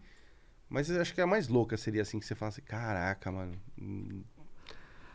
Mas 0.68 0.90
eu 0.90 1.00
acho 1.00 1.14
que 1.14 1.20
a 1.20 1.26
mais 1.26 1.48
louca 1.48 1.76
seria 1.76 2.02
assim, 2.02 2.18
que 2.20 2.26
você 2.26 2.34
fala 2.34 2.50
assim, 2.50 2.62
caraca, 2.62 3.30
mano. 3.32 3.52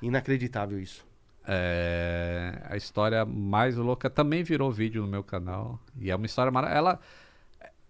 Inacreditável 0.03 0.80
isso. 0.80 1.05
É, 1.45 2.61
a 2.69 2.77
história 2.77 3.25
mais 3.25 3.75
louca 3.75 4.09
também 4.09 4.43
virou 4.43 4.71
vídeo 4.71 5.01
no 5.01 5.07
meu 5.07 5.23
canal. 5.23 5.80
E 5.99 6.11
é 6.11 6.15
uma 6.15 6.25
história 6.25 6.51
maravilhosa. 6.51 6.80
Ela, 6.80 6.99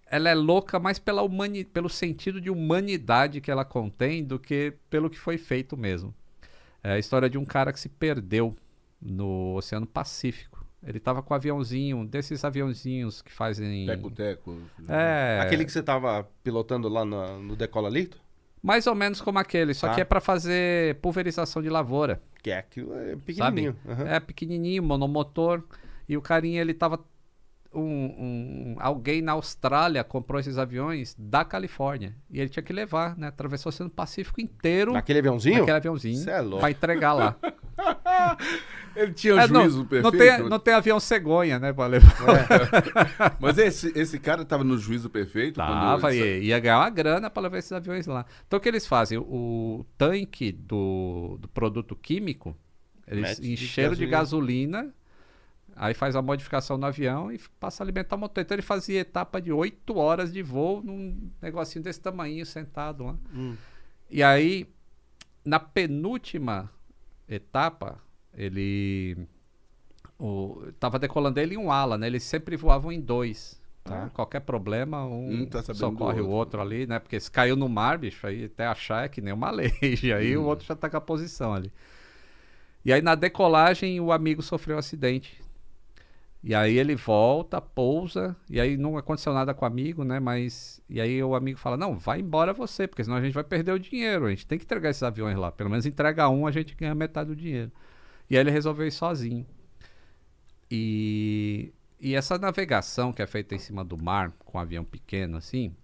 ela 0.07 0.29
é 0.29 0.35
louca 0.35 0.79
mais 0.79 0.99
pela 0.99 1.21
humani 1.21 1.63
pelo 1.63 1.89
sentido 1.89 2.39
de 2.39 2.49
humanidade 2.49 3.41
que 3.41 3.51
ela 3.51 3.65
contém 3.65 4.23
do 4.23 4.39
que 4.39 4.73
pelo 4.89 5.09
que 5.09 5.19
foi 5.19 5.37
feito 5.37 5.75
mesmo. 5.75 6.13
É 6.83 6.93
a 6.93 6.99
história 6.99 7.29
de 7.29 7.37
um 7.37 7.45
cara 7.45 7.71
que 7.71 7.79
se 7.79 7.89
perdeu 7.89 8.55
no 9.01 9.55
Oceano 9.55 9.85
Pacífico. 9.85 10.63
Ele 10.85 10.99
tava 10.99 11.23
com 11.23 11.33
um 11.33 11.37
aviãozinho, 11.37 12.05
desses 12.05 12.43
aviãozinhos 12.43 13.21
que 13.21 13.31
fazem. 13.31 13.85
Teco-teco. 13.85 14.57
É, 14.87 15.39
Aquele 15.41 15.63
que 15.63 15.71
você 15.71 15.81
tava 15.81 16.27
pilotando 16.43 16.89
lá 16.89 17.05
no, 17.05 17.39
no 17.41 17.55
Decola 17.55 17.89
Lito? 17.89 18.22
Mais 18.63 18.87
ou 18.87 18.95
menos 18.95 19.19
como 19.21 19.37
aquele, 19.37 19.73
só 19.73 19.87
Tá. 19.89 19.95
que 19.95 20.01
é 20.01 20.05
para 20.05 20.21
fazer 20.21 20.95
pulverização 21.01 21.61
de 21.61 21.69
lavoura. 21.69 22.21
Que 22.41 22.49
é 22.51 22.57
aquilo 22.57 22.93
é 22.97 23.15
pequenininho. 23.17 23.75
aham. 23.87 24.07
É 24.07 24.19
pequenininho, 24.19 24.81
monomotor. 24.81 25.61
E 26.09 26.15
o 26.17 26.21
carinha, 26.21 26.61
ele 26.61 26.73
tava. 26.73 26.99
Um, 27.75 27.81
um- 27.81 28.75
alguém 28.79 29.19
na 29.21 29.31
Austrália 29.31 30.03
comprou 30.03 30.39
esses 30.39 30.59
aviões 30.59 31.15
da 31.17 31.43
Califórnia. 31.43 32.13
E 32.29 32.39
ele 32.39 32.47
tinha 32.49 32.61
que 32.61 32.71
levar, 32.71 33.17
né? 33.17 33.27
Atravessou 33.27 33.69
o 33.69 33.73
Oceano 33.73 33.89
Pacífico 33.89 34.39
inteiro 34.39 34.93
Naquele 34.93 35.19
aviãozinho? 35.19 35.59
naquele 35.59 35.77
aviãozinho 35.77 36.17
Cê 36.17 36.29
é 36.29 36.39
louco. 36.41 36.59
pra 36.59 36.69
entregar 36.69 37.13
lá. 37.13 37.35
Ele 38.95 39.11
tinha 39.11 39.35
o 39.35 39.39
É, 39.39 39.47
não, 39.47 39.61
juízo 39.61 39.77
não, 39.79 39.85
perfeito. 39.85 40.17
tem, 40.17 40.49
não 40.49 40.59
tem 40.59 40.73
avião 40.75 40.99
cegonha, 40.99 41.57
né, 41.57 41.73
pra 41.73 41.87
levar. 41.87 42.15
Mas 43.39 43.57
esse, 43.57 43.91
esse 43.97 44.19
cara 44.19 44.45
tava 44.45 44.63
no 44.63 44.77
juízo 44.77 45.09
perfeito? 45.09 45.55
Tava, 45.55 46.13
ele 46.13 46.23
ia, 46.23 46.37
ia 46.43 46.59
ganhar 46.59 46.77
uma 46.79 46.89
grana 46.91 47.29
para 47.29 47.41
levar 47.43 47.57
esses 47.57 47.71
aviões 47.71 48.05
lá. 48.05 48.23
Então 48.47 48.57
o 48.57 48.61
que 48.61 48.69
eles 48.69 48.85
fazem? 48.85 49.17
O 49.17 49.83
tanque 49.97 50.51
do, 50.51 51.37
do 51.39 51.47
produto 51.47 51.95
químico, 51.95 52.55
eles 53.07 53.39
Mete 53.39 53.41
de 53.41 53.53
encheram 53.53 53.95
de 53.95 54.05
gasolina, 54.05 54.93
aí 55.75 55.95
faz 55.95 56.15
a 56.15 56.21
modificação 56.21 56.77
no 56.77 56.85
avião 56.85 57.31
e 57.31 57.39
passa 57.59 57.81
a 57.81 57.85
alimentar 57.85 58.15
o 58.15 58.19
motor. 58.19 58.41
Então 58.41 58.53
ele 58.53 58.61
fazia 58.61 58.99
etapa 58.99 59.41
de 59.41 59.51
8 59.51 59.97
horas 59.97 60.31
de 60.31 60.43
voo 60.43 60.83
num 60.83 61.31
negocinho 61.41 61.83
desse 61.83 61.99
tamanho 61.99 62.45
sentado 62.45 63.05
lá. 63.05 63.15
Hum. 63.33 63.55
E 64.07 64.21
aí, 64.21 64.67
na 65.43 65.59
penúltima 65.59 66.69
etapa, 67.27 68.02
ele 68.35 69.27
o, 70.19 70.71
tava 70.79 70.97
decolando 70.99 71.39
ele 71.39 71.55
em 71.55 71.57
um 71.57 71.71
ala, 71.71 71.97
né? 71.97 72.07
Eles 72.07 72.23
sempre 72.23 72.55
voavam 72.55 72.91
em 72.91 73.01
dois. 73.01 73.61
Tá? 73.83 74.09
Qualquer 74.13 74.39
problema, 74.39 75.05
um, 75.05 75.45
tá 75.45 75.61
socorre 75.73 76.21
do 76.21 76.27
o 76.27 76.29
outro. 76.29 76.59
outro 76.59 76.61
ali, 76.61 76.87
né? 76.87 76.99
Porque 76.99 77.19
se 77.19 77.29
caiu 77.29 77.57
no 77.57 77.67
mar, 77.67 77.97
bicho, 77.97 78.25
aí 78.25 78.45
até 78.45 78.65
achar 78.65 79.05
é 79.05 79.09
que 79.09 79.19
nem 79.19 79.33
uma 79.33 79.51
leija. 79.51 80.15
Aí 80.15 80.37
o 80.37 80.43
outro 80.43 80.65
já 80.65 80.75
tá 80.75 80.89
com 80.89 80.95
a 80.95 81.01
posição 81.01 81.53
ali. 81.53 81.71
E 82.85 82.93
aí 82.93 83.01
na 83.01 83.15
decolagem 83.15 83.99
o 83.99 84.11
amigo 84.11 84.41
sofreu 84.41 84.77
um 84.77 84.79
acidente. 84.79 85.41
E 86.41 86.53
aí 86.53 86.77
ele 86.77 86.95
volta, 86.95 87.61
pousa, 87.61 88.35
e 88.49 88.59
aí 88.59 88.75
não 88.75 88.97
aconteceu 88.97 89.33
nada 89.33 89.53
com 89.53 89.63
o 89.63 89.67
amigo, 89.67 90.03
né? 90.03 90.19
Mas. 90.19 90.81
E 90.89 90.99
aí 90.99 91.21
o 91.23 91.35
amigo 91.35 91.57
fala: 91.57 91.77
Não, 91.77 91.97
vai 91.97 92.19
embora 92.19 92.53
você, 92.53 92.87
porque 92.87 93.03
senão 93.03 93.17
a 93.17 93.21
gente 93.21 93.33
vai 93.33 93.43
perder 93.43 93.71
o 93.73 93.79
dinheiro. 93.79 94.25
A 94.25 94.29
gente 94.29 94.45
tem 94.45 94.57
que 94.57 94.65
entregar 94.65 94.89
esses 94.89 95.03
aviões 95.03 95.37
lá. 95.37 95.51
Pelo 95.51 95.69
menos 95.69 95.85
entrega 95.85 96.27
um, 96.29 96.45
a 96.47 96.51
gente 96.51 96.75
ganha 96.75 96.93
metade 96.95 97.29
do 97.29 97.35
dinheiro. 97.35 97.71
E 98.33 98.35
aí 98.35 98.41
ele 98.41 98.49
resolveu 98.49 98.87
ir 98.87 98.91
sozinho. 98.91 99.45
E, 100.71 101.71
e 101.99 102.15
essa 102.15 102.35
navegação 102.35 103.13
que 103.13 103.21
é 103.21 103.27
feita 103.27 103.53
em 103.53 103.59
cima 103.59 103.85
do 103.85 103.95
mar, 103.95 104.31
com 104.39 104.57
um 104.57 104.61
avião 104.61 104.83
pequeno 104.83 105.37
assim, 105.37 105.75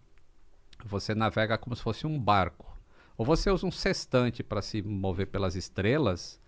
você 0.84 1.14
navega 1.14 1.60
como 1.60 1.76
se 1.76 1.84
fosse 1.84 2.08
um 2.08 2.20
barco. 2.20 2.76
Ou 3.16 3.24
você 3.24 3.52
usa 3.52 3.68
um 3.68 3.72
sextante 3.72 4.42
para 4.42 4.64
se 4.64 4.82
mover 4.82 5.28
pelas 5.28 5.56
estrelas, 5.56 6.42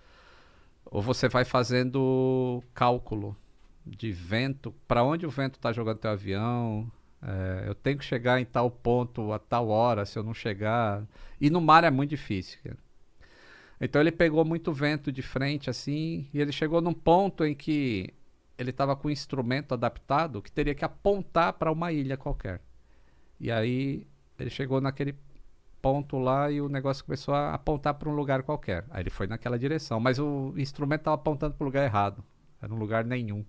ou 0.85 1.03
você 1.03 1.29
vai 1.29 1.45
fazendo 1.45 2.63
cálculo 2.73 3.37
de 3.85 4.11
vento, 4.11 4.73
para 4.87 5.03
onde 5.03 5.27
o 5.27 5.29
vento 5.29 5.57
está 5.57 5.71
jogando 5.71 5.99
teu 5.99 6.09
avião. 6.09 6.91
é, 7.21 7.65
eu 7.67 7.75
tenho 7.75 7.99
que 7.99 8.05
chegar 8.05 8.41
em 8.41 8.45
tal 8.45 8.71
ponto 8.71 9.31
a 9.31 9.37
tal 9.37 9.67
hora, 9.67 10.03
se 10.07 10.17
eu 10.17 10.23
não 10.23 10.33
chegar. 10.33 11.05
E 11.39 11.51
no 11.51 11.61
mar 11.61 11.83
é 11.83 11.91
muito 11.91 12.09
difícil. 12.09 12.59
Então 13.81 13.99
ele 13.99 14.11
pegou 14.11 14.45
muito 14.45 14.71
vento 14.71 15.11
de 15.11 15.23
frente 15.23 15.67
assim, 15.67 16.29
e 16.31 16.39
ele 16.39 16.51
chegou 16.51 16.79
num 16.79 16.93
ponto 16.93 17.43
em 17.43 17.55
que 17.55 18.13
ele 18.55 18.69
estava 18.69 18.95
com 18.95 19.07
um 19.07 19.11
instrumento 19.11 19.73
adaptado 19.73 20.39
que 20.39 20.51
teria 20.51 20.75
que 20.75 20.85
apontar 20.85 21.53
para 21.53 21.71
uma 21.71 21.91
ilha 21.91 22.15
qualquer. 22.15 22.61
E 23.39 23.51
aí 23.51 24.05
ele 24.37 24.51
chegou 24.51 24.79
naquele 24.79 25.15
ponto 25.81 26.19
lá 26.19 26.51
e 26.51 26.61
o 26.61 26.69
negócio 26.69 27.03
começou 27.03 27.33
a 27.33 27.55
apontar 27.55 27.95
para 27.95 28.07
um 28.07 28.13
lugar 28.13 28.43
qualquer. 28.43 28.85
Aí 28.91 29.01
ele 29.01 29.09
foi 29.09 29.25
naquela 29.25 29.57
direção, 29.57 29.99
mas 29.99 30.19
o 30.19 30.53
instrumento 30.57 31.01
estava 31.01 31.15
apontando 31.15 31.55
para 31.55 31.63
o 31.63 31.65
lugar 31.65 31.83
errado. 31.83 32.23
Era 32.61 32.71
um 32.71 32.77
lugar 32.77 33.03
nenhum. 33.03 33.43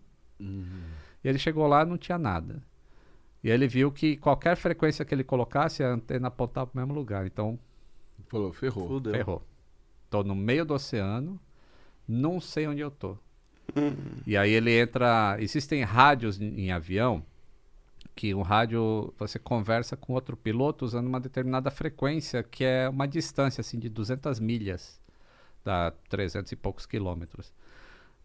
E 1.23 1.29
ele 1.29 1.39
chegou 1.39 1.67
lá 1.67 1.85
não 1.85 1.99
tinha 1.99 2.17
nada. 2.17 2.63
E 3.45 3.51
ele 3.51 3.69
viu 3.69 3.93
que 3.93 4.17
qualquer 4.17 4.57
frequência 4.57 5.05
que 5.05 5.15
ele 5.15 5.25
colocasse, 5.25 5.83
a 5.83 5.89
antena 5.89 6.29
apontava 6.29 6.69
para 6.69 6.79
o 6.79 6.87
mesmo 6.87 6.99
lugar. 6.99 7.27
Então, 7.27 7.59
Falou, 8.29 8.51
ferrou. 8.53 8.89
Fudeu. 8.89 9.13
ferrou. 9.13 9.43
Tô 10.13 10.23
no 10.23 10.35
meio 10.35 10.67
do 10.67 10.75
oceano, 10.75 11.41
não 12.07 12.39
sei 12.39 12.67
onde 12.67 12.83
eu 12.83 12.91
tô. 12.91 13.17
e 14.27 14.37
aí 14.37 14.51
ele 14.51 14.79
entra. 14.79 15.39
Existem 15.41 15.83
rádios 15.85 16.39
em, 16.39 16.67
em 16.67 16.71
avião 16.71 17.25
que 18.15 18.35
um 18.35 18.43
rádio 18.43 19.15
você 19.19 19.39
conversa 19.39 19.97
com 19.97 20.13
outro 20.13 20.37
piloto 20.37 20.85
usando 20.85 21.07
uma 21.07 21.19
determinada 21.19 21.71
frequência 21.71 22.43
que 22.43 22.63
é 22.63 22.87
uma 22.91 23.09
distância 23.09 23.63
assim 23.63 23.79
de 23.79 23.89
200 23.89 24.39
milhas, 24.39 25.01
dá 25.65 25.91
300 26.11 26.53
e 26.53 26.57
poucos 26.57 26.85
quilômetros. 26.85 27.51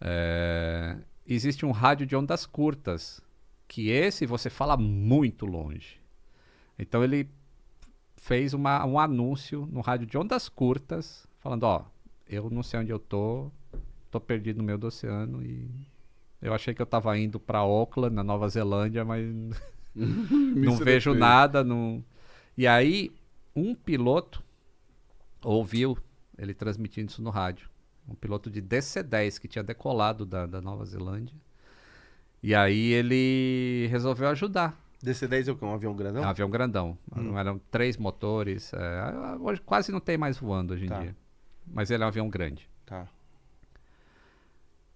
É, 0.02 0.98
existe 1.26 1.66
um 1.66 1.72
rádio 1.72 2.06
de 2.06 2.18
ondas 2.18 2.46
curtas 2.46 3.22
que 3.66 3.90
esse 3.90 4.26
você 4.26 4.50
fala 4.50 4.76
muito 4.76 5.46
longe. 5.46 6.02
Então 6.78 7.02
ele 7.02 7.30
fez 8.18 8.54
uma- 8.54 8.86
um 8.86 9.00
anúncio 9.00 9.66
no 9.72 9.80
rádio 9.80 10.06
de 10.06 10.18
ondas 10.18 10.50
curtas, 10.50 11.26
falando, 11.48 11.64
ó, 11.64 11.86
eu 12.28 12.50
não 12.50 12.62
sei 12.62 12.82
onde 12.82 12.92
eu 12.92 13.00
tô, 13.00 13.50
tô 14.12 14.20
perdido 14.20 14.58
no 14.58 14.64
meio 14.64 14.78
do 14.78 14.88
oceano 14.88 15.42
e 15.42 15.70
eu 16.42 16.54
achei 16.54 16.74
que 16.74 16.82
eu 16.82 16.86
tava 16.86 17.18
indo 17.18 17.40
para 17.40 17.60
Auckland, 17.60 18.14
na 18.14 18.22
Nova 18.24 18.50
Zelândia, 18.50 19.06
mas 19.06 19.26
não 19.96 20.76
vejo 20.76 21.14
nada, 21.14 21.64
não. 21.64 22.04
E 22.58 22.68
aí 22.68 23.12
um 23.56 23.74
piloto 23.74 24.44
ouviu 25.42 25.98
ele 26.38 26.54
transmitindo 26.54 27.10
isso 27.12 27.22
no 27.22 27.30
rádio, 27.30 27.70
um 28.08 28.14
piloto 28.14 28.50
de 28.50 28.62
DC-10 28.62 29.40
que 29.40 29.48
tinha 29.48 29.64
decolado 29.64 30.26
da, 30.26 30.46
da 30.46 30.60
Nova 30.62 30.86
Zelândia. 30.86 31.34
E 32.44 32.54
aí 32.54 32.92
ele 32.92 33.88
resolveu 33.90 34.28
ajudar. 34.30 34.78
DC-10 35.04 35.48
é 35.48 35.52
o 35.52 35.56
quê? 35.56 35.64
Um 35.66 35.74
avião 35.74 35.96
grandão? 35.96 36.24
É 36.24 36.26
um 36.26 36.30
avião 36.30 36.50
grandão. 36.50 36.98
Hum. 37.16 37.38
Eram 37.38 37.60
três 37.72 37.96
motores. 37.98 38.72
é, 38.74 39.38
hoje 39.40 39.62
quase 39.62 39.92
não 39.94 40.00
tem 40.00 40.18
mais 40.18 40.38
voando 40.38 40.74
hoje 40.74 40.86
em 40.86 40.90
Tá. 40.90 41.00
dia. 41.00 41.16
Mas 41.72 41.92
ele 41.92 42.04
é 42.04 42.06
um 42.06 42.10
avião 42.10 42.30
grande. 42.30 42.70
Tá. 42.86 43.08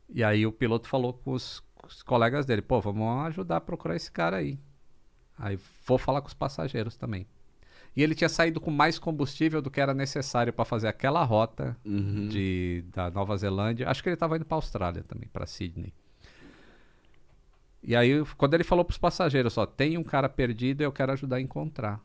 E 0.09 0.23
aí 0.23 0.45
o 0.45 0.51
piloto 0.51 0.87
falou 0.87 1.13
com 1.13 1.31
os, 1.31 1.61
com 1.75 1.87
os 1.87 2.03
colegas 2.03 2.45
dele, 2.45 2.61
pô, 2.61 2.81
vamos 2.81 3.25
ajudar 3.27 3.57
a 3.57 3.61
procurar 3.61 3.95
esse 3.95 4.11
cara 4.11 4.37
aí. 4.37 4.59
Aí 5.37 5.57
vou 5.85 5.97
falar 5.97 6.21
com 6.21 6.27
os 6.27 6.33
passageiros 6.33 6.95
também. 6.95 7.25
E 7.95 8.01
ele 8.01 8.15
tinha 8.15 8.29
saído 8.29 8.61
com 8.61 8.71
mais 8.71 8.97
combustível 8.97 9.61
do 9.61 9.69
que 9.69 9.81
era 9.81 9.93
necessário 9.93 10.53
para 10.53 10.63
fazer 10.63 10.87
aquela 10.87 11.23
rota 11.23 11.77
Uhum. 11.83 12.27
de, 12.29 12.85
da 12.93 13.09
Nova 13.11 13.35
Zelândia. 13.37 13.89
Acho 13.89 14.01
que 14.01 14.07
ele 14.09 14.13
estava 14.13 14.35
indo 14.37 14.45
para 14.45 14.55
Austrália 14.55 15.03
também, 15.03 15.27
para 15.27 15.45
Sydney. 15.45 15.93
E 17.83 17.95
aí, 17.95 18.23
quando 18.37 18.53
ele 18.53 18.63
falou 18.63 18.85
para 18.85 18.91
os 18.91 18.97
passageiros, 18.97 19.57
ó, 19.57 19.65
tem 19.65 19.97
um 19.97 20.03
cara 20.03 20.29
perdido 20.29 20.81
e 20.81 20.85
eu 20.85 20.91
quero 20.91 21.11
ajudar 21.13 21.37
a 21.37 21.41
encontrar. 21.41 21.99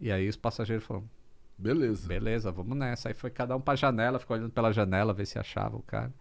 E 0.00 0.10
aí 0.10 0.28
os 0.28 0.36
passageiros 0.36 0.84
falaram, 0.86 1.08
Beleza. 1.60 2.08
beleza, 2.08 2.50
vamos 2.50 2.76
nessa. 2.76 3.08
Aí 3.08 3.14
foi 3.14 3.30
cada 3.30 3.54
um 3.56 3.60
para 3.60 3.74
a 3.74 3.76
janela, 3.76 4.18
ficou 4.18 4.36
olhando 4.36 4.50
pela 4.50 4.72
janela, 4.72 5.12
ver 5.12 5.26
se 5.26 5.38
achava 5.38 5.76
o 5.76 5.82
cara. 5.82 6.12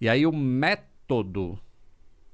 E 0.00 0.08
aí 0.08 0.26
o 0.26 0.32
método, 0.32 1.58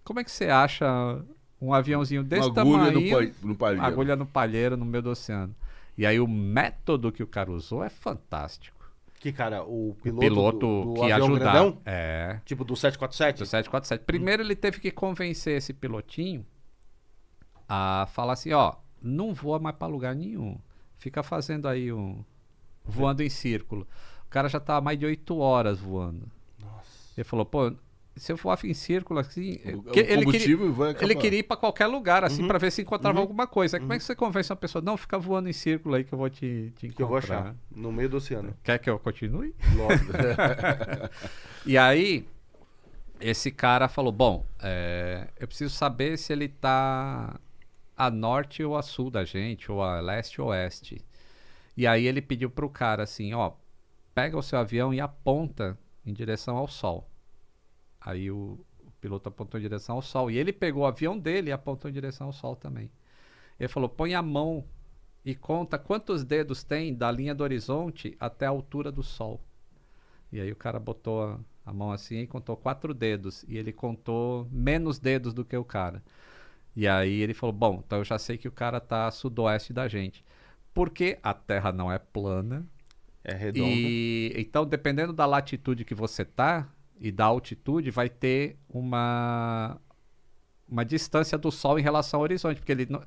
como 0.03 0.21
é 0.21 0.25
que 0.25 0.31
você 0.31 0.47
acha 0.47 1.23
um 1.61 1.75
aviãozinho 1.75 2.25
desse 2.25 2.49
Uma 2.49 2.61
agulha 2.63 2.91
no, 2.91 2.93
tamanho, 3.11 3.35
pa- 3.35 3.47
no 3.47 3.55
palheiro. 3.57 3.85
agulha 3.87 4.17
no 4.17 4.27
palheiro 4.27 4.77
no 4.77 4.85
meio 4.87 5.03
do 5.03 5.11
oceano? 5.11 5.55
E 5.99 6.07
aí 6.07 6.19
o 6.19 6.27
método 6.27 7.13
que 7.13 7.23
o 7.23 7.27
cara 7.27 7.51
usou 7.53 7.85
é 7.85 7.91
fantástico. 7.91 8.79
Que 9.19 9.31
cara, 9.33 9.63
o 9.63 9.91
O 9.91 9.95
piloto, 9.97 10.21
piloto 10.21 10.59
do, 10.59 10.85
do 10.85 10.95
que 10.95 11.13
avião 11.13 11.27
ajudar. 11.29 11.53
grandão? 11.53 11.79
É. 11.85 12.41
Tipo 12.47 12.65
do 12.65 12.75
747? 12.75 13.39
Do 13.41 13.45
747. 13.47 14.05
Primeiro 14.07 14.43
ele 14.43 14.57
teve 14.57 14.81
que 14.81 14.91
convencer 14.91 15.59
esse 15.59 15.75
pilotinho 15.75 16.47
a 17.69 18.07
falar 18.13 18.33
assim, 18.33 18.53
ó, 18.53 18.75
não 19.03 19.35
voa 19.35 19.59
mais 19.59 19.77
para 19.77 19.87
lugar 19.89 20.15
nenhum. 20.15 20.59
Fica 20.99 21.23
fazendo 21.23 21.69
aí 21.69 21.93
um 21.93 22.25
voando 22.85 23.23
em 23.23 23.29
círculo. 23.29 23.87
O 24.27 24.31
cara 24.31 24.49
já 24.49 24.61
tá 24.61 24.77
há 24.77 24.81
mais 24.81 24.99
de 24.99 25.07
oito 25.07 25.39
horas 25.39 25.79
voando. 25.79 26.31
Nossa. 26.61 27.13
Ele 27.17 27.25
falou, 27.25 27.45
pô, 27.45 27.73
se 28.17 28.31
eu 28.33 28.37
voar 28.37 28.59
em 28.65 28.75
círculo 28.75 29.19
assim, 29.19 29.55
O, 29.75 29.83
que 29.85 30.01
o 30.01 30.05
ele 30.05 30.27
queria, 30.27 30.57
acabar. 30.57 31.03
ele 31.03 31.15
queria 31.15 31.39
ir 31.39 31.43
para 31.45 31.57
qualquer 31.57 31.87
lugar 31.87 32.23
assim 32.25 32.43
Uhum. 32.43 32.49
para 32.49 32.59
ver 32.59 32.71
se 32.71 32.83
encontrava 32.83 33.17
Uhum. 33.19 33.23
alguma 33.23 33.47
coisa. 33.47 33.77
Aí 33.77 33.81
como 33.81 33.93
é 33.93 33.99
que 33.99 34.05
você 34.05 34.15
convence 34.15 34.51
uma 34.53 34.57
pessoa? 34.57 34.83
Não, 34.83 34.97
fica 34.97 35.19
voando 35.19 35.49
em 35.49 35.53
círculo 35.53 35.95
aí 35.95 36.05
que 36.05 36.13
eu 36.13 36.19
vou 36.19 36.29
te, 36.29 36.73
te 36.77 36.87
encontrar. 36.87 36.97
Que 36.97 37.03
eu 37.03 37.07
vou 37.09 37.17
achar. 37.19 37.57
No 37.75 37.91
meio 37.93 38.09
do 38.09 38.17
oceano. 38.19 38.55
Quer 38.63 38.79
que 38.79 38.91
eu 38.91 38.99
continue? 38.99 39.55
Lógico. 39.75 40.13
E 41.67 41.77
aí, 41.77 42.27
esse 43.21 43.51
cara 43.51 43.87
falou: 43.89 44.11
Bom, 44.13 44.47
é, 44.63 45.29
eu 45.39 45.47
preciso 45.47 45.75
saber 45.75 46.17
se 46.19 46.33
ele 46.33 46.49
tá 46.49 47.39
a 47.97 48.11
norte 48.11 48.65
ou 48.65 48.77
a 48.77 48.83
sul 48.83 49.11
da 49.11 49.25
gente, 49.25 49.71
ou 49.71 49.83
a 49.83 50.01
leste 50.01 50.41
ou 50.41 50.49
oeste. 50.49 51.05
E 51.77 51.87
aí 51.87 52.07
ele 52.07 52.21
pediu 52.21 52.51
pro 52.51 52.69
cara 52.69 53.05
assim: 53.05 53.33
Ó, 53.35 53.53
pega 54.15 54.37
o 54.37 54.43
seu 54.43 54.59
avião 54.59 54.93
e 54.93 55.01
aponta 55.01 55.79
em 56.05 56.13
direção 56.13 56.57
ao 56.57 56.69
sol. 56.69 57.09
Aí 58.01 58.31
o, 58.31 58.59
o 58.81 58.91
piloto 59.01 59.29
apontou 59.29 59.59
em 59.59 59.63
direção 59.63 59.97
ao 59.97 60.03
sol. 60.03 60.31
E 60.31 60.37
ele 60.37 60.53
pegou 60.53 60.83
o 60.83 60.87
avião 60.87 61.19
dele 61.19 61.51
e 61.51 61.53
apontou 61.53 61.91
em 61.91 61.95
direção 61.95 62.29
ao 62.29 62.33
sol 62.33 62.57
também. 62.57 62.91
Ele 63.59 63.69
falou: 63.69 63.89
põe 63.89 64.15
a 64.15 64.23
mão 64.23 64.65
e 65.25 65.35
conta 65.35 65.79
quantos 65.79 66.25
dedos 66.25 66.65
tem 66.65 66.95
da 66.95 67.11
linha 67.11 67.35
do 67.35 67.45
horizonte 67.45 68.17
até 68.19 68.47
a 68.47 68.51
altura 68.51 68.91
do 68.91 69.03
sol. 69.03 69.41
E 70.33 70.41
aí 70.41 70.51
o 70.51 70.57
cara 70.57 70.79
botou 70.79 71.25
a, 71.25 71.41
a 71.67 71.73
mão 71.73 71.93
assim 71.93 72.21
e 72.21 72.27
contou 72.27 72.57
quatro 72.57 72.95
dedos. 72.95 73.45
E 73.49 73.59
ele 73.59 73.73
contou 73.73 74.49
menos 74.51 74.99
dedos 74.99 75.35
do 75.35 75.45
que 75.45 75.57
o 75.57 75.65
cara. 75.65 76.03
E 76.75 76.89
aí 76.89 77.21
ele 77.21 77.35
falou: 77.35 77.53
Bom, 77.53 77.83
então 77.85 77.99
eu 77.99 78.05
já 78.05 78.19
sei 78.19 78.39
que 78.39 78.49
o 78.49 78.53
cara 78.53 78.81
tá 78.81 79.07
a 79.07 79.11
sudoeste 79.11 79.73
da 79.73 79.89
gente. 79.89 80.25
Porque 80.73 81.19
a 81.23 81.35
Terra 81.35 81.73
não 81.73 81.91
é 81.91 81.99
plana. 81.99 82.67
É 83.23 83.35
redondo. 83.35 83.69
E 83.69 84.33
então, 84.37 84.65
dependendo 84.65 85.13
da 85.13 85.27
latitude 85.27 85.85
que 85.85 85.95
você 85.95 86.25
tá, 86.25 86.69
e 86.99 87.11
da 87.11 87.25
altitude 87.25 87.91
vai 87.91 88.09
ter 88.09 88.57
uma, 88.69 89.79
uma 90.69 90.85
distância 90.85 91.37
do 91.37 91.51
Sol 91.51 91.79
em 91.79 91.83
relação 91.83 92.19
ao 92.21 92.23
horizonte, 92.25 92.59
porque 92.59 92.73
ele 92.73 92.87
não- 92.89 93.03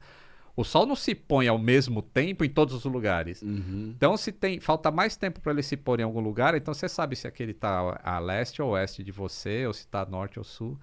o 0.56 0.64
Sol 0.64 0.86
não 0.86 0.96
se 0.96 1.16
põe 1.16 1.48
ao 1.48 1.58
mesmo 1.58 2.02
tempo 2.02 2.44
em 2.44 2.50
todos 2.50 2.74
os 2.76 2.86
lugares. 2.86 3.42
Uhum. 3.42 3.94
Então, 3.96 4.16
se 4.18 4.32
tem 4.32 4.60
falta 4.60 4.92
mais 4.92 5.16
tempo 5.16 5.40
para 5.42 5.52
ele 5.52 5.64
se 5.64 5.76
pôr 5.78 6.00
em 6.00 6.04
algum 6.04 6.20
lugar, 6.20 6.54
então 6.56 6.74
você 6.74 6.88
sabe 6.88 7.16
se 7.16 7.28
aquele 7.28 7.52
está 7.52 8.00
a 8.04 8.20
leste 8.20 8.62
ou 8.62 8.72
oeste 8.72 9.04
de 9.04 9.12
você, 9.12 9.66
ou 9.66 9.74
se 9.74 9.82
está 9.82 10.02
a 10.02 10.06
norte 10.06 10.38
ou 10.38 10.46
sul. 10.46 10.78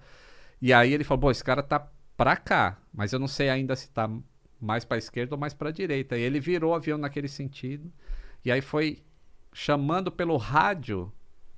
E 0.61 0.73
aí 0.73 0.93
ele 0.93 1.03
falou: 1.05 1.21
"Bom, 1.21 1.31
esse 1.31 1.43
cara 1.43 1.63
tá 1.63 1.87
para 2.17 2.35
cá, 2.35 2.77
mas 2.93 3.13
eu 3.13 3.19
não 3.19 3.27
sei 3.27 3.49
ainda 3.49 3.75
se 3.75 3.89
tá 3.89 4.09
mais 4.61 4.85
para 4.85 4.97
esquerda 4.97 5.35
ou 5.35 5.39
mais 5.39 5.53
para 5.53 5.71
direita". 5.71 6.17
E 6.17 6.21
ele 6.21 6.39
virou 6.39 6.71
o 6.71 6.75
avião 6.75 6.97
naquele 6.97 7.27
sentido. 7.27 7.91
E 8.45 8.51
aí 8.51 8.61
foi 8.61 9.01
chamando 9.53 10.11
pelo 10.11 10.37
rádio 10.37 11.11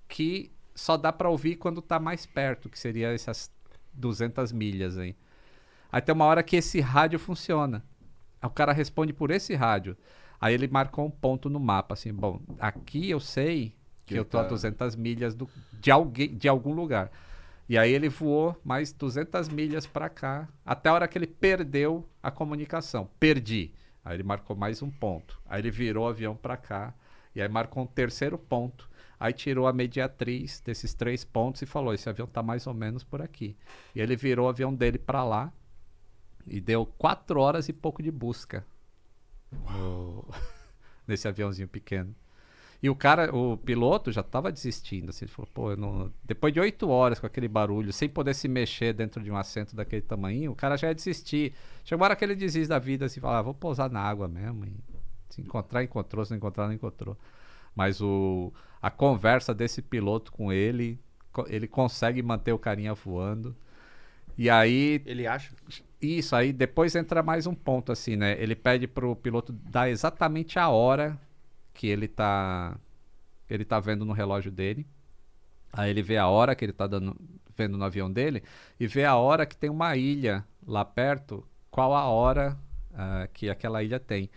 que 0.08 0.52
só 0.76 0.98
dá 0.98 1.12
para 1.14 1.30
ouvir 1.30 1.56
quando 1.58 1.82
tá 1.82 2.00
mais 2.00 2.26
perto, 2.26 2.70
que 2.70 2.80
seria 2.80 3.10
essas 3.14 3.52
200 3.94 4.52
milhas 4.52 4.98
aí. 4.98 5.16
Aí 5.92 6.02
tem 6.02 6.14
uma 6.14 6.26
hora 6.26 6.42
que 6.42 6.56
esse 6.56 6.80
rádio 6.80 7.20
funciona. 7.20 7.84
Aí 8.42 8.48
o 8.48 8.52
cara 8.52 8.72
responde 8.74 9.14
por 9.14 9.30
esse 9.30 9.54
rádio. 9.54 9.96
Aí 10.42 10.54
ele 10.54 10.68
marcou 10.68 11.06
um 11.06 11.12
ponto 11.12 11.50
no 11.50 11.60
mapa, 11.60 11.94
assim, 11.94 12.12
bom, 12.12 12.42
aqui 12.60 13.10
eu 13.10 13.20
sei 13.20 13.76
que 14.06 14.16
Que 14.16 14.20
eu 14.20 14.26
tô 14.26 14.38
a 14.38 14.44
tá- 14.44 14.50
200 14.50 14.96
milhas 14.96 15.34
do, 15.34 15.48
de, 15.72 15.90
alguém, 15.92 16.36
de 16.36 16.50
algum 16.50 16.74
lugar. 16.74 17.12
E 17.68 17.78
aí 17.78 17.92
ele 17.92 18.10
voou 18.10 18.60
mais 18.64 18.92
200 18.92 19.48
milhas 19.50 19.88
para 19.88 20.10
cá, 20.10 20.50
até 20.66 20.90
a 20.90 20.94
hora 20.94 21.08
que 21.08 21.18
ele 21.18 21.28
perdeu 21.28 22.08
a 22.22 22.30
comunicação. 22.30 23.10
Perdi. 23.20 23.74
Aí 24.04 24.18
ele 24.18 24.24
marcou 24.24 24.56
mais 24.56 24.82
um 24.82 24.92
ponto. 24.92 25.42
Aí 25.46 25.62
ele 25.62 25.72
virou 25.72 26.06
o 26.06 26.10
avião 26.10 26.36
para 26.36 26.58
cá, 26.58 26.94
e 27.34 27.42
aí 27.42 27.48
marcou 27.48 27.84
um 27.84 27.88
terceiro 27.88 28.38
ponto. 28.38 28.90
Aí 29.20 29.32
tirou 29.32 29.68
a 29.68 29.74
mediatriz 29.74 30.60
desses 30.60 30.94
três 30.94 31.24
pontos 31.24 31.62
e 31.62 31.66
falou: 31.66 31.94
esse 31.94 32.10
avião 32.10 32.28
tá 32.28 32.44
mais 32.44 32.68
ou 32.68 32.74
menos 32.74 33.04
por 33.04 33.22
aqui. 33.22 33.56
E 33.96 34.02
ele 34.02 34.16
virou 34.16 34.48
o 34.48 34.50
avião 34.50 34.74
dele 34.74 34.98
para 34.98 35.24
lá 35.24 35.54
e 36.46 36.60
deu 36.60 36.86
quatro 36.86 37.40
horas 37.40 37.70
e 37.70 37.74
pouco 37.74 38.04
de 38.04 38.12
busca 38.12 38.66
nesse 41.08 41.28
aviãozinho 41.28 41.68
pequeno. 41.68 42.14
E 42.84 42.90
o 42.90 42.96
cara, 42.96 43.34
o 43.34 43.56
piloto 43.56 44.12
já 44.12 44.20
estava 44.20 44.52
desistindo. 44.52 45.10
Assim, 45.10 45.24
ele 45.24 45.32
falou, 45.32 45.50
pô, 45.54 45.74
não... 45.78 46.12
depois 46.22 46.54
de 46.54 46.60
oito 46.60 46.90
horas 46.90 47.18
com 47.18 47.26
aquele 47.26 47.48
barulho, 47.48 47.94
sem 47.94 48.10
poder 48.10 48.36
se 48.36 48.50
mexer 48.50 48.92
dentro 48.92 49.24
de 49.24 49.32
um 49.32 49.38
assento 49.38 49.74
daquele 49.74 50.02
tamanho, 50.02 50.52
o 50.52 50.56
cara 50.56 50.76
já 50.76 50.90
ia 50.90 50.94
desistir. 50.94 51.54
Chegou 51.86 52.04
a 52.04 52.08
hora 52.08 52.16
que 52.18 52.26
ele 52.26 52.36
desiste 52.36 52.68
da 52.68 52.80
vida, 52.80 53.06
assim, 53.06 53.22
fala, 53.22 53.40
ah, 53.40 53.42
vou 53.42 53.54
pousar 53.54 53.90
na 53.90 54.02
água 54.02 54.28
mesmo. 54.28 54.66
E 54.66 54.76
se 55.30 55.40
encontrar, 55.40 55.82
encontrou, 55.82 56.26
se 56.26 56.32
não 56.32 56.38
encontrar, 56.38 56.68
não 56.68 56.74
encontrou. 56.74 57.18
Mas 57.74 58.02
o, 58.02 58.52
a 58.82 58.92
conversa 58.92 59.54
desse 59.54 59.82
piloto 59.82 60.30
com 60.34 60.52
ele, 60.52 61.00
ele 61.48 61.70
consegue 61.70 62.22
manter 62.22 62.52
o 62.52 62.60
carinha 62.60 62.94
voando. 62.94 63.56
E 64.38 64.50
aí 64.50 65.02
Ele 65.06 65.26
acha? 65.26 65.54
isso, 66.02 66.36
aí 66.36 66.52
depois 66.52 66.96
entra 66.96 67.24
mais 67.24 67.48
um 67.48 67.56
ponto, 67.56 67.94
assim, 67.94 68.18
né? 68.18 68.36
Ele 68.42 68.56
pede 68.56 68.88
pro 68.88 69.16
piloto 69.16 69.54
dar 69.54 69.90
exatamente 69.90 70.60
a 70.60 70.68
hora 70.68 71.18
que 71.74 71.88
ele 71.88 72.08
tá, 72.08 72.78
ele 73.50 73.66
tá 73.66 73.80
vendo 73.80 74.06
no 74.06 74.14
relógio 74.14 74.52
dele. 74.52 74.86
Aí 75.72 75.90
ele 75.90 76.04
vê 76.04 76.18
a 76.18 76.28
hora 76.28 76.56
que 76.56 76.64
ele 76.64 76.74
tá 76.74 76.86
dando, 76.86 77.16
vendo 77.56 77.78
no 77.78 77.84
avião 77.84 78.12
dele 78.12 78.44
e 78.80 78.88
vê 78.88 79.06
a 79.06 79.16
hora 79.16 79.46
que 79.46 79.56
tem 79.56 79.70
uma 79.70 79.96
ilha 79.96 80.46
lá 80.66 80.86
perto, 80.86 81.46
qual 81.72 81.96
a 81.96 82.06
hora 82.06 82.58
ah, 82.94 83.28
que 83.34 83.50
aquela 83.50 83.84
ilha 83.84 84.00
tem. 84.00 84.30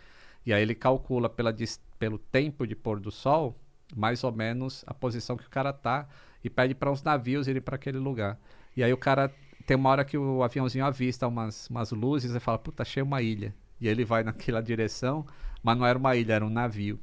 E 0.44 0.52
aí 0.52 0.62
ele 0.62 0.74
calcula 0.74 1.28
pela, 1.28 1.54
pelo 1.98 2.18
tempo 2.18 2.66
de 2.66 2.74
pôr 2.74 3.00
do 3.00 3.10
sol, 3.10 3.58
mais 3.94 4.24
ou 4.24 4.32
menos 4.32 4.84
a 4.86 4.94
posição 4.94 5.36
que 5.36 5.46
o 5.46 5.50
cara 5.50 5.72
tá 5.72 6.08
e 6.42 6.48
pede 6.48 6.74
para 6.74 6.90
os 6.90 7.02
navios 7.02 7.48
irem 7.48 7.60
para 7.60 7.76
aquele 7.76 7.98
lugar. 7.98 8.38
E 8.76 8.82
aí 8.82 8.92
o 8.92 8.96
cara 8.96 9.32
tem 9.66 9.76
uma 9.76 9.90
hora 9.90 10.04
que 10.04 10.16
o 10.16 10.42
aviãozinho 10.42 10.84
avista 10.84 11.26
umas, 11.26 11.68
umas 11.68 11.90
luzes 11.90 12.34
e 12.34 12.40
fala, 12.40 12.58
puta, 12.58 12.82
achei 12.82 13.02
uma 13.02 13.20
ilha. 13.20 13.54
E 13.80 13.88
ele 13.88 14.04
vai 14.04 14.22
naquela 14.22 14.62
direção, 14.62 15.26
mas 15.62 15.76
não 15.76 15.84
era 15.84 15.98
uma 15.98 16.14
ilha, 16.16 16.34
era 16.34 16.46
um 16.46 16.50
navio. 16.50 16.98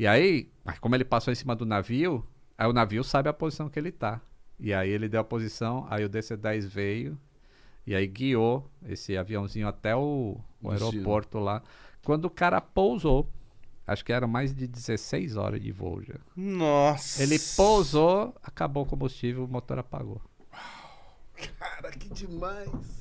E 0.00 0.06
aí, 0.06 0.50
como 0.80 0.94
ele 0.94 1.04
passou 1.04 1.30
em 1.30 1.34
cima 1.34 1.54
do 1.54 1.66
navio, 1.66 2.26
aí 2.56 2.66
o 2.66 2.72
navio 2.72 3.04
sabe 3.04 3.28
a 3.28 3.34
posição 3.34 3.68
que 3.68 3.78
ele 3.78 3.92
tá. 3.92 4.18
E 4.58 4.72
aí 4.72 4.88
ele 4.88 5.10
deu 5.10 5.20
a 5.20 5.24
posição, 5.24 5.86
aí 5.90 6.02
o 6.02 6.08
DC-10 6.08 6.66
veio, 6.66 7.20
e 7.86 7.94
aí 7.94 8.06
guiou 8.06 8.66
esse 8.88 9.14
aviãozinho 9.14 9.68
até 9.68 9.94
o, 9.94 10.40
o 10.62 10.70
aeroporto 10.70 11.38
lá. 11.38 11.62
Quando 12.02 12.24
o 12.24 12.30
cara 12.30 12.62
pousou, 12.62 13.30
acho 13.86 14.02
que 14.02 14.10
era 14.10 14.26
mais 14.26 14.54
de 14.54 14.66
16 14.66 15.36
horas 15.36 15.60
de 15.60 15.70
voo 15.70 16.02
já. 16.02 16.18
Nossa. 16.34 17.22
Ele 17.22 17.38
pousou, 17.54 18.34
acabou 18.42 18.84
o 18.84 18.86
combustível, 18.86 19.44
o 19.44 19.48
motor 19.48 19.78
apagou. 19.78 20.22
Cara, 21.58 21.90
que 21.90 22.08
demais. 22.08 22.99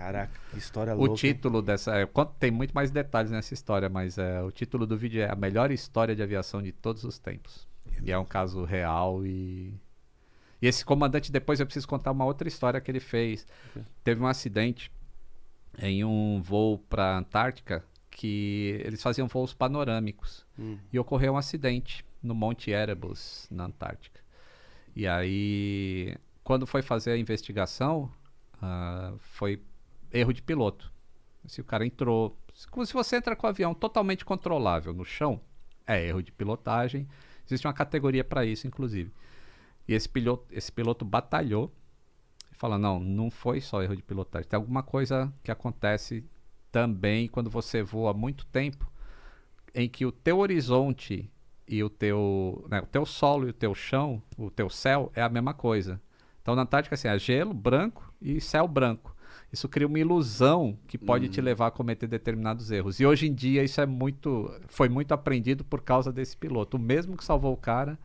Caraca, 0.00 0.32
que 0.50 0.56
história 0.58 0.94
O 0.94 0.98
louca. 1.04 1.14
título 1.16 1.60
dessa. 1.60 1.94
é, 1.94 2.06
quant- 2.06 2.30
Tem 2.38 2.50
muito 2.50 2.72
mais 2.72 2.90
detalhes 2.90 3.30
nessa 3.30 3.52
história, 3.52 3.86
mas 3.90 4.16
é, 4.16 4.42
o 4.42 4.50
título 4.50 4.86
do 4.86 4.96
vídeo 4.96 5.20
é 5.20 5.30
A 5.30 5.36
Melhor 5.36 5.70
História 5.70 6.16
de 6.16 6.22
Aviação 6.22 6.62
de 6.62 6.72
Todos 6.72 7.04
os 7.04 7.18
Tempos. 7.18 7.68
E 8.02 8.10
é 8.10 8.18
um 8.18 8.24
caso 8.24 8.64
real 8.64 9.26
e. 9.26 9.74
E 10.62 10.66
esse 10.66 10.84
comandante, 10.86 11.30
depois 11.30 11.60
eu 11.60 11.66
preciso 11.66 11.86
contar 11.86 12.12
uma 12.12 12.24
outra 12.24 12.48
história 12.48 12.80
que 12.80 12.90
ele 12.90 13.00
fez. 13.00 13.46
Teve 14.02 14.22
um 14.22 14.26
acidente 14.26 14.90
em 15.78 16.02
um 16.02 16.40
voo 16.40 16.78
para 16.78 17.18
Antártica 17.18 17.84
que 18.10 18.80
eles 18.84 19.02
faziam 19.02 19.28
voos 19.28 19.52
panorâmicos. 19.52 20.46
Hum. 20.58 20.78
E 20.90 20.98
ocorreu 20.98 21.34
um 21.34 21.36
acidente 21.36 22.04
no 22.22 22.34
Monte 22.34 22.70
Erebus, 22.70 23.46
na 23.50 23.64
Antártica. 23.66 24.20
E 24.96 25.06
aí, 25.06 26.16
quando 26.42 26.66
foi 26.66 26.80
fazer 26.82 27.12
a 27.12 27.18
investigação, 27.18 28.10
ah, 28.62 29.12
foi 29.18 29.62
erro 30.12 30.32
de 30.32 30.42
piloto. 30.42 30.92
Se 31.46 31.60
o 31.60 31.64
cara 31.64 31.86
entrou. 31.86 32.36
Como 32.70 32.84
se 32.84 32.92
você 32.92 33.16
entra 33.16 33.34
com 33.34 33.46
o 33.46 33.50
avião 33.50 33.74
totalmente 33.74 34.24
controlável 34.24 34.92
no 34.92 35.04
chão, 35.04 35.40
é 35.86 36.06
erro 36.06 36.22
de 36.22 36.32
pilotagem. 36.32 37.08
Existe 37.46 37.66
uma 37.66 37.72
categoria 37.72 38.22
para 38.22 38.44
isso, 38.44 38.66
inclusive. 38.66 39.12
E 39.88 39.94
esse 39.94 40.08
piloto, 40.08 40.46
esse 40.50 40.70
piloto 40.70 41.04
batalhou 41.04 41.72
e 42.62 42.78
não, 42.78 43.00
não 43.00 43.30
foi 43.30 43.60
só 43.60 43.82
erro 43.82 43.96
de 43.96 44.02
pilotagem. 44.02 44.48
Tem 44.48 44.56
alguma 44.56 44.82
coisa 44.82 45.32
que 45.42 45.50
acontece 45.50 46.24
também 46.70 47.26
quando 47.26 47.48
você 47.48 47.82
voa 47.82 48.12
muito 48.12 48.46
tempo, 48.46 48.90
em 49.74 49.88
que 49.88 50.04
o 50.04 50.12
teu 50.12 50.38
horizonte 50.38 51.30
e 51.66 51.82
o 51.82 51.88
teu, 51.88 52.66
né, 52.68 52.80
o 52.80 52.86
teu 52.86 53.06
solo 53.06 53.46
e 53.46 53.50
o 53.50 53.54
teu 53.54 53.74
chão, 53.74 54.22
o 54.36 54.50
teu 54.50 54.68
céu 54.68 55.10
é 55.14 55.22
a 55.22 55.28
mesma 55.28 55.54
coisa. 55.54 56.00
Então 56.42 56.54
na 56.54 56.62
Antártica 56.62 56.94
assim, 56.94 57.08
é 57.08 57.18
gelo 57.18 57.54
branco 57.54 58.12
e 58.20 58.40
céu 58.40 58.68
branco. 58.68 59.16
Isso 59.52 59.68
cria 59.68 59.86
uma 59.86 59.98
ilusão 59.98 60.78
que 60.86 60.96
pode 60.96 61.28
te 61.28 61.40
levar 61.40 61.66
a 61.68 61.70
cometer 61.72 62.06
determinados 62.06 62.70
erros. 62.70 63.00
E 63.00 63.06
hoje 63.06 63.26
em 63.26 63.34
dia 63.34 63.64
isso 63.64 63.80
é 63.80 63.86
muito, 63.86 64.48
foi 64.68 64.88
muito 64.88 65.12
aprendido 65.12 65.64
por 65.64 65.80
causa 65.82 66.12
desse 66.12 66.36
piloto. 66.36 66.76
O 66.76 66.80
mesmo 66.80 67.16
que 67.16 67.24
salvou 67.24 67.52
o 67.52 67.56
cara 67.56 67.98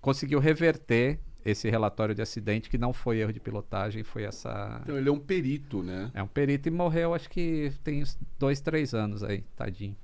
conseguiu 0.00 0.38
reverter 0.38 1.18
esse 1.44 1.68
relatório 1.70 2.14
de 2.14 2.22
acidente 2.22 2.68
que 2.70 2.78
não 2.78 2.92
foi 2.94 3.18
erro 3.18 3.32
de 3.32 3.40
pilotagem, 3.40 4.02
foi 4.02 4.24
essa 4.24 4.80
Então 4.82 4.96
ele 4.96 5.08
é 5.08 5.12
um 5.12 5.18
perito, 5.18 5.82
né? 5.82 6.10
é 6.14 6.22
um 6.22 6.26
perito 6.26 6.68
e 6.68 6.70
morreu, 6.70 7.12
acho 7.14 7.28
que 7.30 7.72
tem 7.84 8.02
uns 8.02 8.18
dois, 8.38 8.60
três 8.60 8.92
anos 8.94 9.22
aí, 9.22 9.42
tadinho. 9.56 9.96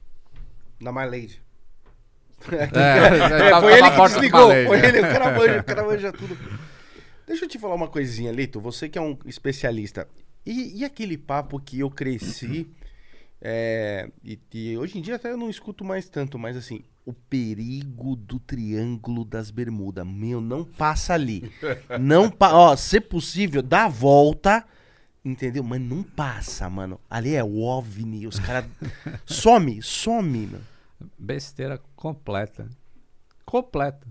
Na 0.81 0.93
My 0.93 1.05
Lady. 1.07 1.41
É, 2.51 2.65
É, 3.47 3.51
tava- 3.51 3.61
foi 3.63 3.79
ele 3.79 3.91
que 3.91 4.03
desligou. 4.03 4.49
Foi 4.67 4.79
ele, 4.87 4.99
o 4.99 5.03
cara 5.03 5.39
manja, 5.39 5.61
o 5.61 5.65
cara 5.65 5.85
manja 5.87 6.13
tudo. 6.13 6.37
Deixa 7.27 7.45
eu 7.45 7.49
te 7.49 7.59
falar 7.59 7.75
uma 7.75 7.89
coisinha, 7.89 8.31
Lito. 8.31 8.61
Você 8.61 8.89
que 8.89 8.99
é 8.99 9.01
um 9.01 9.17
especialista. 9.27 10.07
E, 10.47 10.79
e 10.79 10.85
aquele 10.85 11.19
papo 11.19 11.59
que 11.59 11.81
eu 11.81 11.91
cresci, 11.91 12.71
é, 13.43 14.09
e, 14.25 14.39
e 14.55 14.79
hoje 14.79 14.99
em 14.99 15.03
dia 15.03 15.17
até 15.17 15.31
eu 15.31 15.37
não 15.37 15.51
escuto 15.51 15.85
mais 15.85 16.09
tanto, 16.09 16.39
mas 16.39 16.57
assim, 16.57 16.85
o 17.05 17.13
perigo 17.13 18.17
do 18.17 18.39
Triângulo 18.39 19.25
das 19.25 19.51
Bermudas. 19.51 20.07
Meu, 20.07 20.41
não 20.41 20.65
passa 20.65 21.15
ali. 21.15 21.53
Não 22.01 22.31
pa 22.31 22.53
Ó, 22.53 22.77
se 22.77 23.01
possível, 23.01 23.63
dá 23.63 23.85
a 23.85 23.89
volta, 23.89 24.65
entendeu? 25.25 25.63
Mas 25.63 25.81
não 25.81 26.03
passa, 26.03 26.69
mano. 26.69 27.01
Ali 27.09 27.35
é 27.35 27.45
o 27.45 27.59
OVNI, 27.61 28.27
os 28.27 28.41
caras... 28.41 28.69
some, 29.25 29.81
some, 29.83 30.47
mano. 30.47 30.65
Besteira 31.19 31.81
completa. 31.95 32.69
Completa. 33.45 34.07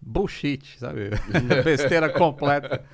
Bullshit, 0.00 0.78
sabe? 0.78 1.10
Besteira 1.64 2.10
completa. 2.10 2.84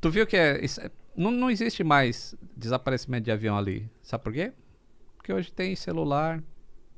Tu 0.00 0.10
viu 0.10 0.26
que 0.26 0.36
é, 0.36 0.64
isso 0.64 0.80
é- 0.80 0.90
não, 1.16 1.30
não 1.30 1.50
existe 1.50 1.82
mais 1.82 2.34
desaparecimento 2.56 3.24
de 3.24 3.30
avião 3.30 3.56
ali. 3.56 3.88
Sabe 4.02 4.24
por 4.24 4.32
quê? 4.32 4.52
Porque 5.16 5.32
hoje 5.32 5.52
tem 5.52 5.74
celular, 5.74 6.42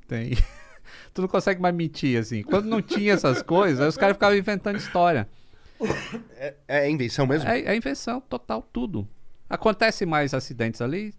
tem. 0.07 0.31
tu 1.13 1.21
não 1.21 1.27
consegue 1.27 1.61
mais 1.61 1.73
mentir 1.73 2.19
assim. 2.19 2.43
Quando 2.43 2.65
não 2.65 2.81
tinha 2.81 3.13
essas 3.13 3.41
coisas, 3.41 3.87
os 3.87 3.97
caras 3.97 4.15
ficavam 4.15 4.37
inventando 4.37 4.77
história. 4.77 5.27
É, 6.35 6.55
é 6.67 6.89
invenção 6.89 7.25
mesmo? 7.25 7.49
É, 7.49 7.61
é 7.61 7.75
invenção 7.75 8.19
total, 8.21 8.61
tudo. 8.73 9.07
Acontece 9.49 10.05
mais 10.05 10.33
acidentes 10.33 10.81
ali? 10.81 11.13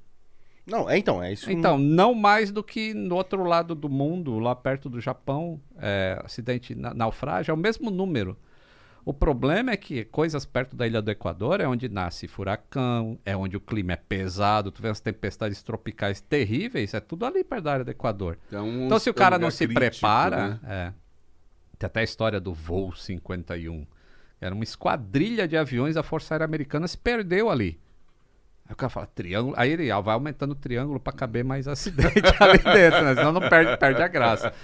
Não, 0.66 0.88
é 0.88 0.96
então, 0.98 1.22
é 1.22 1.32
isso. 1.32 1.50
Então, 1.50 1.78
não 1.78 2.14
mais 2.14 2.52
do 2.52 2.62
que 2.62 2.94
no 2.94 3.16
outro 3.16 3.42
lado 3.42 3.74
do 3.74 3.88
mundo, 3.88 4.38
lá 4.38 4.54
perto 4.54 4.88
do 4.88 5.00
Japão, 5.00 5.60
é, 5.78 6.20
acidente, 6.24 6.74
na- 6.74 6.94
naufrágio, 6.94 7.50
é 7.50 7.54
o 7.54 7.56
mesmo 7.56 7.90
número. 7.90 8.36
O 9.04 9.14
problema 9.14 9.70
é 9.72 9.76
que 9.76 10.04
coisas 10.04 10.44
perto 10.44 10.76
da 10.76 10.86
ilha 10.86 11.00
do 11.00 11.10
Equador 11.10 11.60
é 11.60 11.66
onde 11.66 11.88
nasce 11.88 12.28
furacão, 12.28 13.18
é 13.24 13.34
onde 13.36 13.56
o 13.56 13.60
clima 13.60 13.92
é 13.92 13.96
pesado, 13.96 14.70
tu 14.70 14.82
vê 14.82 14.88
as 14.88 15.00
tempestades 15.00 15.62
tropicais 15.62 16.20
terríveis, 16.20 16.92
é 16.94 17.00
tudo 17.00 17.24
ali 17.24 17.42
perto 17.42 17.64
da 17.64 17.72
área 17.72 17.84
do 17.84 17.90
Equador. 17.90 18.38
Um- 18.52 18.86
Então, 18.86 18.98
se 18.98 19.08
o 19.08 19.12
é 19.12 19.14
cara 19.14 19.38
não 19.38 19.50
se 19.50 19.66
crítico, 19.66 19.80
prepara, 19.80 20.48
né? 20.48 20.60
é. 20.64 20.92
Tem 21.78 21.86
até 21.86 22.00
a 22.00 22.04
história 22.04 22.38
do 22.38 22.52
voo 22.52 22.94
51. 22.94 23.86
Era 24.38 24.54
uma 24.54 24.64
esquadrilha 24.64 25.48
de 25.48 25.56
aviões 25.56 25.94
da 25.94 26.02
Força 26.02 26.34
Aérea 26.34 26.44
Americana 26.44 26.86
se 26.86 26.96
perdeu 26.98 27.48
ali. 27.50 27.78
Aí 28.70 28.72
o 28.72 28.76
cara 28.76 28.88
fala, 28.88 29.06
triângulo. 29.06 29.52
Aí 29.56 29.72
ele 29.72 29.90
ó, 29.90 30.00
vai 30.00 30.14
aumentando 30.14 30.52
o 30.52 30.54
triângulo 30.54 31.00
para 31.00 31.12
caber 31.12 31.44
mais 31.44 31.66
acidente 31.66 32.22
ali 32.38 32.58
dentro, 32.58 33.02
né? 33.02 33.16
Senão 33.16 33.32
não 33.32 33.40
perde, 33.40 33.76
perde 33.76 34.00
a 34.00 34.06
graça. 34.06 34.54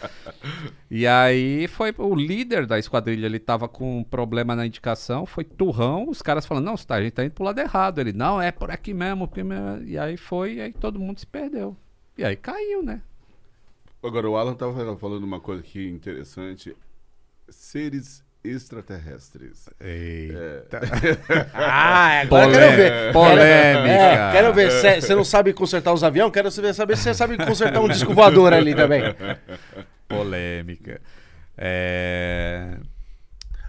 E 0.89 1.05
aí 1.09 1.67
foi 1.67 1.93
o 1.99 2.15
líder 2.15 2.67
da 2.67 2.79
esquadrilha, 2.79 3.27
ele 3.27 3.41
tava 3.41 3.69
com 3.69 3.99
um 3.99 4.05
problema 4.05 4.55
na 4.55 4.65
indicação, 4.65 5.27
foi 5.27 5.43
turrão, 5.43 6.09
os 6.09 6.23
caras 6.23 6.47
falando, 6.47 6.67
não, 6.67 6.77
tá, 6.77 6.95
a 6.95 7.03
gente 7.03 7.15
tá 7.15 7.25
indo 7.25 7.33
pro 7.33 7.43
lado 7.43 7.59
errado. 7.59 8.01
Ele, 8.01 8.13
não, 8.13 8.41
é 8.41 8.53
por 8.53 8.71
aqui 8.71 8.95
mesmo. 8.95 9.27
porque 9.27 9.43
me-" 9.43 9.85
E 9.85 9.99
aí 9.99 10.17
foi, 10.17 10.55
e 10.55 10.61
aí 10.61 10.73
todo 10.73 11.01
mundo 11.01 11.19
se 11.19 11.27
perdeu. 11.27 11.77
E 12.17 12.25
aí 12.25 12.37
caiu, 12.37 12.85
né? 12.85 13.03
Agora, 14.01 14.31
o 14.31 14.37
Alan 14.37 14.53
estava 14.53 14.97
falando 14.97 15.25
uma 15.25 15.41
coisa 15.41 15.63
aqui 15.63 15.89
interessante. 15.89 16.77
Seres 17.49 18.25
extraterrestres. 18.51 19.69
Eita. 19.81 20.81
Ah, 21.55 22.21
agora 22.21 22.47
eu 22.47 22.53
quero 22.53 22.77
ver. 22.77 23.13
Polêmica. 23.13 23.89
É, 23.93 24.33
quero 24.33 24.55
ver. 24.55 25.01
Você 25.01 25.15
não 25.15 25.25
sabe 25.25 25.53
consertar 25.53 25.93
os 25.93 26.03
aviões? 26.05 26.33
Quero 26.33 26.51
saber, 26.51 26.75
saber 26.75 26.97
se 26.97 27.03
você 27.05 27.15
sabe 27.15 27.37
consertar 27.37 27.81
um 27.81 27.89
disco 27.89 28.15
voador 28.15 28.53
ali 28.53 28.75
também. 28.75 29.03
Polêmica. 30.09 31.01
É... 31.57 32.77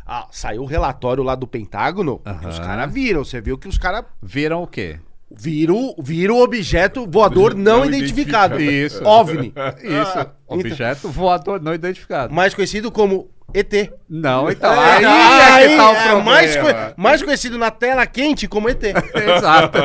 Ah, 0.06 0.28
saiu 0.32 0.62
o 0.62 0.66
relatório 0.66 1.24
lá 1.24 1.36
do 1.36 1.46
Pentágono. 1.48 2.20
que 2.20 2.48
Os 2.48 2.60
Aham. 2.60 2.68
caras 2.68 2.94
viram. 2.94 3.24
Você 3.26 3.42
viu 3.42 3.58
que 3.58 3.68
os 3.68 3.78
caras 3.78 4.06
Viram 4.22 4.64
o 4.64 4.68
quê? 4.68 5.00
Viram, 5.30 5.94
viram 6.00 6.36
o 6.38 6.44
objeto 6.44 7.06
voador 7.10 7.54
não, 7.54 7.80
Não 7.80 7.86
identificado. 7.86 8.60
Isso. 8.62 9.04
OVNI. 9.04 9.54
Isso. 9.84 10.20
então- 10.20 10.32
Objeto 10.48 11.10
voador 11.10 11.62
não 11.62 11.74
identificado. 11.74 12.34
Mais 12.34 12.54
conhecido 12.54 12.90
como 12.92 13.30
ET. 13.54 13.92
Não, 14.10 14.50
então. 14.52 14.70
Aí, 14.80 15.04
Aí, 15.06 15.66
é 15.66 15.68
que 15.70 15.76
tá 15.78 15.90
o 15.90 15.94
é 15.94 15.96
problema. 16.04 16.24
mais, 16.24 16.56
co- 16.58 16.94
mais 17.02 17.24
conhecido 17.24 17.58
na 17.58 17.72
tela 17.72 18.06
quente 18.06 18.48
como 18.48 18.70
ET. 18.70 18.82
Exato. 19.16 19.78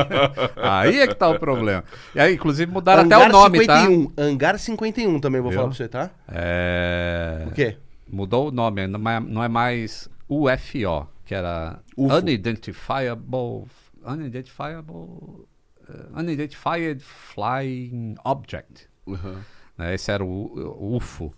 Aí 0.56 1.01
é 1.01 1.06
que 1.06 1.14
tá 1.14 1.28
o 1.28 1.39
problema. 1.39 1.85
E 2.14 2.20
aí, 2.20 2.35
inclusive, 2.35 2.70
mudaram 2.70 3.02
até 3.05 3.16
o 3.16 3.28
nome, 3.28 3.59
51. 3.60 4.12
Hangar 4.19 4.59
51 4.59 5.19
também 5.20 5.40
vou 5.40 5.51
Viu? 5.51 5.59
falar 5.60 5.69
pra 5.70 5.77
você, 5.77 5.89
tá? 5.89 6.06
tá? 6.09 6.10
É... 6.28 7.44
O 7.48 7.51
quê? 7.52 7.77
Mudou 8.10 8.48
o 8.48 8.51
nome, 8.51 8.86
não 8.86 9.10
é, 9.10 9.20
não 9.20 9.43
é 9.44 9.48
mais 9.48 10.09
UFO, 10.28 11.06
que 11.24 11.35
era 11.35 11.78
UFO. 11.97 12.16
Unidentifiable. 12.16 13.64
Unidentifiable. 14.05 15.47
eh, 15.89 16.20
unidentified 16.20 17.01
Flying 17.03 18.15
Object. 18.24 18.89
Uhum. 19.07 19.41
né? 19.77 19.95
Esse 19.95 20.11
era 20.12 20.24
o, 20.24 20.29
o 20.29 20.97
UFO. 20.97 21.35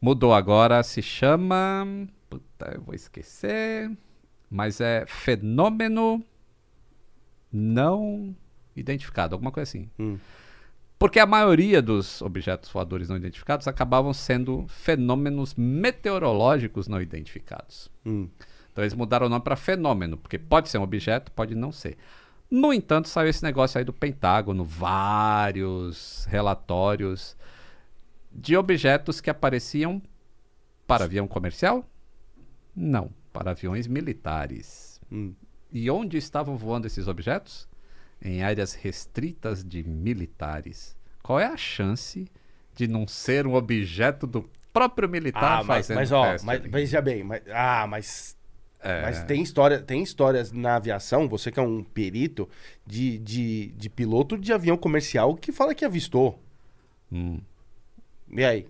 Mudou 0.00 0.32
agora, 0.32 0.82
se 0.82 1.02
chama. 1.02 1.86
Puta, 2.30 2.72
eu 2.74 2.82
vou 2.82 2.94
esquecer. 2.94 3.90
Mas 4.50 4.80
é 4.80 5.04
fenômeno 5.06 6.24
não 7.52 8.34
identificado, 8.74 9.34
alguma 9.34 9.50
coisa 9.50 9.68
assim. 9.68 9.90
Hum. 9.98 10.18
Porque 10.98 11.20
a 11.20 11.26
maioria 11.26 11.80
dos 11.80 12.20
objetos 12.22 12.70
voadores 12.70 13.08
não 13.08 13.16
identificados 13.16 13.68
acabavam 13.68 14.12
sendo 14.12 14.66
fenômenos 14.68 15.54
meteorológicos 15.54 16.88
não 16.88 17.00
identificados. 17.00 17.90
Hum. 18.04 18.28
Então 18.78 18.84
eles 18.84 18.94
mudaram 18.94 19.26
o 19.26 19.28
nome 19.28 19.42
para 19.42 19.56
fenômeno, 19.56 20.16
porque 20.16 20.38
pode 20.38 20.68
ser 20.68 20.78
um 20.78 20.82
objeto, 20.82 21.32
pode 21.32 21.52
não 21.52 21.72
ser. 21.72 21.98
No 22.48 22.72
entanto, 22.72 23.08
saiu 23.08 23.28
esse 23.28 23.42
negócio 23.42 23.76
aí 23.76 23.84
do 23.84 23.92
Pentágono, 23.92 24.64
vários 24.64 26.24
relatórios 26.26 27.36
de 28.30 28.56
objetos 28.56 29.20
que 29.20 29.28
apareciam 29.28 30.00
para 30.86 31.06
avião 31.06 31.26
comercial? 31.26 31.84
Não, 32.72 33.10
para 33.32 33.50
aviões 33.50 33.88
militares. 33.88 35.00
Hum. 35.10 35.34
E 35.72 35.90
onde 35.90 36.16
estavam 36.16 36.56
voando 36.56 36.86
esses 36.86 37.08
objetos? 37.08 37.68
Em 38.22 38.44
áreas 38.44 38.74
restritas 38.74 39.64
de 39.64 39.82
militares. 39.82 40.96
Qual 41.20 41.40
é 41.40 41.46
a 41.46 41.56
chance 41.56 42.30
de 42.76 42.86
não 42.86 43.08
ser 43.08 43.44
um 43.44 43.54
objeto 43.54 44.24
do 44.24 44.48
próprio 44.72 45.08
militar 45.08 45.62
Ah, 45.62 45.64
mas, 45.64 45.88
fazendo 45.88 45.96
mas 45.96 46.12
ó, 46.12 46.36
mas, 46.44 46.62
veja 46.62 47.02
bem, 47.02 47.24
mas, 47.24 47.42
ah, 47.52 47.84
mas, 47.88 48.37
É. 48.80 49.02
mas 49.02 49.24
tem, 49.24 49.42
história, 49.42 49.80
tem 49.80 50.02
histórias 50.02 50.52
na 50.52 50.76
aviação, 50.76 51.28
você 51.28 51.50
que 51.50 51.58
é 51.58 51.62
um 51.62 51.82
perito, 51.82 52.48
de, 52.86 53.18
de, 53.18 53.68
de 53.76 53.90
piloto 53.90 54.38
de 54.38 54.52
avião 54.52 54.76
comercial 54.76 55.34
que 55.34 55.50
fala 55.50 55.74
que 55.74 55.84
avistou. 55.84 56.40
Hum, 57.12 57.40
E 58.30 58.44
aí? 58.44 58.66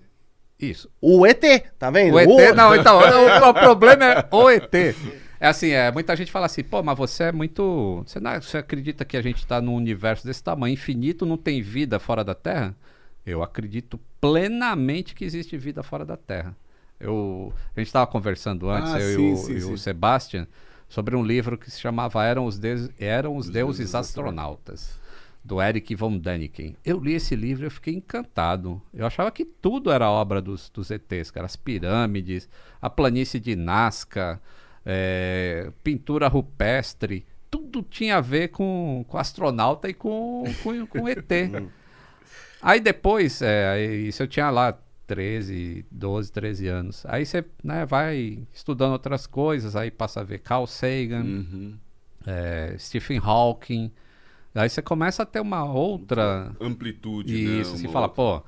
isso. 0.59 0.91
O 1.01 1.27
ET, 1.27 1.43
tá 1.79 1.91
vendo? 1.91 2.15
O 2.15 2.21
ET, 2.21 2.55
não, 2.55 2.75
então, 2.75 2.99
o, 2.99 3.51
o 3.51 3.55
problema 3.55 4.05
é 4.05 4.29
o 4.31 4.51
ET. 4.51 4.75
É 5.41 5.47
assim, 5.47 5.71
é, 5.71 5.93
muita 5.93 6.17
gente 6.17 6.33
fala 6.33 6.47
assim, 6.47 6.65
pô, 6.65 6.83
mas 6.83 6.99
você 6.99 7.25
é 7.25 7.33
muito. 7.33 8.03
Você, 8.05 8.19
não, 8.19 8.41
você 8.41 8.59
acredita 8.59 9.05
que 9.05 9.17
a 9.17 9.23
gente 9.23 9.39
está 9.39 9.61
num 9.61 9.75
universo 9.75 10.27
desse 10.27 10.43
tamanho 10.43 10.73
infinito, 10.73 11.25
não 11.25 11.37
tem 11.37 11.63
vida 11.63 11.99
fora 12.01 12.25
da 12.25 12.35
Terra? 12.35 12.75
Eu 13.25 13.43
acredito 13.43 14.01
plenamente 14.21 15.15
que 15.15 15.25
existe 15.25 15.57
vida 15.57 15.83
fora 15.83 16.05
da 16.05 16.17
Terra. 16.17 16.57
Eu, 17.01 17.53
a 17.77 17.81
gente 17.81 17.87
estava 17.89 18.07
conversando 18.07 18.69
antes, 18.71 18.93
Ah, 18.93 19.01
eu 19.01 19.17
sim, 19.17 19.29
e, 19.29 19.33
o, 19.33 19.37
sim, 19.37 19.53
e 19.55 19.61
sim. 19.61 19.73
o 19.73 19.79
Sebastian, 19.79 20.47
sobre 20.89 21.15
um 21.15 21.23
livro 21.23 21.57
que 21.57 21.71
se 21.71 21.81
chamava 21.81 22.25
Eram 22.25 22.45
os, 22.47 22.59
Deus- 22.59 22.91
Eram 22.99 23.37
os 23.37 23.47
Os 23.47 23.53
Deuses 23.53 23.79
Deuses 23.79 23.95
Astronautas, 23.95 24.99
do 25.45 25.63
Eric 25.63 25.95
von 25.95 26.19
Däniken. 26.19 26.77
Eu 26.85 26.99
li 26.99 27.15
esse 27.15 27.37
livro 27.37 27.65
e 27.65 27.67
eu 27.67 27.71
fiquei 27.71 27.95
encantado. 27.95 28.83
Eu 28.93 29.07
achava 29.07 29.31
que 29.31 29.45
tudo 29.45 29.91
era 29.91 30.11
obra 30.11 30.43
dos, 30.43 30.69
dos 30.71 30.91
ETs, 30.91 31.31
cara. 31.31 31.47
As 31.47 31.57
pirâmides, 31.57 32.49
a 32.83 32.91
planície 32.91 33.39
de 33.41 33.55
Nazca, 33.55 34.41
é, 34.85 35.71
pintura 35.85 36.27
rupestre, 36.29 37.25
tudo 37.51 37.83
tinha 37.83 38.17
a 38.17 38.21
ver 38.21 38.49
com, 38.49 39.05
com 39.09 39.17
astronauta 39.17 39.89
e 39.89 39.95
com, 39.95 40.45
com, 40.63 40.87
com 40.87 41.09
ET. 41.09 41.23
Aí 42.61 42.81
depois, 42.81 43.41
é, 43.41 43.87
isso 43.87 44.23
eu 44.23 44.27
tinha 44.27 44.51
lá 44.51 44.77
13, 45.09 45.85
12, 45.91 46.31
13 46.31 46.69
anos. 46.69 47.05
Aí 47.07 47.27
você 47.27 47.45
né, 47.65 47.85
vai 47.85 48.39
estudando 48.53 48.93
outras 48.93 49.27
coisas, 49.27 49.75
aí 49.75 49.91
passa 49.91 50.21
a 50.21 50.23
ver 50.23 50.39
Carl 50.39 50.67
Sagan, 50.67 51.25
Uhum. 51.25 51.75
é, 52.27 52.77
Stephen 52.79 53.19
Hawking. 53.21 53.91
Aí 54.55 54.69
você 54.69 54.83
começa 54.83 55.23
a 55.23 55.27
ter 55.27 55.41
uma 55.41 55.65
outra. 55.65 56.53
Amplitude, 56.61 57.33
né? 57.33 57.61
Isso, 57.61 57.77
você 57.77 57.87
Uma 57.87 57.93
fala, 57.93 58.07
outra- 58.07 58.41
pô, 58.41 58.47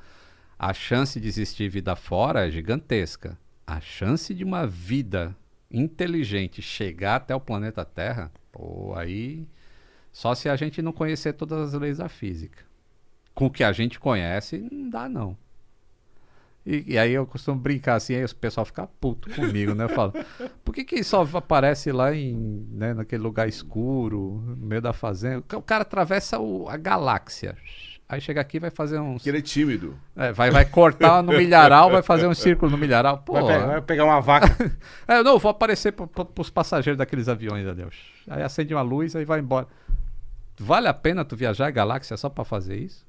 a 0.59 0.73
chance 0.75 1.19
de 1.19 1.27
existir 1.27 1.69
vida 1.69 1.97
fora 1.97 2.47
é 2.47 2.51
gigantesca. 2.51 3.39
A 3.67 3.81
chance 3.81 4.35
de 4.35 4.45
uma 4.45 4.67
vida 4.67 5.35
inteligente 5.71 6.61
chegar 6.61 7.17
até 7.17 7.35
o 7.35 7.41
planeta 7.41 7.85
Terra, 7.85 8.31
pô, 8.53 8.93
aí. 8.97 9.47
Só 10.13 10.35
se 10.35 10.49
a 10.49 10.57
gente 10.57 10.83
não 10.83 10.93
conhecer 10.93 11.33
todas 11.35 11.73
as 11.73 11.81
leis 11.81 11.99
da 11.99 12.09
física. 12.09 12.65
Com 13.33 13.47
o 13.47 13.51
que 13.51 13.63
a 13.63 13.71
gente 13.73 13.99
conhece, 14.01 14.59
não 14.73 14.91
dá, 14.91 15.09
não. 15.09 15.37
E, 16.65 16.93
e 16.95 16.99
aí 16.99 17.13
eu 17.13 17.27
costumo 17.27 17.59
brincar 17.59 17.95
assim, 17.95 18.15
aí 18.15 18.25
o 18.25 18.35
pessoal 18.35 18.67
fica 18.67 18.87
puto 19.01 19.31
comigo, 19.31 19.75
né? 19.75 19.85
Eu 19.85 19.89
falo, 19.89 20.13
por 20.65 20.75
que, 20.75 20.85
que 20.85 21.03
só 21.03 21.27
aparece 21.35 21.91
lá 21.91 22.15
em, 22.15 22.67
né, 22.71 22.93
naquele 22.93 23.23
lugar 23.23 23.49
escuro, 23.49 24.43
no 24.47 24.67
meio 24.67 24.83
da 24.83 24.93
fazenda? 24.93 25.43
O 25.57 25.63
cara 25.63 25.83
atravessa 25.83 26.39
o- 26.39 26.69
a 26.69 26.77
galáxia. 26.77 27.57
Aí 28.07 28.21
chega 28.21 28.41
aqui 28.41 28.57
e 28.57 28.61
vai 28.61 28.71
fazer 28.71 28.99
uns. 28.99 29.23
Que 29.23 29.29
ele 29.29 29.39
é 29.39 29.41
tímido. 29.43 29.97
É, 30.17 30.33
vai, 30.33 30.51
vai 30.51 30.65
cortar 30.65 31.23
no 31.23 31.33
milharal, 31.33 31.89
vai 31.91 32.03
fazer 32.03 32.27
um 32.27 32.35
círculo 32.35 32.71
no 32.71 32.77
milharal. 32.77 33.19
Pô, 33.19 33.35
Vai, 33.35 33.45
pegar, 33.47 33.67
vai 33.67 33.81
pegar 33.83 34.05
uma 34.05 34.21
vaca. 34.21 34.49
é, 35.07 35.19
eu 35.19 35.25
não, 35.25 35.39
vou 35.39 35.51
aparecer 35.51 35.93
para 35.93 36.09
os 36.39 36.51
passageiros 36.51 36.99
daqueles 36.99 37.29
aviões, 37.29 37.67
adeus. 37.69 37.95
Aí 38.29 38.43
acende 38.43 38.75
uma 38.75 38.83
luz, 38.83 39.15
aí 39.15 39.25
vai 39.25 39.39
embora. 39.39 39.69
Vale 40.59 40.89
a 40.89 40.93
pena 40.95 41.25
tu 41.25 41.37
viajar 41.37 41.69
a 41.69 41.71
galáxia 41.71 42.17
só 42.17 42.29
para 42.29 42.45
fazer 42.45 42.77
isso? 42.79 43.07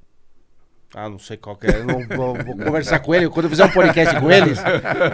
Ah, 0.94 1.08
não 1.08 1.18
sei 1.18 1.38
qual 1.38 1.56
que 1.56 1.68
é. 1.68 1.78
Eu 1.78 1.86
não 1.86 2.06
vou, 2.08 2.36
vou 2.36 2.58
conversar 2.58 3.00
com 3.00 3.16
ele. 3.16 3.30
Quando 3.30 3.46
eu 3.46 3.50
fizer 3.50 3.66
um 3.66 3.72
podcast 3.72 4.20
com 4.20 4.30
eles, 4.30 4.60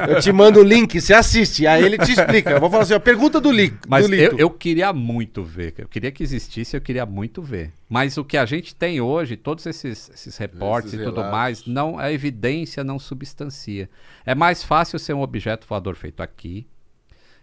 eu 0.10 0.20
te 0.20 0.32
mando 0.32 0.60
o 0.60 0.64
link, 0.64 1.00
você 1.00 1.14
assiste. 1.14 1.68
Aí 1.68 1.84
ele 1.84 1.98
te 1.98 2.12
explica. 2.12 2.52
Eu 2.52 2.60
vou 2.60 2.70
falar 2.70 2.84
assim, 2.84 2.94
ó, 2.94 3.00
pergunta 3.00 3.40
do 3.40 3.52
link. 3.52 3.78
Mas 3.88 4.08
do 4.08 4.16
eu, 4.16 4.38
eu 4.38 4.50
queria 4.50 4.92
muito 4.92 5.44
ver. 5.44 5.76
Eu 5.78 5.88
queria 5.88 6.12
que 6.12 6.24
existisse, 6.24 6.76
eu 6.76 6.82
queria 6.82 7.06
muito 7.06 7.42
ver. 7.44 7.72
Mas 7.88 8.18
o 8.18 8.26
que 8.26 8.38
a 8.38 8.46
gente 8.46 8.76
tem 8.76 9.00
hoje, 9.00 9.38
todos 9.38 9.66
esses, 9.66 10.10
esses 10.14 10.36
reportes 10.38 10.94
Esses 10.94 11.06
e 11.06 11.10
tudo 11.10 11.22
mais, 11.22 11.66
não, 11.66 12.00
a 12.00 12.12
evidência 12.12 12.84
não 12.84 12.98
substancia. 12.98 13.90
É 14.26 14.34
mais 14.34 14.64
fácil 14.64 14.98
ser 14.98 15.14
um 15.14 15.22
objeto 15.22 15.68
voador 15.68 15.96
feito 15.96 16.22
aqui. 16.22 16.68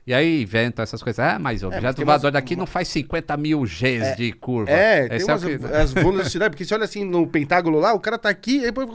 E 0.07 0.12
aí 0.12 0.42
inventa 0.42 0.83
essas 0.83 1.02
coisas. 1.02 1.18
Ah, 1.18 1.39
mas 1.39 1.62
o 1.62 1.68
mas 1.68 1.76
objeto 1.78 1.97
tem 1.97 2.05
voador 2.05 2.26
umas- 2.26 2.33
daqui 2.34 2.55
não 2.57 2.66
faz 2.66 2.89
50 2.89 3.36
mil 3.39 3.62
Gs 3.62 4.16
de 4.16 4.33
curva. 4.33 4.70
É, 4.70 5.08
tem 5.08 5.16
Esse 5.16 5.31
é 5.31 5.34
o 5.34 5.39
umas, 5.39 5.44
que- 5.44 5.55
as 5.74 5.92
velocidades, 5.92 6.50
porque 6.55 6.65
você 6.65 6.74
olha 6.74 6.84
assim 6.84 7.05
no 7.05 7.26
Pentágono 7.26 7.78
lá, 7.78 7.94
o 7.94 8.00
cara 8.00 8.18
tá 8.18 8.28
aqui, 8.28 8.58
aí 8.60 8.66
depois... 8.70 8.86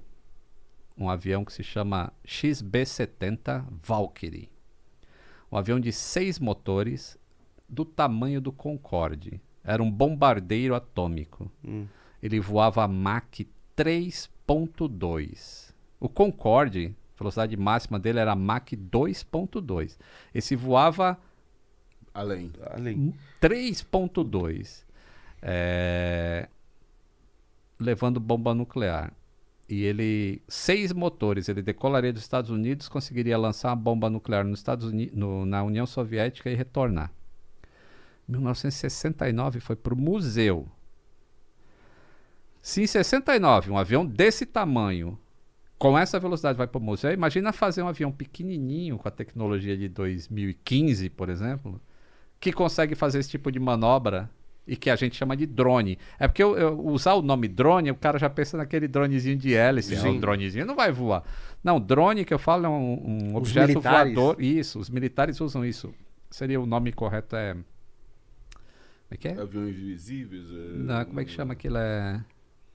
um 0.96 1.10
avião 1.10 1.44
que 1.44 1.52
se 1.52 1.62
chama 1.62 2.12
XB-70 2.26 3.64
Valkyrie. 3.82 4.48
Um 5.50 5.56
avião 5.56 5.78
de 5.78 5.92
seis 5.92 6.38
motores 6.38 7.18
do 7.68 7.84
tamanho 7.84 8.40
do 8.40 8.50
Concorde. 8.52 9.40
Era 9.62 9.82
um 9.82 9.90
bombardeiro 9.90 10.74
atômico. 10.74 11.50
Hum. 11.64 11.86
Ele 12.22 12.40
voava 12.40 12.84
a 12.84 12.88
Mach 12.88 13.44
3.2. 13.76 15.74
O 16.00 16.08
Concorde, 16.08 16.94
a 17.14 17.18
velocidade 17.18 17.56
máxima 17.56 17.98
dele 17.98 18.20
era 18.20 18.34
Mach 18.34 18.70
2.2. 18.72 19.98
Esse 20.34 20.56
voava 20.56 21.18
Além. 22.16 22.50
Além. 22.70 23.14
3.2, 23.42 24.84
é, 25.42 26.48
levando 27.78 28.18
bomba 28.18 28.54
nuclear. 28.54 29.12
E 29.68 29.82
ele, 29.82 30.42
seis 30.46 30.92
motores, 30.92 31.48
ele 31.48 31.60
decolaria 31.60 32.12
dos 32.12 32.22
Estados 32.22 32.50
Unidos, 32.50 32.88
conseguiria 32.88 33.36
lançar 33.36 33.70
uma 33.70 33.76
bomba 33.76 34.08
nuclear 34.08 34.44
nos 34.44 34.60
Estados 34.60 34.86
Uni 34.86 35.10
no, 35.12 35.44
na 35.44 35.62
União 35.64 35.86
Soviética 35.86 36.48
e 36.48 36.54
retornar. 36.54 37.10
1969 38.28 39.60
foi 39.60 39.74
para 39.74 39.94
o 39.94 39.96
museu. 39.96 40.68
Se 42.62 42.82
em 42.82 42.86
69 42.86 43.70
um 43.70 43.78
avião 43.78 44.04
desse 44.04 44.46
tamanho, 44.46 45.18
com 45.78 45.98
essa 45.98 46.18
velocidade, 46.18 46.56
vai 46.56 46.66
para 46.66 46.78
o 46.78 46.82
museu, 46.82 47.12
imagina 47.12 47.52
fazer 47.52 47.82
um 47.82 47.88
avião 47.88 48.10
pequenininho 48.10 48.98
com 48.98 49.06
a 49.06 49.10
tecnologia 49.10 49.76
de 49.76 49.88
2015, 49.88 51.10
por 51.10 51.28
exemplo, 51.28 51.80
que 52.40 52.52
consegue 52.52 52.94
fazer 52.94 53.18
esse 53.18 53.30
tipo 53.30 53.50
de 53.52 53.58
manobra 53.58 54.30
e 54.66 54.76
que 54.76 54.90
a 54.90 54.96
gente 54.96 55.14
chama 55.16 55.36
de 55.36 55.46
drone. 55.46 55.98
É 56.18 56.26
porque 56.26 56.42
eu, 56.42 56.56
eu- 56.58 56.78
usar 56.86 57.14
o 57.14 57.22
nome 57.22 57.46
drone, 57.48 57.90
o 57.90 57.94
cara 57.94 58.18
já 58.18 58.28
pensa 58.28 58.56
naquele 58.56 58.88
dronezinho 58.88 59.36
de 59.36 59.54
hélice. 59.54 59.94
Ah, 59.94 59.98
Sim. 60.00 60.16
o 60.16 60.20
dronezinho 60.20 60.66
não 60.66 60.74
vai 60.74 60.90
voar. 60.90 61.22
Não, 61.62 61.80
drone 61.80 62.24
que 62.24 62.34
eu 62.34 62.38
falo 62.38 62.66
é 62.66 62.68
um, 62.68 63.30
um 63.32 63.36
objeto 63.36 63.68
militares. 63.68 64.14
voador. 64.14 64.40
Isso, 64.42 64.78
os 64.78 64.90
militares 64.90 65.40
usam 65.40 65.64
isso. 65.64 65.92
Seria 66.30 66.60
o 66.60 66.66
nome 66.66 66.92
correto 66.92 67.36
é. 67.36 67.54
Como 67.54 67.64
é 69.12 69.16
que 69.16 69.28
é? 69.28 69.40
Aviões 69.40 69.76
invisíveis. 69.76 70.44
é, 70.50 70.76
Não, 70.78 71.04
como 71.04 71.20
é 71.20 71.24
que 71.24 71.30
chama 71.30 71.52
aquilo? 71.52 71.76
É. 71.78 72.24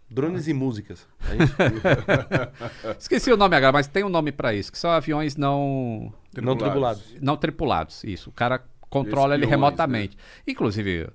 Drones 0.09 0.47
e 0.47 0.53
músicas. 0.53 1.07
A 1.21 1.35
gente- 1.35 2.97
Esqueci 2.99 3.31
o 3.31 3.37
nome 3.37 3.55
agora, 3.55 3.71
mas 3.71 3.87
tem 3.87 4.03
um 4.03 4.09
nome 4.09 4.31
pra 4.31 4.53
isso, 4.53 4.71
que 4.71 4.77
são 4.77 4.91
aviões 4.91 5.35
não 5.35 6.13
não 6.41 6.55
tripulados. 6.55 7.15
não 7.21 7.37
tripulados. 7.37 8.03
Isso, 8.03 8.29
o 8.29 8.33
cara 8.33 8.63
controla 8.89 9.35
ele 9.35 9.43
Espiões, 9.45 9.49
remotamente. 9.63 10.17
Inclusive, 10.47 11.09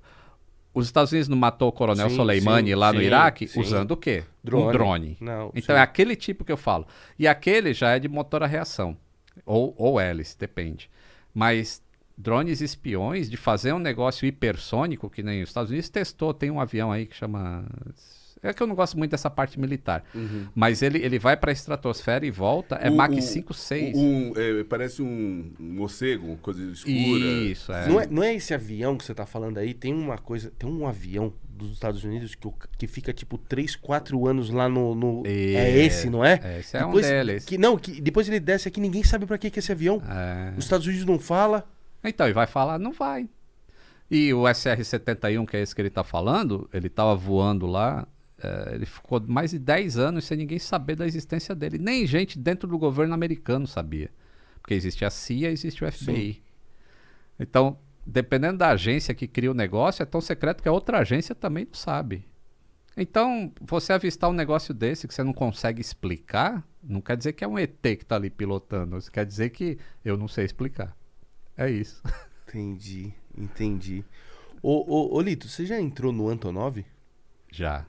os 0.77 0.85
Estados 0.85 1.11
Unidos 1.11 1.27
não 1.27 1.37
matou 1.37 1.67
o 1.67 1.71
coronel 1.71 2.09
Sim, 2.09 2.15
Soleimani 2.15 2.69
sim, 2.69 2.75
lá 2.75 2.93
no 2.93 2.99
sim, 2.99 3.05
Iraque 3.05 3.49
usando 3.55 3.91
o 3.91 3.97
quê? 3.97 4.23
Drone. 4.43 4.67
Um 4.67 4.71
drone. 4.71 5.17
Não, 5.19 5.51
Então 5.55 5.75
é 5.75 5.81
aquele 5.81 6.15
tipo 6.15 6.45
que 6.45 6.51
eu 6.51 6.57
falo. 6.57 6.85
E 7.17 7.27
aquele 7.27 7.73
já 7.73 7.95
é 7.95 7.99
de 7.99 8.07
motor 8.07 8.43
a 8.43 8.47
reação. 8.47 8.95
Ou, 9.45 9.73
ou 9.77 9.99
hélice, 9.99 10.37
depende. 10.37 10.89
Mas 11.33 11.81
drones 12.17 12.61
espiões, 12.61 13.29
de 13.29 13.37
fazer 13.37 13.73
um 13.73 13.79
negócio 13.79 14.27
hipersônico, 14.27 15.09
que 15.09 15.23
nem 15.23 15.41
os 15.41 15.49
Estados 15.49 15.71
Unidos 15.71 15.89
testou, 15.89 16.33
tem 16.33 16.49
um 16.51 16.59
avião 16.59 16.91
aí 16.91 17.05
que 17.05 17.15
chama. 17.15 17.65
É 18.49 18.53
que 18.53 18.61
eu 18.63 18.67
não 18.67 18.75
gosto 18.75 18.97
muito 18.97 19.11
dessa 19.11 19.29
parte 19.29 19.59
militar. 19.59 20.03
Mas 20.55 20.81
ele, 20.81 20.99
ele 20.99 21.19
vai 21.19 21.35
para 21.37 21.51
a 21.51 21.53
estratosfera 21.53 22.25
e 22.25 22.31
volta, 22.31 22.75
é 22.75 22.89
O- 22.89 22.95
Mach 22.95 23.11
o- 23.11 23.21
5, 23.21 23.53
6. 23.53 23.95
Um, 23.97 24.33
é, 24.35 24.63
parece 24.63 25.01
um, 25.01 25.51
um 25.59 25.73
morcego, 25.73 26.27
uma 26.27 26.37
coisa 26.37 26.63
escura. 26.71 26.93
Isso, 26.95 27.71
é. 27.71 27.87
Não 27.87 27.99
é, 28.01 28.07
não 28.07 28.23
é 28.23 28.35
esse 28.35 28.53
avião 28.53 28.97
que 28.97 29.03
você 29.03 29.13
tá 29.13 29.25
falando 29.25 29.57
aí? 29.57 29.73
Tem 29.73 29.93
uma 29.93 30.17
coisa, 30.17 30.51
tem 30.57 30.69
um 30.69 30.87
avião 30.87 31.33
dos 31.49 31.71
Estados 31.71 32.03
Unidos 32.03 32.35
que, 32.35 32.47
que 32.77 32.85
fica 32.87 33.11
tipo 33.11 33.37
3, 33.37 33.75
4 33.75 34.27
anos 34.27 34.49
lá 34.51 34.69
no. 34.69 34.93
no- 34.93 35.23
é 35.25 35.31
É, 35.31 35.79
esse, 35.85 36.09
não 36.09 36.23
é? 36.23 36.39
é, 36.43 36.59
esse 36.59 36.77
é 36.77 36.83
um 36.85 36.87
depois, 36.89 37.05
deles. 37.07 37.45
Que, 37.45 37.57
não, 37.57 37.77
que 37.77 37.99
depois 37.99 38.27
ele 38.29 38.39
desce 38.39 38.67
aqui, 38.67 38.79
ninguém 38.79 39.03
sabe 39.03 39.25
pra 39.25 39.37
que, 39.37 39.49
que 39.49 39.57
é 39.57 39.61
esse 39.61 39.71
avião. 39.71 40.01
É. 40.07 40.53
Os 40.57 40.63
Estados 40.65 40.85
Unidos 40.85 41.05
não 41.05 41.17
fala. 41.17 41.67
Então, 42.03 42.27
e 42.29 42.33
vai 42.33 42.45
falar? 42.47 42.77
Não 42.77 42.91
vai. 42.93 43.27
E 44.09 44.33
o 44.33 44.43
SR-71, 44.47 45.45
que 45.47 45.57
é 45.57 45.61
esse 45.61 45.75
que 45.75 45.81
ele 45.81 45.89
tá 45.89 46.03
falando, 46.03 46.69
ele 46.73 46.87
tava 46.89 47.15
voando 47.15 47.65
lá, 47.65 48.07
eh, 48.41 48.71
ele 48.73 48.85
ficou 48.85 49.21
mais 49.27 49.51
de 49.51 49.59
10 49.59 49.97
anos 49.97 50.25
sem 50.25 50.37
ninguém 50.37 50.59
saber 50.59 50.95
da 50.95 51.05
existência 51.05 51.55
dele. 51.55 51.77
Nem 51.77 52.05
gente 52.05 52.37
dentro 52.37 52.67
do 52.67 52.77
governo 52.77 53.13
americano 53.13 53.65
sabia. 53.67 54.11
Porque 54.61 54.73
existe 54.73 55.05
a 55.05 55.09
CIA, 55.09 55.49
existe 55.49 55.83
o 55.83 55.91
FBI. 55.91 56.43
Então, 57.39 57.77
dependendo 58.05 58.57
da 58.57 58.69
agência 58.69 59.13
que 59.13 59.27
cria 59.27 59.51
o 59.51 59.55
negócio, 59.55 60.03
é 60.03 60.05
tão 60.05 60.21
secreto 60.21 60.61
que 60.61 60.69
a 60.69 60.71
outra 60.71 60.99
agência 60.99 61.33
também 61.33 61.65
não 61.65 61.73
sabe. 61.73 62.27
Então, 62.95 63.53
você 63.61 63.93
avistar 63.93 64.29
um 64.29 64.33
negócio 64.33 64.73
desse 64.73 65.07
que 65.07 65.13
você 65.13 65.23
não 65.23 65.33
consegue 65.33 65.79
explicar, 65.79 66.67
não 66.83 66.99
quer 66.99 67.15
dizer 67.15 67.33
que 67.33 67.43
é 67.43 67.47
um 67.47 67.57
ET 67.57 67.79
que 67.81 68.05
tá 68.05 68.15
ali 68.15 68.29
pilotando. 68.29 68.97
Isso 68.97 69.11
quer 69.11 69.25
dizer 69.25 69.51
que 69.51 69.77
eu 70.03 70.17
não 70.17 70.27
sei 70.27 70.45
explicar. 70.45 70.97
É 71.55 71.69
isso. 71.69 72.01
Entendi, 72.47 73.13
entendi. 73.37 74.05
Ô, 74.63 74.85
ô, 74.87 75.17
ô 75.17 75.21
Lito, 75.21 75.49
você 75.49 75.65
já 75.65 75.77
entrou 75.81 76.13
no 76.13 76.29
Antonov? 76.29 76.83
Já. 77.51 77.85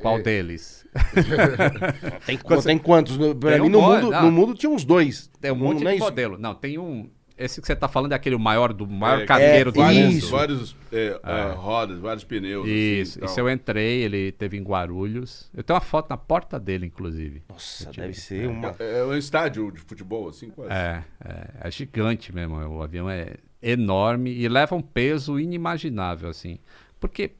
Qual 0.00 0.18
É. 0.18 0.22
deles? 0.22 0.86
Tem, 2.26 2.38
tem 2.64 2.78
quantos? 2.78 3.16
No- 3.16 3.34
Pra 3.34 3.52
Tem 3.52 3.60
mim, 3.60 3.66
um 3.66 3.70
no 3.70 3.80
mundo, 3.82 4.10
não. 4.10 4.22
no 4.22 4.32
mundo 4.32 4.54
tinha 4.54 4.70
uns 4.70 4.84
dois. 4.84 5.28
Tem 5.40 5.50
um 5.52 5.56
Não- 5.56 5.64
monte 5.66 5.82
não 5.84 5.90
é 5.90 5.94
de 5.94 5.98
isso? 5.98 6.04
modelo. 6.06 6.38
Não, 6.38 6.54
tem 6.54 6.78
um. 6.78 7.10
Esse 7.36 7.60
que 7.60 7.68
você 7.68 7.76
tá 7.76 7.86
falando 7.86 8.10
é 8.10 8.14
aquele 8.16 8.36
maior 8.36 8.72
do 8.72 8.84
maior 8.84 9.20
É, 9.20 9.24
cargueiro 9.26 9.70
do 9.70 9.78
vários, 9.80 10.02
mundo. 10.04 10.12
Isso. 10.18 10.30
Vários 10.32 10.76
é, 10.90 11.20
ah, 11.22 11.52
rodas, 11.56 12.00
vários 12.00 12.24
pneus. 12.24 12.64
assim, 12.64 12.74
Isso, 12.74 13.20
tal. 13.20 13.28
isso 13.28 13.38
eu 13.40 13.48
entrei, 13.48 14.02
ele 14.02 14.32
teve 14.32 14.56
em 14.56 14.62
Guarulhos. 14.62 15.48
Eu 15.54 15.62
tenho 15.62 15.76
uma 15.76 15.80
foto 15.80 16.10
na 16.10 16.16
porta 16.16 16.58
dele, 16.58 16.86
inclusive. 16.86 17.44
Nossa, 17.48 17.92
deve 17.92 18.14
ser 18.14 18.48
uma. 18.48 18.74
É 18.80 19.04
um 19.04 19.16
estádio 19.16 19.70
de 19.70 19.78
futebol, 19.80 20.28
assim, 20.28 20.50
quase. 20.50 20.72
É, 20.72 21.04
é, 21.24 21.68
é 21.68 21.70
gigante 21.70 22.34
mesmo. 22.34 22.56
O 22.56 22.82
avião 22.82 23.08
é 23.08 23.34
enorme 23.62 24.32
e 24.32 24.48
leva 24.48 24.74
um 24.74 24.82
peso 24.82 25.38
inimaginável, 25.38 26.28
assim. 26.28 26.58
Porque 26.98 27.30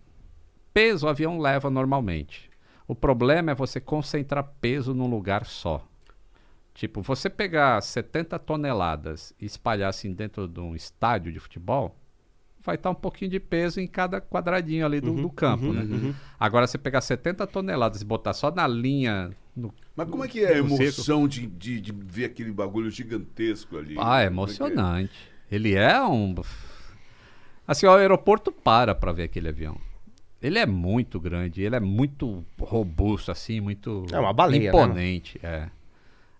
peso 0.72 1.06
o 1.06 1.08
avião 1.08 1.40
leva 1.40 1.68
normalmente. 1.70 2.47
O 2.88 2.94
problema 2.94 3.52
é 3.52 3.54
você 3.54 3.78
concentrar 3.80 4.54
peso 4.60 4.94
num 4.94 5.06
lugar 5.06 5.44
só. 5.44 5.86
Tipo, 6.74 7.02
você 7.02 7.28
pegar 7.28 7.80
70 7.82 8.38
toneladas 8.38 9.34
e 9.38 9.44
espalhar 9.44 9.90
assim 9.90 10.12
dentro 10.12 10.48
de 10.48 10.58
um 10.58 10.74
estádio 10.74 11.30
de 11.30 11.38
futebol, 11.38 11.94
vai 12.60 12.76
estar 12.76 12.90
um 12.90 12.94
pouquinho 12.94 13.30
de 13.30 13.40
peso 13.40 13.80
em 13.80 13.86
cada 13.86 14.20
quadradinho 14.20 14.86
ali 14.86 15.00
do, 15.00 15.12
do 15.12 15.28
campo, 15.30 15.66
uhum, 15.66 15.72
né? 15.72 15.82
uhum. 15.82 16.14
Agora, 16.38 16.66
você 16.66 16.78
pegar 16.78 17.00
70 17.00 17.46
toneladas 17.46 18.00
e 18.00 18.04
botar 18.04 18.32
só 18.32 18.50
na 18.50 18.66
linha. 18.66 19.30
no- 19.54 19.74
Mas 19.94 20.08
como 20.08 20.24
é 20.24 20.28
que 20.28 20.40
é 20.40 20.54
a 20.54 20.58
emoção 20.58 21.28
de, 21.28 21.46
de, 21.46 21.80
de 21.80 21.92
ver 21.92 22.26
aquele 22.26 22.52
bagulho 22.52 22.90
gigantesco 22.90 23.76
ali? 23.76 23.96
Ah, 23.98 24.20
é 24.20 24.30
Como 24.30 24.46
que 24.46 24.52
emocionante. 24.52 25.30
Ele 25.50 25.74
é 25.74 26.00
um. 26.02 26.34
Assim, 27.66 27.86
o 27.86 27.90
aeroporto 27.90 28.50
para 28.50 28.94
pra 28.94 29.12
ver 29.12 29.24
aquele 29.24 29.48
avião. 29.48 29.78
Ele 30.40 30.58
é 30.58 30.66
muito 30.66 31.18
grande, 31.18 31.62
ele 31.62 31.74
é 31.74 31.80
muito 31.80 32.44
robusto, 32.60 33.30
assim, 33.32 33.60
muito 33.60 34.06
É 34.12 34.18
uma 34.20 34.32
baleia, 34.32 34.60
né, 34.62 34.68
imponente. 34.68 35.38
É. 35.42 35.68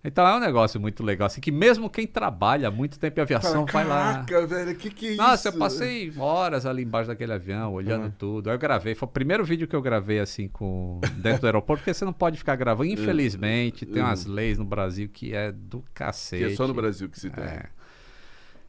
Então 0.01 0.25
é 0.25 0.33
um 0.37 0.39
negócio 0.39 0.79
muito 0.79 1.03
legal, 1.03 1.25
assim, 1.25 1.41
que 1.41 1.51
mesmo 1.51 1.89
quem 1.89 2.07
trabalha 2.07 2.69
há 2.69 2.71
muito 2.71 2.97
tempo 2.97 3.19
em 3.19 3.23
aviação 3.23 3.67
Fala, 3.67 3.83
vai 3.83 3.85
lá. 3.85 4.13
Caraca, 4.23 4.47
velho, 4.47 4.73
que 4.77 4.89
que 4.89 5.07
é 5.07 5.09
isso? 5.11 5.21
Nossa, 5.21 5.49
eu 5.49 5.53
passei 5.57 6.13
horas 6.17 6.65
ali 6.65 6.83
embaixo 6.83 7.09
daquele 7.09 7.33
avião, 7.33 7.73
olhando 7.73 8.05
Uhum. 8.05 8.11
tudo. 8.17 8.49
Aí 8.49 8.55
eu 8.55 8.59
gravei, 8.59 8.95
foi 8.95 9.05
o 9.05 9.11
primeiro 9.11 9.43
vídeo 9.43 9.67
que 9.67 9.75
eu 9.75 9.81
gravei 9.81 10.19
assim 10.21 10.47
com 10.47 11.01
dentro 11.17 11.41
do 11.41 11.47
aeroporto, 11.47 11.81
porque 11.81 11.93
você 11.93 12.05
não 12.05 12.13
pode 12.13 12.37
ficar 12.37 12.55
gravando. 12.55 12.87
Infelizmente, 12.89 13.85
tem 13.85 14.01
umas 14.01 14.25
leis 14.25 14.57
no 14.57 14.63
Brasil 14.63 15.09
que 15.11 15.33
é 15.35 15.51
do 15.51 15.79
Que 15.81 15.91
cacete. 15.95 16.45
é 16.45 16.55
só 16.55 16.65
no 16.65 16.73
Brasil 16.73 17.09
que 17.09 17.19
se 17.19 17.29
tem. 17.29 17.43
É. 17.43 17.65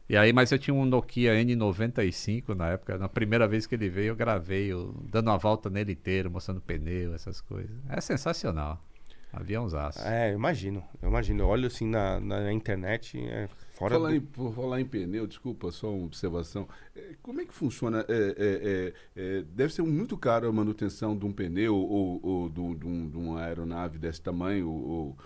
E 0.09 0.17
aí, 0.17 0.33
mas 0.33 0.51
eu 0.51 0.59
tinha 0.59 0.73
um 0.73 0.85
Nokia 0.85 1.33
N95 1.35 2.53
na 2.55 2.69
época. 2.71 2.97
Na 2.97 3.07
primeira 3.07 3.47
vez 3.47 3.65
que 3.65 3.75
ele 3.75 3.89
veio, 3.89 4.09
eu 4.09 4.15
gravei, 4.15 4.67
eu 4.71 4.93
dando 5.09 5.27
uma 5.29 5.37
volta 5.37 5.69
nele 5.69 5.93
inteiro, 5.93 6.29
mostrando 6.29 6.59
pneu, 6.61 7.13
essas 7.13 7.39
coisas. 7.39 7.71
É 7.89 8.01
sensacional. 8.01 8.83
Aviãozaço. 9.31 10.01
É, 10.05 10.31
eu 10.31 10.35
imagino. 10.35 10.83
Eu 11.01 11.07
imagino. 11.07 11.43
Eu 11.43 11.47
olho 11.47 11.65
assim 11.67 11.85
na, 11.87 12.19
na 12.19 12.51
internet, 12.51 13.17
é 13.17 13.47
fora 13.73 13.93
Falar 13.95 14.09
do... 14.09 14.15
em, 14.15 14.19
por 14.19 14.53
falar 14.53 14.81
em 14.81 14.85
pneu, 14.85 15.25
desculpa, 15.25 15.71
só 15.71 15.89
uma 15.93 16.05
observação. 16.05 16.67
É, 16.93 17.15
Como 17.21 17.39
é 17.39 17.45
que 17.45 17.53
funciona? 17.53 18.05
É, 18.09 18.13
é, 18.13 18.33
é, 18.37 18.93
é, 19.37 19.41
deve 19.43 19.73
ser 19.73 19.83
muito 19.83 20.17
caro 20.17 20.49
a 20.49 20.51
manutenção 20.51 21.17
de 21.17 21.25
um 21.25 21.31
pneu 21.31 21.73
ou, 21.77 22.19
ou 22.21 22.49
de, 22.49 22.59
um- 22.59 22.75
de 22.75 22.85
um- 22.85 23.09
de 23.09 23.17
uma 23.17 23.41
aeronave 23.45 23.97
desse 23.97 24.21
tamanho. 24.21 24.69
Ou, 24.69 25.17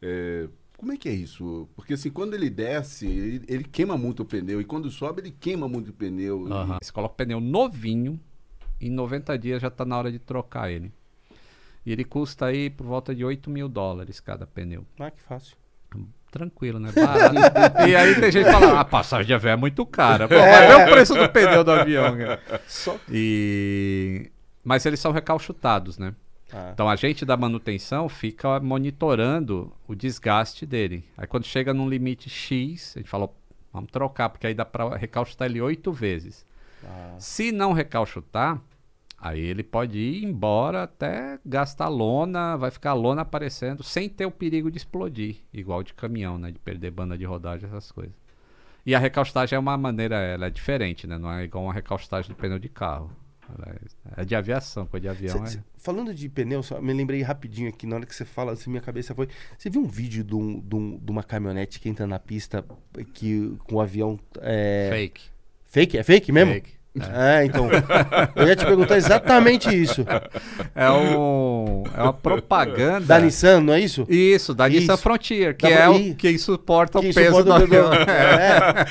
é, 0.00 0.48
como 0.78 0.92
é 0.92 0.96
que 0.96 1.08
é 1.08 1.12
isso? 1.12 1.68
Porque 1.74 1.94
assim, 1.94 2.08
quando 2.08 2.34
ele 2.34 2.48
desce, 2.48 3.04
ele, 3.04 3.44
ele 3.48 3.64
queima 3.64 3.98
muito 3.98 4.22
o 4.22 4.24
pneu. 4.24 4.60
E 4.60 4.64
quando 4.64 4.88
sobe, 4.92 5.20
ele 5.22 5.32
queima 5.32 5.68
muito 5.68 5.88
o 5.90 5.92
pneu. 5.92 6.46
e- 6.48 6.52
Aham. 6.52 6.78
Você 6.80 6.92
coloca 6.92 7.14
o 7.14 7.16
pneu 7.16 7.40
novinho, 7.40 8.18
em 8.80 8.88
90 8.88 9.36
dias 9.36 9.60
já 9.60 9.68
tá 9.70 9.84
na 9.84 9.98
hora 9.98 10.12
de 10.12 10.20
trocar 10.20 10.70
ele. 10.70 10.92
E 11.84 11.90
ele 11.90 12.04
custa 12.04 12.46
aí 12.46 12.70
por 12.70 12.86
volta 12.86 13.12
de 13.12 13.24
8 13.24 13.50
mil 13.50 13.68
dólares 13.68 14.20
cada 14.20 14.46
pneu. 14.46 14.86
Ah, 15.00 15.10
que 15.10 15.20
fácil. 15.20 15.56
tranquilo, 16.30 16.78
né? 16.78 16.92
Barato. 16.94 17.34
e 17.88 17.96
aí 17.96 18.14
tem 18.20 18.30
gente 18.30 18.44
que 18.44 18.52
fala, 18.52 18.78
a 18.78 18.84
passagem 18.84 19.26
de 19.26 19.34
avião 19.34 19.54
é 19.54 19.56
muito 19.56 19.84
cara. 19.84 20.28
Pô, 20.28 20.36
vai 20.36 20.68
ver 20.68 20.86
o 20.86 20.92
preço 20.92 21.14
do 21.14 21.28
pneu 21.28 21.64
do 21.64 21.72
avião. 21.72 22.16
Cara. 22.16 22.62
Só... 22.68 22.96
E... 23.10 24.30
Mas 24.62 24.86
eles 24.86 25.00
são 25.00 25.10
recalchutados, 25.10 25.98
né? 25.98 26.14
Ah. 26.52 26.70
Então 26.72 26.88
a 26.88 26.96
gente 26.96 27.24
da 27.24 27.36
manutenção 27.36 28.08
fica 28.08 28.58
monitorando 28.60 29.72
o 29.86 29.94
desgaste 29.94 30.64
dele. 30.64 31.04
Aí 31.16 31.26
quando 31.26 31.44
chega 31.44 31.74
num 31.74 31.88
limite 31.88 32.28
X, 32.28 32.94
a 32.96 33.00
gente 33.00 33.10
fala, 33.10 33.30
vamos 33.72 33.90
trocar, 33.90 34.28
porque 34.28 34.46
aí 34.46 34.54
dá 34.54 34.64
para 34.64 34.96
recalchutar 34.96 35.48
ele 35.48 35.60
oito 35.60 35.92
vezes. 35.92 36.46
Ah. 36.84 37.16
Se 37.18 37.52
não 37.52 37.72
recalchutar, 37.72 38.60
aí 39.18 39.40
ele 39.40 39.62
pode 39.62 39.98
ir 39.98 40.24
embora 40.24 40.84
até 40.84 41.38
gastar 41.44 41.88
lona, 41.88 42.56
vai 42.56 42.70
ficar 42.70 42.94
lona 42.94 43.22
aparecendo, 43.22 43.82
sem 43.82 44.08
ter 44.08 44.26
o 44.26 44.30
perigo 44.30 44.70
de 44.70 44.78
explodir, 44.78 45.36
igual 45.52 45.82
de 45.82 45.92
caminhão, 45.92 46.38
né? 46.38 46.50
De 46.50 46.58
perder 46.58 46.90
banda 46.90 47.18
de 47.18 47.24
rodagem, 47.24 47.68
essas 47.68 47.92
coisas. 47.92 48.14
E 48.86 48.94
a 48.94 48.98
recalchutagem 48.98 49.56
é 49.56 49.58
uma 49.58 49.76
maneira, 49.76 50.16
ela 50.16 50.46
é 50.46 50.50
diferente, 50.50 51.06
né? 51.06 51.18
Não 51.18 51.30
é 51.30 51.44
igual 51.44 51.64
uma 51.64 51.74
recalchutagem 51.74 52.30
do 52.30 52.36
pneu 52.36 52.58
de 52.58 52.68
carro. 52.68 53.10
É, 54.16 54.24
de 54.24 54.34
aviação, 54.34 54.86
coisa 54.86 55.02
de 55.02 55.08
avião. 55.08 55.38
Cê- 55.38 55.42
é... 55.44 55.46
cê- 55.46 55.64
falando 55.76 56.14
de 56.14 56.28
pneu, 56.28 56.62
só 56.62 56.80
me 56.80 56.92
lembrei 56.92 57.22
rapidinho 57.22 57.68
aqui, 57.68 57.86
na 57.86 57.96
hora 57.96 58.06
que 58.06 58.14
você 58.14 58.24
fala, 58.24 58.52
assim, 58.52 58.70
minha 58.70 58.82
cabeça 58.82 59.14
foi. 59.14 59.28
Você 59.56 59.68
viu 59.70 59.80
um 59.82 59.86
vídeo 59.86 60.22
de, 60.24 60.34
um- 60.34 60.60
de 60.60 60.74
um- 60.76 60.98
de 60.98 61.10
uma 61.10 61.22
caminhonete 61.22 61.80
que 61.80 61.88
entra 61.88 62.06
na 62.06 62.18
pista 62.18 62.64
que, 63.14 63.56
com 63.64 63.76
o 63.76 63.80
avião. 63.80 64.18
É... 64.40 64.88
Fake. 64.92 65.22
Fake? 65.66 65.98
É 65.98 66.02
fake 66.02 66.32
mesmo? 66.32 66.52
Fake. 66.54 66.77
É, 67.12 67.44
então. 67.44 67.68
Eu 68.34 68.46
ia 68.46 68.56
te 68.56 68.64
perguntar 68.64 68.96
exatamente 68.96 69.68
isso. 69.74 70.04
É, 70.74 70.90
um, 70.90 71.84
é 71.96 72.02
uma 72.02 72.12
propaganda. 72.12 73.06
Da 73.06 73.18
Nissan, 73.18 73.60
não 73.60 73.74
é 73.74 73.80
isso? 73.80 74.06
Isso, 74.08 74.54
da 74.54 74.68
Nissan 74.68 74.94
Isso. 74.94 75.02
Frontier, 75.02 75.56
que 75.56 75.68
Da 75.68 75.74
é 75.74 75.88
o 75.88 76.14
que 76.14 76.38
suporta 76.38 77.00
Que 77.00 77.10
o 77.10 77.14
peso 77.14 77.36
suporta 77.36 77.44
do 77.44 77.64
avião. 77.64 77.92
É. 77.92 78.86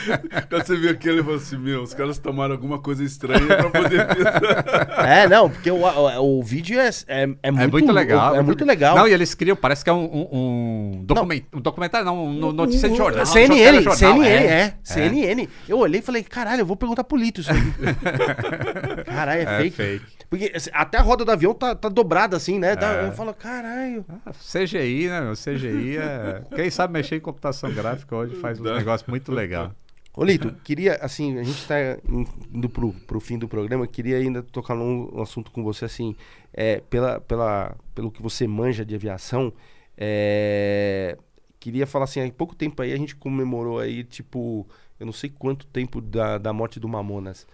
Quando 0.50 0.66
você 0.66 0.76
viu 0.76 0.92
aquilo, 0.92 1.16
ele 1.16 1.24
falou 1.24 1.38
assim: 1.38 1.58
Meu, 1.58 1.82
os 1.84 1.94
caras 1.94 2.18
tomaram 2.18 2.53
alguma 2.53 2.80
coisa 2.80 3.03
estranha 3.03 3.45
pra 3.45 3.69
poder. 3.69 4.08
É, 5.08 5.27
não, 5.27 5.50
porque 5.50 5.69
o, 5.72 5.77
o, 5.77 6.40
o 6.40 6.44
vídeo 6.44 6.80
é, 6.80 6.90
é, 7.08 7.24
é 7.24 7.30
É 7.44 7.52
muito, 7.52 7.72
muito 7.72 7.92
legal. 7.92 8.36
É 8.36 8.42
muito 8.42 8.66
legal. 8.66 8.95
Não, 8.95 9.08
e 9.08 9.14
eles 9.14 9.34
criam, 9.34 9.56
parece 9.56 9.84
que 9.84 9.90
é 9.90 9.94
um, 9.94 10.03
um, 10.03 10.27
um, 10.32 11.03
document, 11.06 11.42
um 11.53 11.61
documentário, 11.61 12.06
não, 12.06 12.26
um 12.26 12.34
no- 12.34 12.53
notícia 12.53 12.90
de 12.90 12.95
jornal. 12.95 13.26
CNN, 13.26 13.82
jornal, 13.82 13.95
CNN, 13.95 14.27
é. 14.27 14.45
é. 14.45 14.74
CNN. 14.84 15.48
Eu 15.68 15.77
olhei 15.80 16.00
e 16.00 16.03
falei, 16.03 16.24
caralho, 16.24 16.61
eu 16.61 16.66
vou 16.66 16.76
perguntar 16.76 17.03
pro 17.03 17.18
Lito 17.18 17.42
isso 17.42 17.52
aqui. 17.52 17.61
caralho, 19.06 19.42
é, 19.42 19.43
É 19.43 19.58
fake. 19.59 19.76
fake. 19.76 20.06
Porque 20.30 20.51
assim, 20.56 20.69
até 20.74 20.98
a 20.98 21.01
roda 21.01 21.24
do 21.24 21.32
avião 21.32 21.53
tá, 21.53 21.74
tá 21.76 21.90
dobrada 21.90 22.35
assim, 22.38 22.59
né? 22.59 22.74
É. 22.74 23.08
Eu 23.08 23.11
falo, 23.14 23.34
caralho. 23.34 24.06
Ah, 24.26 24.32
CGI, 24.34 25.08
né, 25.08 25.22
meu? 25.22 25.34
CGI 25.34 25.98
é... 25.98 26.42
Quem 26.56 26.69
sabe 26.69 26.93
mexer 26.93 27.16
em 27.16 27.19
computação 27.19 27.72
gráfica 27.74 28.16
hoje 28.16 28.35
faz 28.35 28.59
um 28.59 28.64
negócio 28.64 29.06
muito 29.09 29.32
legal. 29.32 29.72
Ô, 30.16 30.24
Lito, 30.24 30.51
queria, 30.64 30.95
assim, 30.95 31.38
a 31.38 31.43
gente 31.43 31.66
tá 31.67 31.76
in- 32.09 32.26
indo 32.51 32.67
pro, 32.67 32.92
pro 32.92 33.19
fim 33.19 33.38
do 33.38 33.48
programa, 33.48 33.85
queria 33.85 34.17
ainda 34.17 34.42
tocar 34.42 34.74
num 34.74 35.09
um 35.14 35.22
assunto 35.22 35.51
com 35.51 35.64
você, 35.64 35.85
assim, 35.85 36.16
é, 36.51 36.82
pela, 36.90 37.22
pela, 37.22 37.76
pelo 37.93 38.09
que 38.09 38.19
você 38.22 38.48
manja 38.48 38.84
de 38.84 38.95
aviação, 38.95 39.53
é, 39.95 41.16
queria 41.59 41.85
falar 41.85 42.06
assim, 42.06 42.19
há 42.26 42.32
pouco 42.32 42.56
tempo 42.56 42.82
aí 42.82 42.93
a 42.93 42.98
gente 42.98 43.16
comemorou 43.16 43.77
aí, 43.80 44.03
tipo, 44.03 44.67
eu 45.00 45.06
não 45.06 45.14
sei 45.14 45.30
quanto 45.30 45.67
tempo 45.67 46.01
da, 46.01 46.40
da 46.40 46.51
morte 46.51 46.80
do 46.80 46.88
Mamonas. 46.88 47.45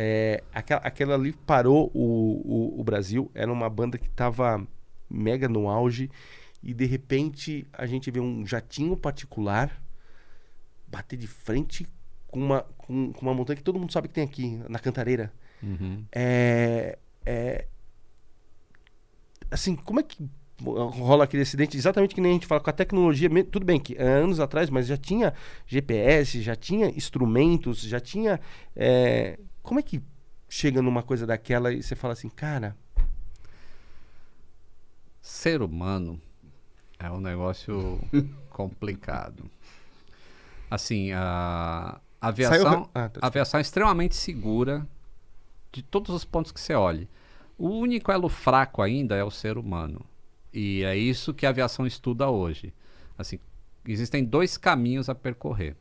É, 0.00 0.44
aquela, 0.54 0.80
aquela 0.82 1.14
ali 1.16 1.32
parou 1.32 1.90
o, 1.92 2.76
o, 2.76 2.80
o 2.80 2.84
Brasil, 2.84 3.28
era 3.34 3.52
uma 3.52 3.68
banda 3.68 3.98
que 3.98 4.08
tava 4.08 4.64
mega 5.10 5.48
no 5.48 5.68
auge, 5.68 6.08
e 6.62 6.72
de 6.72 6.84
repente 6.84 7.66
a 7.72 7.84
gente 7.84 8.08
vê 8.08 8.20
um 8.20 8.46
jatinho 8.46 8.96
particular 8.96 9.82
bater 10.86 11.16
de 11.16 11.26
frente 11.26 11.84
com 12.28 12.38
uma, 12.38 12.62
com, 12.76 13.12
com 13.12 13.22
uma 13.22 13.34
montanha 13.34 13.56
que 13.56 13.62
todo 13.64 13.76
mundo 13.76 13.92
sabe 13.92 14.06
que 14.06 14.14
tem 14.14 14.22
aqui, 14.22 14.62
na 14.68 14.78
Cantareira. 14.78 15.32
Uhum. 15.60 16.04
É, 16.12 16.96
é, 17.26 17.66
assim, 19.50 19.74
como 19.74 19.98
é 19.98 20.04
que 20.04 20.30
rola 20.62 21.24
aquele 21.24 21.42
acidente? 21.42 21.76
Exatamente 21.76 22.14
que 22.14 22.20
nem 22.20 22.30
a 22.30 22.34
gente 22.34 22.46
fala 22.46 22.60
com 22.60 22.70
a 22.70 22.72
tecnologia, 22.72 23.28
tudo 23.50 23.66
bem 23.66 23.80
que 23.80 23.96
é 23.96 24.06
anos 24.06 24.38
atrás, 24.38 24.70
mas 24.70 24.86
já 24.86 24.96
tinha 24.96 25.34
GPS, 25.66 26.40
já 26.40 26.54
tinha 26.54 26.86
instrumentos, 26.86 27.80
já 27.80 27.98
tinha. 27.98 28.38
é, 28.76 29.40
como 29.62 29.80
é 29.80 29.82
que 29.82 30.02
chega 30.48 30.80
numa 30.80 31.02
coisa 31.02 31.26
daquela 31.26 31.72
e 31.72 31.82
você 31.82 31.94
fala 31.94 32.12
assim, 32.12 32.28
cara, 32.28 32.76
Ser 35.28 35.60
humano 35.60 36.18
é 36.98 37.10
um 37.10 37.20
negócio 37.20 38.00
complicado. 38.48 39.44
Assim, 40.70 41.12
a 41.12 42.00
aviação, 42.18 42.88
ah, 42.94 43.10
tá. 43.10 43.20
aviação 43.22 43.58
é 43.58 43.60
extremamente 43.60 44.16
segura 44.16 44.88
de 45.70 45.82
todos 45.82 46.14
os 46.14 46.24
pontos 46.24 46.50
que 46.50 46.58
você 46.58 46.72
olhe. 46.72 47.06
O 47.58 47.68
único 47.68 48.10
elo 48.10 48.30
fraco 48.30 48.80
ainda 48.80 49.16
é 49.16 49.22
o 49.22 49.30
ser 49.30 49.58
humano. 49.58 50.00
E 50.50 50.82
é 50.82 50.96
isso 50.96 51.34
que 51.34 51.44
a 51.44 51.50
aviação 51.50 51.86
estuda 51.86 52.30
hoje. 52.30 52.72
Assim, 53.18 53.38
existem 53.86 54.24
dois 54.24 54.56
caminhos 54.56 55.10
a 55.10 55.14
percorrer. 55.14 55.76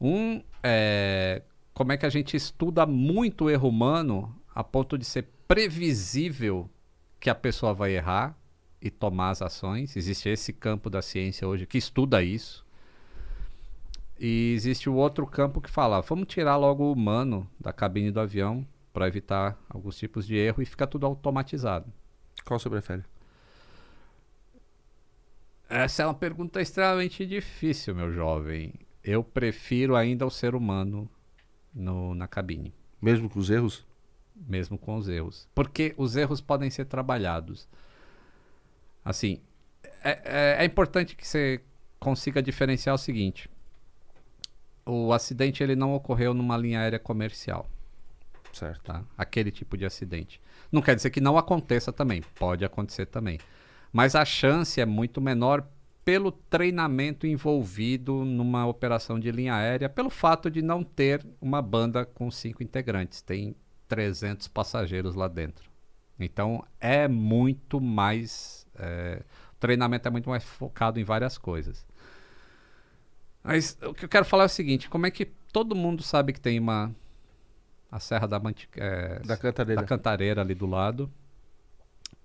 Um 0.00 0.42
é 0.62 1.42
como 1.74 1.90
é 1.92 1.96
que 1.96 2.06
a 2.06 2.10
gente 2.10 2.36
estuda 2.36 2.86
muito 2.86 3.46
o 3.46 3.50
erro 3.50 3.68
humano 3.68 4.34
a 4.54 4.62
ponto 4.62 4.96
de 4.96 5.04
ser 5.04 5.28
previsível 5.48 6.70
que 7.18 7.28
a 7.28 7.34
pessoa 7.34 7.74
vai 7.74 7.96
errar 7.96 8.38
e 8.80 8.90
tomar 8.90 9.30
as 9.30 9.42
ações. 9.42 9.96
Existe 9.96 10.28
esse 10.28 10.52
campo 10.52 10.88
da 10.88 11.02
ciência 11.02 11.48
hoje 11.48 11.66
que 11.66 11.76
estuda 11.76 12.22
isso. 12.22 12.64
E 14.18 14.52
existe 14.54 14.88
o 14.88 14.94
outro 14.94 15.26
campo 15.26 15.60
que 15.60 15.68
fala, 15.68 16.00
vamos 16.00 16.28
tirar 16.28 16.56
logo 16.56 16.84
o 16.84 16.92
humano 16.92 17.50
da 17.58 17.72
cabine 17.72 18.12
do 18.12 18.20
avião 18.20 18.64
para 18.92 19.08
evitar 19.08 19.58
alguns 19.68 19.98
tipos 19.98 20.24
de 20.24 20.36
erro 20.36 20.62
e 20.62 20.66
fica 20.66 20.86
tudo 20.86 21.04
automatizado. 21.04 21.92
qual 22.44 22.60
você 22.60 22.70
prefere? 22.70 23.02
Essa 25.68 26.04
é 26.04 26.06
uma 26.06 26.14
pergunta 26.14 26.62
extremamente 26.62 27.26
difícil, 27.26 27.94
meu 27.96 28.12
jovem. 28.12 28.74
Eu 29.02 29.24
prefiro 29.24 29.96
ainda 29.96 30.24
o 30.24 30.30
ser 30.30 30.54
humano 30.54 31.10
no- 31.74 32.14
na 32.14 32.26
cabine, 32.28 32.72
Mesmo 33.02 33.28
com 33.28 33.38
os 33.38 33.50
erros? 33.50 33.84
mesmo 34.34 34.76
com 34.78 34.96
os 34.96 35.08
erros. 35.08 35.48
Porque 35.54 35.94
os 35.96 36.16
erros 36.16 36.40
podem 36.40 36.70
ser 36.70 36.84
trabalhados. 36.86 37.68
Assim, 39.04 39.40
é, 40.02 40.20
é- 40.24 40.62
é 40.62 40.64
importante 40.64 41.14
que 41.16 41.26
você 41.26 41.60
consiga 42.00 42.42
diferenciar 42.42 42.94
o 42.94 42.98
seguinte: 42.98 43.48
o 44.86 45.12
acidente 45.12 45.62
ele 45.62 45.76
não 45.76 45.94
ocorreu 45.94 46.32
numa 46.34 46.56
linha 46.56 46.80
aérea 46.80 46.98
comercial. 46.98 47.68
Certo. 48.52 48.82
tá? 48.84 49.02
Aquele 49.18 49.50
tipo 49.50 49.76
de 49.76 49.84
acidente. 49.84 50.40
Não 50.70 50.80
quer 50.80 50.94
dizer 50.94 51.10
que 51.10 51.20
não 51.20 51.36
aconteça 51.36 51.92
também, 51.92 52.22
pode 52.36 52.64
acontecer 52.64 53.04
também. 53.06 53.40
Mas 53.92 54.14
a 54.14 54.24
chance 54.24 54.80
é 54.80 54.86
muito 54.86 55.20
menor 55.20 55.66
pelo 56.04 56.30
treinamento 56.30 57.26
envolvido 57.26 58.24
numa 58.24 58.66
operação 58.66 59.18
de 59.18 59.30
linha 59.30 59.54
aérea, 59.54 59.88
pelo 59.88 60.10
fato 60.10 60.50
de 60.50 60.60
não 60.60 60.84
ter 60.84 61.24
uma 61.40 61.62
banda 61.62 62.04
com 62.04 62.30
cinco 62.30 62.62
integrantes, 62.62 63.22
tem 63.22 63.56
300 63.88 64.48
passageiros 64.48 65.14
lá 65.14 65.28
dentro. 65.28 65.70
Então 66.18 66.64
é 66.78 67.08
muito 67.08 67.80
mais. 67.80 68.66
é, 68.76 69.22
o 69.52 69.56
treinamento 69.58 70.06
é 70.06 70.10
muito 70.10 70.28
mais 70.28 70.44
focado 70.44 71.00
em 71.00 71.04
várias 71.04 71.38
coisas. 71.38 71.86
Mas 73.42 73.78
o 73.82 73.94
que 73.94 74.04
eu 74.04 74.08
quero 74.08 74.24
falar 74.24 74.44
é 74.44 74.46
o 74.46 74.50
seguinte: 74.50 74.88
como 74.88 75.06
é 75.06 75.10
que 75.10 75.26
todo 75.52 75.74
mundo 75.74 76.02
sabe 76.02 76.32
que 76.32 76.40
tem 76.40 76.58
uma. 76.58 76.94
A 77.90 78.00
Serra 78.00 78.26
da, 78.26 78.40
Manti, 78.40 78.68
é, 78.76 79.20
Da 79.20 79.36
Cantareira. 79.36 79.80
da 79.80 79.86
Cantareira 79.86 80.40
ali 80.40 80.54
do 80.54 80.66
lado. 80.66 81.10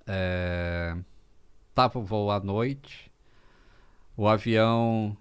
É, 0.07 0.97
tava 1.75 1.99
o 1.99 2.03
voo 2.03 2.31
à 2.31 2.39
noite. 2.39 3.08
O 4.19 4.27
avião. 4.27 5.15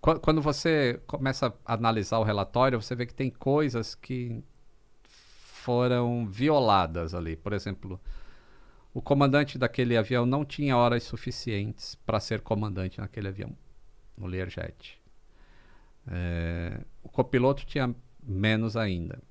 qu- 0.00 0.18
quando 0.20 0.40
você 0.40 1.02
começa 1.06 1.54
a 1.66 1.74
analisar 1.74 2.18
o 2.18 2.22
relatório, 2.22 2.80
você 2.80 2.94
vê 2.94 3.04
que 3.04 3.12
tem 3.12 3.28
coisas 3.28 3.94
que 3.94 4.42
foram 5.02 6.26
violadas 6.26 7.14
ali. 7.14 7.36
Por 7.36 7.52
exemplo, 7.52 8.00
o 8.94 9.02
comandante 9.02 9.58
daquele 9.58 9.98
avião 9.98 10.24
não 10.24 10.46
tinha 10.46 10.78
horas 10.78 11.02
suficientes 11.02 11.94
para 12.06 12.18
ser 12.20 12.40
comandante 12.40 12.98
naquele 12.98 13.28
avião, 13.28 13.54
no 14.16 14.26
Learjet. 14.26 14.98
É, 16.10 16.80
o 17.02 17.08
copiloto 17.10 17.66
tinha 17.66 17.94
menos 18.22 18.78
ainda. 18.78 19.22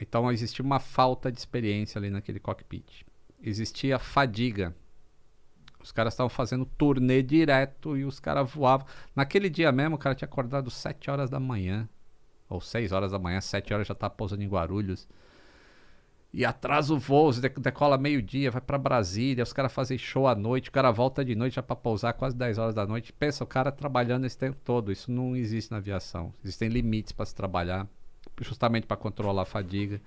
Então 0.00 0.32
existia 0.32 0.64
uma 0.64 0.80
falta 0.80 1.30
de 1.30 1.38
experiência 1.38 1.96
ali 2.00 2.10
naquele 2.10 2.40
cockpit. 2.40 3.06
Existia 3.40 4.00
fadiga. 4.00 4.74
Os 5.82 5.92
caras 5.92 6.12
estavam 6.12 6.28
fazendo 6.28 6.64
turnê 6.64 7.22
direto 7.22 7.96
e 7.96 8.04
os 8.04 8.20
caras 8.20 8.50
voavam. 8.50 8.86
Naquele 9.14 9.48
dia 9.48 9.72
mesmo, 9.72 9.96
o 9.96 9.98
cara 9.98 10.14
tinha 10.14 10.28
acordado 10.28 10.70
7 10.70 11.10
horas 11.10 11.30
da 11.30 11.40
manhã. 11.40 11.88
Ou 12.48 12.60
6 12.60 12.92
horas 12.92 13.12
da 13.12 13.18
manhã, 13.18 13.40
7 13.40 13.72
horas 13.72 13.86
já 13.86 13.92
estava 13.92 14.12
pousando 14.14 14.42
em 14.42 14.48
Guarulhos. 14.48 15.08
e 16.32 16.44
atrasa 16.44 16.94
o 16.94 16.98
voo, 16.98 17.32
decola 17.32 17.98
meio-dia, 17.98 18.50
vai 18.52 18.60
para 18.60 18.78
Brasília, 18.78 19.42
os 19.42 19.52
caras 19.52 19.72
fazem 19.72 19.98
show 19.98 20.28
à 20.28 20.34
noite, 20.34 20.68
o 20.68 20.72
cara 20.72 20.92
volta 20.92 21.24
de 21.24 21.34
noite 21.34 21.54
já 21.56 21.62
para 21.62 21.74
pousar 21.74 22.12
quase 22.12 22.36
10 22.36 22.56
horas 22.58 22.74
da 22.74 22.86
noite. 22.86 23.12
Pensa, 23.12 23.42
o 23.42 23.46
cara 23.46 23.72
trabalhando 23.72 24.26
esse 24.26 24.38
tempo 24.38 24.56
todo, 24.64 24.92
isso 24.92 25.10
não 25.10 25.34
existe 25.34 25.72
na 25.72 25.78
aviação. 25.78 26.32
Existem 26.44 26.68
limites 26.68 27.12
para 27.12 27.26
se 27.26 27.34
trabalhar, 27.34 27.86
justamente 28.40 28.86
para 28.86 28.96
controlar 28.96 29.42
a 29.42 29.46
fadiga. 29.46 30.00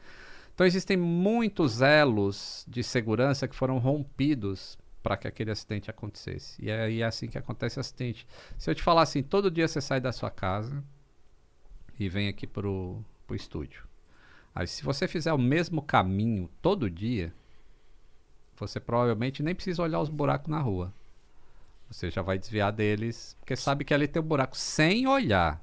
Então 0.54 0.66
existem 0.66 0.96
muitos 0.96 1.82
elos 1.82 2.64
de 2.70 2.84
segurança 2.84 3.48
que 3.48 3.56
foram 3.56 3.78
rompidos 3.80 4.78
para 5.04 5.18
que 5.18 5.28
aquele 5.28 5.52
acidente 5.52 5.92
acontecesse. 5.92 6.60
E 6.64 6.72
é, 6.72 6.90
e 6.90 7.02
é 7.02 7.06
assim 7.06 7.28
que 7.28 7.38
acontece 7.38 7.80
acidente. 7.80 8.26
Se 8.58 8.72
eu 8.72 8.74
te 8.74 8.82
falar 8.82 9.02
assim, 9.02 9.22
todo 9.22 9.52
dia 9.52 9.68
você 9.68 9.82
sai 9.82 10.00
da 10.00 10.14
sua 10.14 10.32
casa 10.32 10.82
e 12.00 12.08
vem 12.08 12.30
aqui 12.30 12.48
pro, 12.48 13.04
pro 13.28 13.36
estúdio. 13.36 13.84
Aí 14.56 14.66
se 14.66 14.84
você 14.84 15.08
fizer 15.08 15.34
o 15.34 15.38
mesmo 15.38 15.82
caminho 15.82 16.50
todo 16.62 16.90
dia, 16.90 17.34
você 18.56 18.80
provavelmente 18.80 19.44
nem 19.44 19.54
precisa 19.54 19.84
olhar 19.84 20.00
os 20.00 20.10
buracos 20.10 20.50
na 20.50 20.60
rua. 20.60 20.94
Você 21.92 22.10
já 22.10 22.22
vai 22.22 22.40
desviar 22.40 22.72
deles, 22.72 23.36
porque 23.40 23.56
sabe 23.56 23.84
que 23.84 23.94
ali 23.94 24.08
tem 24.08 24.22
um 24.22 24.26
buraco 24.26 24.56
sem 24.56 25.06
olhar. 25.06 25.62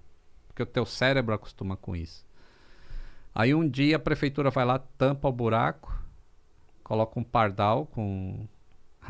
Porque 0.49 0.63
o 0.63 0.67
teu 0.67 0.85
cérebro 0.85 1.35
acostuma 1.35 1.77
com 1.77 1.97
isso. 1.97 2.27
Aí 3.35 3.55
um 3.55 3.67
dia 3.67 3.97
a 3.97 4.01
prefeitura 4.01 4.51
vai 4.51 4.65
lá, 4.65 4.79
tampa 4.79 5.29
o 5.29 5.33
buraco, 5.33 5.99
coloca 6.83 7.19
um 7.19 7.25
pardal 7.25 7.87
com 7.87 8.47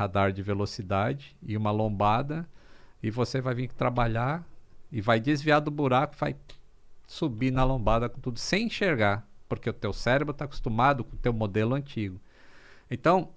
radar 0.01 0.31
de 0.31 0.41
velocidade 0.41 1.35
e 1.41 1.55
uma 1.55 1.71
lombada, 1.71 2.47
e 3.01 3.09
você 3.09 3.41
vai 3.41 3.53
vir 3.53 3.71
trabalhar 3.71 4.43
e 4.91 5.01
vai 5.01 5.19
desviar 5.19 5.61
do 5.61 5.71
buraco, 5.71 6.15
vai 6.17 6.35
subir 7.07 7.51
na 7.51 7.63
lombada 7.63 8.09
com 8.09 8.19
tudo 8.19 8.39
sem 8.39 8.65
enxergar, 8.65 9.27
porque 9.47 9.69
o 9.69 9.73
teu 9.73 9.93
cérebro 9.93 10.31
está 10.31 10.45
acostumado 10.45 11.03
com 11.03 11.15
o 11.15 11.19
teu 11.19 11.33
modelo 11.33 11.75
antigo. 11.75 12.19
Então, 12.89 13.29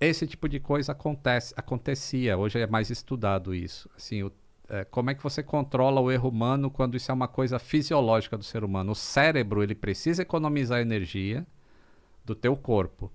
esse 0.00 0.26
tipo 0.26 0.48
de 0.48 0.60
coisa 0.60 0.92
acontece, 0.92 1.54
acontecia, 1.56 2.36
hoje 2.36 2.58
é 2.58 2.66
mais 2.66 2.90
estudado 2.90 3.54
isso. 3.54 3.88
Assim, 3.96 4.22
o, 4.22 4.32
é, 4.68 4.84
como 4.84 5.10
é 5.10 5.14
que 5.14 5.22
você 5.22 5.42
controla 5.42 6.00
o 6.00 6.10
erro 6.10 6.28
humano 6.28 6.70
quando 6.70 6.96
isso 6.96 7.10
é 7.10 7.14
uma 7.14 7.28
coisa 7.28 7.58
fisiológica 7.58 8.36
do 8.36 8.44
ser 8.44 8.64
humano? 8.64 8.92
O 8.92 8.94
cérebro, 8.94 9.62
ele 9.62 9.74
precisa 9.74 10.22
economizar 10.22 10.80
energia 10.80 11.46
do 12.24 12.34
teu 12.34 12.56
corpo. 12.56 13.10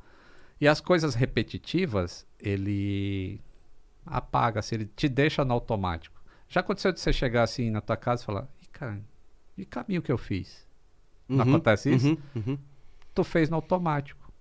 E 0.59 0.67
as 0.67 0.79
coisas 0.79 1.15
repetitivas, 1.15 2.25
ele 2.41 3.41
apaga, 4.05 4.61
se 4.61 4.75
ele 4.75 4.85
te 4.85 5.09
deixa 5.09 5.45
no 5.45 5.53
automático. 5.53 6.21
Já 6.49 6.61
aconteceu 6.61 6.91
de 6.91 6.99
você 6.99 7.13
chegar 7.13 7.43
assim 7.43 7.69
na 7.71 7.81
tua 7.81 7.97
casa 7.97 8.23
e 8.23 8.25
falar, 8.25 8.47
e 8.61 8.67
cara, 8.67 9.01
e 9.57 9.65
caminho 9.65 10.01
que 10.01 10.11
eu 10.11 10.17
fiz? 10.17 10.67
Não 11.35 11.43
Uhum, 11.43 11.43
acontece 11.43 11.93
isso? 11.93 12.13
uhum, 12.13 12.17
uhum. 12.35 12.57
Tu 13.15 13.23
fez 13.23 13.49
no 13.49 13.55
automático. 13.55 14.31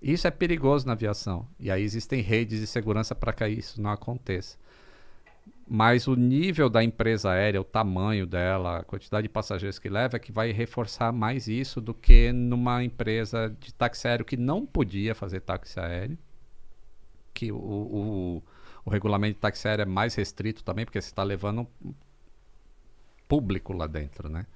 Isso 0.00 0.26
é 0.26 0.30
perigoso 0.30 0.86
na 0.86 0.92
aviação. 0.92 1.46
E 1.58 1.70
aí 1.70 1.82
existem 1.82 2.20
redes 2.20 2.60
de 2.60 2.66
segurança 2.66 3.14
para 3.14 3.32
que 3.32 3.46
isso 3.48 3.80
não 3.80 3.90
aconteça. 3.90 4.58
Mas 5.66 6.06
o 6.06 6.14
nível 6.16 6.68
da 6.68 6.82
empresa 6.82 7.30
aérea, 7.30 7.60
o 7.60 7.64
tamanho 7.64 8.26
dela, 8.26 8.78
a 8.78 8.84
quantidade 8.84 9.22
de 9.22 9.28
passageiros 9.28 9.78
que 9.78 9.88
leva, 9.88 10.16
é 10.16 10.20
que 10.20 10.32
vai 10.32 10.50
reforçar 10.52 11.12
mais 11.12 11.48
isso 11.48 11.80
do 11.80 11.94
que 11.94 12.32
numa 12.32 12.82
empresa 12.84 13.54
de 13.60 13.72
táxi 13.72 14.08
aéreo 14.08 14.24
que 14.26 14.36
não 14.36 14.66
podia 14.66 15.14
fazer 15.14 15.40
táxi 15.40 15.78
aéreo. 15.80 16.18
Que 17.34 17.50
o, 17.52 17.56
o, 17.56 18.42
o 18.84 18.90
regulamento 18.90 19.34
de 19.34 19.40
táxi 19.40 19.68
aéreo 19.68 19.82
é 19.82 19.86
mais 19.86 20.14
restrito 20.14 20.62
também, 20.62 20.84
porque 20.84 21.00
você 21.00 21.08
está 21.08 21.22
levando 21.22 21.66
público 23.28 23.72
lá 23.72 23.86
dentro, 23.86 24.28
né? 24.28 24.46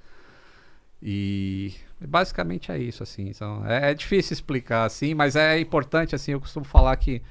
E 1.03 1.75
basicamente 2.01 2.73
é 2.73 2.79
isso, 2.79 3.03
assim. 3.03 3.29
Então, 3.29 3.65
é, 3.67 3.91
é 3.91 3.95
difícil 3.95 4.35
explicar 4.35 4.85
assim, 4.85 5.15
mas 5.15 5.37
é 5.37 5.59
importante, 5.59 6.15
assim, 6.15 6.33
eu 6.33 6.41
costumo 6.41 6.65
falar 6.65 6.97
que 6.97 7.23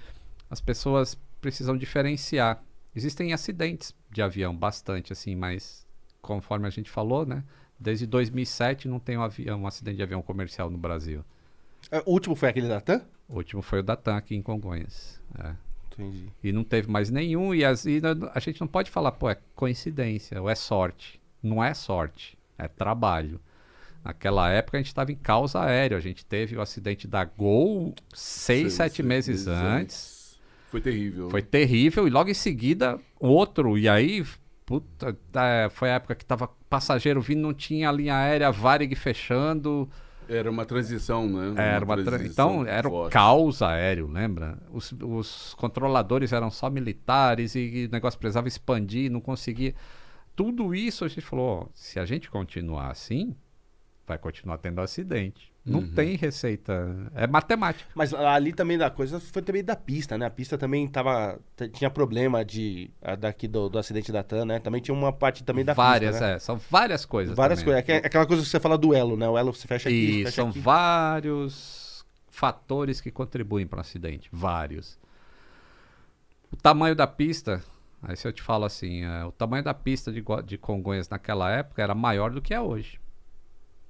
as 0.49 0.61
pessoas 0.61 1.17
precisam 1.41 1.77
diferenciar. 1.77 2.63
Existem 2.95 3.33
acidentes 3.33 3.93
de 4.11 4.21
avião, 4.21 4.55
bastante, 4.55 5.11
assim, 5.11 5.35
mas 5.35 5.85
conforme 6.21 6.67
a 6.67 6.69
gente 6.69 6.89
falou, 6.89 7.25
né? 7.25 7.43
Desde 7.79 8.07
2007 8.07 8.87
não 8.87 8.99
tem 8.99 9.17
um, 9.17 9.21
avião, 9.21 9.61
um 9.61 9.67
acidente 9.67 9.97
de 9.97 10.03
avião 10.03 10.21
comercial 10.21 10.69
no 10.69 10.77
Brasil. 10.77 11.23
É, 11.91 11.99
O 12.05 12.11
último 12.11 12.35
foi 12.35 12.49
aquele 12.49 12.67
da 12.67 12.79
TAM? 12.81 13.01
O 13.27 13.35
último 13.37 13.61
foi 13.61 13.79
o 13.79 13.83
da 13.83 13.95
TAM 13.95 14.17
aqui 14.17 14.35
em 14.35 14.41
Congonhas. 14.41 15.21
É. 15.39 15.53
Entendi. 15.93 16.27
E 16.43 16.51
não 16.51 16.63
teve 16.63 16.89
mais 16.91 17.09
nenhum, 17.09 17.53
e, 17.55 17.63
as- 17.63 17.85
e 17.85 18.01
a- 18.33 18.39
gente 18.39 18.59
não 18.59 18.67
pode 18.67 18.91
falar, 18.91 19.11
pô, 19.13 19.29
é 19.29 19.37
coincidência, 19.55 20.41
ou 20.41 20.49
é 20.49 20.55
sorte. 20.55 21.19
Não 21.41 21.63
é 21.63 21.73
sorte, 21.73 22.37
é 22.57 22.67
trabalho. 22.67 23.39
Naquela 24.03 24.49
época 24.51 24.77
a 24.77 24.79
gente 24.81 24.87
estava 24.87 25.11
em 25.11 25.15
causa 25.15 25.61
aérea, 25.61 25.97
a 25.97 26.01
gente 26.01 26.25
teve 26.25 26.55
o 26.57 26.61
acidente 26.61 27.07
da 27.07 27.23
Gol 27.23 27.95
seis, 28.13 28.73
sete 28.73 29.01
meses 29.01 29.47
antes. 29.47 30.37
Foi 30.69 30.81
terrível. 30.81 31.29
Foi 31.29 31.41
terrível, 31.41 32.07
e 32.07 32.11
logo 32.11 32.29
em 32.29 32.33
seguida 32.33 32.99
outro, 33.19 33.77
e 33.77 33.87
aí, 33.87 34.23
puta, 34.65 35.17
é, 35.33 35.69
foi 35.69 35.89
a 35.89 35.93
época 35.95 36.13
que 36.15 36.25
tava 36.25 36.49
passageiro 36.69 37.21
vindo, 37.21 37.39
não 37.41 37.53
tinha 37.53 37.91
linha 37.91 38.15
aérea, 38.17 38.51
Varig 38.51 38.93
fechando. 38.95 39.89
Era 40.27 40.49
uma 40.49 40.65
transição, 40.65 41.27
né? 41.27 41.53
Era 41.61 41.85
uma 41.85 41.95
tra- 41.95 42.03
transição 42.05 42.61
Então, 42.61 42.65
era 42.67 42.87
o 42.87 42.91
forte. 42.91 43.13
caos 43.13 43.61
aéreo, 43.61 44.07
lembra? 44.07 44.57
Os, 44.71 44.91
os 45.01 45.53
controladores 45.55 46.31
eram 46.33 46.49
só 46.51 46.69
militares 46.69 47.55
e 47.55 47.87
o 47.89 47.91
negócio 47.91 48.19
precisava 48.19 48.47
expandir, 48.47 49.11
não 49.11 49.21
conseguia. 49.21 49.73
Tudo 50.35 50.75
isso 50.75 51.05
a 51.05 51.07
gente 51.07 51.21
falou: 51.21 51.63
ó, 51.63 51.67
se 51.73 51.99
a 51.99 52.05
gente 52.05 52.29
continuar 52.29 52.89
assim, 52.91 53.35
vai 54.05 54.17
continuar 54.17 54.57
tendo 54.57 54.81
acidente. 54.81 55.53
Não 55.65 55.79
Uhum. 55.79 55.87
tem 55.95 56.15
receita. 56.15 56.95
É 57.15 57.25
matemática. 57.25 57.89
Mas 57.95 58.13
ali 58.13 58.53
também 58.53 58.77
da 58.77 58.87
coisa 58.91 59.19
foi 59.19 59.41
também 59.41 59.63
da 59.63 59.75
pista, 59.75 60.15
né? 60.15 60.27
A 60.27 60.29
pista 60.29 60.59
também 60.59 60.87
tava. 60.87 61.39
Tinha 61.73 61.89
problema 61.89 62.45
de. 62.45 62.91
a 63.01 63.15
daqui 63.15 63.47
do, 63.47 63.67
do 63.67 63.79
acidente 63.79 64.11
da 64.11 64.21
TAM, 64.21 64.45
né? 64.45 64.59
Também 64.59 64.79
tinha 64.79 64.93
uma 64.93 65.11
parte 65.11 65.43
também 65.43 65.65
da 65.65 65.73
várias, 65.73 66.11
pista. 66.11 66.27
né? 66.27 66.33
é. 66.35 66.39
São 66.39 66.57
várias 66.69 67.03
coisas. 67.03 67.35
Várias 67.35 67.59
também. 67.63 67.73
coisas. 67.83 67.89
É 67.89 67.99
que- 68.01 68.07
aquela 68.07 68.27
coisa 68.27 68.43
que 68.43 68.49
você 68.49 68.59
fala 68.59 68.77
do 68.77 68.93
elo, 68.93 69.17
né? 69.17 69.27
O 69.27 69.35
elo 69.35 69.51
você 69.53 69.67
fecha 69.67 69.89
aqui. 69.89 70.21
E 70.21 70.23
fecha 70.25 70.35
são 70.35 70.49
aqui. 70.49 70.59
vários 70.59 72.05
fatores 72.29 73.01
que 73.01 73.09
contribuem 73.09 73.65
para 73.65 73.77
um 73.77 73.81
acidente. 73.81 74.29
Vários. 74.31 74.99
O 76.51 76.55
tamanho 76.55 76.95
da 76.95 77.07
pista. 77.07 77.63
Aí 78.03 78.15
se 78.15 78.27
eu 78.27 78.31
te 78.31 78.41
falo 78.43 78.65
assim, 78.65 79.03
é, 79.03 79.25
o 79.25 79.31
tamanho 79.31 79.63
da 79.63 79.73
pista 79.73 80.11
de, 80.11 80.23
de 80.45 80.57
Congonhas 80.59 81.09
naquela 81.09 81.49
época 81.49 81.81
era 81.81 81.95
maior 81.95 82.29
do 82.29 82.39
que 82.41 82.53
é 82.53 82.61
hoje. 82.61 82.99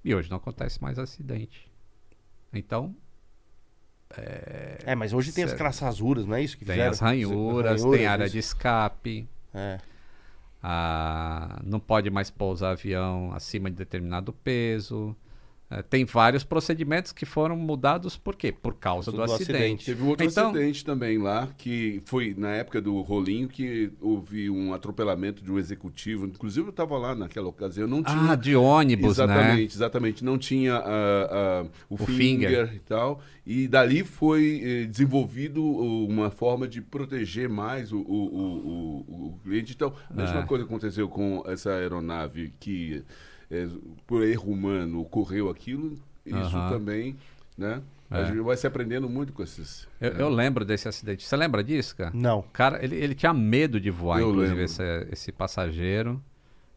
E 0.05 0.13
hoje 0.15 0.29
não 0.29 0.37
acontece 0.37 0.81
mais 0.81 0.97
acidente. 0.99 1.69
Então, 2.53 2.95
É, 4.85 4.93
mas 4.95 5.11
hoje 5.13 5.33
tem 5.33 5.43
as 5.43 5.51
rasuras, 5.81 6.25
não 6.25 6.35
é 6.35 6.41
isso 6.43 6.55
que 6.57 6.63
tem 6.63 6.75
fizeram? 6.75 6.91
as 6.91 6.99
ranhuras, 6.99 7.81
Ranhuras, 7.81 7.97
tem 7.99 8.07
área 8.07 8.23
isso. 8.25 8.33
de 8.33 8.39
escape. 8.39 9.27
É. 9.53 9.79
ah, 10.61 11.59
não 11.63 11.79
pode 11.79 12.09
mais 12.09 12.29
pousar 12.29 12.71
avião 12.71 13.31
acima 13.33 13.69
de 13.69 13.75
determinado 13.75 14.31
peso. 14.31 15.15
É, 15.67 15.81
tem 15.81 16.05
vários 16.05 16.43
procedimentos 16.43 17.11
que 17.11 17.25
foram 17.25 17.57
mudados 17.57 18.15
por 18.15 18.35
quê? 18.35 18.51
Por 18.51 18.75
causa 18.75 19.09
do, 19.11 19.17
Do 19.17 19.23
acidente. 19.23 19.51
acidente. 19.51 19.85
Teve 19.87 20.03
um 20.03 20.09
outro 20.09 20.23
Então- 20.23 20.49
acidente 20.51 20.85
também 20.85 21.17
lá, 21.17 21.49
que 21.57 21.99
foi 22.05 22.35
na 22.37 22.51
época 22.51 22.79
do 22.79 23.01
rolinho 23.01 23.47
que 23.47 23.91
houve 23.99 24.47
um 24.47 24.75
atropelamento 24.75 25.43
de 25.43 25.51
um 25.51 25.57
executivo. 25.57 26.27
Inclusive 26.27 26.67
eu 26.67 26.69
estava 26.69 26.95
lá 26.99 27.15
naquela 27.15 27.47
ocasião, 27.47 27.87
não 27.87 28.03
tinha. 28.03 28.31
Ah, 28.31 28.35
de 28.35 28.55
ônibus, 28.55 29.13
exatamente, 29.13 29.57
né? 29.57 29.63
exatamente. 29.63 30.23
Não 30.23 30.37
tinha 30.37 30.75
ah, 30.75 31.63
ah, 31.65 31.67
o, 31.89 31.95
O 31.95 31.97
finger, 31.97 32.67
finger. 32.67 32.73
e 32.75 32.79
tal. 32.79 33.19
E 33.43 33.67
dali 33.67 34.03
foi 34.03 34.61
eh, 34.63 34.85
desenvolvido 34.85 35.63
uma 35.65 36.29
forma 36.29 36.67
de 36.67 36.79
proteger 36.79 37.49
mais 37.49 37.91
o, 37.91 37.97
o, 37.97 38.01
o, 38.01 39.05
o- 39.07 39.27
o 39.33 39.39
cliente. 39.43 39.73
Então, 39.73 39.93
a 40.09 40.13
mesma 40.13 40.41
É. 40.41 40.45
coisa 40.45 40.63
aconteceu 40.63 41.07
com 41.09 41.43
essa 41.47 41.71
aeronave 41.71 42.53
que, 42.59 43.03
eh, 43.63 43.67
por 44.05 44.23
erro 44.23 44.51
humano, 44.51 45.01
ocorreu 45.01 45.49
aquilo. 45.49 45.93
Isso 46.25 46.35
Aham. 46.57 46.69
também, 46.69 47.15
né? 47.57 47.81
A 48.09 48.19
É. 48.19 48.25
gente 48.25 48.39
vai 48.41 48.55
se 48.55 48.67
aprendendo 48.67 49.09
muito 49.09 49.33
com 49.33 49.41
esses. 49.41 49.87
Eu, 49.99 50.11
eu 50.11 50.29
lembro 50.29 50.63
desse 50.63 50.87
acidente. 50.87 51.23
Você 51.25 51.35
lembra 51.35 51.63
disso, 51.63 51.95
cara? 51.95 52.11
Não. 52.13 52.39
O 52.39 52.43
cara, 52.43 52.83
ele, 52.83 52.95
ele 52.95 53.15
tinha 53.15 53.33
medo 53.33 53.79
de 53.79 53.89
voar, 53.89 54.19
Eu 54.19 54.29
inclusive, 54.29 54.63
esse, 54.63 54.83
esse 55.11 55.31
passageiro. 55.31 56.21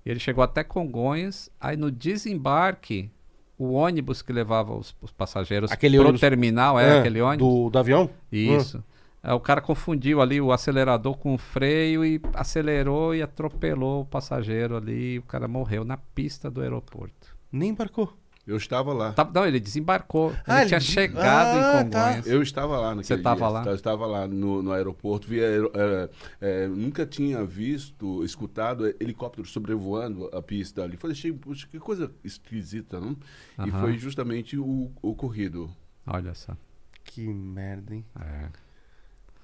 E 0.07 0.11
ele 0.11 0.19
chegou 0.21 0.43
até 0.43 0.65
Congonhas. 0.65 1.51
Aí 1.61 1.77
no 1.77 1.91
desembarque, 1.91 3.11
o 3.59 3.73
ônibus 3.73 4.23
que 4.23 4.33
levava 4.33 4.75
os, 4.75 4.95
os 5.03 5.13
passageiros 5.13 5.71
Aquele 5.71 5.97
pro 5.97 6.05
ônibus- 6.07 6.21
terminal, 6.21 6.79
é 6.81 6.97
Ah, 6.97 7.01
aquele 7.01 7.21
ônibus? 7.21 7.47
Do, 7.47 7.71
do 7.71 7.79
avião? 7.79 8.09
Isso. 8.33 8.79
É, 8.79 8.98
o 9.23 9.41
cara 9.41 9.61
confundiu 9.61 10.21
ali 10.21 10.41
o 10.41 10.53
acelerador 10.53 11.17
com 11.19 11.35
o 11.35 11.39
freio 11.39 12.05
e 12.05 12.21
acelerou 12.35 13.15
e 13.15 13.23
atropelou 13.23 14.03
o 14.03 14.05
passageiro 14.07 14.77
ali. 14.77 15.15
E 15.15 15.19
o 15.19 15.23
cara 15.23 15.49
morreu 15.49 15.85
na 15.85 15.97
pista 15.97 16.51
do 16.51 16.61
aeroporto. 16.61 17.37
Nem 17.51 17.71
embarcou. 17.71 18.17
Eu 18.47 18.57
estava 18.57 18.95
lá. 18.95 19.13
Tá- 19.13 19.31
não, 19.35 19.45
ele 19.47 19.61
desembarcou. 19.61 20.31
Ele 20.31 20.41
Ah, 20.47 20.61
ele 20.61 20.69
tinha 20.69 20.81
de- 20.81 20.87
chegado 20.87 21.59
Ah, 21.59 21.83
em 21.83 21.91
tá. 21.91 22.03
Congonhas. 22.07 22.27
Eu 22.27 22.41
estava 22.43 22.79
lá 22.79 22.95
naquele 22.95 23.05
Você 23.05 23.19
tava 23.19 23.37
dia. 23.41 23.49
lá? 23.49 23.65
Eu 23.67 23.75
estava 23.75 24.07
lá 24.07 24.27
no, 24.27 24.63
no 24.63 24.73
aeroporto. 24.73 25.29
Vi, 25.29 25.39
aero- 25.45 25.71
é, 25.75 26.09
é, 26.41 26.67
nunca 26.69 27.05
tinha 27.05 27.45
visto, 27.45 28.25
escutado 28.25 28.87
helicópteros 28.99 29.51
sobrevoando 29.53 30.31
a 30.33 30.41
pista 30.41 30.83
ali. 30.83 30.97
Falei, 30.97 31.15
achei, 31.15 31.31
puxa, 31.31 31.67
que 31.71 31.79
coisa 31.79 32.11
esquisita, 32.25 32.99
não? 32.99 33.15
E 33.67 33.71
foi 33.71 33.99
justamente 33.99 34.57
o 34.57 34.91
o 35.03 35.11
ocorrido. 35.11 35.69
Olha 36.07 36.33
só. 36.33 36.57
Que 37.05 37.27
merda, 37.29 37.95
hein? 37.95 38.05
É. 38.19 38.49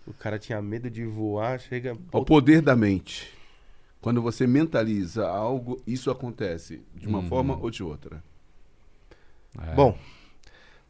O 0.06 0.12
cara 0.12 0.38
tinha 0.38 0.60
medo 0.60 0.90
de 0.90 1.04
voar, 1.04 1.58
chega. 1.60 1.96
O 2.12 2.24
poder 2.24 2.60
da 2.60 2.76
mente. 2.76 3.30
Quando 4.00 4.20
você 4.20 4.46
mentaliza 4.46 5.26
algo, 5.26 5.80
isso 5.86 6.10
acontece 6.10 6.82
de 6.94 7.08
uma 7.08 7.20
Uhum. 7.20 7.28
forma 7.28 7.56
ou 7.56 7.70
de 7.70 7.82
outra. 7.82 8.22
é. 9.66 9.74
Bom, 9.74 9.96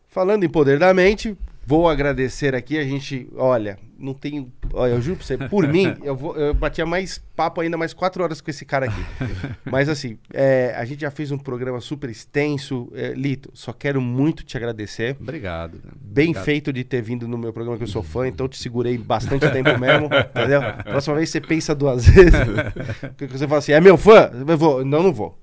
falando 0.09 0.43
em 0.45 0.49
poder 0.49 0.79
da 0.81 0.93
mente, 0.93 1.37
vou 1.65 1.89
agradecer 1.89 2.55
aqui. 2.55 2.77
A 2.77 2.83
gente, 2.85 3.29
olha, 3.37 3.79
não 3.99 4.15
tenho. 4.15 4.53
Olha, 4.73 4.93
eu 4.93 5.01
juro 5.01 5.17
pra 5.17 5.27
você, 5.27 5.37
por 5.37 5.67
mim, 5.67 5.95
eu, 6.03 6.17
vou, 6.17 6.37
eu 6.37 6.55
batia 6.55 6.85
mais 6.87 7.23
papo 7.37 7.61
ainda, 7.61 7.77
mais 7.77 7.93
quatro 7.93 8.23
horas 8.23 8.41
com 8.41 8.51
esse 8.51 8.65
cara 8.65 8.87
aqui. 8.87 9.05
Mas 9.71 9.89
assim, 9.89 10.19
é, 10.33 10.75
a 10.77 10.85
gente 10.85 11.01
já 11.01 11.11
fez 11.11 11.31
um 11.31 11.39
programa 11.39 11.81
super 11.81 12.09
extenso. 12.11 12.91
É, 12.95 13.13
Lito, 13.13 13.51
só 13.55 13.73
quero 13.73 14.01
muito 14.01 14.45
te 14.45 14.57
agradecer. 14.57 15.17
Obrigado. 15.21 15.75
né? 15.75 15.93
Bem 16.01 16.29
Obrigado. 16.31 16.45
feito 16.45 16.73
de 16.73 16.85
ter 16.85 17.03
vindo 17.03 17.27
no 17.27 17.37
meu 17.37 17.53
programa, 17.53 17.77
que 17.77 17.85
eu 17.85 17.89
sou 17.89 18.03
fã, 18.03 18.27
então 18.29 18.49
te 18.49 18.59
segurei 18.59 18.97
bastante 18.99 19.49
tempo 19.51 19.79
mesmo, 19.79 20.07
entendeu? 20.31 20.61
Próxima 20.85 21.17
vez 21.17 21.31
você 21.31 21.41
pensa 21.41 21.75
duas 21.75 22.07
vezes. 22.09 22.33
Porque 23.17 23.27
você 23.27 23.47
fala 23.47 23.59
assim, 23.59 23.73
é 23.73 23.81
meu 23.81 23.97
fã? 23.97 24.31
Eu 24.47 24.59
vou. 24.59 24.85
Não, 24.85 25.03
não 25.03 25.13
vou. 25.13 25.39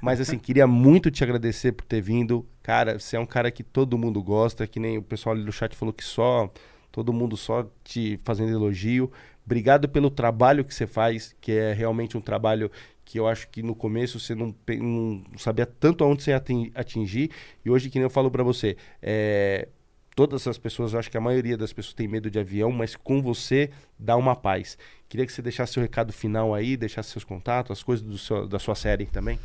Mas 0.00 0.20
assim, 0.20 0.38
queria 0.38 0.66
muito 0.66 1.10
te 1.10 1.22
agradecer 1.24 1.72
por 1.72 1.84
ter 1.84 2.00
vindo. 2.00 2.46
Cara, 2.62 2.98
você 2.98 3.16
é 3.16 3.20
um 3.20 3.26
cara 3.26 3.50
que 3.50 3.62
todo 3.62 3.98
mundo 3.98 4.22
gosta, 4.22 4.66
que 4.66 4.78
nem 4.78 4.96
o 4.96 5.02
pessoal 5.02 5.34
ali 5.34 5.44
no 5.44 5.52
chat 5.52 5.74
falou 5.74 5.92
que 5.92 6.04
só. 6.04 6.52
Todo 6.92 7.12
mundo 7.12 7.36
só 7.36 7.66
te 7.82 8.20
fazendo 8.22 8.52
elogio. 8.52 9.10
Obrigado 9.44 9.88
pelo 9.88 10.10
trabalho 10.10 10.64
que 10.64 10.72
você 10.74 10.86
faz, 10.86 11.34
que 11.40 11.50
é 11.50 11.72
realmente 11.72 12.16
um 12.16 12.20
trabalho 12.20 12.70
que 13.04 13.18
eu 13.18 13.26
acho 13.26 13.48
que 13.48 13.62
no 13.62 13.74
começo 13.74 14.20
você 14.20 14.34
não, 14.34 14.54
não 14.78 15.24
sabia 15.36 15.66
tanto 15.66 16.04
aonde 16.04 16.22
você 16.22 16.30
ia 16.30 16.36
atin- 16.36 16.70
atingir. 16.74 17.30
E 17.64 17.70
hoje, 17.70 17.90
que 17.90 17.98
nem 17.98 18.04
eu 18.04 18.10
falo 18.10 18.30
pra 18.30 18.44
você, 18.44 18.76
é, 19.02 19.68
todas 20.14 20.46
as 20.46 20.56
pessoas, 20.58 20.92
eu 20.92 20.98
acho 21.00 21.10
que 21.10 21.16
a 21.16 21.20
maioria 21.20 21.56
das 21.56 21.72
pessoas 21.72 21.94
tem 21.94 22.06
medo 22.06 22.30
de 22.30 22.38
avião, 22.38 22.70
mas 22.70 22.94
com 22.94 23.20
você 23.20 23.70
dá 23.98 24.16
uma 24.16 24.36
paz. 24.36 24.78
Queria 25.08 25.26
que 25.26 25.32
você 25.32 25.42
deixasse 25.42 25.72
seu 25.72 25.82
recado 25.82 26.12
final 26.12 26.54
aí, 26.54 26.76
deixasse 26.76 27.10
seus 27.10 27.24
contatos, 27.24 27.72
as 27.72 27.82
coisas 27.82 28.20
seu- 28.20 28.46
da 28.46 28.58
sua 28.60 28.74
série 28.76 29.06
também. 29.06 29.38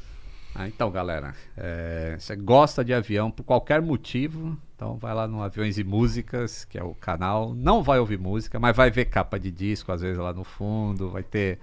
Ah, 0.53 0.67
então, 0.67 0.90
galera, 0.92 1.34
é, 1.58 2.16
você 2.19 2.35
gosta 2.35 2.85
de 2.85 2.93
avião 2.93 3.30
por 3.32 3.43
qualquer 3.43 3.82
motivo, 3.82 4.58
então 4.78 4.96
vai 4.96 5.12
lá 5.12 5.28
no 5.28 5.42
Aviões 5.42 5.80
e 5.80 5.84
Músicas, 5.84 6.64
que 6.64 6.78
é 6.78 6.84
o 6.84 6.94
canal. 6.94 7.52
Não 7.56 7.82
vai 7.82 7.98
ouvir 7.98 8.20
música, 8.20 8.60
mas 8.60 8.78
vai 8.78 8.92
ver 8.92 9.06
capa 9.06 9.40
de 9.40 9.50
disco, 9.50 9.92
às 9.92 10.02
vezes 10.02 10.20
lá 10.20 10.32
no 10.32 10.44
fundo, 10.44 11.10
vai 11.10 11.24
ter 11.24 11.58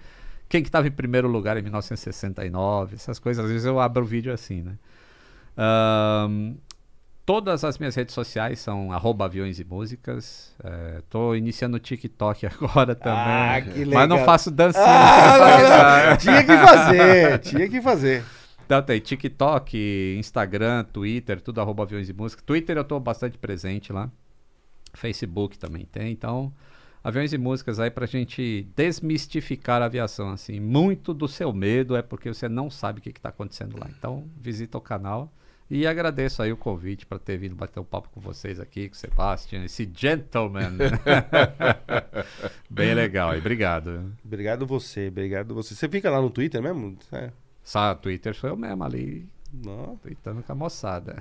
quem 0.48 0.60
que 0.60 0.68
estava 0.68 0.88
em 0.88 0.90
primeiro 0.90 1.28
lugar 1.28 1.56
em 1.56 1.62
1969, 1.62 2.96
essas 2.96 3.20
coisas. 3.20 3.44
Às 3.44 3.50
vezes 3.52 3.66
eu 3.66 3.78
abro 3.78 4.02
o 4.02 4.06
vídeo 4.06 4.32
assim, 4.32 4.62
né? 4.62 4.72
Ahn, 5.56 6.54
todas 7.24 7.62
as 7.62 7.78
minhas 7.78 7.94
redes 7.94 8.12
sociais 8.12 8.58
são 8.58 8.90
arroba 8.90 9.26
aviões 9.26 9.60
e 9.60 9.64
músicas. 9.64 10.52
É, 10.64 11.00
tô 11.08 11.36
iniciando 11.36 11.76
o 11.76 11.80
TikTok 11.80 12.46
agora 12.50 12.96
também. 12.96 13.16
Ah, 13.16 13.60
que 13.60 13.84
Mas 13.84 14.08
não 14.08 14.16
legal. 14.16 14.24
faço 14.24 14.50
dancinha. 14.50 14.84
Ah, 14.84 16.16
tinha 16.18 16.42
que 16.42 16.56
fazer, 16.58 17.38
tinha 17.38 17.68
que 17.68 17.80
fazer. 17.80 18.24
Então 18.64 18.82
tem 18.82 18.98
TikTok, 19.00 20.16
Instagram, 20.18 20.84
Twitter, 20.84 21.40
tudo 21.40 21.60
arroba 21.60 21.82
aviões 21.82 22.08
e 22.08 22.12
música. 22.12 22.42
Twitter 22.44 22.76
eu 22.76 22.84
tô 22.84 22.98
bastante 22.98 23.36
presente 23.36 23.92
lá. 23.92 24.10
Facebook 24.94 25.58
também 25.58 25.84
tem. 25.84 26.12
Então, 26.12 26.52
aviões 27.02 27.32
e 27.32 27.38
músicas 27.38 27.78
aí 27.78 27.90
pra 27.90 28.06
gente 28.06 28.66
desmistificar 28.74 29.82
a 29.82 29.86
aviação, 29.86 30.30
assim. 30.30 30.60
Muito 30.60 31.12
do 31.12 31.28
seu 31.28 31.52
medo 31.52 31.96
é 31.96 32.02
porque 32.02 32.32
você 32.32 32.48
não 32.48 32.70
sabe 32.70 33.00
o 33.00 33.02
que, 33.02 33.12
que 33.12 33.20
tá 33.20 33.28
acontecendo 33.28 33.78
lá. 33.78 33.88
Então, 33.96 34.24
visita 34.40 34.78
o 34.78 34.80
canal. 34.80 35.32
E 35.70 35.86
agradeço 35.86 36.42
aí 36.42 36.52
o 36.52 36.56
convite 36.56 37.06
para 37.06 37.18
ter 37.18 37.38
vindo 37.38 37.54
bater 37.54 37.80
um 37.80 37.84
papo 37.84 38.10
com 38.10 38.20
vocês 38.20 38.60
aqui, 38.60 38.88
com 38.88 38.94
o 38.94 38.98
Sebastian, 38.98 39.64
esse 39.64 39.90
gentleman. 39.94 40.76
Bem 42.68 42.94
legal 42.94 43.30
aí, 43.30 43.38
obrigado. 43.38 44.12
Obrigado 44.22 44.66
você, 44.66 45.08
obrigado 45.08 45.54
você. 45.54 45.74
Você 45.74 45.88
fica 45.88 46.10
lá 46.10 46.20
no 46.20 46.28
Twitter 46.28 46.62
mesmo? 46.62 46.98
É. 47.12 47.30
Só 47.64 47.94
Twitter 47.94 48.34
sou 48.34 48.50
eu 48.50 48.56
mesmo 48.56 48.84
ali, 48.84 49.26
Não. 49.52 49.96
tweetando 50.02 50.42
com 50.42 50.52
a 50.52 50.54
moçada. 50.54 51.16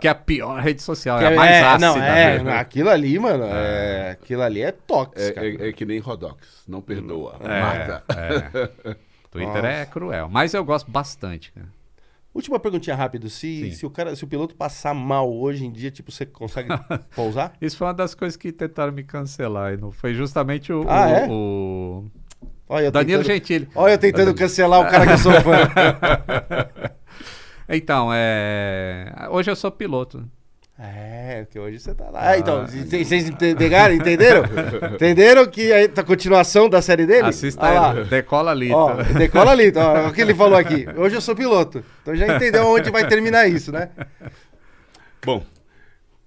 que 0.00 0.06
é 0.06 0.10
a 0.10 0.14
pior 0.14 0.60
rede 0.62 0.80
social, 0.80 1.18
Que 1.18 1.24
é 1.24 1.32
a 1.32 1.36
mais 1.36 1.64
ácida. 1.64 1.78
não, 1.86 1.96
é, 2.02 2.42
né? 2.42 2.52
aquilo 2.58 2.88
ali, 2.90 3.18
mano, 3.18 3.44
é, 3.44 4.10
aquilo 4.12 4.42
ali 4.42 4.62
é 4.62 4.70
tóxico. 4.72 5.40
É, 5.40 5.48
é- 5.48 5.68
é 5.68 5.72
que 5.72 5.84
nem 5.84 5.98
Rodox, 5.98 6.62
não 6.68 6.80
perdoa, 6.80 7.36
É, 7.40 7.60
mata. 7.60 8.04
é. 8.16 8.94
Twitter 9.30 9.54
Nossa. 9.54 9.66
é 9.66 9.86
cruel, 9.86 10.28
mas 10.30 10.54
eu 10.54 10.64
gosto 10.64 10.88
bastante. 10.90 11.50
Cara. 11.52 11.66
Última 12.32 12.58
perguntinha 12.58 12.96
rápido, 12.96 13.28
se, 13.30 13.70
Sim. 13.70 13.70
se 13.72 13.86
o 13.86 13.90
cara, 13.90 14.14
se 14.16 14.24
o 14.24 14.26
piloto 14.26 14.54
passar 14.56 14.92
mal 14.94 15.32
hoje 15.32 15.64
em 15.66 15.70
dia, 15.72 15.88
tipo, 15.90 16.10
você 16.12 16.26
consegue 16.26 16.68
pousar? 17.14 17.52
Isso 17.62 17.76
foi 17.76 17.86
uma 17.88 17.94
das 17.94 18.12
coisas 18.14 18.36
que 18.36 18.50
tentaram 18.52 18.92
me 18.92 19.04
cancelar. 19.04 19.72
E 19.74 19.76
não 19.76 19.92
foi 19.92 20.14
justamente 20.14 20.72
o, 20.72 20.84
Ah, 20.88 21.06
o- 21.06 21.10
é? 21.10 21.26
o 21.30 22.04
Olha, 22.68 22.90
Danilo 22.90 23.22
tentando, 23.22 23.34
Gentili. 23.34 23.68
olha 23.74 23.92
eu 23.92 23.98
tentando 23.98 24.34
cancelar 24.34 24.80
o 24.80 24.90
cara 24.90 25.06
que 25.06 25.12
eu 25.12 25.18
sou 25.18 25.32
fã. 25.40 25.58
Então, 27.66 28.10
é... 28.12 29.10
hoje 29.30 29.50
eu 29.50 29.56
sou 29.56 29.70
piloto. 29.70 30.22
É, 30.78 31.44
porque 31.44 31.58
hoje 31.58 31.78
você 31.78 31.94
tá 31.94 32.10
lá. 32.10 32.30
Ah, 32.30 32.38
então, 32.38 32.66
vocês 32.66 33.12
ente- 33.12 33.54
pegaram, 33.54 33.94
entenderam? 33.94 34.42
entenderam 34.92 35.46
que 35.46 35.72
a, 35.72 35.84
a 35.84 36.02
continuação 36.02 36.68
da 36.68 36.82
série 36.82 37.06
dele? 37.06 37.28
Assista 37.28 37.62
lá. 37.62 37.92
aí, 37.92 38.04
Decola 38.04 38.50
ali. 38.50 38.72
Ó, 38.72 38.94
decola 39.16 39.52
ali, 39.52 39.72
ó, 39.76 40.08
o 40.10 40.12
que 40.12 40.20
ele 40.20 40.34
falou 40.34 40.58
aqui. 40.58 40.84
Hoje 40.96 41.14
eu 41.14 41.20
sou 41.20 41.36
piloto. 41.36 41.84
Então 42.02 42.14
já 42.16 42.34
entendeu 42.34 42.66
onde 42.66 42.90
vai 42.90 43.06
terminar 43.06 43.48
isso, 43.48 43.70
né? 43.70 43.88
Bom, 45.24 45.44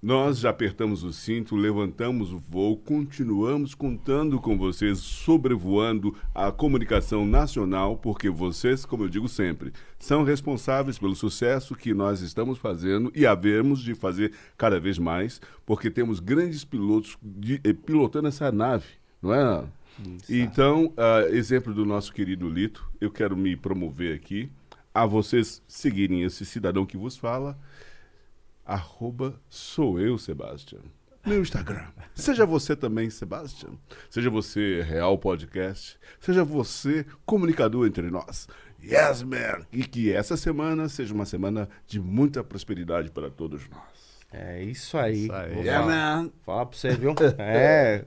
nós 0.00 0.38
já 0.38 0.50
apertamos 0.50 1.02
o 1.02 1.12
cinto, 1.12 1.56
levantamos 1.56 2.32
o 2.32 2.38
voo, 2.38 2.76
continuamos 2.76 3.74
contando 3.74 4.38
com 4.40 4.56
vocês, 4.56 4.98
sobrevoando 4.98 6.14
a 6.34 6.52
comunicação 6.52 7.26
nacional, 7.26 7.96
porque 7.96 8.30
vocês, 8.30 8.84
como 8.84 9.04
eu 9.04 9.08
digo 9.08 9.28
sempre, 9.28 9.72
são 9.98 10.22
responsáveis 10.22 10.98
pelo 10.98 11.16
sucesso 11.16 11.74
que 11.74 11.92
nós 11.92 12.20
estamos 12.20 12.58
fazendo 12.58 13.10
e 13.14 13.26
havemos 13.26 13.80
de 13.80 13.94
fazer 13.94 14.32
cada 14.56 14.78
vez 14.78 14.98
mais, 14.98 15.40
porque 15.66 15.90
temos 15.90 16.20
grandes 16.20 16.64
pilotos 16.64 17.18
de- 17.20 17.60
eh, 17.64 17.72
pilotando 17.72 18.28
essa 18.28 18.52
nave, 18.52 18.86
não 19.20 19.34
é? 19.34 19.64
Então, 20.28 20.92
ah, 20.96 21.22
exemplo 21.30 21.74
do 21.74 21.84
nosso 21.84 22.12
querido 22.12 22.48
Lito, 22.48 22.88
eu 23.00 23.10
quero 23.10 23.36
me 23.36 23.56
promover 23.56 24.14
aqui 24.14 24.48
a 24.94 25.04
vocês 25.04 25.60
seguirem 25.66 26.22
esse 26.22 26.46
cidadão 26.46 26.86
que 26.86 26.96
vos 26.96 27.16
fala 27.16 27.58
arroba 28.68 29.40
sou 29.48 29.98
eu, 29.98 30.18
Sebastian. 30.18 30.80
Meu 31.26 31.40
Instagram. 31.40 31.86
Seja 32.14 32.44
você 32.44 32.76
também, 32.76 33.08
Sebastian. 33.08 33.70
Seja 34.10 34.28
você 34.28 34.82
Real 34.82 35.16
Podcast. 35.18 35.98
Seja 36.20 36.44
você 36.44 37.04
comunicador 37.24 37.86
entre 37.86 38.10
nós. 38.10 38.46
Yes, 38.82 39.22
man! 39.22 39.66
E 39.72 39.84
que 39.84 40.12
essa 40.12 40.36
semana 40.36 40.88
seja 40.88 41.12
uma 41.14 41.24
semana 41.24 41.68
de 41.86 41.98
muita 41.98 42.44
prosperidade 42.44 43.10
para 43.10 43.30
todos 43.30 43.68
nós. 43.68 44.18
É 44.30 44.62
isso 44.62 44.96
aí. 44.98 45.24
Isso 45.24 45.32
aí. 45.32 45.58
Yeah, 45.60 45.84
falar, 45.84 46.16
man! 46.16 46.30
falar 46.44 46.66
pra 46.66 46.78
você, 46.78 46.90
viu? 46.90 47.14
É. 47.38 48.04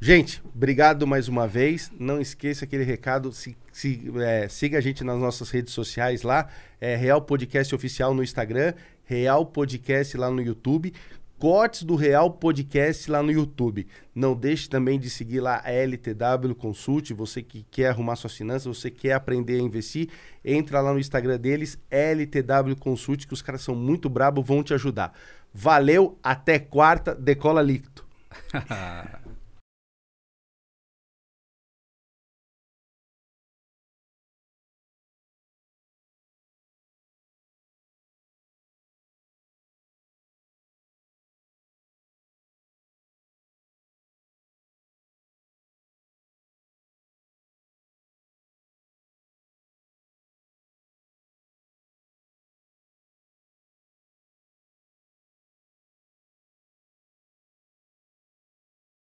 Gente, 0.00 0.40
obrigado 0.54 1.06
mais 1.08 1.26
uma 1.26 1.48
vez. 1.48 1.90
Não 1.98 2.20
esqueça 2.20 2.64
aquele 2.64 2.84
recado. 2.84 3.32
Se, 3.32 3.56
se, 3.72 4.08
é, 4.20 4.46
siga 4.48 4.78
a 4.78 4.80
gente 4.80 5.02
nas 5.02 5.18
nossas 5.18 5.50
redes 5.50 5.72
sociais 5.72 6.22
lá. 6.22 6.48
É 6.80 6.94
Real 6.94 7.20
Podcast 7.20 7.74
Oficial 7.74 8.14
no 8.14 8.22
Instagram. 8.22 8.74
Real 9.08 9.46
Podcast 9.46 10.14
lá 10.18 10.30
no 10.30 10.42
YouTube. 10.42 10.92
Cortes 11.38 11.82
do 11.82 11.96
Real 11.96 12.30
Podcast 12.30 13.10
lá 13.10 13.22
no 13.22 13.32
YouTube. 13.32 13.86
Não 14.14 14.34
deixe 14.34 14.68
também 14.68 15.00
de 15.00 15.08
seguir 15.08 15.40
lá 15.40 15.62
a 15.64 15.72
LTW 15.72 16.54
Consult. 16.54 17.14
Você 17.14 17.42
que 17.42 17.64
quer 17.70 17.88
arrumar 17.88 18.16
suas 18.16 18.36
finanças, 18.36 18.76
você 18.76 18.90
quer 18.90 19.14
aprender 19.14 19.58
a 19.58 19.62
investir, 19.62 20.10
entra 20.44 20.82
lá 20.82 20.92
no 20.92 20.98
Instagram 20.98 21.38
deles, 21.38 21.78
LTW 21.90 22.76
Consult, 22.78 23.26
que 23.26 23.32
os 23.32 23.40
caras 23.40 23.62
são 23.62 23.74
muito 23.74 24.10
brabos, 24.10 24.46
vão 24.46 24.62
te 24.62 24.74
ajudar. 24.74 25.14
Valeu, 25.54 26.18
até 26.22 26.58
quarta, 26.58 27.14
decola 27.14 27.62
líquido. 27.62 28.04